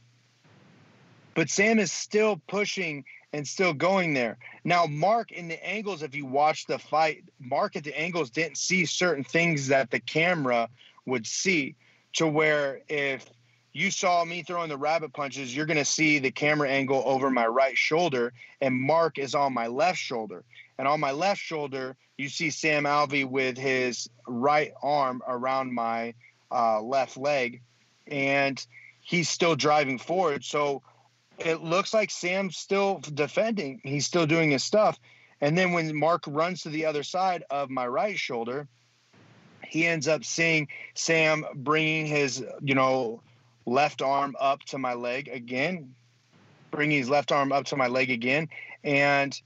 But 1.35 1.49
Sam 1.49 1.77
is 1.77 1.91
still 1.91 2.41
pushing 2.47 3.05
and 3.33 3.47
still 3.47 3.73
going 3.73 4.13
there. 4.13 4.37
Now, 4.63 4.85
Mark 4.85 5.31
in 5.31 5.47
the 5.47 5.63
angles, 5.65 6.01
if 6.01 6.15
you 6.15 6.25
watch 6.25 6.65
the 6.65 6.79
fight, 6.79 7.23
Mark 7.39 7.75
at 7.75 7.83
the 7.83 7.99
angles 7.99 8.29
didn't 8.29 8.57
see 8.57 8.85
certain 8.85 9.23
things 9.23 9.67
that 9.67 9.91
the 9.91 9.99
camera 9.99 10.69
would 11.05 11.27
see 11.27 11.75
to 12.13 12.27
where 12.27 12.81
if 12.87 13.25
you 13.73 13.91
saw 13.91 14.25
me 14.25 14.41
throwing 14.41 14.69
the 14.69 14.77
rabbit 14.77 15.13
punches, 15.13 15.55
you're 15.55 15.65
going 15.67 15.77
to 15.77 15.85
see 15.85 16.19
the 16.19 16.31
camera 16.31 16.69
angle 16.69 17.03
over 17.05 17.29
my 17.29 17.45
right 17.45 17.77
shoulder, 17.77 18.33
and 18.59 18.73
Mark 18.73 19.19
is 19.19 19.35
on 19.35 19.53
my 19.53 19.67
left 19.67 19.99
shoulder. 19.99 20.43
And 20.79 20.87
on 20.87 20.99
my 20.99 21.11
left 21.11 21.39
shoulder, 21.41 21.95
you 22.17 22.29
see 22.29 22.49
Sam 22.49 22.85
Alvey 22.85 23.23
with 23.23 23.57
his 23.57 24.09
right 24.27 24.71
arm 24.81 25.21
around 25.27 25.73
my 25.73 26.15
uh, 26.51 26.81
left 26.81 27.17
leg, 27.17 27.61
and 28.07 28.65
he's 29.01 29.29
still 29.29 29.55
driving 29.55 29.99
forward. 29.99 30.43
So 30.43 30.81
it 31.39 31.61
looks 31.61 31.93
like 31.93 32.11
Sam's 32.11 32.57
still 32.57 32.99
defending. 32.99 33.81
He's 33.83 34.05
still 34.05 34.25
doing 34.25 34.51
his 34.51 34.63
stuff. 34.63 34.99
And 35.41 35.57
then 35.57 35.71
when 35.71 35.95
Mark 35.95 36.23
runs 36.27 36.63
to 36.63 36.69
the 36.69 36.85
other 36.85 37.03
side 37.03 37.43
of 37.49 37.69
my 37.69 37.87
right 37.87 38.17
shoulder, 38.17 38.67
he 39.67 39.85
ends 39.85 40.07
up 40.07 40.23
seeing 40.25 40.67
Sam 40.95 41.45
bringing 41.53 42.05
his, 42.05 42.43
you 42.61 42.73
know, 42.73 43.21
left 43.65 44.01
arm 44.01 44.35
up 44.39 44.63
to 44.63 44.77
my 44.77 44.93
leg 44.93 45.27
again, 45.27 45.93
bringing 46.71 46.97
his 46.97 47.09
left 47.09 47.31
arm 47.31 47.51
up 47.51 47.65
to 47.65 47.75
my 47.75 47.87
leg 47.87 48.09
again. 48.09 48.47
And 48.83 49.39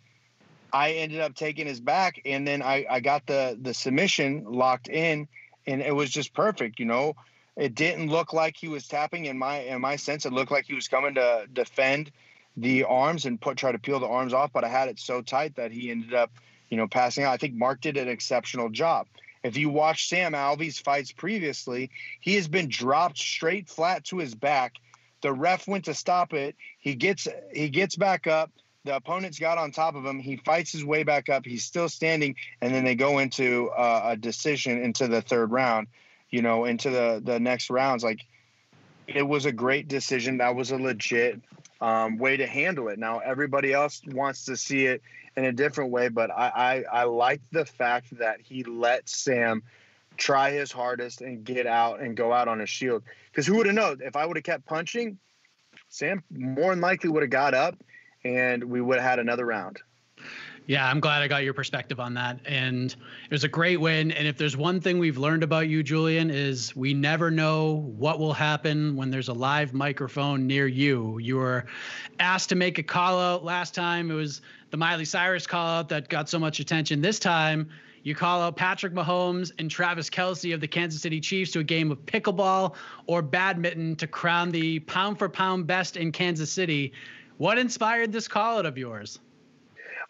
I 0.71 0.93
ended 0.93 1.19
up 1.19 1.35
taking 1.35 1.67
his 1.67 1.81
back. 1.81 2.21
And 2.25 2.47
then 2.47 2.61
I, 2.61 2.85
I 2.89 2.99
got 3.01 3.25
the, 3.25 3.57
the 3.61 3.73
submission 3.73 4.45
locked 4.47 4.87
in, 4.87 5.27
and 5.67 5.81
it 5.81 5.93
was 5.93 6.09
just 6.09 6.33
perfect, 6.33 6.79
you 6.79 6.85
know 6.85 7.15
it 7.57 7.75
didn't 7.75 8.09
look 8.09 8.33
like 8.33 8.55
he 8.55 8.67
was 8.67 8.87
tapping 8.87 9.25
in 9.25 9.37
my 9.37 9.59
in 9.59 9.81
my 9.81 9.95
sense. 9.95 10.25
It 10.25 10.33
looked 10.33 10.51
like 10.51 10.65
he 10.65 10.73
was 10.73 10.87
coming 10.87 11.15
to 11.15 11.45
defend 11.51 12.11
the 12.57 12.83
arms 12.85 13.25
and 13.25 13.39
put 13.39 13.57
try 13.57 13.71
to 13.71 13.79
peel 13.79 13.99
the 13.99 14.07
arms 14.07 14.33
off, 14.33 14.51
but 14.53 14.63
I 14.63 14.69
had 14.69 14.89
it 14.89 14.99
so 14.99 15.21
tight 15.21 15.55
that 15.55 15.71
he 15.71 15.91
ended 15.91 16.13
up, 16.13 16.31
you 16.69 16.77
know, 16.77 16.87
passing 16.87 17.23
out. 17.23 17.33
I 17.33 17.37
think 17.37 17.53
Mark 17.53 17.81
did 17.81 17.97
an 17.97 18.07
exceptional 18.07 18.69
job. 18.69 19.07
If 19.43 19.57
you 19.57 19.69
watch 19.69 20.07
Sam 20.07 20.33
Alvey's 20.33 20.79
fights 20.79 21.11
previously, 21.11 21.89
he 22.19 22.35
has 22.35 22.47
been 22.47 22.69
dropped 22.69 23.17
straight 23.17 23.69
flat 23.69 24.03
to 24.05 24.17
his 24.17 24.35
back. 24.35 24.73
The 25.21 25.33
ref 25.33 25.67
went 25.67 25.85
to 25.85 25.93
stop 25.93 26.33
it. 26.33 26.55
He 26.79 26.95
gets 26.95 27.27
he 27.53 27.69
gets 27.69 27.95
back 27.95 28.27
up. 28.27 28.51
The 28.83 28.95
opponent's 28.95 29.37
got 29.37 29.59
on 29.59 29.71
top 29.71 29.95
of 29.95 30.05
him. 30.05 30.19
He 30.19 30.37
fights 30.37 30.71
his 30.71 30.83
way 30.83 31.03
back 31.03 31.29
up. 31.29 31.45
He's 31.45 31.63
still 31.63 31.89
standing, 31.89 32.35
and 32.61 32.73
then 32.73 32.83
they 32.83 32.95
go 32.95 33.19
into 33.19 33.69
uh, 33.69 34.01
a 34.05 34.17
decision 34.17 34.81
into 34.81 35.07
the 35.07 35.21
third 35.21 35.51
round 35.51 35.87
you 36.31 36.41
know, 36.41 36.65
into 36.65 36.89
the 36.89 37.21
the 37.23 37.39
next 37.39 37.69
rounds. 37.69 38.03
Like 38.03 38.25
it 39.07 39.23
was 39.23 39.45
a 39.45 39.51
great 39.51 39.87
decision. 39.87 40.37
That 40.37 40.55
was 40.55 40.71
a 40.71 40.77
legit 40.77 41.41
um, 41.79 42.17
way 42.17 42.37
to 42.37 42.47
handle 42.47 42.87
it. 42.87 42.97
Now 42.97 43.19
everybody 43.19 43.73
else 43.73 44.01
wants 44.07 44.45
to 44.45 44.57
see 44.57 44.85
it 44.85 45.01
in 45.35 45.45
a 45.45 45.51
different 45.51 45.91
way, 45.91 46.09
but 46.09 46.31
I 46.31 46.83
I, 46.91 47.01
I 47.01 47.03
like 47.03 47.41
the 47.51 47.65
fact 47.65 48.17
that 48.17 48.41
he 48.41 48.63
let 48.63 49.07
Sam 49.07 49.63
try 50.17 50.51
his 50.51 50.71
hardest 50.71 51.21
and 51.21 51.43
get 51.43 51.65
out 51.65 51.99
and 51.99 52.15
go 52.15 52.31
out 52.31 52.47
on 52.47 52.61
a 52.61 52.65
shield. 52.65 53.03
Because 53.31 53.47
who 53.47 53.57
would 53.57 53.65
have 53.65 53.75
known 53.75 54.01
if 54.01 54.15
I 54.15 54.25
would 54.25 54.37
have 54.37 54.43
kept 54.43 54.65
punching, 54.65 55.17
Sam 55.89 56.23
more 56.29 56.71
than 56.71 56.81
likely 56.81 57.09
would 57.09 57.23
have 57.23 57.29
got 57.29 57.53
up 57.53 57.75
and 58.23 58.63
we 58.65 58.81
would 58.81 58.99
have 58.99 59.09
had 59.09 59.19
another 59.19 59.45
round. 59.45 59.79
Yeah, 60.71 60.89
I'm 60.89 61.01
glad 61.01 61.21
I 61.21 61.27
got 61.27 61.43
your 61.43 61.53
perspective 61.53 61.99
on 61.99 62.13
that. 62.13 62.39
And 62.45 62.93
it 62.93 63.31
was 63.31 63.43
a 63.43 63.49
great 63.49 63.81
win. 63.81 64.09
And 64.13 64.25
if 64.25 64.37
there's 64.37 64.55
one 64.55 64.79
thing 64.79 64.99
we've 64.99 65.17
learned 65.17 65.43
about 65.43 65.67
you, 65.67 65.83
Julian, 65.83 66.31
is 66.31 66.73
we 66.77 66.93
never 66.93 67.29
know 67.29 67.91
what 67.97 68.19
will 68.19 68.31
happen 68.31 68.95
when 68.95 69.11
there's 69.11 69.27
a 69.27 69.33
live 69.33 69.73
microphone 69.73 70.47
near 70.47 70.67
you. 70.67 71.17
You 71.19 71.35
were 71.35 71.65
asked 72.21 72.47
to 72.47 72.55
make 72.55 72.77
a 72.77 72.83
call 72.83 73.19
out 73.19 73.43
last 73.43 73.75
time. 73.75 74.09
It 74.09 74.13
was 74.13 74.39
the 74.69 74.77
Miley 74.77 75.03
Cyrus 75.03 75.45
call 75.45 75.67
out 75.67 75.89
that 75.89 76.07
got 76.07 76.29
so 76.29 76.39
much 76.39 76.61
attention. 76.61 77.01
This 77.01 77.19
time, 77.19 77.69
you 78.03 78.15
call 78.15 78.39
out 78.39 78.55
Patrick 78.55 78.93
Mahomes 78.93 79.51
and 79.59 79.69
Travis 79.69 80.09
Kelce 80.09 80.53
of 80.53 80.61
the 80.61 80.69
Kansas 80.69 81.01
City 81.01 81.19
Chiefs 81.19 81.51
to 81.51 81.59
a 81.59 81.65
game 81.65 81.91
of 81.91 81.97
pickleball 82.05 82.75
or 83.07 83.21
badminton 83.21 83.97
to 83.97 84.07
crown 84.07 84.51
the 84.51 84.79
pound 84.79 85.19
for 85.19 85.27
pound 85.27 85.67
best 85.67 85.97
in 85.97 86.13
Kansas 86.13 86.49
City. 86.49 86.93
What 87.39 87.57
inspired 87.57 88.13
this 88.13 88.29
call 88.29 88.59
out 88.59 88.65
of 88.65 88.77
yours? 88.77 89.19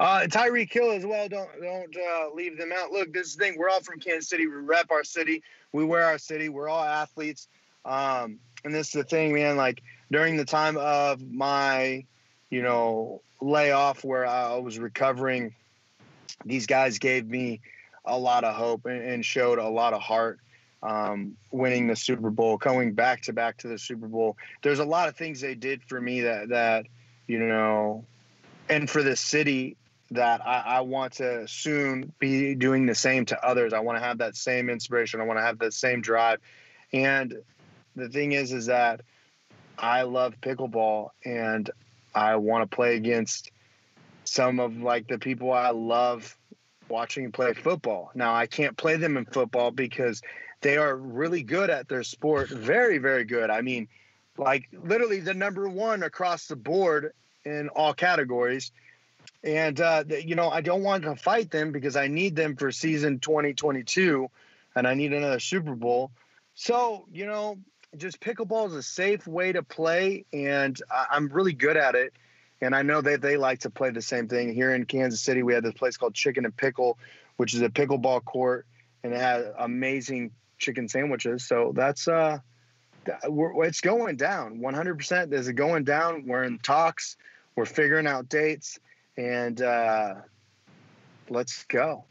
Uh, 0.01 0.25
Tyreek 0.25 0.73
Hill 0.73 0.89
as 0.89 1.05
well. 1.05 1.29
Don't 1.29 1.47
don't 1.61 1.95
uh, 1.95 2.33
leave 2.33 2.57
them 2.57 2.71
out. 2.75 2.91
Look, 2.91 3.13
this 3.13 3.27
is 3.27 3.35
the 3.35 3.45
thing. 3.45 3.55
We're 3.55 3.69
all 3.69 3.81
from 3.81 3.99
Kansas 3.99 4.27
City. 4.27 4.47
We 4.47 4.55
rep 4.55 4.89
our 4.89 5.03
city. 5.03 5.43
We 5.73 5.85
wear 5.85 6.05
our 6.05 6.17
city. 6.17 6.49
We're 6.49 6.69
all 6.69 6.83
athletes. 6.83 7.47
Um, 7.85 8.39
and 8.65 8.73
this 8.73 8.87
is 8.87 8.93
the 8.93 9.03
thing, 9.03 9.31
man. 9.31 9.57
Like 9.57 9.83
during 10.11 10.37
the 10.37 10.45
time 10.45 10.75
of 10.77 11.21
my, 11.21 12.03
you 12.49 12.63
know, 12.63 13.21
layoff 13.41 14.03
where 14.03 14.25
I 14.25 14.55
was 14.55 14.79
recovering, 14.79 15.53
these 16.45 16.65
guys 16.65 16.97
gave 16.97 17.27
me 17.27 17.61
a 18.03 18.17
lot 18.17 18.43
of 18.43 18.55
hope 18.55 18.87
and, 18.87 19.03
and 19.03 19.23
showed 19.23 19.59
a 19.59 19.69
lot 19.69 19.93
of 19.93 20.01
heart. 20.01 20.39
Um, 20.81 21.37
winning 21.51 21.85
the 21.85 21.95
Super 21.95 22.31
Bowl, 22.31 22.57
going 22.57 22.93
back 22.93 23.21
to 23.21 23.33
back 23.33 23.59
to 23.59 23.67
the 23.67 23.77
Super 23.77 24.07
Bowl. 24.07 24.35
There's 24.63 24.79
a 24.79 24.85
lot 24.85 25.09
of 25.09 25.15
things 25.15 25.41
they 25.41 25.53
did 25.53 25.83
for 25.83 26.01
me 26.01 26.21
that 26.21 26.49
that 26.49 26.87
you 27.27 27.37
know, 27.37 28.03
and 28.67 28.89
for 28.89 29.03
the 29.03 29.15
city 29.15 29.77
that 30.11 30.45
I, 30.45 30.59
I, 30.59 30.81
want 30.81 31.13
to 31.13 31.47
soon 31.47 32.11
be 32.19 32.53
doing 32.53 32.85
the 32.85 32.95
same 32.95 33.25
to 33.27 33.45
others. 33.45 33.71
I 33.71 33.79
want 33.79 33.97
to 33.97 34.03
have 34.03 34.17
that 34.17 34.35
same 34.35 34.69
inspiration. 34.69 35.21
I 35.21 35.23
want 35.23 35.39
to 35.39 35.43
have 35.43 35.59
that 35.59 35.73
same 35.73 36.01
drive. 36.01 36.39
And 36.91 37.37
the 37.95 38.09
thing 38.09 38.33
is, 38.33 38.51
is 38.51 38.65
that 38.65 39.01
I 39.77 40.03
love 40.03 40.35
pickleball 40.41 41.09
and 41.23 41.69
I 42.13 42.35
want 42.35 42.69
to 42.69 42.75
play 42.75 42.97
against 42.97 43.51
some 44.25 44.59
of 44.59 44.77
like 44.77 45.07
the 45.07 45.17
people 45.17 45.53
I 45.53 45.69
love 45.69 46.37
watching 46.89 47.31
play 47.31 47.53
football. 47.53 48.11
Now 48.13 48.35
I 48.35 48.47
can't 48.47 48.75
play 48.75 48.97
them 48.97 49.15
in 49.15 49.25
football 49.25 49.71
because 49.71 50.21
they 50.59 50.75
are 50.75 50.95
really 50.95 51.41
good 51.41 51.69
at 51.69 51.87
their 51.87 52.03
sport. 52.03 52.49
Very, 52.49 52.97
very 52.97 53.23
good. 53.23 53.49
I 53.49 53.61
mean, 53.61 53.87
like 54.37 54.67
literally 54.83 55.21
the 55.21 55.33
number 55.33 55.69
one 55.69 56.03
across 56.03 56.47
the 56.47 56.57
board 56.57 57.13
in 57.45 57.69
all 57.69 57.93
categories 57.93 58.71
and 59.43 59.79
uh, 59.79 60.03
you 60.07 60.35
know 60.35 60.49
I 60.49 60.61
don't 60.61 60.83
want 60.83 61.03
to 61.03 61.15
fight 61.15 61.51
them 61.51 61.71
because 61.71 61.95
I 61.95 62.07
need 62.07 62.35
them 62.35 62.55
for 62.55 62.71
season 62.71 63.19
2022, 63.19 64.29
and 64.75 64.87
I 64.87 64.93
need 64.93 65.13
another 65.13 65.39
Super 65.39 65.75
Bowl. 65.75 66.11
So 66.53 67.05
you 67.11 67.25
know, 67.25 67.57
just 67.97 68.19
pickleball 68.19 68.67
is 68.67 68.75
a 68.75 68.83
safe 68.83 69.25
way 69.27 69.51
to 69.51 69.63
play, 69.63 70.25
and 70.31 70.79
I'm 71.11 71.27
really 71.29 71.53
good 71.53 71.77
at 71.77 71.95
it. 71.95 72.13
And 72.63 72.75
I 72.75 72.83
know 72.83 73.01
that 73.01 73.21
they 73.21 73.37
like 73.37 73.61
to 73.61 73.71
play 73.71 73.89
the 73.89 74.03
same 74.03 74.27
thing. 74.27 74.53
Here 74.53 74.75
in 74.75 74.85
Kansas 74.85 75.19
City, 75.19 75.41
we 75.41 75.55
have 75.55 75.63
this 75.63 75.73
place 75.73 75.97
called 75.97 76.13
Chicken 76.13 76.45
and 76.45 76.55
Pickle, 76.55 76.99
which 77.37 77.55
is 77.55 77.61
a 77.61 77.69
pickleball 77.69 78.23
court, 78.23 78.67
and 79.03 79.13
it 79.13 79.19
has 79.19 79.47
amazing 79.57 80.31
chicken 80.59 80.87
sandwiches. 80.87 81.43
So 81.43 81.71
that's 81.75 82.07
uh, 82.07 82.37
it's 83.07 83.81
going 83.81 84.17
down 84.17 84.59
100%. 84.59 85.33
Is 85.33 85.47
it 85.47 85.53
going 85.53 85.85
down? 85.85 86.27
We're 86.27 86.43
in 86.43 86.59
talks. 86.59 87.17
We're 87.55 87.65
figuring 87.65 88.05
out 88.05 88.29
dates 88.29 88.79
and 89.17 89.61
uh, 89.61 90.15
let's 91.29 91.63
go. 91.65 92.05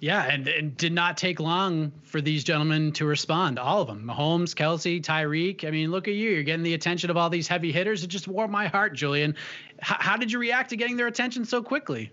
Yeah, 0.00 0.22
and 0.30 0.46
it 0.46 0.76
did 0.76 0.92
not 0.92 1.16
take 1.16 1.40
long 1.40 1.90
for 2.04 2.20
these 2.20 2.44
gentlemen 2.44 2.92
to 2.92 3.04
respond. 3.04 3.58
All 3.58 3.82
of 3.82 3.88
them 3.88 4.04
Mahomes, 4.04 4.54
Kelce, 4.54 5.02
Tyreek. 5.02 5.66
I 5.66 5.72
mean, 5.72 5.90
look 5.90 6.06
at 6.06 6.14
you. 6.14 6.30
You're 6.30 6.44
getting 6.44 6.62
the 6.62 6.74
attention 6.74 7.10
of 7.10 7.16
all 7.16 7.28
these 7.28 7.48
heavy 7.48 7.72
hitters. 7.72 8.04
It 8.04 8.06
just 8.06 8.28
warmed 8.28 8.52
my 8.52 8.68
heart, 8.68 8.94
Julian. 8.94 9.34
H- 9.80 9.96
how 9.98 10.16
did 10.16 10.30
you 10.30 10.38
react 10.38 10.70
to 10.70 10.76
getting 10.76 10.96
their 10.96 11.08
attention 11.08 11.44
so 11.44 11.62
quickly? 11.62 12.12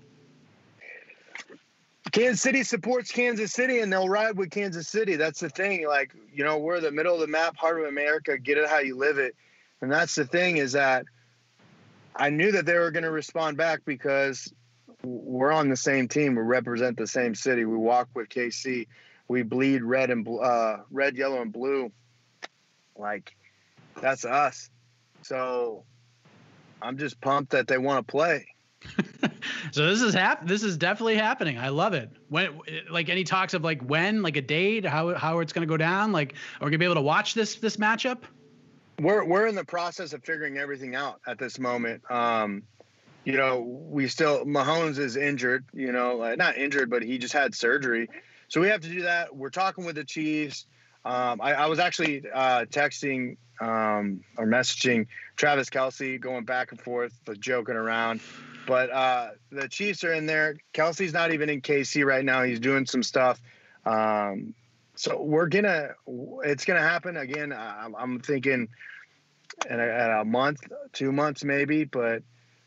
Kansas 2.12 2.42
City 2.42 2.64
supports 2.64 3.12
Kansas 3.12 3.52
City 3.52 3.80
and 3.80 3.92
they'll 3.92 4.10
ride 4.10 4.38
with 4.38 4.50
Kansas 4.50 4.88
City. 4.88 5.16
That's 5.16 5.40
the 5.40 5.50
thing. 5.50 5.88
Like, 5.88 6.12
you 6.34 6.44
know, 6.44 6.58
we're 6.58 6.80
the 6.80 6.92
middle 6.92 7.14
of 7.14 7.20
the 7.20 7.28
map, 7.28 7.56
heart 7.58 7.80
of 7.80 7.86
America. 7.88 8.38
Get 8.38 8.58
it 8.58 8.68
how 8.68 8.80
you 8.80 8.98
live 8.98 9.20
it. 9.20 9.36
And 9.82 9.92
that's 9.92 10.16
the 10.16 10.26
thing 10.26 10.58
is 10.58 10.72
that 10.72 11.06
I 12.16 12.30
knew 12.30 12.52
that 12.54 12.66
they 12.66 12.78
were 12.78 12.92
going 12.92 13.04
to 13.04 13.12
respond 13.12 13.58
back 13.58 13.82
because 13.86 14.52
we're 15.04 15.52
on 15.52 15.70
the 15.70 15.76
same 15.76 16.08
team. 16.08 16.36
We 16.36 16.44
represent 16.44 16.98
the 16.98 17.08
same 17.08 17.36
city. 17.36 17.66
We 17.66 17.78
walk 17.78 18.10
with 18.14 18.30
KC. 18.30 18.88
We 19.28 19.44
bleed 19.44 19.84
red 19.84 20.10
and 20.10 20.28
uh, 20.28 20.78
red, 20.92 21.18
yellow, 21.18 21.42
and 21.42 21.52
blue. 21.52 21.92
Like 22.98 23.36
that's 24.02 24.24
us. 24.24 24.70
So 25.24 25.84
I'm 26.82 26.98
just 26.98 27.20
pumped 27.20 27.52
that 27.52 27.68
they 27.68 27.78
want 27.78 28.06
to 28.06 28.12
play. 28.12 28.48
so 29.72 29.88
this 29.88 30.02
is 30.02 30.14
hap- 30.14 30.48
This 30.48 30.64
is 30.64 30.78
definitely 30.78 31.16
happening. 31.16 31.58
I 31.58 31.70
love 31.70 31.94
it. 31.94 32.12
When 32.30 32.60
like 32.90 33.10
any 33.10 33.24
talks 33.24 33.54
of 33.54 33.64
like 33.64 33.82
when, 33.82 34.22
like 34.22 34.38
a 34.38 34.42
date, 34.42 34.86
how 34.86 35.16
how 35.16 35.40
it's 35.40 35.52
going 35.52 35.68
to 35.68 35.72
go 35.72 35.78
down. 35.78 36.12
Like, 36.12 36.36
are 36.62 36.66
we 36.66 36.72
gonna 36.72 36.78
be 36.78 36.86
able 36.86 36.96
to 36.96 37.02
watch 37.02 37.34
this 37.34 37.56
this 37.56 37.78
matchup? 37.78 38.20
We're 39.00 39.26
we're 39.26 39.48
in 39.48 39.56
the 39.56 39.66
process 39.66 40.14
of 40.14 40.24
figuring 40.24 40.58
everything 40.58 40.96
out 40.96 41.20
at 41.28 41.38
this 41.38 41.60
moment. 41.60 42.10
Um, 42.10 42.64
you 43.24 43.34
know, 43.34 43.62
we 43.62 44.08
still 44.08 44.46
Mahomes 44.46 44.98
is 45.00 45.16
injured. 45.16 45.66
You 45.74 45.92
know, 45.92 46.34
not 46.36 46.58
injured, 46.58 46.90
but 46.90 47.04
he 47.04 47.18
just 47.18 47.34
had 47.34 47.56
surgery, 47.56 48.10
so 48.48 48.62
we 48.62 48.68
have 48.68 48.82
to 48.82 48.90
do 48.90 49.02
that. 49.04 49.36
We're 49.36 49.50
talking 49.50 49.86
with 49.86 49.96
the 49.96 50.06
Chiefs. 50.06 50.66
Um, 51.04 51.40
I, 51.40 51.54
I, 51.54 51.66
was 51.68 51.78
actually 51.78 52.24
uh, 52.34 52.66
texting 52.66 53.38
um, 53.62 54.22
or 54.38 54.48
messaging 54.48 55.06
Travis 55.36 55.70
Kelce, 55.70 56.20
going 56.20 56.46
back 56.46 56.72
and 56.72 56.82
forth, 56.82 57.14
joking 57.40 57.76
around. 57.76 58.22
But 58.66 58.90
uh, 58.90 59.30
the 59.52 59.70
Chiefs 59.70 60.04
are 60.04 60.14
in 60.14 60.26
there. 60.26 60.56
Kelce's 60.74 61.14
not 61.14 61.32
even 61.32 61.50
in 61.50 61.62
KC 61.62 62.04
right 62.06 62.26
now. 62.26 62.42
He's 62.42 62.60
doing 62.60 62.88
some 62.88 63.04
stuff. 63.04 63.40
Um, 63.86 64.56
so 64.96 65.22
we're 65.22 65.48
gonna, 65.48 65.90
it's 66.44 66.66
gonna 66.66 66.82
happen 66.82 67.18
again. 67.18 67.54
I'm, 67.54 67.96
I'm 67.96 68.20
thinking 68.20 68.68
in 69.70 69.80
a, 69.80 69.84
in 69.84 70.12
a 70.22 70.26
month, 70.26 70.62
two 70.94 71.12
months 71.12 71.44
maybe, 71.44 71.84
but 71.84 72.24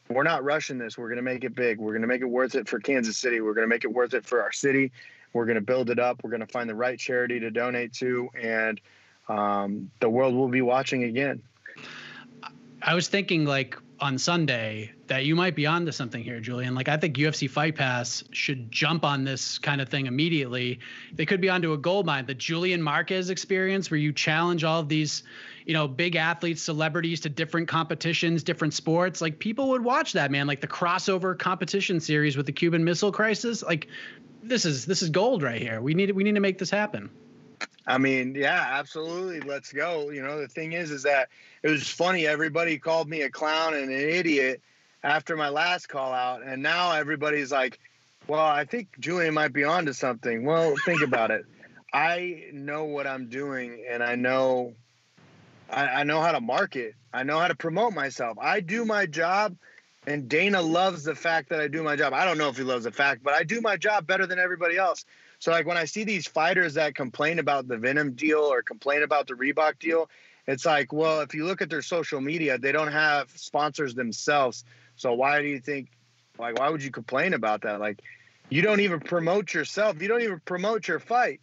we're 0.09 0.23
not 0.23 0.45
rushing 0.45 0.79
this. 0.79 0.97
We're 0.97 1.09
gonna 1.09 1.23
make 1.23 1.45
it 1.45 1.55
big. 1.55 1.79
We're 1.79 1.93
gonna 1.93 2.07
make 2.07 2.23
it 2.23 2.27
worth 2.27 2.55
it 2.55 2.69
for 2.69 2.79
Kansas 2.79 3.17
City. 3.17 3.41
We're 3.41 3.55
gonna 3.55 3.67
make 3.67 3.85
it 3.85 3.93
worth 3.93 4.15
it 4.15 4.25
for 4.25 4.43
our 4.43 4.53
city. 4.53 4.93
We're 5.33 5.47
gonna 5.47 5.61
build 5.61 5.91
it 5.91 5.99
up. 5.99 6.23
We're 6.23 6.31
gonna 6.31 6.47
find 6.47 6.69
the 6.69 6.75
right 6.75 6.99
charity 6.99 7.41
to 7.41 7.51
donate 7.51 7.93
to, 7.95 8.29
and 8.41 8.81
um, 9.29 9.91
the 10.01 10.09
world 10.09 10.35
will 10.35 10.49
be 10.49 10.63
watching 10.63 11.05
again. 11.05 11.43
I 12.81 12.95
was 12.95 13.09
thinking 13.09 13.45
like 13.45 13.77
on 14.01 14.19
Sunday 14.19 14.93
that 15.07 15.25
you 15.25 15.35
might 15.35 15.57
be 15.57 15.67
onto 15.67 15.91
something 15.91 16.23
here, 16.23 16.41
Julian. 16.41 16.75
Like 16.75 16.89
I 16.89 16.97
think 16.97 17.17
UFC 17.17 17.49
Fight 17.51 17.75
Pass 17.75 18.23
should 18.31 18.71
jump 18.71 19.05
on 19.05 19.25
this 19.25 19.59
kind 19.59 19.81
of 19.81 19.89
thing 19.89 20.07
immediately. 20.07 20.81
They 21.13 21.27
could 21.27 21.41
be 21.41 21.49
onto 21.49 21.73
a 21.73 21.79
gold 21.79 22.07
mine. 22.07 22.27
The 22.27 22.35
Julian 22.35 22.83
Marquez 22.83 23.31
experience 23.31 23.91
where 23.91 23.99
you 23.99 24.13
challenge 24.13 24.65
all 24.65 24.81
of 24.81 24.89
these, 24.89 25.25
you 25.65 25.75
know, 25.75 25.89
big 25.89 26.17
athletes, 26.17 26.63
celebrities 26.63 27.21
to 27.21 27.29
different 27.29 27.69
competitions, 27.69 28.43
different 28.43 28.75
sports. 28.75 29.21
Like 29.21 29.39
people 29.39 29.71
would 29.71 29.83
watch 29.83 30.13
that, 30.13 30.31
man. 30.31 30.47
Like 30.47 30.61
the 30.61 30.69
crossover 30.69 31.39
competition 31.39 32.01
series 32.01 32.37
with 32.37 32.47
the 32.47 32.53
Cuban 32.53 32.85
Missile 32.85 33.13
Crisis. 33.13 33.63
Like 33.63 33.89
this 34.43 34.65
is 34.65 34.87
this 34.87 35.03
is 35.03 35.11
gold 35.11 35.43
right 35.43 35.61
here. 35.61 35.81
We 35.81 35.95
need 35.95 36.11
we 36.13 36.25
need 36.25 36.35
to 36.35 36.41
make 36.41 36.59
this 36.59 36.71
happen. 36.71 37.11
I 37.87 37.99
mean, 37.99 38.35
yeah, 38.35 38.67
absolutely. 38.73 39.41
Let's 39.41 39.73
go. 39.73 40.11
You 40.11 40.23
know, 40.23 40.41
the 40.41 40.49
thing 40.49 40.73
is, 40.73 40.91
is 40.91 41.05
that 41.05 41.29
it 41.63 41.71
was 41.71 41.89
funny. 41.89 42.27
Everybody 42.27 42.79
called 42.79 43.09
me 43.09 43.23
a 43.23 43.31
clown 43.31 43.75
and 43.75 43.91
an 43.91 43.99
idiot 43.99 44.61
after 45.03 45.37
my 45.37 45.49
last 45.49 45.89
call 45.89 46.13
out, 46.13 46.43
and 46.43 46.63
now 46.63 46.93
everybody's 46.93 47.51
like, 47.51 47.79
"Well, 48.27 48.45
I 48.45 48.65
think 48.65 48.89
Julian 49.01 49.35
might 49.35 49.53
be 49.53 49.65
onto 49.65 49.93
something." 49.93 50.45
Well, 50.45 50.75
think 50.85 51.03
about 51.03 51.31
it. 51.31 51.47
I 51.93 52.45
know 52.53 52.85
what 52.85 53.07
I'm 53.07 53.29
doing, 53.29 53.85
and 53.89 54.03
I 54.03 54.15
know, 54.15 54.75
I, 55.71 55.87
I 55.87 56.03
know 56.05 56.21
how 56.21 56.33
to 56.33 56.41
market. 56.41 56.95
I 57.13 57.23
know 57.23 57.39
how 57.39 57.49
to 57.49 57.55
promote 57.55 57.95
myself. 57.95 58.37
I 58.39 58.61
do 58.61 58.85
my 58.85 59.07
job, 59.07 59.57
and 60.07 60.29
Dana 60.29 60.61
loves 60.61 61.05
the 61.05 61.15
fact 61.15 61.49
that 61.49 61.61
I 61.61 61.69
do 61.69 61.83
my 61.83 61.97
job. 61.97 62.13
I 62.13 62.27
don't 62.27 62.37
know 62.37 62.51
if 62.51 62.57
he 62.59 62.63
loves 62.63 62.85
the 62.85 62.93
fact, 62.93 63.23
but 63.23 63.33
I 63.33 63.45
do 63.45 63.63
my 63.63 63.79
job 63.79 64.07
better 64.07 64.27
than 64.27 64.39
everybody 64.39 64.77
else. 64.77 65.07
So 65.39 65.51
like 65.51 65.67
when 65.67 65.77
I 65.77 65.85
see 65.85 66.05
these 66.05 66.27
fighters 66.27 66.75
that 66.75 66.95
complain 66.95 67.39
about 67.39 67.69
the 67.69 67.77
Venom 67.77 68.13
deal 68.13 68.41
or 68.41 68.63
complain 68.63 69.03
about 69.03 69.29
the 69.29 69.35
Reebok 69.35 69.79
deal, 69.79 70.11
it's 70.47 70.65
like, 70.65 70.93
well, 70.93 71.21
if 71.21 71.35
you 71.35 71.45
look 71.45 71.63
at 71.63 71.71
their 71.71 71.83
social 71.83 72.21
media, 72.21 72.59
they 72.59 72.73
don't 72.73 72.93
have 72.93 73.31
sponsors 73.37 73.95
themselves. 73.95 74.65
So 74.97 75.13
why 75.13 75.41
do 75.41 75.49
you 75.49 75.61
think 75.61 75.91
like 76.39 76.59
why 76.59 76.69
would 76.71 76.83
you 76.83 76.91
complain 76.91 77.35
about 77.35 77.63
that? 77.63 77.81
Like 77.81 78.01
you 78.49 78.63
don't 78.63 78.81
even 78.81 79.01
promote 79.01 79.55
yourself. 79.55 80.01
You 80.01 80.09
don't 80.09 80.23
even 80.23 80.41
promote 80.41 80.89
your 80.89 80.99
fight. 80.99 81.41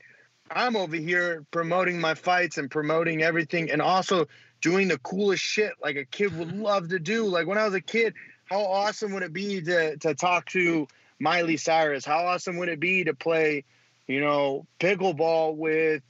I'm 0.50 0.76
over 0.76 0.96
here 0.96 1.46
promoting 1.52 2.00
my 2.00 2.14
fights 2.14 2.58
and 2.58 2.70
promoting 2.70 3.24
everything 3.24 3.72
and 3.72 3.82
also 3.82 4.28
doing 4.62 4.88
the 4.88 4.98
coolest 5.00 5.44
shit 5.44 5.74
like 5.82 5.96
a 5.96 6.06
kid 6.06 6.38
would 6.38 6.50
mm-hmm. 6.50 6.62
love 6.62 6.90
to 6.90 7.00
do. 7.00 7.26
Like 7.26 7.48
when 7.48 7.58
I 7.58 7.66
was 7.66 7.74
a 7.74 7.82
kid, 7.82 8.14
how 8.46 8.62
awesome 8.62 9.14
would 9.14 9.24
it 9.24 9.34
be 9.34 9.62
to 9.62 9.98
to 9.98 10.16
talk 10.16 10.48
to 10.48 10.88
Miley 11.20 11.58
Cyrus? 11.58 12.06
How 12.06 12.26
awesome 12.26 12.58
would 12.58 12.70
it 12.70 12.80
be 12.80 13.06
to 13.06 13.14
play 13.14 13.64
you 14.08 14.22
know, 14.22 14.68
pickleball 14.80 15.56
with, 15.56 16.02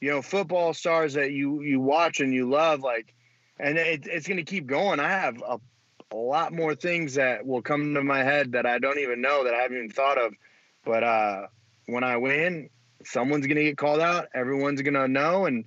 you 0.00 0.10
know, 0.10 0.22
football 0.22 0.74
stars 0.74 1.14
that 1.14 1.32
you 1.32 1.62
you 1.62 1.80
watch 1.80 2.20
and 2.20 2.32
you 2.32 2.48
love, 2.48 2.80
like, 2.80 3.14
and 3.58 3.78
it, 3.78 4.06
it's 4.06 4.26
going 4.26 4.38
to 4.38 4.44
keep 4.44 4.66
going. 4.66 5.00
I 5.00 5.08
have 5.08 5.42
a, 5.46 5.58
a 6.12 6.16
lot 6.16 6.52
more 6.52 6.74
things 6.74 7.14
that 7.14 7.46
will 7.46 7.62
come 7.62 7.94
to 7.94 8.02
my 8.02 8.22
head 8.22 8.52
that 8.52 8.66
I 8.66 8.78
don't 8.78 8.98
even 8.98 9.20
know 9.20 9.44
that 9.44 9.54
I 9.54 9.62
haven't 9.62 9.76
even 9.76 9.90
thought 9.90 10.18
of. 10.18 10.34
But 10.84 11.02
uh, 11.02 11.46
when 11.86 12.04
I 12.04 12.16
win, 12.16 12.68
someone's 13.04 13.46
going 13.46 13.56
to 13.56 13.64
get 13.64 13.78
called 13.78 14.00
out. 14.00 14.28
Everyone's 14.34 14.82
going 14.82 14.94
to 14.94 15.08
know, 15.08 15.46
and 15.46 15.64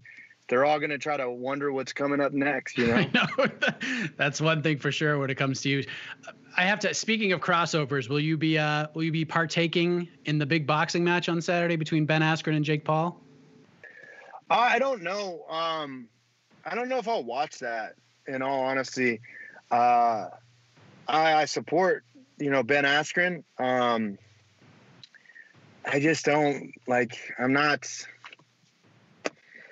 they're 0.48 0.66
all 0.66 0.80
going 0.80 0.92
to 0.92 0.98
try 0.98 1.18
to 1.18 1.30
wonder 1.30 1.72
what's 1.72 1.94
coming 1.94 2.22
up 2.22 2.34
next. 2.34 2.78
You 2.78 2.88
know, 2.88 3.06
know. 3.14 3.48
that's 4.18 4.40
one 4.42 4.62
thing 4.62 4.78
for 4.78 4.92
sure 4.92 5.18
when 5.18 5.30
it 5.30 5.36
comes 5.36 5.62
to 5.62 5.70
you. 5.70 5.84
I 6.58 6.64
have 6.64 6.80
to. 6.80 6.94
Speaking 6.94 7.34
of 7.34 7.40
crossovers, 7.40 8.10
will 8.10 8.20
you 8.20 8.36
be 8.36 8.58
uh, 8.58 8.88
will 8.96 9.04
you 9.04 9.12
be 9.12 9.24
partaking 9.24 10.08
in 10.26 10.40
the 10.40 10.46
big 10.46 10.66
boxing 10.66 11.04
match 11.04 11.30
on 11.30 11.40
Saturday 11.40 11.76
between 11.76 12.06
Ben 12.06 12.22
Askren 12.22 12.56
and 12.56 12.66
Jake 12.66 12.84
Paul? 12.84 13.22
I 14.50 14.80
don't 14.80 15.04
know. 15.04 15.46
Um, 15.50 16.08
I 16.66 16.74
don't 16.74 16.90
know 16.90 16.98
if 16.98 17.08
I'll 17.08 17.24
watch 17.24 17.60
that. 17.60 17.94
In 18.28 18.42
all 18.42 18.62
honesty, 18.62 19.22
uh, 19.72 20.30
I, 21.08 21.34
I 21.36 21.46
support 21.46 22.04
you 22.40 22.50
know 22.50 22.64
Ben 22.64 22.86
Askren. 22.86 23.44
Um, 23.60 24.18
I 25.86 26.00
just 26.00 26.26
don't 26.26 26.72
like. 26.88 27.20
I'm 27.38 27.54
not. 27.54 27.88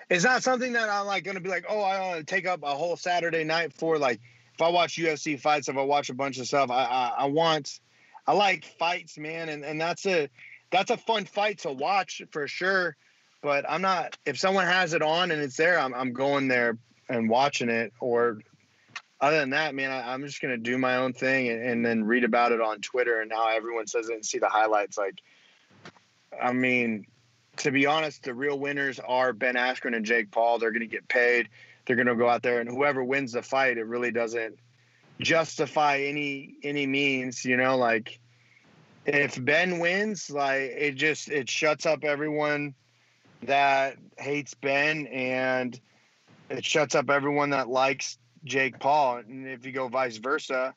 It's 0.07 0.23
not 0.23 0.43
something 0.43 0.73
that 0.73 0.87
I'm 0.87 1.07
like 1.07 1.23
going 1.23 1.35
to 1.35 1.41
be 1.41 1.49
like, 1.49 1.65
oh, 1.67 1.81
I 1.81 1.99
want 1.99 2.19
to 2.19 2.23
take 2.23 2.45
up 2.45 2.61
a 2.61 2.75
whole 2.75 2.95
Saturday 2.95 3.43
night 3.43 3.73
for 3.73 3.97
like 3.97 4.21
if 4.55 4.61
I 4.61 4.69
watch 4.69 4.95
UFC 4.95 5.37
fights, 5.37 5.67
if 5.67 5.75
I 5.75 5.81
watch 5.81 6.09
a 6.09 6.13
bunch 6.13 6.39
of 6.39 6.47
stuff, 6.47 6.71
I, 6.71 6.85
I, 6.85 7.13
I 7.19 7.25
want, 7.25 7.81
I 8.25 8.31
like 8.31 8.63
fights, 8.63 9.17
man, 9.17 9.49
and 9.49 9.65
and 9.65 9.79
that's 9.79 10.05
a 10.05 10.29
that's 10.71 10.91
a 10.91 10.97
fun 10.97 11.25
fight 11.25 11.59
to 11.59 11.73
watch 11.73 12.21
for 12.31 12.47
sure. 12.47 12.95
But 13.41 13.69
I'm 13.69 13.81
not. 13.81 14.17
If 14.25 14.39
someone 14.39 14.65
has 14.65 14.93
it 14.93 15.01
on 15.01 15.31
and 15.31 15.41
it's 15.41 15.57
there, 15.57 15.77
I'm 15.77 15.93
I'm 15.93 16.13
going 16.13 16.47
there 16.47 16.77
and 17.09 17.29
watching 17.29 17.69
it. 17.69 17.91
Or 17.99 18.39
other 19.19 19.39
than 19.39 19.49
that, 19.49 19.75
man, 19.75 19.91
I, 19.91 20.13
am 20.13 20.25
just 20.25 20.41
gonna 20.41 20.57
do 20.57 20.77
my 20.77 20.95
own 20.95 21.11
thing 21.11 21.49
and, 21.49 21.61
and 21.61 21.85
then 21.85 22.05
read 22.05 22.23
about 22.23 22.53
it 22.53 22.61
on 22.61 22.79
Twitter 22.79 23.19
and 23.19 23.31
how 23.33 23.53
everyone 23.53 23.87
says 23.87 24.07
it 24.07 24.13
and 24.13 24.25
see 24.25 24.39
the 24.39 24.49
highlights. 24.49 24.97
Like, 24.97 25.21
I 26.41 26.53
mean, 26.53 27.07
to 27.57 27.71
be 27.71 27.85
honest, 27.87 28.23
the 28.23 28.33
real 28.33 28.57
winners 28.57 29.01
are 29.01 29.33
Ben 29.33 29.55
Askren 29.55 29.95
and 29.95 30.05
Jake 30.05 30.31
Paul. 30.31 30.59
They're 30.59 30.71
gonna 30.71 30.85
get 30.85 31.09
paid 31.09 31.49
they're 31.85 31.95
going 31.95 32.07
to 32.07 32.15
go 32.15 32.29
out 32.29 32.43
there 32.43 32.59
and 32.59 32.69
whoever 32.69 33.03
wins 33.03 33.33
the 33.33 33.41
fight, 33.41 33.77
it 33.77 33.85
really 33.85 34.11
doesn't 34.11 34.57
justify 35.19 35.99
any 35.99 36.55
any 36.63 36.85
means. 36.85 37.45
You 37.45 37.57
know, 37.57 37.77
like 37.77 38.19
if 39.05 39.43
Ben 39.43 39.79
wins, 39.79 40.29
like 40.29 40.61
it 40.61 40.95
just 40.95 41.29
it 41.29 41.49
shuts 41.49 41.85
up 41.85 42.03
everyone 42.03 42.73
that 43.43 43.97
hates 44.17 44.53
Ben 44.55 45.07
and 45.07 45.79
it 46.49 46.65
shuts 46.65 46.95
up 46.95 47.09
everyone 47.09 47.51
that 47.51 47.69
likes 47.69 48.17
Jake 48.43 48.79
Paul. 48.79 49.17
And 49.17 49.47
if 49.47 49.65
you 49.65 49.71
go 49.71 49.87
vice 49.87 50.17
versa, 50.17 50.73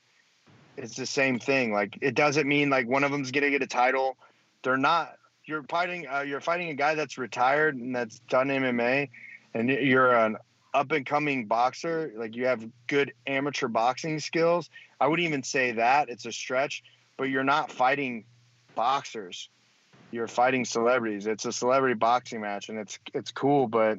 it's 0.76 0.97
the 0.97 1.06
same 1.06 1.39
thing. 1.39 1.72
Like 1.72 1.98
it 2.01 2.14
doesn't 2.14 2.47
mean 2.47 2.70
like 2.70 2.89
one 2.89 3.05
of 3.05 3.10
them's 3.10 3.30
gonna 3.30 3.51
get 3.51 3.62
a 3.62 3.66
title. 3.66 4.16
They're 4.62 4.76
not. 4.76 5.14
You're 5.44 5.62
fighting. 5.62 6.06
Uh, 6.06 6.20
you're 6.20 6.40
fighting 6.40 6.68
a 6.68 6.74
guy 6.74 6.94
that's 6.94 7.16
retired 7.16 7.76
and 7.76 7.94
that's 7.94 8.18
done 8.28 8.48
MMA, 8.48 9.09
and 9.55 9.70
you're 9.70 10.14
an 10.14 10.36
up 10.78 10.92
and 10.92 11.05
coming 11.05 11.46
boxer, 11.46 12.12
like 12.16 12.36
you 12.36 12.46
have 12.46 12.64
good 12.86 13.12
amateur 13.26 13.66
boxing 13.66 14.20
skills. 14.20 14.70
I 15.00 15.09
wouldn't 15.09 15.26
even 15.26 15.42
say 15.42 15.72
that 15.72 16.09
it's 16.09 16.24
a 16.24 16.32
stretch, 16.32 16.84
but 17.16 17.24
you're 17.24 17.44
not 17.44 17.72
fighting 17.72 18.24
boxers. 18.76 19.48
You're 20.12 20.28
fighting 20.28 20.64
celebrities. 20.64 21.26
It's 21.26 21.44
a 21.44 21.52
celebrity 21.52 21.94
boxing 21.94 22.40
match 22.40 22.68
and 22.68 22.78
it's 22.78 22.98
it's 23.12 23.32
cool, 23.32 23.66
but 23.66 23.98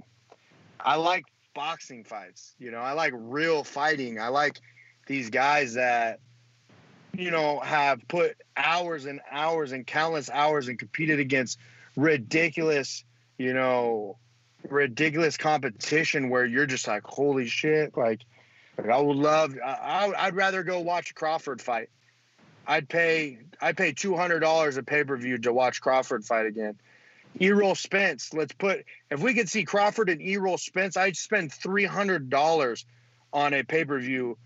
I 0.80 0.95
like 0.95 1.26
boxing 1.53 2.06
fights. 2.06 2.56
You 2.60 2.72
know, 2.72 2.80
I 2.80 2.93
like 2.93 3.14
real 3.14 3.65
fighting. 3.65 4.19
I 4.19 4.30
like 4.30 4.60
these 5.06 5.30
guys 5.30 5.73
that 5.73 6.19
you 7.18 7.30
know 7.30 7.60
have 7.60 8.07
put 8.07 8.38
hours 8.56 9.06
and 9.06 9.19
hours 9.30 9.73
and 9.73 9.85
countless 9.85 10.30
hours 10.30 10.69
and 10.69 10.80
competed 10.80 11.19
against 11.19 11.60
ridiculous, 11.97 13.03
you 13.38 13.53
know, 13.53 14.18
ridiculous 14.68 15.38
competition 15.38 16.30
where 16.30 16.45
you're 16.45 16.65
just 16.65 16.88
like, 16.88 17.03
holy 17.06 17.48
shit! 17.48 17.95
Like, 17.95 18.22
like 18.77 18.90
I 18.90 18.99
would 18.99 19.18
love. 19.18 19.56
I, 19.64 20.11
I'd 20.18 20.36
rather 20.36 20.64
go 20.64 20.80
watch 20.81 21.11
a 21.11 21.14
Crawford 21.14 21.61
fight. 21.61 21.90
I'd 22.68 22.88
pay. 22.88 23.40
I'd 23.61 23.77
pay 23.77 23.94
two 23.94 24.15
hundred 24.15 24.40
dollars 24.40 24.77
a 24.77 24.84
pay 24.84 25.03
per 25.03 25.18
view 25.18 25.38
to 25.40 25.53
watch 25.53 25.81
Crawford 25.81 26.26
fight 26.26 26.45
again. 26.45 26.76
Errol 27.40 27.76
Spence. 27.76 28.34
Let's 28.34 28.53
put. 28.53 28.86
If 29.10 29.22
we 29.22 29.34
could 29.34 29.49
see 29.49 29.64
Crawford 29.64 30.10
and 30.10 30.22
Errol 30.22 30.57
Spence, 30.57 30.98
I'd 30.98 31.18
spend 31.18 31.52
three 31.53 31.86
hundred 31.86 32.30
dollars 32.30 32.86
on 33.31 33.53
a 33.53 33.64
pay 33.64 33.86
per 33.86 33.99
view, 33.99 34.38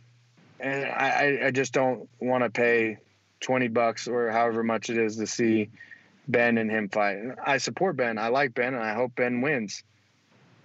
and 0.59 0.85
I, 0.85 1.39
I 1.45 1.51
just 1.51 1.73
don't 1.73 2.09
want 2.19 2.43
to 2.43 2.49
pay 2.49 2.97
twenty 3.39 3.67
bucks 3.67 4.07
or 4.07 4.29
however 4.31 4.63
much 4.63 4.89
it 4.89 4.97
is 4.97 5.17
to 5.17 5.27
see 5.27 5.69
Ben 6.27 6.57
and 6.57 6.69
him 6.69 6.89
fight. 6.89 7.17
I 7.43 7.57
support 7.57 7.97
Ben. 7.97 8.17
I 8.17 8.29
like 8.29 8.53
Ben, 8.53 8.73
and 8.73 8.83
I 8.83 8.93
hope 8.93 9.15
Ben 9.15 9.41
wins. 9.41 9.83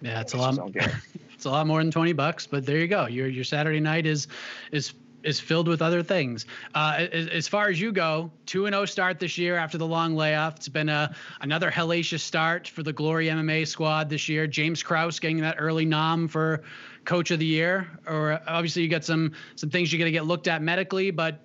Yeah, 0.00 0.20
it's 0.20 0.34
a 0.34 0.36
lot. 0.36 0.58
it's 1.34 1.44
a 1.44 1.50
lot 1.50 1.66
more 1.66 1.82
than 1.82 1.90
twenty 1.90 2.12
bucks, 2.12 2.46
but 2.46 2.64
there 2.64 2.78
you 2.78 2.88
go. 2.88 3.06
Your 3.06 3.28
your 3.28 3.44
Saturday 3.44 3.80
night 3.80 4.06
is 4.06 4.28
is 4.72 4.94
is 5.24 5.40
filled 5.40 5.68
with 5.68 5.82
other 5.82 6.02
things. 6.02 6.46
Uh, 6.74 7.06
as, 7.12 7.26
as, 7.28 7.48
far 7.48 7.68
as 7.68 7.80
you 7.80 7.92
go, 7.92 8.30
2 8.46 8.68
0 8.68 8.84
start 8.84 9.18
this 9.18 9.36
year 9.36 9.56
after 9.56 9.76
the 9.76 9.86
long 9.86 10.14
layoff. 10.14 10.56
It's 10.56 10.68
been 10.68 10.88
a, 10.88 11.14
another 11.40 11.70
hellacious 11.70 12.20
start 12.20 12.68
for 12.68 12.82
the 12.82 12.92
Glory 12.92 13.26
MMA 13.26 13.66
squad 13.66 14.08
this 14.08 14.28
year. 14.28 14.46
James 14.46 14.82
Krause 14.82 15.18
getting 15.18 15.40
that 15.40 15.56
early 15.58 15.84
nom 15.84 16.28
for 16.28 16.62
coach 17.04 17.30
of 17.30 17.40
the 17.40 17.46
year. 17.46 17.88
Or 18.06 18.40
obviously, 18.46 18.82
you 18.82 18.88
got 18.88 19.04
some 19.04 19.32
some 19.56 19.70
things 19.70 19.92
you're 19.92 19.98
going 19.98 20.12
to 20.12 20.16
get 20.16 20.26
looked 20.26 20.48
at 20.48 20.62
medically, 20.62 21.10
but 21.10 21.40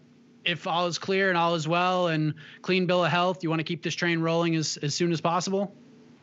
if 0.45 0.67
all 0.67 0.87
is 0.87 0.97
clear 0.97 1.29
and 1.29 1.37
all 1.37 1.55
is 1.55 1.67
well 1.67 2.07
and 2.07 2.33
clean 2.61 2.85
bill 2.85 3.03
of 3.05 3.11
health, 3.11 3.43
you 3.43 3.49
want 3.49 3.59
to 3.59 3.63
keep 3.63 3.81
this 3.81 3.95
train 3.95 4.19
rolling 4.19 4.55
as, 4.55 4.77
as 4.77 4.93
soon 4.93 5.11
as 5.11 5.21
possible? 5.21 5.73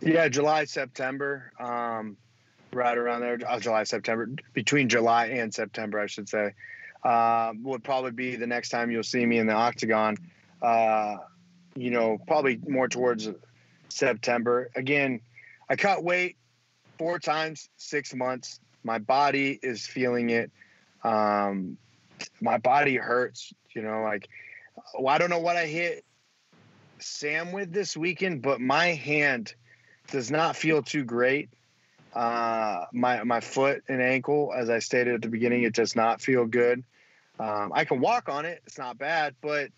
Yeah, 0.01 0.29
July, 0.29 0.65
September. 0.65 1.53
Um, 1.59 2.17
right 2.73 2.97
around 2.97 3.21
there, 3.21 3.39
uh, 3.47 3.61
July, 3.61 3.85
September, 3.85 4.31
between 4.53 4.89
July 4.89 5.27
and 5.27 5.53
September, 5.53 5.99
I 5.99 6.07
should 6.07 6.29
say 6.29 6.55
uh, 7.05 7.53
would 7.63 7.85
probably 7.85 8.13
be 8.13 8.37
the 8.37 8.47
next 8.47 8.71
time 8.71 8.91
you'll 8.91 9.03
see 9.03 9.25
me 9.25 9.39
in 9.39 9.47
the 9.47 9.55
octagon. 9.55 10.17
Uh, 10.63 11.17
you 11.75 11.91
know, 11.91 12.19
probably 12.27 12.61
more 12.69 12.89
towards 12.89 13.29
September. 13.89 14.71
Again, 14.75 15.21
I 15.69 15.77
cut 15.77 16.03
weight 16.03 16.37
four 16.99 17.19
times, 17.19 17.69
six 17.77 18.15
months. 18.15 18.61
My 18.85 18.99
body 18.99 19.59
is 19.63 19.87
feeling 19.87 20.31
it. 20.31 20.51
Um, 21.05 21.77
my 22.41 22.59
body 22.59 22.97
hurts. 22.97 23.53
You 23.75 23.83
know, 23.83 24.03
like 24.03 24.29
well, 24.99 25.15
I 25.15 25.19
don't 25.19 25.31
know 25.31 25.39
what 25.39 25.57
I 25.57 25.67
hit 25.67 26.05
Sam 26.99 27.53
with 27.53 27.73
this 27.73 27.97
weekend, 27.97 28.43
but 28.43 28.61
my 28.61 28.87
hand 28.87 29.55
does 30.11 30.31
not 30.31 30.57
feel 30.57 30.83
too 30.83 31.05
great. 31.05 31.51
Uh, 32.15 32.87
my 32.93 33.23
my 33.25 33.41
foot 33.41 33.85
and 33.89 34.03
ankle, 34.03 34.53
as 34.57 34.69
I 34.69 34.81
stated 34.81 35.15
at 35.15 35.23
the 35.23 35.29
beginning, 35.29 35.63
it 35.63 35.75
does 35.75 35.95
not 35.95 36.21
feel 36.21 36.45
good. 36.45 36.83
Um, 37.39 37.73
I 37.75 37.85
can 37.85 38.01
walk 38.01 38.29
on 38.29 38.45
it; 38.45 38.61
it's 38.67 38.79
not 38.79 38.99
bad, 38.99 39.35
but 39.41 39.71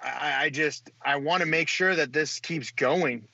I, 0.00 0.44
I 0.44 0.50
just 0.50 0.90
I 1.04 1.16
want 1.16 1.40
to 1.40 1.46
make 1.46 1.68
sure 1.68 1.94
that 1.94 2.12
this 2.12 2.40
keeps 2.40 2.70
going. 2.70 3.28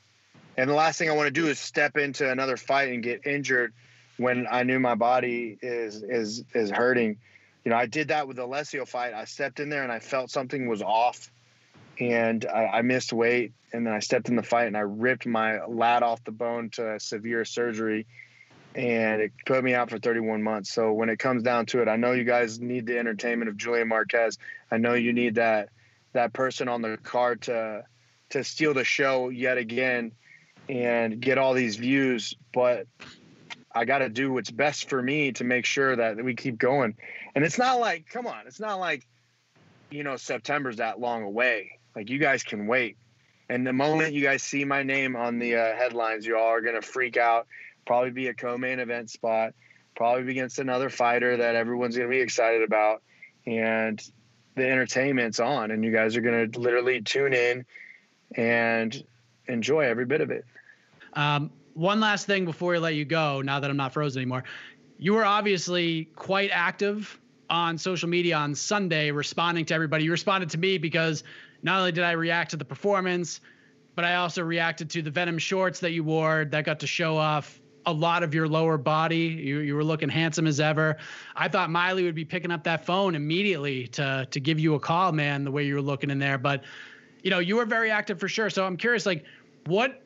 And 0.56 0.68
the 0.68 0.74
last 0.74 0.98
thing 0.98 1.08
I 1.08 1.14
want 1.14 1.28
to 1.28 1.32
do 1.32 1.46
is 1.46 1.58
step 1.58 1.96
into 1.96 2.30
another 2.30 2.56
fight 2.56 2.92
and 2.92 3.02
get 3.02 3.26
injured 3.26 3.72
when 4.18 4.46
I 4.50 4.64
knew 4.64 4.78
my 4.78 4.94
body 4.94 5.58
is 5.62 6.02
is 6.02 6.44
is 6.54 6.70
hurting. 6.70 7.18
You 7.64 7.70
know, 7.70 7.76
I 7.76 7.86
did 7.86 8.08
that 8.08 8.26
with 8.26 8.36
the 8.36 8.44
Alessio 8.44 8.84
fight. 8.84 9.14
I 9.14 9.24
stepped 9.24 9.60
in 9.60 9.68
there 9.68 9.84
and 9.84 9.92
I 9.92 10.00
felt 10.00 10.30
something 10.30 10.66
was 10.66 10.82
off, 10.82 11.30
and 11.98 12.44
I, 12.46 12.66
I 12.66 12.82
missed 12.82 13.12
weight. 13.12 13.52
And 13.74 13.86
then 13.86 13.94
I 13.94 14.00
stepped 14.00 14.28
in 14.28 14.36
the 14.36 14.42
fight 14.42 14.66
and 14.66 14.76
I 14.76 14.80
ripped 14.80 15.26
my 15.26 15.64
lat 15.64 16.02
off 16.02 16.22
the 16.24 16.30
bone 16.30 16.68
to 16.70 17.00
severe 17.00 17.46
surgery 17.46 18.06
and 18.74 19.20
it 19.20 19.32
put 19.44 19.62
me 19.62 19.74
out 19.74 19.90
for 19.90 19.98
31 19.98 20.42
months. 20.42 20.72
So 20.72 20.92
when 20.92 21.08
it 21.08 21.18
comes 21.18 21.42
down 21.42 21.66
to 21.66 21.82
it, 21.82 21.88
I 21.88 21.96
know 21.96 22.12
you 22.12 22.24
guys 22.24 22.60
need 22.60 22.86
the 22.86 22.98
entertainment 22.98 23.48
of 23.48 23.56
Julian 23.56 23.88
Marquez. 23.88 24.38
I 24.70 24.78
know 24.78 24.94
you 24.94 25.12
need 25.12 25.36
that 25.36 25.68
that 26.12 26.32
person 26.32 26.68
on 26.68 26.82
the 26.82 26.98
card 27.02 27.42
to 27.42 27.84
to 28.30 28.44
steal 28.44 28.74
the 28.74 28.84
show 28.84 29.28
yet 29.28 29.58
again 29.58 30.12
and 30.68 31.20
get 31.20 31.38
all 31.38 31.54
these 31.54 31.76
views, 31.76 32.34
but 32.54 32.86
I 33.74 33.84
got 33.84 33.98
to 33.98 34.08
do 34.08 34.32
what's 34.32 34.50
best 34.50 34.88
for 34.88 35.02
me 35.02 35.32
to 35.32 35.44
make 35.44 35.66
sure 35.66 35.96
that 35.96 36.22
we 36.22 36.34
keep 36.34 36.58
going. 36.58 36.96
And 37.34 37.44
it's 37.44 37.58
not 37.58 37.80
like, 37.80 38.06
come 38.08 38.26
on, 38.26 38.46
it's 38.46 38.60
not 38.60 38.78
like 38.78 39.06
you 39.90 40.02
know 40.02 40.16
September's 40.16 40.76
that 40.76 40.98
long 40.98 41.22
away. 41.22 41.78
Like 41.94 42.10
you 42.10 42.18
guys 42.18 42.42
can 42.42 42.66
wait. 42.66 42.96
And 43.48 43.66
the 43.66 43.72
moment 43.72 44.14
you 44.14 44.22
guys 44.22 44.42
see 44.42 44.64
my 44.64 44.82
name 44.82 45.14
on 45.16 45.38
the 45.38 45.56
uh, 45.56 45.76
headlines, 45.76 46.24
you 46.24 46.38
all 46.38 46.48
are 46.48 46.60
gonna 46.60 46.82
freak 46.82 47.16
out 47.16 47.46
probably 47.86 48.10
be 48.10 48.28
a 48.28 48.34
co-main 48.34 48.78
event 48.78 49.10
spot, 49.10 49.54
probably 49.94 50.30
against 50.30 50.58
another 50.58 50.90
fighter 50.90 51.36
that 51.36 51.54
everyone's 51.54 51.96
going 51.96 52.08
to 52.08 52.14
be 52.14 52.20
excited 52.20 52.62
about, 52.62 53.02
and 53.46 54.02
the 54.54 54.68
entertainment's 54.68 55.40
on, 55.40 55.70
and 55.70 55.84
you 55.84 55.92
guys 55.92 56.16
are 56.16 56.20
going 56.20 56.50
to 56.50 56.58
literally 56.58 57.00
tune 57.00 57.32
in 57.32 57.64
and 58.36 59.04
enjoy 59.48 59.80
every 59.80 60.04
bit 60.04 60.20
of 60.20 60.30
it. 60.30 60.44
Um, 61.14 61.50
one 61.74 62.00
last 62.00 62.26
thing 62.26 62.44
before 62.44 62.72
we 62.72 62.78
let 62.78 62.94
you 62.94 63.04
go. 63.04 63.42
Now 63.42 63.60
that 63.60 63.70
I'm 63.70 63.76
not 63.76 63.92
frozen 63.92 64.20
anymore, 64.20 64.44
you 64.98 65.14
were 65.14 65.24
obviously 65.24 66.04
quite 66.16 66.50
active 66.52 67.18
on 67.50 67.76
social 67.76 68.08
media 68.08 68.36
on 68.36 68.54
Sunday, 68.54 69.10
responding 69.10 69.64
to 69.66 69.74
everybody. 69.74 70.04
You 70.04 70.10
responded 70.10 70.50
to 70.50 70.58
me 70.58 70.78
because 70.78 71.24
not 71.62 71.78
only 71.78 71.92
did 71.92 72.04
I 72.04 72.12
react 72.12 72.50
to 72.52 72.56
the 72.56 72.64
performance, 72.64 73.40
but 73.94 74.04
I 74.04 74.16
also 74.16 74.42
reacted 74.42 74.90
to 74.90 75.02
the 75.02 75.10
Venom 75.10 75.38
shorts 75.38 75.80
that 75.80 75.92
you 75.92 76.04
wore 76.04 76.46
that 76.46 76.64
got 76.64 76.80
to 76.80 76.86
show 76.86 77.16
off 77.16 77.60
a 77.86 77.92
lot 77.92 78.22
of 78.22 78.34
your 78.34 78.48
lower 78.48 78.78
body. 78.78 79.18
You, 79.18 79.58
you 79.58 79.74
were 79.74 79.84
looking 79.84 80.08
handsome 80.08 80.46
as 80.46 80.60
ever. 80.60 80.96
I 81.34 81.48
thought 81.48 81.70
Miley 81.70 82.04
would 82.04 82.14
be 82.14 82.24
picking 82.24 82.50
up 82.50 82.64
that 82.64 82.84
phone 82.86 83.14
immediately 83.14 83.88
to 83.88 84.26
to 84.30 84.40
give 84.40 84.58
you 84.58 84.74
a 84.74 84.80
call, 84.80 85.12
man, 85.12 85.44
the 85.44 85.50
way 85.50 85.64
you 85.64 85.74
were 85.74 85.82
looking 85.82 86.10
in 86.10 86.18
there. 86.18 86.38
But 86.38 86.62
you 87.22 87.30
know, 87.30 87.38
you 87.38 87.56
were 87.56 87.64
very 87.64 87.90
active 87.90 88.18
for 88.18 88.28
sure. 88.28 88.50
So 88.50 88.64
I'm 88.64 88.76
curious, 88.76 89.06
like, 89.06 89.24
what 89.66 90.02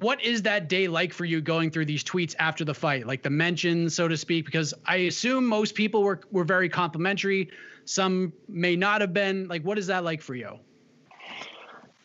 what 0.00 0.22
is 0.22 0.42
that 0.42 0.68
day 0.68 0.88
like 0.88 1.12
for 1.12 1.24
you 1.24 1.40
going 1.40 1.70
through 1.70 1.86
these 1.86 2.04
tweets 2.04 2.34
after 2.38 2.64
the 2.64 2.74
fight, 2.74 3.06
like 3.06 3.22
the 3.22 3.30
mentions, 3.30 3.94
so 3.94 4.08
to 4.08 4.16
speak? 4.16 4.44
Because 4.44 4.74
I 4.84 4.96
assume 4.96 5.46
most 5.46 5.74
people 5.74 6.02
were 6.02 6.20
were 6.30 6.44
very 6.44 6.68
complimentary. 6.68 7.50
Some 7.84 8.32
may 8.48 8.76
not 8.76 9.00
have 9.00 9.12
been. 9.12 9.48
Like, 9.48 9.62
what 9.62 9.78
is 9.78 9.86
that 9.86 10.04
like 10.04 10.20
for 10.20 10.34
you? 10.34 10.58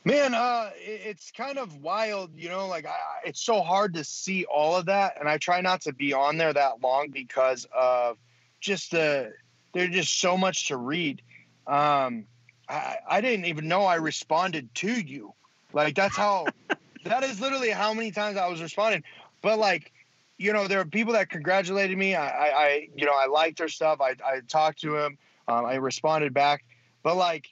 Man, 0.03 0.33
uh, 0.33 0.71
it's 0.77 1.31
kind 1.31 1.59
of 1.59 1.77
wild, 1.77 2.31
you 2.35 2.49
know. 2.49 2.67
Like, 2.67 2.87
I, 2.87 2.95
it's 3.25 3.41
so 3.41 3.61
hard 3.61 3.93
to 3.95 4.03
see 4.03 4.45
all 4.45 4.75
of 4.75 4.87
that, 4.87 5.17
and 5.19 5.29
I 5.29 5.37
try 5.37 5.61
not 5.61 5.81
to 5.81 5.93
be 5.93 6.13
on 6.13 6.37
there 6.37 6.51
that 6.53 6.81
long 6.81 7.09
because 7.11 7.67
of 7.75 8.17
just 8.59 8.91
the 8.91 9.33
there's 9.73 9.91
just 9.91 10.19
so 10.19 10.37
much 10.37 10.69
to 10.69 10.77
read. 10.77 11.21
Um, 11.67 12.25
I, 12.67 12.97
I 13.07 13.21
didn't 13.21 13.45
even 13.45 13.67
know 13.67 13.83
I 13.83 13.95
responded 13.95 14.73
to 14.75 14.91
you. 14.91 15.33
Like, 15.71 15.95
that's 15.95 16.17
how. 16.17 16.47
that 17.03 17.23
is 17.23 17.39
literally 17.39 17.69
how 17.69 17.93
many 17.93 18.11
times 18.11 18.37
I 18.37 18.47
was 18.47 18.61
responding. 18.61 19.03
But 19.41 19.59
like, 19.59 19.91
you 20.37 20.53
know, 20.53 20.67
there 20.67 20.79
are 20.79 20.85
people 20.85 21.13
that 21.13 21.29
congratulated 21.29 21.97
me. 21.97 22.15
I, 22.15 22.27
I, 22.27 22.63
I 22.63 22.87
you 22.95 23.05
know, 23.05 23.13
I 23.15 23.27
liked 23.27 23.57
their 23.57 23.67
stuff. 23.67 24.01
I, 24.01 24.15
I 24.25 24.41
talked 24.47 24.81
to 24.81 24.97
him. 24.97 25.17
Um, 25.47 25.65
I 25.65 25.75
responded 25.75 26.33
back. 26.33 26.63
But 27.03 27.17
like 27.17 27.49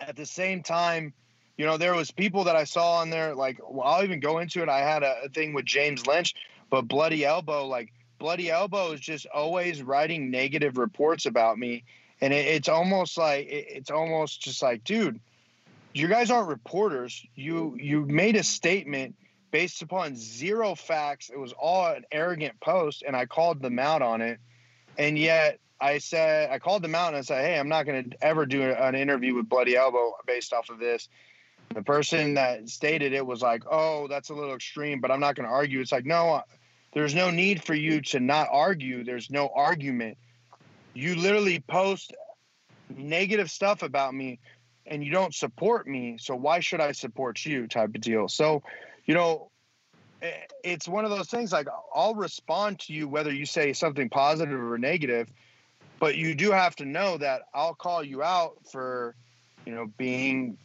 at 0.00 0.16
the 0.16 0.26
same 0.26 0.62
time, 0.62 1.12
you 1.56 1.66
know, 1.66 1.76
there 1.76 1.94
was 1.94 2.10
people 2.10 2.44
that 2.44 2.56
I 2.56 2.64
saw 2.64 3.00
on 3.00 3.10
there. 3.10 3.34
Like, 3.34 3.60
well, 3.68 3.86
I'll 3.86 4.04
even 4.04 4.20
go 4.20 4.38
into 4.38 4.62
it. 4.62 4.68
I 4.68 4.80
had 4.80 5.02
a, 5.02 5.24
a 5.24 5.28
thing 5.28 5.52
with 5.52 5.64
James 5.64 6.06
Lynch, 6.06 6.34
but 6.70 6.82
Bloody 6.82 7.24
Elbow, 7.24 7.66
like 7.66 7.92
Bloody 8.18 8.50
Elbow, 8.50 8.92
is 8.92 9.00
just 9.00 9.26
always 9.26 9.82
writing 9.82 10.30
negative 10.30 10.78
reports 10.78 11.26
about 11.26 11.58
me, 11.58 11.84
and 12.20 12.32
it, 12.32 12.46
it's 12.46 12.68
almost 12.68 13.18
like 13.18 13.46
it, 13.46 13.66
it's 13.68 13.90
almost 13.90 14.40
just 14.40 14.62
like, 14.62 14.84
dude, 14.84 15.20
you 15.94 16.06
guys 16.06 16.30
aren't 16.30 16.48
reporters. 16.48 17.24
You 17.34 17.76
you 17.78 18.06
made 18.06 18.36
a 18.36 18.44
statement 18.44 19.16
based 19.50 19.82
upon 19.82 20.14
zero 20.14 20.74
facts. 20.74 21.30
It 21.30 21.38
was 21.38 21.52
all 21.52 21.86
an 21.86 22.04
arrogant 22.12 22.60
post, 22.60 23.02
and 23.06 23.16
I 23.16 23.26
called 23.26 23.60
them 23.60 23.78
out 23.78 24.02
on 24.02 24.20
it, 24.20 24.38
and 24.96 25.18
yet 25.18 25.58
I 25.80 25.98
said 25.98 26.50
I 26.50 26.58
called 26.58 26.82
them 26.82 26.94
out 26.94 27.08
and 27.08 27.16
I 27.16 27.20
said, 27.20 27.44
"Hey, 27.44 27.58
I'm 27.58 27.68
not 27.68 27.86
going 27.86 28.10
to 28.10 28.24
ever 28.24 28.46
do 28.46 28.62
an 28.62 28.94
interview 28.94 29.34
with 29.34 29.48
Bloody 29.48 29.76
Elbow 29.76 30.14
based 30.26 30.52
off 30.52 30.70
of 30.70 30.78
this." 30.78 31.08
The 31.74 31.82
person 31.82 32.34
that 32.34 32.68
stated 32.68 33.12
it 33.12 33.24
was 33.24 33.42
like, 33.42 33.62
"Oh, 33.70 34.08
that's 34.08 34.30
a 34.30 34.34
little 34.34 34.54
extreme, 34.54 35.00
but 35.00 35.10
I'm 35.10 35.20
not 35.20 35.36
going 35.36 35.46
to 35.48 35.54
argue." 35.54 35.80
It's 35.80 35.92
like, 35.92 36.06
no, 36.06 36.34
uh, 36.34 36.42
there's 36.92 37.14
no 37.14 37.30
need 37.30 37.62
for 37.62 37.74
you 37.74 38.00
to 38.00 38.20
not 38.20 38.48
argue. 38.50 39.04
There's 39.04 39.30
no 39.30 39.50
argument. 39.54 40.18
You 40.94 41.14
literally 41.14 41.60
post 41.60 42.12
negative 42.88 43.50
stuff 43.50 43.82
about 43.82 44.14
me, 44.14 44.40
and 44.86 45.04
you 45.04 45.12
don't 45.12 45.34
support 45.34 45.86
me. 45.86 46.16
So 46.18 46.34
why 46.34 46.60
should 46.60 46.80
I 46.80 46.92
support 46.92 47.44
you? 47.44 47.68
Type 47.68 47.94
of 47.94 48.00
deal. 48.00 48.28
So, 48.28 48.62
you 49.04 49.14
know, 49.14 49.50
it's 50.64 50.88
one 50.88 51.04
of 51.04 51.10
those 51.10 51.28
things. 51.28 51.52
Like 51.52 51.68
I'll 51.94 52.14
respond 52.14 52.80
to 52.80 52.92
you 52.92 53.06
whether 53.06 53.32
you 53.32 53.46
say 53.46 53.72
something 53.72 54.08
positive 54.08 54.60
or 54.60 54.78
negative 54.78 55.28
but 55.98 56.16
you 56.16 56.34
do 56.34 56.50
have 56.50 56.76
to 56.76 56.84
know 56.84 57.16
that 57.18 57.42
I'll 57.54 57.74
call 57.74 58.04
you 58.04 58.22
out 58.22 58.56
for, 58.70 59.14
you 59.66 59.74
know, 59.74 59.86
being 59.96 60.56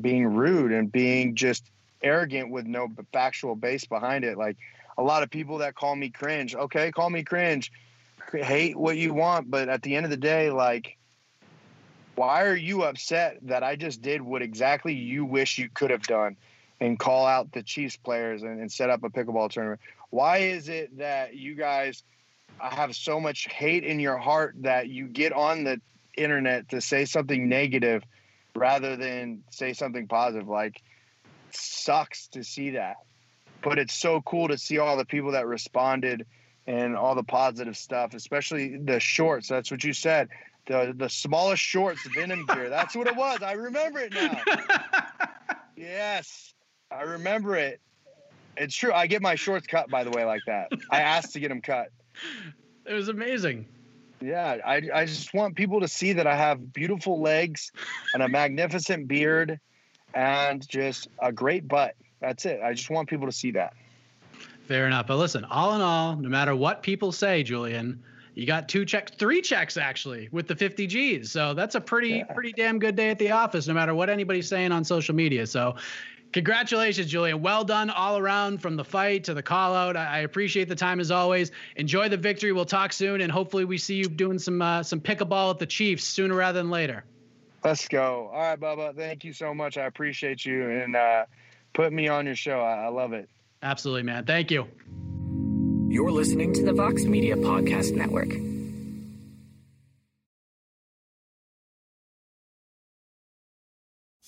being 0.00 0.26
rude 0.26 0.72
and 0.72 0.90
being 0.90 1.34
just 1.34 1.70
arrogant 2.02 2.50
with 2.50 2.66
no 2.66 2.88
factual 3.12 3.54
base 3.54 3.84
behind 3.84 4.24
it. 4.24 4.38
Like 4.38 4.56
a 4.96 5.02
lot 5.02 5.22
of 5.22 5.30
people 5.30 5.58
that 5.58 5.74
call 5.74 5.94
me 5.96 6.10
cringe. 6.10 6.54
Okay, 6.54 6.90
call 6.90 7.10
me 7.10 7.22
cringe. 7.22 7.72
Hate 8.32 8.76
what 8.76 8.96
you 8.96 9.12
want, 9.12 9.50
but 9.50 9.68
at 9.68 9.82
the 9.82 9.94
end 9.94 10.06
of 10.06 10.10
the 10.10 10.16
day, 10.16 10.50
like, 10.50 10.96
why 12.14 12.44
are 12.44 12.56
you 12.56 12.82
upset 12.82 13.38
that 13.42 13.62
I 13.62 13.76
just 13.76 14.00
did 14.00 14.22
what 14.22 14.42
exactly 14.42 14.94
you 14.94 15.24
wish 15.24 15.58
you 15.58 15.68
could 15.68 15.90
have 15.90 16.02
done 16.02 16.36
and 16.80 16.98
call 16.98 17.26
out 17.26 17.52
the 17.52 17.62
Chiefs 17.62 17.96
players 17.96 18.42
and, 18.42 18.60
and 18.60 18.72
set 18.72 18.90
up 18.90 19.02
a 19.02 19.10
pickleball 19.10 19.50
tournament? 19.50 19.80
Why 20.10 20.38
is 20.38 20.68
it 20.68 20.96
that 20.98 21.34
you 21.34 21.54
guys 21.54 22.02
have 22.60 22.94
so 22.94 23.20
much 23.20 23.46
hate 23.50 23.84
in 23.84 24.00
your 24.00 24.18
heart 24.18 24.54
that 24.60 24.88
you 24.88 25.06
get 25.08 25.32
on 25.32 25.64
the 25.64 25.80
internet 26.16 26.68
to 26.70 26.80
say 26.80 27.04
something 27.04 27.48
negative 27.48 28.02
rather 28.54 28.96
than 28.96 29.42
say 29.50 29.72
something 29.72 30.06
positive. 30.06 30.48
Like, 30.48 30.82
sucks 31.50 32.28
to 32.28 32.44
see 32.44 32.70
that, 32.70 32.96
but 33.62 33.78
it's 33.78 33.94
so 33.94 34.20
cool 34.22 34.48
to 34.48 34.58
see 34.58 34.78
all 34.78 34.96
the 34.96 35.04
people 35.04 35.32
that 35.32 35.46
responded 35.46 36.26
and 36.66 36.96
all 36.96 37.14
the 37.14 37.24
positive 37.24 37.76
stuff, 37.76 38.14
especially 38.14 38.76
the 38.76 39.00
shorts. 39.00 39.48
That's 39.48 39.70
what 39.70 39.82
you 39.84 39.92
said. 39.92 40.28
The 40.66 40.94
the 40.96 41.08
smallest 41.08 41.62
shorts, 41.62 42.00
Venom 42.14 42.46
gear. 42.54 42.68
That's 42.68 42.94
what 42.94 43.08
it 43.08 43.16
was. 43.16 43.42
I 43.42 43.52
remember 43.52 43.98
it 43.98 44.12
now. 44.12 44.40
yes, 45.76 46.54
I 46.90 47.02
remember 47.02 47.56
it. 47.56 47.80
It's 48.56 48.74
true. 48.74 48.92
I 48.92 49.06
get 49.06 49.22
my 49.22 49.34
shorts 49.34 49.66
cut, 49.66 49.90
by 49.90 50.04
the 50.04 50.10
way, 50.10 50.24
like 50.24 50.42
that. 50.46 50.70
I 50.90 51.00
asked 51.00 51.32
to 51.32 51.40
get 51.40 51.48
them 51.48 51.62
cut. 51.62 51.88
It 52.84 52.94
was 52.94 53.08
amazing. 53.08 53.66
Yeah, 54.20 54.56
I, 54.66 54.82
I 54.92 55.04
just 55.04 55.32
want 55.34 55.54
people 55.54 55.80
to 55.80 55.88
see 55.88 56.14
that 56.14 56.26
I 56.26 56.34
have 56.34 56.72
beautiful 56.72 57.20
legs 57.20 57.70
and 58.12 58.24
a 58.24 58.28
magnificent 58.28 59.06
beard 59.06 59.60
and 60.14 60.66
just 60.68 61.08
a 61.20 61.30
great 61.30 61.68
butt. 61.68 61.94
That's 62.20 62.44
it. 62.44 62.60
I 62.60 62.72
just 62.74 62.90
want 62.90 63.08
people 63.08 63.26
to 63.26 63.32
see 63.32 63.52
that. 63.52 63.74
Fair 64.66 64.86
enough. 64.86 65.06
But 65.06 65.16
listen, 65.16 65.44
all 65.44 65.74
in 65.74 65.80
all, 65.80 66.16
no 66.16 66.28
matter 66.28 66.54
what 66.54 66.82
people 66.82 67.12
say, 67.12 67.42
Julian, 67.42 68.02
you 68.34 68.46
got 68.46 68.68
two 68.68 68.84
checks, 68.84 69.12
three 69.18 69.42
checks 69.42 69.76
actually 69.76 70.28
with 70.32 70.46
the 70.46 70.56
50 70.56 70.86
G's. 70.86 71.30
So 71.30 71.52
that's 71.52 71.74
a 71.74 71.80
pretty, 71.80 72.10
yeah. 72.10 72.24
pretty 72.32 72.52
damn 72.52 72.78
good 72.78 72.96
day 72.96 73.10
at 73.10 73.18
the 73.18 73.30
office, 73.32 73.66
no 73.66 73.74
matter 73.74 73.94
what 73.94 74.08
anybody's 74.08 74.48
saying 74.48 74.72
on 74.72 74.84
social 74.84 75.14
media. 75.14 75.46
So 75.46 75.74
Congratulations, 76.32 77.10
Julian. 77.10 77.42
Well 77.42 77.62
done 77.62 77.90
all 77.90 78.16
around 78.16 78.62
from 78.62 78.76
the 78.76 78.84
fight 78.84 79.24
to 79.24 79.34
the 79.34 79.42
call 79.42 79.74
out. 79.74 79.96
I, 79.96 80.20
appreciate 80.20 80.68
the 80.68 80.74
time 80.74 80.98
as 80.98 81.10
always. 81.10 81.50
Enjoy 81.76 82.08
the 82.08 82.16
victory. 82.16 82.52
We'll 82.52 82.64
talk 82.64 82.92
soon, 82.92 83.20
and 83.20 83.30
hopefully 83.30 83.64
we 83.64 83.76
see 83.76 83.96
you 83.96 84.06
doing 84.06 84.38
some 84.38 84.62
uh, 84.62 84.82
some 84.82 85.00
pickleball 85.00 85.50
at 85.50 85.58
the 85.58 85.66
Chiefs 85.66 86.04
sooner 86.04 86.34
rather 86.34 86.58
than 86.58 86.70
later. 86.70 87.04
Let's 87.64 87.86
go. 87.86 88.30
All 88.32 88.40
right, 88.40 88.58
Bubba. 88.58 88.96
Thank 88.96 89.24
you 89.24 89.32
so 89.32 89.54
much. 89.54 89.76
I 89.76 89.84
appreciate 89.84 90.44
you 90.44 90.70
and 90.70 90.96
uh, 90.96 91.26
putting 91.74 91.94
me 91.94 92.08
on 92.08 92.26
your 92.26 92.34
show. 92.34 92.60
I, 92.60 92.84
I 92.84 92.88
love 92.88 93.12
it. 93.12 93.28
Absolutely, 93.62 94.02
man. 94.02 94.24
Thank 94.24 94.50
you. 94.50 94.66
You're 95.88 96.10
listening 96.10 96.54
to 96.54 96.62
the 96.64 96.72
Vox 96.72 97.04
Media 97.04 97.36
Podcast 97.36 97.94
Network. 97.94 98.30